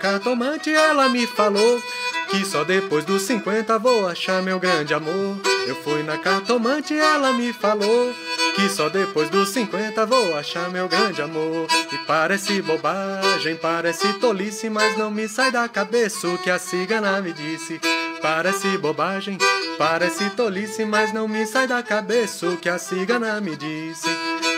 cartomante, 0.08 0.70
ela 0.70 1.06
me 1.10 1.26
falou 1.26 1.82
que 2.30 2.42
só 2.42 2.64
depois 2.64 3.04
dos 3.04 3.22
50 3.22 3.78
vou 3.78 4.06
achar 4.06 4.42
meu 4.42 4.58
grande 4.58 4.94
amor. 4.94 5.36
Eu 5.66 5.74
fui 5.82 6.02
na 6.02 6.16
cartomante, 6.16 6.96
ela 6.96 7.30
me 7.34 7.52
falou 7.52 8.14
que 8.56 8.70
só 8.70 8.88
depois 8.88 9.28
dos 9.28 9.50
50 9.50 10.06
vou 10.06 10.34
achar 10.34 10.70
meu 10.70 10.88
grande 10.88 11.20
amor. 11.20 11.66
E 11.92 11.98
parece 12.06 12.62
bobagem, 12.62 13.54
parece 13.56 14.14
tolice, 14.14 14.70
mas 14.70 14.96
não 14.96 15.10
me 15.10 15.28
sai 15.28 15.50
da 15.50 15.68
cabeça 15.68 16.26
o 16.26 16.38
que 16.38 16.50
a 16.50 16.58
cigana 16.58 17.20
me 17.20 17.34
disse. 17.34 17.78
Parece 18.22 18.78
bobagem, 18.78 19.36
parece 19.76 20.30
tolice, 20.30 20.86
mas 20.86 21.12
não 21.12 21.28
me 21.28 21.46
sai 21.46 21.66
da 21.66 21.82
cabeça 21.82 22.48
o 22.48 22.56
que 22.56 22.70
a 22.70 22.78
cigana 22.78 23.38
me 23.42 23.54
disse. 23.54 24.08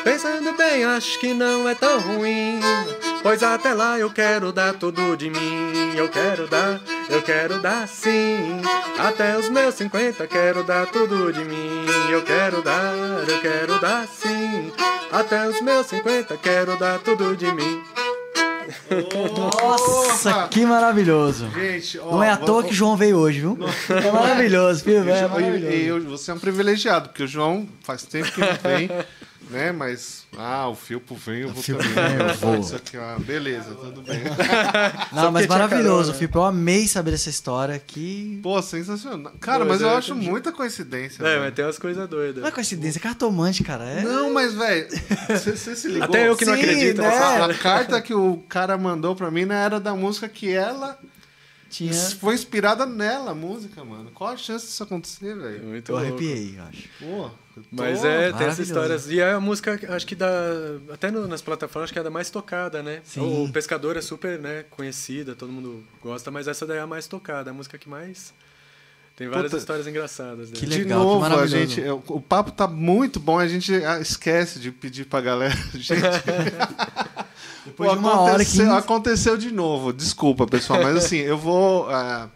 Pensando 0.04 0.52
bem, 0.56 0.84
acho 0.84 1.18
que 1.18 1.32
não 1.34 1.68
é 1.68 1.74
tão 1.74 2.00
ruim. 2.00 2.60
Pois 3.22 3.42
até 3.42 3.74
lá 3.74 3.98
eu 3.98 4.10
quero 4.10 4.50
dar 4.52 4.74
tudo 4.74 5.16
de 5.16 5.28
mim. 5.30 5.92
Eu 5.94 6.08
quero 6.08 6.46
dar, 6.48 6.80
eu 7.08 7.20
quero 7.22 7.60
dar 7.60 7.86
sim. 7.86 8.60
Até 8.98 9.36
os 9.36 9.48
meus 9.50 9.74
50 9.74 10.26
quero 10.26 10.62
dar 10.64 10.86
tudo 10.86 11.32
de 11.32 11.44
mim. 11.44 11.84
Eu 12.10 12.22
quero 12.22 12.62
dar, 12.62 12.94
eu 13.28 13.40
quero 13.40 13.78
dar 13.80 14.06
sim. 14.06 14.72
Até 15.12 15.46
os 15.48 15.60
meus 15.60 15.86
50 15.88 16.36
quero 16.38 16.76
dar 16.78 16.98
tudo 17.00 17.36
de 17.36 17.52
mim. 17.52 17.82
Nossa, 19.60 20.48
que 20.48 20.64
maravilhoso. 20.64 21.50
Gente, 21.50 21.98
ó, 21.98 22.12
Não 22.12 22.22
é 22.22 22.30
à 22.30 22.36
vou- 22.36 22.46
toa 22.46 22.62
que 22.64 22.70
o 22.70 22.74
João 22.74 22.96
veio 22.96 23.18
hoje, 23.18 23.40
viu? 23.40 23.58
É 23.88 24.10
maravilhoso, 24.12 24.84
filho. 24.84 25.08
É 25.10 25.26
maravilhoso. 25.28 25.72
e 25.74 25.86
eu- 25.86 26.00
você 26.04 26.30
é 26.30 26.34
um 26.34 26.38
privilegiado, 26.38 27.08
porque 27.08 27.24
o 27.24 27.26
João 27.28 27.68
faz 27.82 28.04
tempo 28.04 28.30
que 28.30 28.40
não 28.40 28.48
vem, 28.62 28.88
né? 29.50 29.72
Mas, 29.72 30.26
ah, 30.36 30.68
o 30.68 30.74
Filpo 30.74 31.14
vem, 31.14 31.40
eu 31.40 31.52
vou 31.52 31.62
Filpo 31.62 31.82
também. 31.82 32.16
vem, 32.16 32.26
eu 32.28 32.34
vou. 32.34 32.58
Isso 32.58 32.76
aqui, 32.76 32.96
ah, 32.96 33.16
beleza, 33.18 33.74
tudo 33.74 34.02
bem. 34.02 34.20
Não, 35.12 35.30
mas 35.30 35.46
maravilhoso, 35.46 36.12
carona. 36.12 36.14
Felipe. 36.14 36.36
Eu 36.36 36.44
amei 36.44 36.86
saber 36.86 37.10
dessa 37.10 37.28
história 37.28 37.78
que. 37.78 38.40
Pô, 38.42 38.60
sensacional. 38.62 39.32
Cara, 39.40 39.64
Pô, 39.64 39.70
mas 39.70 39.80
eu 39.80 39.90
é, 39.90 39.96
acho 39.96 40.12
entendi. 40.12 40.30
muita 40.30 40.52
coincidência. 40.52 41.22
É, 41.22 41.26
velho. 41.26 41.40
mas 41.42 41.54
tem 41.54 41.64
umas 41.64 41.78
coisas 41.78 42.08
doidas. 42.08 42.42
Não 42.42 42.48
é 42.48 42.52
coincidência, 42.52 42.98
é 42.98 43.02
cartomante, 43.02 43.62
cara. 43.64 43.84
É... 43.84 44.02
Não, 44.02 44.32
mas, 44.32 44.54
velho, 44.54 44.88
você 45.28 45.76
se 45.76 45.88
ligou? 45.88 46.04
Até 46.04 46.28
eu 46.28 46.36
que 46.36 46.44
não 46.44 46.54
Sim, 46.54 46.60
acredito 46.60 47.02
né? 47.02 47.08
nessa 47.08 47.24
A, 47.24 47.46
a 47.46 47.54
carta 47.54 48.00
que 48.00 48.14
o 48.14 48.38
cara 48.48 48.78
mandou 48.78 49.14
pra 49.16 49.30
mim 49.30 49.44
não 49.44 49.54
era 49.54 49.80
da 49.80 49.94
música 49.94 50.28
que 50.28 50.52
ela 50.52 50.98
Tinha. 51.70 51.94
foi 51.94 52.34
inspirada 52.34 52.84
nela, 52.84 53.30
a 53.30 53.34
música, 53.34 53.82
mano. 53.84 54.10
Qual 54.12 54.30
a 54.30 54.36
chance 54.36 54.66
disso 54.66 54.82
acontecer, 54.82 55.34
velho? 55.36 55.62
Muito 55.64 55.90
Eu 55.90 55.96
louco. 55.96 56.08
arrepiei, 56.10 56.54
eu 56.58 56.62
acho. 56.64 56.88
Pô, 56.98 57.30
tô- 57.54 57.62
Mas 57.70 58.04
é, 58.04 58.32
tem 58.32 58.46
essas 58.48 58.68
histórias. 58.68 59.08
E 59.08 59.20
é 59.20 59.32
a 59.32 59.40
música, 59.40 59.78
acho 59.94 60.06
que 60.06 60.14
da. 60.16 60.28
Até 60.92 61.10
no- 61.10 61.26
nas 61.28 61.40
plataformas, 61.40 61.84
acho 61.84 61.92
que 61.92 61.98
é 61.98 62.02
a 62.02 62.04
da 62.04 62.10
mais 62.10 62.28
tocada, 62.28 62.82
né? 62.82 63.00
Sim. 63.04 63.20
O 63.20 63.50
Pescador 63.52 63.96
é 63.96 64.02
super 64.02 64.38
né, 64.38 64.64
conhecida, 64.70 65.34
todo 65.34 65.52
mundo 65.52 65.84
gosta, 66.02 66.30
mas 66.30 66.48
essa 66.48 66.66
daí 66.66 66.78
é 66.78 66.80
a 66.80 66.86
mais 66.86 67.06
tocada, 67.06 67.50
a 67.50 67.54
música 67.54 67.78
que 67.78 67.88
mais. 67.88 68.34
Tem 69.16 69.28
várias 69.28 69.50
Puta, 69.50 69.58
histórias 69.60 69.86
engraçadas. 69.86 70.48
que 70.50 70.60
dela. 70.64 70.72
De 70.72 70.78
legal, 70.84 71.00
que 71.00 71.04
novo, 71.28 71.40
a 71.40 71.46
gente, 71.46 71.80
é, 71.82 71.92
o 71.92 72.02
o 72.08 72.20
papo 72.22 72.50
tá 72.52 72.66
muito 72.66 73.20
bom, 73.20 73.38
a 73.38 73.46
gente 73.46 73.74
ah, 73.84 74.00
esquece 74.00 74.58
de 74.58 74.72
pedir 74.72 75.04
pra 75.04 75.20
galera. 75.20 75.54
Gente, 75.74 76.00
Depois 77.64 77.90
Pô, 77.90 77.96
de 77.96 78.00
uma 78.00 78.20
hora 78.20 78.44
que. 78.44 78.50
aconteceu, 78.50 78.74
aconteceu 78.74 79.36
de 79.36 79.50
novo. 79.50 79.92
Desculpa, 79.92 80.46
pessoal, 80.46 80.82
mas 80.82 80.96
assim, 81.04 81.18
eu 81.18 81.38
vou. 81.38 81.88
ah, 81.90 82.28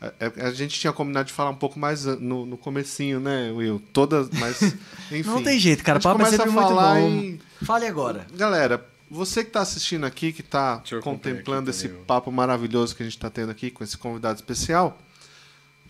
A, 0.00 0.46
a, 0.48 0.52
gente 0.52 0.78
tinha 0.78 0.92
combinado 0.92 1.26
de 1.26 1.32
falar 1.32 1.50
um 1.50 1.56
pouco 1.56 1.78
mais 1.78 2.04
no, 2.04 2.46
no 2.46 2.56
comecinho, 2.56 3.20
né, 3.20 3.52
Will? 3.52 3.82
Todas, 3.92 4.28
mas 4.30 4.62
enfim. 5.12 5.28
Não 5.28 5.42
tem 5.42 5.58
jeito, 5.58 5.84
cara. 5.84 5.98
O 5.98 6.02
papo 6.02 6.22
é 6.22 6.30
sempre 6.30 6.50
muito 6.50 6.74
bom. 6.74 7.08
E... 7.08 7.40
Fale 7.62 7.86
agora. 7.86 8.26
Galera, 8.34 8.84
você 9.10 9.42
que 9.44 9.50
está 9.50 9.60
assistindo 9.60 10.06
aqui, 10.06 10.32
que 10.32 10.40
está 10.40 10.82
contemplando 11.02 11.68
esse 11.70 11.88
papo 11.88 12.32
maravilhoso 12.32 12.96
que 12.96 13.02
a 13.02 13.06
gente 13.06 13.16
está 13.16 13.28
tendo 13.28 13.50
aqui 13.50 13.70
com 13.70 13.84
esse 13.84 13.96
convidado 13.98 14.36
especial, 14.36 14.98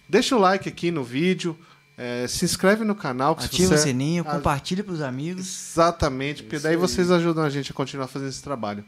deixa 0.08 0.36
o 0.36 0.40
like 0.40 0.68
aqui 0.68 0.90
no 0.90 1.04
vídeo. 1.04 1.56
É, 1.96 2.26
se 2.26 2.44
inscreve 2.44 2.84
no 2.84 2.94
canal. 2.94 3.36
Ativa 3.38 3.68
você... 3.68 3.74
o 3.74 3.78
sininho, 3.78 4.24
compartilha 4.24 4.82
para 4.82 4.94
os 4.94 5.02
amigos. 5.02 5.72
Exatamente, 5.72 6.42
porque 6.42 6.58
daí 6.58 6.76
vocês 6.76 7.10
ajudam 7.10 7.44
a 7.44 7.50
gente 7.50 7.70
a 7.70 7.74
continuar 7.74 8.08
fazendo 8.08 8.28
esse 8.28 8.42
trabalho. 8.42 8.84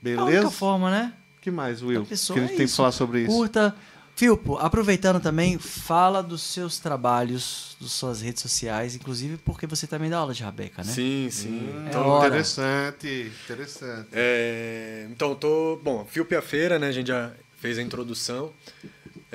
Beleza? 0.00 0.22
É 0.22 0.24
a 0.24 0.40
única 0.40 0.50
forma, 0.50 0.90
né? 0.90 1.12
que 1.46 1.50
mais, 1.52 1.80
Will? 1.80 2.04
Que 2.04 2.14
a 2.14 2.16
gente 2.16 2.40
é 2.40 2.56
tem 2.56 2.66
que 2.66 2.72
falar 2.72 2.90
sobre 2.90 3.20
isso. 3.20 3.30
Curta. 3.30 3.72
Filpo, 4.16 4.56
aproveitando 4.56 5.20
também, 5.20 5.58
fala 5.58 6.22
dos 6.22 6.42
seus 6.42 6.78
trabalhos, 6.78 7.76
das 7.80 7.92
suas 7.92 8.20
redes 8.22 8.42
sociais, 8.42 8.96
inclusive 8.96 9.36
porque 9.36 9.66
você 9.66 9.86
também 9.86 10.08
dá 10.10 10.16
aula 10.16 10.32
de 10.32 10.42
rabeca, 10.42 10.82
né? 10.82 10.90
Sim, 10.90 11.28
sim. 11.30 11.70
Hum, 11.70 11.86
então, 11.86 12.18
interessante, 12.18 13.30
interessante. 13.44 14.08
É, 14.10 15.06
então, 15.10 15.34
tô, 15.34 15.78
bom, 15.84 16.04
Filpo 16.06 16.32
e 16.32 16.36
a 16.36 16.42
Feira, 16.42 16.78
né? 16.78 16.88
A 16.88 16.92
gente 16.92 17.08
já 17.08 17.30
fez 17.58 17.78
a 17.78 17.82
introdução. 17.82 18.52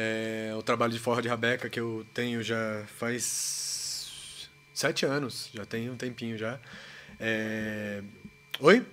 É, 0.04 0.52
o 0.56 0.64
trabalho 0.64 0.92
de 0.92 0.98
forra 0.98 1.22
de 1.22 1.28
rabeca 1.28 1.70
que 1.70 1.80
eu 1.80 2.04
tenho 2.12 2.42
já 2.42 2.84
faz 2.98 4.50
sete 4.74 5.06
anos, 5.06 5.48
já 5.54 5.64
tem 5.64 5.92
um 5.92 5.96
tempinho 5.96 6.36
já. 6.36 6.58
É... 7.20 8.02
Oi? 8.60 8.84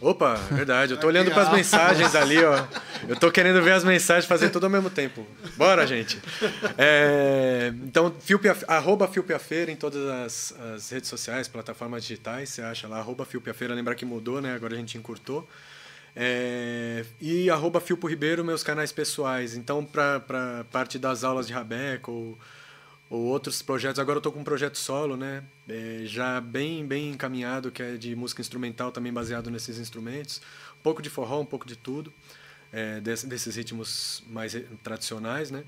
Opa, 0.00 0.36
verdade. 0.50 0.94
Eu 0.94 0.98
tô 0.98 1.06
olhando 1.06 1.30
para 1.30 1.42
as 1.42 1.52
mensagens 1.52 2.14
ali, 2.14 2.42
ó. 2.42 2.66
Eu 3.06 3.14
tô 3.14 3.30
querendo 3.30 3.62
ver 3.62 3.72
as 3.72 3.84
mensagens 3.84 4.24
fazer 4.24 4.48
tudo 4.48 4.64
ao 4.64 4.70
mesmo 4.70 4.88
tempo. 4.88 5.26
Bora, 5.58 5.86
gente. 5.86 6.18
É, 6.78 7.70
então, 7.82 8.14
Filpia, 8.20 8.56
arroba 8.66 9.06
Filpiafeira 9.06 9.70
em 9.70 9.76
todas 9.76 10.02
as, 10.08 10.54
as, 10.74 10.90
redes 10.90 11.10
sociais, 11.10 11.46
plataformas 11.46 12.04
digitais, 12.04 12.48
você 12.48 12.62
acha 12.62 12.88
lá, 12.88 13.00
arroba 13.00 13.26
Filpiafeira, 13.26 13.74
lembrar 13.74 13.94
que 13.94 14.06
mudou, 14.06 14.40
né? 14.40 14.54
Agora 14.54 14.72
a 14.72 14.78
gente 14.78 14.96
encurtou. 14.96 15.46
É, 16.14 17.04
e 17.20 17.48
arroba 17.48 17.80
Filpo 17.80 18.08
Ribeiro, 18.08 18.44
meus 18.44 18.62
canais 18.62 18.92
pessoais. 18.92 19.54
Então, 19.54 19.84
para 19.84 20.64
parte 20.70 20.98
das 20.98 21.24
aulas 21.24 21.46
de 21.46 21.52
Rabeco 21.52 22.10
ou 22.10 22.38
ou 23.10 23.24
outros 23.24 23.60
projetos. 23.60 23.98
Agora 23.98 24.16
eu 24.16 24.20
estou 24.20 24.32
com 24.32 24.38
um 24.38 24.44
projeto 24.44 24.78
solo, 24.78 25.16
né? 25.16 25.42
É, 25.68 26.02
já 26.04 26.40
bem 26.40 26.86
bem 26.86 27.10
encaminhado, 27.10 27.72
que 27.72 27.82
é 27.82 27.96
de 27.96 28.14
música 28.14 28.40
instrumental, 28.40 28.92
também 28.92 29.12
baseado 29.12 29.50
nesses 29.50 29.78
instrumentos. 29.78 30.40
Um 30.78 30.82
pouco 30.82 31.02
de 31.02 31.10
forró, 31.10 31.40
um 31.40 31.44
pouco 31.44 31.66
de 31.66 31.74
tudo, 31.74 32.12
é, 32.72 33.00
desse, 33.00 33.26
desses 33.26 33.56
ritmos 33.56 34.22
mais 34.28 34.56
tradicionais, 34.84 35.50
né? 35.50 35.64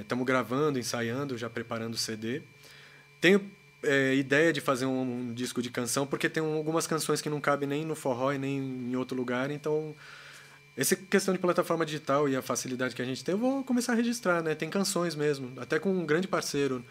Estamos 0.00 0.22
é, 0.22 0.26
gravando, 0.26 0.78
ensaiando, 0.78 1.36
já 1.36 1.50
preparando 1.50 1.94
o 1.94 1.98
CD. 1.98 2.42
Tenho 3.20 3.48
é, 3.82 4.14
ideia 4.14 4.52
de 4.52 4.60
fazer 4.60 4.86
um, 4.86 5.00
um, 5.00 5.34
disco 5.34 5.62
de 5.62 5.70
canção, 5.70 6.06
porque 6.06 6.28
tem 6.28 6.42
algumas 6.42 6.86
canções 6.86 7.20
que 7.20 7.30
não 7.30 7.40
cabem 7.40 7.68
nem 7.68 7.84
no 7.84 7.94
forró 7.94 8.32
e 8.32 8.38
nem 8.38 8.58
em 8.58 8.96
outro 8.96 9.16
lugar, 9.16 9.50
então 9.50 9.94
essa 10.76 10.94
questão 10.96 11.34
de 11.34 11.40
plataforma 11.40 11.84
digital 11.84 12.28
e 12.28 12.36
a 12.36 12.42
facilidade 12.42 12.94
que 12.94 13.02
a 13.02 13.04
gente 13.04 13.24
tem, 13.24 13.34
eu 13.34 13.38
vou 13.38 13.64
começar 13.64 13.92
a 13.92 13.96
registrar, 13.96 14.42
né? 14.42 14.54
Tem 14.54 14.70
canções 14.70 15.14
mesmo, 15.14 15.52
até 15.58 15.78
com 15.78 15.92
um 15.92 16.06
grande 16.06 16.28
parceiro, 16.28 16.84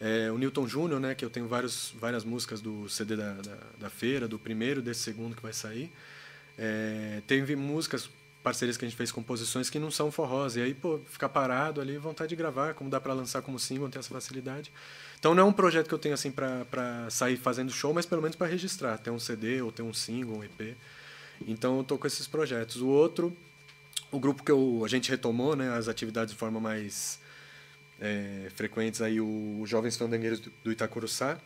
é, 0.00 0.30
o 0.30 0.38
Newton 0.38 0.66
Júnior, 0.66 1.00
né? 1.00 1.14
Que 1.14 1.24
eu 1.24 1.30
tenho 1.30 1.46
vários, 1.46 1.94
várias 1.98 2.24
músicas 2.24 2.60
do 2.60 2.88
CD 2.88 3.16
da, 3.16 3.34
da, 3.34 3.56
da, 3.78 3.90
feira, 3.90 4.26
do 4.26 4.38
primeiro, 4.38 4.80
desse 4.80 5.00
segundo 5.00 5.36
que 5.36 5.42
vai 5.42 5.52
sair. 5.52 5.92
É, 6.56 7.22
teve 7.26 7.54
músicas, 7.54 8.08
parcerias 8.42 8.76
que 8.76 8.84
a 8.84 8.88
gente 8.88 8.96
fez, 8.96 9.12
composições 9.12 9.68
que 9.68 9.78
não 9.78 9.90
são 9.90 10.10
forrós. 10.10 10.56
E 10.56 10.62
aí, 10.62 10.74
pô, 10.74 10.98
ficar 11.08 11.28
parado 11.28 11.80
ali, 11.80 11.98
vontade 11.98 12.30
de 12.30 12.36
gravar, 12.36 12.74
como 12.74 12.88
dá 12.88 13.00
para 13.00 13.12
lançar 13.12 13.42
como 13.42 13.58
single, 13.58 13.88
tem 13.88 14.00
essa 14.00 14.10
facilidade. 14.10 14.72
Então 15.18 15.34
não 15.34 15.42
é 15.42 15.46
um 15.46 15.52
projeto 15.52 15.88
que 15.88 15.94
eu 15.94 15.98
tenho 15.98 16.14
assim 16.14 16.30
para 16.30 17.10
sair 17.10 17.36
fazendo 17.36 17.72
show, 17.72 17.92
mas 17.92 18.06
pelo 18.06 18.22
menos 18.22 18.36
para 18.36 18.46
registrar, 18.46 18.98
ter 18.98 19.10
um 19.10 19.18
CD 19.18 19.60
ou 19.60 19.72
ter 19.72 19.82
um 19.82 19.92
single, 19.92 20.38
um 20.38 20.44
EP. 20.44 20.76
Então 21.46 21.76
eu 21.76 21.82
estou 21.82 21.98
com 21.98 22.06
esses 22.06 22.26
projetos. 22.26 22.80
O 22.80 22.88
outro, 22.88 23.36
o 24.12 24.20
grupo 24.20 24.44
que 24.44 24.50
eu, 24.50 24.82
a 24.84 24.88
gente 24.88 25.10
retomou, 25.10 25.56
né, 25.56 25.76
as 25.76 25.88
atividades 25.88 26.32
de 26.32 26.38
forma 26.38 26.60
mais 26.60 27.20
é, 28.00 28.48
frequentes 28.54 29.02
aí 29.02 29.20
o 29.20 29.62
Jovens 29.66 29.96
Fandangueiros 29.96 30.40
do 30.62 30.70
Itacuruçá, 30.70 31.38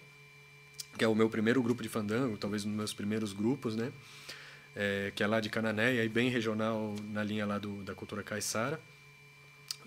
que 0.99 1.05
é 1.05 1.09
o 1.09 1.15
meu 1.15 1.31
primeiro 1.31 1.63
grupo 1.63 1.83
de 1.83 1.89
fandango, 1.89 2.37
talvez 2.37 2.65
um 2.65 2.69
dos 2.69 2.77
meus 2.77 2.93
primeiros 2.93 3.33
grupos, 3.33 3.75
né? 3.75 3.91
É, 4.75 5.13
que 5.15 5.23
é 5.23 5.27
lá 5.27 5.41
de 5.41 5.51
Canané, 5.51 5.95
e 5.95 6.01
aí 6.01 6.09
bem 6.09 6.31
regional 6.31 6.95
na 7.11 7.23
linha 7.23 7.45
lá 7.47 7.59
do, 7.59 7.83
da 7.83 7.95
cultura 7.95 8.23
caiçara. 8.23 8.81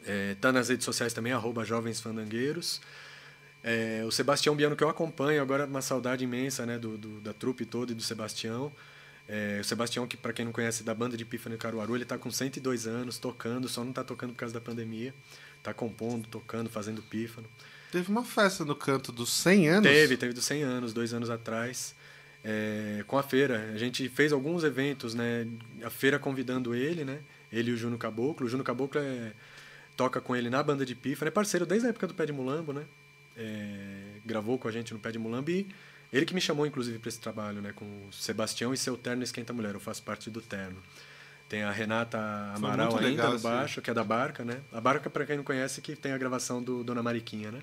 É, 0.06 0.36
tá 0.36 0.52
nas 0.52 0.70
redes 0.70 0.86
sociais 0.86 1.14
também, 1.14 1.34
arroba 1.34 1.64
Jovens 1.64 2.00
Fandangueiros. 2.00 2.82
É, 3.68 4.04
o 4.06 4.12
Sebastião 4.12 4.56
Biano, 4.56 4.76
que 4.76 4.84
eu 4.84 4.90
acompanho, 4.90 5.42
agora 5.42 5.66
uma 5.66 5.82
saudade 5.82 6.24
imensa 6.24 6.68
né, 6.68 6.78
do, 6.78 7.00
do 7.00 7.20
da 7.20 7.34
trupe 7.34 7.66
toda 7.66 7.92
e 7.92 7.96
do 7.96 8.04
Sebastião. 8.04 8.72
É, 9.28 9.58
o 9.60 9.64
Sebastião, 9.64 10.06
que 10.06 10.16
para 10.16 10.32
quem 10.32 10.46
não 10.46 10.52
conhece, 10.52 10.84
da 10.84 10.94
banda 10.94 11.18
de 11.18 11.26
Pífano 11.26 11.58
Caruaru, 11.58 11.96
ele 11.96 12.04
está 12.04 12.16
com 12.16 12.30
102 12.30 12.86
anos, 12.86 13.18
tocando, 13.18 13.68
só 13.68 13.82
não 13.82 13.90
está 13.90 14.04
tocando 14.04 14.34
por 14.34 14.38
causa 14.38 14.54
da 14.54 14.62
pandemia. 14.62 15.12
Está 15.58 15.74
compondo, 15.74 16.28
tocando, 16.28 16.70
fazendo 16.70 17.02
pífano. 17.02 17.48
Teve 17.92 18.12
uma 18.12 18.24
festa 18.24 18.64
no 18.64 18.76
canto 18.76 19.12
dos 19.12 19.34
100 19.34 19.70
anos? 19.70 19.90
Teve, 19.90 20.16
teve 20.16 20.32
dos 20.32 20.46
100 20.46 20.62
anos, 20.62 20.94
dois 20.94 21.12
anos 21.12 21.32
atrás, 21.32 21.96
é, 22.44 23.04
com 23.08 23.18
a 23.18 23.24
feira. 23.24 23.72
A 23.74 23.78
gente 23.80 24.08
fez 24.10 24.32
alguns 24.32 24.64
eventos, 24.64 25.16
né? 25.16 25.48
A 25.82 25.90
feira 25.90 26.20
convidando 26.20 26.76
ele, 26.76 27.04
né? 27.04 27.18
Ele 27.52 27.72
e 27.72 27.74
o 27.74 27.78
Juno 27.78 27.98
Caboclo. 27.98 28.46
O 28.46 28.50
Juno 28.50 28.64
Caboclo 28.64 29.02
é, 29.02 29.34
toca 29.98 30.22
com 30.22 30.36
ele 30.36 30.52
na 30.52 30.62
banda 30.62 30.86
de 30.86 30.94
pífano, 30.94 31.30
é 31.30 31.32
parceiro 31.32 31.66
desde 31.66 31.88
a 31.88 31.90
época 31.90 32.06
do 32.06 32.14
Pé 32.14 32.28
de 32.28 32.32
Mulambo, 32.32 32.72
né? 32.72 32.86
É, 33.38 34.20
gravou 34.26 34.58
com 34.58 34.68
a 34.68 34.72
gente 34.72 34.94
no 34.94 35.00
Pé 35.00 35.12
de 35.12 35.20
Mulambo 35.20 35.52
e 35.52 35.68
ele 36.12 36.26
que 36.26 36.34
me 36.34 36.40
chamou, 36.40 36.66
inclusive, 36.66 36.98
para 36.98 37.10
esse 37.10 37.20
trabalho, 37.20 37.62
né? 37.62 37.74
Com 37.74 37.86
o 37.86 38.14
Sebastião 38.14 38.74
e 38.74 38.78
seu 38.78 38.96
Terno 38.96 39.24
Esquenta 39.24 39.52
Mulher. 39.52 39.74
Eu 39.74 39.80
faço 39.80 40.02
parte 40.02 40.30
do 40.30 40.42
Terno. 40.42 40.78
Tem 41.50 41.64
a 41.64 41.72
Renata 41.72 42.18
Amaral 42.56 42.98
ainda 42.98 43.08
legal, 43.08 43.34
no 43.34 43.40
baixo, 43.40 43.82
que 43.82 43.92
é 43.92 43.94
da 43.94 44.04
Barca, 44.04 44.44
né? 44.44 44.62
A 44.72 44.82
Barca, 44.82 45.10
para 45.10 45.26
quem 45.26 45.38
não 45.38 45.44
conhece, 45.44 45.82
que 45.82 45.96
tem 45.96 46.12
a 46.12 46.18
gravação 46.18 46.62
do 46.62 46.84
Dona 46.84 47.04
Mariquinha, 47.04 47.52
né? 47.52 47.62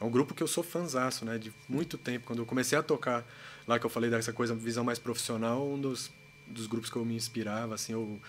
É 0.00 0.04
um 0.04 0.10
grupo 0.10 0.34
que 0.34 0.42
eu 0.42 0.46
sou 0.46 0.62
fanzaço, 0.62 1.24
né? 1.24 1.38
De 1.38 1.52
muito 1.68 1.96
tempo. 1.98 2.26
Quando 2.26 2.40
eu 2.40 2.46
comecei 2.46 2.78
a 2.78 2.82
tocar, 2.82 3.24
lá 3.66 3.78
que 3.78 3.86
eu 3.86 3.90
falei 3.90 4.10
dessa 4.10 4.32
coisa, 4.32 4.54
visão 4.54 4.84
mais 4.84 4.98
profissional, 4.98 5.66
um 5.66 5.80
dos, 5.80 6.12
dos 6.46 6.66
grupos 6.66 6.90
que 6.90 6.96
eu 6.96 7.04
me 7.04 7.16
inspirava, 7.16 7.74
assim, 7.74 7.92
eu 7.92 8.20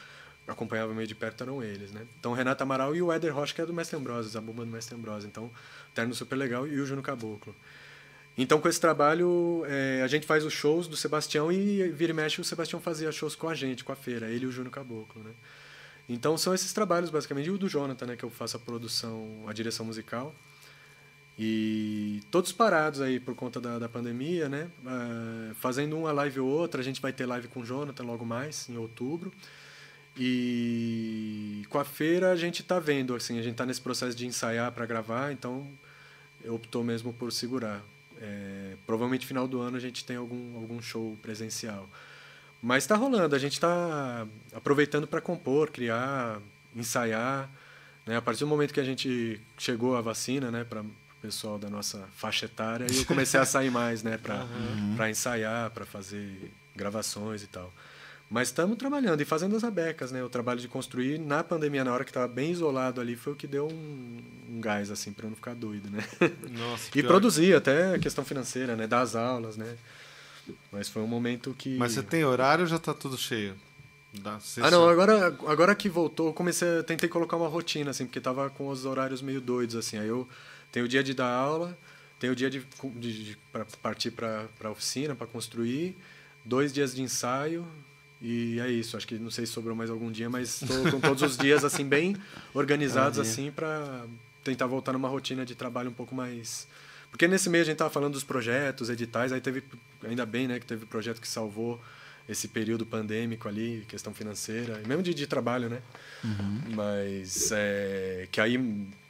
acompanhava 0.47 0.93
meio 0.93 1.07
de 1.07 1.15
perto 1.15 1.43
eram 1.43 1.61
eles, 1.61 1.91
né? 1.91 2.05
Então, 2.19 2.33
Renata 2.33 2.63
Amaral 2.63 2.95
e 2.95 3.01
o 3.01 3.11
Éder 3.11 3.33
Rocha, 3.33 3.53
que 3.53 3.61
é 3.61 3.65
do 3.65 3.73
Mestre 3.73 3.97
Ambrose, 3.97 4.35
a 4.37 4.41
bomba 4.41 4.63
do 4.63 4.71
Mestre 4.71 4.95
Ambrose. 4.95 5.27
Então, 5.27 5.51
Terno 5.95 6.13
super 6.13 6.35
legal 6.35 6.67
e 6.67 6.79
o 6.79 6.85
Juno 6.85 7.01
Caboclo. 7.01 7.55
Então, 8.37 8.59
com 8.59 8.67
esse 8.67 8.79
trabalho, 8.79 9.63
é, 9.65 10.01
a 10.03 10.07
gente 10.07 10.27
faz 10.27 10.43
os 10.43 10.51
shows 10.51 10.87
do 10.87 10.97
Sebastião 10.97 11.49
e 11.51 11.89
vira 11.89 12.11
e 12.11 12.13
mexe, 12.13 12.41
o 12.41 12.43
Sebastião 12.43 12.81
fazia 12.81 13.09
shows 13.11 13.33
com 13.33 13.47
a 13.47 13.55
gente, 13.55 13.83
com 13.83 13.93
a 13.93 13.95
feira, 13.95 14.27
ele 14.27 14.43
e 14.43 14.47
o 14.47 14.51
Júnior 14.51 14.73
Caboclo, 14.73 15.23
né? 15.23 15.31
Então, 16.07 16.37
são 16.37 16.53
esses 16.53 16.71
trabalhos, 16.73 17.09
basicamente, 17.09 17.47
e 17.47 17.49
o 17.49 17.57
do 17.57 17.67
Jonathan, 17.67 18.05
né, 18.05 18.15
que 18.15 18.23
eu 18.23 18.29
faço 18.29 18.57
a 18.57 18.59
produção, 18.59 19.45
a 19.47 19.53
direção 19.53 19.85
musical. 19.85 20.35
E 21.39 22.21
todos 22.29 22.51
parados 22.51 23.01
aí 23.01 23.19
por 23.19 23.35
conta 23.35 23.59
da, 23.59 23.79
da 23.79 23.89
pandemia, 23.89 24.47
né? 24.47 24.69
Uh, 24.83 25.55
fazendo 25.55 25.97
uma 25.97 26.11
live 26.11 26.39
ou 26.39 26.47
outra, 26.47 26.81
a 26.81 26.83
gente 26.83 27.01
vai 27.01 27.11
ter 27.11 27.25
live 27.25 27.47
com 27.47 27.61
o 27.61 27.65
Jonathan 27.65 28.03
logo 28.03 28.25
mais, 28.25 28.69
em 28.69 28.77
outubro. 28.77 29.33
E 30.17 31.63
com 31.69 31.77
a 31.77 31.83
feira 31.83 32.31
a 32.31 32.35
gente 32.37 32.61
está 32.61 32.79
vendo, 32.79 33.13
assim, 33.15 33.37
a 33.37 33.41
gente 33.41 33.53
está 33.53 33.65
nesse 33.65 33.81
processo 33.81 34.15
de 34.15 34.25
ensaiar 34.25 34.71
para 34.71 34.85
gravar, 34.85 35.33
então 35.33 35.67
optou 36.49 36.83
mesmo 36.83 37.13
por 37.13 37.31
segurar. 37.31 37.83
É, 38.21 38.75
provavelmente 38.85 39.25
final 39.25 39.47
do 39.47 39.59
ano 39.59 39.77
a 39.77 39.79
gente 39.79 40.05
tem 40.05 40.15
algum, 40.15 40.55
algum 40.55 40.81
show 40.81 41.17
presencial. 41.21 41.89
Mas 42.61 42.83
está 42.83 42.95
rolando, 42.95 43.35
a 43.35 43.39
gente 43.39 43.53
está 43.53 44.25
aproveitando 44.53 45.05
para 45.05 45.21
compor, 45.21 45.69
criar, 45.69 46.39
ensaiar. 46.75 47.49
Né? 48.05 48.17
A 48.17 48.21
partir 48.21 48.39
do 48.39 48.47
momento 48.47 48.73
que 48.73 48.79
a 48.79 48.83
gente 48.83 49.39
chegou 49.57 49.95
à 49.95 50.01
vacina, 50.01 50.49
né, 50.49 50.63
para 50.63 50.81
o 50.81 50.91
pessoal 51.21 51.59
da 51.59 51.69
nossa 51.69 52.07
faixa 52.15 52.45
etária, 52.45 52.87
eu 52.89 53.05
comecei 53.05 53.39
a 53.39 53.45
sair 53.45 53.69
mais 53.69 54.01
né, 54.01 54.17
para 54.17 54.45
uhum. 54.45 54.97
ensaiar, 55.07 55.69
para 55.71 55.85
fazer 55.85 56.51
gravações 56.75 57.43
e 57.43 57.47
tal. 57.47 57.71
Mas 58.29 58.47
estamos 58.47 58.77
trabalhando 58.77 59.21
e 59.21 59.25
fazendo 59.25 59.55
as 59.55 59.63
abecas, 59.63 60.11
né? 60.11 60.23
O 60.23 60.29
trabalho 60.29 60.59
de 60.59 60.67
construir 60.67 61.19
na 61.19 61.43
pandemia, 61.43 61.83
na 61.83 61.93
hora 61.93 62.03
que 62.03 62.09
estava 62.09 62.27
bem 62.27 62.51
isolado 62.51 62.99
ali, 62.99 63.15
foi 63.15 63.33
o 63.33 63.35
que 63.35 63.45
deu 63.45 63.67
um, 63.67 64.21
um 64.49 64.59
gás, 64.59 64.89
assim, 64.89 65.13
para 65.13 65.25
eu 65.25 65.29
não 65.29 65.35
ficar 65.35 65.53
doido, 65.53 65.89
né? 65.91 66.03
Nossa, 66.51 66.89
e 66.97 67.03
produzir 67.03 67.55
até 67.55 67.93
a 67.95 67.99
questão 67.99 68.25
financeira, 68.25 68.75
né? 68.75 68.87
Das 68.87 69.15
aulas, 69.15 69.57
né? 69.57 69.77
Mas 70.71 70.89
foi 70.89 71.01
um 71.01 71.07
momento 71.07 71.55
que... 71.57 71.77
Mas 71.77 71.93
você 71.93 72.03
tem 72.03 72.23
horário 72.23 72.63
ou 72.63 72.67
já 72.67 72.77
está 72.77 72.93
tudo 72.93 73.17
cheio? 73.17 73.55
ah, 74.61 74.71
não, 74.71 74.87
agora, 74.87 75.27
agora 75.45 75.75
que 75.75 75.89
voltou, 75.89 76.27
eu 76.27 76.33
comecei, 76.33 76.81
tentei 76.83 77.09
colocar 77.09 77.35
uma 77.37 77.47
rotina, 77.47 77.91
assim, 77.91 78.05
porque 78.05 78.21
tava 78.21 78.49
com 78.49 78.69
os 78.69 78.85
horários 78.85 79.21
meio 79.21 79.41
doidos, 79.41 79.75
assim. 79.75 79.97
Aí 79.97 80.07
eu 80.07 80.27
tenho 80.71 80.85
o 80.85 80.89
dia 80.89 81.03
de 81.03 81.13
dar 81.13 81.29
aula, 81.29 81.77
tenho 82.19 82.33
o 82.33 82.35
dia 82.35 82.49
de, 82.49 82.65
de, 82.95 83.23
de 83.25 83.37
partir 83.81 84.11
para 84.11 84.47
a 84.63 84.69
oficina, 84.69 85.15
para 85.15 85.27
construir, 85.27 85.97
dois 86.43 86.71
dias 86.71 86.95
de 86.95 87.01
ensaio, 87.01 87.67
E 88.25 88.59
é 88.59 88.69
isso. 88.69 88.97
Acho 88.97 89.07
que 89.07 89.19
não 89.19 89.29
sei 89.29 89.45
se 89.45 89.51
sobrou 89.51 89.75
mais 89.75 89.89
algum 89.89 90.11
dia, 90.11 90.29
mas 90.29 90.61
estou 90.61 90.91
com 90.91 90.99
todos 90.99 91.21
os 91.21 91.37
dias 91.37 91.63
assim 91.63 91.85
bem 91.85 92.15
organizados 92.53 93.19
assim 93.19 93.51
para 93.51 94.05
tentar 94.43 94.65
voltar 94.65 94.93
numa 94.93 95.07
rotina 95.07 95.45
de 95.45 95.53
trabalho 95.53 95.89
um 95.89 95.93
pouco 95.93 96.15
mais 96.15 96.67
porque 97.15 97.29
nesse 97.29 97.49
mês 97.49 97.61
a 97.61 97.65
gente 97.67 97.75
estava 97.75 97.89
falando 97.89 98.11
dos 98.11 98.25
projetos, 98.25 98.89
editais, 98.89 99.31
aí 99.31 99.39
teve 99.39 99.63
ainda 100.03 100.25
bem, 100.25 100.49
né, 100.49 100.59
que 100.59 100.65
teve 100.65 100.85
projeto 100.85 101.21
que 101.21 101.27
salvou 101.29 101.81
esse 102.27 102.49
período 102.49 102.85
pandêmico 102.85 103.47
ali, 103.47 103.85
questão 103.87 104.13
financeira, 104.13 104.81
e 104.83 104.87
mesmo 104.87 105.01
de, 105.01 105.13
de 105.13 105.25
trabalho, 105.25 105.69
né? 105.69 105.81
Uhum. 106.21 106.75
Mas 106.75 107.53
é, 107.53 108.27
que 108.29 108.41
aí, 108.41 108.59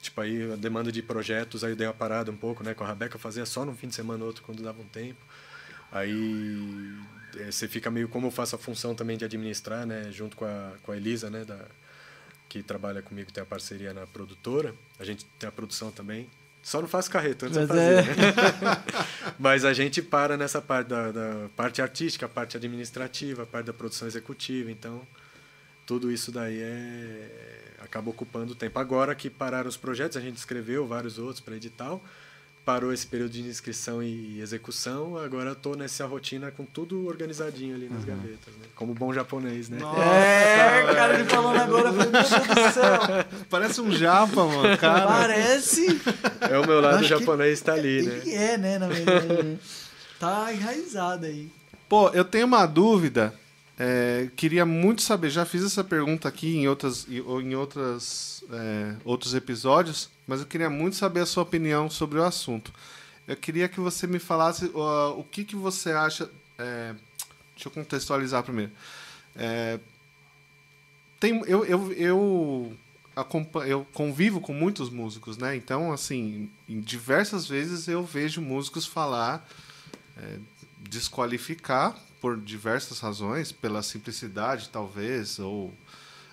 tipo, 0.01 0.21
aí 0.21 0.53
a 0.53 0.55
demanda 0.55 0.91
de 0.91 1.01
projetos 1.01 1.63
aí 1.63 1.73
deu 1.73 1.87
uma 1.87 1.95
parada 1.95 2.29
um 2.29 2.37
pouco, 2.37 2.63
né? 2.63 2.75
Com 2.75 2.83
a 2.83 2.87
Rebeca 2.87 3.17
fazia 3.17 3.43
só 3.43 3.65
num 3.65 3.75
fim 3.75 3.87
de 3.87 3.95
semana 3.95 4.23
outro 4.23 4.43
quando 4.43 4.61
dava 4.61 4.79
um 4.79 4.85
tempo. 4.85 5.19
Aí 5.95 6.93
é, 7.37 7.49
você 7.49 7.69
fica 7.69 7.89
meio 7.89 8.09
como 8.09 8.27
eu 8.27 8.31
faço 8.31 8.53
a 8.53 8.59
função 8.59 8.93
também 8.93 9.17
de 9.17 9.23
administrar, 9.23 9.85
né? 9.85 10.11
Junto 10.11 10.35
com 10.35 10.43
a, 10.43 10.73
com 10.83 10.91
a 10.91 10.97
Elisa, 10.97 11.29
né? 11.29 11.45
Da, 11.45 11.57
que 12.49 12.61
trabalha 12.61 13.01
comigo, 13.01 13.31
tem 13.31 13.41
a 13.41 13.45
parceria 13.45 13.93
na 13.93 14.05
produtora. 14.05 14.75
A 14.99 15.05
gente 15.05 15.25
tem 15.39 15.47
a 15.47 15.51
produção 15.53 15.91
também. 15.91 16.29
Só 16.61 16.81
não 16.81 16.87
faço 16.87 17.09
carreto, 17.09 17.45
antes 17.45 17.57
Mas 17.57 17.67
fazia, 17.69 17.83
é. 17.83 18.01
né? 18.01 18.13
Mas 19.39 19.63
a 19.63 19.71
gente 19.71 20.01
para 20.01 20.35
nessa 20.35 20.61
parte 20.61 20.87
da, 20.89 21.13
da, 21.13 21.49
parte 21.55 21.81
artística, 21.81 22.25
a 22.25 22.29
parte 22.29 22.57
administrativa, 22.57 23.43
a 23.43 23.45
parte 23.45 23.67
da 23.67 23.73
produção 23.73 24.05
executiva. 24.05 24.69
Então, 24.69 25.01
tudo 25.85 26.11
isso 26.11 26.29
daí 26.29 26.59
é 26.59 27.75
acaba 27.79 28.09
ocupando 28.09 28.53
tempo. 28.53 28.77
Agora 28.79 29.15
que 29.15 29.29
pararam 29.29 29.69
os 29.69 29.77
projetos, 29.77 30.17
a 30.17 30.21
gente 30.21 30.35
escreveu 30.35 30.85
vários 30.85 31.17
outros 31.17 31.39
para 31.39 31.55
edital 31.55 32.03
parou 32.65 32.91
esse 32.91 33.05
período 33.05 33.31
de 33.31 33.41
inscrição 33.41 34.01
e 34.01 34.41
execução, 34.41 35.15
agora 35.17 35.51
estou 35.51 35.77
nessa 35.77 36.05
rotina 36.07 36.49
com 36.49 36.65
tudo 36.65 37.05
organizadinho 37.07 37.75
ali 37.75 37.87
nas 37.87 37.99
uhum. 37.99 38.07
gavetas, 38.07 38.53
né? 38.55 38.65
Como 38.73 38.95
bom 38.95 39.13
japonês, 39.13 39.69
né? 39.69 39.77
Nossa, 39.79 40.01
é, 40.01 40.95
cara, 40.95 41.13
ele 41.13 41.25
falando 41.25 41.61
agora, 41.61 41.91
meu 41.91 42.09
Deus 42.09 42.27
do 42.27 42.73
céu. 42.73 42.99
Parece 43.51 43.79
um 43.79 43.91
japa, 43.91 44.45
mano, 44.45 44.75
cara. 44.79 45.05
Parece. 45.05 46.01
É 46.41 46.57
o 46.57 46.65
meu 46.65 46.81
lado 46.81 47.03
japonês 47.03 47.59
está 47.59 47.73
ali, 47.73 48.01
né? 48.01 48.21
Ele 48.25 48.33
é, 48.33 48.57
né, 48.57 48.79
na 48.79 48.87
verdade. 48.87 49.59
tá 50.19 50.51
enraizado 50.51 51.27
aí. 51.27 51.51
Pô, 51.87 52.09
eu 52.09 52.25
tenho 52.25 52.47
uma 52.47 52.65
dúvida. 52.65 53.31
É, 53.77 54.29
queria 54.37 54.65
muito 54.65 55.01
saber, 55.01 55.29
já 55.29 55.45
fiz 55.45 55.63
essa 55.63 55.83
pergunta 55.83 56.29
aqui 56.29 56.55
em, 56.55 56.67
outras, 56.67 57.05
em 57.09 57.55
outras, 57.55 58.43
é, 58.49 58.95
outros 59.03 59.33
episódios, 59.33 60.09
mas 60.25 60.39
eu 60.39 60.45
queria 60.45 60.69
muito 60.69 60.95
saber 60.95 61.19
a 61.19 61.25
sua 61.25 61.43
opinião 61.43 61.89
sobre 61.89 62.19
o 62.19 62.23
assunto. 62.23 62.71
Eu 63.27 63.35
queria 63.35 63.67
que 63.67 63.79
você 63.79 64.07
me 64.07 64.19
falasse 64.19 64.65
uh, 64.65 65.19
o 65.19 65.23
que, 65.23 65.43
que 65.43 65.55
você 65.55 65.91
acha. 65.91 66.29
É, 66.57 66.93
deixa 67.53 67.67
eu 67.67 67.71
contextualizar 67.71 68.43
primeiro. 68.43 68.71
É, 69.35 69.79
tem, 71.19 71.41
eu, 71.47 71.65
eu, 71.65 71.91
eu, 71.93 72.77
eu 73.65 73.87
convivo 73.93 74.39
com 74.39 74.53
muitos 74.53 74.89
músicos, 74.89 75.37
né? 75.37 75.55
Então, 75.55 75.91
assim, 75.91 76.49
em 76.69 76.79
diversas 76.79 77.47
vezes 77.47 77.87
eu 77.87 78.03
vejo 78.03 78.41
músicos 78.41 78.85
falar, 78.85 79.45
é, 80.17 80.37
desqualificar 80.81 81.97
por 82.25 82.41
diversas 82.41 82.99
razões, 83.01 83.51
pela 83.51 83.83
simplicidade, 83.83 84.69
talvez, 84.69 85.37
ou 85.37 85.71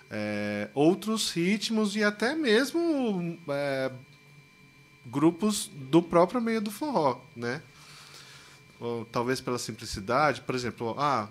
é, 0.09 0.67
outros 0.73 1.31
ritmos 1.31 1.95
e 1.95 2.03
até 2.03 2.33
mesmo 2.33 3.37
é, 3.47 3.91
grupos 5.05 5.69
do 5.71 6.01
próprio 6.01 6.41
meio 6.41 6.59
do 6.59 6.71
forró, 6.71 7.21
né? 7.35 7.61
Ou, 8.79 9.05
talvez 9.05 9.39
pela 9.39 9.59
simplicidade, 9.59 10.41
por 10.41 10.55
exemplo, 10.55 10.95
ah, 10.97 11.29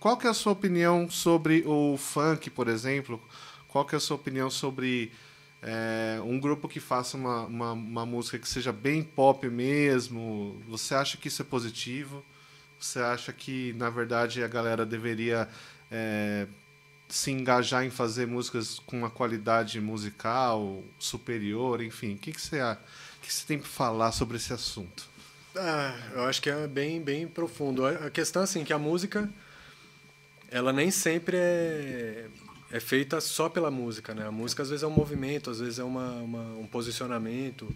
qual 0.00 0.16
que 0.16 0.26
é 0.26 0.30
a 0.30 0.34
sua 0.34 0.54
opinião 0.54 1.08
sobre 1.08 1.62
o 1.64 1.96
funk, 1.96 2.50
por 2.50 2.66
exemplo? 2.66 3.22
Qual 3.68 3.84
que 3.84 3.94
é 3.94 3.98
a 3.98 4.00
sua 4.00 4.16
opinião 4.16 4.50
sobre 4.50 5.12
é, 5.62 6.20
um 6.24 6.40
grupo 6.40 6.68
que 6.68 6.80
faça 6.80 7.16
uma, 7.16 7.42
uma, 7.42 7.72
uma 7.74 8.04
música 8.04 8.40
que 8.40 8.48
seja 8.48 8.72
bem 8.72 9.04
pop 9.04 9.48
mesmo? 9.48 10.60
Você 10.66 10.96
acha 10.96 11.16
que 11.16 11.28
isso 11.28 11.42
é 11.42 11.44
positivo? 11.44 12.24
Você 12.80 12.98
acha 12.98 13.32
que, 13.32 13.74
na 13.74 13.90
verdade, 13.90 14.42
a 14.42 14.48
galera 14.48 14.86
deveria 14.86 15.46
é, 15.90 16.46
se 17.08 17.30
engajar 17.30 17.84
em 17.84 17.90
fazer 17.90 18.26
músicas 18.26 18.78
com 18.78 18.96
uma 18.96 19.10
qualidade 19.10 19.78
musical 19.80 20.82
superior? 20.98 21.82
Enfim, 21.82 22.14
o 22.14 22.18
que, 22.18 22.32
que, 22.32 22.40
você, 22.40 22.58
que 23.20 23.32
você 23.32 23.46
tem 23.46 23.58
para 23.58 23.68
falar 23.68 24.12
sobre 24.12 24.38
esse 24.38 24.52
assunto? 24.52 25.08
Ah, 25.54 25.94
eu 26.14 26.24
acho 26.24 26.40
que 26.40 26.48
é 26.48 26.66
bem, 26.66 27.02
bem 27.02 27.28
profundo. 27.28 27.84
A 27.84 28.08
questão 28.08 28.42
é 28.42 28.44
assim, 28.44 28.64
que 28.64 28.72
a 28.72 28.78
música, 28.78 29.28
ela 30.50 30.72
nem 30.72 30.90
sempre 30.90 31.36
é, 31.36 32.28
é 32.70 32.80
feita 32.80 33.20
só 33.20 33.48
pela 33.48 33.70
música, 33.70 34.14
né? 34.14 34.26
A 34.26 34.30
música 34.30 34.62
às 34.62 34.70
vezes 34.70 34.84
é 34.84 34.86
um 34.86 34.90
movimento, 34.90 35.50
às 35.50 35.60
vezes 35.60 35.78
é 35.78 35.84
uma, 35.84 36.12
uma 36.12 36.42
um 36.56 36.66
posicionamento, 36.66 37.68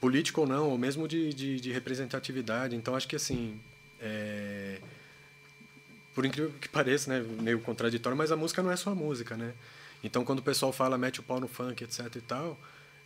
político 0.00 0.40
ou 0.42 0.46
não, 0.46 0.68
ou 0.68 0.76
mesmo 0.76 1.06
de, 1.06 1.32
de, 1.32 1.60
de 1.60 1.72
representatividade. 1.72 2.74
Então, 2.74 2.96
acho 2.96 3.06
que 3.06 3.16
assim, 3.16 3.58
é, 4.00 4.80
por 6.14 6.24
incrível 6.24 6.52
que 6.60 6.68
pareça, 6.68 7.10
né, 7.10 7.24
meio 7.40 7.60
contraditório, 7.60 8.16
mas 8.16 8.32
a 8.32 8.36
música 8.36 8.62
não 8.62 8.70
é 8.70 8.76
só 8.76 8.90
a 8.90 8.94
música, 8.94 9.36
né? 9.36 9.52
Então, 10.02 10.24
quando 10.24 10.38
o 10.38 10.42
pessoal 10.42 10.72
fala 10.72 10.96
mete 10.96 11.20
o 11.20 11.22
pau 11.22 11.40
no 11.40 11.48
funk, 11.48 11.84
etc 11.84 12.14
e 12.16 12.20
tal, 12.20 12.58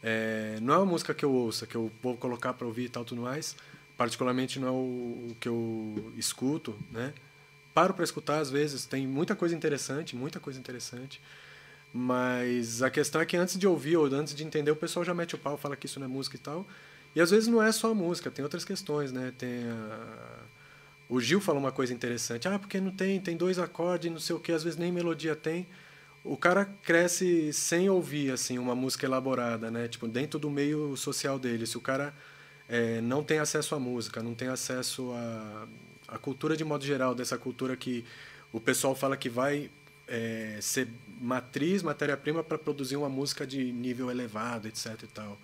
é, 0.02 0.58
não 0.60 0.74
é 0.74 0.76
uma 0.78 0.86
música 0.86 1.12
que 1.12 1.24
eu 1.24 1.32
ouça, 1.32 1.66
que 1.66 1.74
eu 1.74 1.90
vou 2.02 2.16
colocar 2.16 2.52
para 2.54 2.66
ouvir 2.66 2.84
e 2.84 2.88
tal, 2.88 3.04
tudo 3.04 3.22
mais. 3.22 3.56
Particularmente 3.96 4.58
não 4.58 4.68
é 4.68 4.70
o, 4.70 4.74
o 5.30 5.36
que 5.40 5.48
eu 5.48 6.12
escuto, 6.16 6.74
né? 6.90 7.12
Paro 7.72 7.94
para 7.94 8.04
escutar 8.04 8.38
às 8.38 8.50
vezes, 8.50 8.86
tem 8.86 9.06
muita 9.06 9.34
coisa 9.34 9.54
interessante, 9.54 10.14
muita 10.14 10.38
coisa 10.38 10.58
interessante. 10.58 11.20
Mas 11.92 12.82
a 12.82 12.90
questão 12.90 13.20
é 13.20 13.26
que 13.26 13.36
antes 13.36 13.58
de 13.58 13.66
ouvir 13.66 13.96
ou 13.96 14.06
antes 14.06 14.34
de 14.34 14.44
entender, 14.44 14.70
o 14.70 14.76
pessoal 14.76 15.04
já 15.04 15.14
mete 15.14 15.34
o 15.34 15.38
pau, 15.38 15.56
fala 15.56 15.76
que 15.76 15.86
isso 15.86 15.98
não 15.98 16.06
é 16.06 16.08
música 16.08 16.36
e 16.36 16.40
tal. 16.40 16.66
E 17.14 17.20
às 17.20 17.30
vezes 17.30 17.48
não 17.48 17.62
é 17.62 17.70
só 17.70 17.92
a 17.92 17.94
música, 17.94 18.30
tem 18.30 18.42
outras 18.42 18.64
questões, 18.64 19.12
né? 19.12 19.32
Tem 19.38 19.64
a 19.68 20.53
o 21.08 21.20
Gil 21.20 21.40
falou 21.40 21.60
uma 21.60 21.72
coisa 21.72 21.92
interessante. 21.92 22.48
Ah, 22.48 22.58
porque 22.58 22.80
não 22.80 22.90
tem, 22.90 23.20
tem 23.20 23.36
dois 23.36 23.58
acordes, 23.58 24.10
não 24.10 24.18
sei 24.18 24.34
o 24.34 24.40
que, 24.40 24.52
às 24.52 24.64
vezes 24.64 24.78
nem 24.78 24.90
melodia 24.90 25.36
tem. 25.36 25.66
O 26.22 26.36
cara 26.36 26.64
cresce 26.64 27.52
sem 27.52 27.90
ouvir 27.90 28.32
assim 28.32 28.58
uma 28.58 28.74
música 28.74 29.04
elaborada, 29.04 29.70
né? 29.70 29.86
Tipo 29.88 30.08
dentro 30.08 30.38
do 30.38 30.50
meio 30.50 30.96
social 30.96 31.38
dele. 31.38 31.66
Se 31.66 31.76
o 31.76 31.80
cara 31.80 32.14
é, 32.68 33.00
não 33.02 33.22
tem 33.22 33.38
acesso 33.38 33.74
à 33.74 33.78
música, 33.78 34.22
não 34.22 34.34
tem 34.34 34.48
acesso 34.48 35.12
à, 35.12 35.68
à 36.08 36.18
cultura 36.18 36.56
de 36.56 36.64
modo 36.64 36.84
geral, 36.84 37.14
dessa 37.14 37.36
cultura 37.36 37.76
que 37.76 38.04
o 38.52 38.60
pessoal 38.60 38.94
fala 38.94 39.16
que 39.16 39.28
vai 39.28 39.70
é, 40.08 40.58
ser 40.62 40.88
matriz, 41.20 41.82
matéria-prima 41.82 42.42
para 42.42 42.56
produzir 42.58 42.96
uma 42.96 43.08
música 43.08 43.46
de 43.46 43.72
nível 43.72 44.10
elevado, 44.10 44.66
etc. 44.66 45.02
E 45.02 45.06
tal. 45.06 45.38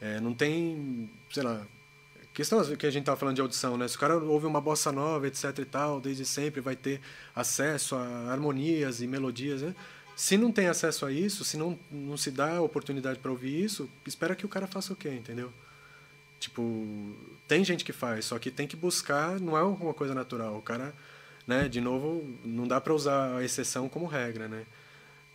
É, 0.00 0.20
não 0.20 0.34
tem, 0.34 1.10
sei 1.30 1.42
lá, 1.42 1.66
questão 2.36 2.62
que 2.76 2.86
a 2.86 2.90
gente 2.90 3.00
estava 3.00 3.16
falando 3.16 3.36
de 3.36 3.40
audição, 3.40 3.78
né? 3.78 3.88
Se 3.88 3.96
o 3.96 3.98
cara 3.98 4.18
ouve 4.18 4.44
uma 4.44 4.60
bossa 4.60 4.92
nova, 4.92 5.26
etc 5.26 5.58
e 5.58 5.64
tal, 5.64 6.02
desde 6.02 6.26
sempre 6.26 6.60
vai 6.60 6.76
ter 6.76 7.00
acesso 7.34 7.96
a 7.96 8.30
harmonias 8.30 9.00
e 9.00 9.06
melodias, 9.06 9.62
né? 9.62 9.74
Se 10.14 10.36
não 10.36 10.52
tem 10.52 10.68
acesso 10.68 11.06
a 11.06 11.10
isso, 11.10 11.44
se 11.44 11.56
não, 11.56 11.78
não 11.90 12.14
se 12.18 12.30
dá 12.30 12.60
oportunidade 12.60 13.20
para 13.20 13.30
ouvir 13.30 13.64
isso, 13.64 13.88
espera 14.06 14.36
que 14.36 14.44
o 14.44 14.50
cara 14.50 14.66
faça 14.66 14.92
o 14.92 14.96
quê, 14.96 15.08
entendeu? 15.08 15.50
Tipo, 16.38 16.62
tem 17.48 17.64
gente 17.64 17.82
que 17.82 17.92
faz, 17.92 18.26
só 18.26 18.38
que 18.38 18.50
tem 18.50 18.66
que 18.66 18.76
buscar, 18.76 19.40
não 19.40 19.56
é 19.56 19.62
uma 19.62 19.94
coisa 19.94 20.14
natural. 20.14 20.58
O 20.58 20.62
cara, 20.62 20.94
né, 21.46 21.68
de 21.68 21.80
novo, 21.80 22.22
não 22.44 22.68
dá 22.68 22.78
para 22.78 22.92
usar 22.92 23.36
a 23.36 23.44
exceção 23.44 23.88
como 23.88 24.04
regra, 24.04 24.46
né? 24.46 24.66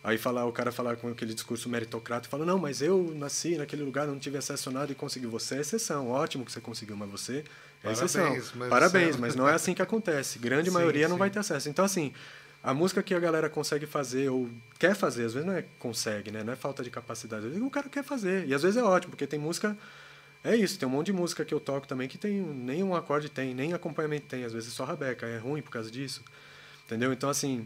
Aí 0.04 0.18
falar, 0.18 0.46
o 0.46 0.52
cara 0.52 0.72
falar 0.72 0.96
com 0.96 1.08
aquele 1.08 1.32
discurso 1.32 1.68
meritocrata 1.68 2.26
e 2.26 2.30
fala, 2.30 2.44
não, 2.44 2.58
mas 2.58 2.82
eu 2.82 3.12
nasci 3.14 3.56
naquele 3.56 3.84
lugar, 3.84 4.06
não 4.06 4.18
tive 4.18 4.36
acesso 4.36 4.68
a 4.68 4.72
nada 4.72 4.90
e 4.90 4.94
consegui. 4.96 5.26
Você 5.26 5.56
é 5.56 5.60
exceção, 5.60 6.10
ótimo 6.10 6.44
que 6.44 6.50
você 6.50 6.60
conseguiu, 6.60 6.96
mas 6.96 7.08
você 7.08 7.44
é 7.84 7.92
Parabéns, 7.92 8.02
exceção. 8.02 8.52
Mas 8.56 8.68
Parabéns, 8.68 9.16
mas 9.16 9.36
não 9.36 9.48
é 9.48 9.54
assim 9.54 9.74
que 9.74 9.82
acontece. 9.82 10.40
Grande 10.40 10.70
sim, 10.70 10.74
maioria 10.74 11.06
sim. 11.06 11.10
não 11.10 11.18
vai 11.18 11.30
ter 11.30 11.38
acesso. 11.38 11.68
Então, 11.68 11.84
assim, 11.84 12.12
a 12.64 12.74
música 12.74 13.00
que 13.00 13.14
a 13.14 13.20
galera 13.20 13.48
consegue 13.48 13.86
fazer 13.86 14.28
ou 14.28 14.50
quer 14.76 14.96
fazer, 14.96 15.24
às 15.24 15.34
vezes 15.34 15.46
não 15.46 15.54
é 15.54 15.64
consegue, 15.78 16.32
né? 16.32 16.42
Não 16.42 16.52
é 16.52 16.56
falta 16.56 16.82
de 16.82 16.90
capacidade. 16.90 17.46
O 17.46 17.70
cara 17.70 17.88
quer 17.88 18.02
fazer. 18.02 18.48
E 18.48 18.54
às 18.54 18.62
vezes 18.62 18.76
é 18.76 18.82
ótimo, 18.82 19.12
porque 19.12 19.26
tem 19.26 19.38
música... 19.38 19.76
É 20.42 20.56
isso, 20.56 20.76
tem 20.76 20.88
um 20.88 20.90
monte 20.90 21.06
de 21.06 21.12
música 21.12 21.44
que 21.44 21.54
eu 21.54 21.60
toco 21.60 21.86
também 21.86 22.08
que 22.08 22.18
tem 22.18 22.42
nem 22.42 22.82
um 22.82 22.96
acorde 22.96 23.28
tem, 23.28 23.54
nem 23.54 23.72
acompanhamento 23.72 24.26
tem. 24.26 24.42
Às 24.42 24.52
vezes 24.52 24.72
é 24.72 24.72
só 24.74 24.84
rabeca, 24.84 25.24
é 25.24 25.38
ruim 25.38 25.62
por 25.62 25.70
causa 25.70 25.88
disso. 25.88 26.20
Entendeu? 26.84 27.12
Então, 27.12 27.30
assim 27.30 27.64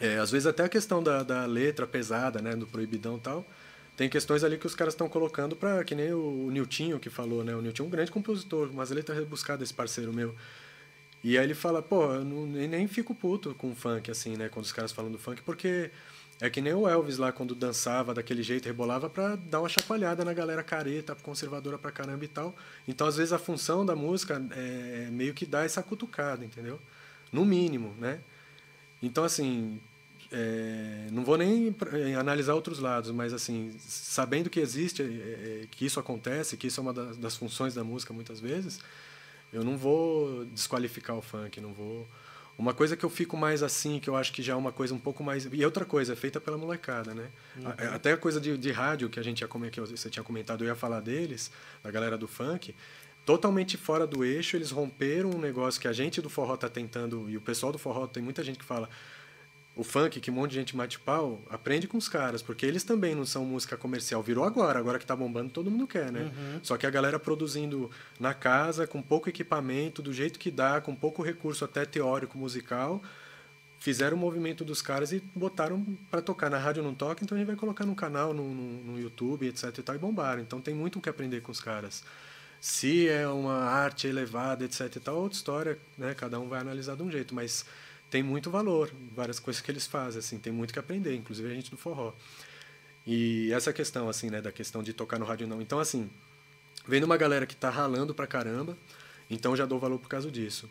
é, 0.00 0.18
às 0.18 0.30
vezes 0.30 0.46
até 0.46 0.64
a 0.64 0.68
questão 0.68 1.02
da, 1.02 1.22
da 1.22 1.46
letra 1.46 1.86
pesada, 1.86 2.40
né, 2.40 2.56
do 2.56 2.66
proibidão 2.66 3.16
e 3.16 3.20
tal, 3.20 3.46
tem 3.96 4.08
questões 4.08 4.42
ali 4.42 4.56
que 4.56 4.66
os 4.66 4.74
caras 4.74 4.94
estão 4.94 5.08
colocando 5.08 5.54
para 5.54 5.84
que 5.84 5.94
nem 5.94 6.12
o, 6.12 6.46
o 6.46 6.50
Niltinho 6.50 6.98
que 6.98 7.10
falou, 7.10 7.44
né? 7.44 7.54
O 7.54 7.60
Niltinho 7.60 7.84
é 7.84 7.88
um 7.88 7.90
grande 7.90 8.10
compositor, 8.10 8.70
umas 8.70 8.90
letras 8.90 9.18
rebuscadas 9.18 9.68
esse 9.68 9.74
parceiro 9.74 10.12
meu. 10.12 10.34
E 11.22 11.38
aí 11.38 11.44
ele 11.44 11.54
fala, 11.54 11.80
pô, 11.80 12.14
eu 12.14 12.24
não, 12.24 12.46
nem 12.46 12.88
fico 12.88 13.14
puto 13.14 13.54
com 13.54 13.74
funk, 13.74 14.10
assim, 14.10 14.36
né? 14.36 14.48
Quando 14.48 14.64
os 14.64 14.72
caras 14.72 14.90
falam 14.92 15.12
do 15.12 15.18
funk, 15.18 15.42
porque 15.42 15.90
é 16.40 16.50
que 16.50 16.60
nem 16.60 16.74
o 16.74 16.88
Elvis 16.88 17.18
lá, 17.18 17.30
quando 17.30 17.54
dançava 17.54 18.12
daquele 18.12 18.42
jeito, 18.42 18.66
rebolava 18.66 19.08
pra 19.08 19.36
dar 19.36 19.60
uma 19.60 19.68
chacoalhada 19.68 20.24
na 20.24 20.32
galera 20.32 20.62
careta, 20.64 21.14
conservadora 21.14 21.78
pra 21.78 21.92
caramba 21.92 22.24
e 22.24 22.28
tal. 22.28 22.56
Então, 22.88 23.06
às 23.06 23.16
vezes, 23.16 23.32
a 23.32 23.38
função 23.38 23.86
da 23.86 23.94
música 23.94 24.42
é 24.56 25.08
meio 25.12 25.34
que 25.34 25.46
dar 25.46 25.64
essa 25.64 25.82
cutucada, 25.82 26.44
entendeu? 26.44 26.80
No 27.30 27.44
mínimo, 27.44 27.94
né? 28.00 28.18
Então, 29.02 29.24
assim, 29.24 29.80
é, 30.32 31.08
não 31.10 31.24
vou 31.24 31.36
nem 31.36 31.74
é, 31.92 32.14
analisar 32.14 32.54
outros 32.54 32.78
lados, 32.78 33.10
mas 33.10 33.34
assim, 33.34 33.74
sabendo 33.78 34.48
que 34.48 34.58
existe, 34.58 35.02
é, 35.02 35.04
é, 35.04 35.66
que 35.70 35.84
isso 35.84 36.00
acontece, 36.00 36.56
que 36.56 36.66
isso 36.66 36.80
é 36.80 36.82
uma 36.82 36.92
das, 36.92 37.18
das, 37.18 37.36
funções 37.36 37.74
da 37.74 37.84
música 37.84 38.14
muitas 38.14 38.40
vezes, 38.40 38.80
eu 39.52 39.62
não 39.62 39.76
vou 39.76 40.46
desqualificar 40.46 41.16
o 41.16 41.20
funk, 41.20 41.60
não 41.60 41.74
vou. 41.74 42.08
Uma 42.56 42.72
coisa 42.72 42.96
que 42.96 43.04
eu 43.04 43.10
fico 43.10 43.36
mais 43.36 43.62
assim, 43.62 43.98
que 43.98 44.08
eu 44.08 44.16
acho 44.16 44.32
que 44.32 44.42
já 44.42 44.52
é 44.52 44.56
uma 44.56 44.72
coisa 44.72 44.94
um 44.94 44.98
pouco 44.98 45.24
mais. 45.24 45.48
E 45.50 45.64
outra 45.64 45.84
coisa, 45.84 46.12
é 46.12 46.16
feita 46.16 46.40
pela 46.40 46.56
molecada, 46.56 47.14
né? 47.14 47.28
Uhum. 47.56 47.68
Até 47.94 48.12
a 48.12 48.16
coisa 48.16 48.40
de, 48.40 48.56
de 48.56 48.70
rádio 48.70 49.08
que 49.08 49.18
a 49.18 49.22
gente 49.22 49.40
ia 49.40 49.48
que 49.48 49.80
você 49.80 50.08
tinha 50.08 50.22
comentado, 50.22 50.62
eu 50.62 50.68
ia 50.68 50.74
falar 50.74 51.00
deles, 51.00 51.50
da 51.82 51.90
galera 51.90 52.16
do 52.16 52.28
funk 52.28 52.74
totalmente 53.24 53.76
fora 53.76 54.06
do 54.06 54.24
eixo, 54.24 54.56
eles 54.56 54.70
romperam 54.70 55.30
um 55.30 55.38
negócio 55.38 55.80
que 55.80 55.88
a 55.88 55.92
gente 55.92 56.20
do 56.20 56.28
forró 56.28 56.54
está 56.54 56.68
tentando, 56.68 57.28
e 57.28 57.36
o 57.36 57.40
pessoal 57.40 57.72
do 57.72 57.78
forró 57.78 58.06
tem 58.06 58.22
muita 58.22 58.42
gente 58.42 58.58
que 58.58 58.64
fala, 58.64 58.88
o 59.74 59.82
funk, 59.82 60.20
que 60.20 60.30
um 60.30 60.34
monte 60.34 60.50
de 60.50 60.56
gente 60.56 60.76
mate 60.76 60.98
pau, 60.98 61.40
aprende 61.48 61.88
com 61.88 61.96
os 61.96 62.08
caras, 62.08 62.42
porque 62.42 62.66
eles 62.66 62.84
também 62.84 63.14
não 63.14 63.24
são 63.24 63.44
música 63.44 63.74
comercial. 63.74 64.22
Virou 64.22 64.44
agora, 64.44 64.78
agora 64.78 64.98
que 64.98 65.06
tá 65.06 65.16
bombando, 65.16 65.50
todo 65.50 65.70
mundo 65.70 65.86
quer, 65.86 66.12
né? 66.12 66.24
Uhum. 66.24 66.60
Só 66.62 66.76
que 66.76 66.86
a 66.86 66.90
galera 66.90 67.18
produzindo 67.18 67.90
na 68.20 68.34
casa, 68.34 68.86
com 68.86 69.00
pouco 69.00 69.30
equipamento, 69.30 70.02
do 70.02 70.12
jeito 70.12 70.38
que 70.38 70.50
dá, 70.50 70.80
com 70.80 70.94
pouco 70.94 71.22
recurso 71.22 71.64
até 71.64 71.86
teórico 71.86 72.36
musical, 72.36 73.02
fizeram 73.78 74.14
o 74.16 74.20
movimento 74.20 74.62
dos 74.62 74.82
caras 74.82 75.10
e 75.10 75.22
botaram 75.34 75.82
para 76.10 76.20
tocar. 76.20 76.50
Na 76.50 76.58
rádio 76.58 76.82
não 76.82 76.94
toca, 76.94 77.24
então 77.24 77.34
a 77.34 77.38
gente 77.38 77.48
vai 77.48 77.56
colocar 77.56 77.86
no 77.86 77.94
canal, 77.94 78.34
no, 78.34 78.54
no, 78.54 78.92
no 78.92 79.00
YouTube, 79.00 79.46
etc 79.46 79.78
e 79.78 79.82
tal, 79.82 79.94
e 79.94 79.98
bombaram. 79.98 80.42
Então 80.42 80.60
tem 80.60 80.74
muito 80.74 80.98
o 80.98 81.02
que 81.02 81.08
aprender 81.08 81.40
com 81.40 81.50
os 81.50 81.60
caras. 81.62 82.04
Se 82.62 83.08
é 83.08 83.26
uma 83.26 83.56
arte 83.56 84.06
elevada, 84.06 84.64
etc 84.64 84.94
e 84.94 85.00
tal, 85.00 85.16
outra 85.16 85.36
história, 85.36 85.78
né? 85.98 86.14
Cada 86.14 86.38
um 86.38 86.48
vai 86.48 86.60
analisar 86.60 86.94
de 86.94 87.02
um 87.02 87.10
jeito, 87.10 87.34
mas 87.34 87.66
tem 88.08 88.22
muito 88.22 88.52
valor, 88.52 88.88
várias 89.16 89.40
coisas 89.40 89.60
que 89.60 89.68
eles 89.68 89.84
fazem, 89.84 90.20
assim, 90.20 90.38
tem 90.38 90.52
muito 90.52 90.72
que 90.72 90.78
aprender, 90.78 91.12
inclusive 91.16 91.50
a 91.50 91.54
gente 91.54 91.72
do 91.72 91.76
forró. 91.76 92.12
E 93.04 93.52
essa 93.52 93.72
questão, 93.72 94.08
assim, 94.08 94.30
né, 94.30 94.40
da 94.40 94.52
questão 94.52 94.80
de 94.80 94.92
tocar 94.92 95.18
no 95.18 95.24
rádio 95.24 95.44
não. 95.48 95.60
Então, 95.60 95.80
assim, 95.80 96.08
vendo 96.86 97.02
uma 97.02 97.16
galera 97.16 97.46
que 97.46 97.54
está 97.54 97.68
ralando 97.68 98.14
pra 98.14 98.28
caramba, 98.28 98.78
então 99.28 99.56
já 99.56 99.66
dou 99.66 99.80
valor 99.80 99.98
por 99.98 100.08
causa 100.08 100.30
disso. 100.30 100.70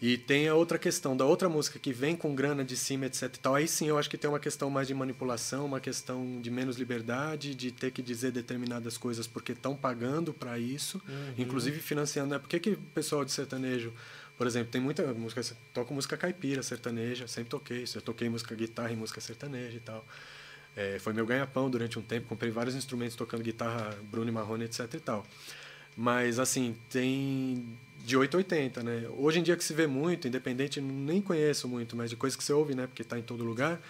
E 0.00 0.16
tem 0.16 0.48
a 0.48 0.54
outra 0.54 0.78
questão 0.78 1.14
da 1.14 1.26
outra 1.26 1.48
música 1.48 1.78
que 1.78 1.92
vem 1.92 2.16
com 2.16 2.34
grana 2.34 2.64
de 2.64 2.74
cima, 2.76 3.04
etc 3.04 3.24
e 3.24 3.38
tal. 3.38 3.54
Aí 3.54 3.68
sim 3.68 3.86
eu 3.86 3.98
acho 3.98 4.08
que 4.08 4.16
tem 4.16 4.30
uma 4.30 4.40
questão 4.40 4.70
mais 4.70 4.88
de 4.88 4.94
manipulação, 4.94 5.66
uma 5.66 5.80
questão 5.80 6.40
de 6.40 6.50
menos 6.50 6.76
liberdade, 6.76 7.54
de 7.54 7.70
ter 7.70 7.90
que 7.90 8.00
dizer 8.00 8.32
determinadas 8.32 8.96
coisas 8.96 9.26
porque 9.26 9.52
estão 9.52 9.76
pagando 9.76 10.32
para 10.32 10.58
isso, 10.58 11.02
uhum. 11.06 11.34
inclusive 11.36 11.80
financiando. 11.80 12.30
Né? 12.30 12.38
Por 12.38 12.48
que, 12.48 12.58
que 12.58 12.70
o 12.70 12.78
pessoal 12.94 13.24
de 13.24 13.32
sertanejo 13.32 13.92
por 14.40 14.46
exemplo, 14.46 14.72
tem 14.72 14.80
muita 14.80 15.02
música, 15.12 15.42
toco 15.74 15.92
música 15.92 16.16
caipira, 16.16 16.62
sertaneja, 16.62 17.28
sempre 17.28 17.50
toquei. 17.50 17.84
Eu 17.94 18.00
toquei 18.00 18.26
música 18.30 18.54
guitarra 18.54 18.90
e 18.90 18.96
música 18.96 19.20
sertaneja 19.20 19.76
e 19.76 19.80
tal. 19.80 20.02
É, 20.74 20.98
foi 20.98 21.12
meu 21.12 21.26
ganha-pão 21.26 21.68
durante 21.68 21.98
um 21.98 22.02
tempo, 22.02 22.26
comprei 22.26 22.50
vários 22.50 22.74
instrumentos 22.74 23.14
tocando 23.14 23.42
guitarra, 23.42 23.94
Bruno 24.10 24.30
e 24.30 24.32
Marrone, 24.32 24.64
etc 24.64 24.94
e 24.94 25.00
tal. 25.00 25.26
Mas, 25.96 26.38
assim, 26.38 26.74
tem 26.88 27.66
de 28.04 28.16
8 28.16 28.34
a 28.34 28.38
80, 28.38 28.82
né? 28.82 29.08
Hoje 29.16 29.40
em 29.40 29.42
dia 29.42 29.56
que 29.56 29.64
se 29.64 29.74
vê 29.74 29.86
muito, 29.86 30.26
independente, 30.26 30.80
nem 30.80 31.20
conheço 31.20 31.68
muito, 31.68 31.96
mas 31.96 32.10
de 32.10 32.16
coisas 32.16 32.36
que 32.36 32.42
você 32.42 32.52
ouve, 32.52 32.74
né? 32.74 32.86
Porque 32.86 33.02
está 33.02 33.18
em 33.18 33.22
todo 33.22 33.44
lugar 33.44 33.80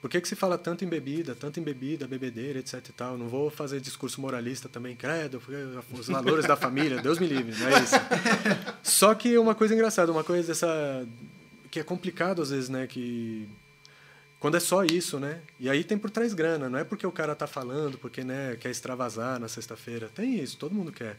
por 0.00 0.08
que, 0.08 0.20
que 0.20 0.28
se 0.28 0.36
fala 0.36 0.56
tanto 0.56 0.84
em 0.84 0.88
bebida, 0.88 1.34
tanto 1.34 1.58
em 1.58 1.62
bebida, 1.62 2.06
bebedeira, 2.06 2.60
etc 2.60 2.74
e 2.88 2.92
tal? 2.92 3.18
Não 3.18 3.28
vou 3.28 3.50
fazer 3.50 3.80
discurso 3.80 4.20
moralista 4.20 4.68
também, 4.68 4.94
credo, 4.94 5.42
os 5.92 6.06
valores 6.06 6.46
da 6.46 6.56
família, 6.56 7.02
Deus 7.02 7.18
me 7.18 7.26
livre, 7.26 7.56
não 7.58 7.68
é 7.68 7.82
isso. 7.82 7.94
Só 8.82 9.12
que 9.14 9.36
uma 9.36 9.56
coisa 9.56 9.74
engraçada, 9.74 10.12
uma 10.12 10.22
coisa 10.22 10.46
dessa 10.46 11.06
que 11.68 11.80
é 11.80 11.82
complicado 11.82 12.40
às 12.40 12.50
vezes, 12.50 12.68
né, 12.68 12.86
que 12.86 13.48
quando 14.38 14.56
é 14.56 14.60
só 14.60 14.84
isso, 14.84 15.18
né? 15.18 15.40
E 15.58 15.68
aí 15.68 15.82
tem 15.82 15.98
por 15.98 16.10
trás 16.10 16.32
grana, 16.32 16.68
não 16.68 16.78
é 16.78 16.84
porque 16.84 17.04
o 17.04 17.10
cara 17.10 17.34
tá 17.34 17.48
falando, 17.48 17.98
porque 17.98 18.22
né, 18.22 18.56
quer 18.60 18.70
extravasar 18.70 19.40
na 19.40 19.48
sexta-feira. 19.48 20.08
Tem 20.14 20.38
isso, 20.38 20.56
todo 20.56 20.72
mundo 20.72 20.92
quer. 20.92 21.18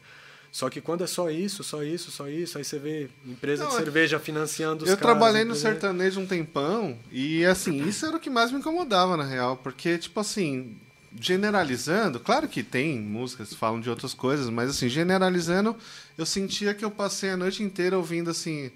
Só 0.51 0.69
que 0.69 0.81
quando 0.81 1.03
é 1.03 1.07
só 1.07 1.30
isso, 1.30 1.63
só 1.63 1.84
isso, 1.84 2.09
só 2.09 2.27
isso, 2.27 2.57
aí 2.57 2.63
você 2.63 2.80
vê 2.80 3.07
empresa 3.26 3.63
não, 3.63 3.69
de 3.69 3.77
cerveja 3.77 4.19
financiando 4.19 4.84
os 4.84 4.89
Eu 4.89 4.97
caras, 4.97 5.17
trabalhei 5.17 5.43
no 5.43 5.55
sertanejo 5.55 6.19
um 6.19 6.26
tempão 6.26 6.97
e, 7.11 7.45
assim, 7.45 7.88
isso 7.88 8.05
era 8.05 8.17
o 8.17 8.19
que 8.19 8.30
mais 8.30 8.51
me 8.51 8.57
incomodava, 8.57 9.15
na 9.15 9.23
real. 9.23 9.57
Porque, 9.57 9.97
tipo 9.99 10.19
assim, 10.19 10.76
generalizando, 11.19 12.19
claro 12.19 12.47
que 12.47 12.63
tem 12.63 12.99
músicas 12.99 13.49
que 13.49 13.55
falam 13.55 13.80
de 13.80 13.89
outras 13.89 14.15
coisas, 14.15 14.49
mas, 14.49 14.71
assim, 14.71 14.89
generalizando, 14.89 15.76
eu 16.17 16.26
sentia 16.26 16.73
que 16.73 16.84
eu 16.84 16.89
passei 16.89 17.30
a 17.30 17.38
noite 17.38 17.61
inteira 17.63 17.97
ouvindo, 17.97 18.30
assim... 18.30 18.71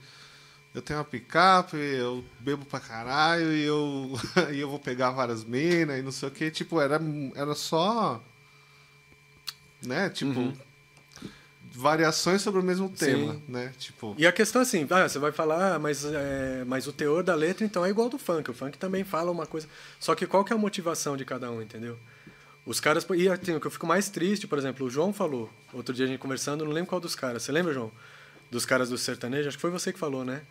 Eu 0.76 0.82
tenho 0.82 0.98
uma 0.98 1.06
picape, 1.06 1.78
eu 1.78 2.26
bebo 2.40 2.66
pra 2.66 2.80
caralho 2.80 3.54
e 3.54 3.64
eu, 3.64 4.20
e 4.52 4.60
eu 4.60 4.68
vou 4.68 4.80
pegar 4.80 5.12
várias 5.12 5.44
minas 5.44 6.00
e 6.00 6.02
não 6.02 6.12
sei 6.12 6.28
o 6.28 6.32
que. 6.32 6.50
Tipo, 6.50 6.82
era, 6.82 7.00
era 7.36 7.54
só... 7.54 8.20
Né? 9.86 10.10
Tipo... 10.10 10.40
Uhum 10.40 10.54
variações 11.76 12.42
sobre 12.42 12.60
o 12.60 12.64
mesmo 12.64 12.88
tema, 12.88 13.34
Sim. 13.34 13.44
né? 13.48 13.74
Tipo... 13.80 14.14
E 14.18 14.28
a 14.28 14.32
questão 14.32 14.62
é 14.62 14.64
assim, 14.64 14.86
ah, 14.92 15.10
você 15.10 15.18
vai 15.18 15.32
falar, 15.32 15.76
ah, 15.76 15.80
mas, 15.80 16.06
é, 16.06 16.64
mas 16.66 16.86
o 16.86 16.94
teor 16.94 17.24
da 17.24 17.34
letra 17.34 17.66
então 17.66 17.84
é 17.84 17.90
igual 17.90 18.10
do 18.10 18.20
funk. 18.20 18.52
O 18.52 18.54
funk 18.54 18.78
também 18.78 19.04
fala 19.04 19.32
uma 19.32 19.48
coisa. 19.48 19.68
Só 20.00 20.14
que 20.14 20.28
qual 20.28 20.46
que 20.46 20.54
é 20.54 20.56
a 20.56 20.60
motivação 20.60 21.18
de 21.18 21.26
cada 21.26 21.50
um, 21.52 21.62
entendeu? 21.62 21.98
Os 22.66 22.80
caras. 22.80 23.06
E 23.16 23.28
assim, 23.28 23.56
o 23.56 23.60
que 23.60 23.68
eu 23.68 23.72
fico 23.72 23.88
mais 23.88 24.08
triste, 24.08 24.48
por 24.48 24.58
exemplo, 24.58 24.86
o 24.86 24.90
João 24.90 25.12
falou, 25.12 25.50
outro 25.74 25.94
dia 25.94 26.06
a 26.06 26.08
gente 26.08 26.20
conversando, 26.20 26.64
não 26.64 26.72
lembro 26.72 26.90
qual 26.90 27.02
dos 27.02 27.16
caras. 27.16 27.42
Você 27.42 27.52
lembra, 27.52 27.74
João? 27.74 27.92
Dos 28.52 28.66
caras 28.66 28.90
do 28.90 28.98
sertanejo? 28.98 29.48
Acho 29.48 29.58
que 29.58 29.62
foi 29.62 29.72
você 29.72 29.92
que 29.92 30.00
falou, 30.00 30.24
né? 30.24 30.44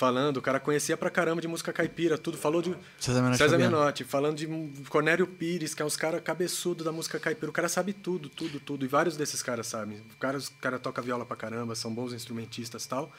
Falando, 0.00 0.38
o 0.38 0.42
cara 0.42 0.58
conhecia 0.58 0.96
pra 0.96 1.10
caramba 1.10 1.42
de 1.42 1.46
música 1.46 1.74
caipira, 1.74 2.16
tudo, 2.16 2.38
falou 2.38 2.62
de 2.62 2.74
César 2.98 3.20
Menotti, 3.20 3.36
César 3.36 3.58
Menotti 3.58 4.02
falando 4.02 4.34
de 4.34 4.48
Cornélio 4.88 5.26
Pires, 5.26 5.74
que 5.74 5.82
é 5.82 5.84
os 5.84 5.94
caras 5.94 6.22
cabeçudo 6.22 6.82
da 6.82 6.90
música 6.90 7.20
caipira, 7.20 7.50
o 7.50 7.52
cara 7.52 7.68
sabe 7.68 7.92
tudo, 7.92 8.30
tudo, 8.30 8.58
tudo, 8.58 8.82
e 8.82 8.88
vários 8.88 9.14
desses 9.14 9.42
caras 9.42 9.66
sabem. 9.66 9.98
O 9.98 10.16
cara, 10.18 10.38
os 10.38 10.48
cara 10.48 10.78
toca 10.78 11.02
viola 11.02 11.26
pra 11.26 11.36
caramba, 11.36 11.74
são 11.74 11.92
bons 11.92 12.14
instrumentistas 12.14 12.86
tal. 12.86 13.12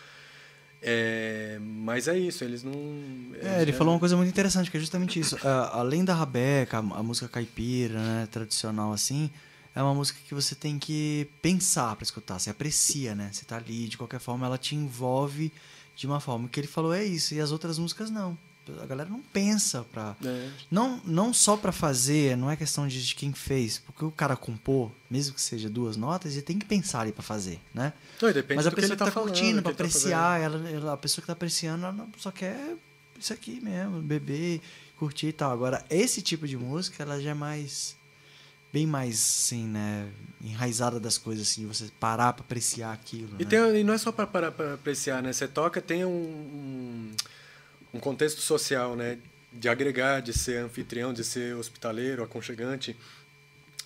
É, 0.81 1.59
mas 1.61 2.07
é 2.07 2.17
isso, 2.17 2.43
eles 2.43 2.63
não. 2.63 2.73
Eles 2.73 3.45
é, 3.45 3.61
ele 3.61 3.71
já... 3.71 3.77
falou 3.77 3.93
uma 3.93 3.99
coisa 3.99 4.17
muito 4.17 4.29
interessante, 4.29 4.71
que 4.71 4.77
é 4.77 4.79
justamente 4.79 5.19
isso. 5.19 5.37
Além 5.71 6.03
da 6.03 6.15
rabeca, 6.15 6.77
a, 6.77 6.79
a 6.79 7.03
música 7.03 7.27
caipira, 7.27 7.99
né, 7.99 8.27
tradicional 8.31 8.91
assim, 8.91 9.29
é 9.75 9.83
uma 9.83 9.93
música 9.93 10.19
que 10.27 10.33
você 10.33 10.55
tem 10.55 10.79
que 10.79 11.29
pensar 11.43 11.95
para 11.95 12.03
escutar. 12.03 12.39
Você 12.39 12.49
aprecia, 12.49 13.13
né? 13.13 13.29
Você 13.31 13.45
tá 13.45 13.57
ali, 13.57 13.87
de 13.87 13.99
qualquer 13.99 14.19
forma, 14.19 14.47
ela 14.47 14.57
te 14.57 14.75
envolve 14.75 15.53
de 16.01 16.07
uma 16.07 16.19
forma. 16.19 16.49
Que 16.49 16.59
ele 16.59 16.67
falou 16.67 16.93
é 16.93 17.03
isso, 17.03 17.35
e 17.35 17.39
as 17.39 17.51
outras 17.51 17.77
músicas 17.77 18.09
não. 18.09 18.37
A 18.81 18.85
galera 18.85 19.09
não 19.09 19.21
pensa 19.21 19.85
pra. 19.91 20.15
É. 20.23 20.49
Não, 20.69 21.01
não 21.03 21.33
só 21.33 21.57
pra 21.57 21.71
fazer, 21.71 22.37
não 22.37 22.49
é 22.49 22.55
questão 22.55 22.87
de, 22.87 23.05
de, 23.05 23.15
quem 23.15 23.33
fez. 23.33 23.79
Porque 23.79 24.05
o 24.05 24.11
cara 24.11 24.35
compor, 24.35 24.91
mesmo 25.09 25.33
que 25.35 25.41
seja 25.41 25.69
duas 25.69 25.97
notas, 25.97 26.33
ele 26.33 26.41
tem 26.41 26.57
que 26.57 26.65
pensar 26.65 27.01
ali 27.01 27.11
pra 27.11 27.23
fazer, 27.23 27.59
né? 27.73 27.93
Não, 28.21 28.31
depende 28.31 28.55
Mas 28.55 28.67
a 28.67 28.71
pessoa 28.71 28.95
que, 28.95 29.03
que 29.03 29.11
tá, 29.11 29.11
tá 29.11 29.21
curtindo, 29.21 29.61
pra 29.61 29.71
tá 29.71 29.75
apreciar, 29.75 30.39
tá 30.39 30.43
ela, 30.43 30.69
ela, 30.69 30.93
a 30.93 30.97
pessoa 30.97 31.21
que 31.21 31.27
tá 31.27 31.33
apreciando, 31.33 31.85
ela 31.85 32.07
só 32.17 32.31
quer 32.31 32.77
isso 33.19 33.33
aqui 33.33 33.59
mesmo, 33.61 34.01
beber, 34.01 34.61
curtir 34.97 35.27
e 35.27 35.33
tal. 35.33 35.51
Agora, 35.51 35.83
esse 35.89 36.21
tipo 36.21 36.47
de 36.47 36.57
música, 36.57 37.03
ela 37.03 37.19
já 37.19 37.31
é 37.31 37.35
mais 37.35 37.95
bem 38.71 38.87
mais, 38.87 39.15
assim, 39.15 39.67
né, 39.67 40.09
enraizada 40.41 40.99
das 40.99 41.17
coisas, 41.17 41.47
assim, 41.49 41.65
você 41.67 41.89
parar 41.99 42.33
para 42.33 42.43
apreciar 42.43 42.93
aquilo. 42.93 43.35
E, 43.37 43.43
né? 43.43 43.49
tem, 43.49 43.59
e 43.79 43.83
não 43.83 43.93
é 43.93 43.97
só 43.97 44.11
para 44.11 44.25
parar 44.25 44.51
para 44.51 44.73
apreciar, 44.75 45.21
né? 45.21 45.33
Você 45.33 45.47
toca, 45.47 45.81
tem 45.81 46.05
um, 46.05 46.09
um, 46.09 47.11
um, 47.93 47.99
contexto 47.99 48.41
social, 48.41 48.95
né? 48.95 49.17
De 49.51 49.67
agregar, 49.67 50.21
de 50.21 50.31
ser 50.31 50.63
anfitrião, 50.63 51.13
de 51.13 51.23
ser 51.23 51.55
hospitaleiro, 51.55 52.23
aconchegante. 52.23 52.95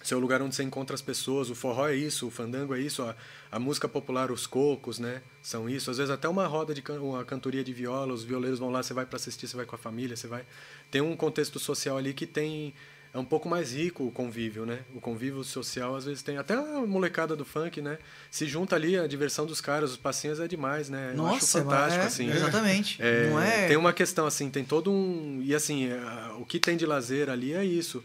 Ser 0.04 0.14
o 0.14 0.20
lugar 0.20 0.40
onde 0.40 0.56
você 0.56 0.62
encontra 0.62 0.94
as 0.94 1.02
pessoas. 1.02 1.50
O 1.50 1.56
forró 1.56 1.88
é 1.88 1.96
isso, 1.96 2.28
o 2.28 2.32
fandango 2.32 2.76
é 2.76 2.80
isso, 2.80 3.02
a, 3.02 3.16
a 3.52 3.58
música 3.58 3.90
popular, 3.90 4.32
os 4.32 4.46
cocos, 4.46 5.00
né? 5.00 5.24
São 5.42 5.68
isso. 5.68 5.90
Às 5.90 5.98
vezes 5.98 6.12
até 6.12 6.30
uma 6.30 6.46
roda 6.46 6.76
de 6.76 6.84
can 6.84 7.02
uma 7.02 7.26
cantoria 7.26 7.64
de 7.64 7.74
viola, 7.74 8.14
os 8.14 8.24
violeiros 8.24 8.60
vão 8.60 8.70
lá, 8.70 8.84
você 8.84 8.94
vai 8.94 9.08
para 9.08 9.16
assistir, 9.16 9.48
você 9.48 9.58
vai 9.58 9.66
com 9.66 9.76
a 9.76 9.80
família, 9.80 10.16
você 10.16 10.28
vai. 10.28 10.46
Tem 10.92 11.02
um 11.02 11.16
contexto 11.16 11.58
social 11.58 11.98
ali 11.98 12.14
que 12.14 12.28
tem 12.28 12.76
é 13.16 13.18
um 13.18 13.24
pouco 13.24 13.48
mais 13.48 13.72
rico 13.72 14.04
o 14.04 14.12
convívio, 14.12 14.66
né? 14.66 14.80
O 14.94 15.00
convívio 15.00 15.42
social 15.42 15.96
às 15.96 16.04
vezes 16.04 16.22
tem 16.22 16.38
até 16.38 16.54
a 16.54 16.86
molecada 16.86 17.34
do 17.34 17.46
funk, 17.46 17.82
né? 17.82 17.98
Se 18.30 18.46
junta 18.46 18.76
ali 18.76 18.98
a 18.98 19.08
diversão 19.08 19.46
dos 19.46 19.62
caras, 19.62 19.92
os 19.92 19.98
passinhos 19.98 20.42
é 20.42 20.50
demais, 20.50 20.90
né? 20.90 21.12
Eu 21.14 21.18
Nossa, 21.18 21.38
acho 21.38 21.66
fantástico 21.66 22.04
é, 22.04 22.08
assim. 22.08 22.30
Exatamente. 22.30 23.02
É, 23.06 23.30
Não 23.30 23.40
é... 23.40 23.68
Tem 23.68 23.78
uma 23.78 23.94
questão 23.94 24.26
assim, 24.26 24.50
tem 24.50 24.66
todo 24.66 24.92
um 24.92 25.40
e 25.42 25.54
assim 25.56 25.90
é, 25.90 25.98
o 26.38 26.46
que 26.46 26.60
tem 26.60 26.76
de 26.76 26.86
lazer 26.86 27.30
ali 27.30 27.54
é 27.54 27.64
isso. 27.64 28.04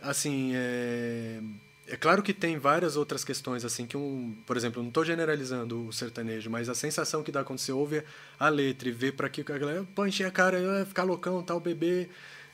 Assim, 0.00 0.52
é 0.54 1.40
é 1.86 1.96
claro 1.96 2.22
que 2.22 2.32
tem 2.32 2.58
várias 2.58 2.96
outras 2.96 3.22
questões, 3.22 3.66
assim, 3.66 3.86
que 3.86 3.96
um, 3.96 4.34
por 4.46 4.56
exemplo, 4.56 4.80
não 4.80 4.88
estou 4.88 5.04
generalizando 5.04 5.88
o 5.88 5.92
sertanejo, 5.92 6.48
mas 6.48 6.70
a 6.70 6.74
sensação 6.74 7.22
que 7.22 7.32
dá 7.32 7.44
quando 7.44 7.58
você 7.58 7.72
ouve 7.72 8.02
a 8.38 8.48
letra 8.48 8.88
e 8.88 8.92
vê 8.92 9.12
para 9.12 9.28
que 9.28 9.40
a 9.40 9.58
galera, 9.58 9.84
pô, 9.94 10.06
encher 10.06 10.24
a 10.24 10.30
cara, 10.30 10.86
ficar 10.86 11.02
loucão, 11.02 11.42
tal, 11.42 11.60
bebê, 11.60 12.08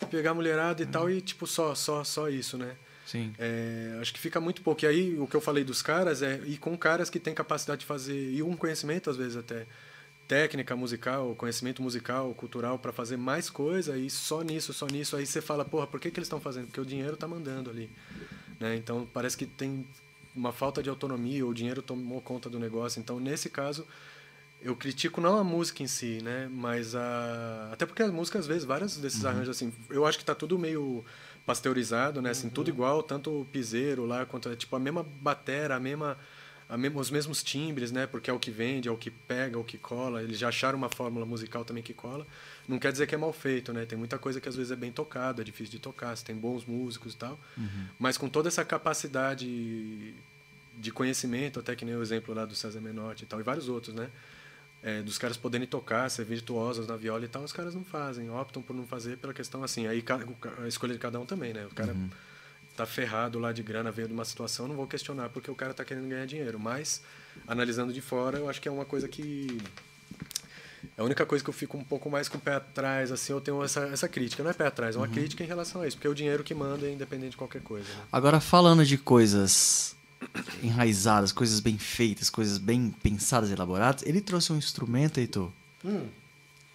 pegar 0.07 0.31
a 0.31 0.35
mulherada 0.35 0.83
e 0.83 0.87
tal, 0.87 1.11
e 1.11 1.21
tipo, 1.21 1.47
só, 1.47 1.75
só, 1.75 2.05
só 2.05 2.29
isso, 2.29 2.57
né? 2.57 2.75
Sim. 3.07 3.33
É, 3.39 3.99
acho 4.01 4.13
que 4.13 4.21
fica 4.21 4.41
muito 4.41 4.61
pouco. 4.61 4.85
E 4.85 4.87
aí, 4.87 5.19
o 5.19 5.27
que 5.27 5.35
eu 5.35 5.41
falei 5.41 5.65
dos 5.65 5.81
caras 5.81 6.23
é 6.23 6.41
ir 6.45 6.59
com 6.59 6.77
caras 6.77 7.09
que 7.09 7.19
têm 7.19 7.35
capacidade 7.35 7.81
de 7.81 7.87
fazer, 7.87 8.33
e 8.33 8.43
um 8.43 8.55
conhecimento, 8.55 9.09
às 9.09 9.17
vezes, 9.17 9.37
até, 9.37 9.67
técnica 10.29 10.77
musical, 10.77 11.35
conhecimento 11.35 11.83
musical, 11.83 12.35
cultural 12.35 12.79
para 12.79 12.93
fazer 12.93 13.17
mais 13.17 13.49
coisa 13.49 13.97
e 13.97 14.11
só 14.11 14.43
nisso, 14.43 14.75
só 14.75 14.87
nisso. 14.87 15.17
Aí 15.17 15.27
você 15.27 15.41
fala, 15.41 15.65
porra, 15.65 15.87
por 15.87 15.99
que, 15.99 16.11
que 16.11 16.19
eles 16.19 16.27
estão 16.27 16.39
fazendo? 16.39 16.67
Porque 16.67 16.81
o 16.81 16.85
dinheiro 16.85 17.15
está 17.15 17.27
mandando 17.27 17.71
ali. 17.71 17.91
Né? 18.61 18.77
Então 18.77 19.09
parece 19.13 19.37
que 19.37 19.47
tem 19.47 19.87
uma 20.37 20.53
falta 20.53 20.83
de 20.83 20.91
autonomia, 20.91 21.47
o 21.47 21.55
dinheiro 21.55 21.81
tomou 21.81 22.21
conta 22.21 22.51
do 22.51 22.59
negócio. 22.59 23.01
Então, 23.01 23.19
nesse 23.19 23.49
caso, 23.49 23.87
eu 24.61 24.75
critico 24.75 25.21
não 25.21 25.39
a 25.39 25.45
música 25.45 25.83
em 25.83 25.87
si, 25.87 26.21
né? 26.23 26.49
Mas 26.51 26.95
a. 26.95 27.71
Até 27.73 27.87
porque 27.87 28.03
a 28.03 28.09
música, 28.09 28.39
às 28.39 28.47
vezes, 28.47 28.65
vários 28.65 28.97
desses 28.97 29.23
uhum. 29.23 29.31
arranjos, 29.31 29.57
assim, 29.57 29.73
eu 29.89 30.05
acho 30.07 30.19
que 30.19 30.23
está 30.23 30.35
tudo 30.35 30.59
meio 30.59 31.05
pasteurizado, 31.47 32.21
né? 32.21 32.31
Assim, 32.31 32.49
uhum. 32.49 32.53
tudo 32.53 32.69
igual, 32.69 33.03
tanto 33.03 33.43
o 33.43 33.45
piseiro 33.45 34.05
lá 34.05 34.27
quanto 34.27 34.55
tipo 34.57 34.75
a 34.77 34.81
mesma 34.81 35.03
batera, 35.03 35.77
a 35.77 35.81
mesma 35.81 36.19
os 36.95 37.11
mesmos 37.11 37.43
timbres, 37.43 37.91
né? 37.91 38.07
Porque 38.07 38.29
é 38.29 38.33
o 38.33 38.39
que 38.39 38.51
vende, 38.51 38.89
é 38.89 38.93
o 38.93 38.97
que 38.97 39.11
pega, 39.11 39.57
é 39.57 39.59
o 39.59 39.65
que 39.65 39.79
cola. 39.79 40.23
Eles 40.23 40.39
já 40.39 40.49
acharam 40.49 40.77
uma 40.77 40.91
fórmula 40.91 41.25
musical 41.25 41.65
também 41.65 41.83
que 41.83 41.95
cola. 41.95 42.27
Não 42.67 42.79
quer 42.79 42.93
dizer 42.93 43.07
que 43.07 43.15
é 43.15 43.19
mal 43.19 43.33
feito, 43.33 43.73
né? 43.73 43.87
Tem 43.87 43.97
muita 43.97 44.19
coisa 44.19 44.39
que 44.41 44.49
às 44.49 44.55
vezes 44.55 44.71
é 44.71 44.77
bem 44.77 44.93
tocada, 44.93 45.41
é 45.41 45.45
difícil 45.45 45.73
de 45.73 45.79
tocar, 45.79 46.15
você 46.15 46.25
tem 46.25 46.37
bons 46.37 46.67
músicos 46.67 47.15
e 47.15 47.17
tal. 47.17 47.41
Uhum. 47.57 47.87
Mas 47.99 48.19
com 48.19 48.29
toda 48.29 48.49
essa 48.49 48.65
capacidade 48.65 50.15
de 50.77 50.93
conhecimento, 50.93 51.59
até 51.59 51.75
que 51.75 51.85
nem 51.85 51.97
o 51.97 52.03
exemplo 52.03 52.35
lá 52.35 52.45
do 52.45 52.55
César 52.55 52.81
Menotti 52.81 53.25
e 53.25 53.27
tal, 53.27 53.41
e 53.41 53.43
vários 53.43 53.69
outros, 53.69 53.95
né? 53.95 54.11
É, 54.81 55.03
dos 55.03 55.19
caras 55.19 55.37
poderem 55.37 55.67
tocar, 55.67 56.09
ser 56.09 56.25
virtuosos 56.25 56.87
na 56.87 56.97
viola 56.97 57.25
e 57.25 57.29
tal, 57.29 57.43
os 57.43 57.53
caras 57.53 57.75
não 57.75 57.85
fazem, 57.85 58.31
optam 58.31 58.63
por 58.63 58.77
não 58.77 58.87
fazer 58.87 59.17
pela 59.19 59.35
questão 59.35 59.65
assim. 59.65 59.89
Aí 59.89 60.05
a 60.63 60.69
escolha 60.69 60.93
de 60.93 61.01
cada 61.01 61.19
um 61.19 61.27
também, 61.27 61.53
né? 61.53 61.67
O 61.67 61.75
cara 61.75 61.93
uhum 61.93 62.09
tá 62.79 62.87
ferrado 62.87 63.41
lá 63.41 63.53
de 63.53 63.61
grana, 63.61 63.91
veio 63.91 64.07
de 64.07 64.15
uma 64.15 64.25
situação, 64.25 64.69
não 64.69 64.77
vou 64.77 64.87
questionar 64.87 65.29
porque 65.31 65.51
o 65.51 65.55
cara 65.55 65.75
tá 65.75 65.85
querendo 65.85 66.09
ganhar 66.09 66.25
dinheiro. 66.27 66.61
Mas, 66.61 67.03
analisando 67.47 67.93
de 67.93 68.01
fora, 68.01 68.39
eu 68.39 68.49
acho 68.49 68.61
que 68.61 68.69
é 68.69 68.71
uma 68.71 68.85
coisa 68.85 69.09
que. 69.09 69.61
É 70.97 71.01
a 71.01 71.05
única 71.05 71.27
coisa 71.27 71.43
que 71.43 71.51
eu 71.51 71.55
fico 71.55 71.77
um 71.77 71.83
pouco 71.83 72.09
mais 72.09 72.29
com 72.29 72.39
o 72.39 72.41
pé 72.41 72.55
atrás, 72.55 73.11
assim, 73.11 73.33
eu 73.33 73.41
tenho 73.41 73.63
essa, 73.65 73.81
essa 73.89 74.09
crítica. 74.09 74.45
Não 74.45 74.51
é 74.51 74.55
pé 74.55 74.67
atrás, 74.67 74.95
é 74.95 74.99
uma 74.99 75.09
uhum. 75.09 75.13
crítica 75.13 75.43
em 75.43 75.47
relação 75.47 75.83
a 75.83 75.89
isso, 75.89 75.97
porque 75.97 76.07
é 76.07 76.11
o 76.11 76.15
dinheiro 76.15 76.45
que 76.45 76.55
manda, 76.55 76.87
é 76.87 76.93
independente 76.93 77.33
de 77.33 77.37
qualquer 77.37 77.63
coisa. 77.63 77.89
Né? 77.89 78.05
Agora, 78.13 78.39
falando 78.39 78.87
de 78.87 78.97
coisas 78.97 79.97
enraizadas, 80.63 81.33
coisas 81.33 81.61
bem 81.61 81.79
feitas, 81.79 82.29
coisas 82.31 82.59
bem 82.59 82.95
pensadas 83.03 83.51
e 83.51 83.53
elaboradas, 83.53 84.03
ele 84.05 84.21
trouxe 84.21 84.53
um 84.53 84.57
instrumento, 84.57 85.19
Heitor, 85.19 85.51
hum. 85.85 86.07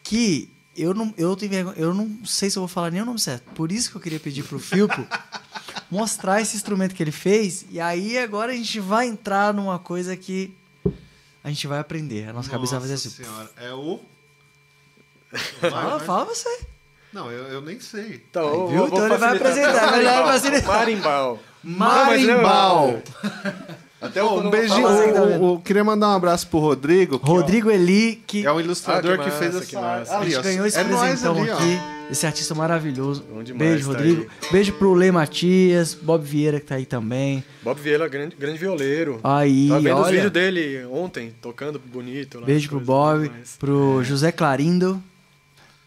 que 0.02 0.50
eu 0.76 0.94
não, 0.94 1.14
eu, 1.18 1.36
tenho, 1.36 1.72
eu 1.72 1.94
não 1.94 2.26
sei 2.26 2.50
se 2.50 2.58
eu 2.58 2.62
vou 2.62 2.68
falar 2.68 2.92
nem 2.92 3.02
o 3.02 3.06
nome 3.06 3.20
certo. 3.20 3.44
Por 3.54 3.72
isso 3.72 3.92
que 3.92 3.98
eu 3.98 4.02
queria 4.02 4.20
pedir 4.20 4.44
pro 4.44 4.60
Filpo 4.60 5.08
mostrar 5.90 6.42
esse 6.42 6.56
instrumento 6.56 6.96
que 6.96 7.04
ele 7.04 7.12
fez. 7.12 7.66
E 7.70 7.80
aí 7.80 8.18
agora 8.18 8.52
a 8.52 8.56
gente 8.56 8.80
vai 8.80 9.08
entrar 9.08 9.54
numa 9.54 9.78
coisa 9.78 10.18
que 10.18 10.56
a 11.44 11.50
gente 11.50 11.68
vai 11.68 11.80
aprender. 11.80 12.24
A 12.24 12.28
nossa, 12.28 12.36
nossa 12.38 12.50
cabeça 12.50 12.72
vai 12.72 12.82
fazer 12.82 12.94
assim. 12.96 13.10
Senhora. 13.10 13.52
É 13.58 13.72
o. 13.72 14.00
Vai, 15.60 15.72
fala, 15.72 15.98
vai. 15.98 16.06
fala 16.06 16.26
você. 16.26 16.68
Não, 17.12 17.32
eu, 17.32 17.46
eu 17.46 17.62
nem 17.62 17.80
sei. 17.80 18.24
Então, 18.30 18.68
aí, 18.68 18.74
viu? 18.76 18.88
então 18.88 19.08
ele 19.08 19.18
vai 19.18 19.36
apresentar. 19.36 19.92
Marimbal. 20.68 21.40
Marimbal. 21.64 23.02
Até 24.04 24.22
o 24.22 24.42
um 24.42 24.50
beijinho. 24.50 24.86
O, 24.86 25.54
o, 25.54 25.62
queria 25.62 25.84
mandar 25.84 26.10
um 26.10 26.16
abraço 26.16 26.46
pro 26.48 26.60
Rodrigo. 26.60 27.18
Que, 27.18 27.26
Rodrigo 27.26 27.70
ó, 27.70 27.72
Eli, 27.72 28.22
que 28.28 28.46
é 28.46 28.52
um 28.52 28.60
ilustrador 28.60 29.14
ah, 29.14 29.18
que, 29.18 29.24
massa, 29.24 29.32
que, 29.32 29.40
fez 29.40 29.56
essa. 29.56 29.66
Que 29.66 29.76
massa. 29.76 30.18
Ali, 30.18 30.36
a 30.36 30.36
gente 30.36 30.44
ganhou 30.44 30.66
esse 30.66 30.78
é 30.78 30.84
presentão 30.84 31.42
ali, 31.42 31.50
aqui. 31.50 31.80
Esse 32.12 32.26
artista 32.26 32.54
maravilhoso. 32.54 33.24
Demais, 33.46 33.54
Beijo, 33.54 33.86
tá 33.86 33.98
Rodrigo. 33.98 34.22
Aí. 34.44 34.52
Beijo 34.52 34.74
pro 34.74 34.94
Lê 34.94 35.10
Matias, 35.10 35.94
Bob 35.94 36.22
Vieira 36.22 36.60
que 36.60 36.66
tá 36.66 36.76
aí 36.76 36.86
também. 36.86 37.46
Bob 37.64 37.80
Vieira, 37.80 38.06
grande, 38.10 38.36
grande 38.36 38.58
violeiro. 38.58 39.22
Aí, 39.24 39.70
Tava 39.70 39.80
vendo 39.80 39.96
olha. 39.96 40.04
os 40.04 40.12
vídeos 40.12 40.32
dele 40.32 40.86
ontem, 40.92 41.34
tocando 41.42 41.80
bonito. 41.80 42.42
Lá, 42.42 42.46
Beijo 42.46 42.68
pro 42.68 42.82
Bob, 42.82 43.32
pro 43.58 44.02
é. 44.02 44.04
José 44.04 44.34
Clarindo 44.34 45.02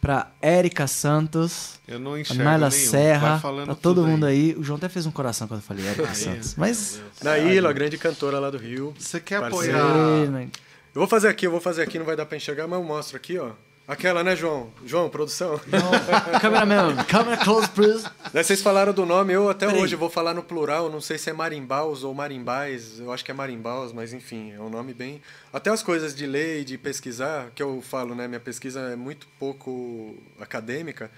pra 0.06 0.30
Érica 0.40 0.86
Santos, 0.86 1.80
eu 1.88 1.98
não 1.98 2.16
enxergo 2.16 2.44
Naila 2.44 2.70
Serra, 2.70 3.40
pra 3.40 3.74
todo 3.74 4.06
mundo 4.06 4.24
aí. 4.24 4.52
aí. 4.52 4.56
O 4.56 4.62
João 4.62 4.76
até 4.76 4.88
fez 4.88 5.04
um 5.04 5.10
coração 5.10 5.48
quando 5.48 5.58
eu 5.58 5.66
falei 5.66 5.84
Érica 5.84 6.14
Santos. 6.14 6.54
Mas. 6.54 7.00
Naila, 7.20 7.72
grande 7.72 7.98
cantora 7.98 8.38
lá 8.38 8.48
do 8.48 8.56
Rio. 8.56 8.94
Você 8.96 9.18
quer 9.18 9.40
parceiro. 9.40 9.76
apoiar? 9.76 10.48
Eu 10.94 11.00
vou 11.00 11.08
fazer 11.08 11.26
aqui, 11.26 11.48
eu 11.48 11.50
vou 11.50 11.60
fazer 11.60 11.82
aqui, 11.82 11.98
não 11.98 12.06
vai 12.06 12.14
dar 12.14 12.24
pra 12.24 12.36
enxergar, 12.36 12.68
mas 12.68 12.78
eu 12.78 12.84
mostro 12.84 13.16
aqui, 13.16 13.36
ó. 13.36 13.50
Aquela, 13.88 14.24
né, 14.24 14.34
João? 14.34 14.72
João, 14.84 15.08
produção? 15.08 15.60
Cameraman, 16.42 16.96
câmera 17.04 17.36
close, 17.36 17.68
please. 17.68 18.04
Vocês 18.32 18.60
falaram 18.60 18.92
do 18.92 19.06
nome, 19.06 19.32
eu 19.32 19.48
até 19.48 19.66
Peraí. 19.66 19.80
hoje 19.80 19.94
vou 19.94 20.10
falar 20.10 20.34
no 20.34 20.42
plural, 20.42 20.90
não 20.90 21.00
sei 21.00 21.16
se 21.18 21.30
é 21.30 21.32
marimbaus 21.32 22.02
ou 22.02 22.12
marimbais, 22.12 22.98
eu 22.98 23.12
acho 23.12 23.24
que 23.24 23.30
é 23.30 23.34
marimbaus, 23.34 23.92
mas 23.92 24.12
enfim, 24.12 24.52
é 24.52 24.60
um 24.60 24.68
nome 24.68 24.92
bem... 24.92 25.22
Até 25.52 25.70
as 25.70 25.84
coisas 25.84 26.16
de 26.16 26.26
ler 26.26 26.62
e 26.62 26.64
de 26.64 26.76
pesquisar, 26.76 27.52
que 27.54 27.62
eu 27.62 27.80
falo, 27.80 28.12
né, 28.12 28.26
minha 28.26 28.40
pesquisa 28.40 28.80
é 28.80 28.96
muito 28.96 29.28
pouco 29.38 30.16
acadêmica, 30.40 31.08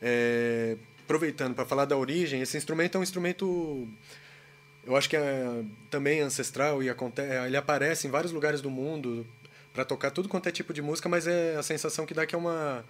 é... 0.00 0.78
aproveitando 1.04 1.54
para 1.54 1.66
falar 1.66 1.84
da 1.84 1.96
origem, 1.96 2.40
esse 2.40 2.56
instrumento 2.56 2.96
é 2.96 3.00
um 3.00 3.02
instrumento... 3.02 3.86
Eu 4.86 4.96
acho 4.96 5.10
que 5.10 5.16
é 5.16 5.62
também 5.90 6.20
ancestral 6.20 6.82
e 6.82 6.88
acontece, 6.88 7.46
ele 7.46 7.56
aparece 7.56 8.06
em 8.06 8.10
vários 8.10 8.32
lugares 8.32 8.62
do 8.62 8.70
mundo, 8.70 9.26
para 9.74 9.84
tocar 9.84 10.12
tudo 10.12 10.28
quanto 10.28 10.48
é 10.48 10.52
tipo 10.52 10.72
de 10.72 10.80
música, 10.80 11.08
mas 11.08 11.26
é 11.26 11.56
a 11.56 11.62
sensação 11.62 12.06
que 12.06 12.14
dá 12.14 12.24
que 12.24 12.34
é 12.34 12.38
uma 12.38 12.84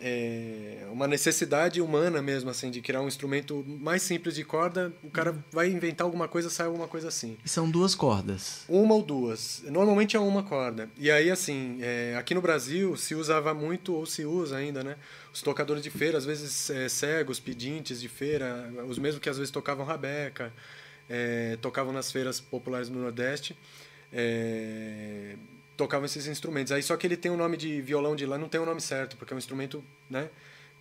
é 0.00 0.86
uma 0.92 1.06
necessidade 1.08 1.80
humana 1.80 2.22
mesmo, 2.22 2.50
assim, 2.50 2.70
de 2.70 2.80
criar 2.80 3.00
um 3.00 3.08
instrumento 3.08 3.64
mais 3.66 4.02
simples 4.02 4.34
de 4.34 4.44
corda. 4.44 4.92
O 5.02 5.10
cara 5.10 5.34
vai 5.52 5.68
inventar 5.70 6.04
alguma 6.04 6.28
coisa, 6.28 6.48
sai 6.48 6.66
alguma 6.66 6.86
coisa 6.86 7.08
assim. 7.08 7.36
E 7.44 7.48
são 7.48 7.68
duas 7.68 7.94
cordas? 7.94 8.64
Uma 8.68 8.94
ou 8.94 9.02
duas. 9.02 9.62
Normalmente 9.66 10.16
é 10.16 10.20
uma 10.20 10.42
corda. 10.42 10.88
E 10.96 11.10
aí, 11.10 11.30
assim, 11.30 11.78
é, 11.80 12.14
aqui 12.16 12.34
no 12.34 12.40
Brasil 12.40 12.96
se 12.96 13.14
usava 13.14 13.52
muito, 13.52 13.92
ou 13.92 14.06
se 14.06 14.24
usa 14.24 14.56
ainda, 14.56 14.84
né? 14.84 14.96
Os 15.32 15.42
tocadores 15.42 15.82
de 15.82 15.90
feira, 15.90 16.16
às 16.16 16.24
vezes 16.24 16.70
é, 16.70 16.88
cegos, 16.88 17.40
pedintes 17.40 18.00
de 18.00 18.08
feira, 18.08 18.72
os 18.88 18.98
mesmos 18.98 19.20
que 19.20 19.28
às 19.28 19.36
vezes 19.36 19.50
tocavam 19.50 19.84
rabeca, 19.84 20.52
é, 21.08 21.58
tocavam 21.60 21.92
nas 21.92 22.12
feiras 22.12 22.40
populares 22.40 22.88
no 22.88 23.00
Nordeste. 23.00 23.56
É, 24.12 25.34
tocavam 25.78 26.04
esses 26.04 26.26
instrumentos. 26.26 26.72
Aí 26.72 26.82
só 26.82 26.96
que 26.96 27.06
ele 27.06 27.16
tem 27.16 27.30
o 27.30 27.34
um 27.34 27.36
nome 27.38 27.56
de 27.56 27.80
violão 27.80 28.14
de 28.14 28.26
lá, 28.26 28.36
não 28.36 28.48
tem 28.48 28.60
o 28.60 28.64
um 28.64 28.66
nome 28.66 28.80
certo, 28.80 29.16
porque 29.16 29.32
é 29.32 29.36
um 29.36 29.38
instrumento, 29.38 29.82
né? 30.10 30.28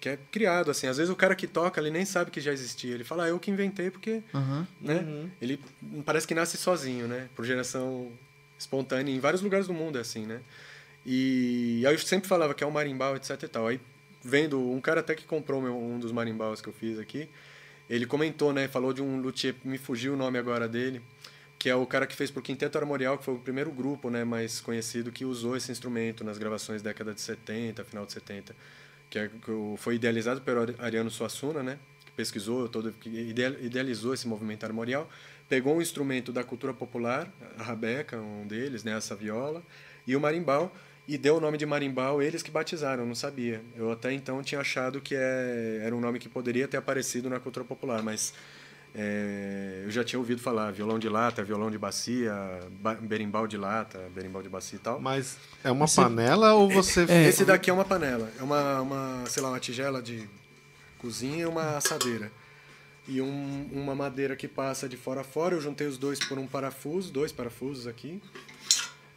Que 0.02 0.10
é 0.10 0.20
criado, 0.32 0.70
assim. 0.70 0.88
Às 0.88 0.98
vezes 0.98 1.12
o 1.12 1.16
cara 1.16 1.36
que 1.36 1.48
toca, 1.48 1.80
ele 1.80 1.90
nem 1.90 2.04
sabe 2.04 2.32
que 2.32 2.42
já 2.42 2.52
existia. 2.52 2.94
Ele 2.94 3.04
fala, 3.04 3.26
ah, 3.26 3.30
eu 3.30 3.40
que 3.40 3.50
inventei, 3.50 3.90
porque, 3.90 4.22
uhum. 4.34 4.66
né? 4.82 4.96
Uhum. 4.96 5.30
Ele 5.42 5.60
parece 6.04 6.28
que 6.28 6.36
nasce 6.36 6.58
sozinho, 6.58 7.08
né? 7.08 7.30
Por 7.36 7.46
geração 7.46 8.12
espontânea. 8.60 9.14
Em 9.14 9.20
vários 9.20 9.42
lugares 9.42 9.68
do 9.68 9.74
mundo 9.74 9.98
é 9.98 10.02
assim, 10.02 10.26
né? 10.26 10.42
E 11.06 11.84
aí 11.88 11.94
eu 11.94 12.00
sempre 12.00 12.28
falava 12.28 12.54
que 12.54 12.64
é 12.64 12.68
um 12.68 12.72
marimbau, 12.72 13.16
etc 13.16 13.42
e 13.44 13.48
tal. 13.48 13.68
Aí 13.68 13.80
vendo, 14.24 14.60
um 14.60 14.82
cara 14.82 15.00
até 15.00 15.16
que 15.16 15.26
comprou 15.26 15.62
meu, 15.62 15.78
um 15.78 15.98
dos 15.98 16.12
marimbaus 16.12 16.60
que 16.60 16.68
eu 16.68 16.74
fiz 16.74 17.00
aqui, 17.00 17.30
ele 17.90 18.06
comentou, 18.06 18.52
né? 18.52 18.68
Falou 18.68 18.92
de 18.92 19.02
um 19.02 19.22
luthier, 19.22 19.56
me 19.64 19.78
fugiu 19.78 20.14
o 20.14 20.18
nome 20.18 20.38
agora 20.38 20.68
dele, 20.68 21.02
que 21.60 21.70
é 21.70 21.76
o 21.76 21.86
cara 21.86 22.06
que 22.06 22.16
fez 22.16 22.30
para 22.30 22.40
o 22.40 22.44
Quinteto 22.44 22.78
Armorial, 22.78 23.18
que 23.18 23.26
foi 23.26 23.34
o 23.34 23.40
primeiro 23.40 23.72
grupo 23.72 24.10
né, 24.10 24.24
mais 24.24 24.62
conhecido 24.62 25.12
que 25.12 25.26
usou 25.26 25.58
esse 25.58 25.72
instrumento 25.72 26.24
nas 26.24 26.38
gravações 26.38 26.82
da 26.82 26.92
década 26.92 27.14
de 27.14 27.22
70, 27.22 27.84
final 27.84 28.06
de 28.06 28.14
70, 28.14 28.56
que, 29.10 29.18
é, 29.18 29.28
que 29.28 29.52
foi 29.78 29.96
idealizado 29.96 30.42
pelo 30.42 30.62
Ariano 30.80 31.10
Suassuna, 31.10 31.64
né, 31.64 31.80
que 32.06 32.12
pesquisou, 32.12 32.70
todo, 32.70 32.92
que 32.92 33.10
idealizou 33.10 34.14
esse 34.14 34.28
movimento 34.28 34.66
armorial, 34.66 35.10
pegou 35.50 35.76
um 35.76 35.82
instrumento 35.82 36.32
da 36.32 36.44
cultura 36.44 36.74
popular, 36.74 37.32
a 37.58 37.64
rabeca, 37.64 38.18
um 38.18 38.46
deles, 38.46 38.84
né, 38.84 38.96
essa 38.96 39.16
viola, 39.16 39.64
e 40.06 40.16
o 40.16 40.20
marimbau, 40.20 40.72
e 41.08 41.18
deu 41.18 41.38
o 41.38 41.40
nome 41.40 41.58
de 41.58 41.66
marimbau, 41.66 42.22
eles 42.22 42.44
que 42.44 42.52
batizaram, 42.52 43.06
não 43.06 43.16
sabia. 43.16 43.62
Eu 43.76 43.92
até 43.92 44.12
então 44.12 44.44
tinha 44.44 44.60
achado 44.60 45.00
que 45.00 45.16
é, 45.16 45.82
era 45.84 45.96
um 45.96 46.02
nome 46.02 46.20
que 46.20 46.28
poderia 46.28 46.68
ter 46.68 46.78
aparecido 46.78 47.30
na 47.30 47.40
cultura 47.40 47.66
popular, 47.66 48.04
mas 48.04 48.34
é, 49.00 49.84
eu 49.86 49.92
já 49.92 50.04
tinha 50.04 50.18
ouvido 50.18 50.42
falar 50.42 50.72
violão 50.72 50.98
de 50.98 51.08
lata, 51.08 51.44
violão 51.44 51.70
de 51.70 51.78
bacia, 51.78 52.34
berimbau 53.02 53.46
de 53.46 53.56
lata, 53.56 54.10
berimbau 54.16 54.42
de 54.42 54.50
bacia 54.50 54.76
e 54.76 54.80
tal. 54.80 55.00
Mas 55.00 55.38
é 55.64 55.70
uma 55.70 55.86
Esse, 55.86 55.98
panela 55.98 56.56
ou 56.56 56.68
você... 56.68 57.06
É, 57.08 57.28
esse 57.28 57.46
daqui 57.46 57.70
é 57.70 57.74
uma 57.74 57.86
panela. 57.86 58.28
É 58.40 58.42
uma, 58.42 58.82
uma, 58.82 59.24
sei 59.28 59.44
lá, 59.44 59.50
uma 59.50 59.60
tigela 59.60 60.02
de 60.02 60.28
cozinha 60.98 61.44
e 61.44 61.46
uma 61.46 61.78
assadeira. 61.78 62.32
E 63.08 63.22
um, 63.22 63.70
uma 63.72 63.94
madeira 63.94 64.36
que 64.36 64.48
passa 64.48 64.90
de 64.90 64.98
fora 64.98 65.22
a 65.22 65.24
fora. 65.24 65.54
Eu 65.54 65.62
juntei 65.62 65.86
os 65.86 66.00
dois 66.00 66.18
por 66.18 66.40
um 66.40 66.48
parafuso, 66.48 67.14
dois 67.14 67.32
parafusos 67.32 67.86
aqui. 67.86 68.20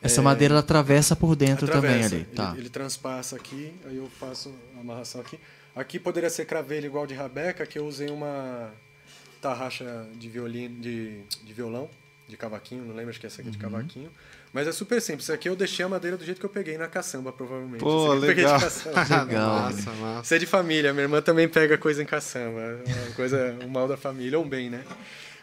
Essa 0.02 0.20
é, 0.20 0.24
madeira 0.24 0.58
atravessa 0.58 1.16
por 1.16 1.34
dentro 1.34 1.64
atravessa, 1.64 2.10
também 2.10 2.18
ali. 2.18 2.36
Tá. 2.36 2.50
Ele, 2.50 2.60
ele 2.60 2.68
transpassa 2.68 3.34
aqui, 3.34 3.72
aí 3.86 3.96
eu 3.96 4.10
faço 4.10 4.54
a 4.76 4.80
amarração 4.80 5.22
aqui. 5.22 5.40
Aqui 5.74 5.98
poderia 5.98 6.28
ser 6.28 6.44
cravelho 6.44 6.84
igual 6.84 7.06
de 7.06 7.14
rabeca, 7.14 7.64
que 7.64 7.78
eu 7.78 7.86
usei 7.86 8.10
uma 8.10 8.70
tarraxa 9.40 10.06
de 10.14 10.28
violino, 10.28 10.80
de, 10.80 11.20
de 11.42 11.52
violão, 11.52 11.88
de 12.28 12.36
cavaquinho, 12.36 12.84
não 12.84 12.94
lembro, 12.94 13.10
acho 13.10 13.20
que 13.20 13.26
é 13.26 13.28
essa 13.28 13.40
aqui 13.40 13.48
uhum. 13.48 13.52
de 13.52 13.58
cavaquinho. 13.58 14.10
Mas 14.52 14.66
é 14.66 14.72
super 14.72 15.00
simples. 15.00 15.24
Isso 15.24 15.32
aqui 15.32 15.48
eu 15.48 15.54
deixei 15.54 15.84
a 15.84 15.88
madeira 15.88 16.16
do 16.16 16.24
jeito 16.24 16.40
que 16.40 16.46
eu 16.46 16.50
peguei 16.50 16.76
na 16.76 16.88
caçamba, 16.88 17.32
provavelmente. 17.32 17.80
Pô, 17.80 18.12
legal. 18.14 18.58
legal. 18.58 19.62
Massa, 19.62 19.90
massa. 19.92 20.22
Isso 20.24 20.34
é 20.34 20.38
de 20.38 20.46
família. 20.46 20.92
Minha 20.92 21.04
irmã 21.04 21.22
também 21.22 21.48
pega 21.48 21.78
coisa 21.78 22.02
em 22.02 22.06
caçamba. 22.06 22.60
É 22.60 23.04
uma 23.04 23.14
coisa, 23.14 23.56
um 23.64 23.68
mal 23.68 23.86
da 23.86 23.96
família, 23.96 24.38
ou 24.38 24.44
um 24.44 24.48
bem, 24.48 24.68
né? 24.68 24.84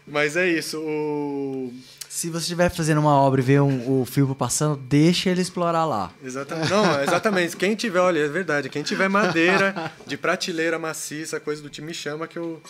Mas 0.06 0.36
é 0.36 0.48
isso. 0.48 0.80
O... 0.80 1.74
Se 2.10 2.30
você 2.30 2.44
estiver 2.44 2.69
fazendo 2.69 2.99
uma 2.99 3.14
obra 3.15 3.41
e 3.41 3.44
ver 3.44 3.61
um, 3.61 4.02
o 4.02 4.06
filme 4.06 4.34
passando, 4.34 4.78
deixa 4.78 5.30
ele 5.30 5.41
explorar 5.41 5.86
lá. 5.86 6.11
Exatamente. 6.24 6.69
Não, 6.69 7.03
exatamente. 7.03 7.57
Quem 7.57 7.76
tiver, 7.76 7.99
olha, 7.99 8.19
é 8.19 8.28
verdade. 8.28 8.69
Quem 8.69 8.84
tiver 8.84 9.10
madeira 9.10 9.91
de 10.06 10.18
prateleira 10.18 10.80
maciça, 10.80 11.40
coisa 11.40 11.61
do 11.61 11.69
time, 11.69 11.88
me 11.88 11.94
chama 11.94 12.28
que 12.28 12.38
eu, 12.38 12.61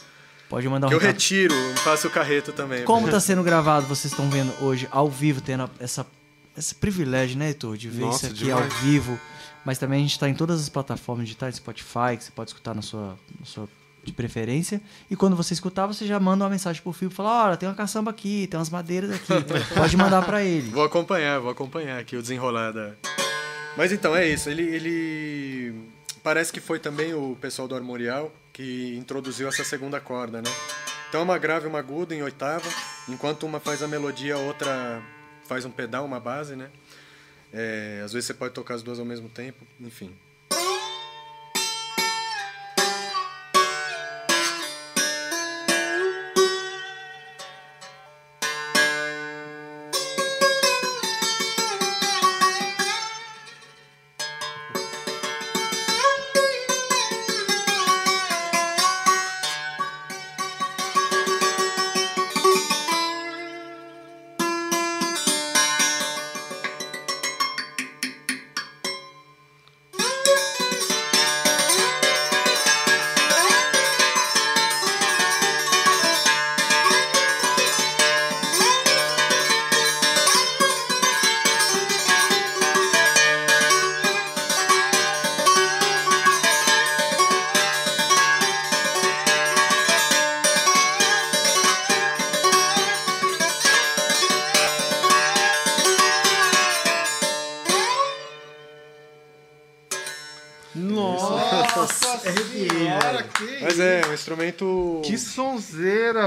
Pode 0.49 0.67
mandar 0.69 0.87
um 0.87 0.89
que 0.89 0.95
eu 0.95 0.99
recado. 0.99 1.13
retiro, 1.13 1.53
faço 1.83 2.07
o 2.07 2.11
carreto 2.11 2.53
também. 2.53 2.83
Como 2.85 3.05
está 3.05 3.19
sendo 3.19 3.43
gravado, 3.43 3.85
vocês 3.85 4.11
estão 4.11 4.29
vendo 4.29 4.53
hoje 4.61 4.87
ao 4.91 5.09
vivo, 5.09 5.41
tendo 5.41 5.69
essa, 5.79 6.05
esse 6.57 6.73
privilégio, 6.73 7.37
né, 7.37 7.47
Heitor, 7.47 7.75
de 7.75 7.89
ver 7.89 8.01
Nossa, 8.01 8.27
isso 8.27 8.35
aqui 8.35 8.45
demais. 8.45 8.63
ao 8.63 8.79
vivo. 8.79 9.19
Mas 9.65 9.77
também 9.77 9.99
a 9.99 10.01
gente 10.01 10.11
está 10.11 10.29
em 10.29 10.33
todas 10.33 10.61
as 10.61 10.69
plataformas 10.69 11.25
digitais, 11.25 11.55
Spotify, 11.57 12.15
que 12.17 12.23
você 12.23 12.31
pode 12.31 12.51
escutar 12.51 12.73
na 12.73 12.81
sua, 12.81 13.17
na 13.37 13.45
sua 13.45 13.67
de 14.07 14.13
preferência. 14.13 14.81
E 15.11 15.15
quando 15.15 15.35
você 15.35 15.53
escutar, 15.53 15.85
você 15.85 16.07
já 16.07 16.19
manda 16.19 16.45
uma 16.45 16.49
mensagem 16.49 16.81
pro 16.81 16.93
Fio 16.93 17.09
e 17.09 17.13
fala: 17.13 17.47
Olha, 17.47 17.57
tem 17.57 17.67
uma 17.67 17.75
caçamba 17.75 18.09
aqui, 18.09 18.47
tem 18.47 18.57
umas 18.57 18.69
madeiras 18.69 19.11
aqui. 19.11 19.27
pode 19.75 19.97
mandar 19.97 20.25
para 20.25 20.41
ele. 20.43 20.71
Vou 20.71 20.85
acompanhar, 20.85 21.39
vou 21.39 21.51
acompanhar 21.51 21.99
aqui 21.99 22.15
o 22.15 22.21
desenrolar 22.21 22.71
da. 22.71 22.93
Mas 23.75 23.91
então 23.91 24.15
é 24.15 24.25
isso. 24.25 24.49
Ele, 24.49 24.63
ele 24.63 25.75
parece 26.23 26.51
que 26.53 26.61
foi 26.61 26.79
também 26.79 27.13
o 27.13 27.37
pessoal 27.39 27.67
do 27.67 27.75
Armorial 27.75 28.31
que 28.57 28.97
introduziu 28.97 29.47
essa 29.47 29.63
segunda 29.63 29.99
corda, 30.01 30.41
né? 30.41 30.49
Então 31.07 31.21
uma 31.21 31.37
grave 31.37 31.67
e 31.67 31.69
uma 31.69 31.77
aguda 31.77 32.15
em 32.15 32.23
oitava, 32.23 32.67
enquanto 33.07 33.45
uma 33.45 33.59
faz 33.59 33.83
a 33.83 33.87
melodia, 33.87 34.33
a 34.33 34.39
outra 34.39 34.99
faz 35.47 35.63
um 35.63 35.69
pedal, 35.69 36.03
uma 36.03 36.19
base, 36.19 36.55
né? 36.55 36.71
É, 37.53 38.01
às 38.03 38.13
vezes 38.13 38.25
você 38.25 38.33
pode 38.33 38.55
tocar 38.55 38.73
as 38.73 38.81
duas 38.81 38.97
ao 38.97 39.05
mesmo 39.05 39.29
tempo, 39.29 39.63
enfim. 39.79 40.11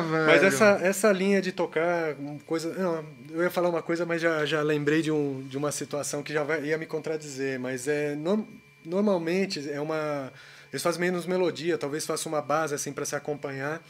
Velho. 0.00 0.26
Mas 0.26 0.42
essa, 0.42 0.78
essa 0.82 1.12
linha 1.12 1.40
de 1.40 1.52
tocar, 1.52 2.14
coisa. 2.46 2.72
Não, 2.74 3.04
eu 3.30 3.42
ia 3.42 3.50
falar 3.50 3.68
uma 3.68 3.82
coisa, 3.82 4.04
mas 4.06 4.20
já, 4.20 4.44
já 4.44 4.62
lembrei 4.62 5.02
de, 5.02 5.10
um, 5.10 5.42
de 5.48 5.56
uma 5.56 5.70
situação 5.72 6.22
que 6.22 6.32
já 6.32 6.42
vai, 6.44 6.64
ia 6.64 6.78
me 6.78 6.86
contradizer. 6.86 7.58
Mas 7.60 7.86
é 7.88 8.14
no- 8.14 8.46
normalmente 8.84 9.70
é 9.70 9.80
uma. 9.80 10.32
Eles 10.72 10.82
fazem 10.82 11.00
menos 11.00 11.26
melodia, 11.26 11.76
talvez 11.76 12.06
faça 12.06 12.28
uma 12.28 12.40
base 12.40 12.74
assim 12.74 12.92
para 12.92 13.04
se 13.04 13.16
acompanhar. 13.16 13.82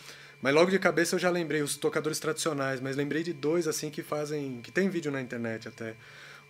Mas 0.42 0.54
logo 0.54 0.70
de 0.70 0.78
cabeça 0.78 1.14
eu 1.14 1.18
já 1.18 1.28
lembrei 1.28 1.60
os 1.60 1.76
tocadores 1.76 2.18
tradicionais, 2.18 2.80
mas 2.80 2.96
lembrei 2.96 3.22
de 3.22 3.32
dois 3.34 3.68
assim 3.68 3.90
que 3.90 4.02
fazem, 4.02 4.60
que 4.62 4.72
tem 4.72 4.88
vídeo 4.88 5.12
na 5.12 5.20
internet 5.20 5.68
até. 5.68 5.94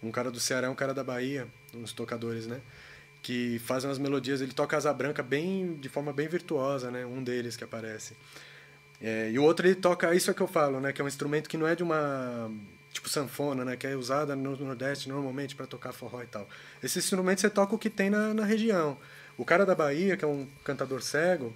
Um 0.02 0.10
cara 0.12 0.30
do 0.30 0.38
Ceará, 0.40 0.68
e 0.68 0.70
um 0.70 0.74
cara 0.74 0.94
da 0.94 1.02
Bahia, 1.04 1.46
uns 1.74 1.92
tocadores, 1.92 2.46
né? 2.46 2.60
Que 3.20 3.58
fazem 3.58 3.90
umas 3.90 3.98
melodias, 3.98 4.40
ele 4.40 4.52
toca 4.52 4.76
asa 4.76 4.92
branca 4.94 5.22
bem 5.22 5.74
de 5.74 5.88
forma 5.90 6.10
bem 6.12 6.26
virtuosa, 6.28 6.90
né? 6.90 7.04
Um 7.04 7.22
deles 7.22 7.56
que 7.56 7.64
aparece. 7.64 8.14
É, 9.00 9.30
e 9.30 9.38
o 9.38 9.42
outro 9.42 9.66
ele 9.66 9.74
toca, 9.74 10.14
isso 10.14 10.30
é 10.30 10.34
que 10.34 10.40
eu 10.40 10.46
falo, 10.46 10.80
né? 10.80 10.92
Que 10.92 11.00
é 11.00 11.04
um 11.04 11.08
instrumento 11.08 11.48
que 11.48 11.56
não 11.56 11.66
é 11.66 11.74
de 11.74 11.82
uma. 11.82 12.50
Tipo 12.92 13.08
sanfona, 13.08 13.64
né? 13.64 13.76
Que 13.76 13.86
é 13.86 13.96
usada 13.96 14.34
no 14.34 14.56
Nordeste 14.56 15.08
normalmente 15.08 15.54
para 15.54 15.66
tocar 15.66 15.92
forró 15.92 16.22
e 16.22 16.26
tal. 16.26 16.48
Esse 16.82 16.98
instrumento 16.98 17.40
você 17.40 17.48
toca 17.48 17.74
o 17.74 17.78
que 17.78 17.88
tem 17.88 18.10
na, 18.10 18.34
na 18.34 18.44
região. 18.44 18.98
O 19.38 19.44
cara 19.44 19.64
da 19.64 19.74
Bahia, 19.74 20.16
que 20.16 20.24
é 20.24 20.28
um 20.28 20.46
cantador 20.64 21.00
cego, 21.00 21.54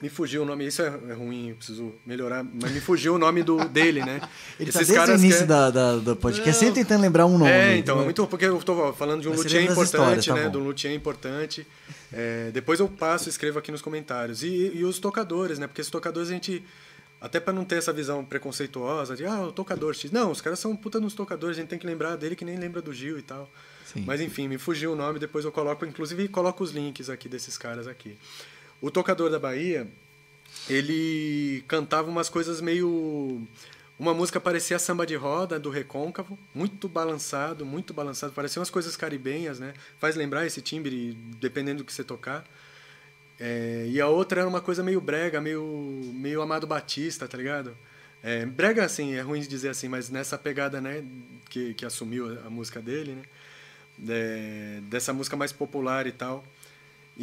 me 0.00 0.08
fugiu 0.08 0.42
o 0.42 0.44
nome, 0.44 0.66
isso 0.66 0.80
é, 0.82 0.86
é 0.86 1.12
ruim, 1.12 1.54
preciso 1.54 1.92
melhorar, 2.06 2.42
mas 2.42 2.70
me 2.72 2.80
fugiu 2.80 3.14
o 3.14 3.18
nome 3.18 3.42
do, 3.42 3.56
dele, 3.68 4.04
né? 4.04 4.20
Ele 4.58 4.72
tá 4.72 4.78
desde 4.78 4.98
o 4.98 5.14
início 5.14 5.40
que- 5.40 5.46
da, 5.46 5.70
da, 5.70 5.96
do 5.96 6.16
podcast 6.16 6.58
sempre 6.58 6.82
tentando 6.82 7.02
lembrar 7.02 7.26
um 7.26 7.36
nome. 7.36 7.50
é, 7.50 7.76
então, 7.76 8.00
é 8.00 8.04
muito 8.04 8.26
porque 8.26 8.46
eu 8.46 8.58
tô 8.62 8.92
falando 8.94 9.20
de 9.22 9.28
um 9.28 9.34
luthier 9.34 9.70
importante, 9.70 10.28
tá 10.28 10.34
né? 10.34 10.48
bom. 10.48 10.58
Um 10.58 10.64
luthier 10.64 10.92
importante. 10.94 11.66
É, 12.12 12.50
depois 12.52 12.80
eu 12.80 12.88
passo 12.88 13.28
e 13.28 13.30
escrevo 13.30 13.58
aqui 13.58 13.70
nos 13.70 13.82
comentários. 13.82 14.42
E, 14.42 14.72
e 14.74 14.84
os 14.84 14.98
tocadores, 14.98 15.58
né? 15.58 15.66
Porque 15.66 15.82
os 15.82 15.90
tocadores 15.90 16.28
a 16.28 16.32
gente. 16.32 16.64
Até 17.20 17.38
para 17.38 17.52
não 17.52 17.66
ter 17.66 17.76
essa 17.76 17.92
visão 17.92 18.24
preconceituosa 18.24 19.14
de, 19.14 19.26
ah, 19.26 19.42
o 19.42 19.52
tocador 19.52 19.92
X. 19.92 20.10
Não, 20.10 20.30
os 20.30 20.40
caras 20.40 20.58
são 20.58 20.74
puta 20.74 20.98
nos 20.98 21.12
tocadores, 21.12 21.58
a 21.58 21.60
gente 21.60 21.68
tem 21.68 21.78
que 21.78 21.86
lembrar 21.86 22.16
dele 22.16 22.34
que 22.34 22.46
nem 22.46 22.56
lembra 22.56 22.80
do 22.80 22.94
Gil 22.94 23.18
e 23.18 23.22
tal. 23.22 23.46
Sim. 23.84 24.04
Mas 24.06 24.22
enfim, 24.22 24.48
me 24.48 24.56
fugiu 24.56 24.92
o 24.92 24.96
nome, 24.96 25.18
depois 25.18 25.44
eu 25.44 25.52
coloco, 25.52 25.84
inclusive 25.84 26.26
coloco 26.28 26.64
os 26.64 26.70
links 26.70 27.10
aqui 27.10 27.28
desses 27.28 27.58
caras 27.58 27.86
aqui. 27.86 28.16
O 28.80 28.90
tocador 28.90 29.30
da 29.30 29.38
Bahia, 29.38 29.86
ele 30.68 31.62
cantava 31.68 32.08
umas 32.08 32.28
coisas 32.28 32.60
meio. 32.60 33.46
Uma 33.98 34.14
música 34.14 34.40
parecia 34.40 34.78
samba 34.78 35.06
de 35.06 35.14
roda 35.14 35.60
do 35.60 35.68
Recôncavo, 35.68 36.38
muito 36.54 36.88
balançado, 36.88 37.66
muito 37.66 37.92
balançado, 37.92 38.32
parecia 38.32 38.58
umas 38.58 38.70
coisas 38.70 38.96
caribenhas, 38.96 39.60
né? 39.60 39.74
Faz 39.98 40.16
lembrar 40.16 40.46
esse 40.46 40.62
timbre, 40.62 41.12
dependendo 41.38 41.78
do 41.78 41.84
que 41.84 41.92
você 41.92 42.02
tocar. 42.02 42.46
É, 43.38 43.86
e 43.88 44.00
a 44.00 44.06
outra 44.06 44.40
era 44.40 44.48
uma 44.48 44.60
coisa 44.60 44.82
meio 44.82 45.00
brega, 45.00 45.40
meio, 45.40 45.62
meio 46.14 46.42
Amado 46.42 46.66
Batista, 46.66 47.28
tá 47.28 47.36
ligado? 47.38 47.76
É, 48.22 48.44
brega, 48.44 48.84
assim, 48.84 49.14
é 49.14 49.22
ruim 49.22 49.40
de 49.40 49.48
dizer 49.48 49.70
assim, 49.70 49.88
mas 49.88 50.10
nessa 50.10 50.36
pegada, 50.36 50.78
né, 50.80 51.02
que, 51.48 51.72
que 51.72 51.86
assumiu 51.86 52.38
a, 52.46 52.50
música 52.50 52.80
dele, 52.80 53.12
né? 53.12 53.22
É, 54.08 54.80
dessa 54.84 55.12
música 55.12 55.36
mais 55.36 55.52
popular 55.52 56.06
e 56.06 56.12
tal. 56.12 56.44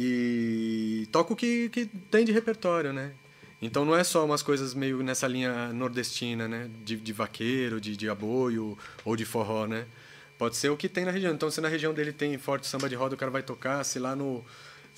E 0.00 1.08
toca 1.10 1.32
o 1.32 1.36
que, 1.36 1.68
que 1.70 1.86
tem 1.86 2.24
de 2.24 2.30
repertório, 2.30 2.92
né? 2.92 3.10
Então 3.60 3.84
não 3.84 3.96
é 3.96 4.04
só 4.04 4.24
umas 4.24 4.42
coisas 4.44 4.72
meio 4.72 5.02
nessa 5.02 5.26
linha 5.26 5.72
nordestina, 5.72 6.46
né? 6.46 6.70
De, 6.84 6.94
de 6.94 7.12
vaqueiro, 7.12 7.80
de, 7.80 7.96
de 7.96 8.08
aboio 8.08 8.78
ou 9.04 9.16
de 9.16 9.24
forró, 9.24 9.66
né? 9.66 9.86
Pode 10.38 10.56
ser 10.56 10.68
o 10.70 10.76
que 10.76 10.88
tem 10.88 11.04
na 11.04 11.10
região. 11.10 11.34
Então 11.34 11.50
se 11.50 11.60
na 11.60 11.66
região 11.66 11.92
dele 11.92 12.12
tem 12.12 12.38
forte 12.38 12.68
samba 12.68 12.88
de 12.88 12.94
roda, 12.94 13.16
o 13.16 13.18
cara 13.18 13.32
vai 13.32 13.42
tocar. 13.42 13.82
Se 13.82 13.98
lá 13.98 14.14
no... 14.14 14.44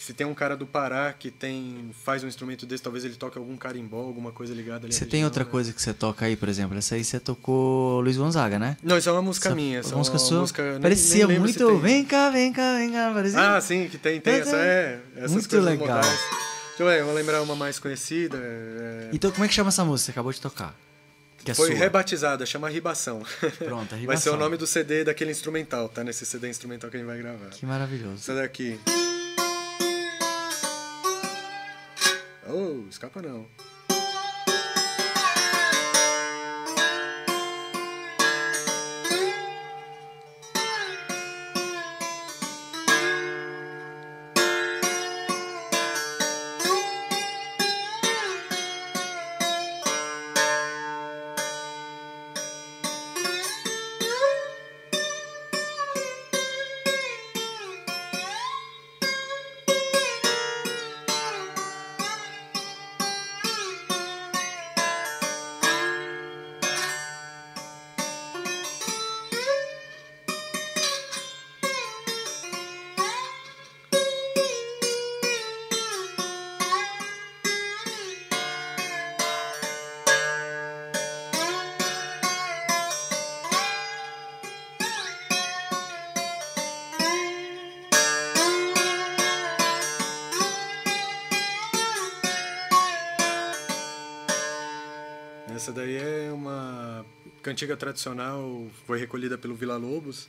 Se 0.02 0.14
tem 0.14 0.27
um 0.27 0.32
cara 0.32 0.56
do 0.56 0.66
Pará 0.66 1.12
que 1.12 1.31
tem 1.31 1.90
faz 2.05 2.24
um 2.24 2.27
instrumento 2.27 2.64
desse, 2.64 2.82
talvez 2.82 3.05
ele 3.05 3.16
toque 3.16 3.36
algum 3.36 3.55
carimbó, 3.55 3.98
alguma 3.98 4.32
coisa 4.32 4.55
ligada 4.55 4.86
ali 4.86 4.94
Você 4.94 5.05
tem 5.05 5.27
outra 5.27 5.44
né? 5.44 5.51
coisa 5.51 5.74
que 5.74 5.82
você 5.82 5.93
toca 5.93 6.24
aí, 6.24 6.36
por 6.36 6.48
exemplo? 6.48 6.77
Essa 6.78 6.94
aí 6.94 7.05
você 7.05 7.20
tocou 7.20 8.01
Luiz 8.01 8.16
Gonzaga, 8.16 8.59
né? 8.59 8.78
Não, 8.82 8.97
isso 8.97 9.10
é 9.10 9.12
uma 9.12 9.20
música 9.20 9.48
Essa- 9.51 9.55
minha. 9.55 9.78
Essa 9.81 9.94
a 9.94 9.98
música 9.98 10.16
é 10.16 10.18
uma 10.20 10.27
sua 10.27 10.40
música, 10.40 10.72
nem- 10.72 10.81
parecia 10.81 11.27
nem 11.27 11.36
se 11.36 11.40
muito. 11.43 11.78
Vem 11.81 12.02
cá, 12.05 12.31
vem 12.31 12.51
cá, 12.51 12.78
vem 12.78 12.90
cá. 12.90 13.10
Parecia... 13.12 13.56
Ah, 13.56 13.60
sim, 13.60 13.89
que 13.90 13.98
tem, 13.98 14.18
tem. 14.22 14.36
Essa 14.36 14.56
é 14.56 15.01
é. 15.16 15.18
Essas 15.18 15.32
muito 15.32 15.60
legal. 15.60 15.86
modais. 15.89 16.06
Deixa 16.06 16.82
eu 16.82 16.86
ver, 16.86 17.05
vou 17.05 17.12
lembrar 17.12 17.43
uma 17.43 17.55
mais 17.55 17.78
conhecida. 17.78 18.39
é- 18.40 19.10
Então, 19.12 19.31
como 19.31 19.44
é 19.44 19.48
que 19.48 19.52
chama 19.55 19.68
essa 19.68 19.85
música 19.85 20.05
que 20.06 20.06
você 20.06 20.10
acabou 20.12 20.32
de 20.32 20.40
tocar? 20.40 20.74
É 21.44 21.52
Foi 21.52 21.68
sua. 21.68 21.77
rebatizada, 21.77 22.47
chama 22.47 22.70
Ribação. 22.70 23.22
Pronto, 23.59 23.90
Vai 23.90 23.98
ser 23.98 24.01
Ribação. 24.01 24.35
o 24.35 24.36
nome 24.39 24.56
do 24.56 24.66
CD 24.66 25.05
daquele 25.05 25.31
instrumental, 25.31 25.90
tá? 25.90 26.02
Nesse 26.02 26.24
CD 26.24 26.48
instrumental 26.48 26.89
que 26.90 26.97
a 26.97 27.01
gente 27.01 27.06
vai 27.06 27.18
gravar. 27.18 27.51
Que 27.51 27.66
maravilhoso. 27.66 28.14
Essa 28.16 28.35
daqui. 28.35 28.81
Oh, 32.52 32.89
escapa 32.89 33.22
não. 33.22 33.47
Cantiga 97.61 97.77
tradicional, 97.77 98.66
foi 98.87 98.99
recolhida 98.99 99.37
pelo 99.37 99.55
Vila 99.55 99.77
Lobos. 99.77 100.28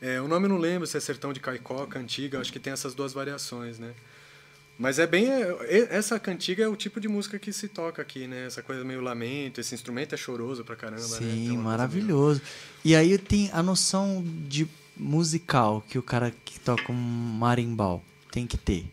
É, 0.00 0.20
o 0.20 0.28
nome 0.28 0.46
eu 0.46 0.50
não 0.50 0.58
lembro 0.58 0.86
se 0.86 0.96
é 0.96 1.00
Sertão 1.00 1.32
de 1.32 1.40
Caicó, 1.40 1.86
cantiga, 1.86 2.40
acho 2.40 2.50
que 2.52 2.58
tem 2.58 2.72
essas 2.72 2.94
duas 2.94 3.12
variações, 3.12 3.78
né? 3.78 3.92
Mas 4.78 4.98
é 4.98 5.06
bem. 5.06 5.26
é- 5.30 5.88
essa 5.90 6.18
cantiga 6.18 6.64
é 6.64 6.68
o 6.68 6.76
tipo 6.76 6.98
de 7.00 7.08
música 7.08 7.38
que 7.38 7.52
se 7.52 7.68
toca 7.68 8.00
aqui, 8.00 8.26
né? 8.26 8.46
Essa 8.46 8.62
coisa 8.62 8.84
meio 8.84 9.00
lamento, 9.02 9.60
esse 9.60 9.74
instrumento 9.74 10.14
é 10.14 10.18
choroso 10.18 10.64
pra 10.64 10.76
caramba, 10.76 11.02
né? 11.02 11.06
Sim, 11.18 11.46
coisa 11.48 11.62
maravilhoso. 11.62 12.42
E 12.84 12.94
aí 12.96 13.18
tem 13.18 13.50
a 13.52 13.62
noção 13.62 14.24
de 14.48 14.66
musical 14.96 15.84
que 15.88 15.98
o 15.98 16.02
cara 16.02 16.32
que 16.44 16.58
toca 16.60 16.90
um 16.90 16.94
marimbau 16.94 18.02
tem 18.30 18.46
que 18.46 18.56
ter. 18.56 18.86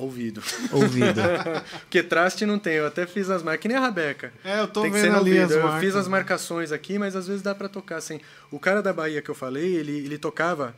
Ouvido. 0.00 0.42
Ouvido. 0.72 1.20
Porque 1.80 2.02
traste 2.02 2.44
não 2.46 2.58
tem, 2.58 2.74
eu 2.74 2.86
até 2.86 3.06
fiz 3.06 3.28
as 3.30 3.42
marcas, 3.42 3.62
que 3.62 3.68
nem 3.68 3.76
a 3.76 3.80
Rabeca. 3.80 4.32
É, 4.44 4.60
eu 4.60 4.68
tô 4.68 4.82
tem 4.82 4.90
que 4.92 4.98
vendo 4.98 5.16
ali 5.16 5.38
as 5.38 5.42
ouvido. 5.44 5.58
Eu 5.60 5.62
marcas. 5.64 5.80
fiz 5.84 5.96
as 5.96 6.08
marcações 6.08 6.72
aqui, 6.72 6.98
mas 6.98 7.14
às 7.16 7.26
vezes 7.26 7.42
dá 7.42 7.54
pra 7.54 7.68
tocar 7.68 7.96
assim. 7.96 8.20
O 8.50 8.58
cara 8.58 8.82
da 8.82 8.92
Bahia 8.92 9.20
que 9.22 9.28
eu 9.30 9.34
falei, 9.34 9.74
ele, 9.76 9.98
ele 9.98 10.18
tocava, 10.18 10.74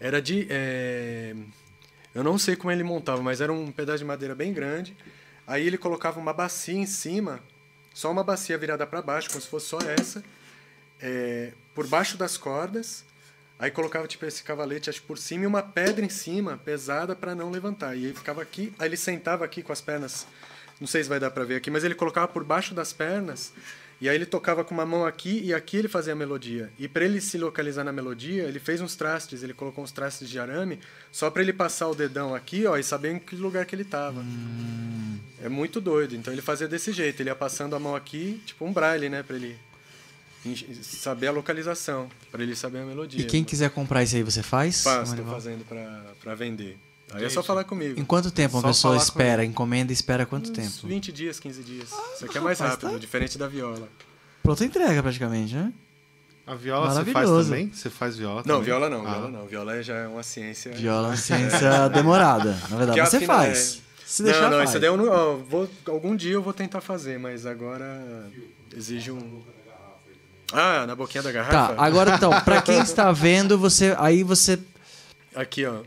era 0.00 0.20
de. 0.20 0.46
é, 0.50 1.34
Eu 2.14 2.22
não 2.24 2.38
sei 2.38 2.56
como 2.56 2.70
ele 2.72 2.82
montava, 2.82 3.22
mas 3.22 3.40
era 3.40 3.52
um 3.52 3.70
pedaço 3.70 3.98
de 3.98 4.04
madeira 4.04 4.34
bem 4.34 4.52
grande. 4.52 4.96
Aí 5.46 5.66
ele 5.66 5.76
colocava 5.78 6.18
uma 6.18 6.32
bacia 6.32 6.74
em 6.74 6.86
cima, 6.86 7.40
só 7.92 8.10
uma 8.10 8.24
bacia 8.24 8.56
virada 8.56 8.86
pra 8.86 9.02
baixo, 9.02 9.28
como 9.28 9.40
se 9.40 9.48
fosse 9.48 9.66
só 9.66 9.78
essa, 9.80 10.24
é, 11.00 11.52
por 11.74 11.86
baixo 11.86 12.16
das 12.16 12.36
cordas. 12.36 13.04
Aí 13.58 13.70
colocava 13.70 14.06
tipo 14.08 14.26
esse 14.26 14.42
cavalete 14.42 14.90
acho, 14.90 15.02
por 15.02 15.16
cima 15.16 15.44
e 15.44 15.46
uma 15.46 15.62
pedra 15.62 16.04
em 16.04 16.08
cima, 16.08 16.58
pesada, 16.64 17.14
pra 17.14 17.34
não 17.34 17.50
levantar. 17.50 17.96
E 17.96 18.06
aí 18.06 18.12
ficava 18.12 18.42
aqui, 18.42 18.72
aí 18.78 18.88
ele 18.88 18.96
sentava 18.96 19.44
aqui 19.44 19.62
com 19.62 19.72
as 19.72 19.80
pernas, 19.80 20.26
não 20.80 20.86
sei 20.86 21.02
se 21.02 21.08
vai 21.08 21.20
dar 21.20 21.30
pra 21.30 21.44
ver 21.44 21.56
aqui, 21.56 21.70
mas 21.70 21.84
ele 21.84 21.94
colocava 21.94 22.26
por 22.26 22.42
baixo 22.42 22.74
das 22.74 22.92
pernas, 22.92 23.52
e 24.00 24.08
aí 24.08 24.16
ele 24.16 24.26
tocava 24.26 24.64
com 24.64 24.74
uma 24.74 24.84
mão 24.84 25.06
aqui 25.06 25.40
e 25.44 25.54
aqui 25.54 25.76
ele 25.76 25.88
fazia 25.88 26.12
a 26.12 26.16
melodia. 26.16 26.70
E 26.78 26.88
para 26.88 27.04
ele 27.04 27.20
se 27.20 27.38
localizar 27.38 27.84
na 27.84 27.92
melodia, 27.92 28.42
ele 28.42 28.58
fez 28.58 28.80
uns 28.80 28.96
trastes, 28.96 29.42
ele 29.42 29.54
colocou 29.54 29.84
uns 29.84 29.92
trastes 29.92 30.28
de 30.28 30.38
arame, 30.38 30.80
só 31.12 31.30
pra 31.30 31.40
ele 31.40 31.52
passar 31.52 31.88
o 31.88 31.94
dedão 31.94 32.34
aqui, 32.34 32.66
ó, 32.66 32.76
e 32.76 32.82
saber 32.82 33.12
em 33.12 33.18
que 33.20 33.36
lugar 33.36 33.64
que 33.64 33.74
ele 33.74 33.84
tava. 33.84 34.22
É 35.40 35.48
muito 35.48 35.80
doido. 35.80 36.16
Então 36.16 36.32
ele 36.32 36.42
fazia 36.42 36.66
desse 36.66 36.92
jeito, 36.92 37.22
ele 37.22 37.30
ia 37.30 37.36
passando 37.36 37.76
a 37.76 37.78
mão 37.78 37.94
aqui, 37.94 38.42
tipo 38.44 38.64
um 38.64 38.72
braille, 38.72 39.08
né, 39.08 39.22
para 39.22 39.36
ele 39.36 39.56
saber 40.82 41.28
a 41.28 41.32
localização, 41.32 42.08
para 42.30 42.42
ele 42.42 42.54
saber 42.54 42.78
a 42.80 42.84
melodia. 42.84 43.20
E 43.20 43.24
quem 43.24 43.42
quiser 43.44 43.70
comprar 43.70 44.02
isso 44.02 44.16
aí, 44.16 44.22
você 44.22 44.42
faz? 44.42 44.82
Faço, 44.82 45.10
Marimbau? 45.12 45.34
fazendo 45.34 45.64
pra 46.22 46.34
vender. 46.34 46.78
Aí 47.12 47.24
é 47.24 47.28
só 47.28 47.42
falar 47.42 47.64
comigo. 47.64 47.98
Em 48.00 48.04
quanto 48.04 48.30
tempo 48.30 48.56
uma 48.56 48.62
Só 48.62 48.68
pessoa 48.68 48.96
espera? 48.96 49.44
Encomenda 49.44 49.92
e 49.92 49.94
espera 49.94 50.26
quanto 50.26 50.50
Uns 50.50 50.56
tempo? 50.56 50.86
20 50.88 51.12
dias, 51.12 51.38
15 51.38 51.62
dias. 51.62 51.88
Isso 52.16 52.24
aqui 52.24 52.38
é 52.38 52.40
mais 52.40 52.58
rapaz, 52.58 52.74
rápido, 52.80 52.92
tá- 52.92 52.98
diferente 52.98 53.38
da 53.38 53.46
viola. 53.46 53.88
Pronta 54.42 54.64
entrega 54.64 55.02
praticamente, 55.02 55.54
né? 55.54 55.72
A 56.46 56.54
viola 56.54 56.92
você 56.92 57.10
faz 57.12 57.30
também? 57.30 57.70
Você 57.72 57.88
faz 57.88 58.16
viola 58.18 58.36
Não, 58.44 58.56
também? 58.56 58.64
viola 58.64 58.90
não, 58.90 59.06
Ah. 59.06 59.10
viola 59.12 59.30
não. 59.30 59.46
Viola 59.46 59.82
já 59.82 59.94
é 59.96 60.06
uma 60.08 60.22
ciência. 60.22 60.72
Viola 60.72 61.08
é 61.08 61.10
uma 61.12 61.16
ciência 61.16 61.88
demorada. 61.88 62.52
Na 62.68 62.76
verdade, 62.76 63.00
Que 63.00 63.06
você 63.06 63.20
faz. 63.24 63.80
Se 64.04 64.22
deixar, 64.22 64.42
não, 64.42 64.50
não, 64.50 64.56
faz. 64.58 64.70
isso 64.70 64.78
daí 64.80 64.88
eu 64.90 64.96
não. 64.96 65.08
ó, 65.08 65.36
vou, 65.36 65.68
algum 65.86 66.14
dia 66.14 66.32
eu 66.34 66.42
vou 66.42 66.52
tentar 66.52 66.80
fazer, 66.80 67.18
mas 67.18 67.46
agora 67.46 68.28
exige 68.76 69.10
um. 69.10 69.42
Ah, 70.54 70.86
na 70.86 70.94
boquinha 70.94 71.22
da 71.22 71.32
garrafa? 71.32 71.74
Tá, 71.74 71.84
agora 71.84 72.14
então, 72.14 72.30
pra 72.42 72.62
quem 72.62 72.78
está 72.82 73.10
vendo, 73.12 73.58
você 73.58 73.94
aí 73.98 74.22
você 74.22 74.58
Aqui, 75.34 75.64
ó. 75.66 75.82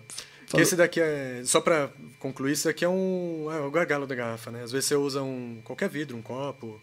Falou. 0.48 0.62
esse 0.64 0.76
daqui 0.76 1.00
é. 1.02 1.42
Só 1.46 1.60
pra 1.62 1.90
concluir, 2.20 2.54
isso 2.54 2.66
daqui 2.68 2.84
é 2.86 2.90
um. 2.90 3.48
É 3.52 3.60
o 3.62 3.72
gargalo 3.72 4.06
da 4.08 4.16
garrafa, 4.16 4.52
né? 4.52 4.64
Às 4.64 4.72
vezes 4.72 4.88
você 4.88 4.96
usa 4.96 5.22
um. 5.22 5.60
qualquer 5.64 5.90
vidro, 5.90 6.16
um 6.18 6.22
copo, 6.22 6.82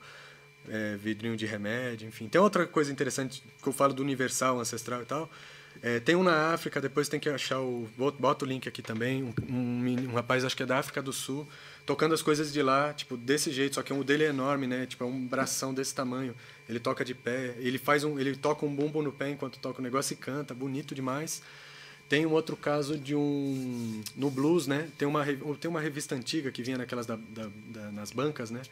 é, 0.68 0.96
vidrinho 0.96 1.36
de 1.36 1.46
remédio, 1.46 2.06
enfim. 2.08 2.28
Tem 2.28 2.40
outra 2.40 2.66
coisa 2.66 2.90
interessante 2.92 3.42
que 3.62 3.68
eu 3.68 3.72
falo 3.72 3.92
do 3.94 4.02
universal, 4.02 4.58
ancestral 4.60 5.02
e 5.02 5.04
tal. 5.06 5.30
É, 5.82 5.98
tem 6.00 6.14
um 6.14 6.22
na 6.22 6.52
África, 6.54 6.80
depois 6.80 7.08
tem 7.08 7.18
que 7.20 7.28
achar 7.28 7.58
o. 7.60 7.88
bot- 7.98 8.16
Bota 8.20 8.44
o 8.44 8.48
link 8.48 8.68
aqui 8.68 8.80
também. 8.82 9.22
Um, 9.24 9.34
um, 9.50 10.10
um 10.10 10.14
rapaz, 10.14 10.44
acho 10.44 10.56
que 10.56 10.62
é 10.62 10.66
da 10.66 10.78
África 10.78 11.02
do 11.02 11.12
Sul, 11.12 11.46
tocando 11.84 12.14
as 12.14 12.22
coisas 12.22 12.52
de 12.52 12.62
lá, 12.62 12.92
tipo, 12.94 13.16
desse 13.16 13.50
jeito, 13.50 13.74
só 13.74 13.82
que 13.82 13.92
o 13.92 14.04
dele 14.04 14.24
é 14.24 14.28
enorme, 14.28 14.66
né? 14.66 14.86
Tipo, 14.86 15.04
é 15.04 15.06
um 15.06 15.26
bração 15.26 15.72
desse 15.74 15.94
tamanho. 15.94 16.34
Ele 16.68 16.80
toca 16.80 17.04
de 17.04 17.14
pé, 17.14 17.54
ele 17.58 17.78
faz 17.78 18.04
um. 18.04 18.18
Ele 18.18 18.34
toca 18.36 18.64
um 18.64 18.74
bumbo 18.74 19.02
no 19.02 19.12
pé 19.12 19.30
enquanto 19.30 19.58
toca 19.58 19.80
o 19.80 19.82
negócio 19.82 20.14
e 20.14 20.16
canta, 20.16 20.54
bonito 20.54 20.94
demais. 20.94 21.42
Tem 22.08 22.24
um 22.26 22.32
outro 22.32 22.56
caso 22.56 22.98
de 22.98 23.14
um. 23.14 24.02
No 24.16 24.30
blues, 24.30 24.66
né? 24.66 24.88
Tem 24.96 25.06
uma, 25.06 25.24
tem 25.60 25.70
uma 25.70 25.80
revista 25.80 26.14
antiga 26.14 26.50
que 26.50 26.62
vinha 26.62 26.78
naquelas 26.78 27.06
da, 27.06 27.16
da- 27.16 27.50
da- 27.66 27.92
nas 27.92 28.10
bancas, 28.10 28.50
né? 28.50 28.62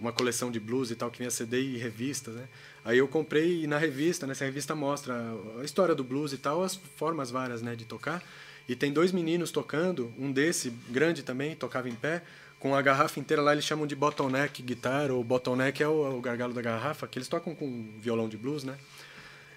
Uma 0.00 0.12
coleção 0.12 0.50
de 0.50 0.60
blues 0.60 0.90
e 0.92 0.94
tal, 0.96 1.10
que 1.10 1.18
vinha 1.18 1.30
CD 1.30 1.60
e 1.60 1.76
revistas, 1.76 2.34
né? 2.34 2.48
Aí 2.84 2.98
eu 2.98 3.08
comprei 3.08 3.64
e 3.64 3.66
na 3.66 3.78
revista, 3.78 4.26
nessa 4.26 4.44
revista 4.44 4.74
mostra 4.74 5.14
a 5.60 5.64
história 5.64 5.94
do 5.94 6.04
blues 6.04 6.32
e 6.32 6.38
tal, 6.38 6.62
as 6.62 6.76
formas 6.96 7.30
várias, 7.32 7.62
né, 7.62 7.74
de 7.74 7.84
tocar. 7.84 8.22
E 8.68 8.76
tem 8.76 8.92
dois 8.92 9.10
meninos 9.10 9.50
tocando, 9.50 10.12
um 10.16 10.30
desse, 10.30 10.70
grande 10.88 11.22
também, 11.24 11.56
tocava 11.56 11.88
em 11.88 11.94
pé, 11.94 12.22
com 12.58 12.74
a 12.74 12.82
garrafa 12.82 13.20
inteira 13.20 13.42
lá, 13.42 13.52
eles 13.52 13.64
chamam 13.64 13.86
de 13.86 13.94
bottleneck 13.94 14.62
guitar, 14.62 15.10
ou 15.10 15.22
bottleneck 15.22 15.82
é 15.82 15.88
o, 15.88 16.18
o 16.18 16.20
gargalo 16.20 16.52
da 16.52 16.60
garrafa, 16.60 17.06
que 17.06 17.18
eles 17.18 17.28
tocam 17.28 17.54
com 17.54 17.88
violão 17.98 18.28
de 18.28 18.36
blues, 18.36 18.64
né? 18.64 18.76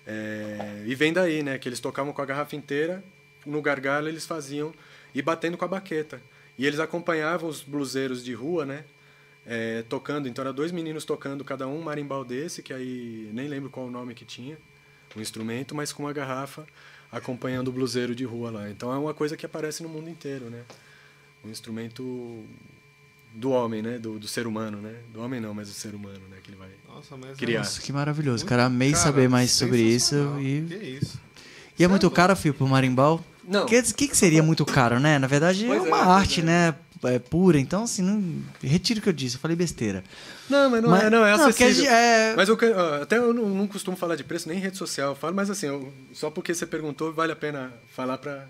É, 0.06 0.84
e 0.86 0.94
vem 0.96 1.12
daí, 1.12 1.42
né? 1.42 1.58
Que 1.58 1.68
eles 1.68 1.80
tocavam 1.80 2.14
com 2.14 2.22
a 2.22 2.26
garrafa 2.26 2.56
inteira, 2.56 3.04
no 3.46 3.62
gargalo 3.62 4.08
eles 4.08 4.26
faziam 4.26 4.74
e 5.14 5.22
batendo 5.22 5.58
com 5.58 5.66
a 5.66 5.68
baqueta. 5.68 6.22
E 6.58 6.66
eles 6.66 6.80
acompanhavam 6.80 7.50
os 7.50 7.62
bluseiros 7.62 8.24
de 8.24 8.34
rua, 8.34 8.66
né? 8.66 8.84
É, 9.46 9.84
tocando. 9.84 10.28
Então, 10.28 10.44
eram 10.44 10.54
dois 10.54 10.72
meninos 10.72 11.04
tocando, 11.04 11.44
cada 11.44 11.68
um 11.68 11.80
um 11.80 11.82
marimbal 11.82 12.24
desse, 12.24 12.62
que 12.62 12.74
aí 12.74 13.30
nem 13.34 13.48
lembro 13.48 13.70
qual 13.70 13.88
o 13.88 13.92
nome 13.92 14.14
que 14.14 14.24
tinha, 14.24 14.58
o 15.16 15.22
instrumento, 15.22 15.74
mas 15.74 15.92
com 15.92 16.04
uma 16.04 16.14
garrafa 16.14 16.68
acompanhando 17.12 17.70
o 17.70 17.72
bluseiro 17.72 18.14
de 18.14 18.24
rua 18.24 18.52
lá. 18.52 18.70
Então, 18.70 18.94
é 18.94 18.98
uma 18.98 19.14
coisa 19.14 19.36
que 19.36 19.46
aparece 19.46 19.82
no 19.82 19.90
mundo 19.90 20.10
inteiro, 20.10 20.52
né? 20.52 20.64
Um 21.44 21.50
instrumento 21.50 22.46
do 23.34 23.52
homem, 23.52 23.82
né? 23.82 23.98
Do, 23.98 24.20
do 24.20 24.28
ser 24.28 24.46
humano, 24.48 24.80
né? 24.82 24.94
Do 25.14 25.22
homem 25.22 25.40
não, 25.40 25.54
mas 25.54 25.68
do 25.68 25.74
ser 25.74 25.94
humano, 25.96 26.20
né? 26.30 26.38
Que 26.44 26.52
ele 26.52 26.58
vai 26.58 26.70
Nossa, 26.88 27.16
mas 27.18 27.38
criar. 27.38 27.60
Nossa, 27.60 27.82
que 27.82 27.92
maravilhoso. 27.94 28.46
Cara, 28.46 28.66
amei 28.66 28.92
Cara, 28.92 29.04
saber 29.04 29.30
mais 29.30 29.52
sobre 29.52 29.82
isso. 29.82 30.16
E, 30.40 30.62
Que 30.68 30.76
isso. 30.76 31.20
e 31.80 31.84
é 31.84 31.88
muito 31.88 32.10
caro, 32.12 32.36
Fio, 32.36 32.54
pro 32.54 32.68
marimbau? 32.68 33.24
Não. 33.48 33.64
O 33.64 33.66
que, 33.66 33.82
que, 33.94 34.08
que 34.10 34.16
seria 34.18 34.44
muito 34.44 34.66
caro, 34.66 35.00
né? 35.00 35.18
Na 35.18 35.28
verdade, 35.28 35.66
Pois 35.66 35.82
é 35.84 35.86
é, 35.86 35.88
uma 35.88 35.98
pois 35.98 36.10
arte, 36.10 36.42
é. 36.42 36.44
né? 36.44 36.76
É 37.04 37.18
pura. 37.18 37.58
Então, 37.60 37.84
assim, 37.84 38.04
não... 38.04 38.24
retiro 38.62 39.00
o 39.00 39.04
que 39.04 39.10
eu 39.10 39.14
disse. 39.14 39.36
Eu 39.36 39.42
falei 39.42 39.58
besteira. 39.58 40.04
Não, 40.48 40.70
mas 40.70 40.84
não 40.84 40.90
Mas- 40.92 41.04
é, 41.04 41.10
não, 41.10 41.26
é 41.26 41.36
não, 41.36 41.46
acessível. 41.48 41.74
gente- 41.74 41.88
é- 41.88 42.36
Mas 42.36 42.48
eu, 42.48 42.58
até 43.02 43.18
eu 43.18 43.34
não, 43.34 43.50
não 43.50 43.66
costumo 43.68 43.98
falar 43.98 44.16
de 44.16 44.24
preço 44.24 44.48
nem 44.48 44.60
em 44.60 44.62
rede 44.62 44.78
social, 44.78 45.10
eu 45.10 45.16
falo, 45.16 45.34
mas 45.36 45.50
assim, 45.50 45.66
eu- 45.66 45.92
só 46.14 46.30
porque 46.30 46.54
você 46.54 46.68
perguntou, 46.68 47.12
vale 47.12 47.32
a 47.32 47.36
pena 47.36 47.74
falar 47.96 48.20
para 48.20 48.46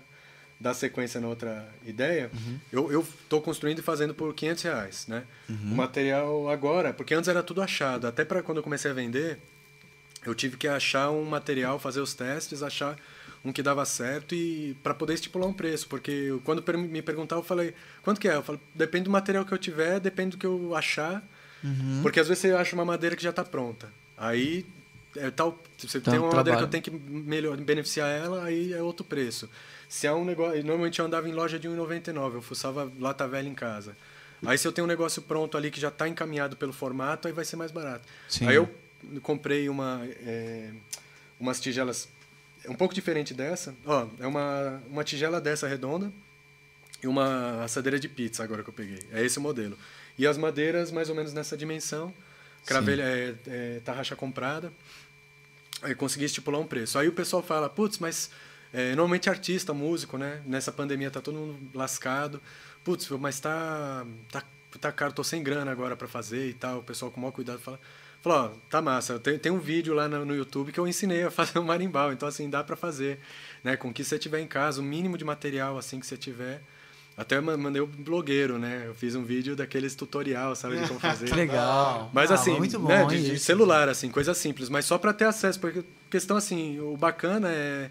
dar 0.62 0.74
sequência 0.74 1.20
na 1.20 1.26
outra 1.26 1.68
ideia. 1.84 2.30
Uhum. 2.32 2.58
Eu, 2.70 2.92
eu 2.92 3.08
tô 3.28 3.40
construindo 3.40 3.80
e 3.80 3.82
fazendo 3.82 4.14
por 4.14 4.32
500 4.32 4.62
reais, 4.62 5.06
né? 5.08 5.24
O 5.72 5.74
material 5.74 6.48
agora, 6.48 6.92
porque 6.92 7.12
antes 7.12 7.28
era 7.28 7.42
tudo 7.42 7.60
achado, 7.60 8.06
até 8.06 8.24
para 8.24 8.42
quando 8.42 8.58
eu 8.58 8.62
comecei 8.62 8.90
a 8.90 8.94
vender, 8.94 9.38
eu 10.24 10.34
tive 10.34 10.56
que 10.56 10.68
achar 10.68 11.10
um 11.10 11.24
material, 11.24 11.78
fazer 11.78 12.00
os 12.00 12.14
testes, 12.14 12.62
achar 12.62 12.96
um 13.44 13.52
que 13.52 13.60
dava 13.60 13.84
certo 13.84 14.36
e 14.36 14.76
para 14.84 14.94
poder 14.94 15.14
estipular 15.14 15.48
um 15.48 15.52
preço, 15.52 15.88
porque 15.88 16.32
quando 16.44 16.62
me 16.78 17.02
perguntavam, 17.02 17.42
eu 17.42 17.46
falei, 17.46 17.74
quanto 18.02 18.20
que 18.20 18.28
é? 18.28 18.36
Eu 18.36 18.42
falei, 18.42 18.60
depende 18.72 19.04
do 19.04 19.10
material 19.10 19.44
que 19.44 19.52
eu 19.52 19.58
tiver, 19.58 19.98
depende 19.98 20.36
do 20.36 20.38
que 20.38 20.46
eu 20.46 20.76
achar, 20.76 21.22
porque 22.02 22.20
às 22.20 22.28
vezes 22.28 22.40
você 22.40 22.52
acha 22.52 22.74
uma 22.74 22.84
madeira 22.84 23.16
que 23.16 23.22
já 23.22 23.30
está 23.30 23.44
pronta. 23.44 23.92
Aí 24.16 24.64
é 25.16 25.30
tal, 25.30 25.58
você 25.78 26.00
Dá 26.00 26.10
tem 26.12 26.20
um 26.20 26.24
uma 26.24 26.34
madeira 26.34 26.58
que 26.58 26.64
trabalho. 26.64 26.66
eu 26.66 26.68
tenho 26.68 26.82
que 26.82 26.90
melhor 26.90 27.56
beneficiar 27.58 28.08
ela, 28.08 28.44
aí 28.44 28.72
é 28.72 28.82
outro 28.82 29.04
preço. 29.04 29.48
Se 29.88 30.06
é 30.06 30.12
um 30.12 30.24
negócio, 30.24 30.56
normalmente 30.64 30.98
eu 31.00 31.06
andava 31.06 31.28
em 31.28 31.32
loja 31.32 31.58
de 31.58 31.68
1,99, 31.68 32.34
eu 32.34 32.42
fuçava 32.42 32.90
lata 32.98 33.26
velha 33.28 33.48
em 33.48 33.54
casa. 33.54 33.96
Aí 34.44 34.58
se 34.58 34.66
eu 34.66 34.72
tenho 34.72 34.86
um 34.86 34.88
negócio 34.88 35.22
pronto 35.22 35.56
ali 35.56 35.70
que 35.70 35.80
já 35.80 35.88
está 35.88 36.08
encaminhado 36.08 36.56
pelo 36.56 36.72
formato, 36.72 37.28
aí 37.28 37.34
vai 37.34 37.44
ser 37.44 37.56
mais 37.56 37.70
barato. 37.70 38.08
Sim. 38.28 38.48
Aí 38.48 38.56
eu 38.56 38.68
comprei 39.22 39.68
uma 39.68 40.00
é, 40.04 40.70
umas 41.38 41.60
tigelas 41.60 42.08
é 42.64 42.70
um 42.70 42.74
pouco 42.74 42.94
diferente 42.94 43.34
dessa. 43.34 43.74
Ó, 43.84 44.06
é 44.20 44.26
uma, 44.26 44.82
uma 44.88 45.04
tigela 45.04 45.40
dessa 45.40 45.66
redonda 45.66 46.12
e 47.02 47.06
uma 47.06 47.62
assadeira 47.64 47.98
de 47.98 48.08
pizza 48.08 48.42
agora 48.42 48.62
que 48.62 48.70
eu 48.70 48.74
peguei. 48.74 49.00
É 49.12 49.24
esse 49.24 49.38
o 49.38 49.40
modelo. 49.40 49.76
E 50.16 50.26
as 50.26 50.38
madeiras 50.38 50.90
mais 50.90 51.08
ou 51.08 51.14
menos 51.14 51.32
nessa 51.32 51.56
dimensão. 51.56 52.14
Cravelha 52.64 53.02
é, 53.02 53.34
é 53.46 53.80
tarraxa 53.84 54.14
comprada. 54.14 54.72
Aí 55.82 55.94
consegui 55.94 56.24
estipular 56.24 56.60
um 56.60 56.66
preço. 56.66 56.98
Aí 56.98 57.08
o 57.08 57.12
pessoal 57.12 57.42
fala, 57.42 57.68
putz, 57.68 57.98
mas 57.98 58.30
é, 58.72 58.90
normalmente 58.90 59.28
artista, 59.28 59.74
músico, 59.74 60.16
né? 60.16 60.42
Nessa 60.46 60.72
pandemia 60.72 61.10
tá 61.10 61.20
todo 61.20 61.36
mundo 61.36 61.58
lascado. 61.74 62.40
Putz, 62.84 63.08
mas 63.10 63.38
tá, 63.40 64.06
tá, 64.30 64.42
tá 64.80 64.92
caro, 64.92 65.12
tô 65.12 65.22
sem 65.22 65.42
grana 65.42 65.70
agora 65.70 65.96
para 65.96 66.08
fazer 66.08 66.48
e 66.48 66.54
tal. 66.54 66.78
O 66.78 66.82
pessoal 66.82 67.10
com 67.10 67.18
o 67.18 67.20
maior 67.20 67.32
cuidado 67.32 67.58
fala, 67.58 67.78
fala, 68.22 68.44
ó, 68.44 68.48
tá 68.70 68.80
massa, 68.80 69.18
tem, 69.18 69.38
tem 69.38 69.52
um 69.52 69.58
vídeo 69.58 69.92
lá 69.92 70.08
no, 70.08 70.24
no 70.24 70.34
YouTube 70.34 70.72
que 70.72 70.80
eu 70.80 70.86
ensinei 70.86 71.24
a 71.24 71.30
fazer 71.32 71.58
um 71.58 71.64
marimbau, 71.64 72.12
então 72.12 72.28
assim, 72.28 72.48
dá 72.48 72.62
para 72.62 72.76
fazer, 72.76 73.18
né? 73.62 73.76
Com 73.76 73.88
o 73.88 73.92
que 73.92 74.04
você 74.04 74.18
tiver 74.18 74.40
em 74.40 74.46
casa, 74.46 74.80
o 74.80 74.84
mínimo 74.84 75.18
de 75.18 75.24
material 75.24 75.76
assim 75.76 76.00
que 76.00 76.06
você 76.06 76.16
tiver, 76.16 76.62
Até 77.16 77.40
ma- 77.40 77.56
mandei 77.56 77.80
o 77.82 77.86
blogueiro, 77.86 78.58
né? 78.58 78.84
Eu 78.86 78.94
fiz 78.94 79.14
um 79.14 79.22
vídeo 79.22 79.54
daqueles 79.54 79.94
tutorial, 79.94 80.56
sabe, 80.56 80.80
de 80.80 80.88
como 80.88 80.98
fazer. 81.00 81.26
Que 81.26 81.34
legal. 81.34 82.10
Mas 82.12 82.30
Ah, 82.30 82.34
assim, 82.34 82.56
muito 82.56 82.78
bom, 82.78 82.88
né, 82.88 83.04
de, 83.06 83.22
de 83.22 83.34
isso. 83.34 83.44
celular, 83.44 83.88
assim, 83.88 84.10
coisa 84.10 84.32
simples, 84.34 84.68
mas 84.68 84.84
só 84.86 84.96
para 84.96 85.12
ter 85.12 85.26
acesso, 85.26 85.60
porque 85.60 85.84
questão 86.10 86.36
assim, 86.36 86.80
o 86.80 86.96
bacana 86.96 87.48
é 87.50 87.90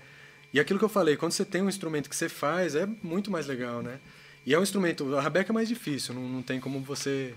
e 0.53 0.60
aquilo 0.60 0.77
que 0.77 0.84
eu 0.84 0.89
falei, 0.89 1.15
quando 1.15 1.31
você 1.31 1.45
tem 1.45 1.61
um 1.61 1.69
instrumento 1.69 2.10
que 2.10 2.15
você 2.15 2.27
faz, 2.27 2.76
é 2.76 2.85
muito 3.02 3.31
mais 3.31 3.48
legal, 3.48 3.81
né? 3.81 3.99
E 4.45 4.53
é 4.53 4.60
um 4.60 4.64
instrumento, 4.64 5.15
a 5.15 5.22
rabeca 5.22 5.52
é 5.52 5.53
mais 5.53 5.69
difícil, 5.69 6.14
não, 6.14 6.27
não 6.27 6.41
tem 6.41 6.60
como 6.60 6.80
você 6.81 7.34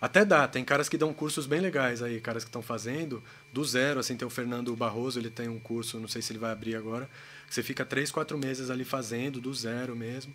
até 0.00 0.24
dá, 0.24 0.48
tem 0.48 0.64
caras 0.64 0.88
que 0.88 0.96
dão 0.98 1.12
cursos 1.12 1.46
bem 1.46 1.60
legais 1.60 2.02
aí, 2.02 2.18
caras 2.20 2.42
que 2.44 2.48
estão 2.48 2.62
fazendo 2.62 3.22
do 3.52 3.64
zero, 3.64 4.00
assim, 4.00 4.16
tem 4.16 4.26
o 4.26 4.30
Fernando 4.30 4.74
Barroso, 4.74 5.18
ele 5.20 5.30
tem 5.30 5.48
um 5.48 5.58
curso, 5.60 6.00
não 6.00 6.08
sei 6.08 6.20
se 6.22 6.32
ele 6.32 6.38
vai 6.40 6.50
abrir 6.50 6.74
agora, 6.74 7.08
você 7.48 7.62
fica 7.62 7.84
três, 7.84 8.10
quatro 8.10 8.36
meses 8.36 8.68
ali 8.68 8.84
fazendo 8.84 9.40
do 9.40 9.54
zero 9.54 9.94
mesmo. 9.94 10.34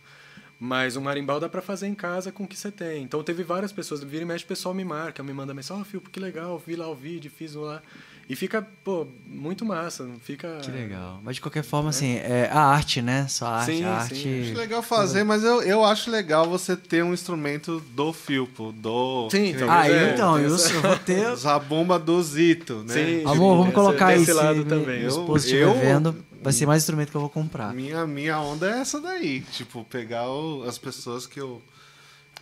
Mas 0.63 0.95
o 0.95 1.01
marimbau 1.01 1.39
dá 1.39 1.49
pra 1.49 1.59
fazer 1.59 1.88
em 1.88 1.95
casa 1.95 2.31
com 2.31 2.43
o 2.43 2.47
que 2.47 2.55
você 2.55 2.69
tem. 2.69 3.01
Então 3.01 3.23
teve 3.23 3.41
várias 3.41 3.71
pessoas, 3.71 4.03
vira 4.03 4.21
e 4.21 4.25
mexe, 4.27 4.45
o 4.45 4.47
pessoal 4.47 4.75
me 4.75 4.85
marca, 4.85 5.23
me 5.23 5.33
manda 5.33 5.55
mensagem, 5.55 5.83
ó, 5.83 5.97
oh, 5.97 6.01
que 6.07 6.19
legal, 6.19 6.61
vi 6.63 6.75
lá 6.75 6.88
o 6.88 6.93
vídeo, 6.93 7.31
fiz 7.35 7.55
um 7.55 7.61
lá. 7.61 7.81
E 8.29 8.35
fica, 8.35 8.65
pô, 8.83 9.07
muito 9.25 9.65
massa, 9.65 10.03
não 10.05 10.19
fica... 10.19 10.59
Que 10.61 10.69
legal. 10.69 11.19
Mas 11.23 11.35
de 11.38 11.41
qualquer 11.41 11.63
forma, 11.63 11.89
assim, 11.89 12.13
é 12.15 12.47
a 12.51 12.61
arte, 12.61 13.01
né? 13.01 13.25
Só 13.27 13.47
a 13.47 13.55
arte. 13.61 13.75
Sim, 13.75 13.83
a 13.83 13.99
sim. 14.01 14.13
arte. 14.13 14.41
Acho 14.51 14.57
legal 14.59 14.83
fazer, 14.83 15.23
mas 15.23 15.43
eu, 15.43 15.63
eu 15.63 15.83
acho 15.83 16.11
legal 16.11 16.47
você 16.47 16.77
ter 16.77 17.03
um 17.03 17.11
instrumento 17.11 17.79
do 17.95 18.13
Filpo, 18.13 18.71
do. 18.71 19.27
Sim, 19.31 19.47
então. 19.47 19.69
Ah, 19.69 19.89
é, 19.89 20.13
então, 20.13 20.39
eu, 20.39 20.53
essa- 20.55 20.73
vou 20.79 20.95
ter. 20.99 21.25
Zabumba 21.35 21.97
do 21.97 22.21
Zito, 22.21 22.85
né? 22.88 22.93
Sim. 22.93 23.23
Amor, 23.25 23.53
vamos 23.57 23.65
esse- 23.65 23.73
colocar 23.75 24.15
esse 24.15 24.25
Se 24.25 24.33
lado 24.33 24.59
me- 24.59 24.65
também. 24.65 25.01
Eu- 25.01 25.09
eu- 25.57 25.73
vendo, 25.73 26.15
vai 26.41 26.51
ser 26.53 26.65
mais 26.65 26.84
instrumento 26.84 27.09
que 27.11 27.15
eu 27.18 27.22
vou 27.22 27.30
comprar. 27.30 27.73
Minha, 27.73 28.05
minha 28.07 28.39
onda 28.39 28.69
é 28.69 28.80
essa 28.80 28.99
daí. 28.99 29.41
Tipo, 29.41 29.84
pegar 29.85 30.27
o- 30.30 30.63
as 30.63 30.77
pessoas 30.77 31.26
que 31.27 31.39
eu. 31.39 31.61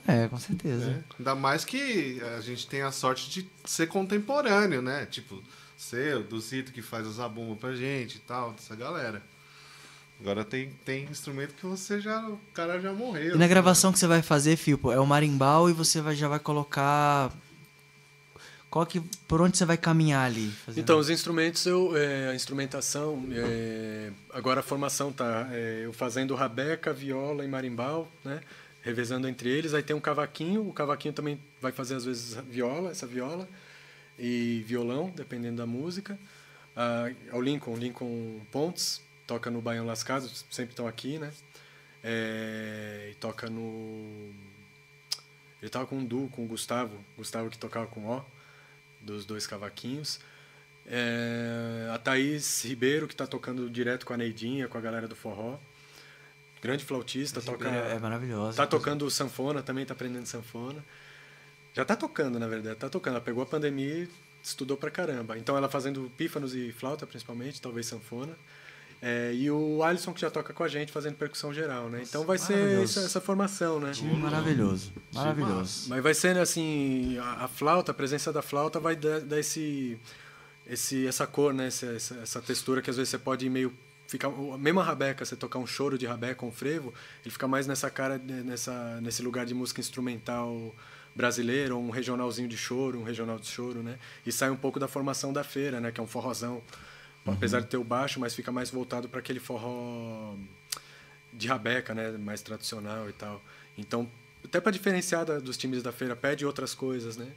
É, 0.08 0.28
com 0.28 0.38
certeza. 0.40 0.86
né? 0.88 1.04
Ainda 1.20 1.36
mais 1.36 1.66
que 1.66 2.22
a 2.38 2.42
gente 2.42 2.66
tem 2.68 2.82
a 2.82 2.92
sorte 2.92 3.30
de 3.30 3.48
ser 3.66 3.88
contemporâneo, 3.88 4.82
né? 4.82 5.06
Tipo, 5.06 5.44
ser 5.78 6.18
o 6.18 6.24
do 6.24 6.40
Zito 6.40 6.72
que 6.72 6.82
faz 6.82 7.06
o 7.06 7.12
zabumba 7.12 7.56
pra 7.56 7.76
gente 7.76 8.16
e 8.16 8.20
tal, 8.20 8.52
dessa 8.54 8.76
galera. 8.76 9.22
Agora 10.20 10.44
tem, 10.44 10.70
tem 10.84 11.06
instrumento 11.06 11.54
que 11.54 11.66
você 11.66 12.02
já. 12.02 12.28
O 12.28 12.38
cara 12.54 12.80
já 12.82 12.92
morreu. 12.92 13.36
E 13.36 13.38
na 13.38 13.48
gravação 13.48 13.92
que 13.94 14.00
você 14.00 14.08
vai 14.08 14.22
fazer, 14.22 14.58
Filpo, 14.58 14.92
é 14.92 15.00
o 15.00 15.06
marimbau 15.06 15.70
e 15.70 15.74
você 15.74 16.02
vai, 16.02 16.16
já 16.16 16.28
vai 16.28 16.40
colocar. 16.40 17.32
Qual 18.70 18.86
que, 18.86 19.02
por 19.28 19.42
onde 19.42 19.58
você 19.58 19.66
vai 19.66 19.78
caminhar 19.78 20.26
ali? 20.26 20.52
fazendo? 20.52 20.84
Então, 20.84 21.00
os 21.00 21.10
instrumentos, 21.10 21.66
eu, 21.66 21.98
é, 21.98 22.30
a 22.30 22.36
instrumentação, 22.36 23.24
é, 23.32 24.12
agora 24.32 24.60
a 24.60 24.64
formação 24.64 25.12
tá 25.12 25.50
é, 25.52 25.82
eu 25.86 25.92
fazendo 25.92 26.36
rabeca, 26.36 26.94
viola 26.94 27.44
e 27.44 27.48
marimbau, 27.48 28.12
né? 28.24 28.42
Revezando 28.82 29.28
entre 29.28 29.50
eles. 29.50 29.74
Aí 29.74 29.82
tem 29.82 29.96
um 29.96 30.00
cavaquinho, 30.00 30.68
o 30.68 30.72
cavaquinho 30.72 31.14
também 31.14 31.40
vai 31.60 31.72
fazer 31.72 31.96
às 31.96 32.06
vezes 32.06 32.36
viola, 32.48 32.92
essa 32.92 33.08
viola, 33.08 33.48
e 34.18 34.64
violão, 34.68 35.12
dependendo 35.16 35.58
da 35.58 35.66
música. 35.66 36.20
Ah, 36.76 37.12
o 37.34 37.42
Lincoln, 37.42 37.76
Lincoln 37.76 38.40
Pontes, 38.52 39.02
toca 39.26 39.50
no 39.50 39.62
Baião 39.62 39.86
Lascado, 39.86 40.30
sempre 40.50 40.72
estão 40.72 40.88
aqui, 40.88 41.18
né? 41.18 41.32
É, 42.04 43.10
e 43.12 43.16
toca 43.16 43.50
no. 43.50 44.34
Ele 45.62 45.70
tava 45.70 45.86
com 45.86 45.98
um 45.98 46.06
duo 46.06 46.30
com 46.30 46.46
o 46.46 46.48
Gustavo, 46.48 46.98
Gustavo 47.18 47.50
que 47.50 47.58
tocava 47.58 47.86
com 47.88 48.06
O, 48.06 48.24
dos 49.10 49.26
dois 49.26 49.46
cavaquinhos. 49.46 50.20
É, 50.86 51.90
a 51.94 51.98
Thaís 51.98 52.64
Ribeiro, 52.64 53.08
que 53.08 53.14
está 53.14 53.28
tocando 53.28 53.70
direto 53.70 54.06
com 54.06 54.14
a 54.14 54.18
Neidinha, 54.18 54.68
com 54.68 54.78
a 54.78 54.82
galera 54.82 55.08
do 55.08 55.16
forró. 55.16 55.60
Grande 56.62 56.84
flautista, 56.84 57.42
toca. 57.42 57.68
É, 57.68 57.98
maravilhosa. 58.00 58.58
Tá 58.58 58.68
tocando 58.68 59.10
sanfona, 59.10 59.62
também 59.62 59.86
tá 59.86 59.94
aprendendo 59.94 60.26
sanfona. 60.26 60.84
Já 61.74 61.86
tá 61.86 61.96
tocando, 61.96 62.40
na 62.40 62.48
verdade, 62.48 62.76
tá 62.76 62.90
tocando. 62.90 63.16
Ela 63.16 63.24
pegou 63.24 63.44
a 63.44 63.46
pandemia 63.46 64.04
e 64.04 64.10
estudou 64.44 64.76
pra 64.76 64.90
caramba. 64.90 65.38
Então 65.38 65.56
ela 65.56 65.70
fazendo 65.70 66.12
pífanos 66.18 66.56
e 66.56 66.72
flauta, 66.72 67.06
principalmente, 67.06 67.62
talvez 67.62 67.86
sanfona. 67.86 68.36
É, 69.02 69.34
e 69.34 69.50
o 69.50 69.82
Alisson 69.82 70.14
que 70.14 70.20
já 70.20 70.30
toca 70.30 70.52
com 70.54 70.64
a 70.64 70.68
gente 70.68 70.92
fazendo 70.92 71.16
percussão 71.16 71.54
geral, 71.54 71.90
né? 71.90 72.02
Então 72.04 72.26
vai 72.26 72.38
ser 72.38 72.58
maravilhoso. 72.58 73.00
essa, 73.00 73.06
essa 73.06 73.22
formação, 73.22 73.80
né? 73.80 73.92
Time 73.92 74.14
maravilhoso. 74.14 74.92
Maravilhoso. 75.14 75.90
Mas 75.90 76.04
vai 76.04 76.14
ser 76.14 76.38
assim, 76.38 77.18
a, 77.18 77.46
a 77.46 77.48
flauta, 77.48 77.92
a 77.92 77.96
presença 77.96 78.34
da 78.34 78.42
flauta 78.42 78.80
vai 78.80 78.98
dar, 78.98 79.22
dar 79.22 79.40
esse, 79.40 79.98
esse, 80.68 81.08
essa 81.08 81.26
cor, 81.26 81.54
né? 81.54 81.68
Essa, 81.68 81.86
essa, 81.88 82.16
essa 82.16 82.42
textura 82.42 82.82
que 82.82 82.90
às 82.90 82.98
vezes 82.98 83.10
você 83.10 83.18
pode 83.18 83.50
meio 83.50 83.74
ficar, 84.10 84.28
a 84.28 84.58
mesma 84.58 84.84
rabeca, 84.84 85.24
você 85.24 85.36
tocar 85.36 85.60
um 85.60 85.68
choro 85.68 85.98
de 85.98 86.06
rabeca, 86.06 86.46
um 86.46 86.52
frevo, 86.52 86.94
ele 87.24 87.32
fica 87.32 87.48
mais 87.48 87.68
nessa 87.68 87.90
cara, 87.90 88.18
né, 88.18 88.42
nessa, 88.44 89.00
nesse 89.02 89.22
lugar 89.22 89.46
de 89.46 89.54
música 89.54 89.80
instrumental 89.80 90.76
brasileira, 91.16 91.76
ou 91.76 91.82
um 91.82 91.90
regionalzinho 91.90 92.48
de 92.48 92.58
choro, 92.58 93.00
um 93.00 93.04
regional 93.04 93.38
de 93.38 93.48
choro, 93.48 93.84
né? 93.84 93.98
E 94.26 94.32
sai 94.32 94.50
um 94.50 94.56
pouco 94.56 94.80
da 94.80 94.88
formação 94.88 95.32
da 95.32 95.44
feira, 95.44 95.80
né? 95.80 95.92
Que 95.92 96.00
é 96.00 96.04
um 96.04 96.08
forrozão, 96.08 96.62
apesar 97.26 97.60
de 97.62 97.68
ter 97.68 97.78
o 97.78 97.84
baixo, 97.84 98.20
mas 98.20 98.34
fica 98.36 98.52
mais 98.52 98.70
voltado 98.72 99.08
para 99.10 99.20
aquele 99.20 99.40
forró 99.40 100.36
de 101.34 101.48
rabeca, 101.48 101.94
né, 101.94 102.12
mais 102.18 102.42
tradicional 102.42 103.08
e 103.10 103.14
tal. 103.14 103.42
Então, 103.78 104.10
até 104.44 104.60
para 104.60 104.72
diferenciar 104.72 105.26
da- 105.26 105.40
dos 105.40 105.58
times 105.58 105.84
da 105.84 105.92
feira, 105.92 106.16
pede 106.16 106.46
outras 106.46 106.74
coisas, 106.74 107.18
né? 107.18 107.28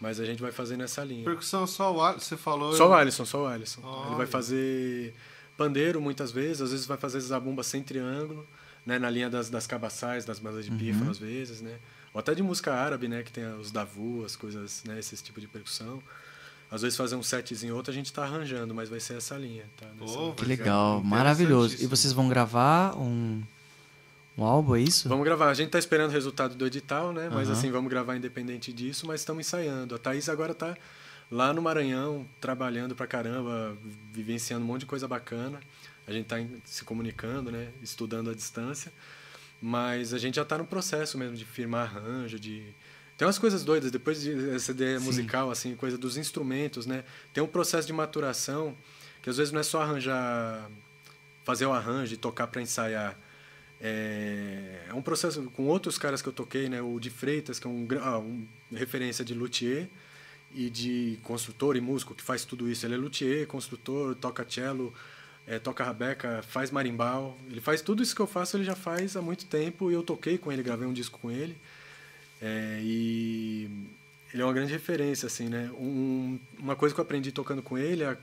Mas 0.00 0.18
a 0.20 0.24
gente 0.24 0.42
vai 0.42 0.50
fazer 0.52 0.76
nessa 0.76 1.02
linha. 1.04 1.24
Percussão 1.24 1.66
só 1.66 1.94
o 1.94 2.02
Alisson, 2.02 2.20
você 2.28 2.36
falou. 2.36 2.72
Só 2.74 2.90
o 2.90 2.92
Alisson, 2.94 3.24
só 3.24 3.44
o 3.44 3.46
Alisson. 3.46 3.80
Ele 3.80 3.88
Olha. 3.88 4.16
vai 4.16 4.26
fazer 4.26 5.14
pandeiro 5.56 6.00
muitas 6.00 6.32
vezes, 6.32 6.60
às 6.60 6.70
vezes 6.72 6.86
vai 6.86 6.96
fazer 6.98 7.20
zabumba 7.20 7.62
sem 7.62 7.82
triângulo, 7.82 8.46
né, 8.84 8.98
na 8.98 9.08
linha 9.08 9.30
das, 9.30 9.48
das 9.48 9.66
cabaçais, 9.66 10.24
das 10.24 10.40
bandas 10.40 10.64
de 10.64 10.72
pífano 10.72 11.10
às 11.10 11.18
vezes, 11.18 11.60
né? 11.60 11.78
Ou 12.12 12.18
até 12.18 12.34
de 12.34 12.42
música 12.42 12.74
árabe, 12.74 13.06
né, 13.08 13.22
que 13.22 13.32
tem 13.32 13.46
os 13.54 13.70
davu, 13.70 14.24
as 14.24 14.34
coisas, 14.34 14.82
né, 14.84 14.98
esse 14.98 15.16
tipo 15.22 15.40
de 15.40 15.46
percussão. 15.46 16.02
Às 16.72 16.80
vezes 16.82 16.96
fazer 16.96 17.14
um 17.16 17.22
setzinho 17.22 17.76
outro 17.76 17.92
a 17.92 17.94
gente 17.94 18.10
tá 18.12 18.24
arranjando, 18.24 18.74
mas 18.74 18.88
vai 18.88 18.98
ser 18.98 19.18
essa 19.18 19.36
linha, 19.36 19.64
tá? 19.76 19.86
Nessa- 20.00 20.14
Pô, 20.14 20.32
Que 20.32 20.44
legal, 20.46 21.02
maravilhoso. 21.04 21.76
E 21.84 21.86
vocês 21.86 22.12
vão 22.14 22.28
gravar 22.30 22.96
um, 22.96 23.42
um 24.38 24.42
álbum, 24.42 24.74
é 24.74 24.80
isso? 24.80 25.06
Vamos 25.08 25.24
gravar. 25.24 25.50
A 25.50 25.54
gente 25.54 25.68
tá 25.68 25.78
esperando 25.78 26.08
o 26.08 26.12
resultado 26.12 26.54
do 26.54 26.66
edital, 26.66 27.12
né? 27.12 27.28
Mas 27.30 27.48
Aham. 27.50 27.58
assim, 27.58 27.70
vamos 27.70 27.90
gravar 27.90 28.16
independente 28.16 28.72
disso, 28.72 29.06
mas 29.06 29.20
estamos 29.20 29.46
ensaiando. 29.46 29.94
A 29.94 29.98
Thaís 29.98 30.30
agora 30.30 30.54
tá 30.54 30.74
lá 31.30 31.52
no 31.52 31.60
Maranhão, 31.60 32.26
trabalhando 32.40 32.94
pra 32.96 33.06
caramba, 33.06 33.76
vivenciando 34.10 34.64
um 34.64 34.68
monte 34.68 34.80
de 34.80 34.86
coisa 34.86 35.06
bacana. 35.06 35.60
A 36.06 36.10
gente 36.12 36.24
tá 36.24 36.40
em- 36.40 36.62
se 36.64 36.84
comunicando, 36.84 37.50
né? 37.52 37.68
Estudando 37.82 38.30
à 38.30 38.34
distância. 38.34 38.90
Mas 39.60 40.14
a 40.14 40.18
gente 40.18 40.36
já 40.36 40.44
tá 40.44 40.56
no 40.58 40.64
processo 40.64 41.18
mesmo 41.18 41.36
de 41.36 41.44
firmar 41.44 41.82
arranjo, 41.94 42.38
de... 42.40 42.64
Tem 43.22 43.26
umas 43.28 43.38
coisas 43.38 43.62
doidas, 43.62 43.92
depois 43.92 44.20
de 44.20 44.50
essa 44.50 44.72
ideia 44.72 44.98
musical, 44.98 45.48
assim, 45.48 45.76
coisa 45.76 45.96
dos 45.96 46.16
instrumentos, 46.16 46.86
né? 46.86 47.04
Tem 47.32 47.40
um 47.40 47.46
processo 47.46 47.86
de 47.86 47.92
maturação 47.92 48.76
que 49.22 49.30
às 49.30 49.36
vezes 49.36 49.52
não 49.52 49.60
é 49.60 49.62
só 49.62 49.80
arranjar, 49.80 50.68
fazer 51.44 51.64
o 51.66 51.72
arranjo 51.72 52.14
e 52.14 52.16
tocar 52.16 52.48
para 52.48 52.60
ensaiar. 52.60 53.16
É, 53.80 54.86
é 54.88 54.92
um 54.92 55.00
processo 55.00 55.40
com 55.52 55.66
outros 55.68 55.96
caras 55.98 56.20
que 56.20 56.28
eu 56.28 56.32
toquei, 56.32 56.68
né? 56.68 56.82
O 56.82 56.98
de 56.98 57.10
Freitas, 57.10 57.60
que 57.60 57.66
é 57.68 57.70
um, 57.70 57.86
ah, 58.00 58.18
um 58.18 58.44
referência 58.72 59.24
de 59.24 59.34
luthier 59.34 59.88
e 60.52 60.68
de 60.68 61.16
construtor 61.22 61.76
e 61.76 61.80
músico 61.80 62.16
que 62.16 62.22
faz 62.24 62.44
tudo 62.44 62.68
isso. 62.68 62.84
Ele 62.84 62.94
é 62.94 62.98
luthier, 62.98 63.46
construtor, 63.46 64.16
toca 64.16 64.44
cello, 64.50 64.92
é, 65.46 65.60
toca 65.60 65.84
rabeca, 65.84 66.42
faz 66.42 66.72
marimbau. 66.72 67.38
Ele 67.48 67.60
faz 67.60 67.82
tudo 67.82 68.02
isso 68.02 68.16
que 68.16 68.20
eu 68.20 68.26
faço, 68.26 68.56
ele 68.56 68.64
já 68.64 68.74
faz 68.74 69.16
há 69.16 69.22
muito 69.22 69.46
tempo 69.46 69.92
e 69.92 69.94
eu 69.94 70.02
toquei 70.02 70.38
com 70.38 70.50
ele, 70.50 70.60
gravei 70.60 70.88
um 70.88 70.92
disco 70.92 71.20
com 71.20 71.30
ele. 71.30 71.56
É, 72.42 72.80
e 72.82 73.70
ele 74.34 74.42
é 74.42 74.44
uma 74.44 74.52
grande 74.52 74.72
referência, 74.72 75.26
assim, 75.26 75.48
né? 75.48 75.70
Um, 75.78 76.40
uma 76.58 76.74
coisa 76.74 76.92
que 76.92 77.00
eu 77.00 77.04
aprendi 77.04 77.30
tocando 77.30 77.62
com 77.62 77.78
ele 77.78 78.02
é 78.02 78.16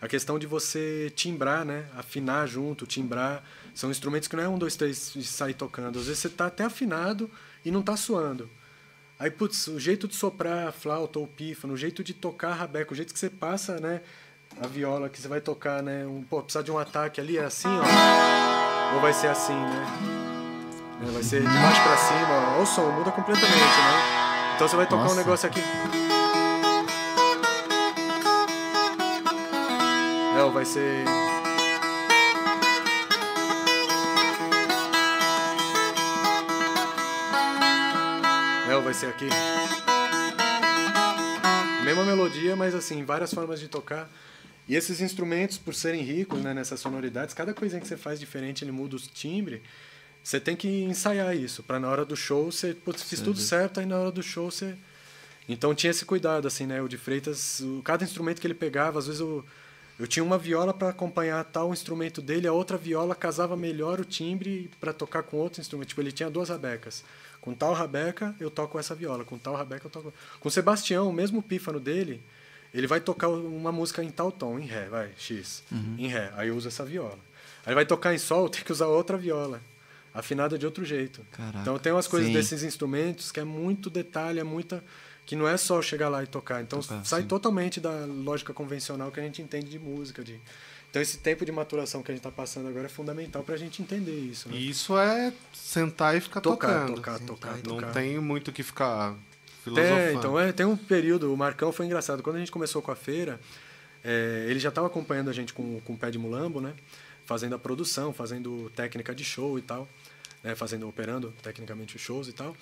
a, 0.00 0.06
questão 0.06 0.38
de 0.38 0.46
você 0.46 1.12
timbrar, 1.16 1.64
né? 1.64 1.86
Afinar 1.96 2.46
junto, 2.46 2.86
timbrar. 2.86 3.42
São 3.74 3.90
instrumentos 3.90 4.28
que 4.28 4.36
não 4.36 4.44
é 4.44 4.48
um, 4.48 4.56
dois, 4.56 4.76
três 4.76 5.16
e 5.16 5.24
sair 5.24 5.54
tocando. 5.54 5.98
Às 5.98 6.06
vezes 6.06 6.20
você 6.20 6.28
tá 6.28 6.46
até 6.46 6.62
afinado 6.62 7.28
e 7.64 7.70
não 7.72 7.82
tá 7.82 7.96
suando. 7.96 8.48
Aí, 9.18 9.30
putz, 9.30 9.66
o 9.66 9.80
jeito 9.80 10.06
de 10.06 10.14
soprar 10.14 10.68
a 10.68 10.72
flauta 10.72 11.18
ou 11.18 11.26
pífano, 11.26 11.74
o 11.74 11.76
jeito 11.76 12.04
de 12.04 12.14
tocar 12.14 12.52
rabeca, 12.52 12.92
o 12.92 12.96
jeito 12.96 13.12
que 13.12 13.18
você 13.18 13.30
passa, 13.30 13.80
né? 13.80 14.02
A 14.60 14.68
viola 14.68 15.08
que 15.08 15.18
você 15.18 15.26
vai 15.26 15.40
tocar, 15.40 15.82
né? 15.82 16.06
Um, 16.06 16.22
pô, 16.22 16.42
precisar 16.42 16.62
de 16.62 16.70
um 16.70 16.78
ataque 16.78 17.20
ali, 17.20 17.38
é 17.38 17.44
assim, 17.44 17.68
ó. 17.68 18.94
Ou 18.94 19.00
vai 19.00 19.12
ser 19.12 19.28
assim, 19.28 19.54
né? 19.54 20.33
É, 21.02 21.10
Vai 21.10 21.22
ser 21.22 21.40
de 21.40 21.46
baixo 21.46 21.82
pra 21.82 21.96
cima, 21.96 22.58
o 22.58 22.66
som, 22.66 22.90
muda 22.92 23.10
completamente, 23.10 23.54
né? 23.58 24.54
Então 24.54 24.68
você 24.68 24.76
vai 24.76 24.86
tocar 24.86 25.02
Nossa. 25.02 25.14
um 25.14 25.18
negócio 25.18 25.48
aqui. 25.48 25.60
Ou 30.42 30.52
vai 30.52 30.64
ser. 30.64 31.04
Ou 38.74 38.82
vai 38.82 38.94
ser 38.94 39.06
aqui. 39.06 39.28
Mesma 41.84 42.04
melodia, 42.04 42.56
mas 42.56 42.74
assim, 42.74 43.04
várias 43.04 43.32
formas 43.32 43.60
de 43.60 43.68
tocar. 43.68 44.08
E 44.66 44.74
esses 44.74 45.00
instrumentos, 45.00 45.58
por 45.58 45.74
serem 45.74 46.02
ricos 46.02 46.40
né, 46.40 46.54
nessas 46.54 46.80
sonoridades, 46.80 47.34
cada 47.34 47.52
coisinha 47.52 47.80
que 47.80 47.86
você 47.86 47.96
faz 47.96 48.18
diferente, 48.18 48.64
ele 48.64 48.72
muda 48.72 48.96
o 48.96 48.98
timbre. 48.98 49.62
Você 50.24 50.40
tem 50.40 50.56
que 50.56 50.66
ensaiar 50.82 51.36
isso, 51.36 51.62
para 51.62 51.78
na 51.78 51.88
hora 51.88 52.04
do 52.04 52.16
show 52.16 52.50
você 52.50 52.74
putz, 52.74 53.02
fiz 53.02 53.20
tudo 53.20 53.38
certo, 53.38 53.78
aí 53.78 53.86
na 53.86 53.98
hora 53.98 54.10
do 54.10 54.22
show 54.22 54.50
você 54.50 54.74
então 55.48 55.74
tinha 55.74 55.90
esse 55.90 56.04
cuidado 56.04 56.48
assim, 56.48 56.66
né? 56.66 56.80
O 56.80 56.88
de 56.88 56.96
Freitas, 56.96 57.60
o, 57.60 57.82
cada 57.84 58.02
instrumento 58.02 58.40
que 58.40 58.46
ele 58.46 58.54
pegava, 58.54 58.98
às 58.98 59.06
vezes 59.06 59.20
eu 59.20 59.44
eu 59.98 60.08
tinha 60.08 60.24
uma 60.24 60.36
viola 60.36 60.74
para 60.74 60.88
acompanhar 60.88 61.44
tal 61.44 61.72
instrumento 61.72 62.20
dele, 62.20 62.48
a 62.48 62.52
outra 62.52 62.76
viola 62.76 63.14
casava 63.14 63.56
melhor 63.56 64.00
o 64.00 64.04
timbre 64.04 64.68
para 64.80 64.92
tocar 64.92 65.22
com 65.22 65.36
outro 65.36 65.60
instrumento. 65.60 65.88
Tipo, 65.88 66.00
ele 66.00 66.10
tinha 66.10 66.28
duas 66.28 66.48
rabecas. 66.48 67.04
Com 67.40 67.54
tal 67.54 67.72
rabeca, 67.72 68.34
eu 68.40 68.50
toco 68.50 68.78
essa 68.78 68.94
viola. 68.94 69.24
Com 69.24 69.38
tal 69.38 69.54
rabeca, 69.54 69.86
eu 69.86 69.90
toco. 69.90 70.12
Com 70.40 70.50
Sebastião, 70.50 71.08
o 71.08 71.12
mesmo 71.12 71.40
pífano 71.40 71.78
dele, 71.78 72.20
ele 72.72 72.88
vai 72.88 73.00
tocar 73.00 73.28
uma 73.28 73.70
música 73.70 74.02
em 74.02 74.10
tal 74.10 74.32
tom, 74.32 74.58
em 74.58 74.66
ré, 74.66 74.88
vai, 74.88 75.12
X, 75.16 75.62
uhum. 75.70 75.94
em 75.96 76.08
ré. 76.08 76.32
Aí 76.34 76.48
eu 76.48 76.56
uso 76.56 76.66
essa 76.66 76.84
viola. 76.84 77.18
Aí 77.64 77.72
vai 77.74 77.86
tocar 77.86 78.12
em 78.12 78.18
sol, 78.18 78.48
tem 78.50 78.64
que 78.64 78.72
usar 78.72 78.88
outra 78.88 79.16
viola, 79.16 79.60
afinada 80.14 80.56
de 80.56 80.64
outro 80.64 80.84
jeito. 80.84 81.20
Caraca, 81.32 81.58
então 81.60 81.78
tem 81.78 81.92
umas 81.92 82.06
coisas 82.06 82.28
sim. 82.28 82.34
desses 82.34 82.62
instrumentos 82.62 83.32
que 83.32 83.40
é 83.40 83.44
muito 83.44 83.90
detalhe, 83.90 84.38
é 84.38 84.44
muita 84.44 84.82
que 85.26 85.34
não 85.34 85.48
é 85.48 85.56
só 85.56 85.80
chegar 85.82 86.08
lá 86.08 86.22
e 86.22 86.26
tocar. 86.26 86.62
Então 86.62 86.80
Tocar, 86.80 87.04
sai 87.04 87.22
sim. 87.22 87.28
totalmente 87.28 87.80
da 87.80 88.04
lógica 88.06 88.52
convencional 88.52 89.10
que 89.10 89.18
a 89.18 89.22
gente 89.22 89.42
entende 89.42 89.68
de 89.68 89.78
música, 89.78 90.22
de 90.22 90.40
então 90.90 91.02
esse 91.02 91.18
tempo 91.18 91.44
de 91.44 91.50
maturação 91.50 92.04
que 92.04 92.12
a 92.12 92.14
gente 92.14 92.20
está 92.20 92.30
passando 92.30 92.68
agora 92.68 92.86
é 92.86 92.88
fundamental 92.88 93.42
para 93.42 93.56
a 93.56 93.58
gente 93.58 93.82
entender 93.82 94.16
isso. 94.16 94.48
Né? 94.48 94.54
E 94.56 94.70
isso 94.70 94.96
é 94.96 95.32
sentar 95.52 96.16
e 96.16 96.20
ficar 96.20 96.40
tocar, 96.40 96.82
tocando. 96.82 96.94
tocar, 96.94 97.18
Sentar 97.18 97.26
tocar, 97.26 97.58
e 97.58 97.68
Não 97.68 97.76
tocar. 97.76 97.92
tem 97.92 98.18
muito 98.20 98.48
o 98.48 98.52
que 98.52 98.62
ficar 98.62 99.16
filosofando. 99.64 99.98
É, 99.98 100.12
então 100.12 100.38
é, 100.38 100.52
tem 100.52 100.64
um 100.64 100.76
período, 100.76 101.34
o 101.34 101.36
Marcão 101.36 101.72
foi 101.72 101.86
engraçado. 101.86 102.22
Quando 102.22 102.36
a 102.36 102.38
gente 102.38 102.52
começou 102.52 102.80
com 102.80 102.92
a 102.92 102.94
feira, 102.94 103.40
é, 104.04 104.46
ele 104.48 104.60
já 104.60 104.68
estava 104.68 104.86
acompanhando 104.86 105.30
a 105.30 105.32
gente 105.32 105.52
com, 105.52 105.80
com 105.80 105.94
o 105.94 105.98
pé 105.98 106.12
de 106.12 106.18
mulambo, 106.18 106.60
né? 106.60 106.72
Fazendo 107.24 107.54
a 107.54 107.58
produção, 107.58 108.12
fazendo 108.12 108.70
técnica 108.74 109.14
de 109.14 109.24
show 109.24 109.58
e 109.58 109.62
tal, 109.62 109.88
né? 110.42 110.54
Fazendo, 110.54 110.88
operando 110.88 111.32
tecnicamente 111.42 111.96
os 111.96 112.02
shows 112.02 112.28
e 112.28 112.32
tal. 112.32 112.56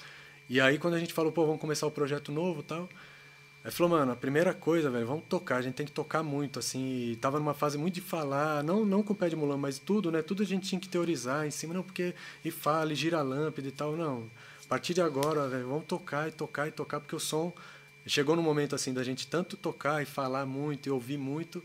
E 0.48 0.60
aí 0.60 0.78
quando 0.78 0.94
a 0.94 0.98
gente 0.98 1.12
falou, 1.12 1.32
pô, 1.32 1.46
vamos 1.46 1.60
começar 1.60 1.86
o 1.86 1.90
projeto 1.90 2.30
novo 2.30 2.60
e 2.60 2.64
tal. 2.64 2.88
Aí 3.64 3.70
falou, 3.70 3.90
mano, 3.90 4.10
a 4.10 4.16
primeira 4.16 4.52
coisa, 4.52 4.90
velho, 4.90 5.06
vamos 5.06 5.24
tocar, 5.28 5.56
a 5.56 5.62
gente 5.62 5.74
tem 5.74 5.86
que 5.86 5.92
tocar 5.92 6.22
muito, 6.24 6.58
assim, 6.58 7.12
e 7.12 7.16
tava 7.16 7.38
numa 7.38 7.54
fase 7.54 7.78
muito 7.78 7.94
de 7.94 8.00
falar, 8.00 8.64
não, 8.64 8.84
não 8.84 9.04
com 9.04 9.12
o 9.12 9.16
pé 9.16 9.28
de 9.28 9.36
mas 9.36 9.78
tudo, 9.78 10.10
né? 10.10 10.20
Tudo 10.20 10.42
a 10.42 10.46
gente 10.46 10.68
tinha 10.68 10.80
que 10.80 10.88
teorizar 10.88 11.46
em 11.46 11.50
cima, 11.52 11.72
não, 11.72 11.82
porque 11.82 12.12
e 12.44 12.50
fala, 12.50 12.92
e 12.92 12.96
gira 12.96 13.18
a 13.18 13.22
lâmpada 13.22 13.68
e 13.68 13.70
tal, 13.70 13.96
não. 13.96 14.28
A 14.64 14.68
partir 14.68 14.94
de 14.94 15.00
agora, 15.00 15.46
velho, 15.46 15.68
vamos 15.68 15.84
tocar 15.84 16.28
e 16.28 16.32
tocar 16.32 16.66
e 16.66 16.72
tocar, 16.72 16.98
porque 16.98 17.14
o 17.14 17.20
som 17.20 17.52
chegou 18.04 18.34
no 18.34 18.42
momento 18.42 18.74
assim 18.74 18.92
da 18.92 19.04
gente 19.04 19.28
tanto 19.28 19.56
tocar 19.56 20.02
e 20.02 20.06
falar 20.06 20.44
muito 20.44 20.88
e 20.88 20.90
ouvir 20.90 21.16
muito 21.16 21.62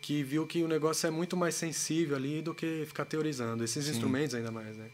que 0.00 0.22
viu 0.22 0.46
que 0.46 0.62
o 0.62 0.68
negócio 0.68 1.06
é 1.06 1.10
muito 1.10 1.36
mais 1.36 1.54
sensível 1.54 2.16
ali 2.16 2.40
do 2.42 2.54
que 2.54 2.84
ficar 2.86 3.04
teorizando 3.04 3.62
esses 3.64 3.88
instrumentos 3.88 4.34
ainda 4.34 4.50
mais 4.50 4.76
né 4.76 4.86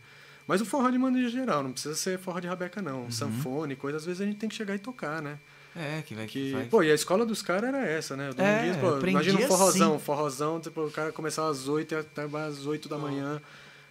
mas 0.48 0.60
o 0.60 0.64
forró 0.64 0.90
de 0.90 0.98
maneira 0.98 1.28
geral 1.28 1.62
não 1.62 1.72
precisa 1.72 1.94
ser 1.94 2.18
forró 2.18 2.40
de 2.40 2.46
rabeca 2.48 2.80
não 2.82 3.10
sanfone 3.10 3.76
coisa 3.76 3.98
às 3.98 4.04
vezes 4.04 4.20
a 4.20 4.24
gente 4.24 4.36
tem 4.38 4.48
que 4.48 4.54
chegar 4.54 4.74
e 4.74 4.78
tocar 4.78 5.20
né 5.22 5.38
É, 5.74 6.02
que 6.02 6.14
vai 6.14 6.26
que 6.26 6.52
vai. 6.52 6.64
pô 6.66 6.82
e 6.82 6.90
a 6.90 6.94
escola 6.94 7.24
dos 7.26 7.42
caras 7.42 7.68
era 7.68 7.86
essa 7.86 8.16
né 8.16 8.30
É, 8.36 8.74
pô, 8.80 9.06
imagina 9.06 9.38
um 9.38 9.46
forrozão 9.46 9.94
assim. 9.94 10.04
forrozão 10.04 10.60
tipo, 10.60 10.80
o 10.86 10.90
cara 10.90 11.12
começava 11.12 11.50
às 11.50 11.68
8 11.68 11.92
e 11.92 11.96
até 11.98 12.22
às 12.24 12.66
8 12.66 12.88
da 12.88 12.98
manhã 12.98 13.40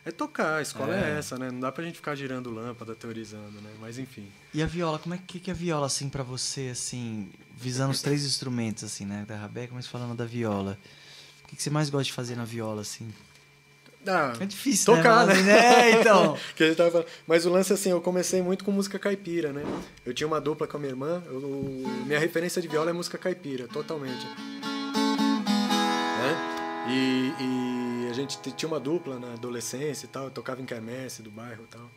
é 0.04 0.12
tocar 0.12 0.58
a 0.58 0.62
escola 0.62 0.96
é. 0.96 1.16
É. 1.16 1.18
essa 1.20 1.38
né 1.38 1.50
não 1.52 1.60
dá 1.60 1.72
pra 1.72 1.84
gente 1.84 1.96
ficar 1.96 2.14
girando 2.16 2.52
lâmpada 2.52 2.94
teorizando 2.96 3.60
né 3.62 3.72
mas 3.80 3.98
enfim 3.98 4.28
E 4.54 4.62
a 4.62 4.66
viola, 4.66 5.00
como 5.00 5.16
é 5.16 5.20
que, 5.26 5.40
que 5.40 5.50
é 5.50 5.54
a 5.54 5.56
viola, 5.56 5.86
assim, 5.88 6.08
pra 6.10 6.24
você, 6.24 6.70
assim, 6.72 7.30
visando 7.58 7.92
os 7.92 8.02
três 8.02 8.24
instrumentos, 8.24 8.84
assim, 8.86 9.06
né? 9.06 9.26
Da 9.28 9.36
rabeca, 9.36 9.74
mas 9.76 9.86
falando 9.86 10.16
da 10.16 10.24
viola. 10.26 10.78
O 11.46 11.48
que, 11.48 11.56
que 11.56 11.64
você 11.64 11.70
mais 11.70 11.90
gosta 11.90 12.06
de 12.06 12.14
fazer 12.14 12.36
na 12.36 12.44
viola, 12.44 12.82
assim? 12.82 13.08
ah, 14.08 14.34
É 14.40 14.46
difícil, 14.46 14.96
Tocar, 14.96 15.26
né? 15.28 15.34
né? 15.34 15.42
Mas, 15.44 15.48
É, 15.48 16.02
então. 16.02 16.38
que 16.56 16.64
a 16.64 16.68
gente 16.68 16.76
tava 16.78 16.92
falando. 16.92 17.08
Mas 17.28 17.46
o 17.46 17.50
lance 17.50 17.72
assim, 17.74 17.90
eu 17.92 18.02
comecei 18.02 18.42
muito 18.42 18.64
com 18.64 18.72
música 18.72 19.00
caipira, 19.00 19.52
né? 19.54 19.64
Eu 20.06 20.14
tinha 20.14 20.28
uma 20.28 20.42
dupla 20.42 20.68
com 20.68 20.78
a 20.78 20.80
minha 20.80 20.92
irmã, 20.92 21.24
eu- 21.28 21.84
minha 22.06 22.20
referência 22.20 22.62
de 22.62 22.68
viola 22.68 22.90
é 22.90 22.94
música 22.94 23.18
caipira, 23.18 23.68
totalmente. 23.68 24.26
Né? 26.18 26.36
E, 26.88 27.34
e 27.40 28.08
a 28.10 28.14
gente 28.14 28.38
tinha 28.54 28.68
uma 28.70 28.80
dupla 28.80 29.20
na 29.20 29.34
adolescência 29.34 30.06
e 30.06 30.10
tal, 30.10 30.26
eu 30.26 30.32
tocava 30.32 30.62
em 30.62 30.66
quermesse 30.66 31.22
do 31.22 31.32
bairro 31.32 31.64
e 31.64 31.68
tal. 31.68 31.90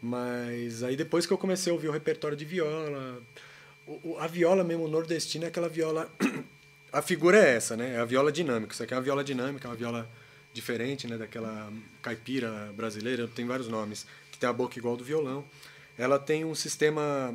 Mas 0.00 0.82
aí 0.82 0.96
depois 0.96 1.26
que 1.26 1.32
eu 1.32 1.38
comecei 1.38 1.70
a 1.70 1.74
ouvir 1.74 1.88
o 1.88 1.92
repertório 1.92 2.36
de 2.36 2.44
viola, 2.44 3.20
a 4.20 4.26
viola 4.26 4.62
mesmo 4.62 4.86
nordestina 4.86 5.46
é 5.46 5.48
aquela 5.48 5.68
viola. 5.68 6.08
A 6.94 7.02
figura 7.02 7.36
é 7.36 7.56
essa, 7.56 7.76
né? 7.76 7.96
É 7.96 7.98
a 7.98 8.04
viola 8.04 8.30
dinâmica. 8.30 8.72
Isso 8.72 8.80
aqui 8.80 8.94
é 8.94 8.96
uma 8.96 9.02
viola 9.02 9.24
dinâmica, 9.24 9.66
uma 9.66 9.74
viola 9.74 10.08
diferente, 10.52 11.08
né? 11.08 11.18
Daquela 11.18 11.68
caipira 12.00 12.72
brasileira, 12.76 13.26
tem 13.26 13.44
vários 13.44 13.66
nomes, 13.66 14.06
que 14.30 14.38
tem 14.38 14.48
a 14.48 14.52
boca 14.52 14.78
igual 14.78 14.96
do 14.96 15.02
violão. 15.02 15.44
Ela 15.98 16.20
tem 16.20 16.44
um 16.44 16.54
sistema, 16.54 17.34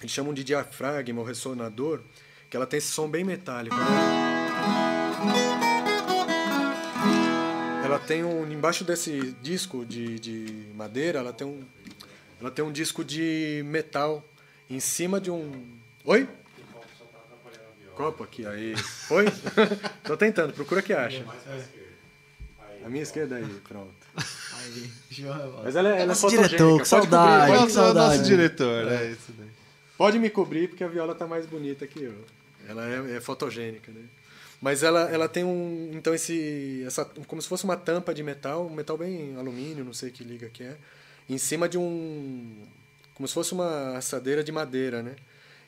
eles 0.00 0.10
chamam 0.10 0.32
de 0.32 0.42
diafragma 0.42 1.20
ou 1.20 1.26
ressonador, 1.26 2.00
que 2.48 2.56
ela 2.56 2.66
tem 2.66 2.78
esse 2.78 2.88
som 2.88 3.06
bem 3.06 3.22
metálico. 3.22 3.76
Né? 3.76 3.84
Ela 7.84 7.98
tem 7.98 8.24
um 8.24 8.50
embaixo 8.50 8.82
desse 8.82 9.36
disco 9.42 9.84
de, 9.84 10.18
de 10.18 10.66
madeira, 10.74 11.18
ela 11.18 11.34
tem 11.34 11.46
um 11.46 11.62
ela 12.40 12.50
tem 12.50 12.64
um 12.64 12.72
disco 12.72 13.04
de 13.04 13.62
metal 13.66 14.26
em 14.70 14.80
cima 14.80 15.20
de 15.20 15.30
um 15.30 15.78
Oi? 16.02 16.26
Copo 18.00 18.24
aqui 18.24 18.46
aí. 18.46 18.74
Oi? 19.10 19.26
Tô 20.04 20.16
tentando, 20.16 20.54
procura 20.54 20.80
que 20.80 20.90
acha. 20.94 21.22
A 22.82 22.88
minha 22.88 23.02
esquerda 23.02 23.36
aí, 23.36 23.44
pronto. 23.68 23.92
Mas 25.62 25.76
ela, 25.76 25.90
é- 25.90 25.92
ela 25.92 26.02
é 26.02 26.06
Nosso 26.06 26.28
diretor, 26.28 26.48
que 26.72 26.76
Pode 26.78 26.88
saudade. 26.88 27.46
cobrir, 27.50 27.62
É 27.62 27.66
que 27.66 27.72
saudade. 27.72 28.16
nosso 28.18 28.22
diretor, 28.30 28.88
é 28.90 29.10
isso 29.10 29.32
daí. 29.38 29.48
pode 29.98 30.18
me 30.18 30.30
cobrir 30.30 30.68
porque 30.68 30.82
a 30.82 30.88
viola 30.88 31.14
tá 31.14 31.26
mais 31.26 31.44
bonita 31.44 31.86
que 31.86 32.02
eu. 32.02 32.14
Ela 32.66 32.88
é, 32.88 33.16
é 33.16 33.20
fotogênica, 33.20 33.92
né? 33.92 34.00
Mas 34.62 34.82
ela, 34.82 35.02
ela 35.10 35.28
tem 35.28 35.44
um, 35.44 35.90
então 35.92 36.14
esse, 36.14 36.82
essa, 36.86 37.04
como 37.26 37.40
se 37.42 37.48
fosse 37.48 37.64
uma 37.64 37.76
tampa 37.76 38.14
de 38.14 38.22
metal, 38.22 38.66
um 38.66 38.74
metal 38.74 38.96
bem 38.96 39.36
alumínio, 39.36 39.84
não 39.84 39.92
sei 39.92 40.10
que 40.10 40.24
liga 40.24 40.48
que 40.48 40.62
é, 40.62 40.76
em 41.28 41.36
cima 41.36 41.68
de 41.68 41.76
um, 41.76 42.56
como 43.14 43.28
se 43.28 43.34
fosse 43.34 43.52
uma 43.52 43.96
assadeira 43.98 44.42
de 44.42 44.52
madeira, 44.52 45.02
né? 45.02 45.16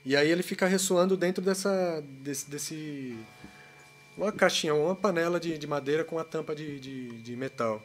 E 0.05 0.17
aí 0.17 0.31
ele 0.31 0.43
fica 0.43 0.67
ressoando 0.67 1.17
dentro 1.17 1.43
dessa, 1.43 2.03
desse, 2.23 2.51
desse 2.51 3.17
uma 4.17 4.33
caixinha, 4.33 4.75
uma 4.75 4.95
panela 4.97 5.39
de, 5.39 5.57
de 5.57 5.67
madeira 5.67 6.05
com 6.05 6.19
a 6.19 6.25
tampa 6.25 6.55
de, 6.55 6.79
de, 6.81 7.09
de 7.23 7.37
metal 7.37 7.81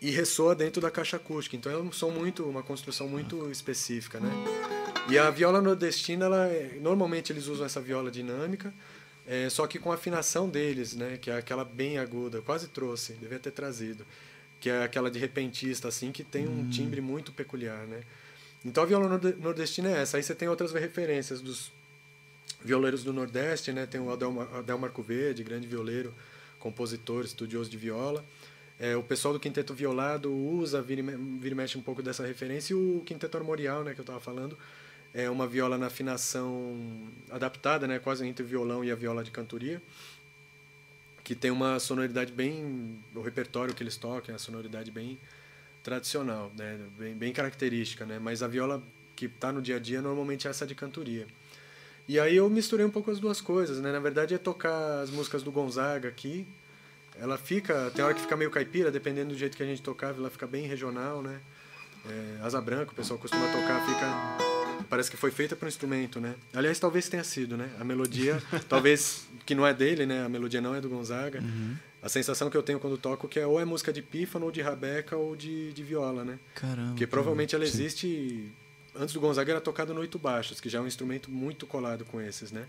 e 0.00 0.10
ressoa 0.10 0.54
dentro 0.54 0.82
da 0.82 0.90
caixa 0.90 1.16
acústica. 1.16 1.54
Então 1.56 1.70
é 1.70 1.76
um 1.78 1.92
som 1.92 2.10
muito, 2.10 2.44
uma 2.44 2.62
construção 2.62 3.08
muito 3.08 3.50
específica, 3.50 4.18
né? 4.18 4.30
E 5.08 5.16
a 5.18 5.30
viola 5.30 5.60
nordestina, 5.62 6.24
ela, 6.26 6.46
é- 6.48 6.76
normalmente 6.80 7.32
eles 7.32 7.46
usam 7.46 7.64
essa 7.66 7.80
viola 7.80 8.10
dinâmica, 8.10 8.74
é, 9.26 9.48
só 9.48 9.66
que 9.66 9.78
com 9.78 9.92
a 9.92 9.94
afinação 9.94 10.48
deles, 10.48 10.94
né? 10.94 11.18
Que 11.20 11.30
é 11.30 11.36
aquela 11.36 11.64
bem 11.64 11.98
aguda. 11.98 12.42
Quase 12.42 12.66
trouxe, 12.66 13.12
devia 13.14 13.38
ter 13.38 13.52
trazido. 13.52 14.04
Que 14.60 14.70
é 14.70 14.82
aquela 14.82 15.10
de 15.10 15.18
repentista, 15.20 15.86
assim, 15.88 16.10
que 16.12 16.22
tem 16.24 16.48
um 16.48 16.68
timbre 16.68 17.00
muito 17.00 17.32
peculiar, 17.32 17.84
né? 17.86 18.00
Então 18.64 18.82
a 18.82 18.86
viola 18.86 19.08
norde- 19.08 19.36
nordestina 19.40 19.90
é 19.90 20.02
essa. 20.02 20.16
Aí 20.16 20.22
você 20.22 20.34
tem 20.34 20.48
outras 20.48 20.72
referências 20.72 21.40
dos 21.40 21.72
violeiros 22.64 23.02
do 23.02 23.12
Nordeste, 23.12 23.72
né? 23.72 23.86
Tem 23.86 24.00
o 24.00 24.10
Adel, 24.10 24.30
Mar- 24.30 24.48
Adel 24.54 24.78
Marco 24.78 25.02
Verde, 25.02 25.42
grande 25.42 25.66
violeiro, 25.66 26.14
compositor, 26.60 27.24
estudioso 27.24 27.68
de 27.68 27.76
viola. 27.76 28.24
É, 28.78 28.96
o 28.96 29.02
pessoal 29.02 29.34
do 29.34 29.40
Quinteto 29.40 29.74
Violado 29.74 30.32
usa, 30.32 30.80
vira 30.80 31.00
e, 31.00 31.54
mexe 31.54 31.76
um 31.76 31.82
pouco 31.82 32.02
dessa 32.02 32.26
referência. 32.26 32.72
E 32.72 32.76
o 32.76 33.02
Quinteto 33.04 33.36
Armorial, 33.36 33.84
né, 33.84 33.94
que 33.94 34.00
eu 34.00 34.04
estava 34.04 34.20
falando, 34.20 34.56
é 35.14 35.28
uma 35.28 35.46
viola 35.46 35.76
na 35.76 35.86
afinação 35.86 36.76
adaptada, 37.30 37.86
né, 37.86 37.98
quase 37.98 38.26
entre 38.26 38.42
o 38.44 38.46
violão 38.46 38.84
e 38.84 38.90
a 38.90 38.94
viola 38.94 39.22
de 39.22 39.30
cantoria, 39.30 39.80
que 41.22 41.34
tem 41.34 41.50
uma 41.50 41.78
sonoridade 41.78 42.32
bem... 42.32 42.98
O 43.14 43.20
repertório 43.20 43.74
que 43.74 43.82
eles 43.82 43.96
tocam 43.96 44.30
é 44.30 44.32
uma 44.32 44.38
sonoridade 44.38 44.90
bem 44.90 45.18
tradicional, 45.82 46.50
né, 46.56 46.78
bem, 46.98 47.14
bem 47.14 47.32
característica. 47.32 48.04
Né, 48.04 48.18
mas 48.18 48.42
a 48.42 48.48
viola 48.48 48.82
que 49.14 49.26
está 49.26 49.52
no 49.52 49.62
dia 49.62 49.76
a 49.76 49.78
dia 49.78 50.02
normalmente 50.02 50.46
é 50.46 50.50
essa 50.50 50.66
de 50.66 50.74
cantoria. 50.74 51.26
E 52.08 52.18
aí 52.18 52.36
eu 52.36 52.48
misturei 52.50 52.84
um 52.84 52.90
pouco 52.90 53.10
as 53.10 53.20
duas 53.20 53.40
coisas, 53.40 53.78
né? 53.78 53.92
Na 53.92 54.00
verdade 54.00 54.34
é 54.34 54.38
tocar 54.38 55.00
as 55.00 55.10
músicas 55.10 55.42
do 55.42 55.52
Gonzaga 55.52 56.08
aqui. 56.08 56.46
Ela 57.18 57.38
fica, 57.38 57.90
tem 57.94 58.04
hora 58.04 58.14
que 58.14 58.20
fica 58.20 58.36
meio 58.36 58.50
caipira, 58.50 58.90
dependendo 58.90 59.32
do 59.32 59.38
jeito 59.38 59.56
que 59.56 59.62
a 59.62 59.66
gente 59.66 59.82
tocava, 59.82 60.18
ela 60.18 60.30
fica 60.30 60.46
bem 60.46 60.66
regional, 60.66 61.22
né? 61.22 61.40
É, 62.08 62.44
Asa 62.44 62.60
Branca, 62.60 62.90
o 62.90 62.94
pessoal 62.94 63.18
costuma 63.18 63.46
tocar, 63.46 63.86
fica 63.86 64.52
parece 64.88 65.10
que 65.10 65.16
foi 65.16 65.30
feita 65.30 65.54
para 65.54 65.66
um 65.66 65.68
instrumento, 65.68 66.20
né? 66.20 66.34
Aliás, 66.52 66.78
talvez 66.78 67.08
tenha 67.08 67.24
sido, 67.24 67.56
né? 67.56 67.70
A 67.80 67.84
melodia, 67.84 68.42
talvez 68.68 69.26
que 69.46 69.54
não 69.54 69.66
é 69.66 69.72
dele, 69.72 70.04
né? 70.04 70.24
A 70.24 70.28
melodia 70.28 70.60
não 70.60 70.74
é 70.74 70.80
do 70.80 70.88
Gonzaga. 70.88 71.40
A 72.02 72.08
sensação 72.08 72.50
que 72.50 72.56
eu 72.56 72.62
tenho 72.62 72.80
quando 72.80 72.98
toco 72.98 73.28
que 73.28 73.38
é 73.38 73.46
ou 73.46 73.60
é 73.60 73.64
música 73.64 73.92
de 73.92 74.02
pífano, 74.02 74.46
ou 74.46 74.50
de 74.52 74.60
rabeca, 74.60 75.16
ou 75.16 75.36
de, 75.36 75.72
de 75.72 75.82
viola, 75.84 76.24
né? 76.24 76.38
Caramba. 76.54 76.88
Porque 76.90 77.06
provavelmente 77.06 77.54
ela 77.54 77.64
existe. 77.64 78.50
Antes 78.94 79.14
do 79.14 79.20
Gonzaga 79.20 79.52
era 79.52 79.60
tocado 79.60 79.94
no 79.94 80.00
oito 80.00 80.18
baixos, 80.18 80.60
que 80.60 80.68
já 80.68 80.78
é 80.78 80.80
um 80.82 80.86
instrumento 80.86 81.30
muito 81.30 81.66
colado 81.66 82.04
com 82.04 82.20
esses, 82.20 82.50
né? 82.50 82.66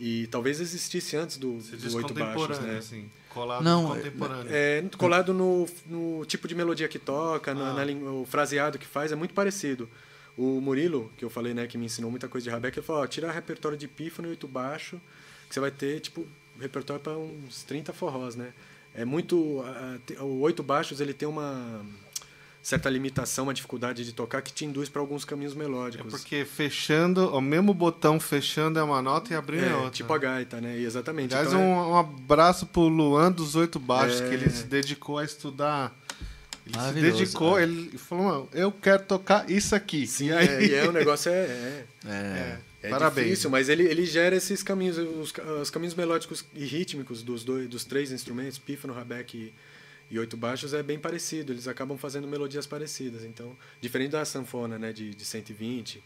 E 0.00 0.26
talvez 0.26 0.60
existisse 0.60 1.16
antes 1.16 1.36
do, 1.36 1.58
do 1.58 1.96
oito 1.96 2.12
baixos, 2.14 2.58
né? 2.60 2.78
assim. 2.78 3.08
Colado 3.30 3.62
Não, 3.62 3.88
contemporâneo. 3.88 4.50
É, 4.52 4.82
colado 4.96 5.32
no, 5.32 5.66
no 5.86 6.24
tipo 6.26 6.48
de 6.48 6.54
melodia 6.54 6.88
que 6.88 6.98
toca, 6.98 7.54
na, 7.54 7.70
Ah. 7.70 7.74
na 7.74 7.84
língua- 7.84 8.10
o 8.12 8.26
fraseado 8.26 8.78
que 8.78 8.86
faz, 8.86 9.12
é 9.12 9.14
muito 9.14 9.32
parecido. 9.34 9.88
O 10.36 10.60
Murilo, 10.60 11.10
que 11.16 11.24
eu 11.24 11.30
falei, 11.30 11.54
né, 11.54 11.66
que 11.66 11.78
me 11.78 11.86
ensinou 11.86 12.10
muita 12.10 12.28
coisa 12.28 12.44
de 12.44 12.50
Rabeck, 12.50 12.78
ele 12.78 12.84
falou, 12.86 13.02
ó, 13.02 13.06
tira 13.06 13.30
repertório 13.32 13.76
de 13.78 13.88
pífano 13.88 14.28
e 14.28 14.30
oito 14.32 14.46
baixo, 14.46 15.00
que 15.48 15.54
você 15.54 15.60
vai 15.60 15.70
ter, 15.70 16.00
tipo, 16.00 16.26
repertório 16.60 17.02
para 17.02 17.16
uns 17.16 17.62
30 17.64 17.92
forrós, 17.92 18.34
né? 18.36 18.48
É 18.94 19.04
muito... 19.04 19.36
o 20.20 20.40
oito 20.40 20.62
baixos, 20.62 21.00
ele 21.00 21.12
tem 21.12 21.28
uma 21.28 21.84
certa 22.62 22.90
limitação, 22.90 23.44
uma 23.44 23.54
dificuldade 23.54 24.04
de 24.04 24.12
tocar 24.12 24.42
que 24.42 24.52
te 24.52 24.64
induz 24.64 24.88
para 24.88 25.00
alguns 25.00 25.24
caminhos 25.24 25.52
É 25.54 25.56
melódicos. 25.56 26.10
porque 26.10 26.44
fechando, 26.44 27.28
o 27.32 27.40
mesmo 27.40 27.72
botão 27.72 28.18
fechando 28.18 28.78
é 28.78 28.82
uma 28.82 29.00
nota 29.00 29.32
e 29.32 29.36
abrindo 29.36 29.64
é, 29.66 29.68
É, 29.70 29.74
outra. 29.76 29.90
tipo 29.90 30.12
a 30.12 30.18
gaita, 30.18 30.60
né? 30.60 30.76
Exatamente. 30.78 31.32
Aliás, 31.34 31.52
Então, 31.52 31.62
é- 31.62 31.64
um, 31.64 31.90
um 31.92 31.96
abraço 31.96 32.66
pro 32.66 32.88
Luan 32.88 33.30
dos 33.30 33.54
Oito 33.54 33.78
Baixos, 33.78 34.20
É. 34.20 34.28
que 34.28 34.34
ele 34.34 34.50
se 34.50 34.64
dedicou 34.64 35.18
a 35.18 35.24
estudar. 35.24 35.94
Ele 36.66 36.80
se 36.80 36.92
dedicou, 36.94 37.56
é. 37.56 37.62
ele 37.62 37.96
falou, 37.96 38.24
"Mano, 38.24 38.48
eu 38.52 38.72
quero 38.72 39.04
tocar 39.04 39.48
isso 39.48 39.72
aqui. 39.76 40.04
Sim, 40.04 40.30
e 40.30 40.32
aí, 40.32 40.48
é, 40.48 40.64
e 40.66 40.74
é, 40.74 40.88
o 40.88 40.92
negócio 40.92 41.30
é- 41.30 41.84
é, 42.04 42.58
É. 42.86 42.90
Parabéns. 42.90 43.26
difícil, 43.26 43.50
mas 43.50 43.68
ele, 43.68 43.82
ele 43.82 44.06
gera 44.06 44.36
esses 44.36 44.62
caminhos, 44.62 44.96
os, 44.96 45.32
os 45.60 45.70
caminhos 45.70 45.94
melódicos 45.94 46.44
e 46.54 46.64
rítmicos 46.64 47.22
dos, 47.22 47.42
dois, 47.42 47.68
dos 47.68 47.84
três 47.84 48.12
instrumentos, 48.12 48.58
pífano, 48.58 48.94
rabeck 48.94 49.36
e, 49.36 49.52
e 50.10 50.18
oito 50.18 50.36
baixos, 50.36 50.72
é 50.72 50.82
bem 50.82 50.98
parecido. 50.98 51.52
Eles 51.52 51.66
acabam 51.66 51.98
fazendo 51.98 52.28
melodias 52.28 52.66
parecidas. 52.66 53.24
Então, 53.24 53.56
diferente 53.80 54.12
da 54.12 54.24
sanfona, 54.24 54.78
né, 54.78 54.92
de, 54.92 55.14
de 55.14 55.24
120, 55.24 56.02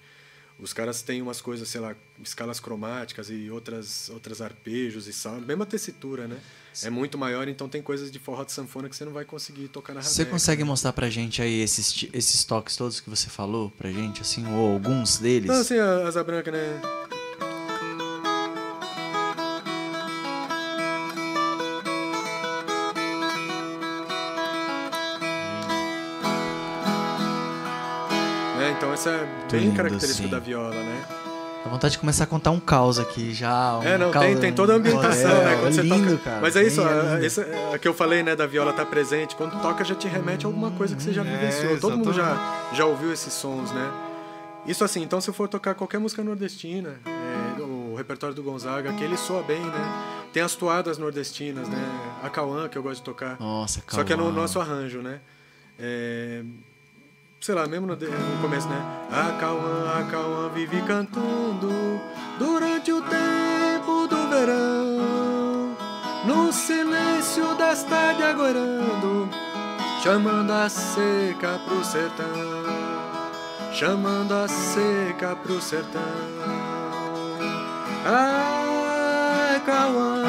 os 0.59 0.73
caras 0.73 1.03
têm 1.03 1.21
umas 1.21 1.41
coisas, 1.41 1.69
sei 1.69 1.81
lá, 1.81 1.95
escalas 2.23 2.61
cromáticas 2.61 3.31
e 3.31 3.51
outras, 3.51 4.09
outras 4.11 4.41
arpejos 4.41 5.07
e 5.07 5.13
sal, 5.13 5.41
mesma 5.41 5.67
tessitura, 5.67 6.27
né? 6.27 6.41
É 6.83 6.91
muito 6.91 7.19
maior, 7.19 7.49
então 7.49 7.69
tem 7.69 7.83
coisas 7.83 8.11
de 8.11 8.19
forró 8.19 8.45
de 8.45 8.53
sanfona 8.53 8.89
que 8.89 8.97
você 8.97 9.05
não 9.05 9.13
vai 9.13 9.25
conseguir 9.25 9.69
tocar 9.69 9.93
na 9.93 10.03
Você 10.03 10.23
rabeck, 10.23 10.33
consegue 10.33 10.63
né? 10.63 10.69
mostrar 10.69 10.93
pra 10.93 11.11
gente 11.11 11.43
aí 11.43 11.61
esses, 11.61 12.07
esses 12.13 12.45
toques 12.45 12.77
todos 12.77 13.01
que 13.01 13.11
você 13.11 13.29
falou 13.29 13.71
pra 13.71 13.91
gente, 13.91 14.23
assim, 14.23 14.47
ou 14.47 14.73
alguns 14.73 15.19
deles? 15.19 15.49
Não, 15.51 15.61
assim, 15.61 15.79
a 15.79 16.07
asa 16.07 16.23
branca, 16.23 16.51
né? 16.51 16.81
É, 28.61 28.71
então 28.73 28.93
essa 28.93 29.11
é 29.11 29.49
bem 29.51 29.61
lindo, 29.63 29.77
característica 29.77 30.25
sim. 30.29 30.31
da 30.31 30.39
viola, 30.39 30.75
né? 30.75 31.20
Dá 31.65 31.69
vontade 31.71 31.93
de 31.93 31.99
começar 31.99 32.25
a 32.25 32.27
contar 32.27 32.51
um 32.53 32.59
caos 32.61 32.99
aqui 32.99 33.35
já. 33.35 33.77
Um 33.79 33.83
É, 33.83 33.99
não, 33.99 34.11
caos, 34.11 34.25
tem, 34.27 34.37
tem 34.39 34.53
toda 34.53 34.73
a 34.73 34.77
ambientação, 34.77 35.31
é, 35.31 35.45
né? 35.45 35.53
É, 35.55 35.61
Quando 35.61 35.75
você 35.75 35.83
lindo, 35.83 36.11
toca. 36.13 36.25
cara. 36.25 36.41
Mas 36.41 36.57
é 36.57 36.63
isso, 36.63 36.81
a, 36.83 36.91
lindo. 36.91 37.27
essa, 37.27 37.47
a 37.75 37.79
que 37.79 37.87
eu 37.87 37.93
falei, 37.93 38.23
né, 38.23 38.35
da 38.35 38.47
viola 38.47 38.73
tá 38.73 38.85
presente. 38.87 39.37
Quando 39.37 39.61
toca 39.61 39.85
já 39.85 39.95
te 39.95 40.09
remete 40.09 40.47
a 40.47 40.49
alguma 40.49 40.71
coisa 40.71 40.97
que 40.97 41.03
você 41.03 41.13
já 41.13 41.23
É, 41.23 41.25
vivenciou. 41.25 41.79
Todo 41.79 41.99
mundo 41.99 42.13
já, 42.15 42.71
já 42.73 42.87
ouviu 42.87 43.13
esses 43.13 43.33
sons, 43.33 43.71
né? 43.73 43.91
Isso 44.67 44.83
assim, 44.85 45.03
então 45.03 45.21
se 45.21 45.29
eu 45.29 45.35
for 45.35 45.49
tocar 45.49 45.75
qualquer 45.75 45.99
música 45.99 46.23
nordestina, 46.25 46.95
é, 47.07 47.61
o 47.63 47.95
repertório 47.97 48.35
do 48.35 48.43
Gonzaga, 48.43 48.93
que 48.95 49.03
ele 49.05 49.17
soa 49.17 49.43
bem, 49.43 49.61
né? 49.61 50.29
Tem 50.33 50.43
as 50.43 50.55
toadas 50.55 50.97
nordestinas, 50.97 51.69
né? 51.69 51.83
A 52.23 52.31
Cauã, 52.31 52.69
que 52.69 52.79
eu 52.79 52.83
gosto 52.83 52.97
de 52.99 53.03
tocar. 53.05 53.37
Nossa, 53.41 53.83
Só 53.89 54.03
que 54.05 54.13
é 54.13 54.17
no 54.17 54.25
Cauã. 54.25 54.35
nosso 54.35 54.61
arranjo, 54.61 55.01
né? 55.03 55.21
É, 55.79 56.43
sei 57.41 57.55
lá, 57.55 57.67
mesmo 57.67 57.87
no, 57.87 57.97
no 57.97 58.43
começo, 58.43 58.69
né? 58.69 59.07
A 59.11 59.33
Cauã, 59.41 59.99
a 59.99 60.05
Cauã 60.11 60.51
vive 60.51 60.83
cantando 60.83 62.01
durante 62.39 62.93
o 62.93 63.01
tempo 63.01 64.07
do 64.07 64.29
verão, 64.29 65.75
no 66.27 66.53
silêncio 66.53 67.55
das 67.55 67.83
tardes 67.85 68.25
agoirando, 68.25 69.29
chamando 70.03 70.51
a 70.51 70.69
seca 70.69 71.59
pro 71.67 71.83
sertão, 71.83 72.27
chamando 73.73 74.33
a 74.35 74.47
seca 74.47 75.35
pro 75.37 75.63
sertão. 75.63 76.03
Ai, 78.05 79.61
Cauã, 79.65 80.23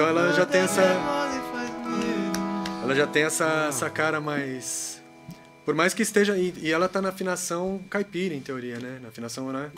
Então 0.00 0.08
ela 0.08 0.32
já 0.32 0.46
tem 0.46 0.62
essa, 0.62 0.80
ela 2.82 2.94
já 2.94 3.06
tem 3.06 3.22
essa, 3.24 3.66
essa 3.68 3.90
cara 3.90 4.18
mais, 4.18 5.02
por 5.62 5.74
mais 5.74 5.92
que 5.92 6.00
esteja 6.00 6.38
e, 6.38 6.54
e 6.56 6.72
ela 6.72 6.88
tá 6.88 7.02
na 7.02 7.10
afinação 7.10 7.82
caipira 7.90 8.34
em 8.34 8.40
teoria, 8.40 8.78
né? 8.80 8.98
Na 9.02 9.08
afinação, 9.08 9.52
né? 9.52 9.70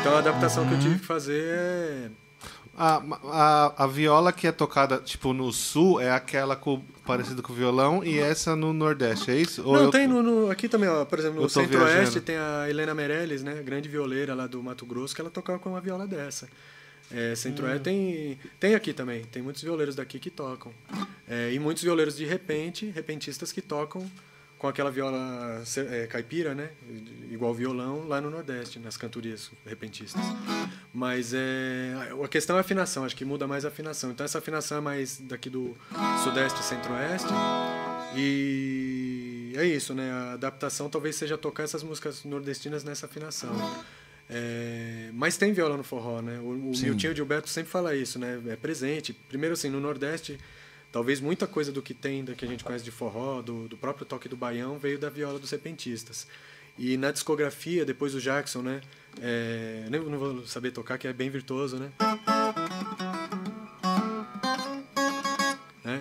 Então 0.00 0.16
a 0.16 0.18
adaptação 0.18 0.66
que 0.66 0.72
eu 0.72 0.80
tive 0.80 0.98
que 0.98 1.04
fazer 1.04 1.44
é 1.44 2.08
A, 2.76 3.02
a, 3.76 3.84
a 3.84 3.86
viola 3.86 4.32
que 4.32 4.46
é 4.48 4.52
tocada, 4.52 4.98
tipo, 4.98 5.32
no 5.32 5.52
sul 5.52 6.00
é 6.00 6.10
aquela 6.10 6.56
com, 6.56 6.80
parecida 7.06 7.40
com 7.40 7.52
o 7.52 7.56
violão 7.56 8.02
e 8.04 8.18
essa 8.18 8.56
no 8.56 8.72
nordeste, 8.72 9.30
é 9.30 9.36
isso? 9.36 9.62
Ou 9.64 9.74
Não, 9.74 9.82
eu- 9.84 9.90
tem 9.90 10.08
no, 10.08 10.22
no- 10.22 10.50
aqui 10.50 10.68
também, 10.68 10.88
ó, 10.88 11.04
por 11.04 11.18
exemplo, 11.20 11.40
no 11.40 11.48
Centro-Oeste 11.48 12.20
tem 12.20 12.36
a 12.36 12.68
Helena 12.68 12.92
Meirelles, 12.94 13.42
né, 13.44 13.62
grande 13.62 13.88
violeira 13.88 14.34
lá 14.34 14.46
do 14.48 14.60
Mato 14.62 14.84
Grosso, 14.84 15.14
que 15.14 15.20
ela 15.20 15.30
tocava 15.30 15.58
com 15.60 15.70
uma 15.70 15.80
viola 15.80 16.04
dessa. 16.06 16.48
É, 17.12 17.34
Centro-Oeste 17.36 17.80
Hum. 17.80 17.82
tem, 17.82 18.38
tem 18.58 18.74
aqui 18.74 18.92
também, 18.92 19.22
tem 19.24 19.40
muitos 19.42 19.62
violeiros 19.62 19.94
daqui 19.94 20.18
que 20.18 20.30
tocam. 20.30 20.72
É, 21.28 21.52
e 21.52 21.58
muitos 21.60 21.82
violeiros 21.84 22.16
de 22.16 22.24
repente, 22.24 22.86
repentistas 22.86 23.52
que 23.52 23.60
tocam 23.62 24.10
com 24.64 24.68
aquela 24.68 24.90
viola 24.90 25.62
é, 25.90 26.06
caipira, 26.06 26.54
né, 26.54 26.70
igual 27.30 27.52
violão, 27.52 28.08
lá 28.08 28.18
no 28.18 28.30
Nordeste, 28.30 28.78
nas 28.78 28.96
cantorias 28.96 29.50
repentistas. 29.66 30.22
Mas 30.90 31.34
é, 31.34 31.92
a 32.24 32.28
questão 32.28 32.56
é 32.56 32.60
a 32.60 32.62
afinação, 32.62 33.04
acho 33.04 33.14
que 33.14 33.26
muda 33.26 33.46
mais 33.46 33.66
a 33.66 33.68
afinação. 33.68 34.10
Então 34.10 34.24
essa 34.24 34.38
afinação 34.38 34.78
é 34.78 34.80
mais 34.80 35.18
daqui 35.20 35.50
do 35.50 35.76
Sudeste 36.22 36.62
e 36.62 36.64
Centro-Oeste. 36.64 37.28
E 38.16 39.52
é 39.54 39.66
isso, 39.66 39.92
né? 39.92 40.10
A 40.10 40.32
adaptação 40.32 40.88
talvez 40.88 41.14
seja 41.16 41.36
tocar 41.36 41.64
essas 41.64 41.82
músicas 41.82 42.24
nordestinas 42.24 42.82
nessa 42.82 43.04
afinação. 43.04 43.50
É, 44.30 45.10
mas 45.12 45.36
tem 45.36 45.52
viola 45.52 45.76
no 45.76 45.84
forró, 45.84 46.22
né? 46.22 46.38
O, 46.38 46.70
o 46.70 46.74
Sim. 46.74 46.86
Miltinho 46.86 47.14
Gilberto 47.14 47.50
sempre 47.50 47.70
fala 47.70 47.94
isso, 47.94 48.18
né? 48.18 48.40
É 48.46 48.56
presente. 48.56 49.12
Primeiro, 49.12 49.52
assim, 49.52 49.68
no 49.68 49.78
Nordeste, 49.78 50.38
talvez 50.94 51.20
muita 51.20 51.46
coisa 51.48 51.72
do 51.72 51.82
que 51.82 51.92
tem, 51.92 52.24
do 52.24 52.36
que 52.36 52.44
a 52.44 52.48
gente 52.48 52.62
conhece 52.62 52.84
de 52.84 52.92
forró, 52.92 53.42
do, 53.42 53.66
do 53.66 53.76
próprio 53.76 54.06
toque 54.06 54.28
do 54.28 54.36
baião, 54.36 54.78
veio 54.78 54.96
da 54.96 55.10
viola 55.10 55.40
dos 55.40 55.50
repentistas. 55.50 56.24
E 56.78 56.96
na 56.96 57.10
discografia, 57.10 57.84
depois 57.84 58.14
o 58.14 58.20
Jackson, 58.20 58.62
né? 58.62 58.80
É, 59.20 59.88
nem 59.90 60.00
não 60.00 60.20
vou 60.20 60.46
saber 60.46 60.70
tocar, 60.70 60.96
que 60.96 61.08
é 61.08 61.12
bem 61.12 61.30
virtuoso, 61.30 61.78
né? 61.78 61.90
Né? 65.84 66.00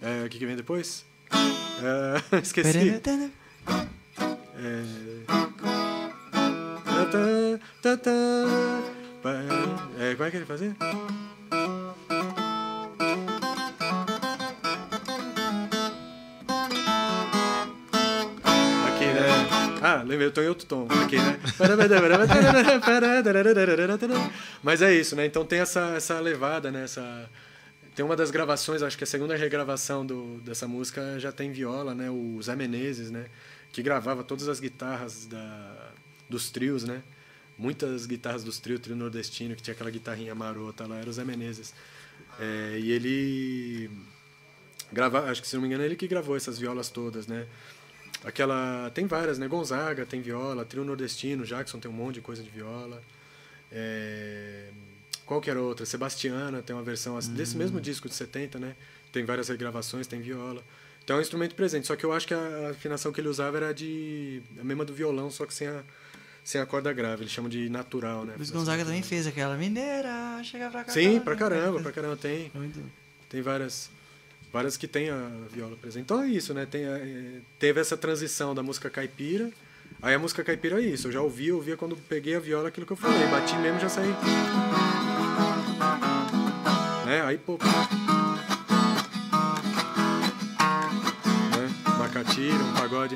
É, 0.00 0.24
o 0.24 0.28
que, 0.28 0.38
que 0.38 0.46
vem 0.46 0.54
depois? 0.54 1.04
É, 2.32 2.38
esqueci. 2.38 3.02
É... 4.56 4.84
Pa- 9.24 9.40
é, 9.98 10.14
como 10.14 10.28
é 10.28 10.30
que 10.30 10.36
ele 10.36 10.44
fazia? 10.44 10.76
Aqui, 18.86 19.06
né? 19.06 19.80
Ah, 19.82 20.02
lembrei, 20.02 20.26
eu 20.28 20.32
tô 20.32 20.42
em 20.42 20.48
outro 20.48 20.66
tom. 20.66 20.86
Aqui, 21.04 21.16
né? 21.16 21.38
Mas 24.62 24.82
é 24.82 24.94
isso, 24.94 25.16
né? 25.16 25.26
Então 25.26 25.44
tem 25.44 25.60
essa, 25.60 25.80
essa 25.96 26.20
levada, 26.20 26.70
né? 26.70 26.84
Essa... 26.84 27.28
Tem 27.94 28.04
uma 28.04 28.16
das 28.16 28.30
gravações, 28.30 28.82
acho 28.82 28.98
que 28.98 29.04
a 29.04 29.06
segunda 29.06 29.36
regravação 29.36 30.04
do, 30.04 30.38
dessa 30.40 30.66
música 30.66 31.18
já 31.18 31.30
tem 31.30 31.52
viola, 31.52 31.94
né? 31.94 32.10
O 32.10 32.40
Zé 32.42 32.56
Menezes, 32.56 33.10
né? 33.10 33.26
Que 33.72 33.82
gravava 33.82 34.22
todas 34.24 34.48
as 34.48 34.60
guitarras 34.60 35.26
da, 35.26 35.90
dos 36.28 36.50
trios, 36.50 36.84
né? 36.84 37.02
Muitas 37.56 38.06
guitarras 38.06 38.42
dos 38.42 38.58
trios, 38.58 38.80
trio 38.80 38.96
nordestino, 38.96 39.54
que 39.54 39.62
tinha 39.62 39.74
aquela 39.74 39.90
guitarrinha 39.90 40.34
marota 40.34 40.86
lá, 40.86 40.96
era 40.96 41.08
o 41.08 41.12
Zé 41.12 41.24
Menezes. 41.24 41.72
É, 42.38 42.78
e 42.80 42.90
ele 42.90 43.90
grava, 44.92 45.30
acho 45.30 45.40
que 45.40 45.48
se 45.48 45.54
não 45.54 45.62
me 45.62 45.68
engano, 45.68 45.82
é 45.82 45.86
ele 45.86 45.96
que 45.96 46.08
gravou 46.08 46.36
essas 46.36 46.58
violas 46.58 46.88
todas, 46.88 47.26
né? 47.26 47.46
Aquela. 48.24 48.90
Tem 48.90 49.06
várias, 49.06 49.38
né? 49.38 49.46
Gonzaga 49.46 50.06
tem 50.06 50.20
viola, 50.20 50.64
trio 50.64 50.84
nordestino, 50.84 51.44
Jackson 51.44 51.78
tem 51.78 51.90
um 51.90 51.94
monte 51.94 52.16
de 52.16 52.20
coisa 52.22 52.42
de 52.42 52.50
viola. 52.50 53.02
É, 53.70 54.70
qual 55.26 55.40
que 55.40 55.50
era 55.50 55.60
outra? 55.60 55.84
Sebastiana 55.84 56.62
tem 56.62 56.74
uma 56.74 56.82
versão 56.82 57.16
assim, 57.16 57.34
desse 57.34 57.56
mesmo 57.56 57.80
disco 57.80 58.08
de 58.08 58.14
70, 58.14 58.58
né? 58.58 58.76
Tem 59.12 59.24
várias 59.24 59.48
regravações, 59.48 60.06
tem 60.06 60.20
viola. 60.20 60.62
Então 61.02 61.16
é 61.16 61.18
um 61.18 61.22
instrumento 61.22 61.54
presente, 61.54 61.86
só 61.86 61.96
que 61.96 62.04
eu 62.04 62.12
acho 62.12 62.26
que 62.26 62.32
a 62.32 62.70
afinação 62.70 63.12
que 63.12 63.20
ele 63.20 63.28
usava 63.28 63.56
era 63.58 63.74
de. 63.74 64.42
a 64.58 64.64
mesma 64.64 64.84
do 64.84 64.94
violão, 64.94 65.30
só 65.30 65.44
que 65.44 65.52
sem 65.52 65.68
a, 65.68 65.84
sem 66.44 66.60
a 66.60 66.66
corda 66.66 66.92
grave. 66.92 67.22
Eles 67.22 67.32
chamam 67.32 67.48
de 67.50 67.68
natural, 67.68 68.24
né? 68.24 68.34
Luiz 68.36 68.50
Gonzaga 68.50 68.84
também 68.84 69.02
fez 69.02 69.26
aquela 69.26 69.56
mineira, 69.56 70.40
chega 70.44 70.70
pra 70.70 70.84
cá. 70.84 70.92
Sim, 70.92 71.18
pra 71.20 71.34
caramba, 71.34 71.80
pra 71.80 71.90
caramba. 71.90 72.16
Tem, 72.16 72.50
Muito- 72.54 72.80
tem 73.30 73.40
várias, 73.42 73.90
várias 74.52 74.76
que 74.76 74.86
tem 74.86 75.10
a 75.10 75.28
viola 75.50 75.74
presente. 75.76 76.02
Então 76.04 76.22
é 76.22 76.28
isso, 76.28 76.52
né? 76.54 76.66
Tem 76.66 76.84
eh, 76.84 77.40
teve 77.58 77.80
essa 77.80 77.96
transição 77.96 78.54
da 78.54 78.62
música 78.62 78.90
caipira. 78.90 79.50
Aí 80.02 80.14
a 80.14 80.18
música 80.18 80.44
caipira 80.44 80.80
é 80.82 80.84
isso. 80.86 81.08
Eu 81.08 81.12
já 81.12 81.20
ouvi, 81.22 81.48
eu 81.48 81.56
ouvia 81.56 81.76
quando 81.76 81.96
peguei 81.96 82.36
a 82.36 82.40
viola 82.40 82.68
aquilo 82.68 82.84
que 82.86 82.92
eu 82.92 82.96
falei. 82.96 83.26
Bati 83.28 83.56
mesmo, 83.56 83.80
já 83.80 83.88
saí. 83.88 84.14
Né? 87.06 87.22
Aí, 87.22 87.38
pô. 87.38 87.58
Né? 91.56 91.96
Bacatira, 91.98 92.54
um 92.54 92.74
pagode. 92.74 93.14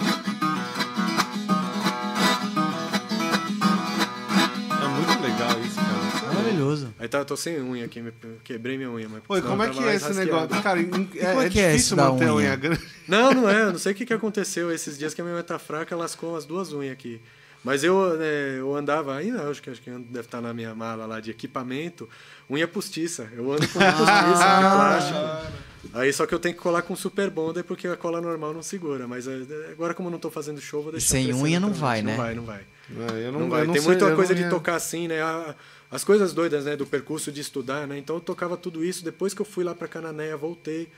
Maravilhoso. 6.58 6.94
Aí 6.98 7.08
tá, 7.08 7.18
eu 7.18 7.24
tô 7.24 7.36
sem 7.36 7.60
unha 7.60 7.84
aqui, 7.84 8.02
quebrei 8.44 8.76
minha 8.76 8.90
unha. 8.90 9.08
Mas 9.08 9.22
Oi, 9.28 9.42
como 9.42 9.62
é 9.62 9.66
tava 9.66 9.70
que 9.78 9.78
é 9.82 9.86
mais 9.86 9.96
esse 10.02 10.06
rasqueado. 10.08 10.30
negócio? 10.42 10.62
Cara, 10.62 10.80
é, 10.80 10.84
é 10.84 11.46
é 11.46 11.48
que 11.50 11.60
é 11.60 11.62
esse 11.68 11.72
difícil 11.76 11.96
da 11.96 12.10
manter 12.10 12.28
a 12.28 12.34
unha? 12.34 12.46
unha 12.48 12.56
grande. 12.56 12.84
Não, 13.06 13.32
não 13.32 13.48
é. 13.48 13.62
Eu 13.62 13.72
não 13.72 13.78
sei 13.78 13.92
o 13.92 13.94
que, 13.94 14.04
que 14.06 14.12
aconteceu 14.14 14.70
esses 14.72 14.98
dias 14.98 15.14
que 15.14 15.20
a 15.20 15.24
minha 15.24 15.34
unha 15.34 15.44
tá 15.44 15.58
fraca, 15.58 15.94
lascou 15.96 16.36
as 16.36 16.44
duas 16.44 16.72
unhas 16.72 16.92
aqui. 16.92 17.20
Mas 17.64 17.82
eu, 17.82 18.16
né, 18.16 18.58
eu 18.60 18.74
andava, 18.76 19.16
ainda 19.16 19.42
acho 19.50 19.60
que, 19.60 19.68
acho 19.68 19.82
que 19.82 19.90
deve 19.90 20.20
estar 20.26 20.40
na 20.40 20.54
minha 20.54 20.74
mala 20.76 21.06
lá 21.06 21.18
de 21.20 21.30
equipamento, 21.32 22.08
unha 22.48 22.68
postiça. 22.68 23.28
Eu 23.36 23.50
ando 23.52 23.66
com 23.68 23.78
unha 23.80 23.92
postiça 23.92 24.44
Ah. 24.44 24.60
de 24.60 24.76
plástico. 24.76 25.68
Aí 25.94 26.12
só 26.12 26.26
que 26.26 26.34
eu 26.34 26.38
tenho 26.38 26.54
que 26.54 26.60
colar 26.60 26.82
com 26.82 26.94
super 26.94 27.30
bonder 27.30 27.62
porque 27.64 27.88
a 27.88 27.96
cola 27.96 28.20
normal 28.20 28.52
não 28.54 28.62
segura. 28.62 29.06
Mas 29.08 29.26
é, 29.26 29.32
agora, 29.72 29.92
como 29.94 30.08
eu 30.08 30.12
não 30.12 30.18
tô 30.18 30.30
fazendo 30.30 30.60
show, 30.60 30.82
vou 30.82 30.92
deixar 30.92 31.08
Sem 31.10 31.26
crescer 31.26 31.42
unha 31.42 31.58
não 31.58 31.72
vai, 31.72 32.00
né? 32.02 32.12
Não 32.12 32.22
vai, 32.22 32.34
não 32.34 32.44
vai. 32.44 32.60
É, 32.60 33.26
eu 33.26 33.32
Não, 33.32 33.40
não, 33.40 33.48
vai. 33.50 33.62
eu 33.62 33.66
não 33.66 33.72
Tem 33.74 33.82
sei, 33.82 33.90
muita 33.90 34.14
coisa 34.14 34.32
não 34.32 34.36
de 34.38 34.42
ia- 34.44 34.50
tocar 34.50 34.74
assim, 34.76 35.08
né? 35.08 35.20
A- 35.22 35.54
As 35.90 36.04
coisas 36.04 36.32
doidas, 36.34 36.64
né? 36.66 36.76
Do 36.76 36.86
percurso 36.86 37.32
de 37.32 37.40
estudar, 37.40 37.86
né? 37.86 37.98
Então 37.98 38.16
eu 38.16 38.20
tocava 38.20 38.56
tudo 38.56 38.84
isso. 38.84 39.04
Depois 39.04 39.32
que 39.34 39.40
eu 39.40 39.46
fui 39.46 39.64
lá 39.64 39.74
pra 39.74 39.88
Cananéia, 39.88 40.36
voltei. 40.36 40.88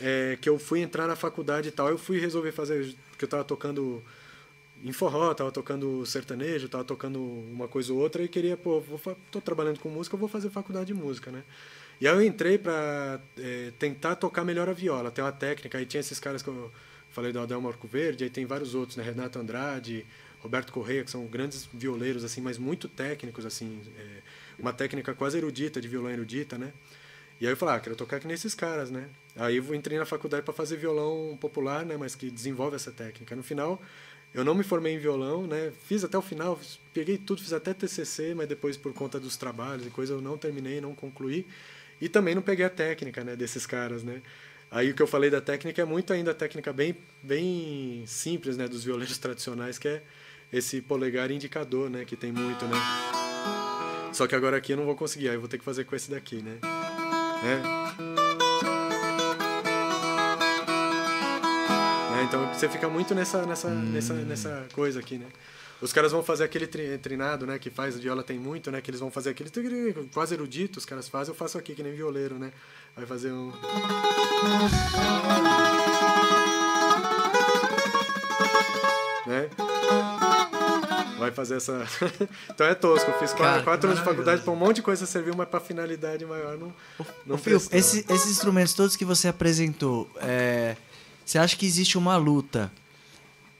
é, 0.00 0.38
que 0.40 0.48
eu 0.48 0.58
fui 0.58 0.80
entrar 0.80 1.06
na 1.06 1.16
faculdade 1.16 1.68
e 1.68 1.72
tal, 1.72 1.88
eu 1.88 1.98
fui 1.98 2.18
resolver 2.18 2.52
fazer. 2.52 2.94
Porque 3.10 3.24
eu 3.24 3.28
tava 3.28 3.44
tocando 3.44 4.02
em 4.84 4.92
forró, 4.92 5.34
tava 5.34 5.50
tocando 5.50 6.04
sertanejo, 6.06 6.68
tava 6.68 6.84
tocando 6.84 7.20
uma 7.20 7.66
coisa 7.66 7.92
ou 7.92 7.98
outra 7.98 8.22
e 8.22 8.28
queria, 8.28 8.56
pô, 8.56 8.80
vou, 8.80 9.00
tô 9.30 9.40
trabalhando 9.40 9.80
com 9.80 9.88
música, 9.88 10.16
vou 10.16 10.28
fazer 10.28 10.50
faculdade 10.50 10.86
de 10.86 10.94
música, 10.94 11.30
né? 11.30 11.42
E 12.00 12.06
aí 12.06 12.14
eu 12.14 12.22
entrei 12.22 12.58
pra 12.58 13.20
é, 13.36 13.72
tentar 13.78 14.14
tocar 14.16 14.44
melhor 14.44 14.68
a 14.68 14.72
viola, 14.72 15.10
tem 15.10 15.24
uma 15.24 15.32
técnica, 15.32 15.78
aí 15.78 15.84
tinha 15.86 16.00
esses 16.00 16.20
caras 16.20 16.42
que 16.42 16.48
eu 16.48 16.70
falei 17.10 17.32
do 17.32 17.40
Adelmo 17.40 17.68
Arco 17.68 17.88
Verde, 17.88 18.22
aí 18.22 18.30
tem 18.30 18.46
vários 18.46 18.74
outros, 18.74 18.96
né? 18.96 19.02
Renato 19.02 19.38
Andrade, 19.38 20.06
Roberto 20.40 20.72
Correia, 20.72 21.04
que 21.04 21.10
são 21.10 21.26
grandes 21.26 21.68
violeiros, 21.72 22.24
assim, 22.24 22.40
mas 22.40 22.58
muito 22.58 22.88
técnicos, 22.88 23.44
assim, 23.44 23.80
é, 23.96 24.22
uma 24.58 24.72
técnica 24.72 25.14
quase 25.14 25.38
erudita, 25.38 25.80
de 25.80 25.88
violão 25.88 26.10
erudita, 26.10 26.56
né? 26.56 26.72
E 27.40 27.46
aí 27.46 27.52
eu 27.52 27.56
falei, 27.56 27.76
ah, 27.76 27.80
quero 27.80 27.94
tocar 27.94 28.18
que 28.18 28.26
nesses 28.26 28.54
caras, 28.54 28.90
né? 28.90 29.08
Aí 29.36 29.56
eu 29.56 29.74
entrei 29.74 29.96
na 29.96 30.04
faculdade 30.04 30.42
para 30.42 30.52
fazer 30.52 30.76
violão 30.76 31.36
popular, 31.40 31.84
né? 31.84 31.96
Mas 31.96 32.14
que 32.14 32.30
desenvolve 32.30 32.74
essa 32.74 32.90
técnica. 32.90 33.36
No 33.36 33.44
final, 33.44 33.80
eu 34.34 34.44
não 34.44 34.54
me 34.54 34.64
formei 34.64 34.94
em 34.94 34.98
violão, 34.98 35.46
né? 35.46 35.72
Fiz 35.86 36.02
até 36.02 36.18
o 36.18 36.22
final, 36.22 36.58
peguei 36.92 37.16
tudo, 37.16 37.40
fiz 37.40 37.52
até 37.52 37.72
TCC, 37.72 38.34
mas 38.34 38.48
depois 38.48 38.76
por 38.76 38.92
conta 38.92 39.20
dos 39.20 39.36
trabalhos 39.36 39.86
e 39.86 39.90
coisa 39.90 40.14
eu 40.14 40.20
não 40.20 40.36
terminei, 40.36 40.80
não 40.80 40.94
concluí. 40.94 41.46
E 42.00 42.08
também 42.08 42.34
não 42.34 42.42
peguei 42.42 42.64
a 42.64 42.70
técnica, 42.70 43.22
né? 43.22 43.36
Desses 43.36 43.66
caras, 43.66 44.02
né? 44.02 44.20
Aí 44.70 44.90
o 44.90 44.94
que 44.94 45.02
eu 45.02 45.06
falei 45.06 45.30
da 45.30 45.40
técnica 45.40 45.80
é 45.80 45.84
muito 45.84 46.12
ainda 46.12 46.32
a 46.32 46.34
técnica 46.34 46.72
bem, 46.72 46.96
bem 47.22 48.04
simples, 48.06 48.56
né? 48.56 48.66
Dos 48.66 48.84
violeiros 48.84 49.16
tradicionais, 49.18 49.78
que 49.78 49.88
é 49.88 50.02
esse 50.52 50.80
polegar 50.80 51.30
indicador, 51.30 51.88
né? 51.90 52.04
Que 52.04 52.16
tem 52.16 52.32
muito, 52.32 52.64
né? 52.66 52.76
Só 54.12 54.26
que 54.26 54.34
agora 54.34 54.56
aqui 54.56 54.72
eu 54.72 54.76
não 54.76 54.84
vou 54.84 54.94
conseguir, 54.96 55.28
aí 55.28 55.34
eu 55.36 55.40
vou 55.40 55.48
ter 55.48 55.58
que 55.58 55.64
fazer 55.64 55.84
com 55.84 55.94
esse 55.94 56.10
daqui, 56.10 56.36
né? 56.42 56.58
né? 57.42 57.62
Né, 62.10 62.24
Então 62.26 62.52
você 62.52 62.68
fica 62.68 62.88
muito 62.88 63.14
nessa, 63.14 63.44
nessa, 63.46 63.68
nessa, 63.68 64.14
nessa 64.14 64.66
coisa 64.72 65.00
aqui, 65.00 65.18
né? 65.18 65.26
Os 65.80 65.92
caras 65.92 66.10
vão 66.10 66.24
fazer 66.24 66.42
aquele 66.42 66.66
tri- 66.66 66.98
trinado, 66.98 67.46
né? 67.46 67.56
Que 67.56 67.70
faz, 67.70 67.96
viola 67.96 68.24
tem 68.24 68.36
muito, 68.36 68.68
né? 68.70 68.80
Que 68.80 68.90
eles 68.90 68.98
vão 68.98 69.12
fazer 69.12 69.30
aquele 69.30 69.50
quase 70.12 70.34
erudito, 70.34 70.78
os 70.78 70.84
caras 70.84 71.08
fazem, 71.08 71.32
eu 71.32 71.36
faço 71.38 71.56
aqui, 71.56 71.72
que 71.74 71.82
nem 71.84 71.94
violeiro, 71.94 72.36
né? 72.36 72.50
Vai 72.96 73.06
fazer 73.06 73.30
um. 73.30 73.52
Vai 81.28 81.34
fazer 81.34 81.56
essa. 81.56 81.86
então 82.50 82.66
é 82.66 82.74
tosco. 82.74 83.10
Eu 83.10 83.18
fiz 83.18 83.30
quatro, 83.32 83.44
Cara, 83.52 83.62
quatro 83.62 83.88
anos 83.88 83.98
de 84.00 84.04
faculdade 84.04 84.42
pra 84.42 84.52
um 84.52 84.56
monte 84.56 84.76
de 84.76 84.82
coisa 84.82 85.06
serviu, 85.06 85.34
mas 85.36 85.48
pra 85.48 85.60
finalidade 85.60 86.24
maior 86.24 86.56
não. 86.58 86.72
não 87.26 87.36
Ô, 87.36 87.38
Fio, 87.38 87.56
esse- 87.56 88.04
esses 88.08 88.30
instrumentos 88.30 88.74
todos 88.74 88.96
que 88.96 89.04
você 89.04 89.28
apresentou, 89.28 90.10
é, 90.20 90.76
você 91.24 91.38
acha 91.38 91.56
que 91.56 91.66
existe 91.66 91.96
uma 91.98 92.16
luta 92.16 92.70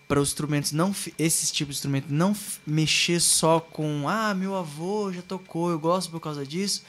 para 0.07 0.21
os 0.21 0.29
instrumentos 0.31 0.73
não 0.73 0.95
esses 1.19 1.51
tipos 1.51 1.75
de 1.75 1.79
instrumento 1.81 2.07
não 2.09 2.35
mexer 2.67 3.21
só 3.21 3.61
com 3.61 4.09
ah 4.09 4.33
meu 4.35 4.55
avô 4.57 5.13
já 5.13 5.21
tocou 5.21 5.71
eu 5.71 5.79
gosto 5.79 6.11
por 6.11 6.19
causa 6.19 6.47
disso 6.47 6.83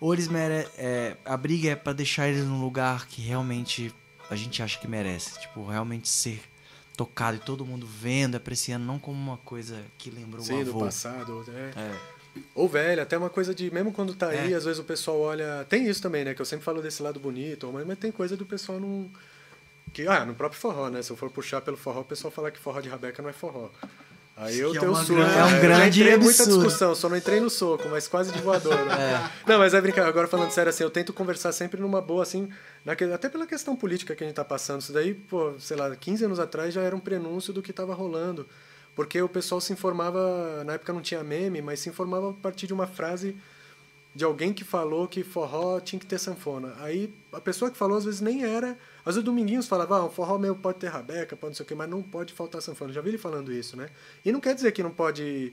ou 0.00 0.14
eles 0.14 0.26
mere 0.26 0.66
é, 0.78 1.18
a 1.22 1.36
briga 1.36 1.68
é 1.72 1.76
para 1.76 1.92
deixar 1.92 2.28
eles 2.28 2.46
num 2.46 2.58
lugar 2.62 3.06
que 3.08 3.20
realmente 3.20 3.94
a 4.30 4.34
gente 4.34 4.62
acha 4.62 4.78
que 4.78 4.88
merece 4.88 5.38
tipo 5.38 5.66
realmente 5.68 6.08
ser 6.08 6.40
tocado 6.96 7.36
e 7.36 7.40
todo 7.40 7.64
mundo 7.64 7.86
vendo 7.86 8.36
apreciando 8.36 8.84
não 8.84 8.98
como 8.98 9.18
uma 9.18 9.36
coisa 9.38 9.82
que 9.98 10.10
lembra 10.10 10.40
um 10.40 10.44
Sim, 10.44 10.64
do 10.64 10.70
avô 10.70 10.80
passado. 10.80 11.44
É. 11.48 11.80
é. 11.80 12.16
Ou 12.54 12.68
velho, 12.68 13.02
até 13.02 13.16
uma 13.16 13.30
coisa 13.30 13.54
de. 13.54 13.70
Mesmo 13.70 13.92
quando 13.92 14.14
tá 14.14 14.28
aí, 14.28 14.52
É. 14.52 14.56
às 14.56 14.64
vezes 14.64 14.78
o 14.78 14.84
pessoal 14.84 15.18
olha. 15.20 15.64
Tem 15.68 15.86
isso 15.86 16.02
também, 16.02 16.24
né? 16.24 16.34
Que 16.34 16.40
eu 16.40 16.46
sempre 16.46 16.64
falo 16.64 16.82
desse 16.82 17.02
lado 17.02 17.20
bonito, 17.20 17.70
mas, 17.72 17.86
mas 17.86 17.98
tem 17.98 18.10
coisa 18.10 18.36
do 18.36 18.46
pessoal 18.46 18.80
não. 18.80 19.10
Que, 19.92 20.06
ah, 20.06 20.24
no 20.24 20.34
próprio 20.34 20.60
forró, 20.60 20.88
né? 20.88 21.00
Se 21.02 21.10
eu 21.10 21.16
for 21.16 21.30
puxar 21.30 21.60
pelo 21.60 21.76
forró, 21.76 22.00
o 22.00 22.04
pessoal 22.04 22.30
fala 22.30 22.50
que 22.50 22.58
forró 22.58 22.80
de 22.80 22.88
rabeca 22.88 23.22
não 23.22 23.30
é 23.30 23.32
forró. 23.32 23.70
Aí 24.36 24.58
eu 24.58 24.74
é 24.74 24.78
tenho 24.78 24.92
gran- 24.92 25.00
é 25.00 25.44
um 25.44 25.50
né? 25.50 25.56
Eu 25.56 25.60
grande 25.62 26.00
entrei 26.00 26.14
em 26.14 26.18
muita 26.18 26.42
absurdo. 26.42 26.62
discussão, 26.64 26.94
só 26.94 27.08
não 27.08 27.16
entrei 27.16 27.40
no 27.40 27.48
soco, 27.48 27.88
mas 27.88 28.06
quase 28.06 28.30
de 28.32 28.38
voadora. 28.40 28.76
É. 28.92 29.30
Não, 29.46 29.58
mas 29.58 29.72
é 29.72 29.80
brincar. 29.80 30.06
Agora 30.06 30.28
falando 30.28 30.50
sério, 30.50 30.68
assim, 30.68 30.84
eu 30.84 30.90
tento 30.90 31.12
conversar 31.12 31.52
sempre 31.52 31.80
numa 31.80 32.02
boa, 32.02 32.22
assim, 32.22 32.48
até 33.14 33.28
pela 33.30 33.46
questão 33.46 33.74
política 33.74 34.14
que 34.14 34.22
a 34.22 34.26
gente 34.26 34.36
tá 34.36 34.44
passando. 34.44 34.82
Isso 34.82 34.92
daí, 34.92 35.14
pô, 35.14 35.54
sei 35.58 35.76
lá, 35.76 35.94
15 35.96 36.26
anos 36.26 36.38
atrás 36.38 36.74
já 36.74 36.82
era 36.82 36.94
um 36.94 37.00
prenúncio 37.00 37.50
do 37.52 37.62
que 37.62 37.72
tava 37.72 37.94
rolando. 37.94 38.46
Porque 38.94 39.20
o 39.22 39.28
pessoal 39.28 39.60
se 39.60 39.72
informava, 39.72 40.62
na 40.64 40.74
época 40.74 40.92
não 40.92 41.00
tinha 41.02 41.22
meme, 41.24 41.60
mas 41.62 41.80
se 41.80 41.88
informava 41.88 42.30
a 42.30 42.32
partir 42.34 42.66
de 42.66 42.72
uma 42.74 42.86
frase 42.86 43.36
de 44.16 44.24
alguém 44.24 44.50
que 44.50 44.64
falou 44.64 45.06
que 45.06 45.22
forró 45.22 45.78
tinha 45.78 46.00
que 46.00 46.06
ter 46.06 46.18
sanfona. 46.18 46.72
Aí 46.78 47.12
a 47.30 47.38
pessoa 47.38 47.70
que 47.70 47.76
falou 47.76 47.98
às 47.98 48.06
vezes 48.06 48.22
nem 48.22 48.44
era. 48.44 48.70
Às 49.04 49.14
vezes 49.14 49.22
Dominguinhos 49.22 49.68
falava, 49.68 49.98
ah, 49.98 50.06
um 50.06 50.10
forró 50.10 50.38
meu 50.38 50.56
pode 50.56 50.78
ter 50.78 50.86
rabeca, 50.86 51.36
pode 51.36 51.50
não 51.50 51.54
sei 51.54 51.64
o 51.64 51.66
quê, 51.68 51.74
mas 51.74 51.86
não 51.86 52.02
pode 52.02 52.32
faltar 52.32 52.62
sanfona. 52.62 52.94
Já 52.94 53.02
vi 53.02 53.10
ele 53.10 53.18
falando 53.18 53.52
isso, 53.52 53.76
né? 53.76 53.90
E 54.24 54.32
não 54.32 54.40
quer 54.40 54.54
dizer 54.54 54.72
que 54.72 54.82
não 54.82 54.90
pode 54.90 55.52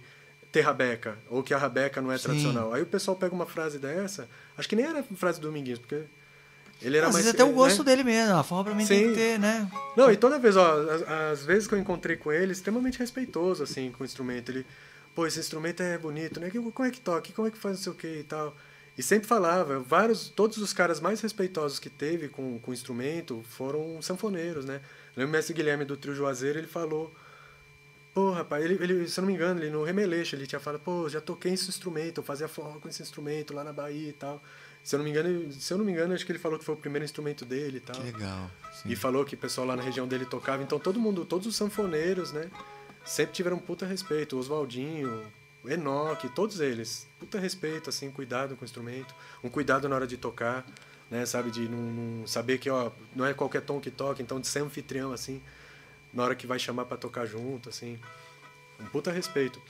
ter 0.50 0.62
rabeca, 0.62 1.18
ou 1.30 1.44
que 1.44 1.54
a 1.54 1.58
rabeca 1.58 2.02
não 2.02 2.10
é 2.10 2.18
Sim. 2.18 2.24
tradicional. 2.24 2.72
Aí 2.74 2.82
o 2.82 2.86
pessoal 2.86 3.18
pega 3.18 3.36
uma 3.36 3.46
frase 3.46 3.78
dessa, 3.80 4.30
acho 4.58 4.70
que 4.70 4.78
nem 4.78 4.86
era 4.86 5.04
frase 5.04 5.42
do 5.42 5.48
Dominguinhos, 5.48 5.80
porque 5.80 6.04
ele 6.82 6.96
era 6.96 7.08
às 7.08 7.14
mais. 7.14 7.26
vezes 7.26 7.38
até 7.38 7.50
o 7.50 7.54
gosto 7.54 7.80
né? 7.80 7.92
dele 7.92 8.06
mesmo 8.06 8.34
a 8.34 8.44
forró 8.44 8.64
pra 8.64 8.74
mim 8.74 8.86
tem 8.86 9.08
Sim. 9.08 9.10
que 9.10 9.16
ter 9.16 9.40
né 9.40 9.70
Não, 9.98 10.10
e 10.10 10.16
toda 10.16 10.40
vez, 10.40 10.56
ó, 10.56 10.80
as, 10.90 11.02
as 11.02 11.46
vezes 11.46 11.68
que 11.68 11.76
eu 11.76 11.80
encontrei 11.80 12.16
com 12.16 12.32
ele, 12.32 12.54
extremamente 12.54 12.98
respeitoso, 12.98 13.62
assim, 13.62 13.92
com 13.92 14.04
o 14.04 14.06
instrumento. 14.06 14.52
Ele, 14.52 14.66
pô, 15.16 15.26
esse 15.28 15.40
instrumento 15.40 15.82
é 15.82 15.98
bonito, 15.98 16.40
né? 16.40 16.50
Que- 16.50 16.60
Como 16.60 16.88
é 16.88 16.92
que 16.92 17.00
toca? 17.02 17.32
Como 17.34 17.48
é 17.48 17.52
que 17.52 17.58
faz 17.58 17.78
não 17.78 17.84
sei 17.84 17.92
o 17.92 17.96
que 17.96 18.20
e 18.20 18.24
tal? 18.24 18.56
E 18.98 19.02
sempre 19.02 19.28
falava, 19.28 19.80
vários, 19.80 20.30
todos 20.30 20.58
os 20.60 20.72
caras 20.72 21.00
mais 21.00 21.20
respeitosos 21.22 21.80
que 21.80 21.90
teve 21.90 22.30
com, 22.30 22.60
com 22.60 22.70
o 22.72 22.74
instrumento 22.74 23.44
foram 23.50 24.00
sanfoneiros, 24.02 24.66
né? 24.66 24.82
Lembro 25.16 25.30
o 25.30 25.32
mestre 25.32 25.54
Guilherme 25.54 25.84
do 25.84 25.98
Trio 25.98 26.14
Juazeiro, 26.14 26.60
ele 26.60 26.68
falou, 26.68 27.12
pô, 28.14 28.32
rapaz, 28.32 28.64
ele, 28.64 28.76
ele, 28.84 29.08
se 29.08 29.20
eu 29.20 29.24
não 29.24 29.30
me 29.30 29.34
engano, 29.36 29.60
ele 29.60 29.72
no 29.72 29.84
Remeleixo, 29.84 30.36
ele 30.36 30.46
tinha 30.46 30.60
falado, 30.60 30.82
pô, 30.82 31.10
já 31.10 31.20
toquei 31.20 31.54
esse 31.54 31.68
instrumento, 31.70 32.20
eu 32.20 32.24
fazia 32.24 32.48
forró 32.48 32.80
com 32.80 32.88
esse 32.88 33.02
instrumento 33.02 33.54
lá 33.54 33.64
na 33.64 33.74
Bahia 33.74 34.10
e 34.10 34.14
tal. 34.14 34.42
Se 34.84 34.96
eu 34.96 35.00
não 35.00 35.06
me 35.06 35.10
engano, 35.12 35.52
se 35.52 35.74
eu 35.74 35.78
não 35.78 35.86
me 35.86 35.92
engano, 35.92 36.14
acho 36.14 36.26
que 36.26 36.32
ele 36.32 36.38
falou 36.40 36.60
que 36.60 36.66
foi 36.66 36.76
o 36.76 36.78
primeiro 36.78 37.06
instrumento 37.06 37.46
dele 37.46 37.78
e 37.78 37.80
tal. 37.80 38.00
legal 38.04 38.52
E 38.92 38.96
falou 38.96 39.24
que 39.26 39.34
o 39.34 39.38
pessoal 39.38 39.66
lá 39.66 39.76
na 39.78 39.82
região 39.82 40.06
dele 40.08 40.26
tocava. 40.26 40.62
Então 40.62 40.78
todo 40.78 41.00
mundo, 41.00 41.24
todos 41.26 41.48
os 41.48 41.56
sanfoneiros, 41.56 42.32
né? 42.34 42.52
Sempre 43.06 43.34
tiveram 43.34 43.58
puta 43.58 43.86
respeito. 43.86 44.38
Oswaldinho, 44.38 45.22
Enoque, 45.66 46.30
todos 46.30 46.60
eles. 46.60 47.08
Puta 47.20 47.40
respeito, 47.40 47.90
assim, 47.90 48.12
cuidado 48.12 48.56
com 48.56 48.64
o 48.64 48.66
instrumento. 48.66 49.14
Um 49.44 49.50
cuidado 49.50 49.88
na 49.88 49.96
hora 49.96 50.08
de 50.08 50.18
tocar, 50.18 50.66
né? 51.10 51.26
Sabe? 51.26 51.52
De 51.52 51.68
não, 51.68 51.80
não 51.80 52.28
saber 52.28 52.58
que, 52.58 52.70
ó, 52.70 52.92
não 53.16 53.26
é 53.26 53.34
qualquer 53.34 53.62
tom 53.62 53.80
que 53.80 53.92
toca. 53.92 54.22
Então 54.22 54.40
de 54.40 54.48
ser 54.48 54.60
anfitrião, 54.60 55.12
assim, 55.12 55.42
na 56.14 56.24
hora 56.24 56.36
que 56.36 56.48
vai 56.48 56.60
chamar 56.60 56.86
para 56.86 56.98
tocar 56.98 57.26
junto, 57.26 57.70
assim. 57.70 58.00
Um 58.80 58.86
puta 58.86 59.12
respeito. 59.12 59.62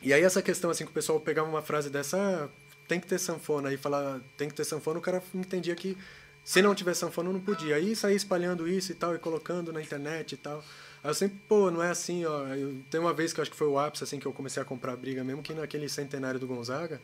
E 0.00 0.12
aí 0.12 0.22
essa 0.22 0.40
questão, 0.42 0.70
assim, 0.70 0.84
que 0.84 0.90
o 0.90 0.94
pessoal 0.94 1.18
pegava 1.20 1.48
uma 1.48 1.62
frase 1.62 1.90
dessa, 1.90 2.16
ah, 2.16 2.48
tem 2.86 3.00
que 3.00 3.06
ter 3.06 3.18
sanfona, 3.18 3.68
aí 3.68 3.76
falar 3.76 4.20
tem 4.36 4.48
que 4.48 4.54
ter 4.54 4.64
sanfona, 4.64 4.98
o 4.98 5.02
cara 5.02 5.22
entendia 5.34 5.74
que 5.74 5.96
se 6.44 6.62
não 6.62 6.74
tiver 6.74 6.94
sanfona 6.94 7.30
não 7.30 7.40
podia. 7.40 7.76
Aí 7.76 7.94
sair 7.94 8.16
espalhando 8.16 8.66
isso 8.66 8.92
e 8.92 8.94
tal, 8.94 9.14
e 9.14 9.18
colocando 9.18 9.72
na 9.72 9.82
internet 9.82 10.32
e 10.32 10.36
tal. 10.38 10.64
Aí 11.08 11.10
eu 11.10 11.14
sempre, 11.14 11.38
pô, 11.48 11.70
não 11.70 11.82
é 11.82 11.88
assim, 11.88 12.26
ó. 12.26 12.48
Eu, 12.48 12.82
tem 12.90 13.00
uma 13.00 13.14
vez 13.14 13.32
que 13.32 13.40
eu 13.40 13.42
acho 13.42 13.50
que 13.50 13.56
foi 13.56 13.66
o 13.66 13.78
ápice, 13.78 14.04
assim, 14.04 14.18
que 14.18 14.26
eu 14.26 14.32
comecei 14.34 14.62
a 14.62 14.64
comprar 14.64 14.94
briga 14.94 15.24
mesmo, 15.24 15.42
que 15.42 15.54
naquele 15.54 15.88
centenário 15.88 16.38
do 16.38 16.46
Gonzaga, 16.46 17.00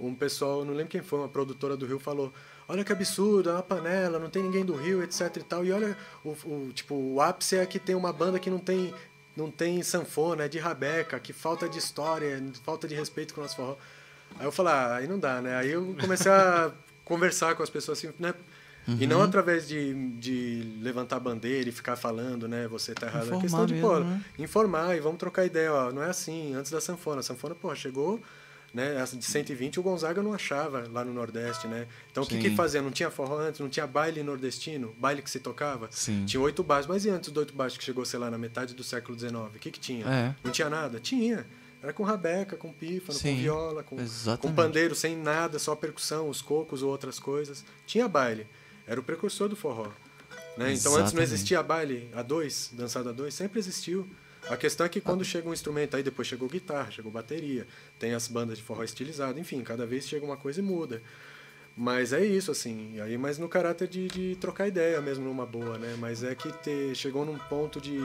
um 0.00 0.14
pessoal, 0.14 0.64
não 0.64 0.72
lembro 0.72 0.90
quem 0.90 1.02
foi, 1.02 1.18
uma 1.18 1.28
produtora 1.28 1.76
do 1.76 1.84
Rio 1.84 1.98
falou 1.98 2.32
olha 2.66 2.82
que 2.82 2.90
absurdo, 2.90 3.50
é 3.50 3.52
uma 3.52 3.62
panela, 3.62 4.18
não 4.18 4.30
tem 4.30 4.42
ninguém 4.42 4.64
do 4.64 4.74
Rio, 4.74 5.02
etc 5.02 5.36
e 5.36 5.42
tal. 5.42 5.62
E 5.62 5.70
olha, 5.72 5.94
o, 6.24 6.30
o, 6.30 6.72
tipo, 6.72 6.94
o 6.94 7.20
ápice 7.20 7.58
é 7.58 7.66
que 7.66 7.78
tem 7.78 7.94
uma 7.94 8.14
banda 8.14 8.38
que 8.38 8.48
não 8.48 8.58
tem 8.58 8.94
não 9.36 9.50
tem 9.50 9.82
sanfona, 9.82 10.44
é 10.44 10.48
de 10.48 10.58
rabeca, 10.58 11.20
que 11.20 11.34
falta 11.34 11.68
de 11.68 11.78
história, 11.78 12.42
falta 12.64 12.88
de 12.88 12.94
respeito 12.94 13.34
com 13.34 13.40
o 13.40 13.44
nosso 13.44 13.56
forró. 13.56 13.76
Aí 14.38 14.46
eu 14.46 14.52
falei, 14.52 14.72
ah, 14.72 14.94
aí 14.94 15.06
não 15.06 15.18
dá, 15.18 15.42
né? 15.42 15.54
Aí 15.56 15.70
eu 15.70 15.94
comecei 16.00 16.32
a 16.32 16.72
conversar 17.04 17.54
com 17.56 17.62
as 17.62 17.68
pessoas 17.68 17.98
assim, 17.98 18.10
né? 18.18 18.32
Uhum. 18.86 18.98
E 19.00 19.06
não 19.06 19.18
uhum. 19.18 19.24
através 19.24 19.66
de, 19.66 19.94
de 20.18 20.78
levantar 20.80 21.18
bandeira 21.18 21.68
e 21.68 21.72
ficar 21.72 21.96
falando, 21.96 22.46
né? 22.46 22.68
Você 22.68 22.94
tá 22.94 23.06
errado. 23.06 23.22
É 23.22 23.26
informar 23.26 23.40
questão 23.40 23.66
de, 23.66 23.74
mesmo, 23.74 23.88
pô, 23.88 24.00
né? 24.00 24.24
informar 24.38 24.96
e 24.96 25.00
vamos 25.00 25.18
trocar 25.18 25.44
ideia, 25.44 25.72
ó. 25.72 25.92
Não 25.92 26.02
é 26.02 26.10
assim, 26.10 26.54
antes 26.54 26.70
da 26.70 26.80
sanfona. 26.80 27.20
A 27.20 27.22
sanfona, 27.22 27.54
pô, 27.54 27.74
chegou 27.74 28.20
né? 28.74 28.96
Essa 28.96 29.16
de 29.16 29.24
120 29.24 29.78
o 29.78 29.82
Gonzaga 29.82 30.20
não 30.20 30.34
achava 30.34 30.84
lá 30.92 31.04
no 31.04 31.14
Nordeste, 31.14 31.68
né? 31.68 31.86
Então 32.10 32.24
o 32.24 32.26
que 32.26 32.38
que 32.38 32.50
fazia? 32.56 32.82
Não 32.82 32.90
tinha 32.90 33.08
forró 33.08 33.38
antes? 33.38 33.60
Não 33.60 33.68
tinha 33.68 33.86
baile 33.86 34.20
nordestino? 34.22 34.92
Baile 34.98 35.22
que 35.22 35.30
se 35.30 35.38
tocava? 35.38 35.86
Sim. 35.92 36.24
Tinha 36.26 36.40
oito 36.40 36.62
bares, 36.64 36.86
mas 36.86 37.04
e 37.04 37.10
antes 37.10 37.30
do 37.30 37.38
oito 37.38 37.54
bares 37.54 37.76
que 37.76 37.84
chegou, 37.84 38.04
sei 38.04 38.18
lá, 38.18 38.28
na 38.28 38.36
metade 38.36 38.74
do 38.74 38.82
século 38.82 39.16
XIX? 39.16 39.34
O 39.54 39.58
que 39.60 39.70
que 39.70 39.78
tinha? 39.78 40.04
É. 40.04 40.34
Não 40.42 40.50
tinha 40.50 40.68
nada? 40.68 40.98
Tinha. 40.98 41.46
Era 41.80 41.92
com 41.92 42.02
rabeca, 42.02 42.56
com 42.56 42.72
pífano, 42.72 43.16
Sim, 43.16 43.36
com 43.36 43.42
viola, 43.42 43.82
com, 43.82 43.96
com 44.38 44.54
pandeiro, 44.54 44.94
sem 44.94 45.16
nada, 45.16 45.58
só 45.58 45.76
percussão, 45.76 46.28
os 46.28 46.42
cocos 46.42 46.82
ou 46.82 46.90
outras 46.90 47.20
coisas. 47.20 47.64
Tinha 47.86 48.08
baile. 48.08 48.46
Era 48.86 49.00
o 49.00 49.02
precursor 49.02 49.48
do 49.48 49.56
forró. 49.56 49.90
Né? 50.56 50.72
Então 50.72 50.94
antes 50.96 51.12
não 51.12 51.22
existia 51.22 51.62
baile 51.62 52.08
a 52.14 52.22
dois, 52.22 52.70
dançado 52.72 53.08
a 53.08 53.12
dois, 53.12 53.34
sempre 53.34 53.58
existiu. 53.58 54.08
A 54.48 54.56
questão 54.56 54.84
é 54.84 54.88
que 54.88 55.00
quando 55.00 55.24
chega 55.24 55.48
um 55.48 55.54
instrumento, 55.54 55.96
aí 55.96 56.02
depois 56.02 56.28
chegou 56.28 56.48
guitarra, 56.48 56.90
chegou 56.90 57.10
bateria, 57.10 57.66
tem 57.98 58.12
as 58.12 58.28
bandas 58.28 58.58
de 58.58 58.64
forró 58.64 58.84
estilizado, 58.84 59.38
enfim, 59.40 59.62
cada 59.62 59.86
vez 59.86 60.06
chega 60.06 60.24
uma 60.24 60.36
coisa 60.36 60.60
e 60.60 60.62
muda. 60.62 61.02
Mas 61.76 62.12
é 62.12 62.24
isso, 62.24 62.50
assim, 62.50 63.00
aí 63.00 63.18
mas 63.18 63.38
no 63.38 63.48
caráter 63.48 63.88
de, 63.88 64.06
de 64.06 64.36
trocar 64.36 64.68
ideia 64.68 65.00
mesmo 65.00 65.24
numa 65.24 65.44
boa, 65.44 65.76
né? 65.76 65.96
Mas 65.98 66.22
é 66.22 66.34
que 66.34 66.52
ter, 66.58 66.94
chegou 66.94 67.24
num 67.24 67.38
ponto 67.38 67.80
de, 67.80 67.98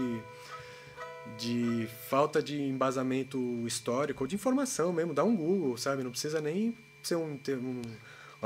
de 1.38 1.88
falta 2.10 2.42
de 2.42 2.60
embasamento 2.60 3.38
histórico, 3.68 4.24
ou 4.24 4.28
de 4.28 4.36
informação 4.36 4.92
mesmo, 4.92 5.14
dá 5.14 5.24
um 5.24 5.36
Google, 5.36 5.78
sabe? 5.78 6.04
Não 6.04 6.10
precisa 6.10 6.42
nem 6.42 6.76
ser 7.04 7.16
um, 7.16 7.38
um 7.50 7.82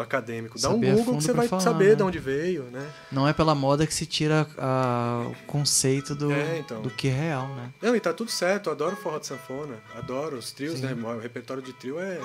acadêmico. 0.02 0.56
Dá 0.60 0.70
Saber 0.70 0.94
um 0.94 0.98
Google 0.98 1.18
que 1.18 1.24
você 1.24 1.34
vai 1.34 1.48
falar, 1.48 1.62
saber 1.62 1.90
né? 1.90 1.96
de 1.96 2.04
onde 2.04 2.20
veio, 2.20 2.64
né? 2.64 2.92
Não 3.12 3.28
é 3.28 3.34
pela 3.34 3.54
moda 3.54 3.86
que 3.86 3.94
se 3.94 4.06
tira 4.06 4.48
ah, 4.58 5.28
o 5.28 5.36
conceito 5.46 6.16
do, 6.16 6.32
É, 6.32 6.60
então. 6.60 6.82
do 6.82 6.90
que 6.90 7.08
é 7.10 7.12
real, 7.12 7.48
né? 7.56 7.72
Não, 7.82 7.96
e 7.96 8.00
tá 8.00 8.12
tudo 8.14 8.32
certo. 8.32 8.68
Eu 8.68 8.74
adoro 8.74 8.96
forró 8.96 9.20
de 9.20 9.28
sanfona. 9.28 9.76
Adoro 9.96 10.38
os 10.38 10.52
trios, 10.52 10.80
Sim. 10.80 10.88
né? 10.88 10.94
O 10.94 11.20
repertório 11.20 11.62
de 11.62 11.74
trio 11.74 12.00
é, 12.00 12.20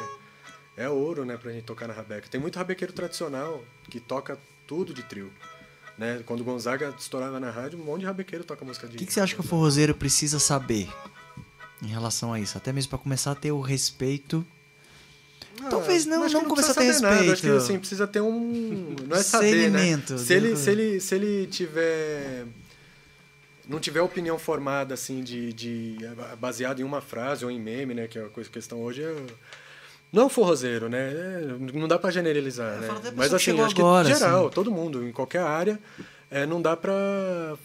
é 0.76 0.88
ouro, 0.88 1.24
né? 1.24 1.36
Pra 1.36 1.52
gente 1.52 1.64
tocar 1.64 1.86
na 1.86 1.94
rabeca. 1.94 2.26
Tem 2.28 2.40
muito 2.40 2.56
rabequeiro 2.56 2.92
tradicional 2.92 3.62
que 3.90 4.00
toca 4.00 4.38
tudo 4.66 4.94
de 4.94 5.02
trio. 5.02 5.30
Né? 5.98 6.22
Quando 6.24 6.42
o 6.42 6.44
Gonzaga 6.44 6.94
estourava 6.96 7.40
na 7.40 7.50
rádio, 7.50 7.78
um 7.78 7.84
monte 7.84 8.00
de 8.00 8.06
rabequeiro 8.06 8.44
toca 8.44 8.64
música 8.64 8.86
de 8.86 8.94
O 8.94 8.98
que, 8.98 9.04
que 9.04 9.12
você 9.12 9.20
acha 9.20 9.34
que 9.34 9.40
o 9.40 9.44
forrozeiro 9.44 9.94
precisa 9.94 10.38
saber 10.38 10.88
em 11.82 11.88
relação 11.88 12.32
a 12.32 12.38
isso? 12.38 12.56
Até 12.56 12.72
mesmo 12.72 12.90
para 12.90 12.98
começar 12.98 13.32
a 13.32 13.34
ter 13.34 13.50
o 13.50 13.60
respeito. 13.60 14.46
Ah, 15.60 15.68
Talvez 15.70 16.06
não- 16.06 16.20
não 16.28 16.42
que 16.42 16.46
começar 16.48 16.72
a 16.72 16.74
ter 16.74 16.92
saber 16.92 17.02
nada. 17.02 17.14
Acho 17.16 17.24
que 17.24 17.30
respeito. 17.48 17.56
assim, 17.56 17.78
precisa 17.78 18.06
ter 18.06 18.20
um. 18.20 18.94
Não 19.08 19.16
é 19.16 19.22
saber, 19.22 19.70
né? 19.70 20.00
Se 20.18 20.32
ele, 20.34 20.56
se, 20.56 20.70
ele, 20.70 21.00
se 21.00 21.14
ele 21.14 21.46
tiver. 21.48 22.46
Não 23.68 23.78
tiver 23.80 24.00
opinião 24.00 24.38
formada, 24.38 24.94
assim, 24.94 25.22
de, 25.22 25.52
de. 25.52 25.96
baseado 26.40 26.80
em 26.80 26.84
uma 26.84 27.00
frase 27.00 27.44
ou 27.44 27.50
em 27.50 27.60
meme, 27.60 27.92
né? 27.92 28.06
Que 28.06 28.18
é 28.18 28.22
a 28.24 28.28
coisa 28.28 28.48
questão 28.48 28.80
hoje 28.82 29.02
é. 29.02 29.14
Não 30.10 30.26
é 30.26 30.28
forrozeiro, 30.30 30.88
né? 30.88 31.10
É, 31.12 31.76
Não 31.78 31.86
dá 31.86 31.98
pra 31.98 32.10
generalizar, 32.10 32.74
Eu 32.76 32.80
né? 32.80 33.12
Mas 33.14 33.34
assim, 33.34 33.60
acho 33.60 33.76
agora, 33.76 34.08
que 34.08 34.14
geral, 34.14 34.46
assim. 34.46 34.54
todo 34.54 34.70
mundo, 34.70 35.06
em 35.06 35.12
qualquer 35.12 35.42
área, 35.42 35.78
é, 36.30 36.46
não 36.46 36.62
dá 36.62 36.74
pra 36.74 36.94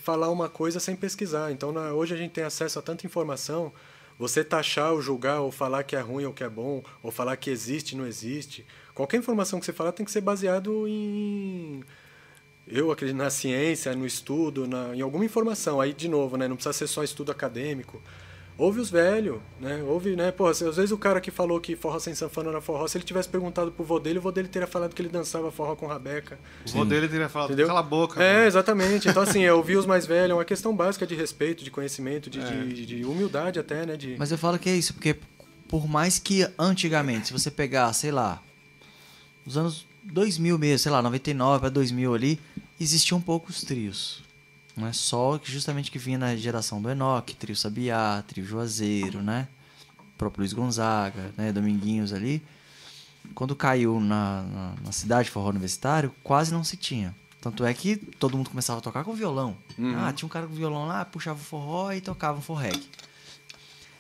falar 0.04 0.30
uma 0.30 0.50
coisa 0.50 0.78
sem 0.80 0.94
pesquisar. 0.94 1.54
Então, 1.54 1.72
na- 1.72 1.94
hoje 1.94 2.14
a 2.14 2.18
gente 2.18 2.32
tem 2.32 2.44
acesso 2.44 2.78
a 2.80 2.82
tanta 2.82 3.06
informação. 3.06 3.72
Você 4.18 4.44
taxar 4.44 4.94
ou 4.94 5.02
julgar, 5.02 5.42
ou 5.42 5.52
falar 5.52 5.84
que 5.84 5.96
é 5.96 6.00
ruim 6.00 6.26
ou 6.26 6.34
que 6.34 6.44
é 6.44 6.50
bom, 6.50 6.84
ou 7.02 7.12
falar 7.12 7.36
que 7.38 7.50
existe 7.50 7.96
não 7.96 8.06
existe. 8.06 8.66
Qualquer 8.94 9.18
informação 9.18 9.60
que 9.60 9.66
você 9.66 9.74
falar 9.74 9.92
tem 9.92 10.06
que 10.06 10.12
ser 10.12 10.22
baseado 10.22 10.88
em. 10.88 11.84
Eu 12.68 12.92
acredito 12.92 13.18
na 13.18 13.30
ciência, 13.30 13.94
no 13.96 14.06
estudo, 14.06 14.68
na, 14.68 14.96
em 14.96 15.02
alguma 15.02 15.26
informação. 15.26 15.82
Aí, 15.82 15.94
de 15.94 16.08
novo, 16.08 16.38
né? 16.38 16.48
Não 16.48 16.56
precisa 16.56 16.74
ser 16.74 16.88
só 16.88 17.04
estudo 17.04 17.32
acadêmico. 17.32 18.02
Ouve 18.58 18.80
os 18.80 18.90
velhos, 18.92 19.40
né? 19.60 19.82
Ouve, 19.84 20.16
né? 20.16 20.32
Pô, 20.32 20.46
às 20.48 20.60
vezes 20.60 20.92
o 20.92 20.98
cara 20.98 21.20
que 21.20 21.32
falou 21.32 21.60
que 21.60 21.76
forró 21.76 21.98
sem 21.98 22.14
sanfona 22.14 22.50
era 22.52 22.62
forró, 22.62 22.88
se 22.88 22.98
ele 22.98 23.04
tivesse 23.04 23.28
perguntado 23.28 23.72
pro 23.72 23.84
vô 23.84 24.00
dele, 24.00 24.20
o 24.20 24.22
vô 24.22 24.32
dele 24.32 24.48
teria 24.48 24.68
falado 24.68 24.94
que 24.94 25.02
ele 25.02 25.10
dançava 25.10 25.52
forró 25.52 25.76
com 25.76 25.88
rabeca. 25.88 26.38
O 26.68 26.72
vô 26.72 26.86
dele 26.86 27.08
teria 27.08 27.28
falado, 27.28 27.50
Entendeu? 27.50 27.68
cala 27.68 27.80
a 27.80 27.84
boca. 27.84 28.24
É, 28.24 28.34
mano." 28.36 28.46
exatamente. 28.48 29.08
Então, 29.10 29.24
assim, 29.24 29.44
é 29.44 29.52
ouvir 29.52 29.76
os 29.78 29.86
mais 29.88 30.06
velhos 30.08 30.32
é 30.32 30.34
uma 30.36 30.46
questão 30.46 30.76
básica 30.76 31.08
de 31.08 31.16
respeito, 31.16 31.64
de 31.64 31.72
conhecimento, 31.72 32.30
de, 32.30 32.40
É. 32.40 32.64
de, 32.66 32.86
de 32.86 33.06
humildade 33.06 33.58
até, 33.60 33.86
né? 33.88 33.98
De... 33.98 34.16
Mas 34.20 34.32
eu 34.32 34.38
falo 34.38 34.60
que 34.60 34.70
é 34.70 34.76
isso, 34.76 34.94
porque 34.94 35.16
por 35.68 35.88
mais 35.88 36.20
que 36.20 36.48
antigamente, 36.60 37.28
se 37.28 37.34
você 37.34 37.50
pegar, 37.50 37.92
sei 37.94 38.12
lá, 38.12 38.40
os 39.46 39.58
anos 39.58 39.88
2000 40.04 40.60
mesmo, 40.60 40.78
sei 40.80 40.92
lá, 40.92 41.02
99 41.02 41.60
para 41.62 41.70
2000 41.70 42.14
ali, 42.14 42.40
existiam 42.80 43.20
poucos 43.20 43.62
trios. 43.64 44.22
Não 44.76 44.88
é 44.88 44.94
só 44.94 45.38
que 45.38 45.52
justamente 45.52 45.92
que 45.92 46.00
vinha 46.00 46.18
na 46.18 46.36
geração 46.36 46.82
do 46.82 46.90
Enoch, 46.90 47.36
trio 47.36 47.56
Sabiá, 47.56 48.24
trio 48.28 48.46
Juazeiro, 48.46 49.22
né? 49.22 49.48
O 50.00 50.18
próprio 50.18 50.42
Luiz 50.42 50.54
Gonzaga, 50.54 51.32
né? 51.38 51.52
Dominguinhos 51.52 52.12
ali. 52.12 52.44
Quando 53.36 53.56
caiu 53.56 54.00
na, 54.00 54.42
na, 54.44 54.74
na 54.86 54.92
cidade 54.92 55.30
forró 55.30 55.50
universitário, 55.50 56.14
quase 56.24 56.52
não 56.52 56.64
se 56.64 56.76
tinha. 56.76 57.16
Tanto 57.40 57.66
é 57.66 57.74
que 57.74 57.98
todo 57.98 58.38
mundo 58.38 58.50
começava 58.50 58.80
a 58.80 58.82
tocar 58.82 59.04
com 59.04 59.14
violão. 59.14 59.56
Uhum. 59.78 59.96
Ah, 59.98 60.12
tinha 60.14 60.26
um 60.26 60.30
cara 60.30 60.48
com 60.48 60.54
violão 60.54 60.88
lá, 60.88 61.04
puxava 61.06 61.40
o 61.40 61.44
forró 61.44 61.92
e 61.92 62.02
tocava 62.02 62.40
um 62.40 62.42
forreg. 62.42 62.82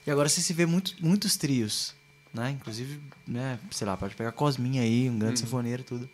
E 0.07 0.11
agora 0.11 0.27
você 0.27 0.41
se 0.41 0.53
vê 0.53 0.65
muito, 0.65 0.95
muitos 1.01 1.35
trios, 1.37 1.93
né? 2.33 2.51
Inclusive, 2.51 2.99
né, 3.27 3.59
sei 3.71 3.85
lá, 3.85 3.95
pode 3.95 4.15
pegar 4.15 4.31
Cosminha 4.31 4.81
aí, 4.81 5.09
um 5.09 5.19
grande 5.19 5.39
sinfoneiro 5.39 5.81
e 5.81 5.85
tudo. 5.85 6.09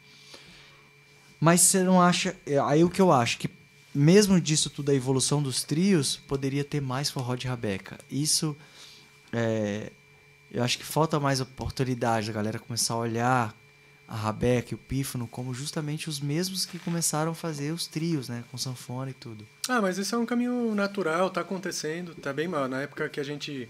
Mas 1.40 1.62
você 1.62 1.84
não 1.84 2.02
acha. 2.02 2.36
é, 2.46 2.60
Aí 2.60 2.84
o 2.84 2.90
que 2.90 3.02
eu 3.02 3.12
acho 3.12 3.38
que, 3.38 3.48
mesmo 4.00 4.40
disso 4.40 4.70
tudo, 4.70 4.92
a 4.92 4.96
evolução 4.96 5.42
dos 5.42 5.64
trios, 5.64 6.16
poderia 6.16 6.64
ter 6.64 6.82
mais 6.82 7.10
forró 7.10 7.36
de 7.36 7.48
rabeca. 7.48 7.98
Isso. 8.10 8.56
é, 9.34 9.92
eu 10.52 10.64
acho 10.64 10.80
que 10.80 10.86
falta 10.86 11.20
mais 11.20 11.40
oportunidade 11.40 12.28
da 12.28 12.34
galera 12.34 12.58
começar 12.58 12.96
a 12.96 12.98
olhar 12.98 13.56
a 14.08 14.16
rabeca 14.16 14.74
e 14.74 14.76
o 14.76 14.78
pífano 14.78 15.28
como 15.28 15.54
justamente 15.54 16.10
os 16.10 16.20
mesmos 16.20 16.66
que 16.66 16.80
começaram 16.80 17.34
a 17.34 17.36
fazer 17.36 17.72
os 17.72 17.86
trios, 17.86 18.28
né? 18.28 18.44
Com 18.50 18.58
sanfona 18.58 19.12
e 19.12 19.14
tudo. 19.14 19.46
Ah, 19.68 19.80
mas 19.80 20.00
isso 20.00 20.16
é 20.16 20.18
um 20.18 20.26
caminho 20.26 20.74
natural, 20.74 21.30
tá 21.30 21.42
acontecendo, 21.42 22.16
tá 22.16 22.34
bem 22.34 22.48
mal. 22.48 22.68
Na 22.68 22.82
época 22.82 23.08
que 23.08 23.20
a 23.20 23.24
gente 23.24 23.70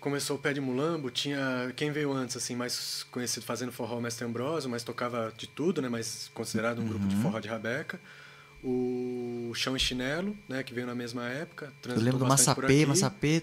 começou 0.00 0.36
o 0.36 0.38
Pé 0.38 0.54
de 0.54 0.60
Mulambo, 0.62 1.10
tinha 1.10 1.70
quem 1.76 1.92
veio 1.92 2.10
antes, 2.10 2.34
assim, 2.34 2.56
mais 2.56 3.02
conhecido 3.10 3.44
fazendo 3.44 3.70
forró, 3.70 3.98
o 3.98 4.00
Mestre 4.00 4.24
Ambrosio, 4.24 4.70
mas 4.70 4.82
tocava 4.82 5.30
de 5.36 5.46
tudo, 5.46 5.82
né, 5.82 5.90
mas 5.90 6.30
considerado 6.32 6.80
um 6.80 6.88
grupo 6.88 7.06
de 7.06 7.16
forró 7.16 7.38
de 7.38 7.48
rabeca. 7.48 8.00
O 8.62 9.52
Chão 9.54 9.74
e 9.74 9.80
Chinelo, 9.80 10.36
né, 10.48 10.62
que 10.62 10.74
veio 10.74 10.86
na 10.86 10.94
mesma 10.94 11.26
época. 11.28 11.72
Eu 11.86 11.96
lembro 11.96 12.18
do 12.18 12.26
Massapê. 12.26 12.84
Massapê, 12.84 13.42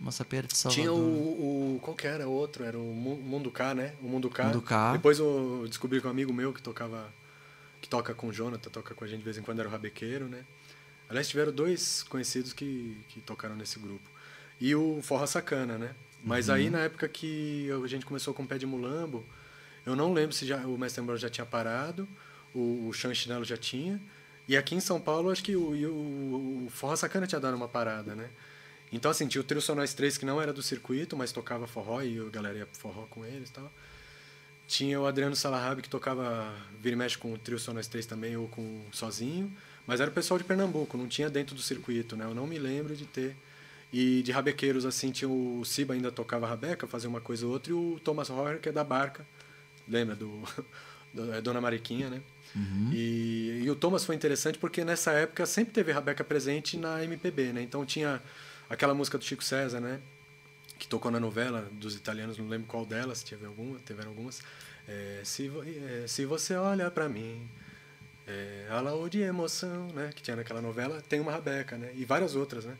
Massapê 0.00 0.36
era 0.36 0.46
de 0.46 0.56
Salvador. 0.56 0.82
Tinha 0.82 0.92
o, 0.92 1.74
o. 1.76 1.78
Qual 1.80 1.94
que 1.94 2.06
era 2.06 2.26
outro? 2.26 2.64
Era 2.64 2.78
o 2.78 2.94
Mu- 2.94 3.16
Mundo 3.16 3.50
K, 3.50 3.74
né? 3.74 3.92
O 4.02 4.08
Mundo 4.08 4.30
K. 4.30 4.44
Mundo 4.44 4.62
K. 4.62 4.92
Depois 4.92 5.18
eu 5.18 5.66
descobri 5.68 6.00
que 6.00 6.06
um 6.06 6.10
amigo 6.10 6.32
meu 6.32 6.52
que 6.52 6.62
tocava. 6.62 7.12
Que 7.82 7.88
toca 7.88 8.14
com 8.14 8.28
o 8.28 8.32
Jonathan, 8.32 8.70
toca 8.70 8.94
com 8.94 9.04
a 9.04 9.06
gente 9.06 9.18
de 9.18 9.24
vez 9.24 9.36
em 9.36 9.42
quando, 9.42 9.60
era 9.60 9.68
o 9.68 9.70
Rabequeiro, 9.70 10.26
né? 10.26 10.44
Aliás, 11.08 11.28
tiveram 11.28 11.52
dois 11.52 12.02
conhecidos 12.04 12.52
que, 12.52 12.96
que 13.08 13.20
tocaram 13.20 13.54
nesse 13.54 13.78
grupo. 13.78 14.08
E 14.60 14.74
o 14.74 15.00
Forra 15.02 15.26
Sacana, 15.26 15.76
né? 15.76 15.94
Mas 16.24 16.48
aí, 16.48 16.70
na 16.70 16.80
época 16.80 17.06
que 17.06 17.68
a 17.84 17.86
gente 17.86 18.04
começou 18.06 18.32
com 18.34 18.42
o 18.42 18.46
Pé 18.46 18.56
de 18.58 18.66
Mulambo, 18.66 19.24
eu 19.84 19.94
não 19.94 20.12
lembro 20.12 20.34
se 20.34 20.44
já, 20.46 20.66
o 20.66 20.76
Mestre 20.78 21.02
Ambrosio 21.02 21.22
já 21.22 21.30
tinha 21.30 21.46
parado, 21.46 22.08
o, 22.54 22.88
o 22.88 22.92
Chão 22.92 23.12
e 23.12 23.14
Chinelo 23.14 23.44
já 23.44 23.56
tinha. 23.56 24.00
E 24.48 24.56
aqui 24.56 24.74
em 24.74 24.80
São 24.80 25.00
Paulo, 25.00 25.30
acho 25.30 25.42
que 25.42 25.56
o, 25.56 25.72
o, 25.72 26.66
o 26.66 26.70
Forra 26.70 26.96
Sacana 26.96 27.26
tinha 27.26 27.40
dado 27.40 27.56
uma 27.56 27.68
parada, 27.68 28.14
né? 28.14 28.30
Então, 28.92 29.10
assim, 29.10 29.26
tinha 29.26 29.40
o 29.40 29.44
Trio 29.44 29.60
Sonóis 29.60 29.92
3 29.94 30.16
que 30.16 30.24
não 30.24 30.40
era 30.40 30.52
do 30.52 30.62
circuito, 30.62 31.16
mas 31.16 31.32
tocava 31.32 31.66
forró 31.66 32.02
e 32.02 32.18
a 32.20 32.30
galera 32.30 32.58
ia 32.58 32.66
pro 32.66 32.78
forró 32.78 33.06
com 33.10 33.24
eles 33.24 33.50
e 33.50 33.52
tal. 33.52 33.72
Tinha 34.68 35.00
o 35.00 35.06
Adriano 35.06 35.34
Salahab 35.34 35.82
que 35.82 35.88
tocava 35.88 36.52
vira 36.80 36.94
e 36.94 36.98
mexe 36.98 37.18
com 37.18 37.32
o 37.32 37.38
Trio 37.38 37.58
Sonóis 37.58 37.88
3 37.88 38.06
também 38.06 38.36
ou 38.36 38.48
com 38.48 38.82
sozinho. 38.92 39.52
Mas 39.86 40.00
era 40.00 40.10
o 40.10 40.12
pessoal 40.12 40.38
de 40.38 40.44
Pernambuco, 40.44 40.96
não 40.96 41.06
tinha 41.06 41.30
dentro 41.30 41.54
do 41.54 41.62
circuito, 41.62 42.16
né? 42.16 42.24
Eu 42.24 42.34
não 42.34 42.46
me 42.46 42.58
lembro 42.58 42.94
de 42.96 43.06
ter. 43.06 43.36
E 43.92 44.22
de 44.22 44.32
rabequeiros, 44.32 44.84
assim, 44.84 45.12
tinha 45.12 45.28
o 45.28 45.64
Siba 45.64 45.94
ainda 45.94 46.10
tocava 46.10 46.46
rabeca, 46.46 46.86
fazia 46.88 47.08
uma 47.08 47.20
coisa 47.20 47.46
ou 47.46 47.52
outra, 47.52 47.70
e 47.70 47.74
o 47.74 48.00
Thomas 48.02 48.28
Royer, 48.28 48.60
que 48.60 48.68
é 48.68 48.72
da 48.72 48.82
Barca. 48.82 49.24
Lembra 49.88 50.16
do, 50.16 50.42
do 51.14 51.32
é 51.32 51.40
Dona 51.40 51.60
Mariquinha, 51.60 52.10
né? 52.10 52.20
Uhum. 52.56 52.90
E, 52.90 53.60
e, 53.64 53.70
o 53.70 53.76
Thomas 53.76 54.04
foi 54.04 54.14
interessante 54.14 54.58
porque 54.58 54.82
nessa 54.82 55.12
época 55.12 55.44
sempre 55.44 55.74
teve 55.74 55.92
Rabeca 55.92 56.24
presente 56.24 56.78
na 56.78 57.04
MPB, 57.04 57.52
né? 57.52 57.60
Então 57.60 57.84
tinha 57.84 58.22
aquela 58.68 58.94
música 58.94 59.18
do 59.18 59.24
Chico 59.24 59.44
César, 59.44 59.78
né? 59.78 60.00
Que 60.78 60.88
tocou 60.88 61.10
na 61.10 61.20
novela 61.20 61.68
dos 61.72 61.94
italianos, 61.94 62.38
não 62.38 62.48
lembro 62.48 62.66
qual 62.66 62.86
delas, 62.86 63.22
teve 63.22 63.44
alguma, 63.44 63.78
tiveram 63.80 64.08
algumas. 64.08 64.40
É, 64.88 65.20
se, 65.22 65.52
é, 66.02 66.06
se 66.06 66.24
você 66.24 66.54
olha 66.54 66.90
para 66.90 67.08
mim, 67.08 67.46
é, 68.26 68.66
Alaô 68.70 69.06
de 69.08 69.20
emoção, 69.20 69.88
né? 69.88 70.10
Que 70.14 70.22
tinha 70.22 70.36
naquela 70.36 70.62
novela, 70.62 71.02
tem 71.06 71.20
uma 71.20 71.32
Rabeca, 71.32 71.76
né? 71.76 71.92
E 71.94 72.06
várias 72.06 72.34
outras, 72.34 72.64
né? 72.64 72.76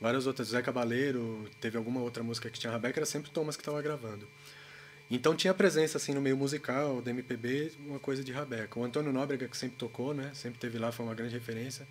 Várias 0.00 0.26
outras. 0.26 0.48
Zé 0.48 0.60
Cabaleiro, 0.60 1.48
teve 1.60 1.78
alguma 1.78 2.00
outra 2.00 2.22
música 2.22 2.50
que 2.50 2.58
tinha 2.58 2.70
Rabeca, 2.70 2.98
era 2.98 3.06
sempre 3.06 3.30
o 3.30 3.32
Thomas 3.32 3.56
que 3.56 3.62
estava 3.62 3.80
gravando. 3.80 4.28
Então 5.10 5.34
tinha 5.34 5.52
presença 5.52 5.98
assim 5.98 6.12
no 6.14 6.20
meio 6.20 6.36
musical, 6.36 7.00
do 7.02 7.10
MPB, 7.10 7.72
uma 7.86 7.98
coisa 7.98 8.24
de 8.24 8.32
Rabeca. 8.32 8.78
O 8.78 8.84
Antônio 8.84 9.12
Nóbrega 9.12 9.46
que 9.46 9.56
sempre 9.56 9.76
tocou, 9.76 10.14
né? 10.14 10.30
Sempre 10.34 10.58
teve 10.58 10.78
lá, 10.78 10.90
foi 10.90 11.04
uma 11.04 11.14
grande 11.14 11.34
referência. 11.34 11.86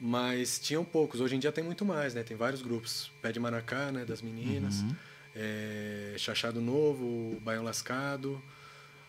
Mas 0.00 0.58
tinham 0.58 0.84
poucos. 0.84 1.20
Hoje 1.20 1.36
em 1.36 1.38
dia 1.38 1.52
tem 1.52 1.62
muito 1.62 1.84
mais, 1.84 2.14
né? 2.14 2.22
Tem 2.22 2.36
vários 2.36 2.62
grupos. 2.62 3.12
Pé 3.20 3.30
de 3.30 3.38
Maracá, 3.38 3.92
né? 3.92 4.04
Das 4.04 4.20
meninas. 4.20 4.80
Uhum. 4.80 4.96
É, 5.36 6.14
Chachado 6.18 6.60
Novo, 6.60 7.38
Baião 7.40 7.62
Lascado, 7.62 8.42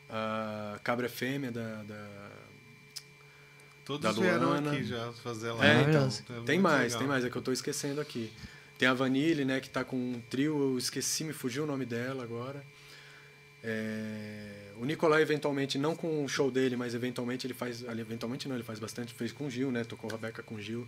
a 0.10 0.80
Cabra 0.84 1.10
Fêmea 1.10 1.52
da, 1.52 1.84
da 1.84 2.32
Todos 3.86 4.16
da 4.16 4.38
Luana. 4.38 4.72
aqui 4.72 4.84
já 4.84 5.12
fazer 5.14 5.52
lá. 5.52 5.66
É, 5.66 5.82
então, 5.82 6.08
é 6.08 6.46
tem 6.46 6.60
mais, 6.60 6.84
legal. 6.84 7.00
tem 7.00 7.08
mais. 7.08 7.26
É 7.26 7.30
que 7.30 7.36
eu 7.36 7.40
estou 7.40 7.54
esquecendo 7.54 8.00
aqui. 8.00 8.32
Tem 8.78 8.88
a 8.88 8.94
Vanille, 8.94 9.46
né? 9.46 9.60
Que 9.60 9.68
está 9.68 9.84
com 9.84 9.96
um 9.96 10.22
trio. 10.30 10.72
Eu 10.72 10.78
esqueci, 10.78 11.24
me 11.24 11.34
fugiu 11.34 11.64
o 11.64 11.68
nome 11.68 11.86
dela 11.86 12.24
agora. 12.24 12.64
É, 13.66 14.72
o 14.78 14.84
Nicolai 14.84 15.22
eventualmente 15.22 15.78
não 15.78 15.96
com 15.96 16.26
o 16.26 16.28
show 16.28 16.52
dele, 16.52 16.76
mas 16.76 16.94
eventualmente 16.94 17.48
ele 17.48 17.54
faz, 17.54 17.82
eventualmente 17.82 18.50
não, 18.50 18.58
ele 18.58 18.64
faz 18.64 18.78
bastante, 18.78 19.14
fez 19.14 19.32
com 19.32 19.46
o 19.46 19.50
Gil, 19.50 19.72
né? 19.72 19.86
Tocou 19.86 20.10
Rebeca 20.10 20.44
com 20.44 20.56
o 20.56 20.62
Gil. 20.62 20.86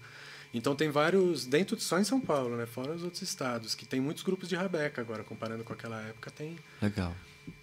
Então 0.53 0.75
tem 0.75 0.89
vários 0.89 1.45
dentro 1.45 1.79
só 1.79 1.97
em 1.97 2.03
São 2.03 2.19
Paulo, 2.19 2.57
né? 2.57 2.65
Fora 2.65 2.91
os 2.91 3.03
outros 3.03 3.21
estados, 3.21 3.73
que 3.73 3.85
tem 3.85 4.01
muitos 4.01 4.23
grupos 4.23 4.49
de 4.49 4.55
Rabeca 4.55 5.01
agora, 5.01 5.23
comparando 5.23 5.63
com 5.63 5.71
aquela 5.71 6.01
época, 6.01 6.29
tem 6.31 6.57
Legal. 6.81 7.15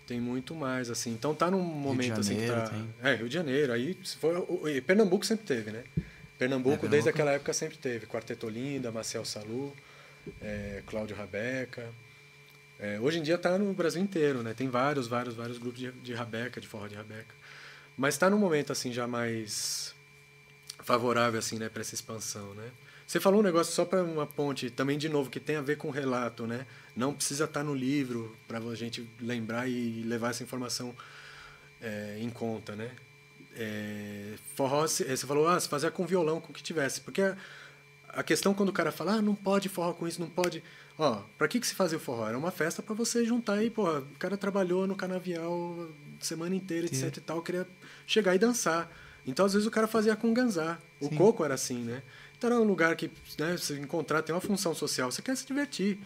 Tem 0.07 0.21
muito 0.21 0.55
mais 0.55 0.89
assim. 0.89 1.11
Então 1.11 1.35
tá 1.35 1.51
num 1.51 1.63
momento 1.63 2.23
Janeiro, 2.23 2.55
assim 2.55 2.77
que 2.77 3.01
tá, 3.01 3.11
É, 3.11 3.15
Rio 3.15 3.29
de 3.29 3.35
Janeiro, 3.35 3.73
aí 3.73 3.99
se 4.03 4.17
for, 4.17 4.47
e 4.69 4.81
Pernambuco 4.81 5.27
sempre 5.27 5.45
teve, 5.45 5.71
né? 5.71 5.85
Pernambuco, 6.39 6.87
é, 6.87 6.89
desde 6.89 7.11
aquela 7.11 7.33
época 7.33 7.53
sempre 7.53 7.77
teve, 7.77 8.07
Quarteto 8.07 8.49
Linda, 8.49 8.91
Marcel 8.91 9.25
Salu, 9.25 9.75
é, 10.41 10.83
Cláudio 10.87 11.17
Rabeca. 11.17 11.89
É, 12.79 12.99
hoje 12.99 13.19
em 13.19 13.23
dia 13.23 13.37
está 13.37 13.57
no 13.59 13.73
Brasil 13.73 14.03
inteiro, 14.03 14.43
né? 14.43 14.55
Tem 14.55 14.69
vários, 14.69 15.07
vários, 15.07 15.35
vários 15.35 15.59
grupos 15.59 15.79
de, 15.79 15.93
de 15.93 16.15
rabeca, 16.15 16.61
de 16.61 16.67
forró 16.67 16.87
de 16.87 16.95
rabeca. 16.95 17.35
Mas 17.97 18.15
está 18.15 18.29
num 18.29 18.39
momento 18.39 18.73
assim 18.73 18.93
já 18.93 19.07
mais 19.07 19.95
favorável 20.83 21.39
assim, 21.39 21.59
né, 21.59 21.69
para 21.69 21.81
essa 21.81 21.95
expansão, 21.95 22.55
né? 22.55 22.71
Você 23.07 23.21
falou 23.21 23.41
um 23.41 23.43
negócio 23.43 23.73
só 23.73 23.85
para 23.85 24.03
uma 24.03 24.27
ponte, 24.27 24.71
também 24.71 24.97
de 24.97 25.09
novo 25.09 25.29
que 25.29 25.39
tem 25.39 25.57
a 25.57 25.61
ver 25.61 25.77
com 25.77 25.89
o 25.89 25.91
relato, 25.91 26.47
né? 26.47 26.67
Não 26.97 27.13
precisa 27.13 27.45
estar 27.45 27.61
tá 27.61 27.65
no 27.65 27.75
livro 27.75 28.35
para 28.49 28.59
a 28.59 28.75
gente 28.75 29.09
lembrar 29.21 29.69
e 29.69 30.03
levar 30.03 30.31
essa 30.31 30.43
informação 30.43 30.95
é, 31.81 32.17
em 32.21 32.31
conta, 32.31 32.75
né? 32.75 32.91
É, 33.55 34.35
forró, 34.57 34.87
você 34.87 35.17
falou, 35.19 35.47
ah, 35.47 35.61
se 35.61 35.69
fazia 35.69 35.91
com 35.91 36.07
violão, 36.07 36.41
com 36.41 36.51
o 36.51 36.55
que 36.55 36.63
tivesse, 36.63 37.03
porque 37.03 37.23
a, 38.13 38.23
questão 38.23 38.55
quando 38.55 38.69
o 38.69 38.73
cara 38.73 38.93
fala, 38.93 39.15
ah, 39.15 39.23
não 39.23 39.35
pode 39.35 39.69
forró 39.69 39.93
com 39.93 40.07
isso, 40.07 40.21
não 40.21 40.29
pode 40.29 40.63
Ó, 40.99 41.23
pra 41.39 41.49
que, 41.49 41.59
que 41.59 41.67
se 41.67 41.75
fazia 41.75 41.97
o 41.97 42.01
forró? 42.01 42.29
Era 42.29 42.39
uma 42.39 42.51
festa 42.51 42.83
para 42.83 42.95
você 42.95 43.25
juntar 43.25 43.55
aí, 43.55 43.71
pô, 43.71 43.89
o 43.91 44.19
cara 44.19 44.37
trabalhou 44.37 44.87
no 44.87 44.95
canavial 44.95 45.89
semana 46.21 46.55
inteira, 46.55 46.87
Sim. 46.87 47.07
etc 47.07 47.17
e 47.17 47.21
tal, 47.21 47.43
queria 47.43 47.67
chegar 48.07 48.35
e 48.35 48.39
dançar. 48.39 48.91
Então, 49.27 49.47
às 49.47 49.53
vezes, 49.53 49.67
o 49.67 49.71
cara 49.71 49.87
fazia 49.87 50.15
com 50.17 50.33
ganzar. 50.35 50.81
O 51.01 51.09
Sim. 51.09 51.17
coco 51.17 51.45
era 51.45 51.55
assim, 51.55 51.79
né? 51.79 52.03
Então, 52.37 52.51
era 52.51 52.61
um 52.61 52.65
lugar 52.65 52.95
que 52.97 53.09
né, 53.39 53.57
você 53.57 53.79
encontrar, 53.79 54.21
tem 54.23 54.35
uma 54.35 54.41
função 54.41 54.75
social, 54.75 55.11
você 55.11 55.23
quer 55.23 55.37
se 55.37 55.47
divertir. 55.47 55.99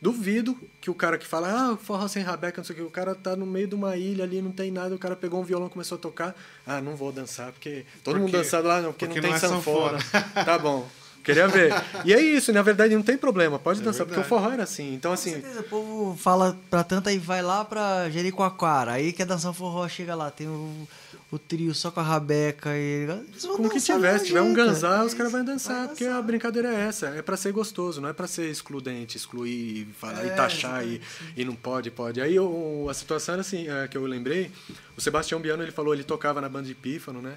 Duvido 0.00 0.58
que 0.80 0.90
o 0.90 0.94
cara 0.94 1.16
que 1.16 1.26
fala, 1.26 1.72
ah, 1.72 1.76
forró 1.76 2.08
sem 2.08 2.22
rabeca, 2.22 2.58
não 2.58 2.64
sei 2.64 2.74
o 2.74 2.78
que, 2.78 2.84
o 2.84 2.90
cara 2.90 3.14
tá 3.14 3.36
no 3.36 3.46
meio 3.46 3.68
de 3.68 3.74
uma 3.74 3.96
ilha 3.96 4.24
ali, 4.24 4.42
não 4.42 4.50
tem 4.50 4.70
nada, 4.70 4.94
o 4.94 4.98
cara 4.98 5.14
pegou 5.14 5.40
um 5.40 5.44
violão 5.44 5.68
começou 5.68 5.96
a 5.96 6.00
tocar, 6.00 6.34
ah, 6.66 6.80
não 6.80 6.96
vou 6.96 7.12
dançar, 7.12 7.52
porque 7.52 7.86
todo 8.02 8.14
porque, 8.14 8.18
mundo 8.18 8.32
dançando 8.32 8.66
lá, 8.66 8.82
não, 8.82 8.92
porque, 8.92 9.06
porque 9.06 9.20
não, 9.20 9.30
não 9.30 9.38
tem 9.38 9.48
é 9.48 9.50
sanfona. 9.50 10.00
sanfona. 10.00 10.44
tá 10.44 10.58
bom. 10.58 10.88
Queria 11.26 11.48
ver. 11.48 11.74
E 12.04 12.14
é 12.14 12.20
isso, 12.20 12.52
na 12.52 12.62
verdade 12.62 12.94
não 12.94 13.02
tem 13.02 13.18
problema, 13.18 13.58
pode 13.58 13.80
é 13.80 13.82
dançar, 13.82 14.06
verdade. 14.06 14.22
porque 14.22 14.34
o 14.34 14.38
forró 14.38 14.52
era 14.52 14.62
assim. 14.62 14.94
Então, 14.94 15.12
assim. 15.12 15.34
Com 15.34 15.40
certeza, 15.40 15.60
o 15.60 15.64
povo 15.64 16.16
fala 16.16 16.56
pra 16.70 16.84
tanta 16.84 17.12
e 17.12 17.18
vai 17.18 17.42
lá 17.42 17.64
pra 17.64 18.08
Jericoacoara. 18.08 18.92
Aí 18.92 19.12
quer 19.12 19.26
dançar 19.26 19.50
um 19.50 19.54
forró, 19.54 19.88
chega 19.88 20.14
lá, 20.14 20.30
tem 20.30 20.46
o, 20.46 20.88
o 21.32 21.38
trio 21.38 21.74
só 21.74 21.90
com 21.90 21.98
a 21.98 22.02
rabeca 22.04 22.70
e. 22.76 23.08
Como 23.42 23.68
que 23.68 23.80
tiver, 23.80 24.18
se 24.18 24.26
tiver 24.26 24.40
um 24.40 24.54
ganzar, 24.54 25.04
os 25.04 25.14
caras 25.14 25.32
vão 25.32 25.44
dançar, 25.44 25.78
vai 25.78 25.88
porque 25.88 26.04
a 26.04 26.22
brincadeira 26.22 26.72
é 26.72 26.82
essa. 26.82 27.08
É 27.08 27.22
pra 27.22 27.36
ser 27.36 27.52
gostoso, 27.52 28.00
não 28.00 28.08
é 28.08 28.12
pra 28.12 28.28
ser 28.28 28.48
excludente, 28.48 29.16
excluir, 29.16 29.88
falar 29.98 30.24
é, 30.24 30.28
e 30.28 30.30
taxar 30.30 30.86
e, 30.86 31.00
e 31.36 31.44
não 31.44 31.56
pode, 31.56 31.90
pode. 31.90 32.20
Aí 32.20 32.36
eu, 32.36 32.86
a 32.88 32.94
situação 32.94 33.32
era 33.32 33.40
assim, 33.40 33.68
é, 33.68 33.88
que 33.88 33.98
eu 33.98 34.06
lembrei, 34.06 34.52
o 34.96 35.00
Sebastião 35.00 35.40
Biano 35.40 35.64
ele 35.64 35.72
falou, 35.72 35.92
ele 35.92 36.04
tocava 36.04 36.40
na 36.40 36.48
banda 36.48 36.68
de 36.68 36.74
Pífano, 36.74 37.20
né? 37.20 37.36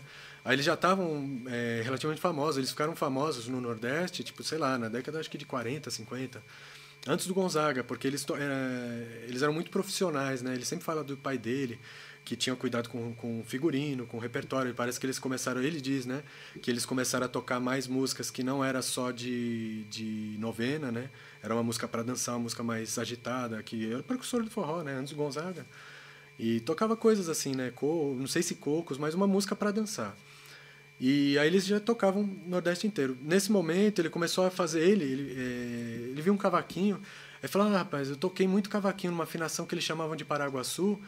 Aí 0.49 0.55
eles 0.55 0.65
já 0.65 0.73
estavam 0.73 1.43
é, 1.45 1.81
relativamente 1.83 2.19
famosos, 2.19 2.57
eles 2.57 2.71
ficaram 2.71 2.95
famosos 2.95 3.47
no 3.47 3.61
Nordeste, 3.61 4.23
tipo, 4.23 4.41
sei 4.41 4.57
lá, 4.57 4.79
na 4.79 4.89
década 4.89 5.19
acho 5.19 5.29
que 5.29 5.37
de 5.37 5.45
40, 5.45 5.91
50, 5.91 6.41
antes 7.07 7.27
do 7.27 7.35
Gonzaga, 7.35 7.83
porque 7.83 8.07
eles, 8.07 8.25
é, 8.31 9.25
eles 9.27 9.43
eram 9.43 9.53
muito 9.53 9.69
profissionais, 9.69 10.41
né? 10.41 10.55
Ele 10.55 10.65
sempre 10.65 10.83
fala 10.83 11.03
do 11.03 11.15
pai 11.15 11.37
dele, 11.37 11.79
que 12.25 12.35
tinha 12.35 12.55
cuidado 12.55 12.89
com, 12.89 13.13
com 13.13 13.43
figurino, 13.45 14.07
com 14.07 14.17
repertório. 14.17 14.73
Parece 14.73 14.99
que 14.99 15.05
eles 15.05 15.19
começaram, 15.19 15.61
ele 15.61 15.79
diz, 15.79 16.07
né? 16.07 16.23
Que 16.59 16.71
eles 16.71 16.83
começaram 16.83 17.27
a 17.27 17.29
tocar 17.29 17.59
mais 17.59 17.85
músicas 17.85 18.31
que 18.31 18.41
não 18.41 18.65
era 18.65 18.81
só 18.81 19.11
de, 19.11 19.83
de 19.83 20.35
novena, 20.39 20.91
né? 20.91 21.11
Era 21.43 21.53
uma 21.53 21.61
música 21.61 21.87
para 21.87 22.01
dançar, 22.01 22.33
uma 22.33 22.41
música 22.41 22.63
mais 22.63 22.97
agitada, 22.97 23.61
que 23.61 23.91
era 23.91 23.99
o 23.99 24.03
precursor 24.03 24.43
do 24.43 24.49
forró, 24.49 24.81
né? 24.81 24.93
Antes 24.95 25.13
do 25.13 25.15
Gonzaga. 25.15 25.63
E 26.39 26.59
tocava 26.61 26.97
coisas 26.97 27.29
assim, 27.29 27.53
né? 27.53 27.69
Co 27.69 28.15
não 28.17 28.25
sei 28.25 28.41
se 28.41 28.55
cocos, 28.55 28.97
mas 28.97 29.13
uma 29.13 29.27
música 29.27 29.55
para 29.55 29.69
dançar. 29.69 30.17
E 30.99 31.37
aí 31.39 31.47
eles 31.47 31.65
já 31.65 31.79
tocavam 31.79 32.23
o 32.23 32.49
Nordeste 32.49 32.85
inteiro. 32.85 33.17
Nesse 33.21 33.51
momento, 33.51 33.99
ele 33.99 34.09
começou 34.09 34.45
a 34.45 34.51
fazer 34.51 34.81
ele, 34.81 35.05
ele, 35.05 35.33
é, 35.37 36.09
ele 36.09 36.21
viu 36.21 36.33
um 36.33 36.37
cavaquinho, 36.37 36.99
aí 37.41 37.47
falou, 37.47 37.69
ah, 37.69 37.77
rapaz, 37.77 38.09
eu 38.09 38.17
toquei 38.17 38.47
muito 38.47 38.69
cavaquinho 38.69 39.11
numa 39.11 39.23
afinação 39.23 39.65
que 39.65 39.73
eles 39.73 39.85
chamavam 39.85 40.15
de 40.15 40.25
Paraguaçu, 40.25 40.99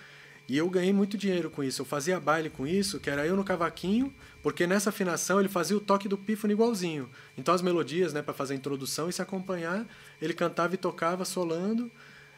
e 0.48 0.58
eu 0.58 0.70
ganhei 0.70 0.94
muito 0.94 1.18
dinheiro 1.18 1.50
com 1.50 1.64
isso. 1.64 1.82
Eu 1.82 1.86
fazia 1.86 2.20
baile 2.20 2.50
com 2.50 2.66
isso, 2.66 3.00
que 3.00 3.10
era 3.10 3.26
eu 3.26 3.36
no 3.36 3.44
cavaquinho, 3.44 4.14
porque 4.42 4.66
nessa 4.66 4.90
afinação 4.90 5.40
ele 5.40 5.50
fazia 5.50 5.76
o 5.76 5.80
toque 5.80 6.08
do 6.08 6.18
pífano 6.18 6.54
igualzinho. 6.54 7.10
Então 7.38 7.54
as 7.54 7.62
melodias, 7.62 8.14
né, 8.14 8.22
para 8.22 8.34
fazer 8.34 8.54
a 8.54 8.58
introdução 8.58 9.10
e 9.10 9.14
se 9.14 9.22
acompanhar, 9.22 9.86
ele 10.22 10.34
cantava 10.34 10.74
e 10.74 10.78
tocava 10.78 11.26
solando, 11.26 11.92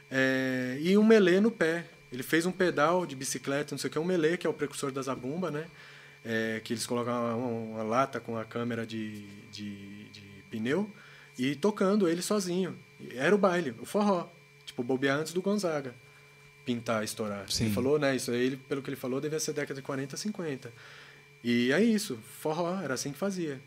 é, 0.09 0.77
e 0.81 0.97
um 0.97 1.03
melê 1.03 1.39
no 1.39 1.51
pé. 1.51 1.85
Ele 2.11 2.21
fez 2.23 2.45
um 2.45 2.51
pedal 2.51 3.05
de 3.05 3.15
bicicleta, 3.15 3.73
não 3.73 3.79
sei 3.79 3.89
o 3.89 3.91
que, 3.91 3.97
um 3.97 4.05
melê, 4.05 4.37
que 4.37 4.45
é 4.45 4.49
o 4.49 4.53
precursor 4.53 4.91
da 4.91 5.01
zabumba, 5.01 5.49
né? 5.49 5.65
É, 6.25 6.61
que 6.63 6.73
eles 6.73 6.85
colocam 6.85 7.13
uma, 7.13 7.79
uma, 7.79 7.83
lata 7.83 8.19
com 8.19 8.37
a 8.37 8.45
câmera 8.45 8.85
de, 8.85 9.21
de, 9.51 10.09
de, 10.09 10.21
pneu 10.49 10.89
e 11.37 11.55
tocando 11.55 12.07
ele 12.07 12.21
sozinho. 12.21 12.77
Era 13.15 13.35
o 13.35 13.37
baile, 13.37 13.75
o 13.79 13.85
forró. 13.85 14.29
Tipo, 14.65 14.83
bobear 14.83 15.19
antes 15.19 15.33
do 15.33 15.41
Gonzaga 15.41 15.93
pintar, 16.65 17.03
estourar. 17.03 17.49
Sim. 17.49 17.65
Ele 17.65 17.73
falou, 17.73 17.99
né? 17.99 18.15
Isso 18.15 18.31
aí, 18.31 18.45
ele, 18.45 18.57
pelo 18.57 18.81
que 18.81 18.89
ele 18.89 18.97
falou, 18.97 19.19
devia 19.19 19.39
ser 19.39 19.53
década 19.53 19.75
de 19.75 19.81
40, 19.81 20.15
50. 20.17 20.71
E 21.43 21.71
é 21.71 21.83
isso, 21.83 22.17
forró, 22.39 22.79
era 22.81 22.93
assim 22.93 23.11
que 23.11 23.17
fazia. 23.17 23.59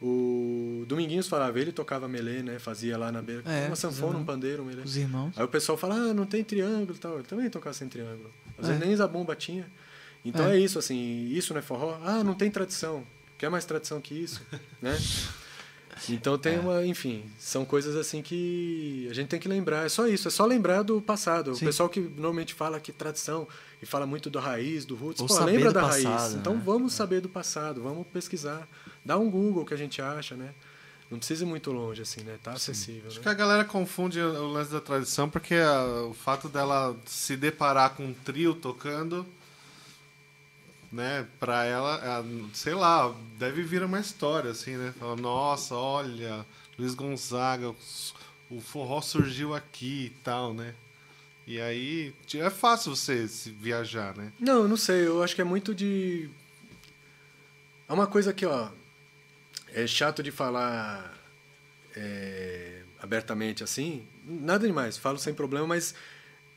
O 0.00 0.84
Dominguinhos 0.86 1.26
falava, 1.26 1.58
ele 1.58 1.72
tocava 1.72 2.08
melê, 2.08 2.42
né? 2.42 2.58
Fazia 2.58 2.96
lá 2.96 3.10
na 3.10 3.20
beira, 3.20 3.42
é, 3.44 3.66
uma 3.66 3.76
sanfona, 3.76 4.18
um 4.18 4.24
pandeiro, 4.24 4.62
um 4.62 4.66
melê. 4.66 4.82
Os 4.82 4.96
irmãos. 4.96 5.36
Aí 5.36 5.44
o 5.44 5.48
pessoal 5.48 5.76
fala, 5.76 5.94
ah, 5.94 6.14
não 6.14 6.24
tem 6.24 6.44
triângulo 6.44 6.94
e 6.94 6.98
tal. 6.98 7.14
Ele 7.14 7.24
também 7.24 7.50
tocava 7.50 7.74
sem 7.74 7.88
triângulo. 7.88 8.32
Às 8.56 8.66
é. 8.66 8.68
vezes 8.68 8.86
nem 8.86 8.96
zabumba 8.96 9.34
tinha. 9.34 9.66
Então 10.28 10.46
é. 10.46 10.56
é. 10.56 10.60
isso, 10.60 10.78
assim, 10.78 11.28
isso 11.30 11.52
não 11.52 11.60
é 11.60 11.62
forró? 11.62 11.98
Ah, 12.02 12.22
não 12.22 12.34
tem 12.34 12.50
tradição. 12.50 13.04
Quer 13.36 13.50
mais 13.50 13.64
tradição 13.64 14.00
que 14.00 14.14
isso? 14.14 14.42
né? 14.82 14.96
Então 16.08 16.38
tem 16.38 16.56
é. 16.56 16.60
uma, 16.60 16.86
enfim, 16.86 17.24
são 17.38 17.64
coisas 17.64 17.96
assim 17.96 18.22
que 18.22 19.08
a 19.10 19.14
gente 19.14 19.28
tem 19.28 19.40
que 19.40 19.48
lembrar. 19.48 19.86
É 19.86 19.88
só 19.88 20.06
isso, 20.06 20.28
é 20.28 20.30
só 20.30 20.44
lembrar 20.44 20.82
do 20.82 21.00
passado. 21.00 21.54
Sim. 21.54 21.64
O 21.64 21.68
pessoal 21.68 21.88
que 21.88 22.00
normalmente 22.00 22.54
fala 22.54 22.78
que 22.78 22.92
tradição 22.92 23.48
e 23.82 23.86
fala 23.86 24.06
muito 24.06 24.30
da 24.30 24.40
raiz, 24.40 24.84
do 24.84 24.94
roots, 24.94 25.22
pô, 25.22 25.44
lembra 25.44 25.72
da 25.72 25.82
passado, 25.82 26.04
raiz. 26.04 26.34
Então 26.34 26.54
né? 26.54 26.62
vamos 26.64 26.92
é. 26.92 26.96
saber 26.96 27.20
do 27.20 27.28
passado, 27.28 27.82
vamos 27.82 28.06
pesquisar. 28.06 28.68
Dá 29.04 29.16
um 29.18 29.30
Google 29.30 29.64
que 29.64 29.74
a 29.74 29.76
gente 29.76 30.00
acha, 30.00 30.36
né? 30.36 30.54
Não 31.10 31.18
precisa 31.18 31.42
ir 31.44 31.46
muito 31.46 31.72
longe, 31.72 32.02
assim, 32.02 32.20
né? 32.20 32.38
Tá 32.42 32.52
acessível. 32.52 33.04
Acho 33.06 33.16
né? 33.16 33.22
que 33.22 33.28
a 33.28 33.34
galera 33.34 33.64
confunde 33.64 34.20
o 34.20 34.46
lance 34.46 34.70
da 34.70 34.80
tradição 34.80 35.28
porque 35.28 35.54
a, 35.54 36.04
o 36.04 36.14
fato 36.14 36.48
dela 36.48 36.94
se 37.06 37.36
deparar 37.36 37.94
com 37.94 38.04
um 38.04 38.12
trio 38.12 38.54
tocando 38.54 39.26
né, 40.90 41.26
pra 41.38 41.64
ela, 41.64 42.24
sei 42.54 42.74
lá, 42.74 43.14
deve 43.38 43.62
vir 43.62 43.82
uma 43.82 44.00
história, 44.00 44.50
assim, 44.50 44.76
né? 44.76 44.94
Fala, 44.98 45.16
Nossa, 45.16 45.74
olha, 45.74 46.46
Luiz 46.78 46.94
Gonzaga, 46.94 47.74
o 48.50 48.60
forró 48.60 49.00
surgiu 49.00 49.54
aqui 49.54 50.06
e 50.06 50.10
tal, 50.22 50.54
né? 50.54 50.74
E 51.46 51.60
aí 51.60 52.14
é 52.34 52.50
fácil 52.50 52.94
você 52.94 53.26
viajar, 53.58 54.14
né? 54.16 54.32
Não, 54.38 54.62
eu 54.62 54.68
não 54.68 54.76
sei, 54.76 55.06
eu 55.06 55.22
acho 55.22 55.34
que 55.34 55.40
é 55.40 55.44
muito 55.44 55.74
de. 55.74 56.28
É 57.88 57.92
uma 57.92 58.06
coisa 58.06 58.34
que, 58.34 58.44
ó, 58.44 58.68
é 59.72 59.86
chato 59.86 60.22
de 60.22 60.30
falar 60.30 61.14
é, 61.96 62.82
abertamente 63.00 63.64
assim, 63.64 64.06
nada 64.26 64.66
demais, 64.66 64.98
falo 64.98 65.18
sem 65.18 65.32
problema, 65.32 65.66
mas 65.66 65.94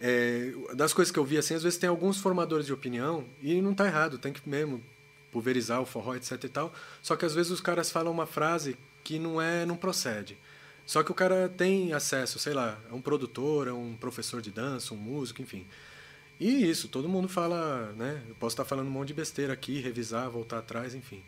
é, 0.01 0.51
das 0.73 0.93
coisas 0.93 1.11
que 1.11 1.19
eu 1.19 1.23
vi 1.23 1.37
assim, 1.37 1.53
às 1.53 1.61
vezes 1.61 1.77
tem 1.77 1.87
alguns 1.87 2.17
formadores 2.17 2.65
de 2.65 2.73
opinião 2.73 3.23
e 3.41 3.61
não 3.61 3.73
tá 3.73 3.85
errado, 3.85 4.17
tem 4.17 4.33
que 4.33 4.47
mesmo 4.49 4.83
pulverizar 5.31 5.79
o 5.79 5.85
forró, 5.85 6.15
etc 6.15 6.43
e 6.43 6.49
tal. 6.49 6.73
Só 7.01 7.15
que 7.15 7.23
às 7.23 7.35
vezes 7.35 7.51
os 7.51 7.61
caras 7.61 7.91
falam 7.91 8.11
uma 8.11 8.25
frase 8.25 8.75
que 9.03 9.19
não 9.19 9.39
é, 9.41 9.65
não 9.65 9.77
procede. 9.77 10.37
Só 10.85 11.03
que 11.03 11.11
o 11.11 11.15
cara 11.15 11.47
tem 11.47 11.93
acesso, 11.93 12.39
sei 12.39 12.53
lá, 12.53 12.77
é 12.89 12.93
um 12.93 13.01
produtor, 13.01 13.67
é 13.67 13.71
um 13.71 13.95
professor 13.95 14.41
de 14.41 14.51
dança, 14.51 14.93
um 14.93 14.97
músico, 14.97 15.41
enfim. 15.41 15.65
E 16.39 16.69
isso, 16.69 16.87
todo 16.87 17.07
mundo 17.07 17.29
fala, 17.29 17.93
né? 17.95 18.23
Eu 18.27 18.33
posso 18.35 18.55
estar 18.55 18.65
falando 18.65 18.87
um 18.87 18.91
monte 18.91 19.09
de 19.09 19.13
besteira 19.13 19.53
aqui, 19.53 19.79
revisar, 19.79 20.27
voltar 20.29 20.57
atrás, 20.57 20.95
enfim. 20.95 21.23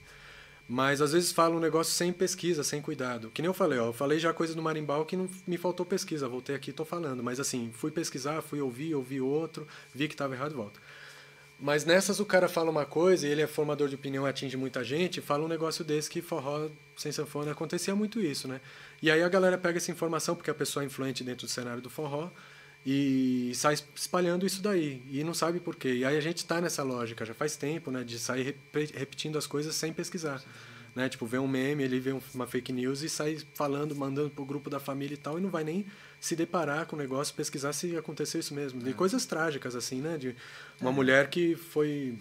Mas 0.67 1.01
às 1.01 1.11
vezes 1.11 1.31
fala 1.31 1.55
um 1.55 1.59
negócio 1.59 1.93
sem 1.93 2.13
pesquisa, 2.13 2.63
sem 2.63 2.81
cuidado. 2.81 3.29
Que 3.33 3.41
nem 3.41 3.47
eu 3.47 3.53
falei, 3.53 3.79
ó, 3.79 3.87
eu 3.87 3.93
falei 3.93 4.17
já 4.17 4.33
coisa 4.33 4.55
do 4.55 4.61
marimbal 4.61 5.05
que 5.05 5.17
não 5.17 5.29
me 5.45 5.57
faltou 5.57 5.85
pesquisa, 5.85 6.27
voltei 6.27 6.55
aqui 6.55 6.69
e 6.69 6.73
tô 6.73 6.85
falando. 6.85 7.21
Mas 7.21 7.39
assim, 7.39 7.69
fui 7.73 7.91
pesquisar, 7.91 8.41
fui 8.41 8.61
ouvir, 8.61 8.95
ouvi 8.95 9.19
outro, 9.19 9.67
vi 9.93 10.07
que 10.07 10.13
estava 10.13 10.33
errado 10.33 10.51
e 10.51 10.55
volto. 10.55 10.79
Mas 11.59 11.85
nessas 11.85 12.19
o 12.19 12.25
cara 12.25 12.49
fala 12.49 12.69
uma 12.69 12.85
coisa 12.85 13.27
e 13.27 13.31
ele 13.31 13.41
é 13.41 13.47
formador 13.47 13.87
de 13.87 13.95
opinião, 13.95 14.25
atinge 14.25 14.57
muita 14.57 14.83
gente, 14.83 15.21
fala 15.21 15.45
um 15.45 15.47
negócio 15.47 15.83
desse 15.83 16.09
que 16.09 16.21
forró 16.21 16.67
sem 16.97 17.11
sanfona 17.11 17.51
acontecia 17.51 17.95
muito 17.95 18.19
isso, 18.19 18.47
né? 18.47 18.59
E 19.01 19.09
aí 19.09 19.23
a 19.23 19.29
galera 19.29 19.57
pega 19.57 19.77
essa 19.77 19.91
informação, 19.91 20.35
porque 20.35 20.49
a 20.49 20.53
pessoa 20.53 20.83
é 20.83 20.85
influente 20.85 21.23
dentro 21.23 21.45
do 21.45 21.49
cenário 21.49 21.81
do 21.81 21.89
forró, 21.89 22.29
e 22.85 23.51
sai 23.55 23.75
espalhando 23.95 24.45
isso 24.45 24.61
daí 24.61 25.01
e 25.09 25.23
não 25.23 25.33
sabe 25.33 25.59
por 25.59 25.75
quê. 25.75 25.93
E 25.93 26.05
aí 26.05 26.17
a 26.17 26.21
gente 26.21 26.37
está 26.37 26.59
nessa 26.59 26.83
lógica 26.83 27.25
já 27.25 27.33
faz 27.33 27.55
tempo, 27.55 27.89
né, 27.91 28.03
de 28.03 28.19
sair 28.19 28.55
repetindo 28.93 29.37
as 29.37 29.47
coisas 29.47 29.75
sem 29.75 29.93
pesquisar. 29.93 30.43
Né? 30.95 31.09
Tipo, 31.09 31.25
vê 31.25 31.39
um 31.39 31.47
meme, 31.47 31.83
ele 31.83 31.99
vê 31.99 32.15
uma 32.33 32.45
fake 32.45 32.71
news 32.71 33.01
e 33.01 33.09
sai 33.09 33.39
falando, 33.55 33.95
mandando 33.95 34.29
pro 34.29 34.45
grupo 34.45 34.69
da 34.69 34.79
família 34.79 35.15
e 35.15 35.17
tal, 35.17 35.39
e 35.39 35.41
não 35.41 35.49
vai 35.49 35.63
nem 35.63 35.85
se 36.19 36.35
deparar 36.35 36.85
com 36.85 36.95
o 36.95 36.99
negócio, 36.99 37.33
pesquisar 37.33 37.73
se 37.73 37.97
aconteceu 37.97 38.39
isso 38.39 38.53
mesmo. 38.53 38.79
De 38.79 38.91
é. 38.91 38.93
coisas 38.93 39.25
trágicas, 39.25 39.75
assim, 39.75 40.01
né? 40.01 40.17
De 40.17 40.35
uma 40.79 40.91
é. 40.91 40.93
mulher 40.93 41.29
que 41.29 41.55
foi 41.55 42.15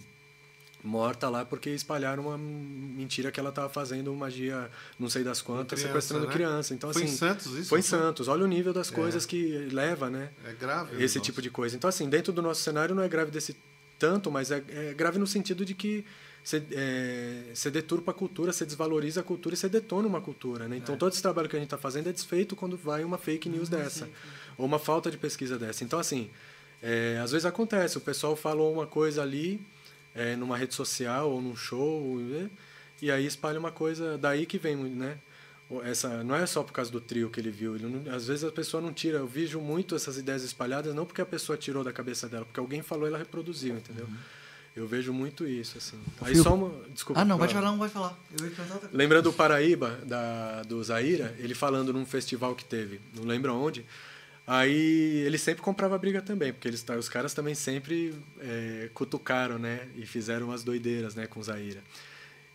morta 0.82 1.28
lá 1.28 1.44
porque 1.44 1.70
espalharam 1.70 2.26
uma 2.26 2.38
mentira 2.38 3.30
que 3.30 3.38
ela 3.38 3.50
estava 3.50 3.68
fazendo 3.68 4.12
magia 4.14 4.70
não 4.98 5.08
sei 5.08 5.22
das 5.22 5.40
quantas, 5.40 5.78
criança, 5.78 5.88
sequestrando 5.88 6.26
né? 6.26 6.32
criança. 6.32 6.74
Então, 6.74 6.92
foi 6.92 7.04
assim, 7.04 7.12
em 7.12 7.16
Santos 7.16 7.46
isso? 7.46 7.68
Foi 7.68 7.78
em 7.78 7.82
Santos. 7.82 8.28
Olha 8.28 8.44
o 8.44 8.48
nível 8.48 8.72
das 8.72 8.90
é. 8.90 8.94
coisas 8.94 9.24
que 9.24 9.68
leva, 9.72 10.10
né? 10.10 10.30
É 10.44 10.52
grave. 10.52 11.02
Esse 11.02 11.20
tipo 11.20 11.40
de 11.40 11.50
coisa. 11.50 11.76
Então, 11.76 11.88
assim, 11.88 12.08
dentro 12.08 12.32
do 12.32 12.42
nosso 12.42 12.62
cenário 12.62 12.94
não 12.94 13.02
é 13.02 13.08
grave 13.08 13.30
desse 13.30 13.56
tanto, 13.98 14.30
mas 14.30 14.50
é, 14.50 14.62
é 14.68 14.94
grave 14.94 15.18
no 15.18 15.26
sentido 15.26 15.64
de 15.64 15.74
que 15.74 16.04
você, 16.42 16.60
é, 16.72 17.52
você 17.54 17.70
deturpa 17.70 18.10
a 18.10 18.14
cultura, 18.14 18.52
você 18.52 18.66
desvaloriza 18.66 19.20
a 19.20 19.22
cultura 19.22 19.54
e 19.54 19.56
você 19.56 19.68
detona 19.68 20.08
uma 20.08 20.20
cultura. 20.20 20.66
Né? 20.66 20.76
Então, 20.76 20.96
é. 20.96 20.98
todo 20.98 21.12
esse 21.12 21.22
trabalho 21.22 21.48
que 21.48 21.54
a 21.54 21.58
gente 21.58 21.68
está 21.68 21.78
fazendo 21.78 22.08
é 22.08 22.12
desfeito 22.12 22.56
quando 22.56 22.76
vai 22.76 23.04
uma 23.04 23.18
fake 23.18 23.48
news 23.48 23.70
uhum, 23.70 23.78
dessa, 23.78 24.06
sim. 24.06 24.12
ou 24.58 24.66
uma 24.66 24.80
falta 24.80 25.10
de 25.10 25.16
pesquisa 25.16 25.56
dessa. 25.56 25.84
Então, 25.84 26.00
assim, 26.00 26.28
é, 26.82 27.20
às 27.22 27.30
vezes 27.30 27.46
acontece, 27.46 27.96
o 27.96 28.00
pessoal 28.00 28.34
falou 28.34 28.72
uma 28.72 28.88
coisa 28.88 29.22
ali 29.22 29.64
é, 30.14 30.36
numa 30.36 30.56
rede 30.56 30.74
social 30.74 31.30
ou 31.30 31.40
num 31.40 31.56
show, 31.56 32.18
né? 32.18 32.50
e 33.00 33.10
aí 33.10 33.26
espalha 33.26 33.58
uma 33.58 33.72
coisa, 33.72 34.16
daí 34.16 34.46
que 34.46 34.58
vem, 34.58 34.76
né? 34.76 35.18
Essa, 35.84 36.22
não 36.22 36.34
é 36.34 36.44
só 36.44 36.62
por 36.62 36.72
causa 36.72 36.90
do 36.90 37.00
trio 37.00 37.30
que 37.30 37.40
ele 37.40 37.50
viu. 37.50 37.74
Ele 37.74 37.86
não, 37.86 38.14
às 38.14 38.26
vezes 38.26 38.44
a 38.44 38.52
pessoa 38.52 38.82
não 38.82 38.92
tira. 38.92 39.18
Eu 39.18 39.26
vejo 39.26 39.58
muito 39.58 39.96
essas 39.96 40.18
ideias 40.18 40.42
espalhadas, 40.42 40.94
não 40.94 41.06
porque 41.06 41.22
a 41.22 41.26
pessoa 41.26 41.56
tirou 41.56 41.82
da 41.82 41.92
cabeça 41.92 42.28
dela, 42.28 42.44
porque 42.44 42.60
alguém 42.60 42.82
falou 42.82 43.06
e 43.06 43.08
ela 43.08 43.16
reproduziu, 43.16 43.76
entendeu? 43.76 44.04
Uhum. 44.04 44.16
Eu 44.74 44.86
vejo 44.86 45.12
muito 45.12 45.46
isso, 45.46 45.76
assim. 45.78 45.98
Aí 46.20 46.34
só 46.36 46.54
uma. 46.54 46.72
Desculpa. 46.88 47.20
Ah, 47.20 47.24
não, 47.24 47.38
pode 47.38 47.52
falar, 47.52 47.70
não, 47.70 47.78
pode 47.78 47.92
falar. 47.92 48.18
Lembrando 48.92 49.28
o 49.28 49.32
Paraíba, 49.32 49.98
da, 50.04 50.62
do 50.62 50.82
Zaira, 50.82 51.34
ele 51.38 51.54
falando 51.54 51.92
num 51.92 52.06
festival 52.06 52.54
que 52.54 52.64
teve, 52.64 53.00
não 53.14 53.24
lembro 53.24 53.54
onde, 53.54 53.84
Aí 54.46 55.22
ele 55.24 55.38
sempre 55.38 55.62
comprava 55.62 55.96
briga 55.96 56.20
também, 56.20 56.52
porque 56.52 56.66
eles, 56.66 56.84
os 56.98 57.08
caras 57.08 57.32
também 57.32 57.54
sempre 57.54 58.14
é, 58.40 58.90
cutucaram, 58.92 59.58
né? 59.58 59.88
E 59.96 60.04
fizeram 60.04 60.46
umas 60.46 60.64
doideiras, 60.64 61.14
né? 61.14 61.26
Com 61.26 61.42
Zaira. 61.42 61.80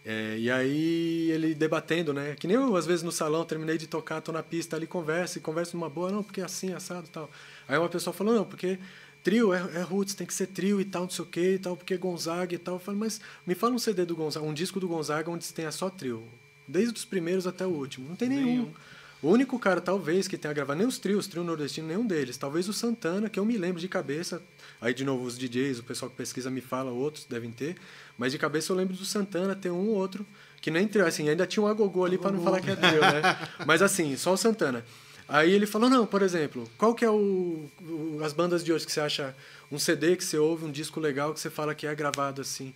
É, 0.10 0.38
e 0.38 0.50
aí 0.50 1.32
ele 1.32 1.54
debatendo, 1.54 2.14
né? 2.14 2.36
Que 2.40 2.48
nem 2.48 2.56
eu, 2.56 2.76
às 2.76 2.86
vezes, 2.86 3.04
no 3.04 3.12
salão, 3.12 3.44
terminei 3.46 3.78
de 3.78 3.88
tocar, 3.88 4.22
tô 4.22 4.32
na 4.32 4.44
pista 4.44 4.76
ali, 4.76 4.88
conversa, 4.88 5.38
e 5.38 5.42
conversa 5.42 5.76
numa 5.76 5.90
boa, 5.90 6.12
não, 6.12 6.24
porque 6.24 6.40
é 6.40 6.46
assim, 6.46 6.74
assado 6.74 7.08
e 7.08 7.10
tal. 7.10 7.30
Aí 7.68 7.78
uma 7.78 7.90
pessoa 7.90 8.14
falou, 8.14 8.34
não, 8.34 8.46
porque 8.46 8.80
trio 9.24 9.54
é, 9.54 9.58
é 9.76 9.82
roots, 9.82 10.16
tem 10.16 10.26
que 10.26 10.34
ser 10.34 10.48
trio 10.48 10.80
e 10.80 10.86
tal, 10.86 11.04
não 11.04 11.10
sei 11.10 11.26
o 11.26 11.28
que 11.28 11.56
e 11.56 11.60
tal, 11.60 11.76
porque 11.76 11.98
Gonzaga 11.98 12.56
e 12.56 12.58
tal. 12.58 12.76
Eu 12.76 12.80
falei, 12.80 13.00
mas 13.00 13.20
me 13.46 13.54
fala 13.54 13.74
um 13.74 13.80
CD 13.80 14.06
do 14.06 14.16
Gonzaga, 14.16 14.46
um 14.46 14.54
disco 14.54 14.80
do 14.80 14.88
Gonzaga 14.88 15.30
onde 15.30 15.54
tenha 15.54 15.72
só 15.74 15.90
trio. 15.90 16.24
Desde 16.66 16.94
os 16.94 17.04
primeiros 17.04 17.46
até 17.46 17.66
o 17.66 17.70
último. 17.70 18.08
Não 18.08 18.16
tem 18.16 18.30
nenhum. 18.30 18.46
nenhum. 18.46 18.74
O 19.22 19.30
único 19.30 19.58
cara, 19.58 19.82
talvez, 19.82 20.28
que 20.28 20.38
tenha 20.38 20.54
gravado, 20.54 20.78
nem 20.78 20.88
os 20.88 21.00
trios, 21.00 21.26
trio 21.26 21.44
nordestino, 21.44 21.88
nenhum 21.88 22.06
deles. 22.06 22.38
Talvez 22.38 22.70
o 22.70 22.74
Santana, 22.74 23.30
que 23.30 23.40
eu 23.40 23.46
me 23.46 23.58
lembro 23.58 23.82
de 23.82 23.88
cabeça. 23.88 24.42
Aí, 24.80 24.94
de 24.94 25.04
novo, 25.04 25.24
os 25.24 25.38
DJs, 25.38 25.80
o 25.80 25.84
pessoal 25.84 26.12
que 26.12 26.18
pesquisa 26.18 26.52
me 26.52 26.62
fala, 26.62 26.92
outros 26.92 27.26
devem 27.26 27.52
ter. 27.52 27.76
Mas 28.16 28.32
de 28.32 28.38
cabeça 28.38 28.72
eu 28.72 28.76
lembro 28.76 28.96
do 28.96 29.06
Santana 29.06 29.56
ter 29.56 29.72
um 29.72 29.90
ou 29.90 29.96
outro, 29.96 30.26
que 30.62 30.70
nem 30.70 30.88
trio, 30.88 31.06
assim, 31.06 31.28
ainda 31.28 31.48
tinha 31.48 31.64
um 31.64 31.68
agogô 31.68 32.06
ali 32.06 32.18
para 32.18 32.32
não 32.32 32.44
falar 32.44 32.62
que 32.62 32.70
é 32.70 32.76
trio, 32.76 33.02
né? 33.02 33.22
Mas 33.66 33.82
assim, 33.82 34.16
só 34.16 34.34
o 34.34 34.38
Santana. 34.38 34.86
Aí 35.28 35.52
ele 35.52 35.66
falou, 35.66 35.90
não, 35.90 36.06
por 36.06 36.22
exemplo, 36.22 36.70
qual 36.78 36.96
que 36.96 37.04
é 37.04 37.10
o, 37.10 37.70
o, 37.82 38.20
as 38.24 38.32
bandas 38.32 38.64
de 38.64 38.72
hoje 38.72 38.86
que 38.86 38.92
você 38.92 39.02
acha 39.02 39.36
um 39.70 39.78
CD 39.78 40.16
que 40.16 40.24
você 40.24 40.38
ouve, 40.38 40.64
um 40.64 40.72
disco 40.72 41.00
legal 41.00 41.34
que 41.34 41.40
você 41.40 41.50
fala 41.50 41.76
que 41.76 41.86
é 41.86 41.94
gravado 41.94 42.42
assim? 42.42 42.74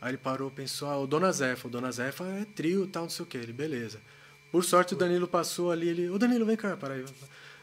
Aí 0.00 0.10
ele 0.10 0.18
parou, 0.18 0.50
pensou, 0.50 0.88
ah, 0.88 0.98
o 0.98 1.06
Dona 1.06 1.30
Zefa, 1.30 1.68
o 1.68 1.70
Dona 1.70 1.92
Zefa 1.92 2.24
é 2.24 2.44
trio, 2.56 2.88
tal, 2.88 3.04
não 3.04 3.10
sei 3.10 3.22
o 3.22 3.26
que, 3.26 3.36
ele, 3.36 3.52
beleza. 3.52 4.00
Por 4.52 4.62
sorte, 4.62 4.92
o 4.92 4.96
Danilo 4.96 5.26
passou 5.26 5.72
ali. 5.72 5.88
Ele, 5.88 6.10
Ô 6.10 6.18
Danilo, 6.18 6.44
vem 6.44 6.56
cá, 6.56 6.76
para 6.76 6.94
aí. 6.94 7.04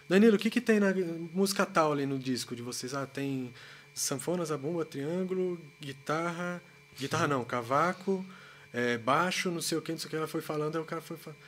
Danilo, 0.09 0.35
o 0.35 0.39
que, 0.39 0.49
que 0.49 0.59
tem 0.59 0.79
na 0.79 0.87
música 1.31 1.65
tal 1.65 1.91
ali 1.91 2.05
no 2.07 2.17
disco 2.17 2.55
de 2.55 2.63
vocês? 2.63 2.95
Ah, 2.95 3.05
tem 3.05 3.53
sanfona, 3.93 4.43
zabumba, 4.43 4.83
triângulo, 4.83 5.61
guitarra. 5.79 6.61
Guitarra 6.97 7.27
não, 7.27 7.45
cavaco, 7.45 8.25
é, 8.73 8.97
baixo, 8.97 9.49
não 9.51 9.61
sei 9.61 9.77
o 9.77 9.81
que, 9.81 9.91
não 9.91 9.99
sei 9.99 10.07
o 10.07 10.09
que. 10.09 10.15
Ela 10.15 10.27
foi 10.27 10.41
falando, 10.41 10.75
aí 10.75 10.81
o 10.81 10.85
cara 10.85 11.01
foi 11.01 11.15
falando. 11.15 11.39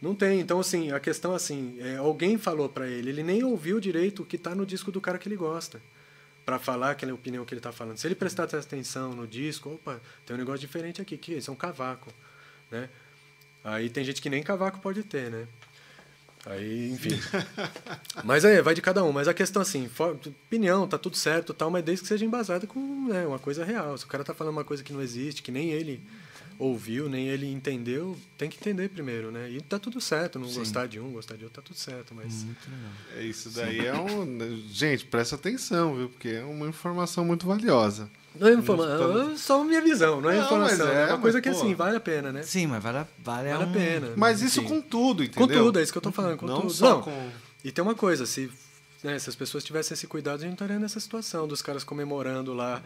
Não 0.00 0.14
tem. 0.14 0.40
Então, 0.40 0.58
assim, 0.58 0.90
a 0.90 0.98
questão 0.98 1.34
assim, 1.34 1.76
é, 1.80 1.96
alguém 1.96 2.38
falou 2.38 2.68
para 2.68 2.88
ele, 2.88 3.10
ele 3.10 3.22
nem 3.22 3.44
ouviu 3.44 3.78
direito 3.78 4.22
o 4.22 4.26
que 4.26 4.36
está 4.36 4.54
no 4.54 4.64
disco 4.64 4.90
do 4.90 5.00
cara 5.00 5.18
que 5.18 5.28
ele 5.28 5.36
gosta. 5.36 5.80
para 6.46 6.58
falar 6.58 6.92
aquela 6.92 7.12
opinião 7.12 7.44
que 7.44 7.52
ele 7.52 7.58
está 7.58 7.72
falando. 7.72 7.98
Se 7.98 8.06
ele 8.06 8.14
prestar 8.14 8.44
atenção 8.44 9.14
no 9.14 9.26
disco, 9.26 9.74
opa, 9.74 10.00
tem 10.24 10.34
um 10.34 10.38
negócio 10.38 10.60
diferente 10.60 11.02
aqui, 11.02 11.18
que 11.18 11.34
isso 11.34 11.50
é 11.50 11.52
um 11.52 11.56
cavaco, 11.56 12.10
né? 12.70 12.88
Aí 13.64 13.90
tem 13.90 14.04
gente 14.04 14.22
que 14.22 14.30
nem 14.30 14.42
cavaco 14.42 14.80
pode 14.80 15.02
ter, 15.02 15.30
né? 15.30 15.46
Aí, 16.46 16.90
enfim. 16.90 17.18
mas 18.24 18.44
aí, 18.44 18.62
vai 18.62 18.74
de 18.74 18.80
cada 18.80 19.04
um. 19.04 19.12
Mas 19.12 19.28
a 19.28 19.34
questão 19.34 19.60
assim, 19.60 19.90
opinião, 20.46 20.86
tá 20.86 20.96
tudo 20.96 21.16
certo 21.16 21.52
tal, 21.52 21.70
mas 21.70 21.84
desde 21.84 22.02
que 22.02 22.08
seja 22.08 22.24
embasada 22.24 22.66
com 22.66 23.08
né, 23.08 23.26
uma 23.26 23.38
coisa 23.38 23.64
real. 23.64 23.96
Se 23.98 24.04
o 24.04 24.08
cara 24.08 24.24
tá 24.24 24.32
falando 24.32 24.54
uma 24.54 24.64
coisa 24.64 24.82
que 24.82 24.92
não 24.92 25.02
existe, 25.02 25.42
que 25.42 25.50
nem 25.50 25.70
ele 25.70 26.00
ouviu, 26.58 27.08
nem 27.08 27.28
ele 27.28 27.46
entendeu, 27.46 28.18
tem 28.36 28.50
que 28.50 28.56
entender 28.58 28.88
primeiro, 28.88 29.30
né? 29.30 29.48
E 29.50 29.60
tá 29.60 29.78
tudo 29.78 30.00
certo, 30.00 30.38
não 30.38 30.48
Sim. 30.48 30.58
gostar 30.58 30.86
de 30.88 30.98
um, 30.98 31.12
gostar 31.12 31.36
de 31.36 31.44
outro, 31.44 31.62
tá 31.62 31.66
tudo 31.66 31.76
certo, 31.76 32.14
mas... 32.14 32.44
É, 33.16 33.22
isso 33.22 33.50
daí 33.50 33.80
Sim. 33.80 33.86
é 33.86 33.94
um... 33.94 34.62
Gente, 34.70 35.04
presta 35.04 35.36
atenção, 35.36 35.94
viu? 35.94 36.08
Porque 36.08 36.28
é 36.28 36.44
uma 36.44 36.66
informação 36.66 37.24
muito 37.24 37.46
valiosa. 37.46 38.10
Não 38.38 38.48
é 38.48 38.52
informação, 38.54 39.32
é 39.32 39.36
só 39.36 39.64
minha 39.64 39.80
visão, 39.80 40.20
não 40.20 40.30
é 40.30 40.36
não, 40.36 40.44
informação. 40.44 40.88
É, 40.88 41.02
é, 41.02 41.06
uma 41.06 41.18
coisa 41.18 41.40
que, 41.40 41.48
assim, 41.48 41.74
vale 41.74 41.96
a 41.96 42.00
pena, 42.00 42.32
né? 42.32 42.42
Sim, 42.42 42.66
mas 42.66 42.82
vale, 42.82 43.06
vale, 43.18 43.50
vale 43.50 43.64
um... 43.64 43.70
a 43.70 43.72
pena. 43.72 44.12
Mas 44.16 44.42
isso 44.42 44.62
com 44.62 44.80
tudo, 44.80 45.24
entendeu? 45.24 45.48
Com 45.48 45.64
tudo, 45.64 45.78
é 45.78 45.82
isso 45.82 45.92
que 45.92 45.98
eu 45.98 46.02
tô 46.02 46.12
falando, 46.12 46.36
com 46.36 46.46
não 46.46 46.60
tudo. 46.60 46.72
Só 46.72 46.90
não, 46.90 47.02
com... 47.02 47.30
E 47.64 47.72
tem 47.72 47.82
uma 47.82 47.94
coisa, 47.94 48.26
se, 48.26 48.50
né, 49.02 49.18
se 49.18 49.28
as 49.28 49.34
pessoas 49.34 49.64
tivessem 49.64 49.94
esse 49.94 50.06
cuidado, 50.06 50.36
a 50.36 50.38
gente 50.38 50.48
não 50.48 50.54
estaria 50.54 50.78
nessa 50.78 51.00
situação 51.00 51.48
dos 51.48 51.62
caras 51.62 51.82
comemorando 51.82 52.52
lá 52.52 52.82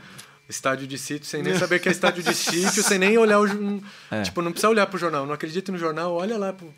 estádio 0.49 0.87
de 0.87 0.99
sítio, 0.99 1.27
sem 1.27 1.43
nem 1.43 1.57
saber 1.59 1.79
que 1.79 1.89
é 1.89 1.93
estádio 1.93 2.23
de 2.23 2.35
sítio, 2.35 2.83
sem 2.83 2.99
nem 2.99 3.17
olhar 3.17 3.39
o... 3.39 3.45
Um, 3.45 3.81
é. 4.11 4.23
Tipo, 4.23 4.43
não 4.43 4.51
precisa 4.51 4.69
olhar 4.69 4.87
pro 4.87 4.99
jornal, 4.99 5.27
não 5.27 5.35
acredita 5.35 5.73
no 5.73 5.79
jornal, 5.79 6.15
olha 6.15 6.37
lá 6.37 6.53
pro, 6.53 6.73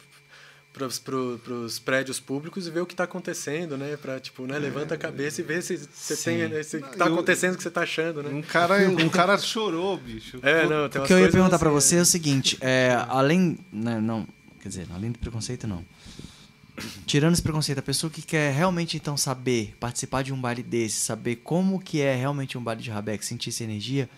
para 0.75 1.55
os 1.55 1.79
prédios 1.79 2.19
públicos 2.19 2.67
e 2.67 2.71
ver 2.71 2.81
o 2.81 2.87
que 2.87 2.95
está 2.95 3.05
acontecendo, 3.05 3.77
né? 3.77 3.97
Para 3.97 4.19
tipo, 4.19 4.45
né? 4.45 4.59
Levanta 4.59 4.95
a 4.95 4.99
cabeça 4.99 5.41
e 5.41 5.45
vê 5.45 5.63
se 5.63 5.77
você 5.77 6.17
tem 6.17 6.49
né? 6.49 6.63
se 6.65 6.79
está 6.79 7.07
acontecendo 7.07 7.55
o 7.55 7.57
que 7.57 7.63
você 7.63 7.69
está 7.69 7.83
achando, 7.83 8.23
né? 8.25 8.31
Um 8.31 8.43
cara, 8.43 8.77
um 8.89 9.09
cara 9.09 9.39
chorou, 9.39 9.97
bicho. 9.97 10.41
É, 10.43 10.67
não. 10.67 10.89
Tem 10.89 11.01
o 11.01 11.05
que 11.05 11.13
eu 11.13 11.21
ia 11.21 11.31
perguntar 11.31 11.61
para 11.61 11.71
você 11.71 11.97
é 11.97 12.01
o 12.01 12.05
seguinte: 12.05 12.59
é, 12.61 12.99
além, 13.09 13.57
né, 13.73 14.01
não, 14.01 14.27
quer 14.61 14.69
dizer, 14.69 14.89
além 14.93 15.13
do 15.13 15.19
preconceito, 15.19 15.67
não. 15.69 15.85
Tirando 17.07 17.35
esse 17.35 17.43
preconceito, 17.43 17.79
a 17.79 17.83
pessoa 17.83 18.11
que 18.11 18.21
quer 18.21 18.53
realmente 18.53 18.97
então 18.97 19.17
saber 19.17 19.77
participar 19.79 20.23
de 20.23 20.33
um 20.33 20.41
baile 20.41 20.63
desse, 20.63 20.97
saber 20.97 21.37
como 21.37 21.81
que 21.81 22.01
é 22.01 22.15
realmente 22.15 22.59
um 22.59 22.63
baile 22.63 22.83
de 22.83 22.91
rabeck, 22.91 23.25
sentir 23.25 23.51
essa 23.51 23.63
energia, 23.63 24.09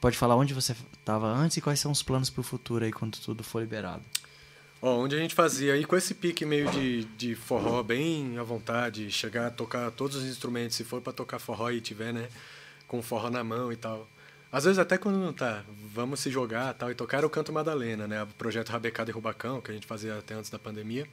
pode 0.00 0.16
falar 0.16 0.36
onde 0.36 0.54
você 0.54 0.74
estava 0.98 1.26
antes 1.26 1.56
e 1.56 1.60
quais 1.60 1.80
são 1.80 1.90
os 1.90 2.02
planos 2.02 2.30
para 2.30 2.40
o 2.40 2.44
futuro 2.44 2.84
aí 2.84 2.92
quando 2.92 3.18
tudo 3.18 3.42
for 3.42 3.60
liberado. 3.60 4.02
Onde 4.80 5.14
a 5.14 5.18
gente 5.18 5.34
fazia, 5.34 5.74
aí 5.74 5.84
com 5.84 5.94
esse 5.94 6.14
pique 6.14 6.46
meio 6.46 6.70
de, 6.70 7.04
de 7.04 7.34
forró 7.34 7.82
bem 7.82 8.38
à 8.38 8.42
vontade, 8.42 9.10
chegar 9.10 9.48
a 9.48 9.50
tocar 9.50 9.90
todos 9.90 10.16
os 10.16 10.24
instrumentos, 10.24 10.76
se 10.76 10.84
for 10.84 11.02
para 11.02 11.12
tocar 11.12 11.38
forró 11.38 11.70
e 11.70 11.82
tiver, 11.82 12.14
né, 12.14 12.28
com 12.88 13.02
forró 13.02 13.28
na 13.28 13.44
mão 13.44 13.70
e 13.70 13.76
tal. 13.76 14.08
Às 14.50 14.64
vezes 14.64 14.78
até 14.78 14.96
quando 14.96 15.16
não 15.16 15.32
tá, 15.32 15.64
vamos 15.92 16.20
se 16.20 16.30
jogar 16.30 16.72
tal, 16.74 16.90
e 16.90 16.94
tocar 16.94 17.24
o 17.24 17.30
Canto 17.30 17.52
Madalena, 17.52 18.08
né? 18.08 18.22
O 18.22 18.26
projeto 18.26 18.70
Rabecada 18.70 19.08
e 19.08 19.14
Rubacão, 19.14 19.60
que 19.60 19.70
a 19.70 19.74
gente 19.74 19.86
fazia 19.86 20.18
até 20.18 20.34
antes 20.34 20.50
da 20.50 20.58
pandemia. 20.58 21.06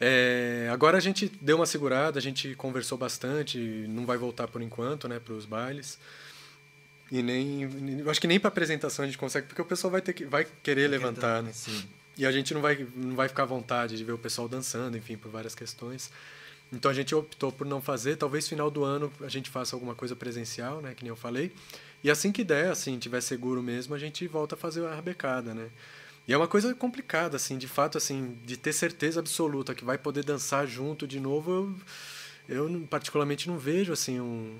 É, 0.00 0.68
agora 0.72 0.96
a 0.96 1.00
gente 1.00 1.30
deu 1.40 1.56
uma 1.56 1.66
segurada, 1.66 2.18
a 2.18 2.22
gente 2.22 2.54
conversou 2.54 2.96
bastante, 2.96 3.58
não 3.88 4.06
vai 4.06 4.16
voltar 4.16 4.46
por 4.46 4.62
enquanto, 4.62 5.08
né, 5.08 5.18
para 5.18 5.34
os 5.34 5.44
bailes. 5.44 5.98
E 7.10 7.22
nem, 7.22 7.68
acho 8.08 8.20
que 8.20 8.26
nem 8.26 8.38
para 8.38 8.48
apresentação 8.48 9.04
a 9.04 9.06
gente 9.06 9.18
consegue, 9.18 9.46
porque 9.46 9.62
o 9.62 9.64
pessoal 9.64 9.90
vai 9.90 10.02
ter 10.02 10.12
que 10.12 10.24
vai 10.24 10.46
querer 10.62 10.88
levantar, 10.88 11.42
né? 11.42 11.52
Sim. 11.52 11.84
E 12.16 12.26
a 12.26 12.32
gente 12.32 12.52
não 12.52 12.60
vai 12.60 12.86
não 12.94 13.16
vai 13.16 13.28
ficar 13.28 13.44
à 13.44 13.46
vontade 13.46 13.96
de 13.96 14.04
ver 14.04 14.12
o 14.12 14.18
pessoal 14.18 14.48
dançando, 14.48 14.96
enfim, 14.96 15.16
por 15.16 15.30
várias 15.30 15.54
questões. 15.54 16.10
Então 16.70 16.90
a 16.90 16.94
gente 16.94 17.14
optou 17.14 17.50
por 17.50 17.66
não 17.66 17.80
fazer, 17.80 18.16
talvez 18.16 18.46
final 18.46 18.70
do 18.70 18.84
ano 18.84 19.10
a 19.22 19.28
gente 19.28 19.48
faça 19.48 19.74
alguma 19.74 19.94
coisa 19.94 20.14
presencial, 20.14 20.82
né, 20.82 20.94
que 20.94 21.02
nem 21.02 21.08
eu 21.08 21.16
falei. 21.16 21.50
E 22.04 22.10
assim 22.10 22.30
que 22.30 22.44
der, 22.44 22.70
assim, 22.70 22.98
tiver 22.98 23.22
seguro 23.22 23.62
mesmo, 23.62 23.94
a 23.94 23.98
gente 23.98 24.26
volta 24.28 24.54
a 24.54 24.58
fazer 24.58 24.86
a 24.86 24.94
rabecada, 24.94 25.54
né? 25.54 25.68
E 26.28 26.32
é 26.34 26.36
uma 26.36 26.46
coisa 26.46 26.74
complicada, 26.74 27.36
assim, 27.36 27.56
de 27.56 27.66
fato, 27.66 27.96
assim, 27.96 28.36
de 28.44 28.58
ter 28.58 28.74
certeza 28.74 29.18
absoluta 29.18 29.74
que 29.74 29.82
vai 29.82 29.96
poder 29.96 30.22
dançar 30.22 30.66
junto 30.66 31.06
de 31.06 31.18
novo, 31.18 31.74
eu, 32.46 32.68
eu 32.68 32.86
particularmente 32.86 33.48
não 33.48 33.56
vejo, 33.56 33.94
assim, 33.94 34.20
um, 34.20 34.54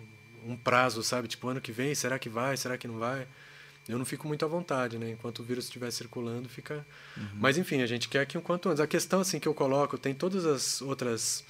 um 0.46 0.56
prazo, 0.56 1.02
sabe? 1.02 1.28
Tipo, 1.28 1.46
ano 1.46 1.60
que 1.60 1.70
vem, 1.70 1.94
será 1.94 2.18
que 2.18 2.30
vai, 2.30 2.56
será 2.56 2.78
que 2.78 2.88
não 2.88 2.98
vai? 2.98 3.28
Eu 3.86 3.98
não 3.98 4.06
fico 4.06 4.26
muito 4.26 4.46
à 4.46 4.48
vontade, 4.48 4.98
né? 4.98 5.10
Enquanto 5.10 5.40
o 5.40 5.42
vírus 5.42 5.66
estiver 5.66 5.90
circulando, 5.90 6.48
fica... 6.48 6.86
Uhum. 7.14 7.28
Mas, 7.34 7.58
enfim, 7.58 7.82
a 7.82 7.86
gente 7.86 8.08
quer 8.08 8.24
que 8.24 8.38
o 8.38 8.40
quanto 8.40 8.70
antes. 8.70 8.80
A 8.80 8.86
questão, 8.86 9.20
assim, 9.20 9.38
que 9.38 9.46
eu 9.46 9.52
coloco, 9.52 9.98
tem 9.98 10.14
todas 10.14 10.46
as 10.46 10.80
outras... 10.80 11.44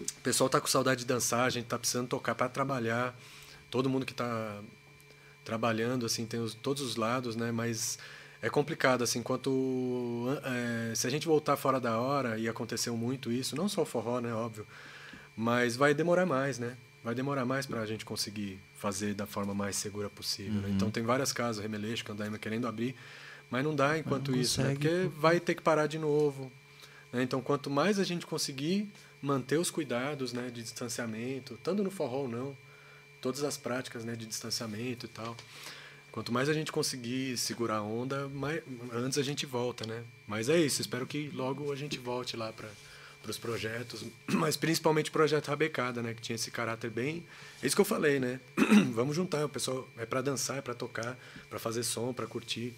O 0.00 0.20
pessoal 0.22 0.50
tá 0.50 0.60
com 0.60 0.66
saudade 0.66 1.00
de 1.00 1.06
dançar, 1.06 1.46
a 1.46 1.50
gente 1.50 1.66
tá 1.66 1.78
precisando 1.78 2.08
tocar 2.08 2.34
para 2.34 2.48
trabalhar. 2.48 3.16
Todo 3.70 3.88
mundo 3.88 4.04
que 4.04 4.14
tá 4.14 4.60
trabalhando, 5.44 6.04
assim, 6.04 6.26
tem 6.26 6.40
os, 6.40 6.52
todos 6.52 6.82
os 6.82 6.96
lados, 6.96 7.36
né? 7.36 7.52
Mas 7.52 7.96
é 8.42 8.48
complicado, 8.48 9.02
assim, 9.02 9.20
enquanto... 9.20 10.26
É, 10.44 10.94
se 10.94 11.06
a 11.06 11.10
gente 11.10 11.26
voltar 11.26 11.56
fora 11.56 11.80
da 11.80 11.98
hora, 11.98 12.38
e 12.38 12.48
aconteceu 12.48 12.96
muito 12.96 13.32
isso, 13.32 13.56
não 13.56 13.68
só 13.68 13.82
o 13.82 13.86
forró, 13.86 14.20
né? 14.20 14.32
Óbvio. 14.32 14.66
Mas 15.36 15.76
vai 15.76 15.94
demorar 15.94 16.26
mais, 16.26 16.58
né? 16.58 16.76
Vai 17.02 17.14
demorar 17.14 17.44
mais 17.44 17.66
para 17.66 17.80
a 17.80 17.86
gente 17.86 18.04
conseguir 18.04 18.58
fazer 18.74 19.14
da 19.14 19.26
forma 19.26 19.54
mais 19.54 19.76
segura 19.76 20.08
possível. 20.08 20.54
Né? 20.54 20.58
Uhum. 20.58 20.68
Né? 20.68 20.72
Então 20.74 20.90
tem 20.90 21.02
várias 21.02 21.32
casas, 21.32 21.62
Remeleixo, 21.62 22.04
Candaima 22.04 22.38
querendo 22.38 22.66
abrir, 22.66 22.96
mas 23.50 23.62
não 23.62 23.74
dá 23.74 23.98
enquanto 23.98 24.32
não 24.32 24.38
isso, 24.38 24.62
né? 24.62 24.72
Porque 24.72 25.08
vai 25.16 25.38
ter 25.38 25.54
que 25.54 25.62
parar 25.62 25.86
de 25.86 25.98
novo. 25.98 26.50
Né? 27.12 27.22
Então 27.22 27.40
quanto 27.40 27.70
mais 27.70 27.98
a 27.98 28.04
gente 28.04 28.26
conseguir 28.26 28.90
manter 29.22 29.58
os 29.58 29.70
cuidados 29.70 30.32
né, 30.32 30.50
de 30.52 30.62
distanciamento, 30.62 31.58
tanto 31.62 31.82
no 31.82 31.90
forró 31.90 32.22
ou 32.22 32.28
não, 32.28 32.56
todas 33.20 33.42
as 33.44 33.56
práticas 33.56 34.04
né, 34.04 34.14
de 34.14 34.26
distanciamento 34.26 35.06
e 35.06 35.08
tal. 35.08 35.36
Quanto 36.16 36.32
mais 36.32 36.48
a 36.48 36.54
gente 36.54 36.72
conseguir 36.72 37.36
segurar 37.36 37.76
a 37.76 37.82
onda, 37.82 38.26
mais, 38.28 38.62
antes 38.90 39.18
a 39.18 39.22
gente 39.22 39.44
volta, 39.44 39.86
né? 39.86 40.02
Mas 40.26 40.48
é 40.48 40.58
isso, 40.58 40.80
espero 40.80 41.06
que 41.06 41.28
logo 41.34 41.70
a 41.70 41.76
gente 41.76 41.98
volte 41.98 42.38
lá 42.38 42.50
para 42.54 42.70
os 43.28 43.36
projetos, 43.36 44.02
mas 44.32 44.56
principalmente 44.56 45.10
o 45.10 45.12
projeto 45.12 45.48
Rabecada, 45.48 46.00
né? 46.00 46.14
Que 46.14 46.22
tinha 46.22 46.36
esse 46.36 46.50
caráter 46.50 46.90
bem... 46.90 47.22
É 47.62 47.66
isso 47.66 47.76
que 47.76 47.82
eu 47.82 47.84
falei, 47.84 48.18
né? 48.18 48.40
Vamos 48.94 49.14
juntar, 49.14 49.44
o 49.44 49.48
pessoal 49.50 49.86
é 49.98 50.06
para 50.06 50.22
dançar, 50.22 50.56
é 50.56 50.62
para 50.62 50.72
tocar, 50.72 51.18
para 51.50 51.58
fazer 51.58 51.82
som, 51.82 52.14
para 52.14 52.26
curtir. 52.26 52.72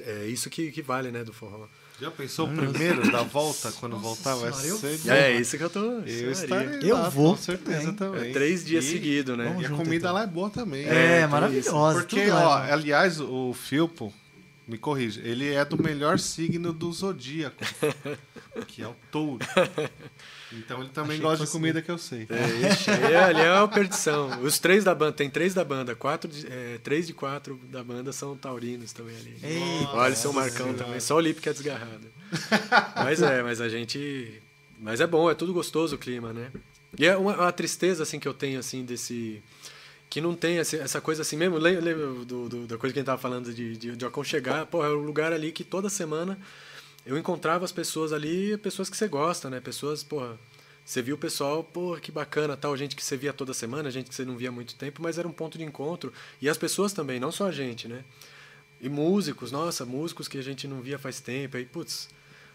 É 0.00 0.26
isso 0.26 0.50
que, 0.50 0.72
que 0.72 0.82
vale, 0.82 1.12
né, 1.12 1.22
do 1.22 1.32
forró. 1.32 1.68
Já 2.00 2.10
pensou 2.10 2.48
o 2.48 2.54
primeiro 2.54 3.10
da 3.12 3.22
volta, 3.22 3.70
quando 3.72 3.92
Nossa 3.92 4.04
voltar? 4.04 4.34
Vai 4.34 4.52
ser 4.52 5.10
É 5.10 5.32
isso 5.38 5.56
que 5.56 5.62
eu 5.62 5.70
tô. 5.70 6.00
Eu 6.00 6.32
estarei 6.32 6.90
Eu 6.90 6.96
lá, 6.96 7.08
vou. 7.08 7.36
Com 7.36 7.42
certeza 7.42 7.92
também. 7.92 7.94
também. 7.94 8.30
É 8.30 8.32
três 8.32 8.64
dias 8.64 8.84
seguidos, 8.84 9.38
né? 9.38 9.56
E 9.60 9.66
a 9.66 9.70
comida 9.70 9.94
então. 9.94 10.12
lá 10.12 10.22
é 10.24 10.26
boa 10.26 10.50
também. 10.50 10.84
É, 10.88 11.20
é 11.20 11.26
maravilhosa. 11.26 12.00
Porque, 12.00 12.30
ó, 12.30 12.56
aliás, 12.56 13.20
o 13.20 13.54
Filpo, 13.54 14.12
me 14.66 14.76
corrija, 14.76 15.20
ele 15.22 15.52
é 15.52 15.64
do 15.64 15.80
melhor 15.80 16.18
signo 16.18 16.72
do 16.72 16.92
zodíaco, 16.92 17.64
que 18.66 18.82
é 18.82 18.88
o 18.88 18.96
touro. 19.12 19.44
Então 20.58 20.80
ele 20.80 20.90
também 20.90 21.16
Achei 21.16 21.22
gosta 21.22 21.44
de 21.44 21.50
comida 21.50 21.82
que 21.82 21.90
eu 21.90 21.98
sei. 21.98 22.26
É, 22.30 22.70
ixi, 22.70 22.90
ali 22.90 23.40
é 23.40 23.52
uma 23.52 23.68
perdição. 23.68 24.42
Os 24.42 24.58
três 24.58 24.84
da 24.84 24.94
banda, 24.94 25.12
tem 25.12 25.28
três 25.30 25.54
da 25.54 25.64
banda, 25.64 25.94
quatro 25.94 26.30
de, 26.30 26.46
é, 26.46 26.78
três 26.82 27.06
de 27.06 27.12
quatro 27.12 27.60
da 27.70 27.82
banda 27.82 28.12
são 28.12 28.36
taurinos 28.36 28.92
também 28.92 29.16
ali. 29.16 29.38
Nossa, 29.82 29.96
Olha, 29.96 30.14
seu 30.14 30.32
Marcão 30.32 30.66
senhora. 30.66 30.84
também. 30.84 31.00
Só 31.00 31.16
o 31.16 31.20
Lipe 31.20 31.40
que 31.40 31.48
é 31.48 31.52
desgarrado. 31.52 32.06
mas 32.96 33.22
é, 33.22 33.42
mas 33.42 33.60
a 33.60 33.68
gente. 33.68 34.42
Mas 34.78 35.00
é 35.00 35.06
bom, 35.06 35.30
é 35.30 35.34
tudo 35.34 35.52
gostoso 35.52 35.96
o 35.96 35.98
clima, 35.98 36.32
né? 36.32 36.50
E 36.98 37.06
é 37.06 37.16
uma, 37.16 37.34
uma 37.36 37.52
tristeza 37.52 38.02
assim 38.02 38.18
que 38.18 38.28
eu 38.28 38.34
tenho 38.34 38.58
assim 38.58 38.84
desse 38.84 39.42
que 40.14 40.20
não 40.20 40.34
tem 40.34 40.58
essa 40.58 41.00
coisa 41.00 41.22
assim 41.22 41.36
mesmo. 41.36 41.58
Lembra 41.58 42.06
do, 42.24 42.48
do, 42.48 42.66
da 42.66 42.78
coisa 42.78 42.92
que 42.92 42.98
a 42.98 43.02
gente 43.02 43.06
tava 43.06 43.20
falando 43.20 43.52
de, 43.52 43.76
de, 43.76 43.96
de 43.96 44.06
aconchegar? 44.06 44.64
Pô, 44.66 44.84
é 44.84 44.88
um 44.88 45.00
lugar 45.00 45.32
ali 45.32 45.50
que 45.50 45.64
toda 45.64 45.88
semana 45.88 46.38
eu 47.06 47.18
encontrava 47.18 47.64
as 47.64 47.72
pessoas 47.72 48.12
ali, 48.12 48.56
pessoas 48.58 48.88
que 48.88 48.96
você 48.96 49.08
gosta, 49.08 49.50
né? 49.50 49.60
Pessoas, 49.60 50.02
porra, 50.02 50.38
você 50.84 51.00
viu 51.00 51.16
o 51.16 51.18
pessoal, 51.18 51.64
pô, 51.64 51.96
que 51.96 52.12
bacana, 52.12 52.56
tal, 52.56 52.76
gente 52.76 52.94
que 52.94 53.04
você 53.04 53.16
via 53.16 53.32
toda 53.32 53.54
semana, 53.54 53.90
gente 53.90 54.08
que 54.08 54.14
você 54.14 54.24
não 54.24 54.36
via 54.36 54.50
há 54.50 54.52
muito 54.52 54.74
tempo, 54.74 55.02
mas 55.02 55.18
era 55.18 55.26
um 55.26 55.32
ponto 55.32 55.56
de 55.56 55.64
encontro. 55.64 56.12
E 56.40 56.48
as 56.48 56.58
pessoas 56.58 56.92
também, 56.92 57.18
não 57.18 57.32
só 57.32 57.48
a 57.48 57.52
gente, 57.52 57.88
né? 57.88 58.04
E 58.80 58.88
músicos, 58.88 59.50
nossa, 59.50 59.86
músicos 59.86 60.28
que 60.28 60.36
a 60.36 60.42
gente 60.42 60.68
não 60.68 60.80
via 60.82 60.98
faz 60.98 61.20
tempo, 61.20 61.56
aí, 61.56 61.64
putz, 61.64 62.08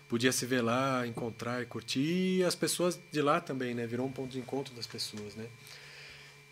podia 0.07 0.31
se 0.31 0.45
ver 0.45 0.61
lá, 0.61 1.07
encontrar 1.07 1.61
e 1.61 1.65
curtir. 1.65 2.39
E 2.39 2.43
as 2.43 2.55
pessoas 2.55 2.99
de 3.11 3.21
lá 3.21 3.41
também, 3.41 3.73
né? 3.73 3.87
Virou 3.87 4.05
um 4.05 4.11
ponto 4.11 4.29
de 4.29 4.39
encontro 4.39 4.73
das 4.75 4.85
pessoas, 4.85 5.35
né? 5.35 5.47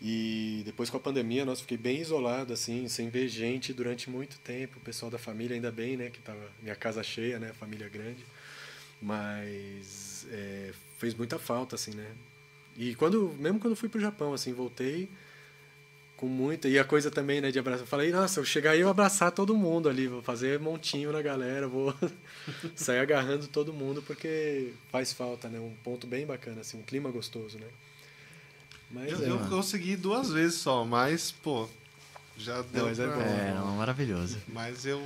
E 0.00 0.62
depois 0.64 0.88
com 0.88 0.96
a 0.96 1.00
pandemia, 1.00 1.44
nós 1.44 1.60
fiquei 1.60 1.76
bem 1.76 2.00
isolado, 2.00 2.52
assim, 2.52 2.86
sem 2.88 3.08
ver 3.08 3.26
gente 3.28 3.72
durante 3.72 4.08
muito 4.08 4.38
tempo. 4.40 4.78
O 4.78 4.80
pessoal 4.80 5.10
da 5.10 5.18
família, 5.18 5.54
ainda 5.54 5.72
bem, 5.72 5.96
né? 5.96 6.08
Que 6.08 6.20
tava 6.20 6.40
minha 6.62 6.76
casa 6.76 7.02
cheia, 7.02 7.38
né? 7.38 7.52
Família 7.52 7.88
grande. 7.88 8.24
Mas 9.02 10.26
é, 10.30 10.72
fez 10.98 11.14
muita 11.14 11.38
falta, 11.38 11.74
assim, 11.74 11.92
né? 11.92 12.06
E 12.76 12.94
quando, 12.94 13.34
mesmo 13.40 13.58
quando 13.58 13.74
fui 13.74 13.88
pro 13.88 14.00
Japão, 14.00 14.32
assim, 14.32 14.52
voltei 14.52 15.08
com 16.16 16.26
muita. 16.26 16.68
E 16.68 16.78
a 16.78 16.84
coisa 16.84 17.10
também, 17.10 17.40
né, 17.40 17.50
de 17.50 17.58
abraçar. 17.58 17.82
Eu 17.82 17.86
falei, 17.86 18.10
nossa, 18.12 18.38
eu 18.38 18.44
chegar 18.44 18.72
aí 18.72 18.80
eu 18.80 18.88
abraçar 18.88 19.32
todo 19.32 19.56
mundo 19.56 19.88
ali, 19.88 20.06
vou 20.06 20.22
fazer 20.22 20.60
montinho 20.60 21.12
na 21.12 21.22
galera, 21.22 21.66
vou 21.66 21.92
sair 22.76 22.98
agarrando 23.00 23.48
todo 23.48 23.72
mundo, 23.72 24.00
porque 24.02 24.72
faz 24.90 25.12
falta, 25.12 25.48
né? 25.48 25.58
Um 25.58 25.74
ponto 25.82 26.06
bem 26.06 26.24
bacana, 26.24 26.60
assim, 26.60 26.78
um 26.78 26.82
clima 26.82 27.10
gostoso, 27.10 27.58
né? 27.58 27.66
Mas 28.90 29.12
eu, 29.12 29.22
é, 29.22 29.30
eu 29.30 29.38
consegui 29.48 29.96
duas 29.96 30.30
vezes 30.30 30.58
só, 30.58 30.84
mas, 30.84 31.30
pô, 31.30 31.68
já 32.36 32.62
deu. 32.62 32.86
Mas 32.86 32.98
é 32.98 33.06
pra... 33.06 33.22
é, 33.22 33.48
é 33.50 33.76
maravilhoso. 33.76 34.38
Mas 34.48 34.86
eu. 34.86 35.02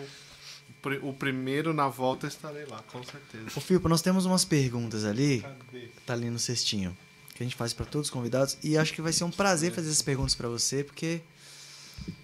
O 1.03 1.13
primeiro 1.13 1.73
na 1.73 1.87
volta 1.87 2.27
estarei 2.27 2.65
lá, 2.65 2.83
com 2.91 3.03
certeza. 3.05 3.47
Ô, 3.55 3.61
Filipe, 3.61 3.87
nós 3.89 4.03
temos 4.03 4.27
umas 4.27 4.45
perguntas 4.45 5.05
ali. 5.05 5.41
Cadê? 5.41 5.89
Tá 6.05 6.13
ali 6.13 6.29
no 6.29 6.41
cestinho. 6.41 6.97
Que 7.35 7.43
a 7.43 7.47
gente 7.47 7.55
faz 7.55 7.73
para 7.73 7.87
todos 7.87 8.09
os 8.09 8.11
convidados. 8.11 8.59
E 8.65 8.77
acho 8.77 8.93
que 8.93 9.01
vai 9.01 9.13
ser 9.13 9.23
um 9.23 9.31
prazer 9.31 9.71
é. 9.71 9.75
fazer 9.75 9.89
essas 9.89 10.03
perguntas 10.03 10.35
para 10.35 10.49
você, 10.49 10.83
porque. 10.83 11.21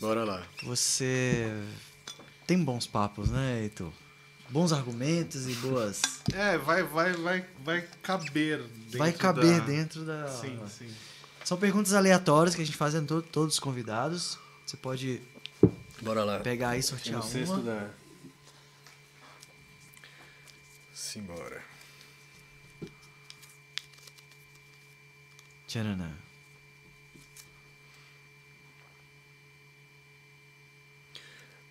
Bora 0.00 0.24
lá. 0.24 0.44
Você 0.64 1.52
tem 2.48 2.62
bons 2.62 2.86
papos, 2.86 3.30
né, 3.30 3.62
Heitor? 3.62 3.92
Bons 4.50 4.72
argumentos 4.72 5.46
e 5.46 5.52
boas. 5.54 6.00
É, 6.32 6.56
vai, 6.58 6.82
vai, 6.82 7.12
vai, 7.12 7.44
vai 7.62 7.88
caber 8.02 8.62
dentro 8.62 8.98
Vai 8.98 9.12
caber 9.12 9.60
da... 9.60 9.66
dentro 9.66 10.04
da. 10.04 10.26
Sim, 10.28 10.58
sim. 10.66 10.90
São 11.48 11.56
perguntas 11.56 11.94
aleatórias 11.94 12.54
que 12.54 12.60
a 12.60 12.64
gente 12.66 12.76
faz 12.76 12.94
em 12.94 13.06
to 13.06 13.22
todos 13.22 13.54
os 13.54 13.58
convidados. 13.58 14.38
Você 14.66 14.76
pode 14.76 15.22
Bora 16.02 16.22
lá. 16.22 16.40
pegar 16.40 16.68
aí 16.68 16.80
e 16.80 16.82
sortear 16.82 17.22
Tem 17.22 17.42
uma. 17.44 17.62
Da... 17.62 17.88
Simbora. 20.92 21.62
Tcharanã. 25.66 26.12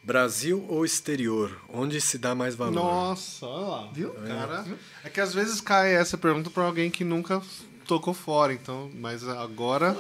Brasil 0.02 0.66
ou 0.68 0.86
exterior? 0.86 1.62
Onde 1.70 2.02
se 2.02 2.18
dá 2.18 2.34
mais 2.34 2.56
valor? 2.56 2.74
Nossa, 2.74 3.46
olha 3.46 3.68
lá. 3.68 3.92
Viu? 3.92 4.12
Cara, 4.16 4.66
é 5.04 5.10
que 5.12 5.22
às 5.22 5.36
vezes 5.36 5.62
cai 5.62 5.94
essa 5.94 6.18
pergunta 6.18 6.50
para 6.50 6.64
alguém 6.64 6.90
que 6.90 7.04
nunca 7.04 7.44
tocou 7.88 8.14
fora, 8.14 8.54
então, 8.54 8.92
mas 8.96 9.28
agora 9.28 9.96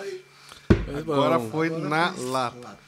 agora 0.95 1.39
foi 1.39 1.67
agora 1.67 1.89
na 1.89 2.13
foi 2.13 2.25
lata. 2.25 2.79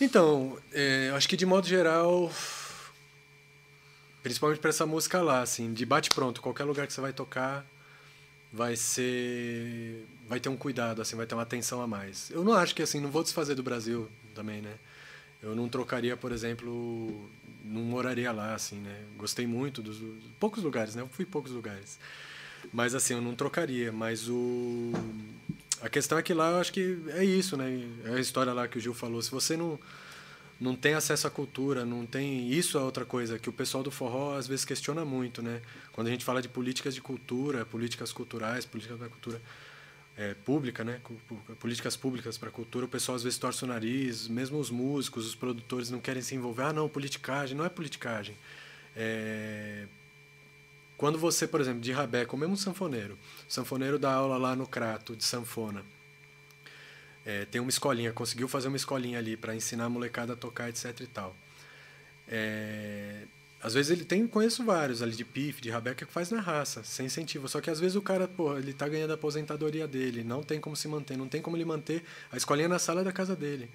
Então, 0.00 0.56
é, 0.72 1.10
acho 1.14 1.28
que 1.28 1.36
de 1.36 1.44
modo 1.44 1.66
geral, 1.66 2.30
principalmente 4.22 4.60
para 4.60 4.70
essa 4.70 4.86
música 4.86 5.20
lá, 5.20 5.42
assim, 5.42 5.72
de 5.72 5.84
bate 5.84 6.10
pronto, 6.10 6.40
qualquer 6.40 6.64
lugar 6.64 6.86
que 6.86 6.92
você 6.92 7.00
vai 7.00 7.12
tocar, 7.12 7.66
vai 8.52 8.76
ser 8.76 10.06
vai 10.28 10.38
ter 10.38 10.48
um 10.48 10.56
cuidado, 10.56 11.02
assim, 11.02 11.16
vai 11.16 11.26
ter 11.26 11.34
uma 11.34 11.42
atenção 11.42 11.82
a 11.82 11.86
mais. 11.86 12.30
Eu 12.30 12.44
não 12.44 12.52
acho 12.52 12.74
que 12.74 12.82
assim, 12.82 13.00
não 13.00 13.10
vou 13.10 13.22
desfazer 13.22 13.54
do 13.54 13.62
Brasil 13.62 14.08
também, 14.34 14.62
né? 14.62 14.74
Eu 15.42 15.54
não 15.54 15.68
trocaria, 15.68 16.16
por 16.16 16.32
exemplo, 16.32 17.28
não 17.64 17.82
moraria 17.82 18.32
lá, 18.32 18.54
assim, 18.54 18.76
né? 18.76 19.04
Gostei 19.16 19.46
muito 19.46 19.82
dos, 19.82 19.98
dos 19.98 20.30
poucos 20.38 20.62
lugares, 20.62 20.94
né? 20.94 21.02
Eu 21.02 21.08
fui 21.08 21.24
poucos 21.24 21.52
lugares. 21.52 21.98
Mas 22.72 22.94
assim, 22.94 23.14
eu 23.14 23.20
não 23.20 23.34
trocaria. 23.34 23.92
Mas 23.92 24.28
o. 24.28 24.92
a 25.80 25.88
questão 25.88 26.18
é 26.18 26.22
que 26.22 26.34
lá 26.34 26.50
eu 26.50 26.60
acho 26.60 26.72
que 26.72 26.98
é 27.08 27.24
isso, 27.24 27.56
né? 27.56 27.86
É 28.04 28.14
a 28.14 28.20
história 28.20 28.52
lá 28.52 28.68
que 28.68 28.78
o 28.78 28.80
Gil 28.80 28.94
falou. 28.94 29.22
Se 29.22 29.30
você 29.30 29.56
não 29.56 29.78
não 30.60 30.74
tem 30.74 30.94
acesso 30.94 31.26
à 31.26 31.30
cultura, 31.30 31.84
não 31.84 32.04
tem 32.04 32.50
isso 32.50 32.76
é 32.76 32.80
outra 32.80 33.04
coisa 33.04 33.38
que 33.38 33.48
o 33.48 33.52
pessoal 33.52 33.82
do 33.82 33.90
forró 33.90 34.36
às 34.36 34.48
vezes 34.48 34.64
questiona 34.64 35.04
muito, 35.04 35.40
né? 35.40 35.62
Quando 35.92 36.08
a 36.08 36.10
gente 36.10 36.24
fala 36.24 36.42
de 36.42 36.48
políticas 36.48 36.94
de 36.94 37.00
cultura, 37.00 37.64
políticas 37.64 38.12
culturais, 38.12 38.64
políticas 38.64 38.98
da 38.98 39.08
cultura 39.08 39.40
é, 40.16 40.34
pública, 40.34 40.82
né? 40.82 41.00
Políticas 41.60 41.96
públicas 41.96 42.36
para 42.36 42.48
a 42.48 42.52
cultura, 42.52 42.86
o 42.86 42.88
pessoal 42.88 43.14
às 43.14 43.22
vezes 43.22 43.38
torce 43.38 43.62
o 43.62 43.68
nariz, 43.68 44.26
mesmo 44.26 44.58
os 44.58 44.68
músicos, 44.68 45.26
os 45.26 45.34
produtores 45.36 45.90
não 45.90 46.00
querem 46.00 46.22
se 46.22 46.34
envolver. 46.34 46.62
Ah, 46.62 46.72
não, 46.72 46.88
politicagem, 46.88 47.56
não 47.56 47.64
é 47.64 47.68
politicagem. 47.68 48.36
É... 48.96 49.86
Quando 50.98 51.18
você, 51.18 51.48
por 51.48 51.60
exemplo, 51.60 51.80
de 51.80 51.92
rabeco, 51.92 52.36
mesmo 52.36 52.52
um 52.52 52.56
sanfoneiro, 52.56 53.18
sanfoneiro 53.48 53.98
dá 53.98 54.12
aula 54.12 54.36
lá 54.36 54.54
no 54.54 54.66
Crato 54.66 55.16
de 55.16 55.24
sanfona 55.24 55.82
é, 57.28 57.44
tem 57.44 57.60
uma 57.60 57.68
escolinha, 57.68 58.10
conseguiu 58.10 58.48
fazer 58.48 58.68
uma 58.68 58.76
escolinha 58.78 59.18
ali 59.18 59.36
para 59.36 59.54
ensinar 59.54 59.84
a 59.84 59.88
molecada 59.90 60.32
a 60.32 60.36
tocar, 60.36 60.70
etc 60.70 60.98
e 61.00 61.06
tal. 61.06 61.36
É, 62.26 63.24
às 63.62 63.74
vezes 63.74 63.90
ele 63.90 64.02
tem, 64.02 64.26
conheço 64.26 64.64
vários 64.64 65.02
ali 65.02 65.14
de 65.14 65.26
PIF, 65.26 65.60
de 65.60 65.68
Rabeca 65.68 66.06
que 66.06 66.12
faz 66.12 66.30
na 66.30 66.40
raça, 66.40 66.82
sem 66.82 67.04
incentivo. 67.04 67.46
Só 67.46 67.60
que 67.60 67.68
às 67.68 67.78
vezes 67.78 67.96
o 67.96 68.00
cara, 68.00 68.26
pô, 68.26 68.56
ele 68.56 68.72
tá 68.72 68.88
ganhando 68.88 69.10
a 69.10 69.14
aposentadoria 69.14 69.86
dele, 69.86 70.24
não 70.24 70.42
tem 70.42 70.58
como 70.58 70.74
se 70.74 70.88
manter, 70.88 71.18
não 71.18 71.28
tem 71.28 71.42
como 71.42 71.54
ele 71.54 71.66
manter 71.66 72.02
a 72.32 72.36
escolinha 72.38 72.66
na 72.68 72.78
sala 72.78 73.04
da 73.04 73.12
casa 73.12 73.36
dele. 73.36 73.68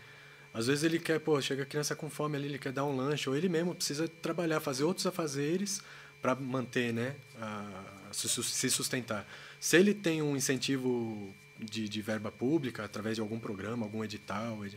Às 0.52 0.66
vezes 0.66 0.84
ele 0.84 0.98
quer, 0.98 1.20
pô, 1.20 1.40
chega 1.40 1.62
a 1.62 1.66
criança 1.66 1.96
com 1.96 2.10
fome 2.10 2.38
ali, 2.38 2.48
ele 2.48 2.60
quer 2.60 2.72
dar 2.72 2.86
um 2.86 2.96
lanche, 2.96 3.30
ou 3.30 3.36
ele 3.36 3.50
mesmo 3.50 3.76
precisa 3.76 4.08
trabalhar, 4.08 4.60
fazer 4.62 4.84
outros 4.84 5.06
afazeres 5.06 5.80
para 6.24 6.34
manter, 6.36 6.94
né, 6.94 7.16
a, 7.40 7.84
se 8.14 8.70
sustentar. 8.70 9.28
Se 9.60 9.78
ele 9.78 9.94
tem 9.94 10.22
um 10.22 10.38
incentivo 10.38 11.34
de, 11.60 11.90
de 11.90 12.02
verba 12.02 12.32
pública 12.32 12.86
através 12.86 13.16
de 13.16 13.22
algum 13.22 13.38
programa, 13.38 13.86
algum 13.86 14.04
edital, 14.06 14.66
e, 14.66 14.72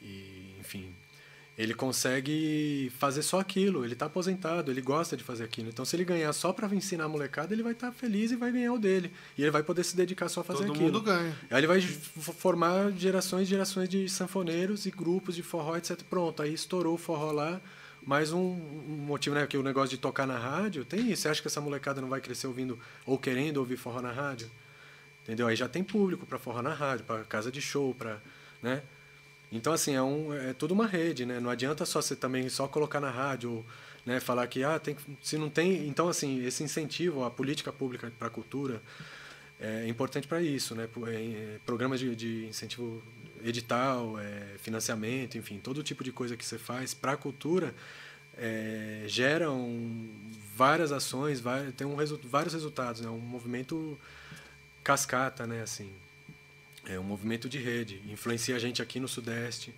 e, 0.00 0.54
enfim, 0.60 0.94
ele 1.58 1.74
consegue 1.74 2.92
fazer 2.98 3.22
só 3.22 3.40
aquilo. 3.40 3.84
Ele 3.84 3.94
está 3.94 4.06
aposentado, 4.06 4.70
ele 4.70 4.80
gosta 4.80 5.16
de 5.16 5.24
fazer 5.24 5.42
aquilo. 5.42 5.68
Então, 5.68 5.84
se 5.84 5.96
ele 5.96 6.04
ganhar 6.04 6.32
só 6.32 6.52
para 6.52 6.72
ensinar 6.72 7.04
a 7.04 7.08
molecada, 7.08 7.52
ele 7.52 7.62
vai 7.62 7.72
estar 7.72 7.88
tá 7.88 7.92
feliz 7.92 8.30
e 8.30 8.36
vai 8.36 8.52
ganhar 8.52 8.72
o 8.72 8.78
dele. 8.78 9.12
E 9.36 9.42
ele 9.42 9.50
vai 9.50 9.62
poder 9.62 9.82
se 9.82 9.96
dedicar 9.96 10.28
só 10.28 10.42
a 10.42 10.44
fazer 10.44 10.66
Todo 10.66 10.72
aquilo. 10.72 10.92
Todo 10.92 11.04
mundo 11.04 11.04
ganha. 11.04 11.36
Aí 11.50 11.58
ele 11.58 11.66
vai 11.66 11.80
formar 11.80 12.92
gerações 12.92 13.48
e 13.48 13.50
gerações 13.50 13.88
de 13.88 14.08
sanfoneiros 14.08 14.86
e 14.86 14.90
grupos 14.92 15.34
de 15.34 15.42
forró, 15.42 15.76
etc. 15.76 16.00
Pronto, 16.08 16.42
aí 16.42 16.54
estourou 16.54 16.94
o 16.94 16.98
forró 16.98 17.32
lá. 17.32 17.60
Mais 18.06 18.32
um, 18.32 18.40
motivo, 19.06 19.34
né? 19.34 19.46
Que 19.46 19.56
o 19.56 19.62
negócio 19.62 19.90
de 19.90 19.98
tocar 19.98 20.26
na 20.26 20.38
rádio 20.38 20.84
tem 20.84 21.10
isso. 21.10 21.22
Você 21.22 21.28
acha 21.28 21.40
que 21.40 21.48
essa 21.48 21.60
molecada 21.60 22.00
não 22.00 22.08
vai 22.08 22.20
crescer 22.20 22.46
ouvindo 22.46 22.78
ou 23.06 23.18
querendo 23.18 23.58
ouvir 23.58 23.76
forró 23.76 24.02
na 24.02 24.12
rádio? 24.12 24.50
Entendeu? 25.22 25.46
Aí 25.46 25.56
já 25.56 25.68
tem 25.68 25.82
público 25.82 26.26
para 26.26 26.38
forró 26.38 26.60
na 26.60 26.74
rádio, 26.74 27.06
para 27.06 27.24
casa 27.24 27.50
de 27.50 27.60
show, 27.60 27.94
para, 27.94 28.20
né? 28.62 28.82
Então 29.50 29.72
assim, 29.72 29.94
é 29.94 30.02
um 30.02 30.34
é 30.34 30.52
tudo 30.52 30.74
uma 30.74 30.86
rede, 30.86 31.24
né? 31.24 31.40
Não 31.40 31.48
adianta 31.48 31.86
só 31.86 32.02
você 32.02 32.14
também 32.14 32.48
só 32.48 32.68
colocar 32.68 33.00
na 33.00 33.10
rádio, 33.10 33.64
né, 34.04 34.20
falar 34.20 34.46
que 34.48 34.62
ah, 34.62 34.78
tem 34.78 34.96
se 35.22 35.38
não 35.38 35.48
tem, 35.48 35.88
então 35.88 36.08
assim, 36.08 36.44
esse 36.44 36.62
incentivo 36.62 37.24
à 37.24 37.30
política 37.30 37.72
pública 37.72 38.12
para 38.18 38.28
a 38.28 38.30
cultura 38.30 38.82
é 39.58 39.88
importante 39.88 40.26
para 40.26 40.42
isso, 40.42 40.74
né? 40.74 40.88
É, 41.06 41.10
é, 41.10 41.58
programas 41.64 42.00
de, 42.00 42.14
de 42.14 42.46
incentivo 42.46 43.02
edital, 43.44 44.18
é, 44.18 44.56
financiamento, 44.58 45.36
enfim, 45.36 45.58
todo 45.58 45.82
tipo 45.82 46.02
de 46.02 46.10
coisa 46.10 46.36
que 46.36 46.44
você 46.44 46.58
faz 46.58 46.94
para 46.94 47.12
a 47.12 47.16
cultura 47.16 47.74
é, 48.36 49.04
geram 49.06 50.08
várias 50.56 50.92
ações, 50.92 51.40
vai, 51.40 51.70
tem 51.72 51.86
um, 51.86 51.96
vários 52.24 52.54
resultados, 52.54 53.00
né? 53.00 53.08
Um 53.08 53.18
movimento 53.18 53.98
cascata, 54.82 55.46
né? 55.46 55.62
Assim, 55.62 55.90
é 56.86 56.98
um 56.98 57.04
movimento 57.04 57.48
de 57.48 57.58
rede, 57.58 58.00
influencia 58.08 58.56
a 58.56 58.58
gente 58.58 58.82
aqui 58.82 58.98
no 58.98 59.08
Sudeste, 59.08 59.74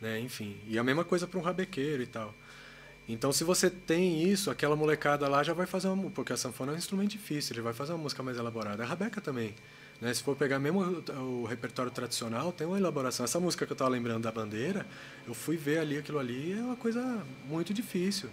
né? 0.00 0.18
Enfim, 0.20 0.56
e 0.66 0.78
a 0.78 0.84
mesma 0.84 1.04
coisa 1.04 1.26
para 1.26 1.38
um 1.38 1.42
rabequeiro 1.42 2.02
e 2.02 2.06
tal. 2.06 2.34
Então, 3.08 3.32
se 3.32 3.42
você 3.42 3.68
tem 3.68 4.22
isso, 4.22 4.50
aquela 4.50 4.76
molecada 4.76 5.28
lá 5.28 5.42
já 5.42 5.52
vai 5.52 5.66
fazer 5.66 5.88
uma 5.88 6.10
porque 6.10 6.32
a 6.32 6.36
sanfona 6.36 6.72
é 6.72 6.74
um 6.76 6.78
instrumento 6.78 7.10
difícil, 7.10 7.54
ele 7.54 7.62
vai 7.62 7.72
fazer 7.72 7.92
uma 7.92 7.98
música 7.98 8.22
mais 8.22 8.38
elaborada. 8.38 8.82
A 8.84 8.86
rabeca 8.86 9.20
também, 9.20 9.54
né? 10.00 10.12
Se 10.14 10.22
for 10.22 10.34
pegar 10.36 10.58
mesmo 10.58 10.80
o, 10.82 11.42
o 11.42 11.44
repertório 11.44 11.90
tradicional, 11.90 12.52
tem 12.52 12.66
uma 12.66 12.78
elaboração. 12.78 13.24
Essa 13.24 13.38
música 13.38 13.66
que 13.66 13.72
eu 13.72 13.74
estava 13.74 13.90
lembrando 13.90 14.22
da 14.22 14.32
bandeira, 14.32 14.86
eu 15.26 15.34
fui 15.34 15.56
ver 15.56 15.78
ali 15.78 15.98
aquilo 15.98 16.18
ali, 16.18 16.52
é 16.58 16.62
uma 16.62 16.76
coisa 16.76 17.22
muito 17.46 17.74
difícil. 17.74 18.30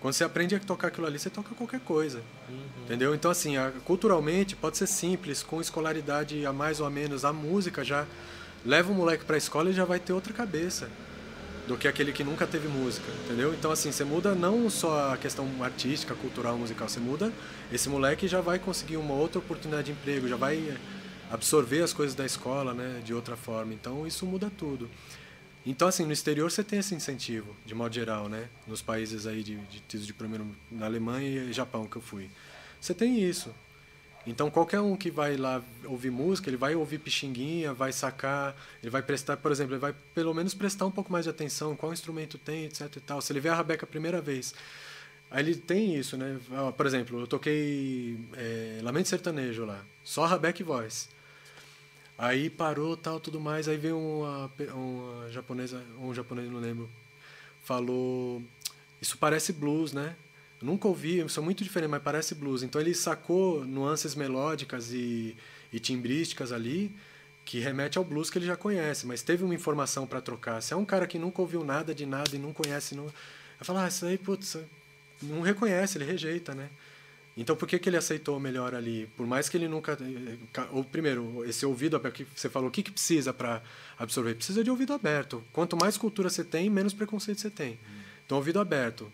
Quando 0.00 0.14
você 0.14 0.24
aprende 0.24 0.54
a 0.54 0.60
tocar 0.60 0.88
aquilo 0.88 1.06
ali, 1.06 1.18
você 1.18 1.28
toca 1.28 1.54
qualquer 1.54 1.80
coisa. 1.80 2.22
Uhum. 2.48 2.84
Entendeu? 2.84 3.14
Então, 3.14 3.30
assim, 3.30 3.56
a, 3.56 3.70
culturalmente 3.84 4.56
pode 4.56 4.76
ser 4.76 4.86
simples, 4.86 5.42
com 5.42 5.60
escolaridade 5.60 6.44
a 6.46 6.52
mais 6.52 6.80
ou 6.80 6.86
a 6.86 6.90
menos. 6.90 7.24
A 7.24 7.32
música 7.32 7.84
já 7.84 8.06
leva 8.64 8.92
o 8.92 8.94
moleque 8.94 9.24
para 9.24 9.36
a 9.36 9.38
escola 9.38 9.70
e 9.70 9.72
já 9.72 9.84
vai 9.84 9.98
ter 9.98 10.12
outra 10.12 10.32
cabeça 10.32 10.88
do 11.70 11.78
que 11.78 11.86
aquele 11.86 12.12
que 12.12 12.24
nunca 12.24 12.48
teve 12.48 12.66
música, 12.66 13.06
entendeu? 13.24 13.54
Então, 13.54 13.70
assim, 13.70 13.92
você 13.92 14.02
muda 14.02 14.34
não 14.34 14.68
só 14.68 15.12
a 15.12 15.16
questão 15.16 15.46
artística, 15.62 16.16
cultural, 16.16 16.58
musical, 16.58 16.88
você 16.88 16.98
muda, 16.98 17.32
esse 17.72 17.88
moleque 17.88 18.26
já 18.26 18.40
vai 18.40 18.58
conseguir 18.58 18.96
uma 18.96 19.14
outra 19.14 19.38
oportunidade 19.38 19.84
de 19.84 19.92
emprego, 19.92 20.26
já 20.26 20.34
vai 20.34 20.76
absorver 21.30 21.80
as 21.80 21.92
coisas 21.92 22.16
da 22.16 22.26
escola, 22.26 22.74
né, 22.74 23.00
de 23.04 23.14
outra 23.14 23.36
forma. 23.36 23.72
Então, 23.72 24.04
isso 24.04 24.26
muda 24.26 24.50
tudo. 24.58 24.90
Então, 25.64 25.86
assim, 25.86 26.04
no 26.04 26.12
exterior 26.12 26.50
você 26.50 26.64
tem 26.64 26.80
esse 26.80 26.92
incentivo, 26.92 27.54
de 27.64 27.72
modo 27.72 27.94
geral, 27.94 28.28
né? 28.28 28.48
Nos 28.66 28.82
países 28.82 29.24
aí 29.24 29.44
de, 29.44 29.56
de, 29.86 30.06
de 30.06 30.12
primeiro, 30.12 30.44
na 30.72 30.86
Alemanha 30.86 31.44
e 31.44 31.52
Japão 31.52 31.86
que 31.86 31.94
eu 31.94 32.02
fui. 32.02 32.28
Você 32.80 32.92
tem 32.92 33.22
isso. 33.22 33.54
Então, 34.30 34.48
qualquer 34.48 34.80
um 34.80 34.96
que 34.96 35.10
vai 35.10 35.36
lá 35.36 35.60
ouvir 35.84 36.10
música, 36.10 36.48
ele 36.48 36.56
vai 36.56 36.74
ouvir 36.74 36.98
pixinguinha, 36.98 37.74
vai 37.74 37.92
sacar, 37.92 38.54
ele 38.80 38.88
vai 38.88 39.02
prestar, 39.02 39.36
por 39.36 39.50
exemplo, 39.50 39.74
ele 39.74 39.80
vai 39.80 39.92
pelo 40.14 40.32
menos 40.32 40.54
prestar 40.54 40.86
um 40.86 40.90
pouco 40.90 41.10
mais 41.10 41.24
de 41.24 41.30
atenção, 41.30 41.74
qual 41.74 41.92
instrumento 41.92 42.38
tem, 42.38 42.66
etc 42.66 42.94
e 42.96 43.00
tal. 43.00 43.20
Se 43.20 43.32
ele 43.32 43.40
vê 43.40 43.48
a 43.48 43.54
rabeca 43.54 43.84
a 43.84 43.88
primeira 43.88 44.20
vez, 44.20 44.54
aí 45.30 45.42
ele 45.44 45.56
tem 45.56 45.96
isso, 45.96 46.16
né? 46.16 46.38
Por 46.76 46.86
exemplo, 46.86 47.20
eu 47.20 47.26
toquei 47.26 48.18
é, 48.36 48.78
Lamento 48.82 49.08
Sertanejo 49.08 49.64
lá, 49.64 49.84
só 50.04 50.24
rabeca 50.26 50.62
e 50.62 50.64
voz. 50.64 51.08
Aí 52.16 52.50
parou, 52.50 52.96
tal, 52.96 53.18
tudo 53.18 53.40
mais. 53.40 53.66
Aí 53.66 53.78
veio 53.78 53.98
uma, 53.98 54.50
uma 54.74 55.30
japonesa, 55.30 55.82
um 55.98 56.14
japonês, 56.14 56.48
não 56.50 56.60
lembro, 56.60 56.88
falou: 57.64 58.42
Isso 59.00 59.18
parece 59.18 59.52
blues, 59.52 59.92
né? 59.92 60.14
Eu 60.60 60.66
nunca 60.66 60.86
ouvi, 60.86 61.26
são 61.28 61.42
muito 61.42 61.64
diferentes, 61.64 61.90
mas 61.90 62.02
parece 62.02 62.34
blues. 62.34 62.62
Então 62.62 62.80
ele 62.80 62.94
sacou 62.94 63.64
nuances 63.64 64.14
melódicas 64.14 64.92
e, 64.92 65.36
e 65.72 65.80
timbrísticas 65.80 66.52
ali 66.52 66.94
que 67.44 67.58
remete 67.58 67.98
ao 67.98 68.04
blues 68.04 68.30
que 68.30 68.38
ele 68.38 68.46
já 68.46 68.56
conhece, 68.56 69.06
mas 69.06 69.22
teve 69.22 69.42
uma 69.42 69.54
informação 69.54 70.06
para 70.06 70.20
trocar. 70.20 70.62
Se 70.62 70.72
é 70.72 70.76
um 70.76 70.84
cara 70.84 71.06
que 71.06 71.18
nunca 71.18 71.40
ouviu 71.40 71.64
nada 71.64 71.94
de 71.94 72.06
nada 72.06 72.36
e 72.36 72.38
não 72.38 72.52
conhece, 72.52 72.94
não, 72.94 73.06
vai 73.06 73.64
falar, 73.64 73.84
ah, 73.84 73.88
isso 73.88 74.06
aí, 74.06 74.16
putz, 74.16 74.56
não 75.22 75.40
reconhece, 75.40 75.98
ele 75.98 76.04
rejeita, 76.04 76.54
né? 76.54 76.68
Então, 77.36 77.56
por 77.56 77.66
que, 77.66 77.78
que 77.78 77.88
ele 77.88 77.96
aceitou 77.96 78.38
melhor 78.38 78.74
ali? 78.74 79.08
Por 79.16 79.26
mais 79.26 79.48
que 79.48 79.56
ele 79.56 79.66
nunca. 79.66 79.96
Eh, 80.00 80.66
ou, 80.72 80.84
primeiro, 80.84 81.42
esse 81.46 81.64
ouvido 81.64 81.96
aberto 81.96 82.16
que 82.16 82.26
você 82.34 82.50
falou, 82.50 82.68
o 82.68 82.70
que, 82.70 82.82
que 82.82 82.90
precisa 82.90 83.32
para 83.32 83.62
absorver? 83.98 84.34
Precisa 84.34 84.62
de 84.62 84.70
ouvido 84.70 84.92
aberto. 84.92 85.42
Quanto 85.52 85.76
mais 85.76 85.96
cultura 85.96 86.28
você 86.28 86.44
tem, 86.44 86.68
menos 86.68 86.92
preconceito 86.92 87.40
você 87.40 87.48
tem. 87.48 87.78
Então, 88.26 88.36
ouvido 88.36 88.60
aberto. 88.60 89.10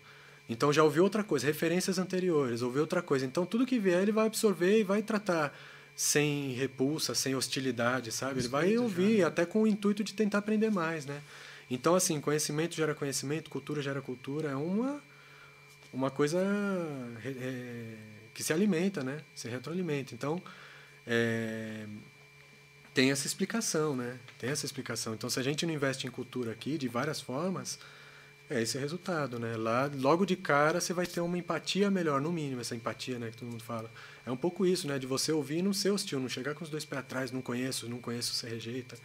Então, 0.49 0.71
já 0.71 0.83
ouviu 0.83 1.03
outra 1.03 1.23
coisa, 1.23 1.45
referências 1.45 1.97
anteriores, 1.97 2.61
ouviu 2.61 2.81
outra 2.81 3.01
coisa. 3.01 3.25
Então, 3.25 3.45
tudo 3.45 3.65
que 3.65 3.79
vier, 3.79 4.01
ele 4.01 4.11
vai 4.11 4.27
absorver 4.27 4.79
e 4.79 4.83
vai 4.83 5.01
tratar 5.01 5.53
sem 5.95 6.53
repulsa, 6.53 7.15
sem 7.15 7.35
hostilidade, 7.35 8.11
sabe? 8.11 8.39
Ele 8.39 8.47
vai 8.47 8.77
ouvir, 8.77 9.23
até 9.23 9.45
com 9.45 9.63
o 9.63 9.67
intuito 9.67 10.03
de 10.03 10.13
tentar 10.13 10.37
aprender 10.37 10.69
mais, 10.69 11.05
né? 11.05 11.21
Então, 11.69 11.95
assim, 11.95 12.21
conhecimento 12.21 12.75
gera 12.75 12.95
conhecimento, 12.95 13.49
cultura 13.49 13.81
gera 13.81 14.01
cultura. 14.01 14.49
É 14.49 14.55
uma 14.55 15.01
uma 15.93 16.11
coisa 16.11 16.39
é, 17.25 17.95
que 18.33 18.43
se 18.43 18.53
alimenta, 18.53 19.03
né? 19.03 19.21
Se 19.33 19.49
retroalimenta. 19.49 20.13
Então, 20.13 20.41
é, 21.05 21.85
tem 22.93 23.11
essa 23.11 23.25
explicação, 23.25 23.95
né? 23.95 24.19
Tem 24.37 24.49
essa 24.49 24.65
explicação. 24.65 25.13
Então, 25.13 25.29
se 25.29 25.39
a 25.39 25.43
gente 25.43 25.65
não 25.65 25.73
investe 25.73 26.05
em 26.05 26.11
cultura 26.11 26.51
aqui 26.51 26.77
de 26.77 26.87
várias 26.87 27.19
formas, 27.19 27.79
é 28.49 28.61
esse 28.61 28.77
resultado, 28.77 29.39
né? 29.39 29.57
Lá, 29.57 29.89
logo 29.93 30.25
de 30.25 30.35
cara, 30.35 30.79
você 30.79 30.93
vai 30.93 31.05
ter 31.05 31.19
uma 31.19 31.37
empatia 31.37 31.91
melhor, 31.91 32.21
no 32.21 32.31
mínimo, 32.31 32.61
essa 32.61 32.75
empatia, 32.75 33.19
né? 33.19 33.29
Que 33.29 33.37
todo 33.37 33.49
mundo 33.49 33.63
fala. 33.63 33.91
É 34.25 34.31
um 34.31 34.37
pouco 34.37 34.65
isso, 34.65 34.87
né? 34.87 34.97
De 34.97 35.05
você 35.05 35.31
ouvir 35.31 35.57
e 35.57 35.61
não 35.61 35.73
ser 35.73 35.91
hostil, 35.91 36.19
não 36.19 36.29
chegar 36.29 36.53
com 36.55 36.63
os 36.63 36.69
dois 36.69 36.85
pés 36.85 36.99
atrás, 36.99 37.31
não 37.31 37.41
conheço, 37.41 37.89
não 37.89 37.99
conheço, 37.99 38.33
você 38.33 38.47
rejeita. 38.47 38.97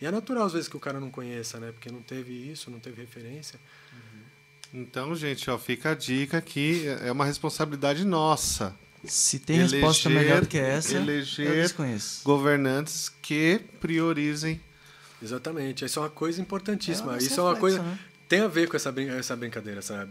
E 0.00 0.06
é 0.06 0.10
natural, 0.10 0.44
às 0.44 0.52
vezes, 0.52 0.68
que 0.68 0.76
o 0.76 0.80
cara 0.80 1.00
não 1.00 1.10
conheça, 1.10 1.58
né? 1.58 1.72
Porque 1.72 1.90
não 1.90 2.02
teve 2.02 2.32
isso, 2.32 2.70
não 2.70 2.78
teve 2.78 3.00
referência. 3.00 3.58
Então, 4.72 5.14
gente, 5.14 5.48
ó, 5.50 5.56
fica 5.56 5.90
a 5.90 5.94
dica 5.94 6.40
que 6.40 6.86
é 7.02 7.12
uma 7.12 7.24
responsabilidade 7.24 8.04
nossa. 8.04 8.74
Se 9.04 9.38
tem 9.38 9.58
eleger, 9.58 9.80
resposta 9.80 10.10
melhor 10.10 10.40
do 10.40 10.48
que 10.48 10.58
essa, 10.58 10.96
eleger 10.96 11.46
eu 11.46 11.62
desconheço. 11.62 12.24
governantes 12.24 13.08
que 13.22 13.60
priorizem. 13.80 14.60
Exatamente. 15.22 15.84
Isso 15.84 15.98
é 15.98 16.02
uma 16.02 16.10
coisa 16.10 16.40
importantíssima. 16.40 17.14
É 17.14 17.18
Isso 17.18 17.38
é 17.38 17.42
uma 17.42 17.56
coisa. 17.56 17.82
Né? 17.82 17.98
Tem 18.34 18.40
a 18.40 18.48
ver 18.48 18.68
com 18.68 18.74
essa, 18.74 18.90
brin 18.90 19.06
essa 19.10 19.36
brincadeira, 19.36 19.78
essa 19.78 20.08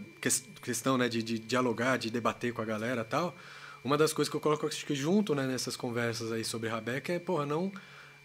questão 0.62 0.98
né, 0.98 1.10
de, 1.10 1.22
de 1.22 1.38
dialogar, 1.38 1.98
de 1.98 2.10
debater 2.10 2.54
com 2.54 2.62
a 2.62 2.66
galera 2.66 3.04
tal. 3.04 3.36
Uma 3.84 3.98
das 3.98 4.14
coisas 4.14 4.30
que 4.30 4.38
eu 4.38 4.40
coloco 4.40 4.66
que 4.70 4.96
junto 4.96 5.36
né, 5.36 5.46
nessas 5.46 5.76
conversas 5.76 6.32
aí 6.32 6.42
sobre 6.46 6.70
Rabeca 6.70 7.12
é, 7.12 7.20
porra, 7.20 7.46
não 7.46 7.70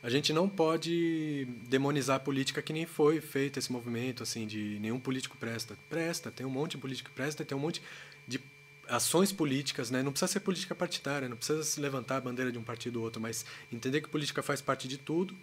a 0.01 0.09
gente 0.09 0.33
não 0.33 0.49
pode 0.49 1.49
demonizar 1.68 2.15
a 2.15 2.20
política 2.20 2.62
que 2.62 2.73
nem 2.73 2.86
foi 2.86 3.20
feito 3.20 3.59
esse 3.59 3.73
movimento, 3.73 4.23
assim, 4.23 4.47
de 4.47 4.78
nenhum 4.78 5.01
político 5.01 5.36
presta. 5.36 5.77
Presta, 5.91 6.31
tem 6.31 6.47
um 6.47 6.51
monte 6.51 6.77
de 6.77 6.78
político 6.78 7.10
que 7.10 7.17
presta, 7.17 7.44
tem 7.44 7.59
um 7.59 7.60
monte 7.60 7.83
de 8.25 8.41
ações 8.89 9.33
políticas, 9.33 9.91
né? 9.91 10.01
Não 10.01 10.12
precisa 10.12 10.31
ser 10.31 10.39
política 10.39 10.77
partidária, 10.77 11.28
não 11.28 11.36
precisa 11.36 11.65
se 11.65 11.81
levantar 11.81 12.18
a 12.18 12.20
bandeira 12.20 12.52
de 12.52 12.59
um 12.59 12.62
partido 12.62 13.01
ou 13.01 13.05
outro, 13.05 13.20
mas 13.20 13.44
entender 13.73 14.01
que 14.01 14.09
política 14.09 14.44
faz 14.44 14.60
parte 14.60 14.86
de 14.86 14.97
tudo, 14.97 15.35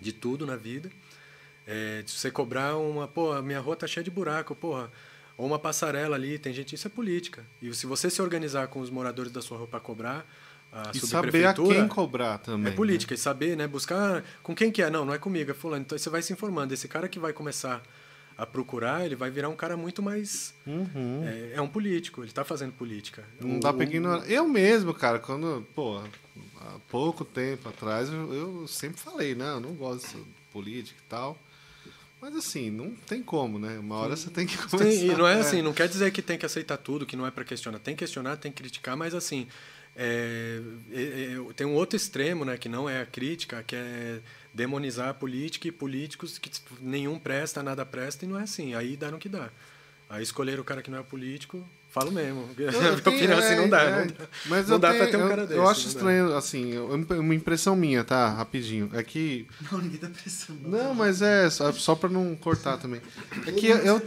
de 0.00 0.12
tudo 0.12 0.46
na 0.46 0.54
vida. 0.54 0.88
É, 1.66 2.02
se 2.06 2.16
você 2.16 2.30
cobrar 2.30 2.76
uma, 2.76 3.08
pô, 3.08 3.32
a 3.32 3.42
minha 3.42 3.60
rua 3.60 3.76
tá 3.76 3.86
cheia 3.86 4.04
de 4.04 4.10
buraco, 4.10 4.54
porra, 4.54 4.90
ou 5.36 5.46
uma 5.46 5.58
passarela 5.58 6.16
ali, 6.16 6.38
tem 6.38 6.52
gente, 6.52 6.74
isso 6.74 6.86
é 6.86 6.90
política. 6.90 7.44
E 7.60 7.72
se 7.74 7.86
você 7.86 8.10
se 8.10 8.20
organizar 8.20 8.68
com 8.68 8.80
os 8.80 8.90
moradores 8.90 9.32
da 9.32 9.40
sua 9.42 9.58
rua 9.58 9.66
para 9.66 9.80
cobrar, 9.80 10.26
a 10.72 10.90
e 10.92 10.98
saber 10.98 11.46
a 11.46 11.54
quem 11.54 11.86
cobrar 11.86 12.38
também. 12.38 12.72
É 12.72 12.74
política, 12.74 13.14
né? 13.14 13.16
e 13.16 13.18
saber, 13.18 13.56
né, 13.56 13.66
buscar 13.66 14.24
com 14.42 14.54
quem 14.54 14.72
que 14.72 14.82
é, 14.82 14.90
não, 14.90 15.04
não 15.04 15.14
é 15.14 15.18
comigo, 15.18 15.50
é 15.50 15.54
fulano. 15.54 15.82
Então 15.82 15.96
você 15.96 16.10
vai 16.10 16.20
se 16.20 16.32
informando, 16.32 16.74
esse 16.74 16.88
cara 16.88 17.08
que 17.08 17.18
vai 17.18 17.32
começar 17.32 17.82
a 18.36 18.44
procurar, 18.44 19.04
ele 19.04 19.14
vai 19.14 19.30
virar 19.30 19.48
um 19.48 19.54
cara 19.54 19.76
muito 19.76 20.02
mais. 20.02 20.52
Uhum. 20.66 21.22
É, 21.24 21.52
é, 21.54 21.60
um 21.60 21.68
político, 21.68 22.22
ele 22.22 22.28
está 22.28 22.44
fazendo 22.44 22.72
política. 22.72 23.24
Não 23.40 23.58
o, 23.58 23.60
dá 23.60 23.72
pra 23.72 23.84
ignorar. 23.84 24.28
Eu 24.28 24.48
mesmo, 24.48 24.92
cara, 24.92 25.20
quando, 25.20 25.64
pô, 25.74 25.98
há 26.60 26.78
pouco 26.90 27.24
tempo 27.24 27.68
atrás, 27.68 28.08
eu, 28.08 28.34
eu 28.34 28.68
sempre 28.68 29.00
falei, 29.00 29.34
né, 29.36 29.50
eu 29.50 29.60
não 29.60 29.74
gosto 29.74 30.16
de 30.16 30.24
política 30.52 30.98
e 31.00 31.08
tal. 31.08 31.38
Mas 32.24 32.36
assim, 32.36 32.70
não 32.70 32.90
tem 33.06 33.22
como, 33.22 33.58
né? 33.58 33.78
Uma 33.78 33.96
hora 33.96 34.16
você 34.16 34.30
tem 34.30 34.46
que 34.46 34.56
começar. 34.56 34.90
Sim, 34.90 35.10
e 35.10 35.14
não 35.14 35.28
é 35.28 35.34
assim, 35.34 35.60
não 35.60 35.74
quer 35.74 35.86
dizer 35.86 36.10
que 36.10 36.22
tem 36.22 36.38
que 36.38 36.46
aceitar 36.46 36.78
tudo, 36.78 37.04
que 37.04 37.16
não 37.16 37.26
é 37.26 37.30
para 37.30 37.44
questionar. 37.44 37.78
Tem 37.78 37.94
que 37.94 37.98
questionar, 37.98 38.38
tem 38.38 38.50
que 38.50 38.62
criticar, 38.62 38.96
mas 38.96 39.14
assim, 39.14 39.46
é, 39.94 40.58
é, 40.90 41.02
é, 41.02 41.52
tem 41.54 41.66
um 41.66 41.74
outro 41.74 41.98
extremo, 41.98 42.42
né, 42.42 42.56
que 42.56 42.66
não 42.66 42.88
é 42.88 43.02
a 43.02 43.04
crítica, 43.04 43.62
que 43.62 43.76
é 43.76 44.20
demonizar 44.54 45.10
a 45.10 45.14
política 45.14 45.68
e 45.68 45.70
políticos 45.70 46.38
que 46.38 46.50
nenhum 46.80 47.18
presta, 47.18 47.62
nada 47.62 47.84
presta, 47.84 48.24
e 48.24 48.28
não 48.28 48.40
é 48.40 48.44
assim. 48.44 48.74
Aí 48.74 48.96
dá 48.96 49.10
no 49.10 49.18
que 49.18 49.28
dá. 49.28 49.50
Aí 50.08 50.22
escolher 50.22 50.58
o 50.58 50.64
cara 50.64 50.80
que 50.80 50.90
não 50.90 51.00
é 51.00 51.02
político, 51.02 51.62
falo 51.94 52.10
mesmo. 52.10 52.50
Eu, 52.58 52.72
Minha 52.74 52.92
opinião 52.94 53.38
assim 53.38 53.54
não 53.54 53.68
dá. 53.68 53.82
É, 53.82 54.00
não 54.00 54.06
dá, 54.08 54.14
mas 54.46 54.68
não 54.68 54.80
dá 54.80 54.88
tenho, 54.90 55.02
pra 55.02 55.10
ter 55.12 55.16
um 55.16 55.28
cara 55.28 55.42
eu, 55.42 55.46
desse. 55.46 55.60
Eu 55.60 55.68
acho 55.68 55.88
estranho, 55.88 56.28
dá. 56.30 56.38
assim, 56.38 56.76
uma 56.76 57.34
impressão 57.34 57.76
minha, 57.76 58.02
tá? 58.02 58.28
Rapidinho. 58.30 58.90
É 58.92 59.02
que. 59.04 59.46
Não, 59.70 59.80
ninguém 59.80 60.00
tá 60.00 60.08
pressionando. 60.08 60.68
Não, 60.68 60.92
mas 60.92 61.22
é 61.22 61.48
só, 61.48 61.70
só 61.72 61.94
pra 61.94 62.10
não 62.10 62.34
cortar 62.34 62.78
também. 62.78 63.00
É 63.46 63.52
que 63.52 63.68
eu. 63.68 64.02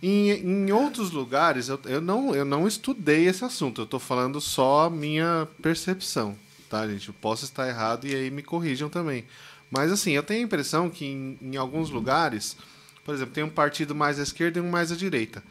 Em, 0.00 0.30
em 0.30 0.72
outros 0.72 1.10
lugares, 1.10 1.68
eu, 1.68 1.80
eu, 1.86 2.00
não, 2.00 2.34
eu 2.34 2.44
não 2.44 2.68
estudei 2.68 3.26
esse 3.26 3.44
assunto. 3.44 3.82
Eu 3.82 3.86
tô 3.86 3.98
falando 3.98 4.40
só 4.40 4.86
a 4.86 4.90
minha 4.90 5.48
percepção, 5.60 6.38
tá, 6.70 6.86
gente? 6.86 7.08
Eu 7.08 7.14
posso 7.20 7.44
estar 7.44 7.66
errado 7.66 8.06
e 8.06 8.14
aí 8.14 8.30
me 8.30 8.42
corrijam 8.42 8.88
também. 8.88 9.24
Mas 9.68 9.90
assim, 9.90 10.12
eu 10.12 10.22
tenho 10.22 10.40
a 10.40 10.44
impressão 10.44 10.88
que 10.88 11.04
em, 11.04 11.38
em 11.42 11.56
alguns 11.56 11.90
lugares, 11.90 12.56
por 13.04 13.12
exemplo, 13.12 13.34
tem 13.34 13.42
um 13.42 13.50
partido 13.50 13.94
mais 13.94 14.20
à 14.20 14.22
esquerda 14.22 14.58
e 14.60 14.62
um 14.62 14.70
mais 14.70 14.92
à 14.92 14.96
direita. 14.96 15.42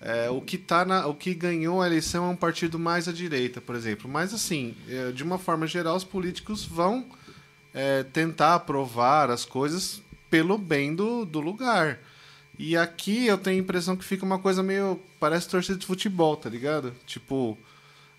É, 0.00 0.30
o, 0.30 0.40
que 0.40 0.56
tá 0.56 0.84
na, 0.84 1.06
o 1.06 1.14
que 1.14 1.34
ganhou 1.34 1.82
a 1.82 1.86
eleição 1.86 2.26
é 2.26 2.28
um 2.28 2.36
partido 2.36 2.78
mais 2.78 3.08
à 3.08 3.12
direita, 3.12 3.60
por 3.60 3.74
exemplo. 3.74 4.08
Mas 4.08 4.32
assim, 4.32 4.76
é, 4.88 5.10
de 5.10 5.24
uma 5.24 5.38
forma 5.38 5.66
geral, 5.66 5.96
os 5.96 6.04
políticos 6.04 6.64
vão 6.64 7.06
é, 7.74 8.04
tentar 8.04 8.54
aprovar 8.54 9.30
as 9.30 9.44
coisas 9.44 10.00
pelo 10.30 10.56
bem 10.56 10.94
do, 10.94 11.24
do 11.24 11.40
lugar. 11.40 11.98
E 12.58 12.76
aqui 12.76 13.26
eu 13.26 13.38
tenho 13.38 13.58
a 13.58 13.60
impressão 13.60 13.96
que 13.96 14.04
fica 14.04 14.24
uma 14.24 14.38
coisa 14.38 14.62
meio. 14.62 15.00
Parece 15.18 15.48
torcida 15.48 15.78
de 15.78 15.86
futebol, 15.86 16.36
tá 16.36 16.48
ligado? 16.48 16.94
Tipo, 17.06 17.58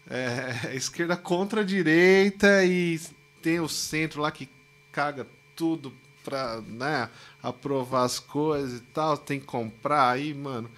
é, 0.10 0.72
esquerda 0.76 1.16
contra 1.16 1.62
a 1.62 1.64
direita 1.64 2.64
e 2.66 3.00
tem 3.42 3.60
o 3.60 3.70
centro 3.70 4.22
lá 4.22 4.32
que 4.32 4.50
caga 4.92 5.26
tudo 5.56 5.94
pra 6.24 6.62
né, 6.62 7.10
aprovar 7.42 8.04
as 8.04 8.20
coisas 8.20 8.80
e 8.80 8.84
tal, 8.94 9.18
tem 9.18 9.40
que 9.40 9.46
comprar 9.46 10.12
aí, 10.12 10.34
mano. 10.34 10.70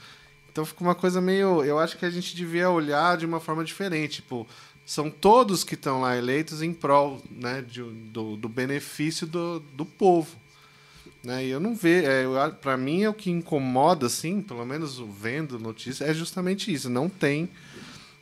Então 0.51 0.65
fica 0.65 0.83
uma 0.83 0.95
coisa 0.95 1.21
meio. 1.21 1.63
Eu 1.63 1.79
acho 1.79 1.97
que 1.97 2.05
a 2.05 2.09
gente 2.09 2.35
devia 2.35 2.69
olhar 2.69 3.17
de 3.17 3.25
uma 3.25 3.39
forma 3.39 3.63
diferente. 3.63 4.21
Tipo, 4.21 4.47
são 4.85 5.09
todos 5.09 5.63
que 5.63 5.75
estão 5.75 6.01
lá 6.01 6.17
eleitos 6.17 6.61
em 6.61 6.73
prol 6.73 7.21
né, 7.29 7.61
de, 7.61 7.81
do, 7.81 8.35
do 8.35 8.49
benefício 8.49 9.25
do, 9.25 9.59
do 9.59 9.85
povo. 9.85 10.35
Né? 11.23 11.45
E 11.45 11.49
eu 11.49 11.59
não 11.59 11.75
vejo. 11.75 12.07
É, 12.07 12.49
para 12.49 12.75
mim, 12.75 13.03
é 13.03 13.09
o 13.09 13.13
que 13.13 13.29
incomoda, 13.29 14.07
assim, 14.07 14.41
pelo 14.41 14.65
menos 14.65 14.99
vendo 14.99 15.59
notícia, 15.59 16.05
é 16.05 16.13
justamente 16.13 16.73
isso. 16.73 16.89
Não 16.89 17.07
tem 17.07 17.49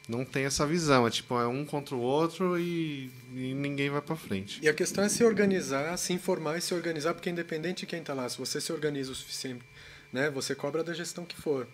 não 0.09 0.25
tem 0.25 0.45
essa 0.45 0.65
visão. 0.65 1.05
É 1.05 1.09
tipo, 1.11 1.39
é 1.39 1.47
um 1.47 1.63
contra 1.63 1.95
o 1.95 1.99
outro 1.99 2.59
e, 2.59 3.11
e 3.33 3.53
ninguém 3.53 3.91
vai 3.91 4.01
para 4.01 4.15
frente. 4.15 4.59
E 4.61 4.67
a 4.67 4.73
questão 4.73 5.03
é 5.03 5.09
se 5.09 5.23
organizar, 5.23 5.95
se 5.97 6.11
informar 6.11 6.57
e 6.57 6.61
se 6.61 6.73
organizar, 6.73 7.13
porque 7.13 7.29
independente 7.29 7.81
de 7.81 7.85
quem 7.85 7.99
está 7.99 8.13
lá, 8.13 8.27
se 8.27 8.37
você 8.37 8.59
se 8.59 8.73
organiza 8.73 9.11
o 9.11 9.15
suficiente, 9.15 9.63
né, 10.11 10.31
você 10.31 10.55
cobra 10.55 10.83
da 10.83 10.93
gestão 10.93 11.23
que 11.23 11.39
for. 11.39 11.67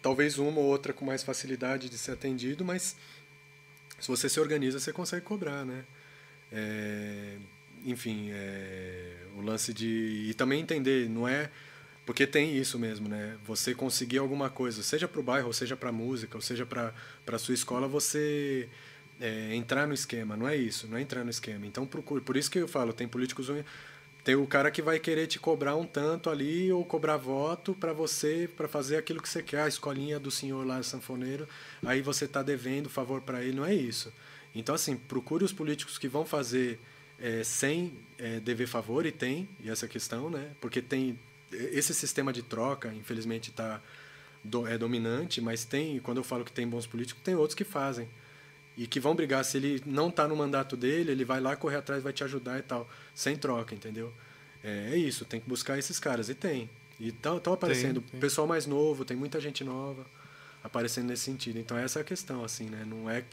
Talvez 0.00 0.38
uma 0.38 0.60
ou 0.60 0.66
outra 0.66 0.92
com 0.92 1.04
mais 1.04 1.22
facilidade 1.22 1.88
de 1.88 1.98
ser 1.98 2.12
atendido, 2.12 2.64
mas 2.64 2.96
se 3.98 4.08
você 4.08 4.28
se 4.28 4.38
organiza, 4.38 4.78
você 4.78 4.92
consegue 4.92 5.24
cobrar, 5.24 5.64
né? 5.64 5.84
É, 6.52 7.36
enfim, 7.84 8.28
é, 8.30 9.16
o 9.36 9.40
lance 9.40 9.74
de... 9.74 10.26
E 10.28 10.34
também 10.34 10.60
entender, 10.60 11.08
não 11.08 11.26
é 11.26 11.50
porque 12.08 12.26
tem 12.26 12.56
isso 12.56 12.78
mesmo, 12.78 13.06
né? 13.06 13.36
Você 13.44 13.74
conseguir 13.74 14.16
alguma 14.16 14.48
coisa, 14.48 14.82
seja 14.82 15.06
para 15.06 15.20
o 15.20 15.22
bairro, 15.22 15.52
seja 15.52 15.76
para 15.76 15.92
música, 15.92 16.38
ou 16.38 16.40
seja 16.40 16.64
para 16.64 16.94
a 17.26 17.38
sua 17.38 17.52
escola, 17.52 17.86
você 17.86 18.66
é, 19.20 19.54
entrar 19.54 19.86
no 19.86 19.92
esquema. 19.92 20.34
Não 20.34 20.48
é 20.48 20.56
isso, 20.56 20.88
não 20.88 20.96
é 20.96 21.02
entrar 21.02 21.22
no 21.22 21.28
esquema. 21.28 21.66
Então, 21.66 21.86
procure. 21.86 22.22
Por 22.22 22.34
isso 22.34 22.50
que 22.50 22.58
eu 22.58 22.66
falo, 22.66 22.94
tem 22.94 23.06
políticos 23.06 23.50
tem 24.28 24.36
o 24.36 24.46
cara 24.46 24.70
que 24.70 24.82
vai 24.82 24.98
querer 24.98 25.26
te 25.26 25.38
cobrar 25.38 25.74
um 25.74 25.86
tanto 25.86 26.28
ali 26.28 26.70
ou 26.70 26.84
cobrar 26.84 27.16
voto 27.16 27.72
para 27.72 27.94
você 27.94 28.46
para 28.54 28.68
fazer 28.68 28.98
aquilo 28.98 29.22
que 29.22 29.28
você 29.28 29.42
quer 29.42 29.62
a 29.62 29.68
escolinha 29.68 30.20
do 30.20 30.30
senhor 30.30 30.66
lá 30.66 30.82
sanfoneiro 30.82 31.48
aí 31.82 32.02
você 32.02 32.26
está 32.26 32.42
devendo 32.42 32.90
favor 32.90 33.22
para 33.22 33.42
ele 33.42 33.56
não 33.56 33.64
é 33.64 33.72
isso 33.74 34.12
então 34.54 34.74
assim 34.74 34.96
procure 34.96 35.44
os 35.44 35.52
políticos 35.52 35.96
que 35.96 36.08
vão 36.08 36.26
fazer 36.26 36.78
é, 37.18 37.42
sem 37.42 37.98
é, 38.18 38.38
dever 38.38 38.66
favor 38.66 39.06
e 39.06 39.12
tem 39.12 39.48
e 39.64 39.70
essa 39.70 39.88
questão 39.88 40.28
né 40.28 40.50
porque 40.60 40.82
tem 40.82 41.18
esse 41.50 41.94
sistema 41.94 42.32
de 42.32 42.42
troca, 42.42 42.92
infelizmente, 42.94 43.50
tá, 43.52 43.80
do, 44.44 44.66
é 44.66 44.76
dominante, 44.76 45.40
mas 45.40 45.64
tem, 45.64 45.98
quando 46.00 46.18
eu 46.18 46.24
falo 46.24 46.44
que 46.44 46.52
tem 46.52 46.68
bons 46.68 46.86
políticos, 46.86 47.22
tem 47.22 47.34
outros 47.34 47.54
que 47.54 47.64
fazem. 47.64 48.08
E 48.78 48.86
que 48.86 49.00
vão 49.00 49.14
brigar. 49.14 49.44
Se 49.44 49.56
ele 49.56 49.82
não 49.84 50.08
está 50.08 50.26
no 50.26 50.36
mandato 50.36 50.76
dele, 50.76 51.10
ele 51.10 51.24
vai 51.24 51.40
lá 51.40 51.56
correr 51.56 51.76
atrás, 51.76 52.02
vai 52.02 52.12
te 52.12 52.22
ajudar 52.22 52.58
e 52.58 52.62
tal. 52.62 52.88
Sem 53.14 53.36
troca, 53.36 53.74
entendeu? 53.74 54.12
É, 54.62 54.92
é 54.92 54.96
isso, 54.96 55.24
tem 55.24 55.40
que 55.40 55.48
buscar 55.48 55.76
esses 55.76 55.98
caras. 55.98 56.28
E 56.28 56.34
tem. 56.34 56.70
E 57.00 57.08
estão 57.08 57.52
aparecendo. 57.52 58.00
Tem, 58.00 58.10
tem. 58.10 58.20
Pessoal 58.20 58.46
mais 58.46 58.66
novo, 58.66 59.04
tem 59.04 59.16
muita 59.16 59.40
gente 59.40 59.64
nova 59.64 60.06
aparecendo 60.62 61.08
nesse 61.08 61.24
sentido. 61.24 61.58
Então, 61.58 61.76
essa 61.76 61.98
é 61.98 62.02
a 62.02 62.04
questão, 62.04 62.44
assim, 62.44 62.66
né? 62.66 62.84
Não 62.86 63.10
é 63.10 63.24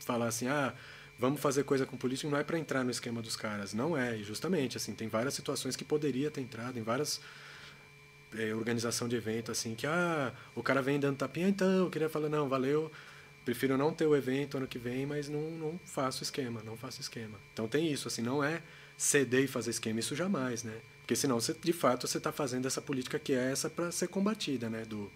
falar 0.00 0.28
assim, 0.28 0.46
ah, 0.46 0.72
vamos 1.18 1.40
fazer 1.40 1.64
coisa 1.64 1.86
com 1.86 1.96
político, 1.96 2.30
não 2.30 2.38
é 2.38 2.44
para 2.44 2.58
entrar 2.58 2.84
no 2.84 2.90
esquema 2.90 3.20
dos 3.20 3.36
caras. 3.36 3.74
Não 3.74 3.96
é, 3.96 4.16
e 4.16 4.22
justamente, 4.22 4.76
assim, 4.76 4.94
tem 4.94 5.08
várias 5.08 5.34
situações 5.34 5.76
que 5.76 5.84
poderia 5.84 6.30
ter 6.30 6.40
entrado, 6.40 6.78
em 6.78 6.82
várias 6.82 7.20
é, 8.36 8.54
organização 8.54 9.08
de 9.08 9.16
evento, 9.16 9.50
assim, 9.50 9.74
que 9.74 9.86
ah, 9.86 10.32
o 10.54 10.62
cara 10.62 10.82
vem 10.82 10.98
dando 10.98 11.16
tapinha, 11.16 11.48
então, 11.48 11.70
eu 11.70 11.90
queria 11.90 12.08
falar, 12.08 12.28
não, 12.28 12.48
valeu, 12.48 12.90
prefiro 13.44 13.76
não 13.76 13.92
ter 13.92 14.06
o 14.06 14.16
evento 14.16 14.56
ano 14.56 14.66
que 14.66 14.78
vem, 14.78 15.06
mas 15.06 15.28
não, 15.28 15.50
não 15.50 15.80
faço 15.84 16.22
esquema, 16.22 16.62
não 16.64 16.76
faço 16.76 17.00
esquema. 17.00 17.38
Então 17.52 17.68
tem 17.68 17.90
isso, 17.92 18.08
assim, 18.08 18.22
não 18.22 18.42
é 18.42 18.62
ceder 18.96 19.44
e 19.44 19.46
fazer 19.46 19.70
esquema, 19.70 20.00
isso 20.00 20.14
jamais, 20.14 20.62
né? 20.62 20.78
Porque 21.00 21.16
senão, 21.16 21.40
você, 21.40 21.52
de 21.52 21.72
fato, 21.72 22.06
você 22.06 22.18
está 22.18 22.30
fazendo 22.30 22.66
essa 22.66 22.80
política 22.80 23.18
que 23.18 23.32
é 23.32 23.50
essa 23.50 23.68
para 23.68 23.90
ser 23.90 24.08
combatida, 24.08 24.70
né? 24.70 24.84
Do, 24.84 25.10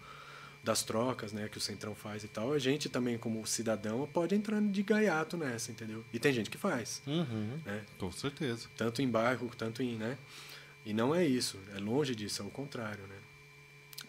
das 0.63 0.83
trocas, 0.83 1.31
né? 1.31 1.47
Que 1.47 1.57
o 1.57 1.61
Centrão 1.61 1.95
faz 1.95 2.23
e 2.23 2.27
tal. 2.27 2.51
A 2.51 2.59
gente 2.59 2.89
também, 2.89 3.17
como 3.17 3.45
cidadão, 3.47 4.07
pode 4.11 4.35
entrar 4.35 4.61
de 4.61 4.83
gaiato 4.83 5.37
nessa, 5.37 5.71
entendeu? 5.71 6.03
E 6.13 6.19
tem 6.19 6.33
gente 6.33 6.49
que 6.49 6.57
faz. 6.57 7.01
Uhum, 7.07 7.59
né? 7.65 7.83
Com 7.97 8.11
certeza. 8.11 8.67
Tanto 8.75 9.01
em 9.01 9.09
bairro, 9.09 9.49
tanto 9.57 9.81
em, 9.81 9.95
né? 9.95 10.17
E 10.85 10.93
não 10.93 11.15
é 11.15 11.25
isso, 11.25 11.57
é 11.75 11.79
longe 11.79 12.15
disso, 12.15 12.41
é 12.41 12.45
o 12.45 12.49
contrário, 12.49 13.03
né? 13.07 13.15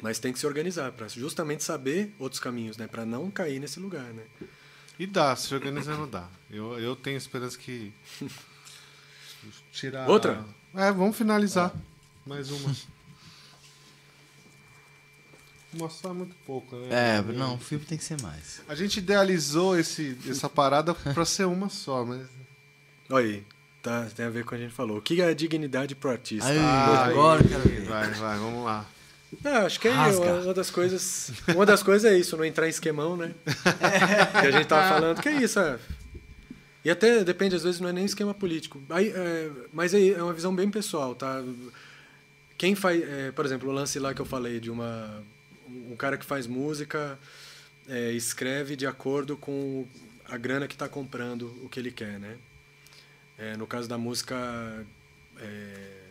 Mas 0.00 0.18
tem 0.18 0.32
que 0.32 0.38
se 0.38 0.46
organizar 0.46 0.92
para 0.92 1.08
justamente 1.08 1.64
saber 1.64 2.14
outros 2.18 2.40
caminhos, 2.40 2.76
né? 2.76 2.86
Para 2.86 3.04
não 3.04 3.30
cair 3.30 3.58
nesse 3.58 3.80
lugar, 3.80 4.04
né? 4.04 4.22
E 4.98 5.06
dá, 5.06 5.34
se 5.34 5.54
organizando 5.54 6.06
dá. 6.06 6.28
Eu, 6.50 6.78
eu 6.78 6.96
tenho 6.96 7.16
esperança 7.16 7.58
que 7.58 7.92
tirar 9.72 10.08
outra. 10.08 10.44
É, 10.74 10.92
vamos 10.92 11.16
finalizar 11.16 11.72
ah. 11.74 11.80
mais 12.26 12.50
uma. 12.50 12.74
Uma 15.72 15.90
só 15.90 16.10
é 16.10 16.12
muito 16.14 16.34
pouco, 16.46 16.74
né? 16.76 17.18
É, 17.18 17.22
não, 17.32 17.56
o 17.56 17.58
filme 17.58 17.84
tem 17.84 17.98
que 17.98 18.04
ser 18.04 18.20
mais. 18.22 18.62
A 18.66 18.74
gente 18.74 18.98
idealizou 18.98 19.78
esse, 19.78 20.16
essa 20.26 20.48
parada 20.48 20.94
para 20.94 21.24
ser 21.24 21.44
uma 21.44 21.68
só, 21.68 22.04
mas. 22.04 22.26
Olha 23.10 23.26
aí. 23.26 23.46
Tá, 23.82 24.06
tem 24.06 24.26
a 24.26 24.30
ver 24.30 24.44
com 24.44 24.48
o 24.48 24.48
que 24.50 24.54
a 24.56 24.58
gente 24.58 24.74
falou. 24.74 24.98
O 24.98 25.02
que 25.02 25.20
é 25.20 25.26
a 25.26 25.34
dignidade 25.34 25.94
pro 25.94 26.10
artista? 26.10 26.48
Aí, 26.48 26.58
ah, 26.58 27.04
agora 27.04 27.42
eu 27.42 27.48
quero 27.48 27.62
ver. 27.62 27.84
Vai, 27.84 28.10
vai, 28.12 28.38
vamos 28.38 28.64
lá. 28.64 28.84
Ah, 29.44 29.60
acho 29.60 29.78
que 29.78 29.88
é 29.88 29.90
uma, 29.90 30.08
uma, 30.08 30.54
das 30.54 30.70
coisas. 30.70 31.32
Uma 31.48 31.66
das 31.66 31.82
coisas 31.82 32.10
é 32.10 32.16
isso, 32.16 32.36
não 32.36 32.44
entrar 32.44 32.66
em 32.66 32.70
esquemão, 32.70 33.16
né? 33.16 33.34
que 34.40 34.46
a 34.46 34.50
gente 34.50 34.66
tava 34.66 34.88
falando. 34.88 35.20
Que 35.20 35.28
é 35.28 35.42
isso, 35.42 35.60
é. 35.60 35.78
E 36.84 36.90
até 36.90 37.22
depende, 37.22 37.54
às 37.54 37.62
vezes 37.62 37.80
não 37.80 37.88
é 37.88 37.92
nem 37.92 38.04
esquema 38.04 38.32
político. 38.32 38.80
Aí, 38.88 39.08
é, 39.08 39.50
mas 39.72 39.94
aí 39.94 40.12
é 40.12 40.22
uma 40.22 40.32
visão 40.32 40.54
bem 40.54 40.70
pessoal, 40.70 41.14
tá? 41.14 41.42
Quem 42.56 42.74
faz, 42.74 43.02
é, 43.02 43.30
por 43.32 43.44
exemplo, 43.44 43.68
o 43.68 43.72
lance 43.72 43.98
lá 43.98 44.14
que 44.14 44.20
eu 44.20 44.26
falei 44.26 44.58
de 44.60 44.70
uma 44.70 45.22
um 45.90 45.96
cara 45.96 46.16
que 46.16 46.24
faz 46.24 46.46
música 46.46 47.18
é, 47.88 48.12
escreve 48.12 48.76
de 48.76 48.86
acordo 48.86 49.36
com 49.36 49.86
a 50.26 50.36
grana 50.36 50.66
que 50.66 50.74
está 50.74 50.88
comprando 50.88 51.44
o 51.62 51.68
que 51.68 51.80
ele 51.80 51.90
quer, 51.90 52.18
né? 52.18 52.36
É, 53.38 53.56
no 53.56 53.66
caso 53.66 53.88
da 53.88 53.96
música, 53.96 54.36
é, 55.38 56.02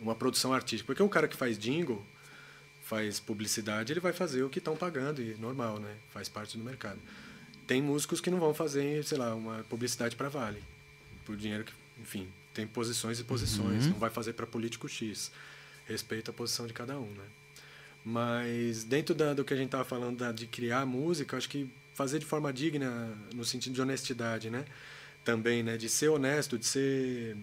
uma 0.00 0.14
produção 0.14 0.52
artística, 0.52 0.86
porque 0.86 1.02
o 1.02 1.08
cara 1.08 1.28
que 1.28 1.36
faz 1.36 1.58
jingle, 1.58 2.04
faz 2.84 3.18
publicidade, 3.18 3.92
ele 3.92 4.00
vai 4.00 4.12
fazer 4.12 4.42
o 4.42 4.50
que 4.50 4.58
estão 4.58 4.76
pagando 4.76 5.20
e 5.22 5.34
normal, 5.36 5.80
né? 5.80 5.96
Faz 6.10 6.28
parte 6.28 6.58
do 6.58 6.62
mercado. 6.62 7.00
Tem 7.66 7.80
músicos 7.80 8.20
que 8.20 8.30
não 8.30 8.38
vão 8.38 8.52
fazer, 8.52 9.02
sei 9.04 9.16
lá, 9.16 9.34
uma 9.34 9.64
publicidade 9.64 10.14
para 10.14 10.28
Vale, 10.28 10.62
por 11.24 11.34
dinheiro 11.34 11.64
que, 11.64 11.72
enfim, 11.98 12.28
tem 12.52 12.66
posições 12.66 13.18
e 13.18 13.24
posições, 13.24 13.86
uhum. 13.86 13.92
não 13.92 13.98
vai 13.98 14.10
fazer 14.10 14.34
para 14.34 14.46
político 14.46 14.86
X. 14.86 15.32
Respeita 15.86 16.30
a 16.30 16.34
posição 16.34 16.66
de 16.66 16.74
cada 16.74 16.98
um, 16.98 17.06
né? 17.06 17.24
Mas 18.04 18.84
dentro 18.84 19.14
da, 19.14 19.32
do 19.32 19.44
que 19.44 19.54
a 19.54 19.56
gente 19.56 19.66
estava 19.66 19.84
falando 19.84 20.18
da, 20.18 20.30
de 20.30 20.46
criar 20.46 20.84
música, 20.84 21.38
acho 21.38 21.48
que 21.48 21.70
fazer 21.94 22.18
de 22.18 22.26
forma 22.26 22.52
digna, 22.52 23.16
no 23.34 23.46
sentido 23.46 23.72
de 23.72 23.80
honestidade, 23.80 24.50
né? 24.50 24.66
Também, 25.24 25.62
né? 25.62 25.78
De 25.78 25.88
ser 25.88 26.08
honesto, 26.08 26.58
de 26.58 26.66
ser 26.66 27.34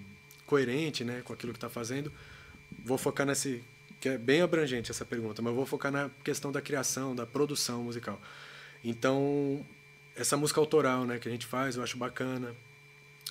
coerente, 0.45 1.03
né? 1.03 1.21
Com 1.23 1.33
aquilo 1.33 1.51
que 1.51 1.57
está 1.57 1.69
fazendo. 1.69 2.11
Vou 2.85 2.97
focar 2.97 3.25
nesse 3.25 3.63
que 4.01 4.09
é 4.09 4.17
bem 4.17 4.41
abrangente 4.41 4.89
essa 4.89 5.05
pergunta, 5.05 5.43
mas 5.43 5.53
vou 5.53 5.65
focar 5.65 5.91
na 5.91 6.09
questão 6.23 6.51
da 6.51 6.59
criação, 6.59 7.15
da 7.15 7.25
produção 7.25 7.83
musical. 7.83 8.19
Então, 8.83 9.63
essa 10.15 10.35
música 10.35 10.59
autoral, 10.59 11.05
né, 11.05 11.19
que 11.19 11.29
a 11.29 11.31
gente 11.31 11.45
faz, 11.45 11.75
eu 11.75 11.83
acho 11.83 11.97
bacana. 11.97 12.55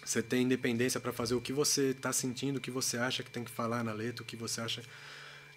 Você 0.04 0.22
tem 0.22 0.42
independência 0.42 1.00
para 1.00 1.12
fazer 1.12 1.34
o 1.34 1.40
que 1.40 1.52
você 1.52 1.90
está 1.90 2.12
sentindo, 2.12 2.58
o 2.58 2.60
que 2.60 2.70
você 2.70 2.96
acha 2.96 3.24
que 3.24 3.30
tem 3.30 3.42
que 3.42 3.50
falar 3.50 3.82
na 3.82 3.92
letra, 3.92 4.22
o 4.22 4.24
que 4.24 4.36
você 4.36 4.60
acha, 4.60 4.80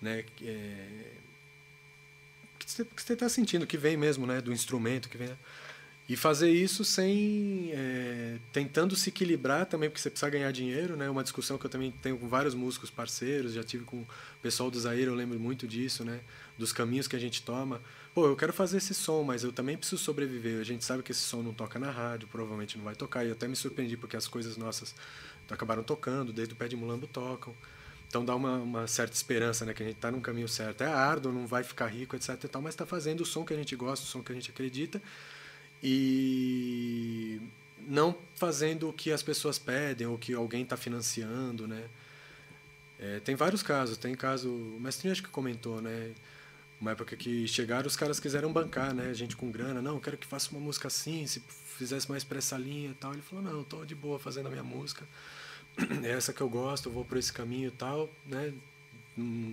né, 0.01 0.25
é, 0.41 1.11
que 2.57 2.67
você 2.67 3.13
está 3.13 3.29
sentindo, 3.29 3.67
que 3.67 3.77
vem 3.77 3.95
mesmo, 3.95 4.25
né, 4.25 4.41
do 4.41 4.51
instrumento, 4.51 5.09
que 5.09 5.17
vem. 5.17 5.29
E 6.07 6.17
fazer 6.17 6.51
isso 6.51 6.83
sem. 6.83 7.71
É, 7.71 8.37
tentando 8.51 8.93
se 8.93 9.07
equilibrar 9.07 9.65
também, 9.65 9.89
porque 9.89 10.01
você 10.01 10.09
precisa 10.09 10.29
ganhar 10.29 10.51
dinheiro, 10.51 10.97
né? 10.97 11.09
Uma 11.09 11.23
discussão 11.23 11.57
que 11.57 11.65
eu 11.65 11.69
também 11.69 11.91
tenho 11.91 12.17
com 12.17 12.27
vários 12.27 12.53
músicos 12.53 12.89
parceiros, 12.89 13.53
já 13.53 13.63
tive 13.63 13.85
com 13.85 13.97
o 13.97 14.07
pessoal 14.41 14.69
do 14.69 14.77
Zaire, 14.77 15.07
eu 15.07 15.15
lembro 15.15 15.39
muito 15.39 15.65
disso, 15.65 16.03
né? 16.03 16.19
Dos 16.57 16.73
caminhos 16.73 17.07
que 17.07 17.15
a 17.15 17.19
gente 17.19 17.41
toma. 17.41 17.81
Pô, 18.13 18.27
eu 18.27 18.35
quero 18.35 18.51
fazer 18.51 18.77
esse 18.77 18.93
som, 18.93 19.23
mas 19.23 19.43
eu 19.45 19.53
também 19.53 19.77
preciso 19.77 20.01
sobreviver. 20.03 20.59
A 20.59 20.65
gente 20.65 20.83
sabe 20.83 21.01
que 21.03 21.11
esse 21.13 21.21
som 21.21 21.41
não 21.41 21.53
toca 21.53 21.79
na 21.79 21.89
rádio, 21.89 22.27
provavelmente 22.27 22.77
não 22.77 22.83
vai 22.83 22.95
tocar. 22.95 23.23
E 23.23 23.29
eu 23.29 23.33
até 23.33 23.47
me 23.47 23.55
surpreendi, 23.55 23.95
porque 23.95 24.17
as 24.17 24.27
coisas 24.27 24.57
nossas 24.57 24.93
acabaram 25.49 25.83
tocando, 25.83 26.33
desde 26.33 26.53
o 26.53 26.57
Pé 26.57 26.67
de 26.67 26.75
Mulambo 26.75 27.07
tocam. 27.07 27.55
Então 28.09 28.25
dá 28.25 28.35
uma, 28.35 28.57
uma 28.57 28.87
certa 28.87 29.15
esperança, 29.15 29.65
né? 29.65 29.73
Que 29.73 29.81
a 29.83 29.85
gente 29.85 29.95
está 29.95 30.11
num 30.11 30.21
caminho 30.21 30.49
certo. 30.49 30.81
É 30.81 30.87
árduo, 30.87 31.31
não 31.31 31.47
vai 31.47 31.63
ficar 31.63 31.87
rico, 31.87 32.15
etc. 32.17 32.43
E 32.43 32.47
tal, 32.49 32.61
mas 32.61 32.73
está 32.73 32.85
fazendo 32.85 33.21
o 33.21 33.25
som 33.25 33.45
que 33.45 33.53
a 33.53 33.57
gente 33.57 33.73
gosta, 33.73 34.05
o 34.05 34.07
som 34.07 34.21
que 34.21 34.33
a 34.33 34.35
gente 34.35 34.51
acredita 34.51 35.01
e 35.83 37.41
não 37.85 38.15
fazendo 38.35 38.87
o 38.87 38.93
que 38.93 39.11
as 39.11 39.21
pessoas 39.21 39.59
pedem 39.59 40.07
ou 40.07 40.17
que 40.17 40.33
alguém 40.33 40.63
está 40.63 40.77
financiando, 40.77 41.67
né? 41.67 41.83
É, 42.97 43.19
tem 43.19 43.35
vários 43.35 43.61
casos, 43.61 43.97
tem 43.97 44.15
caso, 44.15 44.49
o 44.49 44.79
Mestrinho 44.79 45.11
acho 45.11 45.21
que 45.21 45.27
comentou, 45.27 45.81
né? 45.81 46.13
Uma 46.79 46.91
época 46.91 47.17
que 47.17 47.47
chegaram, 47.47 47.85
os 47.85 47.97
caras 47.97 48.17
quiseram 48.17 48.51
bancar, 48.53 48.93
né? 48.93 49.13
Gente 49.13 49.35
com 49.35 49.51
grana, 49.51 49.81
não, 49.81 49.99
quero 49.99 50.17
que 50.17 50.25
faça 50.25 50.51
uma 50.51 50.61
música 50.61 50.87
assim, 50.87 51.27
se 51.27 51.41
fizesse 51.77 52.09
mais 52.09 52.23
para 52.23 52.37
essa 52.37 52.57
linha 52.57 52.91
e 52.91 52.93
tal. 52.93 53.11
Ele 53.11 53.21
falou, 53.21 53.43
não, 53.43 53.61
estou 53.61 53.85
de 53.85 53.93
boa 53.93 54.17
fazendo 54.17 54.47
a 54.47 54.49
minha 54.49 54.63
música, 54.63 55.05
é 56.01 56.11
essa 56.11 56.31
que 56.31 56.39
eu 56.39 56.47
gosto, 56.47 56.89
vou 56.89 57.03
por 57.03 57.17
esse 57.17 57.33
caminho 57.33 57.67
e 57.67 57.71
tal, 57.71 58.09
né? 58.25 58.53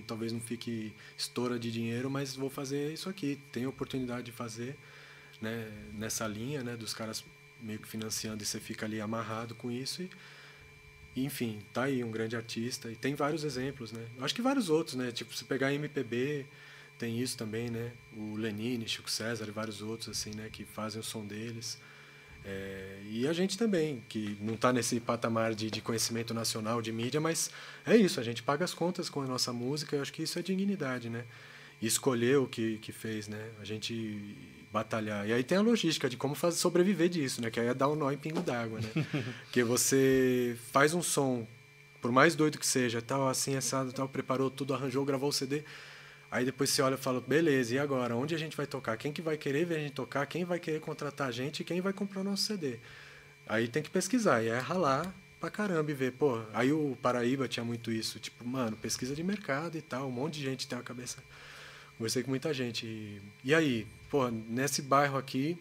Talvez 0.06 0.32
não 0.32 0.40
fique 0.40 0.92
estoura 1.18 1.58
de 1.58 1.72
dinheiro, 1.72 2.08
mas 2.08 2.36
vou 2.36 2.48
fazer 2.48 2.92
isso 2.92 3.08
aqui, 3.08 3.38
tenho 3.52 3.68
oportunidade 3.68 4.26
de 4.26 4.32
fazer 4.32 4.76
né, 5.40 5.70
nessa 5.94 6.26
linha, 6.26 6.62
né, 6.62 6.76
dos 6.76 6.94
caras 6.94 7.24
meio 7.60 7.78
que 7.78 7.88
financiando 7.88 8.42
e 8.42 8.46
você 8.46 8.58
fica 8.58 8.86
ali 8.86 9.00
amarrado 9.00 9.54
com 9.54 9.70
isso 9.70 10.02
e, 11.14 11.24
enfim, 11.24 11.60
tá 11.72 11.84
aí 11.84 12.04
um 12.04 12.10
grande 12.10 12.36
artista 12.36 12.90
e 12.90 12.96
tem 12.96 13.14
vários 13.14 13.44
exemplos, 13.44 13.92
né? 13.92 14.06
Acho 14.20 14.34
que 14.34 14.42
vários 14.42 14.70
outros, 14.70 14.94
né? 14.94 15.10
Tipo, 15.10 15.34
se 15.34 15.44
pegar 15.44 15.72
MPB, 15.72 16.46
tem 16.98 17.18
isso 17.20 17.36
também, 17.36 17.68
né? 17.68 17.92
O 18.16 18.36
Lenine, 18.36 18.88
Chico 18.88 19.10
César 19.10 19.46
e 19.48 19.50
vários 19.50 19.82
outros 19.82 20.08
assim, 20.10 20.30
né, 20.34 20.48
que 20.50 20.64
fazem 20.64 21.00
o 21.00 21.04
som 21.04 21.26
deles. 21.26 21.78
É, 22.44 23.02
e 23.10 23.28
a 23.28 23.32
gente 23.32 23.58
também, 23.58 24.02
que 24.08 24.36
não 24.40 24.54
está 24.54 24.72
nesse 24.72 24.98
patamar 24.98 25.54
de, 25.54 25.70
de, 25.70 25.80
conhecimento 25.82 26.32
nacional, 26.32 26.80
de 26.80 26.90
mídia, 26.90 27.20
mas 27.20 27.50
é 27.84 27.96
isso, 27.96 28.18
a 28.18 28.22
gente 28.22 28.42
paga 28.42 28.64
as 28.64 28.72
contas 28.72 29.10
com 29.10 29.20
a 29.20 29.26
nossa 29.26 29.52
música, 29.52 29.96
eu 29.96 30.02
acho 30.02 30.12
que 30.12 30.22
isso 30.22 30.38
é 30.38 30.42
dignidade, 30.42 31.10
né? 31.10 31.24
E 31.80 31.86
escolher 31.86 32.38
o 32.38 32.46
que, 32.46 32.78
que 32.78 32.92
fez, 32.92 33.26
né? 33.28 33.50
A 33.60 33.64
gente 33.64 34.36
batalhar. 34.72 35.26
E 35.26 35.32
aí 35.32 35.42
tem 35.42 35.58
a 35.58 35.60
logística 35.60 36.08
de 36.08 36.16
como 36.16 36.34
fazer, 36.34 36.56
sobreviver 36.58 37.08
disso, 37.08 37.40
né? 37.40 37.50
Que 37.50 37.58
aí 37.58 37.66
é 37.68 37.74
dar 37.74 37.88
um 37.88 37.96
nó 37.96 38.10
em 38.10 38.16
pingo 38.16 38.40
d'água, 38.40 38.80
né? 38.80 38.88
que 39.50 39.64
você 39.64 40.56
faz 40.72 40.94
um 40.94 41.02
som, 41.02 41.46
por 42.00 42.12
mais 42.12 42.34
doido 42.34 42.58
que 42.58 42.66
seja, 42.66 43.02
tal, 43.02 43.28
assim, 43.28 43.56
assado, 43.56 43.92
tal, 43.92 44.08
preparou 44.08 44.50
tudo, 44.50 44.74
arranjou, 44.74 45.04
gravou 45.04 45.30
o 45.30 45.32
CD. 45.32 45.64
Aí 46.30 46.44
depois 46.44 46.70
você 46.70 46.80
olha 46.80 46.94
e 46.94 46.98
fala, 46.98 47.20
beleza, 47.20 47.74
e 47.74 47.78
agora? 47.78 48.14
Onde 48.14 48.34
a 48.34 48.38
gente 48.38 48.56
vai 48.56 48.66
tocar? 48.66 48.96
Quem 48.96 49.12
que 49.12 49.20
vai 49.20 49.36
querer 49.36 49.64
ver 49.64 49.76
a 49.76 49.80
gente 49.80 49.92
tocar? 49.92 50.24
Quem 50.26 50.44
vai 50.44 50.60
querer 50.60 50.80
contratar 50.80 51.28
a 51.28 51.32
gente? 51.32 51.60
E 51.60 51.64
quem 51.64 51.80
vai 51.80 51.92
comprar 51.92 52.20
o 52.20 52.24
nosso 52.24 52.44
CD? 52.44 52.78
Aí 53.48 53.66
tem 53.66 53.82
que 53.82 53.90
pesquisar, 53.90 54.42
e 54.44 54.48
é 54.48 54.58
ralar 54.58 55.12
pra 55.40 55.50
caramba 55.50 55.90
e 55.90 55.94
ver, 55.94 56.12
pô. 56.12 56.40
Aí 56.52 56.72
o 56.72 56.96
Paraíba 57.02 57.48
tinha 57.48 57.64
muito 57.64 57.90
isso, 57.90 58.20
tipo, 58.20 58.46
mano, 58.46 58.76
pesquisa 58.76 59.12
de 59.16 59.24
mercado 59.24 59.76
e 59.76 59.82
tal, 59.82 60.06
um 60.06 60.12
monte 60.12 60.34
de 60.34 60.44
gente 60.44 60.68
tem 60.68 60.78
a 60.78 60.82
cabeça 60.82 61.20
Conversei 62.00 62.22
com 62.22 62.30
muita 62.30 62.54
gente. 62.54 62.86
E, 62.86 63.20
e 63.44 63.54
aí, 63.54 63.86
pô, 64.08 64.30
nesse 64.30 64.80
bairro 64.80 65.18
aqui 65.18 65.58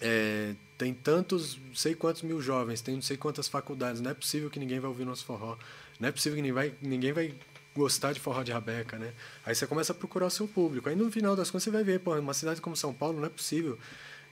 é, 0.00 0.54
tem 0.78 0.94
tantos, 0.94 1.58
não 1.58 1.74
sei 1.74 1.94
quantos 1.94 2.22
mil 2.22 2.40
jovens, 2.40 2.80
tem 2.80 2.94
não 2.94 3.02
sei 3.02 3.18
quantas 3.18 3.48
faculdades. 3.48 4.00
Não 4.00 4.10
é 4.10 4.14
possível 4.14 4.48
que 4.48 4.58
ninguém 4.58 4.80
vai 4.80 4.88
ouvir 4.88 5.04
nosso 5.04 5.26
forró. 5.26 5.58
Não 6.00 6.08
é 6.08 6.10
possível 6.10 6.36
que 6.36 6.40
ninguém 6.40 6.54
vai, 6.54 6.74
ninguém 6.80 7.12
vai 7.12 7.34
gostar 7.76 8.14
de 8.14 8.20
forró 8.20 8.42
de 8.42 8.50
rabeca, 8.50 8.98
né? 8.98 9.12
Aí 9.44 9.54
você 9.54 9.66
começa 9.66 9.92
a 9.92 9.94
procurar 9.94 10.28
o 10.28 10.30
seu 10.30 10.48
público. 10.48 10.88
Aí 10.88 10.96
no 10.96 11.12
final 11.12 11.36
das 11.36 11.50
contas 11.50 11.64
você 11.64 11.70
vai 11.70 11.84
ver, 11.84 12.00
pô, 12.00 12.18
uma 12.18 12.32
cidade 12.32 12.58
como 12.62 12.74
São 12.74 12.94
Paulo 12.94 13.18
não 13.18 13.26
é 13.26 13.28
possível 13.28 13.78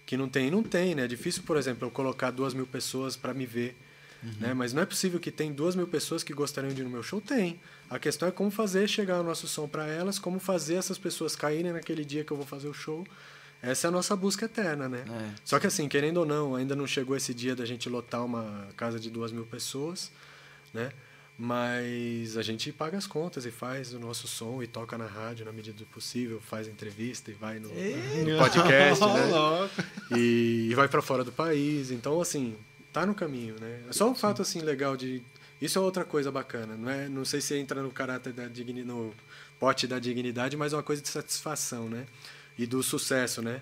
que 0.06 0.16
não 0.16 0.26
tem. 0.26 0.50
Não 0.50 0.62
tem, 0.62 0.94
né? 0.94 1.04
É 1.04 1.06
difícil, 1.06 1.42
por 1.42 1.58
exemplo, 1.58 1.86
eu 1.86 1.90
colocar 1.90 2.30
duas 2.30 2.54
mil 2.54 2.66
pessoas 2.66 3.14
para 3.14 3.34
me 3.34 3.44
ver 3.44 3.76
Uhum. 4.22 4.32
Né? 4.40 4.54
Mas 4.54 4.72
não 4.72 4.82
é 4.82 4.86
possível 4.86 5.18
que 5.18 5.30
tem 5.30 5.52
duas 5.52 5.74
mil 5.74 5.86
pessoas 5.86 6.22
que 6.22 6.32
gostariam 6.32 6.72
de 6.72 6.80
ir 6.80 6.84
no 6.84 6.90
meu 6.90 7.02
show? 7.02 7.20
Tem. 7.20 7.58
A 7.88 7.98
questão 7.98 8.28
é 8.28 8.30
como 8.30 8.50
fazer 8.50 8.88
chegar 8.88 9.20
o 9.20 9.22
nosso 9.22 9.48
som 9.48 9.66
para 9.66 9.86
elas, 9.86 10.18
como 10.18 10.38
fazer 10.38 10.74
essas 10.74 10.98
pessoas 10.98 11.34
caírem 11.34 11.72
naquele 11.72 12.04
dia 12.04 12.24
que 12.24 12.30
eu 12.30 12.36
vou 12.36 12.46
fazer 12.46 12.68
o 12.68 12.74
show. 12.74 13.06
Essa 13.62 13.86
é 13.86 13.88
a 13.88 13.90
nossa 13.90 14.16
busca 14.16 14.46
eterna, 14.46 14.88
né? 14.88 15.04
É. 15.06 15.34
Só 15.44 15.58
que 15.58 15.66
assim, 15.66 15.88
querendo 15.88 16.18
ou 16.18 16.26
não, 16.26 16.54
ainda 16.54 16.74
não 16.74 16.86
chegou 16.86 17.16
esse 17.16 17.34
dia 17.34 17.54
da 17.54 17.66
gente 17.66 17.88
lotar 17.88 18.24
uma 18.24 18.68
casa 18.76 18.98
de 18.98 19.10
duas 19.10 19.32
mil 19.32 19.44
pessoas, 19.44 20.10
né? 20.72 20.92
Mas 21.36 22.36
a 22.36 22.42
gente 22.42 22.70
paga 22.70 22.98
as 22.98 23.06
contas 23.06 23.46
e 23.46 23.50
faz 23.50 23.94
o 23.94 23.98
nosso 23.98 24.28
som 24.28 24.62
e 24.62 24.66
toca 24.66 24.98
na 24.98 25.06
rádio 25.06 25.46
na 25.46 25.52
medida 25.52 25.78
do 25.78 25.86
possível, 25.86 26.38
faz 26.38 26.68
entrevista 26.68 27.30
e 27.30 27.34
vai 27.34 27.58
no, 27.58 27.68
no 27.68 28.38
podcast, 28.38 29.04
né? 29.08 29.70
E, 30.14 30.68
e 30.70 30.74
vai 30.74 30.86
para 30.86 31.00
fora 31.00 31.24
do 31.24 31.32
país. 31.32 31.90
Então, 31.90 32.20
assim, 32.20 32.56
tá 32.92 33.06
no 33.06 33.14
caminho, 33.14 33.56
né? 33.60 33.82
É 33.88 33.92
só 33.92 34.08
um 34.08 34.14
fato 34.14 34.42
assim 34.42 34.60
legal 34.60 34.96
de 34.96 35.22
isso 35.60 35.78
é 35.78 35.82
outra 35.82 36.04
coisa 36.04 36.32
bacana, 36.32 36.74
não 36.74 36.88
é? 36.88 37.08
Não 37.08 37.24
sei 37.24 37.40
se 37.40 37.54
entra 37.56 37.82
no 37.82 37.90
caráter 37.90 38.32
da 38.32 38.46
dignidade, 38.48 38.88
no 38.88 39.14
pote 39.58 39.86
da 39.86 39.98
dignidade, 39.98 40.56
mas 40.56 40.72
é 40.72 40.76
uma 40.76 40.82
coisa 40.82 41.02
de 41.02 41.08
satisfação, 41.08 41.88
né? 41.88 42.06
E 42.58 42.66
do 42.66 42.82
sucesso, 42.82 43.42
né? 43.42 43.60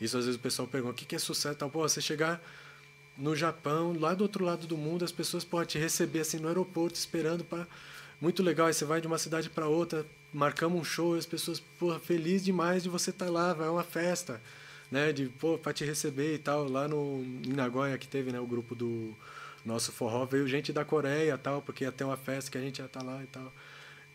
Isso 0.00 0.16
às 0.16 0.26
vezes 0.26 0.38
o 0.38 0.42
pessoal 0.42 0.68
pergunta, 0.68 1.02
o 1.02 1.06
que 1.06 1.14
é 1.14 1.18
sucesso? 1.18 1.56
Tal, 1.56 1.70
pô, 1.70 1.80
você 1.80 2.00
chegar 2.00 2.40
no 3.16 3.34
Japão, 3.34 3.96
lá 3.98 4.14
do 4.14 4.22
outro 4.22 4.44
lado 4.44 4.66
do 4.66 4.76
mundo, 4.76 5.04
as 5.04 5.12
pessoas 5.12 5.44
podem 5.44 5.66
te 5.66 5.78
receber 5.78 6.20
assim 6.20 6.38
no 6.38 6.48
aeroporto 6.48 6.96
esperando 6.96 7.44
para 7.44 7.66
muito 8.20 8.42
legal, 8.42 8.68
aí 8.68 8.74
você 8.74 8.84
vai 8.84 9.00
de 9.00 9.06
uma 9.06 9.18
cidade 9.18 9.50
para 9.50 9.66
outra, 9.66 10.06
marcamos 10.32 10.80
um 10.80 10.84
show, 10.84 11.16
e 11.16 11.18
as 11.18 11.26
pessoas, 11.26 11.60
pô, 11.78 11.98
feliz 11.98 12.44
demais 12.44 12.82
de 12.82 12.88
você 12.88 13.10
estar 13.10 13.26
tá 13.26 13.30
lá, 13.30 13.52
vai 13.52 13.68
uma 13.68 13.84
festa 13.84 14.40
né, 14.90 15.12
de 15.12 15.26
pô, 15.26 15.58
para 15.58 15.72
te 15.72 15.84
receber 15.84 16.34
e 16.34 16.38
tal, 16.38 16.68
lá 16.68 16.86
no 16.86 17.22
em 17.44 17.52
Nagoya 17.52 17.98
que 17.98 18.08
teve, 18.08 18.32
né, 18.32 18.40
o 18.40 18.46
grupo 18.46 18.74
do 18.74 19.14
nosso 19.64 19.92
forró, 19.92 20.26
veio 20.26 20.46
gente 20.46 20.72
da 20.72 20.84
Coreia, 20.84 21.38
tal, 21.38 21.62
porque 21.62 21.84
ia 21.84 21.92
ter 21.92 22.04
uma 22.04 22.16
festa 22.16 22.50
que 22.50 22.58
a 22.58 22.60
gente 22.60 22.78
ia 22.78 22.84
estar 22.84 23.00
tá 23.00 23.06
lá 23.06 23.22
e 23.22 23.26
tal. 23.26 23.52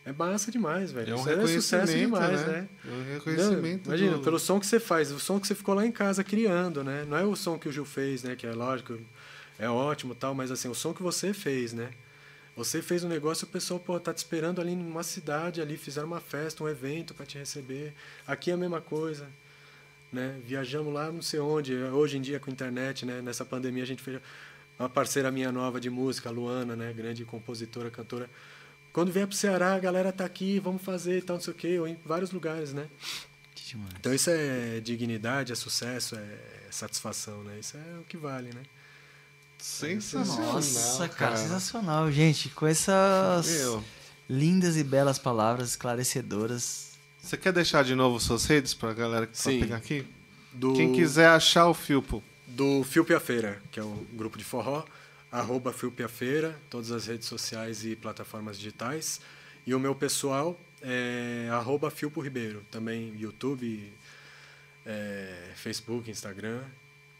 É 0.04 0.12
massa 0.12 0.50
demais, 0.50 0.92
velho. 0.92 1.12
É 1.12 1.14
um 1.14 1.20
Isso 1.20 1.30
é 1.30 1.46
sucesso 1.46 1.96
demais, 1.96 2.40
né? 2.46 2.52
né? 2.52 2.68
É 2.84 2.88
um 2.88 3.14
reconhecimento. 3.14 3.88
Não, 3.88 3.94
imagina, 3.94 4.16
do... 4.16 4.22
pelo 4.22 4.38
som 4.38 4.58
que 4.58 4.66
você 4.66 4.80
faz, 4.80 5.12
o 5.12 5.20
som 5.20 5.38
que 5.38 5.46
você 5.46 5.54
ficou 5.54 5.74
lá 5.74 5.84
em 5.84 5.92
casa 5.92 6.24
criando, 6.24 6.82
né? 6.82 7.04
Não 7.06 7.16
é 7.16 7.24
o 7.24 7.36
som 7.36 7.58
que 7.58 7.68
o 7.68 7.72
Gil 7.72 7.84
fez, 7.84 8.22
né? 8.22 8.34
Que 8.34 8.46
é 8.46 8.52
lógico, 8.52 8.98
é 9.58 9.68
ótimo 9.68 10.14
tal, 10.14 10.34
mas 10.34 10.50
assim, 10.50 10.68
o 10.68 10.74
som 10.74 10.94
que 10.94 11.02
você 11.02 11.34
fez, 11.34 11.74
né? 11.74 11.90
Você 12.56 12.80
fez 12.80 13.04
um 13.04 13.08
negócio, 13.08 13.46
o 13.46 13.50
pessoal 13.50 13.78
pô, 13.78 13.98
tá 14.00 14.12
te 14.12 14.18
esperando 14.18 14.60
ali 14.60 14.74
numa 14.74 15.02
cidade, 15.02 15.60
ali 15.60 15.76
fizeram 15.76 16.08
uma 16.08 16.20
festa, 16.20 16.64
um 16.64 16.68
evento 16.68 17.14
para 17.14 17.26
te 17.26 17.38
receber. 17.38 17.92
Aqui 18.26 18.50
é 18.50 18.54
a 18.54 18.56
mesma 18.56 18.80
coisa 18.80 19.26
né? 20.12 20.40
Viajamos 20.44 20.92
lá 20.92 21.10
não 21.10 21.22
sei 21.22 21.40
onde. 21.40 21.74
Hoje 21.74 22.18
em 22.18 22.20
dia 22.20 22.40
com 22.40 22.50
a 22.50 22.52
internet, 22.52 23.06
né? 23.06 23.20
Nessa 23.22 23.44
pandemia 23.44 23.82
a 23.82 23.86
gente 23.86 24.02
fez 24.02 24.20
uma 24.78 24.88
parceira 24.88 25.30
minha 25.30 25.52
nova 25.52 25.80
de 25.80 25.90
música, 25.90 26.28
a 26.28 26.32
Luana, 26.32 26.74
né? 26.74 26.92
Grande 26.92 27.24
compositora, 27.24 27.90
cantora. 27.90 28.28
Quando 28.92 29.12
vier 29.12 29.26
pro 29.26 29.36
Ceará, 29.36 29.74
a 29.74 29.78
galera 29.78 30.10
tá 30.12 30.24
aqui, 30.24 30.58
vamos 30.58 30.82
fazer 30.82 31.18
e 31.18 31.22
tal, 31.22 31.36
não 31.36 31.42
sei 31.42 31.52
o 31.52 31.56
quê, 31.56 31.78
ou 31.78 31.86
em 31.86 31.96
vários 32.04 32.32
lugares, 32.32 32.72
né? 32.72 32.88
Que 33.54 33.64
demais. 33.68 33.94
Então 33.98 34.12
isso 34.12 34.30
é 34.30 34.80
dignidade, 34.80 35.52
é 35.52 35.54
sucesso, 35.54 36.16
é 36.16 36.38
satisfação, 36.70 37.44
né? 37.44 37.58
Isso 37.60 37.76
é 37.76 37.98
o 38.00 38.04
que 38.04 38.16
vale, 38.16 38.50
né? 38.52 38.62
Sensacional. 39.58 40.54
Nossa, 40.54 41.08
cara, 41.08 41.36
sensacional, 41.36 42.10
gente. 42.10 42.48
Com 42.48 42.66
essas 42.66 43.46
Meu, 43.46 43.84
lindas 44.28 44.76
e 44.76 44.82
belas 44.82 45.18
palavras 45.18 45.70
esclarecedoras. 45.70 46.89
Você 47.22 47.36
quer 47.36 47.52
deixar 47.52 47.84
de 47.84 47.94
novo 47.94 48.18
suas 48.18 48.44
redes 48.46 48.74
pra 48.74 48.92
galera 48.92 49.26
que 49.26 49.36
Sim. 49.36 49.60
pegar 49.60 49.76
aqui? 49.76 50.06
Do, 50.52 50.74
Quem 50.74 50.92
quiser 50.92 51.28
achar 51.28 51.68
o 51.68 51.74
Filpo, 51.74 52.22
Do 52.46 52.82
Filpe 52.82 53.18
Feira, 53.20 53.62
que 53.70 53.78
é 53.78 53.82
o 53.82 54.06
grupo 54.12 54.36
de 54.36 54.42
forró, 54.42 54.84
arroba 55.30 55.72
Filpe 55.72 56.06
Feira, 56.08 56.58
todas 56.68 56.90
as 56.90 57.06
redes 57.06 57.28
sociais 57.28 57.84
e 57.84 57.94
plataformas 57.94 58.58
digitais. 58.58 59.20
E 59.66 59.74
o 59.74 59.78
meu 59.78 59.94
pessoal 59.94 60.58
é 60.82 61.48
arroba 61.52 61.90
Filpo 61.90 62.20
Ribeiro, 62.20 62.64
também 62.70 63.14
YouTube, 63.16 63.92
é, 64.84 65.52
Facebook, 65.54 66.10
Instagram. 66.10 66.62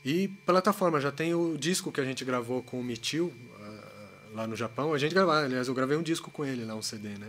E 0.04 0.28
plataforma, 0.46 1.00
já 1.00 1.12
tem 1.12 1.34
o 1.34 1.56
disco 1.56 1.92
que 1.92 2.00
a 2.00 2.04
gente 2.04 2.24
gravou 2.24 2.62
com 2.62 2.80
o 2.80 2.84
Mitil 2.84 3.32
ah, 3.60 4.08
lá 4.32 4.46
no 4.46 4.56
Japão. 4.56 4.94
A 4.94 4.98
gente 4.98 5.14
gravou, 5.14 5.34
aliás, 5.34 5.68
eu 5.68 5.74
gravei 5.74 5.96
um 5.96 6.02
disco 6.02 6.30
com 6.30 6.44
ele 6.44 6.64
lá, 6.64 6.74
um 6.74 6.82
CD, 6.82 7.10
né? 7.10 7.28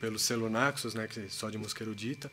Pelo 0.00 0.18
selo 0.18 0.48
Naxos, 0.48 0.94
né? 0.94 1.06
Que 1.06 1.20
é 1.20 1.24
só 1.28 1.50
de 1.50 1.58
música 1.58 1.82
erudita. 1.82 2.30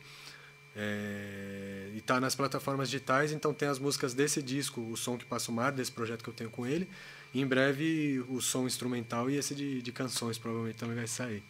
É, 0.78 1.88
e 1.94 2.00
tá 2.02 2.20
nas 2.20 2.34
plataformas 2.34 2.90
digitais, 2.90 3.32
então 3.32 3.54
tem 3.54 3.66
as 3.66 3.78
músicas 3.78 4.12
desse 4.12 4.42
disco, 4.42 4.80
o 4.82 4.94
som 4.96 5.16
que 5.16 5.24
passa 5.24 5.50
o 5.50 5.54
mar, 5.54 5.72
desse 5.72 5.90
projeto 5.90 6.22
que 6.22 6.28
eu 6.28 6.34
tenho 6.34 6.50
com 6.50 6.66
ele. 6.66 6.86
E 7.32 7.40
em 7.40 7.46
breve 7.46 8.22
o 8.28 8.40
som 8.42 8.66
instrumental 8.66 9.30
e 9.30 9.36
esse 9.36 9.54
de, 9.54 9.80
de 9.80 9.92
canções 9.92 10.36
provavelmente 10.38 10.76
também 10.76 10.96
vai 10.96 11.06
sair. 11.06 11.42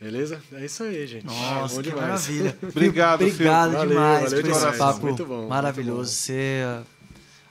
Beleza? 0.00 0.42
É 0.52 0.64
isso 0.64 0.82
aí, 0.82 1.06
gente. 1.06 1.24
Nossa, 1.26 1.74
Bom 1.76 1.82
que 1.82 1.88
demais. 1.90 2.06
maravilha. 2.28 2.58
Obrigado, 2.62 3.22
Obrigado 3.24 3.72
Valeu, 3.72 3.88
demais 3.88 4.24
valeu 4.24 4.40
por 4.42 4.50
esse 4.50 4.58
demais. 4.60 4.78
papo 4.78 5.00
Muito 5.06 5.26
bom, 5.26 5.36
muito 5.36 5.48
maravilhoso. 5.48 6.10
bom. 6.10 6.16
Você 6.16 6.62
uh, 6.80 6.86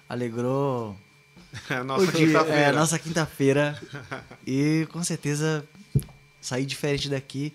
alegrou 0.09 0.97
é 1.69 1.83
nossa 1.83 2.11
quinta-feira. 2.11 2.59
é, 2.59 2.71
nossa 2.71 2.99
quinta-feira. 2.99 3.81
e 4.45 4.87
com 4.91 5.03
certeza 5.03 5.67
sair 6.41 6.65
diferente 6.65 7.09
daqui. 7.09 7.53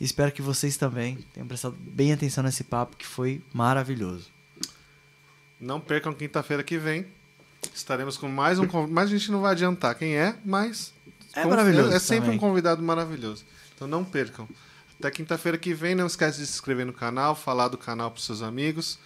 Espero 0.00 0.30
que 0.32 0.42
vocês 0.42 0.76
também 0.76 1.16
tenham 1.32 1.46
prestado 1.46 1.74
bem 1.78 2.12
atenção 2.12 2.44
nesse 2.44 2.62
papo 2.64 2.96
que 2.96 3.06
foi 3.06 3.42
maravilhoso. 3.52 4.30
Não 5.60 5.80
percam 5.80 6.12
quinta-feira 6.12 6.62
que 6.62 6.76
vem. 6.78 7.06
Estaremos 7.74 8.16
com 8.16 8.28
mais 8.28 8.58
um 8.58 8.66
convidado. 8.66 8.92
Mas 8.94 9.08
a 9.08 9.12
gente 9.16 9.30
não 9.30 9.40
vai 9.40 9.52
adiantar 9.52 9.94
quem 9.94 10.16
é, 10.16 10.36
mas. 10.44 10.92
É 11.34 11.44
maravilhoso 11.44 11.92
É 11.92 11.98
sempre 11.98 12.26
também. 12.26 12.36
um 12.36 12.40
convidado 12.40 12.82
maravilhoso. 12.82 13.44
Então 13.74 13.86
não 13.88 14.04
percam. 14.04 14.48
Até 14.98 15.10
quinta-feira 15.10 15.58
que 15.58 15.74
vem. 15.74 15.94
Não 15.94 16.06
esquece 16.06 16.38
de 16.40 16.46
se 16.46 16.52
inscrever 16.54 16.86
no 16.86 16.92
canal, 16.92 17.34
falar 17.34 17.68
do 17.68 17.76
canal 17.78 18.10
para 18.10 18.20
seus 18.22 18.42
amigos, 18.42 18.98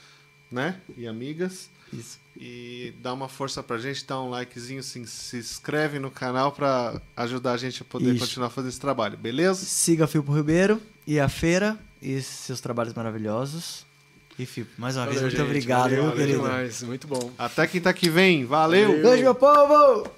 né? 0.50 0.80
E 0.96 1.06
amigas. 1.06 1.70
Isso. 1.92 2.19
E 2.36 2.94
dá 3.02 3.12
uma 3.12 3.28
força 3.28 3.62
pra 3.62 3.76
gente, 3.78 4.04
dá 4.06 4.20
um 4.20 4.30
likezinho, 4.30 4.82
se, 4.82 5.04
se 5.06 5.36
inscreve 5.36 5.98
no 5.98 6.10
canal 6.10 6.52
pra 6.52 7.00
ajudar 7.16 7.52
a 7.52 7.56
gente 7.56 7.82
a 7.82 7.84
poder 7.84 8.14
Isso. 8.14 8.24
continuar 8.24 8.50
fazendo 8.50 8.70
esse 8.70 8.80
trabalho, 8.80 9.16
beleza? 9.18 9.64
Siga 9.64 10.04
a 10.04 10.08
Filpo 10.08 10.32
Ribeiro 10.34 10.80
e 11.06 11.18
a 11.20 11.28
feira 11.28 11.78
e 12.00 12.20
seus 12.22 12.60
trabalhos 12.60 12.94
maravilhosos. 12.94 13.84
E 14.38 14.46
Filpo, 14.46 14.70
mais 14.78 14.96
uma 14.96 15.04
vez, 15.04 15.16
Valeu, 15.16 15.28
muito 15.28 15.36
gente. 15.38 15.46
obrigado, 15.46 15.82
Valeu, 15.82 15.96
meu 16.02 16.10
valeu 16.12 16.26
querido. 16.26 16.42
demais. 16.44 16.82
Muito 16.82 17.06
bom. 17.06 17.30
Até 17.36 17.66
quinta 17.66 17.92
que 17.92 18.08
vem, 18.08 18.44
valeu! 18.46 18.88
Valeu. 18.88 19.02
Beijo, 19.02 19.22
meu 19.22 19.34
povo! 19.34 20.10